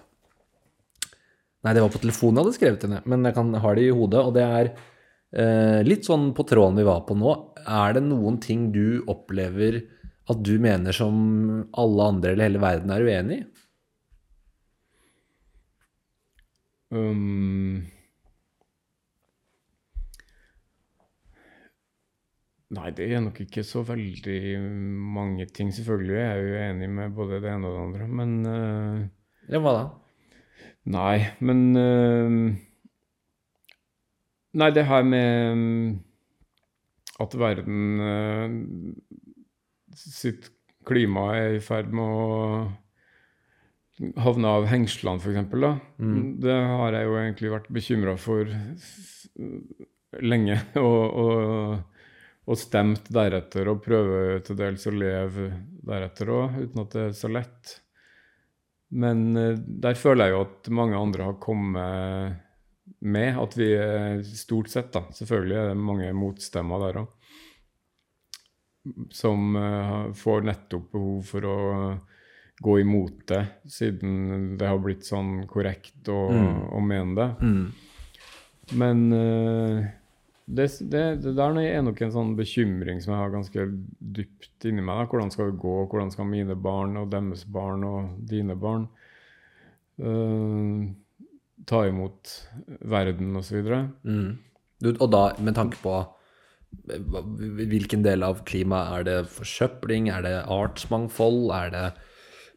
Nei, 1.66 1.74
det 1.76 1.82
var 1.84 1.92
på 1.92 2.00
telefonen 2.04 2.40
jeg 2.40 2.46
hadde 2.46 2.56
skrevet 2.60 2.86
det 2.86 2.92
ned, 2.94 3.10
men 3.10 3.26
jeg 3.28 3.36
kan 3.36 3.52
ha 3.64 3.74
det 3.76 3.84
i 3.88 3.92
hodet. 3.98 4.22
Og 4.22 4.32
det 4.38 4.46
er 4.46 4.70
eh, 4.72 5.82
litt 5.84 6.08
sånn 6.08 6.30
på 6.38 6.46
tråden 6.48 6.80
vi 6.80 6.88
var 6.88 7.04
på 7.08 7.18
nå. 7.20 7.34
Er 7.66 7.98
det 7.98 8.06
noen 8.06 8.40
ting 8.44 8.70
du 8.72 9.02
opplever 9.12 9.82
at 10.32 10.40
du 10.46 10.56
mener 10.62 10.96
som 10.96 11.66
alle 11.76 12.08
andre 12.14 12.32
eller 12.32 12.48
hele 12.48 12.64
verden 12.64 12.94
er 12.96 13.04
uenig 13.06 13.42
i? 13.42 13.46
Um, 16.96 17.84
nei, 22.76 22.90
det 22.96 23.10
er 23.12 23.24
nok 23.24 23.42
ikke 23.44 23.64
så 23.68 23.84
veldig 23.88 24.40
mange 25.18 25.48
ting. 25.52 25.74
Selvfølgelig 25.76 26.16
jeg 26.16 26.30
er 26.30 26.50
jeg 26.54 26.72
enig 26.76 26.90
med 27.00 27.16
både 27.18 27.42
det 27.44 27.52
ene 27.52 27.68
og 27.68 27.76
det 27.76 27.84
andre, 27.88 28.08
men 28.22 28.36
uh, 28.48 29.04
Ja, 29.52 29.60
hva 29.60 29.76
da? 29.76 29.86
Nei, 30.96 31.18
men 31.44 31.66
uh, 31.76 32.56
Nei, 34.56 34.72
det 34.72 34.86
her 34.88 35.04
med 35.04 35.98
at 37.20 37.36
verden 37.40 38.00
uh, 38.00 38.48
sitt 39.96 40.52
klima 40.88 41.32
er 41.36 41.58
i 41.58 41.64
ferd 41.64 41.92
med 41.96 42.06
å 42.06 42.30
havne 44.20 44.54
av 44.58 44.68
hengslene, 44.70 45.22
f.eks. 45.22 45.52
Mm. 46.00 46.38
Det 46.44 46.56
har 46.56 46.98
jeg 46.98 47.08
jo 47.08 47.18
egentlig 47.22 47.52
vært 47.54 47.70
bekymra 47.74 48.16
for 48.20 48.56
lenge. 50.24 50.60
Og, 50.86 51.04
og, 51.24 51.96
og 52.46 52.60
stemt 52.62 53.08
deretter, 53.10 53.72
og 53.72 53.82
prøver 53.82 54.44
til 54.46 54.58
dels 54.60 54.86
å 54.86 54.94
leve 54.94 55.48
deretter 55.86 56.30
òg, 56.30 56.60
uten 56.62 56.84
at 56.84 56.92
det 56.94 57.06
er 57.08 57.16
så 57.18 57.32
lett. 57.32 57.72
Men 58.94 59.24
eh, 59.40 59.58
der 59.58 59.98
føler 59.98 60.30
jeg 60.30 60.36
jo 60.36 60.44
at 60.46 60.70
mange 60.78 61.00
andre 61.00 61.30
har 61.32 61.40
kommet 61.42 62.42
med. 63.02 63.40
At 63.42 63.58
vi 63.58 63.72
er 63.74 64.22
stort 64.30 64.70
sett, 64.72 64.92
da 64.94 65.08
Selvfølgelig 65.16 65.58
er 65.58 65.72
det 65.72 65.86
mange 65.88 66.12
motstemmer 66.18 66.86
der 66.86 67.02
òg. 67.02 67.32
Som 69.16 69.58
eh, 69.58 70.12
får 70.16 70.46
nettopp 70.52 70.92
behov 70.94 71.26
for 71.32 71.50
å 71.50 71.58
gå 72.64 72.80
imot 72.80 73.26
det, 73.28 73.42
siden 73.68 74.56
det 74.60 74.68
har 74.70 74.80
blitt 74.80 75.04
sånn 75.08 75.44
korrekt 75.52 76.08
å, 76.08 76.30
Mm. 76.32 76.60
å 76.72 76.80
mene 76.82 77.16
det. 77.18 77.30
Mm. 77.44 77.66
Men 78.80 79.02
uh, 79.14 79.86
det, 80.46 80.70
det, 80.80 81.04
det 81.22 81.34
der 81.36 81.60
er 81.62 81.82
nok 81.84 82.00
en 82.02 82.14
sånn 82.14 82.32
bekymring 82.38 83.02
som 83.04 83.14
jeg 83.14 83.22
har 83.22 83.34
ganske 83.34 83.66
dypt 84.00 84.66
inni 84.66 84.82
meg. 84.82 85.04
Da. 85.04 85.10
Hvordan 85.12 85.32
skal 85.34 85.52
det 85.52 85.60
gå? 85.62 85.76
Hvordan 85.92 86.12
skal 86.14 86.30
mine 86.32 86.56
barn 86.56 86.96
og 87.02 87.12
deres 87.12 87.44
barn 87.46 87.84
og 87.84 88.16
dine 88.30 88.56
barn 88.56 88.88
uh, 90.02 90.88
ta 91.66 91.86
imot 91.90 92.34
verden 92.82 93.36
osv.? 93.36 93.70
Mm. 94.06 94.38
Og 94.96 95.08
da 95.12 95.28
med 95.40 95.56
tanke 95.56 95.80
på 95.82 95.94
eh, 96.92 97.22
hvilken 97.72 98.04
del 98.06 98.26
av 98.28 98.44
klimaet 98.48 99.00
er 99.00 99.08
det 99.08 99.30
forsøpling, 99.32 100.10
er 100.12 100.26
det 100.26 100.36
artsmangfold, 100.52 101.48
er 101.56 101.72
det 101.74 101.86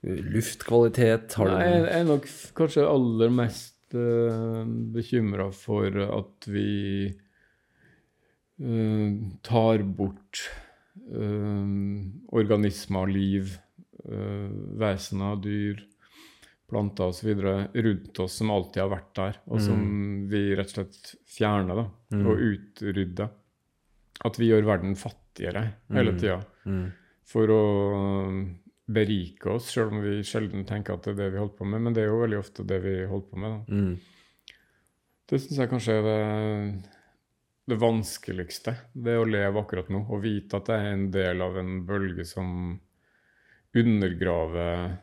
luftkvalitet? 0.03 1.35
Har 1.41 1.51
Nei, 1.51 1.65
jeg 1.69 1.89
er 1.99 2.05
nok 2.09 2.29
kanskje 2.59 2.85
aller 2.87 3.33
mest 3.35 3.95
uh, 3.97 4.63
bekymra 4.95 5.49
for 5.57 5.97
at 6.07 6.49
vi 6.51 6.69
uh, 8.63 9.11
tar 9.47 9.83
bort 9.99 10.45
uh, 11.11 11.67
organismer, 12.37 13.11
liv, 13.11 13.57
uh, 14.07 14.49
vesener, 14.81 15.39
dyr, 15.43 15.83
planter 16.69 17.09
osv. 17.15 17.33
rundt 17.73 18.19
oss 18.21 18.35
som 18.43 18.51
alltid 18.53 18.83
har 18.83 18.91
vært 18.93 19.13
der, 19.17 19.37
og 19.49 19.63
som 19.65 19.85
vi 20.29 20.51
rett 20.55 20.69
og 20.75 20.83
slett 20.83 21.15
fjerner 21.39 21.79
da, 21.85 21.87
Mm. 22.13 22.27
og 22.27 22.39
utrydder. 22.41 23.29
At 24.25 24.37
vi 24.41 24.49
gjør 24.51 24.65
verden 24.67 24.95
fattigere 24.97 25.63
hele 25.93 26.13
Mm. 26.13 26.19
tida 26.19 26.39
mm. 26.67 26.93
for 27.25 27.47
å 27.49 27.63
berike 28.89 29.51
oss, 29.53 29.71
selv 29.75 29.93
om 29.93 30.01
vi 30.01 30.23
sjelden 30.25 30.65
tenker 30.69 30.97
at 30.97 31.05
det 31.05 31.13
er 31.13 31.19
det 31.19 31.33
vi 31.35 31.43
holder 31.43 31.57
på 31.59 31.67
med. 31.69 31.83
Men 31.85 31.97
det 31.97 32.05
er 32.05 32.13
jo 32.13 32.23
veldig 32.23 32.39
ofte 32.41 32.65
det 32.69 32.79
vi 32.85 32.95
holder 33.09 33.27
på 33.29 33.43
med. 33.43 33.69
Mm. 33.69 34.55
Det 35.29 35.41
syns 35.43 35.59
jeg 35.61 35.71
kanskje 35.71 35.97
er 35.99 36.07
det, 36.07 36.21
det 37.69 37.81
vanskeligste. 37.83 38.75
Det 38.97 39.19
å 39.21 39.27
leve 39.29 39.61
akkurat 39.61 39.91
nå 39.93 40.07
og 40.07 40.23
vite 40.25 40.57
at 40.57 40.71
det 40.71 40.79
er 40.79 40.95
en 40.95 41.11
del 41.13 41.45
av 41.45 41.59
en 41.61 41.75
bølge 41.89 42.25
som 42.29 42.79
undergraver 43.77 44.97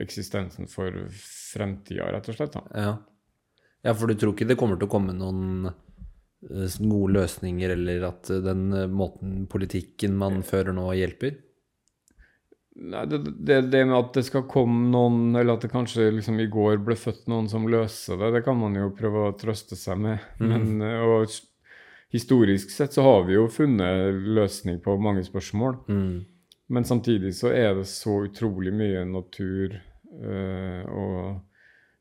eksistensen 0.00 0.66
for 0.70 0.96
fremtida, 1.12 2.08
rett 2.10 2.28
og 2.32 2.36
slett. 2.38 2.58
Ja. 2.74 2.96
ja, 3.84 3.94
for 3.94 4.10
du 4.10 4.16
tror 4.18 4.34
ikke 4.34 4.48
det 4.48 4.58
kommer 4.58 4.80
til 4.80 4.88
å 4.88 4.92
komme 4.92 5.14
noen 5.14 5.68
eh, 5.68 6.78
gode 6.80 7.12
løsninger, 7.18 7.76
eller 7.76 8.08
at 8.08 8.32
eh, 8.32 8.42
den 8.44 8.66
eh, 8.74 8.88
måten 8.90 9.44
politikken 9.52 10.16
man 10.18 10.40
fører 10.46 10.74
nå, 10.76 10.88
hjelper? 10.96 11.36
Nei, 12.80 13.02
det, 13.10 13.18
det, 13.36 13.58
det 13.68 13.82
med 13.84 13.96
at 13.98 14.14
det 14.16 14.22
skal 14.24 14.46
komme 14.48 14.86
noen, 14.88 15.34
eller 15.36 15.58
at 15.58 15.66
det 15.66 15.72
kanskje 15.72 16.06
liksom 16.16 16.38
i 16.40 16.48
går 16.48 16.78
ble 16.84 16.96
født 16.96 17.26
noen 17.28 17.50
som 17.52 17.68
løser 17.68 18.16
det, 18.20 18.30
det 18.38 18.42
kan 18.46 18.56
man 18.56 18.78
jo 18.78 18.88
prøve 18.96 19.26
å 19.28 19.34
trøste 19.36 19.76
seg 19.76 20.00
med. 20.00 20.24
Men, 20.40 20.80
eh, 20.86 21.04
og 21.04 21.28
historisk 22.14 22.72
sett 22.72 22.96
så 22.96 23.04
har 23.04 23.28
vi 23.28 23.36
jo 23.36 23.44
funnet 23.52 24.16
løsning 24.38 24.80
på 24.82 24.96
mange 25.02 25.26
spørsmål. 25.26 25.76
Mm. 25.92 26.16
Men 26.70 26.88
samtidig 26.88 27.34
så 27.36 27.52
er 27.52 27.74
det 27.80 27.86
så 27.90 28.22
utrolig 28.28 28.72
mye 28.72 29.04
natur 29.10 29.76
øh, 29.76 30.82
og 30.88 31.40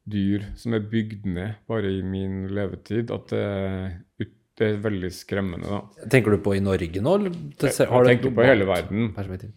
dyr 0.10 0.46
som 0.58 0.74
er 0.78 0.86
bygd 0.90 1.26
ned 1.30 1.60
bare 1.70 1.92
i 1.92 2.04
min 2.06 2.46
levetid, 2.54 3.12
at 3.14 3.34
det, 3.34 3.44
er 3.44 4.30
det 4.60 4.68
er 4.68 4.80
veldig 4.84 5.10
skremmende, 5.16 5.70
da. 5.72 6.08
Tenker 6.12 6.36
du 6.36 6.42
på 6.44 6.56
i 6.58 6.62
Norge 6.64 7.02
nå? 7.04 7.16
eller 7.16 7.34
Jeg, 7.34 7.74
jeg 7.80 8.08
tenker 8.10 8.34
på 8.36 8.48
hele 8.48 8.68
verden. 8.68 9.12
perspektiv? 9.16 9.54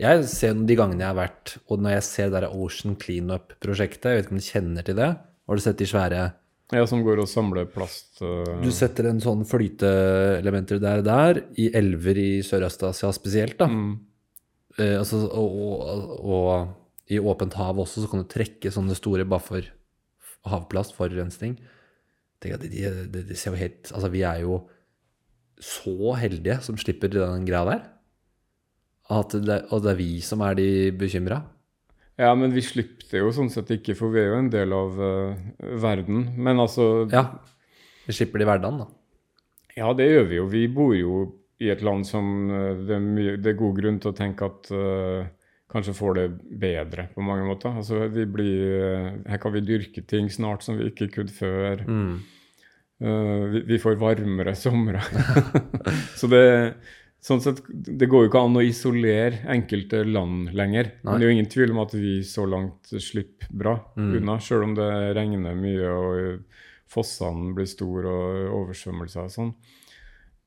Jeg 0.00 0.24
ser 0.26 0.56
de 0.66 0.76
gangene 0.78 1.04
jeg 1.04 1.12
har 1.12 1.18
vært, 1.18 1.56
og 1.70 1.82
når 1.84 1.98
jeg 1.98 2.06
ser 2.08 2.30
det 2.32 2.40
der 2.42 2.56
Ocean 2.56 2.96
Cleanup-prosjektet, 2.98 4.08
jeg 4.10 4.18
vet 4.18 4.26
ikke 4.26 4.34
om 4.34 4.40
du 4.40 4.48
kjenner 4.48 4.86
til 4.86 4.98
det? 4.98 5.10
Har 5.44 5.60
du 5.60 5.62
sett 5.62 5.78
de 5.78 5.86
svære 5.86 6.22
Ja, 6.74 6.86
som 6.90 7.04
går 7.06 7.20
og 7.22 7.28
samler 7.30 7.68
plast. 7.70 8.16
uh... 8.24 8.56
Du 8.64 8.72
setter 8.74 9.06
en 9.10 9.22
sånn 9.22 9.44
flyteelementer 9.46 10.80
der 10.82 11.04
der, 11.06 11.44
i 11.60 11.68
elver 11.76 12.18
i 12.18 12.30
Sørøst-Asia 12.42 13.12
spesielt, 13.14 13.58
da. 13.60 13.70
mm, 13.70 13.94
Eh, 14.74 14.96
altså, 14.98 15.20
og, 15.30 15.54
og, 15.54 16.14
og 16.26 17.12
i 17.12 17.20
åpent 17.20 17.54
hav 17.58 17.78
også, 17.78 18.02
så 18.02 18.10
kan 18.10 18.24
du 18.24 18.30
trekke 18.30 18.72
sånne 18.74 18.96
store 18.98 19.26
bare 19.28 19.44
for 19.44 19.68
havplast, 20.50 20.96
forurensning. 20.96 21.58
Det, 22.42 22.56
at 22.56 22.64
de, 22.64 22.70
de, 23.12 23.22
de 23.28 23.36
ser 23.38 23.54
jo 23.54 23.60
helt 23.60 23.92
Altså, 23.94 24.10
vi 24.12 24.24
er 24.26 24.42
jo 24.42 24.64
så 25.62 26.16
heldige 26.18 26.58
som 26.66 26.76
slipper 26.80 27.12
den 27.12 27.46
greia 27.46 27.62
der. 27.68 27.84
At 29.12 29.34
det, 29.36 29.58
og 29.74 29.82
det 29.84 29.92
er 29.92 30.00
vi 30.00 30.12
som 30.24 30.40
er 30.46 30.56
de 30.56 30.68
bekymra. 30.96 31.42
Ja, 32.20 32.30
men 32.38 32.54
vi 32.54 32.62
slipper 32.62 33.08
det 33.10 33.20
jo 33.20 33.32
sånn 33.34 33.50
sett 33.50 33.72
ikke, 33.74 33.96
for 33.98 34.14
vi 34.14 34.22
er 34.22 34.30
jo 34.30 34.40
en 34.40 34.50
del 34.52 34.74
av 34.74 35.00
uh, 35.00 35.46
verden. 35.82 36.28
Men 36.38 36.62
altså 36.62 37.08
Ja. 37.12 37.26
Vi 38.04 38.14
slipper 38.14 38.40
det 38.40 38.44
i 38.44 38.48
hverdagen, 38.50 38.82
da. 38.84 38.86
Ja, 39.74 39.88
det 39.96 40.06
gjør 40.10 40.28
vi 40.28 40.36
jo. 40.38 40.44
Vi 40.52 40.66
bor 40.70 40.92
jo 40.94 41.14
i 41.62 41.70
et 41.72 41.82
land 41.86 42.04
som 42.06 42.50
eh, 42.50 42.82
det 42.84 42.96
er, 42.96 43.02
mye, 43.02 43.36
det 43.40 43.52
er 43.52 43.58
god 43.58 43.78
grunn 43.78 43.98
til 44.02 44.10
å 44.10 44.16
tenke 44.16 44.46
at 44.46 44.70
uh, 44.74 45.24
kanskje 45.70 45.94
får 45.96 46.16
det 46.18 46.24
bedre 46.60 47.06
på 47.14 47.24
mange 47.24 47.46
måter. 47.48 47.74
Altså, 47.80 48.04
vi 48.12 48.26
blir, 48.30 48.74
uh, 48.82 49.08
her 49.30 49.40
kan 49.42 49.54
vi 49.54 49.64
dyrke 49.64 50.04
ting 50.06 50.28
snart 50.30 50.66
som 50.66 50.78
vi 50.78 50.90
ikke 50.90 51.10
kunne 51.16 51.34
før. 51.34 51.84
Mm. 51.86 52.12
Uh, 53.02 53.44
vi, 53.54 53.64
vi 53.72 53.80
får 53.82 53.98
varmere 54.02 54.54
somre. 54.58 55.02
Så 56.20 56.30
det, 56.30 56.44
sånn 57.24 57.40
sett, 57.40 57.62
det 57.72 58.06
går 58.10 58.26
jo 58.26 58.28
ikke 58.30 58.42
an 58.44 58.58
å 58.60 58.64
isolere 58.64 59.38
enkelte 59.54 60.02
land 60.04 60.50
lenger. 60.56 60.90
Nei. 61.00 61.06
Men 61.08 61.20
det 61.20 61.24
er 61.24 61.30
jo 61.30 61.36
ingen 61.38 61.52
tvil 61.54 61.70
om 61.72 61.80
at 61.84 61.94
vi 61.96 62.18
så 62.28 62.44
langt 62.48 62.90
slipper 63.00 63.48
bra 63.50 63.78
Mm. 63.96 64.10
unna, 64.18 64.36
sjøl 64.44 64.64
om 64.66 64.74
det 64.76 64.90
regner 65.16 65.54
mye 65.56 65.88
og 65.88 66.44
fossene 66.92 67.54
blir 67.56 67.66
store 67.66 68.10
og 68.12 68.52
oversvømmelser 68.60 69.24
og 69.24 69.32
sånn. 69.32 69.54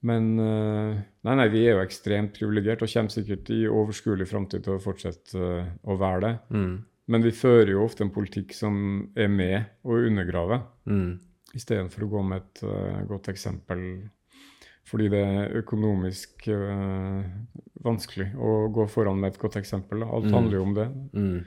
Men 0.06 0.28
eh, 0.40 1.00
nei, 1.26 1.36
nei, 1.40 1.48
vi 1.50 1.64
er 1.66 1.74
jo 1.80 1.82
ekstremt 1.84 2.36
privilegert 2.38 2.84
og 2.86 2.92
kommer 2.94 3.10
sikkert 3.10 3.50
i 3.50 3.64
overskuelig 3.66 4.28
framtid 4.30 4.64
til 4.64 4.76
å 4.78 4.84
fortsette 4.84 5.34
eh, 5.36 5.72
å 5.90 5.98
være 5.98 6.22
det. 6.22 6.34
Mm. 6.54 6.76
Men 7.08 7.24
vi 7.24 7.32
fører 7.32 7.72
jo 7.74 7.86
ofte 7.88 8.04
en 8.06 8.12
politikk 8.14 8.54
som 8.54 8.78
er 9.18 9.28
med 9.32 9.66
å 9.88 9.98
undergrave 10.06 10.62
Mm. 10.86 11.18
istedenfor 11.58 12.04
å 12.06 12.10
gå 12.12 12.22
med 12.30 12.44
et 12.44 12.64
eh, 12.64 13.02
godt 13.10 13.30
eksempel. 13.34 13.82
Fordi 14.88 15.10
det 15.12 15.20
er 15.20 15.56
økonomisk 15.60 16.46
eh, 16.48 17.24
vanskelig 17.84 18.30
å 18.40 18.52
gå 18.72 18.86
foran 18.90 19.20
med 19.20 19.34
et 19.34 19.40
godt 19.42 19.58
eksempel. 19.60 20.00
da. 20.00 20.08
Alt 20.16 20.30
Mm. 20.30 20.34
handler 20.38 20.56
jo 20.58 20.64
om 20.64 20.74
det. 20.78 20.86
Mm. 21.14 21.46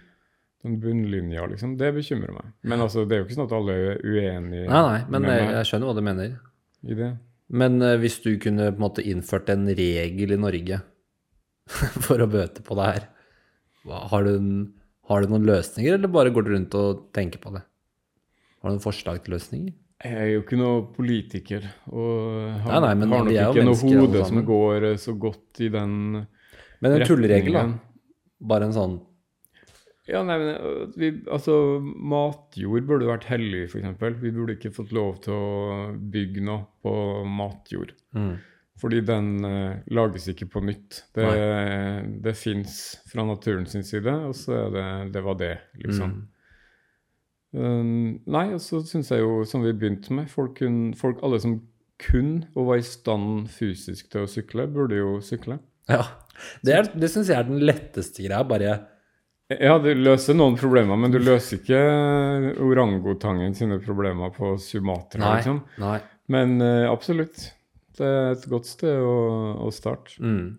Den 0.63 0.75
bunnlinja, 0.83 1.47
liksom. 1.49 1.79
Det 1.81 1.89
bekymrer 1.97 2.35
meg. 2.37 2.51
Men 2.69 2.81
altså, 2.85 3.07
det 3.09 3.17
er 3.17 3.23
jo 3.23 3.25
ikke 3.29 3.39
sånn 3.39 3.47
at 3.49 3.57
alle 3.57 3.73
er 3.73 4.03
uenige 4.05 4.67
Nei, 4.69 4.83
nei, 4.85 4.99
men 5.09 5.23
jeg, 5.31 5.47
jeg 5.57 5.65
skjønner 5.71 5.89
hva 5.89 5.95
du 5.97 6.03
mener. 6.05 6.35
i 6.85 6.95
det. 6.99 7.11
Men 7.49 7.81
eh, 7.83 7.97
hvis 8.03 8.19
du 8.23 8.37
kunne 8.39 8.69
på 8.71 8.77
en 8.77 8.85
måte 8.85 9.03
innført 9.09 9.49
en 9.49 9.65
regel 9.67 10.33
i 10.37 10.37
Norge 10.37 10.83
for 12.05 12.21
å 12.21 12.29
bøte 12.31 12.61
på 12.67 12.77
det 12.77 12.87
her, 12.93 13.09
har, 13.89 14.25
du, 14.25 14.35
en- 14.37 14.73
har 15.09 15.23
du 15.25 15.29
noen 15.33 15.47
løsninger, 15.49 15.95
eller 15.97 16.09
bare 16.13 16.31
går 16.31 16.45
du 16.45 16.51
rundt 16.53 16.75
og 16.77 17.07
tenker 17.17 17.41
på 17.41 17.55
det? 17.57 17.63
Har 18.61 18.69
du 18.69 18.75
noen 18.77 18.85
forslag 18.85 19.23
til 19.25 19.33
løsninger? 19.39 19.73
Jeg 20.01 20.17
er 20.17 20.31
jo 20.33 20.41
ikke 20.41 20.57
noe 20.57 20.81
politiker, 20.95 21.67
og 21.93 22.61
har, 22.65 22.73
Nei, 22.73 22.81
nei, 22.87 22.93
men 23.03 23.11
har 23.13 23.27
nok 23.27 23.59
ikke 23.59 23.65
noe 23.69 23.81
hode 23.85 24.25
som 24.31 24.41
går 24.49 24.87
eh, 24.95 24.99
så 25.01 25.13
godt 25.21 25.61
i 25.61 25.69
den 25.75 25.93
Men 26.81 26.95
en 26.97 27.05
tulleregel, 27.05 27.59
da. 27.59 27.65
Bare 28.49 28.71
en 28.71 28.73
sånn 28.77 28.95
Ja, 30.09 30.23
nei, 30.25 30.39
men 30.41 30.95
vi, 30.97 31.11
altså, 31.29 31.55
matjord 31.85 32.89
burde 32.89 33.11
vært 33.11 33.29
hellig, 33.29 33.67
f.eks. 33.69 34.01
Vi 34.23 34.33
burde 34.33 34.57
ikke 34.57 34.73
fått 34.75 34.95
lov 34.97 35.21
til 35.27 35.37
å 35.37 35.91
bygge 36.17 36.47
noe 36.49 36.65
på 36.81 36.95
matjord. 37.29 37.93
mm, 38.17 38.33
Fordi 38.81 39.05
den 39.05 39.31
uh, 39.45 39.85
lages 39.93 40.31
ikke 40.33 40.49
på 40.57 40.65
nytt. 40.65 41.03
Det, 41.15 41.29
det 42.25 42.35
fins 42.41 42.81
fra 43.13 43.29
naturen 43.29 43.69
sin 43.69 43.85
side, 43.85 44.17
og 44.33 44.33
så 44.35 44.57
er 44.65 44.77
det 44.79 44.89
det 45.19 45.27
var 45.29 45.37
det, 45.45 45.55
liksom. 45.85 46.17
mm, 46.17 46.29
Um, 47.53 48.21
nei, 48.31 48.45
og 48.55 48.61
så 48.63 48.79
syns 48.87 49.09
jeg 49.11 49.25
jo, 49.25 49.41
som 49.49 49.65
vi 49.65 49.73
begynte 49.75 50.15
med, 50.15 50.29
folk, 50.31 50.57
kun, 50.61 50.93
folk 50.99 51.19
alle 51.27 51.41
som 51.43 51.57
kun 52.01 52.45
og 52.55 52.69
var 52.71 52.79
i 52.81 52.87
stand 52.87 53.49
fysisk 53.53 54.07
til 54.13 54.23
å 54.25 54.31
sykle, 54.31 54.69
burde 54.73 55.01
jo 55.01 55.17
sykle. 55.25 55.59
Ja. 55.91 56.05
Det, 56.65 56.73
er- 56.73 56.93
det 56.95 57.11
syns 57.13 57.29
jeg 57.29 57.37
er 57.41 57.49
den 57.51 57.59
letteste 57.67 58.23
greia. 58.25 58.45
Bare 58.49 58.77
Ja, 59.51 59.75
du 59.83 59.91
løser 59.99 60.37
noen 60.39 60.55
problemer, 60.57 60.97
men 60.97 61.11
du 61.13 61.19
løser 61.19 61.59
ikke 61.59 61.81
orangotangen 62.63 63.55
sine 63.59 63.81
problemer 63.83 64.31
på 64.35 64.55
Sumatra, 64.63 65.21
Nei. 65.21 65.35
liksom. 65.41 65.61
Nei. 65.83 65.99
Men 66.31 66.57
uh, 66.63 66.87
absolutt. 66.93 67.49
Det 67.99 68.07
er 68.07 68.31
et 68.37 68.47
godt 68.49 68.69
sted 68.71 69.03
å, 69.03 69.17
å 69.67 69.71
starte. 69.75 70.15
Mm. 70.23 70.55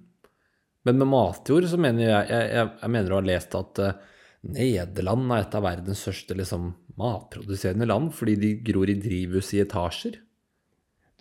Men 0.85 0.97
med 0.99 1.07
matjord 1.09 1.65
så 1.69 1.77
mener 1.79 2.03
jeg 2.03 2.29
Jeg, 2.33 2.47
jeg, 2.57 2.69
jeg 2.81 2.91
mener 2.97 3.13
å 3.15 3.19
ha 3.21 3.25
lest 3.31 3.55
at 3.57 3.81
uh, 3.81 3.91
Nederland 4.51 5.31
er 5.35 5.43
et 5.45 5.55
av 5.57 5.63
verdens 5.65 5.99
største 6.01 6.33
liksom, 6.37 6.71
matproduserende 6.99 7.87
land 7.89 8.11
fordi 8.15 8.35
de 8.41 8.51
gror 8.65 8.91
i 8.91 8.97
drivhus 8.99 9.53
i 9.55 9.61
etasjer. 9.63 10.19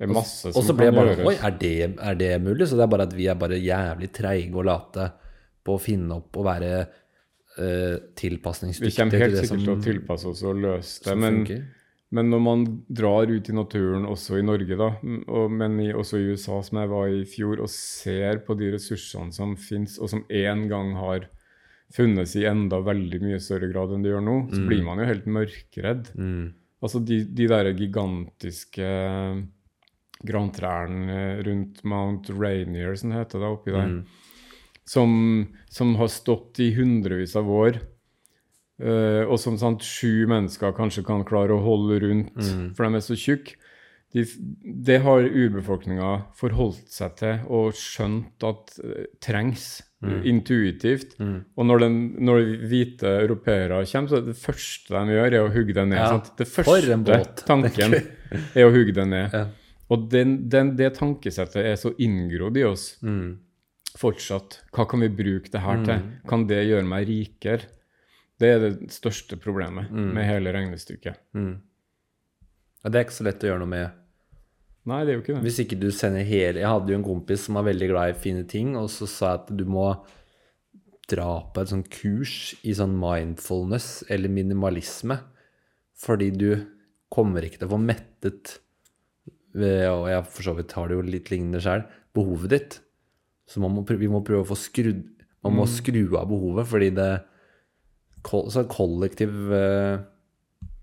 Det 0.01 0.07
er 0.07 0.15
masse 0.17 0.49
Og 0.49 0.57
som 0.57 0.71
så 0.71 0.77
ble 0.77 0.89
jeg 0.89 0.97
bare 0.97 1.11
gjøres. 1.13 1.27
Oi, 1.29 1.35
er 1.45 1.57
det, 1.61 1.75
er 2.01 2.15
det 2.17 2.31
mulig? 2.41 2.69
Så 2.71 2.79
det 2.79 2.87
er 2.87 2.95
bare 2.95 3.07
at 3.09 3.17
vi 3.17 3.27
er 3.29 3.37
bare 3.41 3.59
jævlig 3.61 4.09
treige 4.17 4.55
og 4.57 4.65
late 4.65 5.11
på 5.61 5.77
å 5.77 5.83
finne 5.83 6.17
opp 6.23 6.39
og 6.41 6.47
være 6.47 6.71
uh, 6.81 7.61
Vi 7.61 7.99
tilpasningsdyktige 8.23 8.97
kommer 8.97 9.27
helt 9.27 9.43
sikkert 9.43 9.67
til 9.67 9.75
å 9.75 9.83
tilpasse 9.85 10.31
oss 10.33 10.41
og 10.49 10.63
løse 10.63 11.05
det. 11.05 11.17
Men, 11.21 11.43
men 12.17 12.33
når 12.33 12.43
man 12.47 12.65
drar 12.89 13.29
ut 13.29 13.51
i 13.53 13.57
naturen, 13.59 14.09
også 14.09 14.41
i 14.41 14.47
Norge, 14.47 14.79
da, 14.81 14.89
og, 15.29 15.53
men 15.53 15.77
i, 15.85 15.91
også 15.93 16.17
i 16.17 16.33
USA, 16.33 16.63
som 16.65 16.81
jeg 16.81 16.93
var 16.95 17.13
i 17.13 17.21
i 17.21 17.29
fjor, 17.29 17.61
og 17.61 17.71
ser 17.75 18.41
på 18.47 18.57
de 18.59 18.73
ressursene 18.79 19.37
som 19.37 19.53
fins, 19.61 19.99
og 20.01 20.11
som 20.15 20.25
en 20.25 20.65
gang 20.73 20.95
har 20.97 21.29
funnes 21.93 22.37
i 22.39 22.45
enda 22.47 22.79
veldig 22.87 23.21
mye 23.23 23.41
større 23.43 23.69
grad 23.73 23.93
enn 23.97 24.03
de 24.05 24.13
gjør 24.13 24.23
nå, 24.23 24.37
så 24.53 24.61
blir 24.69 24.83
man 24.87 24.99
jo 25.03 25.09
helt 25.09 25.27
mørkredd. 25.27 26.13
Mm. 26.15 26.53
Altså 26.83 27.01
de, 27.05 27.25
de 27.27 27.47
der 27.51 27.73
gigantiske 27.77 28.91
grantrærne 30.25 31.41
rundt 31.47 31.81
Mount 31.85 32.31
Rainier, 32.31 32.95
som 32.97 33.11
det 33.13 33.23
heter 33.23 33.41
det 33.43 33.49
oppi 33.55 33.73
der, 33.73 33.87
Mm. 33.89 34.05
som, 34.85 35.49
som 35.71 35.95
har 35.97 36.09
stått 36.09 36.59
i 36.61 36.73
hundrevis 36.75 37.37
av 37.37 37.49
år, 37.51 37.81
Uh, 38.81 39.29
og 39.29 39.37
som 39.37 39.59
sant, 39.61 39.83
sju 39.85 40.25
mennesker 40.27 40.73
kanskje 40.73 41.03
kan 41.05 41.21
klare 41.29 41.53
å 41.53 41.61
holde 41.61 41.99
rundt, 42.01 42.33
Mm. 42.33 42.75
for 42.75 42.89
de 42.89 42.97
er 42.97 43.01
så 43.05 43.13
tjukke. 43.13 43.53
De, 44.15 44.25
det 44.65 45.03
har 45.03 45.21
urbefolkninga 45.21 46.33
forholdt 46.35 46.89
seg 46.89 47.15
til 47.19 47.41
og 47.53 47.75
skjønt 47.77 48.41
at 48.43 48.73
uh, 48.83 49.05
trengs 49.21 49.83
Mm. 50.01 50.23
intuitivt. 50.25 51.19
Mm. 51.21 51.45
Og 51.61 51.67
når, 51.69 51.79
den, 51.83 51.97
når 52.25 52.39
hvite 52.71 53.11
europeere 53.21 53.83
kommer, 53.85 54.09
så 54.09 54.17
er 54.17 54.23
det 54.31 54.37
første 54.41 54.95
de 54.97 55.13
gjør, 55.13 55.27
er 55.37 55.43
å 55.45 55.51
hugge 55.53 55.75
den 55.77 55.91
ned. 55.93 55.99
Ja? 56.01 56.21
Det 56.39 56.47
første 56.49 57.45
tanken 57.45 57.97
er 58.55 58.65
å 58.65 58.71
hugge 58.73 58.95
den 58.97 59.11
ned. 59.13 59.35
Ja. 59.37 59.43
Og 59.91 60.07
den, 60.11 60.49
den, 60.49 60.71
det 60.79 60.95
tankesettet 60.97 61.61
er 61.67 61.77
så 61.77 61.93
inngrodd 62.01 62.57
i 62.57 62.65
oss 62.65 62.95
Mm. 63.05 63.39
fortsatt. 63.99 64.61
Hva 64.73 64.87
kan 64.89 65.01
vi 65.05 65.09
bruke 65.13 65.51
det 65.53 65.61
her 65.67 65.85
til? 65.85 65.99
Mm. 66.01 66.11
Kan 66.31 66.47
det 66.49 66.63
gjøre 66.71 66.87
meg 66.89 67.07
rikere? 67.11 67.69
Det 68.41 68.49
er 68.55 68.59
det 68.65 68.91
største 68.95 69.37
problemet 69.37 69.91
Mm. 69.93 70.15
med 70.15 70.25
hele 70.25 70.53
regnestykket. 70.57 71.19
Mm. 71.37 71.61
Ja, 72.85 72.89
det 72.89 72.97
er 73.01 73.05
ikke 73.05 73.19
så 73.21 73.25
lett 73.29 73.43
å 73.45 73.51
gjøre 73.51 73.59
noe 73.67 73.69
med. 73.69 73.91
Nei, 74.89 75.03
det 75.05 75.13
er 75.13 75.19
jo 75.19 75.23
ikke 75.25 75.35
det. 75.37 75.45
Hvis 75.45 75.61
ikke 75.61 75.77
du 75.77 75.91
sender 75.93 76.25
hele 76.25 76.63
Jeg 76.63 76.73
hadde 76.73 76.89
jo 76.89 76.97
en 76.97 77.05
kompis 77.05 77.45
som 77.45 77.59
var 77.59 77.67
veldig 77.69 77.89
glad 77.91 78.15
i 78.15 78.17
fine 78.23 78.47
ting, 78.49 78.73
og 78.81 78.89
så 78.93 79.09
sa 79.11 79.35
jeg 79.35 79.43
at 79.43 79.53
du 79.61 79.67
må 79.69 79.91
dra 81.11 81.31
på 81.51 81.63
et 81.63 81.73
sånn 81.73 81.87
kurs 81.91 82.35
i 82.63 82.73
sånn 82.77 82.95
mindfulness 82.99 84.05
eller 84.13 84.33
minimalisme, 84.33 85.19
fordi 85.99 86.31
du 86.33 86.51
kommer 87.13 87.45
ikke 87.45 87.61
til 87.61 87.69
å 87.69 87.75
få 87.75 87.81
mettet 87.83 88.59
Og 89.59 90.05
jeg 90.07 90.27
for 90.31 90.47
så 90.47 90.55
vidt 90.55 90.77
har 90.79 90.87
det 90.87 90.97
jo 90.97 91.07
litt 91.09 91.33
lignende 91.33 91.61
sjøl 91.63 91.83
behovet 92.15 92.53
ditt. 92.55 92.77
Så 93.51 93.59
man 93.63 93.75
må, 93.75 93.83
vi 93.83 94.11
må 94.11 94.23
prøve 94.23 94.45
å 94.45 94.51
få 94.53 94.59
skrudd 94.59 95.03
Man 95.43 95.57
må 95.57 95.65
skru 95.67 96.05
av 96.21 96.29
behovet, 96.31 96.69
fordi 96.71 96.91
det 96.95 97.11
Så 98.23 98.65
kollektiv 98.71 99.53
eh, 99.57 100.03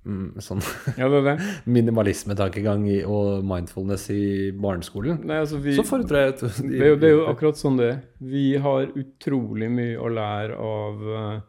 mm, 0.08 0.28
sånn 0.44 0.62
Ja, 0.98 1.10
det 1.12 1.20
det. 1.26 1.34
minimalismetankegang 1.78 2.86
i- 2.90 3.04
og 3.06 3.44
mindfulness 3.48 4.08
i 4.14 4.24
barneskolen, 4.56 5.20
Nei, 5.28 5.42
altså 5.44 5.60
vi, 5.64 5.76
så 5.78 5.86
foretrer 5.88 6.26
jeg 6.30 6.38
det, 6.40 6.80
er 6.80 6.94
jo, 6.94 6.98
det 7.02 7.10
er 7.12 7.16
jo 7.18 7.28
akkurat 7.32 7.60
sånn 7.60 7.78
det 7.82 7.92
er. 7.92 8.00
Vi 8.32 8.48
har 8.64 8.90
utrolig 8.98 9.70
mye 9.74 10.00
å 10.00 10.10
lære 10.14 10.58
av 10.58 11.06
uh, 11.12 11.42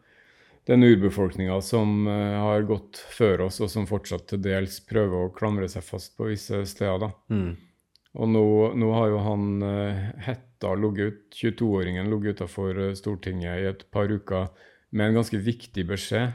den 0.69 0.85
urbefolkninga 0.85 1.61
som 1.65 2.03
uh, 2.11 2.37
har 2.43 2.67
gått 2.69 3.01
før 3.15 3.47
oss, 3.47 3.61
og 3.65 3.71
som 3.73 3.89
fortsatt 3.89 4.27
til 4.33 4.43
dels 4.45 4.81
prøver 4.89 5.29
å 5.29 5.33
klamre 5.37 5.69
seg 5.71 5.87
fast 5.87 6.17
på 6.19 6.29
visse 6.29 6.65
steder. 6.69 7.15
Mm. 7.33 7.55
Og 8.19 8.31
nå, 8.35 8.47
nå 8.81 8.91
har 8.97 9.13
jo 9.13 9.23
han 9.25 9.49
uh, 9.63 10.09
Hetta 10.27 10.75
ligget 10.75 11.15
ut, 11.15 11.39
22-åringen 11.39 12.11
ligget 12.11 12.41
utafor 12.43 12.81
Stortinget 12.99 13.63
i 13.63 13.69
et 13.71 13.87
par 13.95 14.11
uker 14.11 14.49
med 14.91 15.11
en 15.11 15.19
ganske 15.21 15.39
viktig 15.45 15.85
beskjed, 15.89 16.33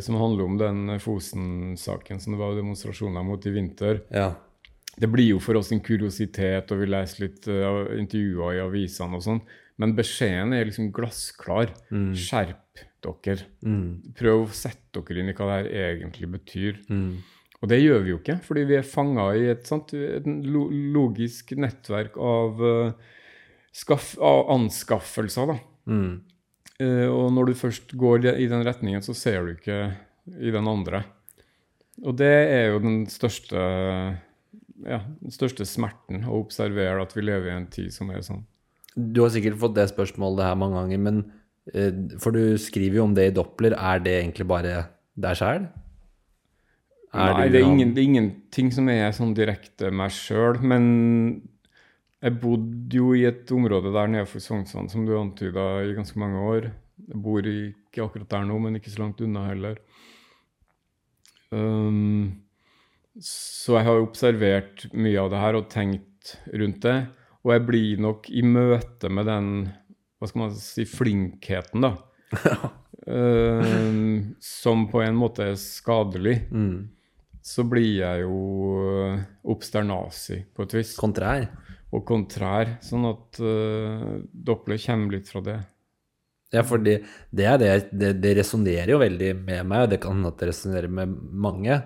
som 0.00 0.16
handler 0.20 0.46
om 0.46 0.56
den 0.60 0.94
eh, 0.94 1.02
Fosen-saken 1.02 2.20
som 2.20 2.34
det 2.34 2.40
var 2.40 2.56
demonstrasjoner 2.56 3.24
mot 3.26 3.46
i 3.46 3.54
vinter. 3.54 4.02
Ja. 4.14 4.32
Det 4.92 5.08
blir 5.08 5.32
jo 5.32 5.40
for 5.40 5.56
oss 5.58 5.72
en 5.72 5.82
kuriositet, 5.84 6.70
og 6.72 6.82
vi 6.82 6.88
leser 6.90 7.24
litt 7.24 7.46
uh, 7.48 7.94
intervjuer 7.96 8.58
i 8.58 8.60
avisene 8.60 9.16
og 9.16 9.24
sånn, 9.24 9.38
men 9.80 9.94
beskjeden 9.96 10.52
er 10.52 10.68
liksom 10.68 10.90
glassklar. 10.92 11.72
Mm. 11.88 12.10
Skjerp 12.12 12.82
dere. 13.02 13.46
Mm. 13.64 14.12
Prøv 14.18 14.42
å 14.44 14.50
sette 14.52 15.00
dere 15.00 15.22
inn 15.22 15.32
i 15.32 15.36
hva 15.38 15.48
det 15.48 15.56
her 15.56 15.94
egentlig 15.94 16.28
betyr. 16.34 16.82
Mm. 16.92 17.22
Og 17.62 17.70
det 17.72 17.78
gjør 17.80 18.04
vi 18.04 18.12
jo 18.12 18.18
ikke, 18.20 18.36
fordi 18.44 18.66
vi 18.68 18.76
er 18.76 18.86
fanga 18.86 19.30
i 19.38 19.48
et, 19.54 19.64
sant, 19.66 19.94
et 19.96 20.26
lo 20.26 20.66
logisk 20.68 21.54
nettverk 21.56 22.18
av, 22.20 22.60
uh, 22.60 23.16
skaff, 23.72 24.12
av 24.20 24.52
anskaffelser. 24.58 25.54
Da. 25.54 25.58
Mm. 25.88 26.12
Eh, 26.80 27.08
og 27.08 27.32
når 27.34 27.50
du 27.50 27.58
først 27.58 27.92
går 27.98 28.30
i 28.36 28.48
den 28.50 28.64
retningen, 28.66 29.04
så 29.04 29.14
ser 29.16 29.42
du 29.44 29.54
ikke 29.56 29.80
i 30.38 30.52
den 30.54 30.68
andre. 30.68 31.02
Og 32.02 32.16
det 32.18 32.30
er 32.30 32.72
jo 32.72 32.80
den 32.82 33.02
største, 33.10 33.58
ja, 34.86 35.02
den 35.20 35.34
største 35.34 35.66
smerten 35.68 36.24
å 36.24 36.40
observere 36.40 37.02
at 37.04 37.12
vi 37.16 37.26
lever 37.26 37.50
i 37.50 37.58
en 37.58 37.68
tid 37.72 37.92
som 37.94 38.10
er 38.10 38.24
sånn. 38.24 38.46
Du 38.96 39.22
har 39.24 39.32
sikkert 39.32 39.60
fått 39.60 39.76
det 39.76 39.88
spørsmålet 39.92 40.46
her 40.46 40.58
mange 40.60 40.80
ganger, 40.80 41.00
men 41.00 41.22
eh, 41.72 41.92
For 42.20 42.34
du 42.34 42.58
skriver 42.60 43.00
jo 43.00 43.06
om 43.06 43.14
det 43.16 43.30
i 43.30 43.36
Doppler. 43.36 43.76
Er 43.76 44.02
det 44.04 44.18
egentlig 44.18 44.48
bare 44.48 44.74
deg 45.20 45.38
sjæl? 45.38 45.70
Nei, 47.12 47.48
det 47.52 47.60
er, 47.60 47.68
ingen, 47.68 47.90
det 47.92 48.00
er 48.00 48.08
ingenting 48.08 48.70
som 48.72 48.86
er 48.88 49.10
sånn 49.12 49.34
direkte 49.36 49.90
meg 49.92 50.14
sjøl. 50.16 50.56
Men 50.64 50.84
jeg 52.22 52.38
bodde 52.42 52.96
jo 53.00 53.12
i 53.18 53.24
et 53.26 53.50
område 53.54 53.90
der 53.94 54.10
nede 54.12 54.28
for 54.30 54.42
Sognsvann, 54.42 54.88
som 54.92 55.06
du 55.06 55.16
antyda, 55.18 55.82
i 55.82 55.94
ganske 55.96 56.20
mange 56.22 56.38
år. 56.52 56.68
Jeg 57.08 57.22
bor 57.24 57.48
ikke 57.48 58.04
akkurat 58.04 58.30
der 58.30 58.44
nå, 58.46 58.58
men 58.62 58.78
ikke 58.78 58.92
så 58.92 59.02
langt 59.02 59.20
unna 59.24 59.42
heller. 59.48 59.80
Um, 61.50 62.42
så 63.20 63.76
jeg 63.76 63.88
har 63.88 64.00
observert 64.00 64.86
mye 64.94 65.18
av 65.20 65.32
det 65.32 65.40
her 65.42 65.58
og 65.58 65.68
tenkt 65.72 66.36
rundt 66.54 66.80
det. 66.86 66.96
Og 67.42 67.56
jeg 67.56 67.66
blir 67.66 68.02
nok 68.06 68.30
i 68.30 68.44
møte 68.46 69.10
med 69.10 69.26
den 69.28 69.50
hva 70.22 70.28
skal 70.30 70.44
man 70.44 70.54
si, 70.54 70.86
flinkheten, 70.86 71.82
da. 71.82 71.96
um, 73.10 74.36
som 74.38 74.86
på 74.92 75.02
en 75.02 75.18
måte 75.18 75.50
er 75.50 75.58
skadelig 75.58 76.44
Mm. 76.54 76.86
så 77.42 77.64
blir 77.66 77.96
jeg 77.98 78.22
jo 78.22 78.36
eh, 78.86 79.24
obsternasi 79.50 80.44
på 80.54 80.62
et 80.62 80.76
vis, 80.78 80.94
Kontrær. 80.94 81.48
Og 81.92 82.04
kontrær. 82.08 82.76
Sånn 82.84 83.04
at 83.10 83.40
uh, 83.44 84.18
Doppler 84.32 84.80
kommer 84.82 85.16
litt 85.18 85.30
fra 85.30 85.42
det. 85.44 85.58
Ja, 86.52 86.64
for 86.68 86.82
det, 86.84 86.98
det, 87.32 87.46
er 87.48 87.58
det, 87.60 87.70
det, 87.96 88.12
det 88.20 88.34
resonnerer 88.42 88.92
jo 88.92 89.00
veldig 89.00 89.32
med 89.38 89.64
meg, 89.68 89.86
og 89.86 89.92
det 89.92 90.02
kan 90.02 90.16
hende 90.16 90.32
at 90.32 90.40
det 90.40 90.50
resonnerer 90.50 90.92
med 91.00 91.14
mange. 91.46 91.80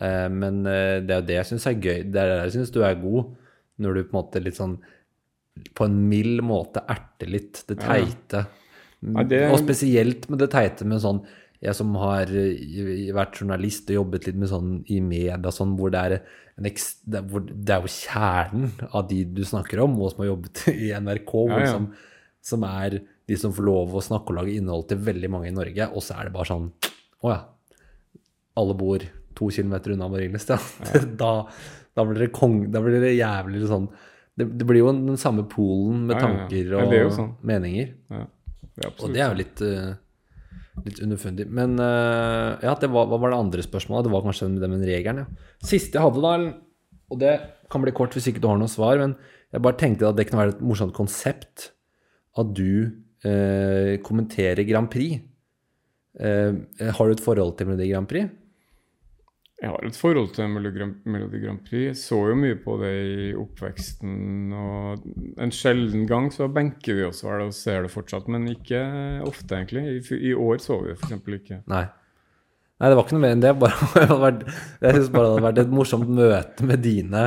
Uh, 0.00 0.28
men 0.32 0.62
uh, 0.64 0.98
det 1.04 1.12
er 1.12 1.20
jo 1.20 1.28
det 1.28 1.38
jeg 1.40 1.50
syns 1.52 1.68
er 1.68 1.78
gøy. 1.78 2.00
Det 2.08 2.22
er 2.22 2.32
det 2.32 2.40
jeg 2.46 2.56
syns 2.58 2.74
du 2.74 2.80
er 2.84 3.00
god, 3.00 3.32
når 3.82 3.98
du 3.98 4.02
på 4.04 4.12
en 4.12 4.18
måte 4.20 4.44
litt 4.44 4.60
sånn 4.60 4.78
på 5.76 5.84
en 5.84 5.96
mild 6.08 6.40
måte 6.48 6.80
erter 6.88 7.28
litt 7.28 7.58
det 7.68 7.76
teite. 7.82 8.46
Ja, 9.02 9.24
det- 9.28 9.50
Og 9.52 9.58
spesielt 9.60 10.28
med 10.30 10.38
det 10.38 10.50
teite 10.52 10.86
med 10.86 11.00
sånn 11.02 11.26
Jeg 11.62 11.74
som 11.74 11.94
har 11.94 12.26
vært 12.26 13.36
journalist 13.38 13.90
og 13.90 13.94
jobbet 13.94 14.26
litt 14.26 14.34
med 14.36 14.48
sånn 14.48 14.70
i 14.90 14.98
media, 14.98 15.36
sånn 15.54 15.76
hvor 15.78 15.92
det 15.94 16.00
er 16.00 16.22
det, 16.56 16.72
er, 17.16 17.46
det 17.52 17.78
jo 17.80 17.92
kjernen 17.94 18.72
av 18.90 19.06
de 19.08 19.22
du 19.24 19.42
snakker 19.48 19.80
om, 19.84 19.96
og 20.00 20.12
som 20.12 20.22
har 20.24 20.32
jobbet 20.32 20.66
i 20.74 20.92
NRK, 20.92 21.32
Ja, 21.48 21.62
ja. 21.64 21.72
Som, 21.72 21.88
som 22.42 22.66
er 22.68 23.00
de 23.30 23.38
som 23.38 23.54
får 23.54 23.64
lov 23.64 23.96
å 23.96 24.02
snakke 24.04 24.32
og 24.32 24.40
lage 24.40 24.56
innhold 24.58 24.88
til 24.90 25.00
veldig 25.00 25.30
mange 25.32 25.48
i 25.48 25.56
Norge, 25.56 25.88
og 25.88 26.04
så 26.04 26.18
er 26.18 26.28
det 26.28 26.36
bare 26.36 26.50
sånn 26.50 26.70
Å 27.22 27.32
ja. 27.32 27.40
Alle 28.60 28.74
bor 28.76 29.04
to 29.38 29.48
kilometer 29.54 29.94
unna 29.94 30.10
Marienlyst, 30.12 30.52
ja. 30.52 30.58
Da, 31.22 31.32
da 31.96 32.04
blir 32.04 32.18
dere 32.18 32.34
kong... 32.34 32.66
Da 32.74 32.82
blir 32.84 32.98
dere 32.98 33.14
jævlig 33.14 33.64
sånn 33.70 33.88
det, 34.34 34.46
det 34.56 34.64
blir 34.64 34.80
jo 34.80 34.92
den 34.96 35.18
samme 35.20 35.44
polen 35.44 36.06
med 36.08 36.16
tanker 36.16 36.70
og 36.78 36.92
det 36.92 37.02
sånn. 37.12 37.34
meninger. 37.44 37.90
Ja, 38.08 38.22
det 38.62 38.86
er 38.86 38.94
Og 38.94 39.12
det 39.12 39.20
er 39.20 39.26
jo 39.28 39.38
litt 39.42 39.60
eh, 39.66 39.90
litt 40.86 41.00
underfundig. 41.04 41.46
Men 41.52 41.76
uh, 41.80 42.58
ja, 42.62 42.74
var, 42.74 43.08
hva 43.10 43.18
var 43.20 43.32
det 43.32 43.38
andre 43.38 43.64
spørsmålet? 43.64 44.06
Det 44.06 44.14
var 44.14 44.24
kanskje 44.24 44.50
det 44.56 44.70
med 44.72 44.86
regelen, 44.88 45.24
ja. 45.24 45.50
Siste 45.62 45.98
jeg 45.98 46.06
hadde 46.06 46.24
da, 46.24 46.34
og 47.12 47.20
det 47.20 47.34
kan 47.72 47.84
bli 47.84 47.94
kort 47.96 48.16
hvis 48.16 48.30
ikke 48.30 48.42
du 48.42 48.48
har 48.50 48.60
noe 48.60 48.72
svar, 48.72 49.00
men 49.00 49.16
jeg 49.52 49.64
bare 49.64 49.78
tenkte 49.80 50.08
at 50.08 50.18
det 50.18 50.26
kunne 50.28 50.42
være 50.42 50.54
et 50.56 50.64
morsomt 50.64 50.96
konsept 50.96 51.70
at 52.40 52.54
du 52.56 52.88
uh, 53.26 53.98
kommenterer 54.06 54.64
Grand 54.68 54.88
Prix. 54.92 55.20
Uh, 56.16 56.64
har 56.80 57.04
du 57.08 57.16
et 57.16 57.24
forhold 57.24 57.56
til 57.58 57.68
Melodi 57.68 57.90
Grand 57.92 58.08
Prix? 58.08 58.32
Jeg 59.62 59.70
har 59.70 59.84
et 59.86 59.94
forhold 59.94 60.32
til 60.34 60.48
Melodi 60.50 61.38
Grand 61.38 61.60
Prix. 61.62 61.84
Jeg 61.84 61.98
så 62.00 62.16
jo 62.32 62.34
mye 62.34 62.56
på 62.58 62.74
det 62.80 62.90
i 62.98 63.26
oppveksten. 63.38 64.16
Og 64.58 65.04
en 65.38 65.54
sjelden 65.54 66.02
gang 66.10 66.32
så 66.34 66.48
benker 66.50 66.98
vi 66.98 67.04
oss 67.06 67.22
vel 67.22 67.44
og 67.46 67.54
ser 67.54 67.86
det 67.86 67.92
fortsatt, 67.92 68.26
men 68.32 68.48
ikke 68.50 68.80
ofte, 69.22 69.60
egentlig. 69.60 69.84
I, 70.00 70.18
i 70.32 70.34
år 70.34 70.58
så 70.64 70.80
vi 70.80 70.90
det 70.90 70.98
f.eks. 70.98 71.14
ikke. 71.38 71.60
Nei. 71.70 71.84
Nei, 72.82 72.90
det 72.90 72.98
var 72.98 73.06
ikke 73.06 73.14
noe 73.14 73.22
mer 73.22 73.36
enn 73.36 73.44
det. 73.44 73.54
Bare, 73.62 74.32
jeg 74.82 74.96
syns 74.96 75.12
bare 75.14 75.28
det 75.28 75.30
hadde 75.30 75.46
vært 75.46 75.62
et 75.62 75.74
morsomt 75.78 76.10
møte 76.10 76.66
med 76.66 76.82
dine 76.82 77.22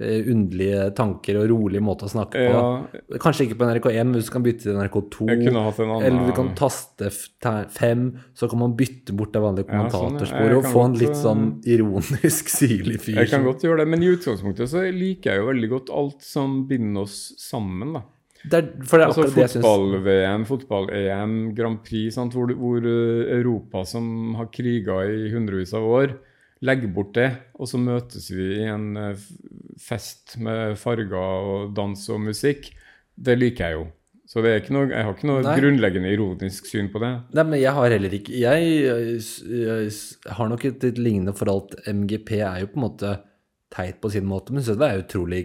underlige 0.00 0.86
tanker 0.96 1.36
og 1.42 1.48
rolig 1.50 1.80
måte 1.84 2.06
å 2.06 2.10
snakke 2.12 2.40
på. 2.40 2.60
Ja. 2.60 3.16
Kanskje 3.20 3.46
ikke 3.46 3.58
på 3.60 3.68
NRK1, 3.68 3.98
men 4.06 4.16
hvis 4.16 4.30
du 4.30 4.34
kan 4.34 4.44
bytte 4.46 4.64
til 4.64 4.78
NRK2. 4.78 5.26
Eller 5.34 6.28
du 6.28 6.32
kan 6.36 6.52
taste 6.58 7.10
fem, 7.12 8.06
så 8.36 8.48
kan 8.50 8.62
man 8.62 8.76
bytte 8.78 9.16
bort 9.16 9.34
det 9.34 9.42
vanlige 9.44 9.68
kommentatorsporet 9.68 10.54
ja, 10.54 10.62
sånn, 10.62 10.70
og 10.70 10.70
få 10.72 10.86
en 10.86 10.96
litt 11.02 11.18
sånn 11.18 11.44
ironisk, 11.68 12.52
syrlig 12.60 13.00
fyr. 13.04 13.20
Jeg 13.22 13.32
kan 13.34 13.44
godt 13.44 13.66
gjøre 13.66 13.82
det, 13.82 13.90
men 13.92 14.06
i 14.06 14.14
utgangspunktet 14.14 14.72
så 14.72 14.86
liker 14.88 15.34
jeg 15.34 15.42
jo 15.42 15.50
veldig 15.50 15.70
godt 15.74 15.92
alt 16.00 16.24
som 16.24 16.62
binder 16.70 17.04
oss 17.04 17.20
sammen, 17.40 17.98
da. 17.98 18.06
Det 18.40 18.56
er, 18.56 19.02
altså 19.04 19.26
Fotball-VM, 19.28 20.46
fotball-EM, 20.48 21.34
Grand 21.52 21.82
Prix, 21.84 22.14
sant, 22.16 22.32
hvor, 22.32 22.48
hvor 22.56 22.80
eh, 22.88 23.26
Europa 23.36 23.84
som 23.84 24.32
har 24.38 24.48
kriga 24.54 25.02
i 25.04 25.28
hundrevis 25.34 25.74
av 25.76 25.84
år 25.84 26.16
legger 26.64 26.92
bort 26.92 27.14
det, 27.16 27.28
og 27.56 27.68
så 27.68 27.80
møtes 27.80 28.30
vi 28.32 28.46
i 28.60 28.68
en 28.68 28.94
eh, 29.00 29.28
fest 29.80 30.36
med 30.42 30.76
farger 30.80 31.16
og 31.16 31.72
dans 31.76 32.04
og 32.12 32.20
musikk. 32.28 32.70
Det 33.16 33.36
liker 33.38 33.66
jeg 33.66 33.78
jo. 33.78 33.88
Så 34.30 34.44
noe, 34.44 34.84
jeg 34.92 35.02
har 35.02 35.16
ikke 35.16 35.26
noe 35.26 35.42
Nei. 35.42 35.56
grunnleggende 35.58 36.12
ironisk 36.14 36.68
syn 36.70 36.86
på 36.92 37.00
det. 37.02 37.10
Nei, 37.34 37.44
men 37.48 37.58
jeg 37.58 37.74
har 37.74 37.90
heller 37.90 38.12
ikke 38.14 38.36
Jeg, 38.38 38.68
jeg, 38.86 39.16
jeg 39.50 40.36
har 40.36 40.50
nok 40.52 40.66
et, 40.68 40.84
litt 40.86 41.00
lignende 41.02 41.34
forhold 41.34 41.72
til 41.72 41.98
MGP 41.98 42.36
er 42.38 42.60
jo 42.62 42.70
på 42.70 42.78
en 42.78 42.84
måte 42.84 43.16
teit 43.74 43.98
på 44.02 44.10
sin 44.14 44.28
måte, 44.30 44.54
men 44.54 44.62
så 44.66 44.76
det 44.78 44.86
er 44.86 45.02
utrolig 45.02 45.42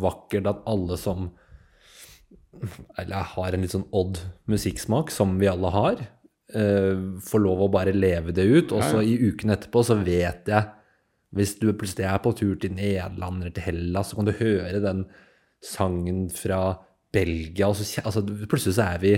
vakkert 0.00 0.48
at 0.48 0.64
alle 0.68 0.96
som 1.00 1.30
eller 3.00 3.28
har 3.34 3.52
en 3.52 3.64
litt 3.64 3.72
sånn 3.74 3.88
odd 3.96 4.20
musikksmak, 4.50 5.10
som 5.12 5.38
vi 5.40 5.48
alle 5.50 5.70
har, 5.72 6.02
uh, 6.56 6.96
får 7.24 7.42
lov 7.42 7.64
å 7.64 7.70
bare 7.72 7.94
leve 7.96 8.34
det 8.36 8.44
ut. 8.44 8.74
Og 8.76 8.84
så 8.84 9.00
i 9.04 9.16
uken 9.20 9.54
etterpå 9.54 9.84
så 9.88 9.96
vet 10.00 10.48
jeg 10.52 10.81
Hvis 11.32 11.56
du 11.60 11.70
plutselig 11.72 12.06
er 12.08 12.20
på 12.22 12.34
tur 12.36 12.56
til 12.60 12.74
Nederland 12.76 13.40
eller 13.40 13.54
til 13.56 13.64
Hellas, 13.70 14.10
så 14.12 14.18
kan 14.18 14.28
du 14.28 14.34
høre 14.36 14.82
den 14.84 15.06
sangen 15.64 16.26
fra 16.32 16.62
Belgia. 17.12 17.70
Og 17.70 17.78
så, 17.78 18.04
altså, 18.04 18.24
plutselig 18.44 18.76
så 18.76 18.88
er 18.92 19.02
vi 19.02 19.14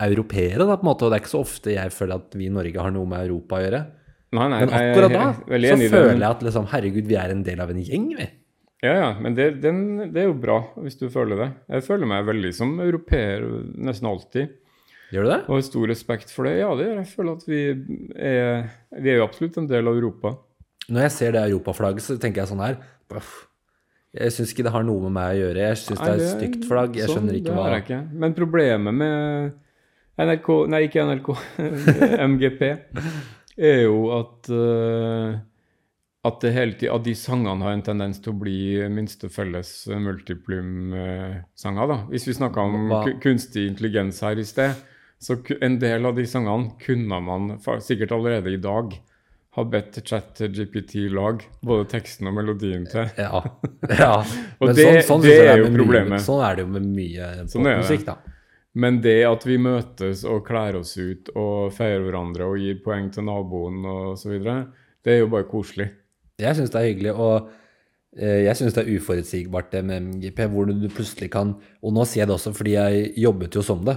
europeere, 0.00 0.64
da, 0.64 0.76
på 0.76 0.86
en 0.86 0.90
måte. 0.90 1.06
Og 1.06 1.12
det 1.12 1.18
er 1.18 1.24
ikke 1.24 1.34
så 1.34 1.44
ofte 1.44 1.74
jeg 1.74 1.92
føler 1.92 2.20
at 2.22 2.36
vi 2.38 2.48
i 2.48 2.52
Norge 2.54 2.84
har 2.84 2.94
noe 2.94 3.08
med 3.08 3.26
Europa 3.28 3.58
å 3.58 3.64
gjøre. 3.64 3.82
Nei, 4.30 4.46
nei, 4.46 4.60
men 4.62 4.76
akkurat 4.78 5.12
da 5.12 5.24
så 5.34 5.76
føler 5.90 6.20
jeg 6.22 6.28
at 6.28 6.44
liksom, 6.46 6.68
herregud, 6.70 7.08
vi 7.10 7.16
er 7.18 7.32
en 7.34 7.42
del 7.46 7.62
av 7.64 7.72
en 7.72 7.80
gjeng, 7.82 8.12
vi. 8.14 8.28
Ja, 8.80 8.92
ja, 8.94 9.08
men 9.20 9.34
det, 9.36 9.50
den, 9.60 9.80
det, 10.06 10.22
er 10.22 10.30
jo 10.30 10.36
bra 10.40 10.62
hvis 10.80 10.96
du 10.96 11.10
føler 11.12 11.36
det. 11.42 11.48
Jeg 11.74 11.84
føler 11.84 12.08
meg 12.08 12.28
veldig 12.28 12.52
som 12.56 12.78
europeer 12.80 13.44
nesten 13.76 14.08
alltid. 14.08 14.54
Gjør 15.10 15.26
du 15.26 15.32
det? 15.32 15.40
Og 15.50 15.64
stor 15.66 15.90
respekt 15.90 16.30
for 16.32 16.46
det. 16.46 16.54
Ja, 16.62 16.70
det 16.78 16.86
gjør 16.86 17.00
jeg. 17.02 17.10
føler 17.10 17.34
at 17.34 17.50
vi 17.50 17.60
er, 18.30 18.70
vi 18.94 19.12
er 19.12 19.18
jo 19.18 19.26
absolutt 19.26 19.58
en 19.60 19.68
del 19.68 19.90
av 19.90 19.98
Europa. 19.98 20.32
Når 20.90 21.06
jeg 21.06 21.14
ser 21.16 21.36
det 21.36 21.46
europaflagget, 21.46 22.04
så 22.04 22.18
tenker 22.20 22.42
jeg 22.42 22.50
sånn 22.50 22.62
her 22.64 22.78
Jeg 24.16 24.34
syns 24.34 24.54
ikke 24.54 24.66
det 24.66 24.74
har 24.74 24.86
noe 24.86 25.04
med 25.06 25.14
meg 25.16 25.34
å 25.34 25.40
gjøre. 25.44 25.66
Jeg 25.68 25.82
syns 25.84 26.00
det 26.00 26.08
er 26.10 26.22
et 26.22 26.32
stygt 26.34 26.66
flagg. 26.70 26.96
Jeg 26.98 27.10
sånn, 27.10 27.20
skjønner 27.20 27.38
ikke 27.38 27.58
hva 27.58 27.68
ikke. 27.78 28.00
Men 28.24 28.34
problemet 28.38 28.96
med 29.02 29.52
NRK 30.20 30.48
Nei, 30.68 30.82
ikke 30.88 31.06
NRK. 31.06 31.30
MGP 32.34 32.66
er 33.60 33.78
jo 33.86 34.02
at 34.16 34.50
uh, 34.52 35.38
at 36.20 36.42
det 36.44 36.52
hele 36.52 36.74
tiden, 36.76 36.92
at 36.92 37.04
de 37.06 37.14
sangene 37.16 37.64
har 37.64 37.72
en 37.72 37.84
tendens 37.84 38.18
til 38.20 38.34
å 38.34 38.40
bli 38.42 38.58
minste 38.92 39.30
felles 39.32 39.70
multiplum-sanger. 39.88 41.86
da. 41.88 41.96
Hvis 42.10 42.26
vi 42.28 42.36
snakka 42.36 42.60
om 42.60 42.90
kunstig 43.22 43.64
intelligens 43.70 44.20
her 44.20 44.36
i 44.36 44.44
sted, 44.44 44.76
så 45.20 45.38
en 45.60 45.78
del 45.80 46.04
av 46.08 46.16
de 46.16 46.26
sangene 46.28 46.74
kunne 46.80 47.20
man 47.24 47.54
sikkert 47.80 48.12
allerede 48.12 48.52
i 48.52 48.60
dag 48.60 48.92
ha 49.56 49.64
bedt 49.66 49.98
chat-GPT-lag 50.06 51.42
både 51.66 51.86
teksten 51.90 52.28
og 52.30 52.36
melodien 52.36 52.84
til. 52.90 53.08
Ja, 53.18 53.42
ja. 53.90 54.12
og 54.60 54.74
det, 54.76 54.84
sånn, 54.84 55.00
sånn 55.08 55.24
det 55.24 55.38
er, 55.40 55.54
er 55.56 55.64
jo 55.64 55.72
problemet. 55.74 56.18
Mye, 56.18 56.26
sånn 56.26 56.42
er 56.46 56.58
det 56.58 56.66
jo 56.66 56.74
med 56.76 56.86
mye 56.86 57.30
sånn 57.50 57.70
musikk, 57.70 58.04
da. 58.06 58.18
Men 58.78 59.00
det 59.02 59.16
at 59.26 59.46
vi 59.48 59.56
møtes 59.58 60.22
og 60.30 60.44
kler 60.46 60.78
oss 60.78 60.92
ut 60.94 61.32
og 61.34 61.72
feirer 61.74 62.04
hverandre 62.06 62.46
og 62.46 62.60
gir 62.62 62.78
poeng 62.84 63.08
til 63.10 63.26
naboen 63.26 63.82
osv., 64.12 64.36
det 65.00 65.16
er 65.16 65.24
jo 65.24 65.32
bare 65.32 65.48
koselig. 65.50 65.88
Jeg 66.38 66.54
syns 66.56 66.70
det 66.70 66.78
er 66.78 66.86
hyggelig. 66.86 67.16
og 67.16 67.50
eh, 68.14 68.44
jeg 68.44 68.56
syns 68.60 68.76
det 68.76 68.84
er 68.84 68.94
uforutsigbart 68.94 69.72
det 69.74 69.82
med 69.88 70.06
MGP, 70.12 70.44
hvor 70.52 70.70
du 70.70 70.86
plutselig 70.92 71.30
kan 71.32 71.56
Og 71.82 71.92
nå 71.96 72.04
sier 72.06 72.22
jeg 72.22 72.30
det 72.30 72.36
også 72.36 72.52
fordi 72.56 72.76
jeg 72.76 73.10
jobbet 73.24 73.58
jo 73.58 73.64
som 73.64 73.82
det 73.88 73.96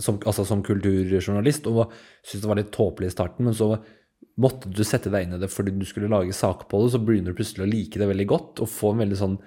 som, 0.00 0.18
altså 0.24 0.44
som 0.46 0.62
kulturjournalist, 0.64 1.66
og 1.68 1.92
syntes 2.24 2.44
det 2.44 2.50
var 2.50 2.60
litt 2.60 2.72
tåpelig 2.74 3.10
i 3.10 3.14
starten. 3.14 3.48
Men 3.48 3.56
så 3.56 3.74
måtte 4.40 4.68
du 4.68 4.82
sette 4.84 5.10
deg 5.12 5.26
inn 5.26 5.36
i 5.36 5.40
det 5.40 5.48
fordi 5.52 5.72
du 5.76 5.84
skulle 5.88 6.10
lage 6.12 6.34
sak 6.36 6.66
på 6.70 6.82
det, 6.82 6.92
så 6.92 7.00
begynner 7.02 7.32
du 7.32 7.38
plutselig 7.38 7.64
å 7.64 7.70
like 7.70 8.00
det 8.00 8.08
veldig 8.10 8.26
godt 8.32 8.64
og 8.64 8.72
få 8.72 8.92
en 8.92 9.04
veldig 9.04 9.20
sånn 9.20 9.38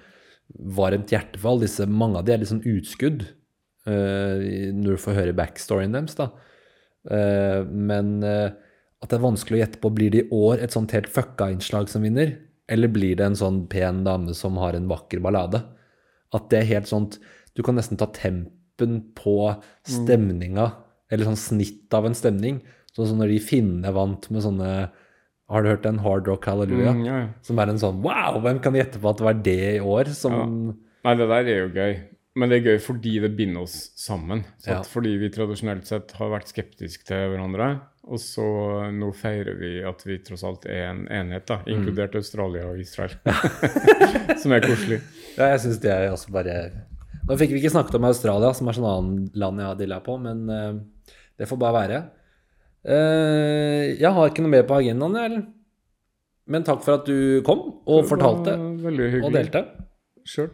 varmt 0.80 1.12
hjerte 1.14 1.38
for 1.38 1.52
alle 1.52 1.68
disse 1.68 1.86
Mange 1.86 2.18
av 2.18 2.26
de 2.26 2.34
er 2.34 2.40
litt 2.42 2.50
sånn 2.50 2.66
utskudd 2.66 3.22
uh, 3.86 4.38
når 4.74 4.96
du 4.96 5.02
får 5.02 5.18
høre 5.20 5.36
backstoryen 5.38 5.94
deres, 5.94 6.16
da. 6.18 6.30
Uh, 7.06 7.62
men 7.70 8.18
uh, 8.26 8.50
at 9.00 9.08
det 9.08 9.16
er 9.16 9.24
vanskelig 9.24 9.56
å 9.56 9.62
gjette 9.62 9.80
på 9.80 9.92
blir 9.96 10.12
det 10.12 10.24
i 10.24 10.30
år 10.36 10.60
et 10.64 10.74
sånt 10.74 10.92
helt 10.96 11.08
fucka 11.12 11.48
innslag 11.54 11.88
som 11.92 12.04
vinner, 12.04 12.34
eller 12.70 12.90
blir 12.92 13.16
det 13.18 13.30
en 13.30 13.38
sånn 13.38 13.62
pen 13.70 14.02
dame 14.06 14.34
som 14.36 14.58
har 14.60 14.76
en 14.76 14.90
vakker 14.90 15.22
ballade? 15.24 15.62
At 16.36 16.50
det 16.52 16.60
er 16.60 16.68
helt 16.76 16.90
sånt 16.90 17.16
Du 17.58 17.64
kan 17.66 17.74
nesten 17.74 17.98
ta 17.98 18.06
tempen 18.14 19.00
på 19.18 19.50
stemninga, 19.82 20.68
mm. 20.70 21.06
eller 21.10 21.26
sånn 21.26 21.40
snitt 21.40 21.96
av 21.96 22.06
en 22.06 22.14
stemning. 22.14 22.60
Sånn 23.00 23.14
som 23.14 23.22
når 23.22 23.34
de 23.34 23.40
finnene 23.42 23.92
vant 23.96 24.28
med 24.32 24.44
sånne 24.44 24.70
Har 25.50 25.64
du 25.64 25.70
hørt 25.72 25.86
den 25.86 26.00
Hard 26.04 26.28
Rock 26.30 26.46
Hallelujah? 26.50 26.94
Mm, 26.94 27.04
ja, 27.08 27.18
ja. 27.24 27.28
Som 27.46 27.60
er 27.62 27.72
en 27.72 27.80
sånn 27.82 28.00
Wow, 28.04 28.40
hvem 28.44 28.60
kan 28.62 28.76
gjette 28.78 29.00
på 29.02 29.10
at 29.10 29.20
det 29.20 29.26
var 29.26 29.42
det 29.50 29.60
i 29.74 29.82
år? 29.82 30.12
Som 30.16 30.36
ja. 30.36 30.46
Nei, 31.08 31.14
det 31.16 31.30
der 31.30 31.48
er 31.48 31.62
jo 31.62 31.70
gøy. 31.72 31.94
Men 32.36 32.50
det 32.52 32.58
er 32.58 32.74
gøy 32.74 32.82
fordi 32.84 33.14
det 33.24 33.30
binder 33.38 33.64
oss 33.64 33.78
sammen. 33.98 34.44
Fordi 34.90 35.14
vi 35.18 35.30
tradisjonelt 35.32 35.88
sett 35.88 36.12
har 36.18 36.28
vært 36.34 36.52
skeptiske 36.52 37.08
til 37.08 37.32
hverandre. 37.32 37.70
Og 38.10 38.20
så 38.20 38.44
nå 38.92 39.08
feirer 39.16 39.56
vi 39.56 39.72
at 39.86 40.04
vi 40.04 40.18
tross 40.24 40.44
alt 40.46 40.68
er 40.68 40.90
en 40.90 41.02
enhet, 41.08 41.46
da, 41.48 41.60
mm. 41.64 41.72
inkludert 41.72 42.14
mm. 42.14 42.20
Australia 42.20 42.68
og 42.68 42.84
Israel. 42.84 43.16
som 44.42 44.54
er 44.54 44.64
koselig. 44.64 45.00
Ja, 45.38 45.50
jeg 45.54 45.64
syns 45.64 45.82
det 45.82 45.92
er 45.94 46.12
også 46.12 46.32
bare 46.36 46.60
nå 47.30 47.36
fikk 47.38 47.52
vi 47.54 47.60
ikke 47.60 47.70
snakket 47.70 47.94
om 47.94 48.08
Australia, 48.08 48.48
som 48.56 48.66
er 48.66 48.74
sånn 48.74 48.88
annen 48.90 49.26
land 49.38 49.60
jeg 49.60 49.68
har 49.68 49.76
dilla 49.78 50.00
på, 50.02 50.16
men 50.18 50.40
uh, 50.50 51.12
det 51.38 51.46
får 51.46 51.60
bare 51.60 51.76
være. 51.76 52.00
Uh, 52.80 53.92
jeg 54.00 54.08
har 54.16 54.30
ikke 54.30 54.44
noe 54.44 54.54
mer 54.54 54.64
på 54.68 54.78
agendaen, 54.80 55.18
jeg. 55.20 55.42
Men 56.50 56.64
takk 56.66 56.80
for 56.82 56.98
at 56.98 57.06
du 57.06 57.42
kom 57.46 57.60
og 57.86 58.06
fortalte 58.08 58.56
og 58.56 59.30
delte. 59.34 59.64
Sure, 60.26 60.48